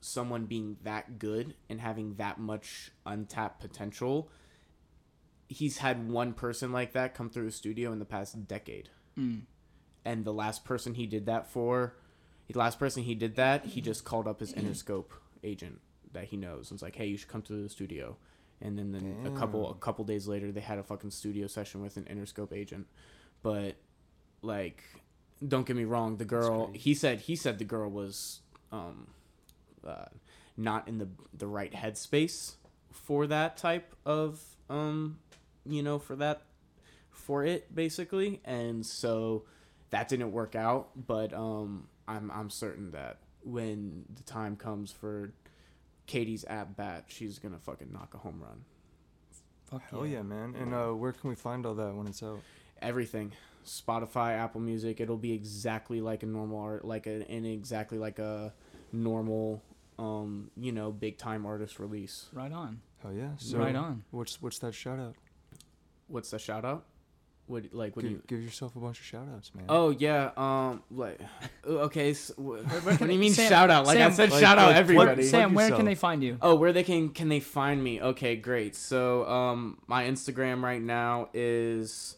someone 0.00 0.46
being 0.46 0.76
that 0.82 1.18
good 1.18 1.54
and 1.68 1.80
having 1.80 2.14
that 2.14 2.38
much 2.38 2.90
untapped 3.04 3.60
potential. 3.60 4.30
He's 5.48 5.78
had 5.78 6.08
one 6.08 6.32
person 6.32 6.72
like 6.72 6.92
that 6.92 7.14
come 7.14 7.28
through 7.30 7.46
his 7.46 7.54
studio 7.54 7.92
in 7.92 7.98
the 7.98 8.04
past 8.04 8.46
decade. 8.46 8.90
Mm. 9.18 9.42
And 10.04 10.24
the 10.24 10.32
last 10.32 10.64
person 10.64 10.94
he 10.94 11.06
did 11.06 11.26
that 11.26 11.50
for, 11.50 11.96
the 12.46 12.58
last 12.58 12.78
person 12.78 13.02
he 13.02 13.14
did 13.14 13.36
that, 13.36 13.66
he 13.66 13.80
just 13.80 14.04
called 14.04 14.26
up 14.26 14.40
his 14.40 14.52
Interscope 14.54 15.10
agent 15.42 15.80
that 16.12 16.24
he 16.24 16.36
knows 16.36 16.70
and 16.70 16.76
was 16.76 16.82
like, 16.82 16.96
"Hey, 16.96 17.06
you 17.06 17.16
should 17.16 17.28
come 17.28 17.42
to 17.42 17.62
the 17.62 17.68
studio." 17.68 18.16
And 18.60 18.78
then, 18.78 18.92
then 18.92 19.26
a 19.26 19.30
couple 19.38 19.70
a 19.70 19.74
couple 19.74 20.04
days 20.04 20.26
later, 20.26 20.50
they 20.50 20.60
had 20.60 20.78
a 20.78 20.82
fucking 20.82 21.10
studio 21.10 21.46
session 21.46 21.82
with 21.82 21.96
an 21.96 22.04
Interscope 22.04 22.52
agent. 22.52 22.86
But 23.42 23.76
like, 24.42 24.82
don't 25.46 25.66
get 25.66 25.76
me 25.76 25.84
wrong, 25.84 26.16
the 26.16 26.24
girl 26.24 26.70
he 26.72 26.94
said 26.94 27.20
he 27.20 27.36
said 27.36 27.58
the 27.58 27.64
girl 27.64 27.90
was 27.90 28.40
um, 28.72 29.08
uh, 29.86 30.06
not 30.56 30.88
in 30.88 30.98
the 30.98 31.08
the 31.32 31.46
right 31.46 31.72
headspace 31.72 32.54
for 32.90 33.26
that 33.26 33.56
type 33.56 33.94
of 34.04 34.40
um, 34.70 35.18
you 35.66 35.82
know, 35.82 35.98
for 35.98 36.16
that 36.16 36.42
for 37.10 37.44
it 37.44 37.74
basically, 37.74 38.40
and 38.44 38.84
so 38.84 39.44
that 39.90 40.08
didn't 40.08 40.32
work 40.32 40.54
out. 40.54 40.90
But 41.06 41.32
um, 41.32 41.88
I'm 42.06 42.30
I'm 42.30 42.50
certain 42.50 42.90
that 42.92 43.18
when 43.42 44.04
the 44.14 44.22
time 44.22 44.56
comes 44.56 44.90
for 44.92 45.32
Katie's 46.06 46.44
at 46.44 46.76
bat, 46.76 47.04
she's 47.08 47.38
gonna 47.38 47.58
fucking 47.58 47.92
knock 47.92 48.14
a 48.14 48.18
home 48.18 48.40
run. 48.42 48.64
Fuck 49.70 49.82
Hell 49.90 50.06
yeah, 50.06 50.22
man. 50.22 50.54
And 50.58 50.74
uh, 50.74 50.88
where 50.88 51.12
can 51.12 51.28
we 51.28 51.36
find 51.36 51.66
all 51.66 51.74
that 51.74 51.94
when 51.94 52.06
it's 52.06 52.22
out? 52.22 52.40
Everything, 52.80 53.32
Spotify, 53.66 54.36
Apple 54.38 54.60
Music, 54.60 55.00
it'll 55.00 55.16
be 55.16 55.32
exactly 55.32 56.00
like 56.00 56.22
a 56.22 56.26
normal 56.26 56.60
art, 56.60 56.84
like 56.84 57.06
a 57.06 57.24
and 57.30 57.46
exactly 57.46 57.98
like 57.98 58.18
a 58.18 58.52
normal, 58.92 59.62
um, 59.98 60.50
you 60.56 60.72
know, 60.72 60.90
big 60.90 61.18
time 61.18 61.44
artist 61.46 61.78
release. 61.78 62.26
Right 62.32 62.52
on. 62.52 62.80
Hell 63.02 63.12
yeah. 63.12 63.30
So 63.36 63.58
right 63.58 63.76
on. 63.76 64.04
What's 64.10 64.40
what's 64.42 64.58
that 64.60 64.74
shout 64.74 64.98
out? 64.98 65.14
What's 66.08 66.30
the 66.30 66.38
shout 66.38 66.64
out? 66.64 66.84
What 67.46 67.72
like 67.72 67.96
what 67.96 68.04
do 68.04 68.10
you? 68.10 68.22
give 68.26 68.42
yourself 68.42 68.76
a 68.76 68.78
bunch 68.78 68.98
of 69.00 69.06
shout 69.06 69.26
outs, 69.34 69.54
man. 69.54 69.64
Oh 69.70 69.88
yeah, 69.88 70.32
um, 70.36 70.82
like, 70.90 71.18
okay. 71.66 72.12
So, 72.12 72.34
wh- 72.34 72.84
what 72.84 72.98
do 72.98 73.10
you 73.10 73.18
mean 73.18 73.32
Sam- 73.32 73.48
shout 73.48 73.70
out? 73.70 73.86
Like 73.86 73.96
I 73.96 74.02
Sam- 74.02 74.12
said, 74.12 74.30
Like- 74.32 74.40
shout 74.42 74.58
out 74.58 74.66
like, 74.68 74.76
everybody. 74.76 75.14
plug- 75.22 75.24
Sam, 75.30 75.54
where 75.54 75.70
can 75.70 75.86
they 75.86 75.94
find 75.94 76.22
you? 76.22 76.36
Oh, 76.42 76.56
where 76.56 76.74
they 76.74 76.82
can 76.84 77.08
can 77.08 77.30
they 77.30 77.40
find 77.40 77.82
me? 77.82 78.02
Okay, 78.02 78.36
great. 78.36 78.76
So 78.76 79.26
um 79.26 79.78
my 79.86 80.04
Instagram 80.04 80.62
right 80.62 80.82
now 80.82 81.30
is 81.32 82.16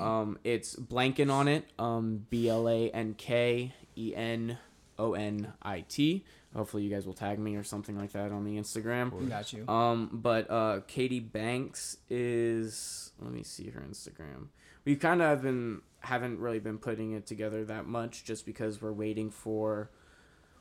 um 0.00 0.38
it's 0.44 0.76
blanking 0.76 1.30
on 1.30 1.48
it. 1.48 1.64
Um 1.78 2.26
B 2.30 2.48
L 2.48 2.68
A 2.68 2.90
N 2.90 3.14
K 3.14 3.72
E 3.96 4.14
N 4.14 4.58
O 4.98 5.14
N 5.14 5.52
I 5.62 5.80
T. 5.88 6.24
Hopefully, 6.54 6.84
you 6.84 6.90
guys 6.90 7.06
will 7.06 7.12
tag 7.12 7.38
me 7.38 7.54
or 7.56 7.62
something 7.62 7.98
like 7.98 8.12
that 8.12 8.32
on 8.32 8.44
the 8.44 8.56
Instagram. 8.56 9.12
We 9.12 9.26
got 9.26 9.52
you. 9.52 9.68
Um, 9.68 10.08
but 10.10 10.50
uh, 10.50 10.80
Katie 10.86 11.20
Banks 11.20 11.98
is. 12.08 13.12
Let 13.20 13.30
me 13.30 13.42
see 13.42 13.68
her 13.70 13.80
Instagram. 13.80 14.48
We 14.86 14.96
kind 14.96 15.20
of 15.20 15.28
have 15.28 15.42
been 15.42 15.82
haven't 16.00 16.38
really 16.38 16.60
been 16.60 16.78
putting 16.78 17.12
it 17.12 17.26
together 17.26 17.64
that 17.66 17.86
much, 17.86 18.24
just 18.24 18.46
because 18.46 18.80
we're 18.80 18.92
waiting 18.92 19.30
for. 19.30 19.90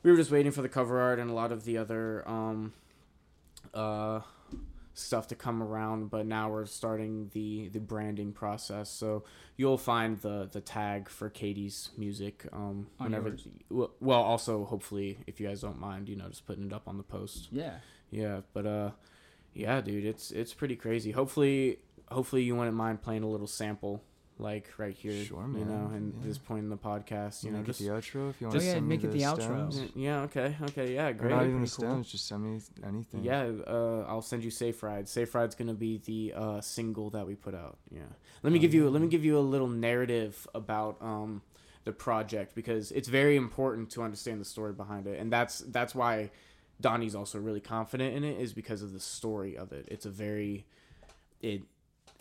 We 0.04 0.12
were 0.12 0.18
just 0.18 0.32
waiting 0.32 0.52
for 0.52 0.62
the 0.62 0.70
cover 0.70 1.00
art 1.00 1.18
and 1.18 1.32
a 1.32 1.34
lot 1.34 1.52
of 1.54 1.64
the 1.64 1.78
other 1.78 2.28
um, 2.28 2.74
uh, 3.74 4.20
stuff 4.96 5.28
to 5.28 5.36
come 5.36 5.62
around. 5.62 6.10
But 6.10 6.26
now 6.26 6.50
we're 6.50 6.66
starting 6.66 7.30
the 7.34 7.68
the 7.68 7.80
branding 7.80 8.32
process. 8.34 8.90
So 8.90 9.24
you'll 9.58 9.78
find 9.78 10.20
the 10.22 10.50
the 10.52 10.62
tag 10.62 11.08
for 11.10 11.30
Katie's 11.30 11.92
music 11.98 12.48
um, 12.52 12.88
On 13.00 13.06
whenever. 13.06 13.30
yours. 13.30 13.48
Well, 13.70 13.92
well, 14.00 14.22
also 14.22 14.66
hopefully, 14.66 15.20
if 15.28 15.40
you 15.40 15.48
guys 15.48 15.62
don't 15.62 15.80
mind, 15.80 16.10
you 16.10 16.16
know, 16.16 16.28
just 16.30 16.48
putting 16.48 16.66
it 16.66 16.74
up 16.74 16.88
on 16.88 16.98
the 16.98 17.04
post. 17.04 17.50
Yeah. 17.52 17.76
Yeah, 18.12 18.42
but 18.54 18.66
uh, 18.66 18.92
yeah, 19.54 19.82
dude, 19.82 20.06
it's 20.06 20.32
it's 20.32 20.54
pretty 20.54 20.76
crazy. 20.76 21.12
Hopefully, 21.12 21.80
hopefully 22.10 22.44
you 22.44 22.56
wouldn't 22.56 22.76
mind 22.76 23.02
playing 23.02 23.24
a 23.24 23.28
little 23.28 23.48
sample, 23.48 24.04
like 24.38 24.68
right 24.78 24.94
here, 24.94 25.24
Sure, 25.24 25.48
you 25.54 25.64
know, 25.66 25.92
and 25.94 26.14
Yeah. 26.14 26.20
this 26.28 26.38
point 26.38 26.64
in 26.64 26.70
the 26.70 26.78
podcast, 26.78 27.44
you 27.44 27.48
You 27.50 27.54
know, 27.54 27.60
make 27.60 27.68
just 27.68 27.80
it 27.82 27.86
the 27.86 27.90
outro 27.92 28.30
if 28.30 28.42
you 28.42 28.48
want 28.48 28.58
Oh, 28.58 28.60
to 28.60 28.66
yeah, 28.66 28.74
send 28.74 28.88
make 28.90 29.04
me 29.04 29.10
it 29.10 29.12
the 29.14 29.22
outro. 29.22 29.72
stems. 29.72 29.92
yeah, 29.96 30.22
okay, 30.24 30.56
okay, 30.64 30.94
yeah, 30.94 31.08
Or 31.10 31.14
great. 31.14 31.30
not 31.32 31.44
even 31.46 31.62
the 31.62 31.68
cool. 31.68 31.68
stems, 31.68 32.12
just 32.12 32.28
send 32.28 32.44
me 32.44 32.60
anything. 32.84 33.24
Yeah, 33.24 33.50
uh, 33.66 34.06
I'll 34.08 34.22
send 34.22 34.44
you 34.44 34.52
Safe 34.52 34.82
Ride. 34.84 35.08
Safe 35.08 35.34
Ride's 35.34 35.56
gonna 35.56 35.74
be 35.74 36.00
the 36.00 36.34
uh, 36.36 36.62
single 36.62 37.10
that 37.12 37.26
we 37.26 37.36
put 37.36 37.56
out. 37.56 37.78
Yeah. 37.90 38.02
Let 38.44 38.52
me 38.52 38.60
Oh, 38.60 38.62
give 38.62 38.74
you 38.74 38.90
let 38.90 39.02
me 39.02 39.08
give 39.08 39.24
you 39.24 39.38
a 39.38 39.40
little 39.40 39.68
narrative 39.70 40.48
about 40.54 41.02
um, 41.02 41.42
the 41.86 41.94
project 41.94 42.56
because 42.56 42.92
it's 42.92 43.08
very 43.08 43.38
important 43.38 43.90
to 43.92 44.04
understand 44.04 44.42
the 44.42 44.46
story 44.46 44.74
behind 44.74 45.08
it, 45.08 45.20
and 45.20 45.32
that's 45.32 45.60
that's 45.60 45.96
why 45.96 46.30
Donnie's 46.82 47.16
also 47.16 47.40
really 47.40 47.62
confident 47.62 48.16
in 48.18 48.26
it 48.26 48.38
is 48.38 48.52
because 48.54 48.82
of 48.82 48.92
the 48.92 49.00
story 49.00 49.56
of 49.58 49.72
it. 49.72 49.88
It's 49.90 50.06
a 50.06 50.10
very 50.10 50.66
it 51.42 51.62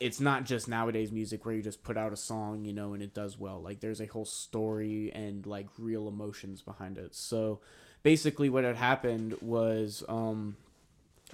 it's 0.00 0.20
not 0.20 0.44
just 0.44 0.68
nowadays 0.68 1.12
music 1.12 1.44
where 1.44 1.54
you 1.54 1.62
just 1.62 1.82
put 1.82 1.96
out 1.96 2.12
a 2.12 2.16
song, 2.16 2.64
you 2.64 2.72
know, 2.72 2.94
and 2.94 3.02
it 3.02 3.14
does 3.14 3.38
well. 3.38 3.60
Like 3.60 3.80
there's 3.80 4.00
a 4.00 4.06
whole 4.06 4.24
story 4.24 5.12
and 5.14 5.46
like 5.46 5.68
real 5.78 6.08
emotions 6.08 6.62
behind 6.62 6.98
it. 6.98 7.14
So 7.14 7.60
basically 8.02 8.48
what 8.48 8.64
had 8.64 8.76
happened 8.76 9.36
was 9.40 10.02
um 10.08 10.56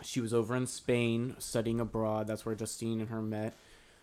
she 0.03 0.21
was 0.21 0.33
over 0.33 0.55
in 0.57 0.67
Spain 0.67 1.37
studying 1.39 1.81
abroad. 1.81 2.27
That's 2.27 2.45
where 2.45 2.55
Justine 2.55 3.01
and 3.01 3.09
her 3.11 3.23
met. 3.23 3.55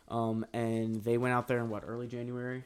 Um 0.09 0.45
and 0.53 1.03
they 1.03 1.17
went 1.17 1.33
out 1.33 1.47
there 1.47 1.59
in 1.59 1.69
what, 1.69 1.83
early 1.85 2.07
January? 2.07 2.63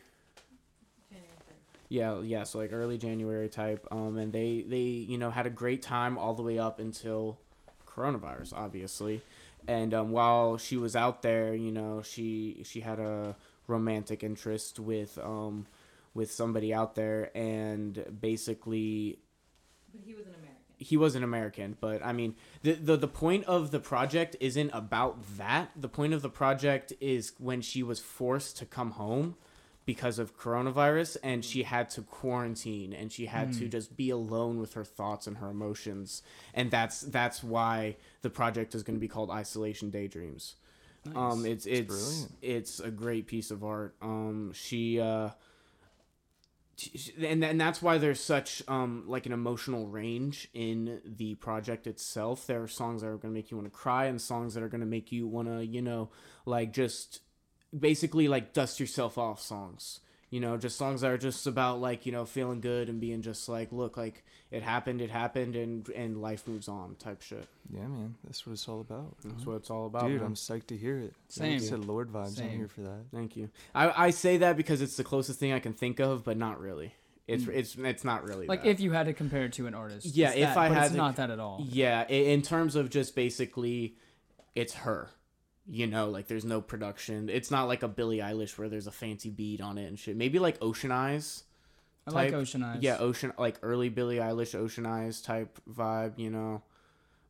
Yeah, 1.91 2.21
yeah, 2.21 2.43
so 2.43 2.59
like 2.59 2.71
early 2.71 2.97
January 2.97 3.49
type. 3.49 3.85
Um, 3.91 4.17
and 4.17 4.31
they 4.31 4.63
they 4.65 4.77
you 4.77 5.17
know 5.17 5.29
had 5.29 5.45
a 5.45 5.49
great 5.49 5.81
time 5.81 6.17
all 6.17 6.33
the 6.33 6.41
way 6.41 6.57
up 6.57 6.79
until 6.79 7.37
coronavirus, 7.85 8.53
obviously. 8.53 9.21
And 9.67 9.93
um, 9.93 10.11
while 10.11 10.57
she 10.57 10.77
was 10.77 10.95
out 10.95 11.21
there, 11.21 11.53
you 11.55 11.71
know, 11.71 12.01
she 12.01 12.61
she 12.65 12.81
had 12.81 12.99
a 12.99 13.35
romantic 13.67 14.23
interest 14.23 14.79
with 14.79 15.17
um 15.19 15.67
with 16.13 16.31
somebody 16.31 16.73
out 16.73 16.95
there, 16.95 17.31
and 17.35 18.03
basically 18.19 19.19
But 19.91 20.01
he 20.05 20.13
was 20.13 20.25
an 20.25 20.33
American. 20.33 20.55
he 20.77 20.97
was 20.97 21.15
an 21.15 21.23
American, 21.23 21.77
but 21.79 22.03
I 22.03 22.11
mean, 22.13 22.35
the, 22.63 22.73
the 22.73 22.97
the 22.97 23.07
point 23.07 23.45
of 23.45 23.71
the 23.71 23.79
project 23.79 24.35
isn't 24.39 24.71
about 24.73 25.37
that. 25.37 25.71
The 25.75 25.89
point 25.89 26.13
of 26.13 26.21
the 26.21 26.29
project 26.29 26.93
is 26.99 27.33
when 27.37 27.61
she 27.61 27.83
was 27.83 27.99
forced 27.99 28.57
to 28.57 28.65
come 28.65 28.91
home 28.91 29.35
because 29.85 30.19
of 30.19 30.37
coronavirus 30.37 31.17
and 31.23 31.43
she 31.43 31.63
had 31.63 31.89
to 31.89 32.01
quarantine 32.03 32.93
and 32.93 33.11
she 33.11 33.25
had 33.25 33.51
to 33.53 33.67
just 33.67 33.97
be 33.97 34.09
alone 34.11 34.59
with 34.59 34.73
her 34.73 34.83
thoughts 34.83 35.25
and 35.27 35.37
her 35.37 35.49
emotions. 35.49 36.21
And 36.53 36.69
that's 36.69 37.01
that's 37.01 37.43
why 37.43 37.97
the 38.21 38.29
project 38.29 38.75
is 38.75 38.83
going 38.83 38.95
to 38.95 39.01
be 39.01 39.07
called 39.07 39.31
Isolation 39.31 39.89
Daydreams. 39.89 40.55
Um 41.15 41.45
it's 41.47 41.65
it's 41.65 41.87
brilliant. 41.87 42.31
it's 42.43 42.79
a 42.79 42.91
great 42.91 43.25
piece 43.25 43.49
of 43.49 43.63
art. 43.63 43.95
Um 44.03 44.51
she 44.53 44.99
uh 44.99 45.29
and 47.19 47.43
and 47.43 47.59
that's 47.59 47.81
why 47.81 47.97
there's 47.97 48.19
such 48.19 48.61
um 48.67 49.03
like 49.07 49.25
an 49.25 49.31
emotional 49.31 49.87
range 49.87 50.47
in 50.53 51.01
the 51.03 51.35
project 51.35 51.87
itself. 51.87 52.45
There 52.45 52.61
are 52.61 52.67
songs 52.67 53.01
that 53.01 53.07
are 53.07 53.17
gonna 53.17 53.33
make 53.33 53.49
you 53.49 53.57
want 53.57 53.71
to 53.71 53.75
cry, 53.75 54.05
and 54.05 54.21
songs 54.21 54.53
that 54.53 54.63
are 54.63 54.69
gonna 54.69 54.85
make 54.85 55.11
you 55.11 55.27
want 55.27 55.47
to 55.47 55.65
you 55.65 55.81
know 55.81 56.09
like 56.45 56.71
just 56.71 57.21
basically 57.77 58.27
like 58.27 58.53
dust 58.53 58.79
yourself 58.79 59.17
off 59.17 59.41
songs. 59.41 59.99
You 60.29 60.39
know, 60.39 60.55
just 60.55 60.77
songs 60.77 61.01
that 61.01 61.11
are 61.11 61.17
just 61.17 61.45
about 61.45 61.81
like 61.81 62.05
you 62.05 62.13
know 62.13 62.25
feeling 62.25 62.61
good 62.61 62.87
and 62.87 63.01
being 63.01 63.21
just 63.21 63.49
like 63.49 63.71
look 63.73 63.97
like 63.97 64.23
it 64.49 64.63
happened, 64.63 65.01
it 65.01 65.09
happened, 65.09 65.57
and 65.57 65.87
and 65.89 66.21
life 66.21 66.47
moves 66.47 66.69
on 66.69 66.95
type 66.95 67.21
shit. 67.21 67.47
Yeah, 67.69 67.87
man. 67.87 68.15
That's 68.23 68.45
what 68.45 68.53
it's 68.53 68.67
all 68.69 68.79
about. 68.79 69.17
That's 69.25 69.45
what 69.45 69.55
it's 69.57 69.69
all 69.69 69.87
about. 69.87 70.07
Dude, 70.07 70.21
man. 70.21 70.27
I'm 70.27 70.35
psyched 70.35 70.67
to 70.67 70.77
hear 70.77 70.99
it. 70.99 71.13
Same. 71.27 71.53
Like 71.53 71.61
I 71.61 71.65
said 71.65 71.85
Lorde 71.85 72.13
vibes. 72.13 72.27
I'm 72.27 72.35
Same. 72.35 72.57
here 72.57 72.67
for 72.69 72.81
that. 72.81 72.99
Thank 73.13 73.35
you. 73.35 73.49
I, 73.75 74.05
I 74.05 74.09
say 74.11 74.37
that 74.37 74.55
because 74.55 74.81
it's 74.81 74.95
the 74.95 75.03
closest 75.03 75.37
thing 75.37 75.51
I 75.51 75.59
can 75.59 75.73
think 75.73 75.99
of, 75.99 76.23
but 76.23 76.37
not 76.37 76.61
really. 76.61 76.93
It's 77.27 77.43
mm. 77.43 77.53
it's 77.53 77.75
it's 77.75 78.03
not 78.03 78.23
really 78.23 78.47
Like 78.47 78.63
that. 78.63 78.69
if 78.69 78.79
you 78.79 78.91
had 78.91 79.07
to 79.07 79.13
compare 79.13 79.43
it 79.45 79.53
to 79.53 79.67
an 79.67 79.73
artist. 79.73 80.05
Yeah, 80.15 80.31
if 80.31 80.49
that, 80.49 80.57
I 80.57 80.69
but 80.69 80.77
had 80.77 80.83
it's 80.83 80.91
to- 80.91 80.97
not 80.97 81.15
that 81.17 81.29
at 81.29 81.39
all. 81.39 81.61
Yeah, 81.65 82.07
in 82.07 82.41
terms 82.41 82.75
of 82.75 82.89
just 82.89 83.15
basically, 83.15 83.95
it's 84.55 84.73
her. 84.73 85.09
You 85.67 85.87
know, 85.87 86.09
like 86.09 86.27
there's 86.27 86.45
no 86.45 86.59
production. 86.59 87.29
It's 87.29 87.51
not 87.51 87.67
like 87.67 87.83
a 87.83 87.87
Billie 87.87 88.17
Eilish 88.17 88.57
where 88.57 88.67
there's 88.67 88.87
a 88.87 88.91
fancy 88.91 89.29
beat 89.29 89.61
on 89.61 89.77
it 89.77 89.85
and 89.85 89.97
shit. 89.97 90.17
Maybe 90.17 90.39
like 90.39 90.57
Ocean 90.61 90.91
Eyes. 90.91 91.43
I 92.07 92.11
like 92.11 92.33
Ocean 92.33 92.63
Eyes. 92.63 92.79
Yeah, 92.81 92.97
Ocean 92.97 93.31
like 93.37 93.57
early 93.61 93.89
Billie 93.89 94.17
Eilish 94.17 94.55
Ocean 94.55 94.85
Eyes 94.85 95.21
type 95.21 95.59
vibe. 95.69 96.17
You 96.17 96.31
know, 96.31 96.63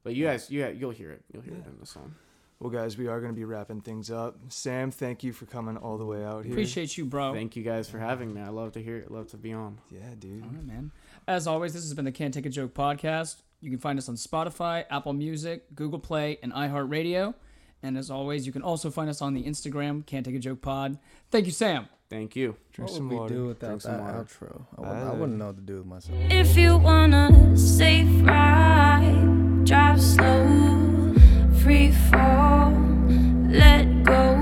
but 0.03 0.16
you 0.16 0.26
guys, 0.26 0.49
you 0.49 0.66
you'll 0.78 0.91
hear 0.91 1.12
it. 1.12 1.24
You'll 1.32 1.44
hear 1.44 1.56
it 1.56 1.68
in 1.68 1.78
the 1.80 1.86
song. 1.86 2.16
Well, 2.62 2.70
guys, 2.70 2.95
we 2.95 3.08
are 3.08 3.20
going 3.20 3.34
to 3.34 3.36
be 3.36 3.44
wrapping 3.44 3.82
things 3.82 4.12
up. 4.12 4.38
Sam, 4.49 4.91
thank 4.91 5.24
you 5.24 5.34
for 5.34 5.48
coming 5.48 5.78
all 5.78 5.98
the 5.98 6.06
way 6.06 6.24
out 6.24 6.45
here. 6.45 6.53
Appreciate 6.53 6.95
you, 6.95 7.06
bro. 7.06 7.34
Thank 7.34 7.56
you 7.56 7.64
guys 7.64 7.90
for 7.90 7.98
having 7.98 8.36
me. 8.36 8.40
I 8.40 8.49
love 8.49 8.74
to 8.74 8.84
hear 8.84 8.98
it. 8.98 9.10
Love 9.10 9.30
to 9.30 9.38
be 9.38 9.52
on. 9.52 9.80
Yeah, 9.90 10.02
dude. 10.20 10.44
All 10.44 10.49
right, 10.49 10.68
man. 10.68 10.91
As 11.28 11.48
always, 11.48 11.74
this 11.74 11.82
has 11.82 11.95
been 11.95 12.06
the 12.06 12.12
Can't 12.12 12.32
Take 12.32 12.45
a 12.45 12.49
Joke 12.49 12.76
podcast. 12.76 13.38
You 13.62 13.72
can 13.72 13.80
find 13.80 13.98
us 13.98 14.08
on 14.08 14.16
Spotify, 14.16 14.86
Apple 14.91 15.14
Music, 15.14 15.74
Google 15.74 15.98
Play, 15.98 16.38
and 16.44 16.53
iHeartRadio. 16.53 17.34
And 17.84 17.98
as 17.98 18.12
always, 18.12 18.45
you 18.45 18.52
can 18.52 18.62
also 18.62 18.91
find 18.91 19.10
us 19.10 19.22
on 19.22 19.34
the 19.34 19.44
Instagram, 19.44 20.06
Can't 20.06 20.26
Take 20.26 20.36
a 20.36 20.40
Joke 20.40 20.62
Pod. 20.62 20.98
Thank 21.32 21.45
you, 21.48 21.52
Sam. 21.52 21.88
Thank 22.10 22.36
you. 22.36 22.58
Drink 22.74 22.90
what 22.90 22.95
some 22.95 23.08
would 23.10 23.14
we 23.16 23.20
water. 23.20 23.34
do 23.34 23.45
without 23.48 23.68
Drink 23.70 23.82
some 23.82 23.91
that 23.98 24.02
water. 24.03 24.24
outro? 24.24 24.66
I, 24.78 24.82
wouldn't, 24.82 25.08
I 25.08 25.14
wouldn't 25.14 25.38
know 25.40 25.48
what 25.48 25.56
to 25.56 25.62
do 25.62 25.78
with 25.78 25.86
myself. 25.88 26.18
If 26.30 26.58
you 26.58 26.78
wanna 26.78 27.58
safe 27.58 28.08
ride, 28.28 29.64
drive 29.66 30.02
slow, 30.02 31.14
free 31.64 31.91
fall, 31.91 32.72
let 33.49 34.03
go, 34.03 34.36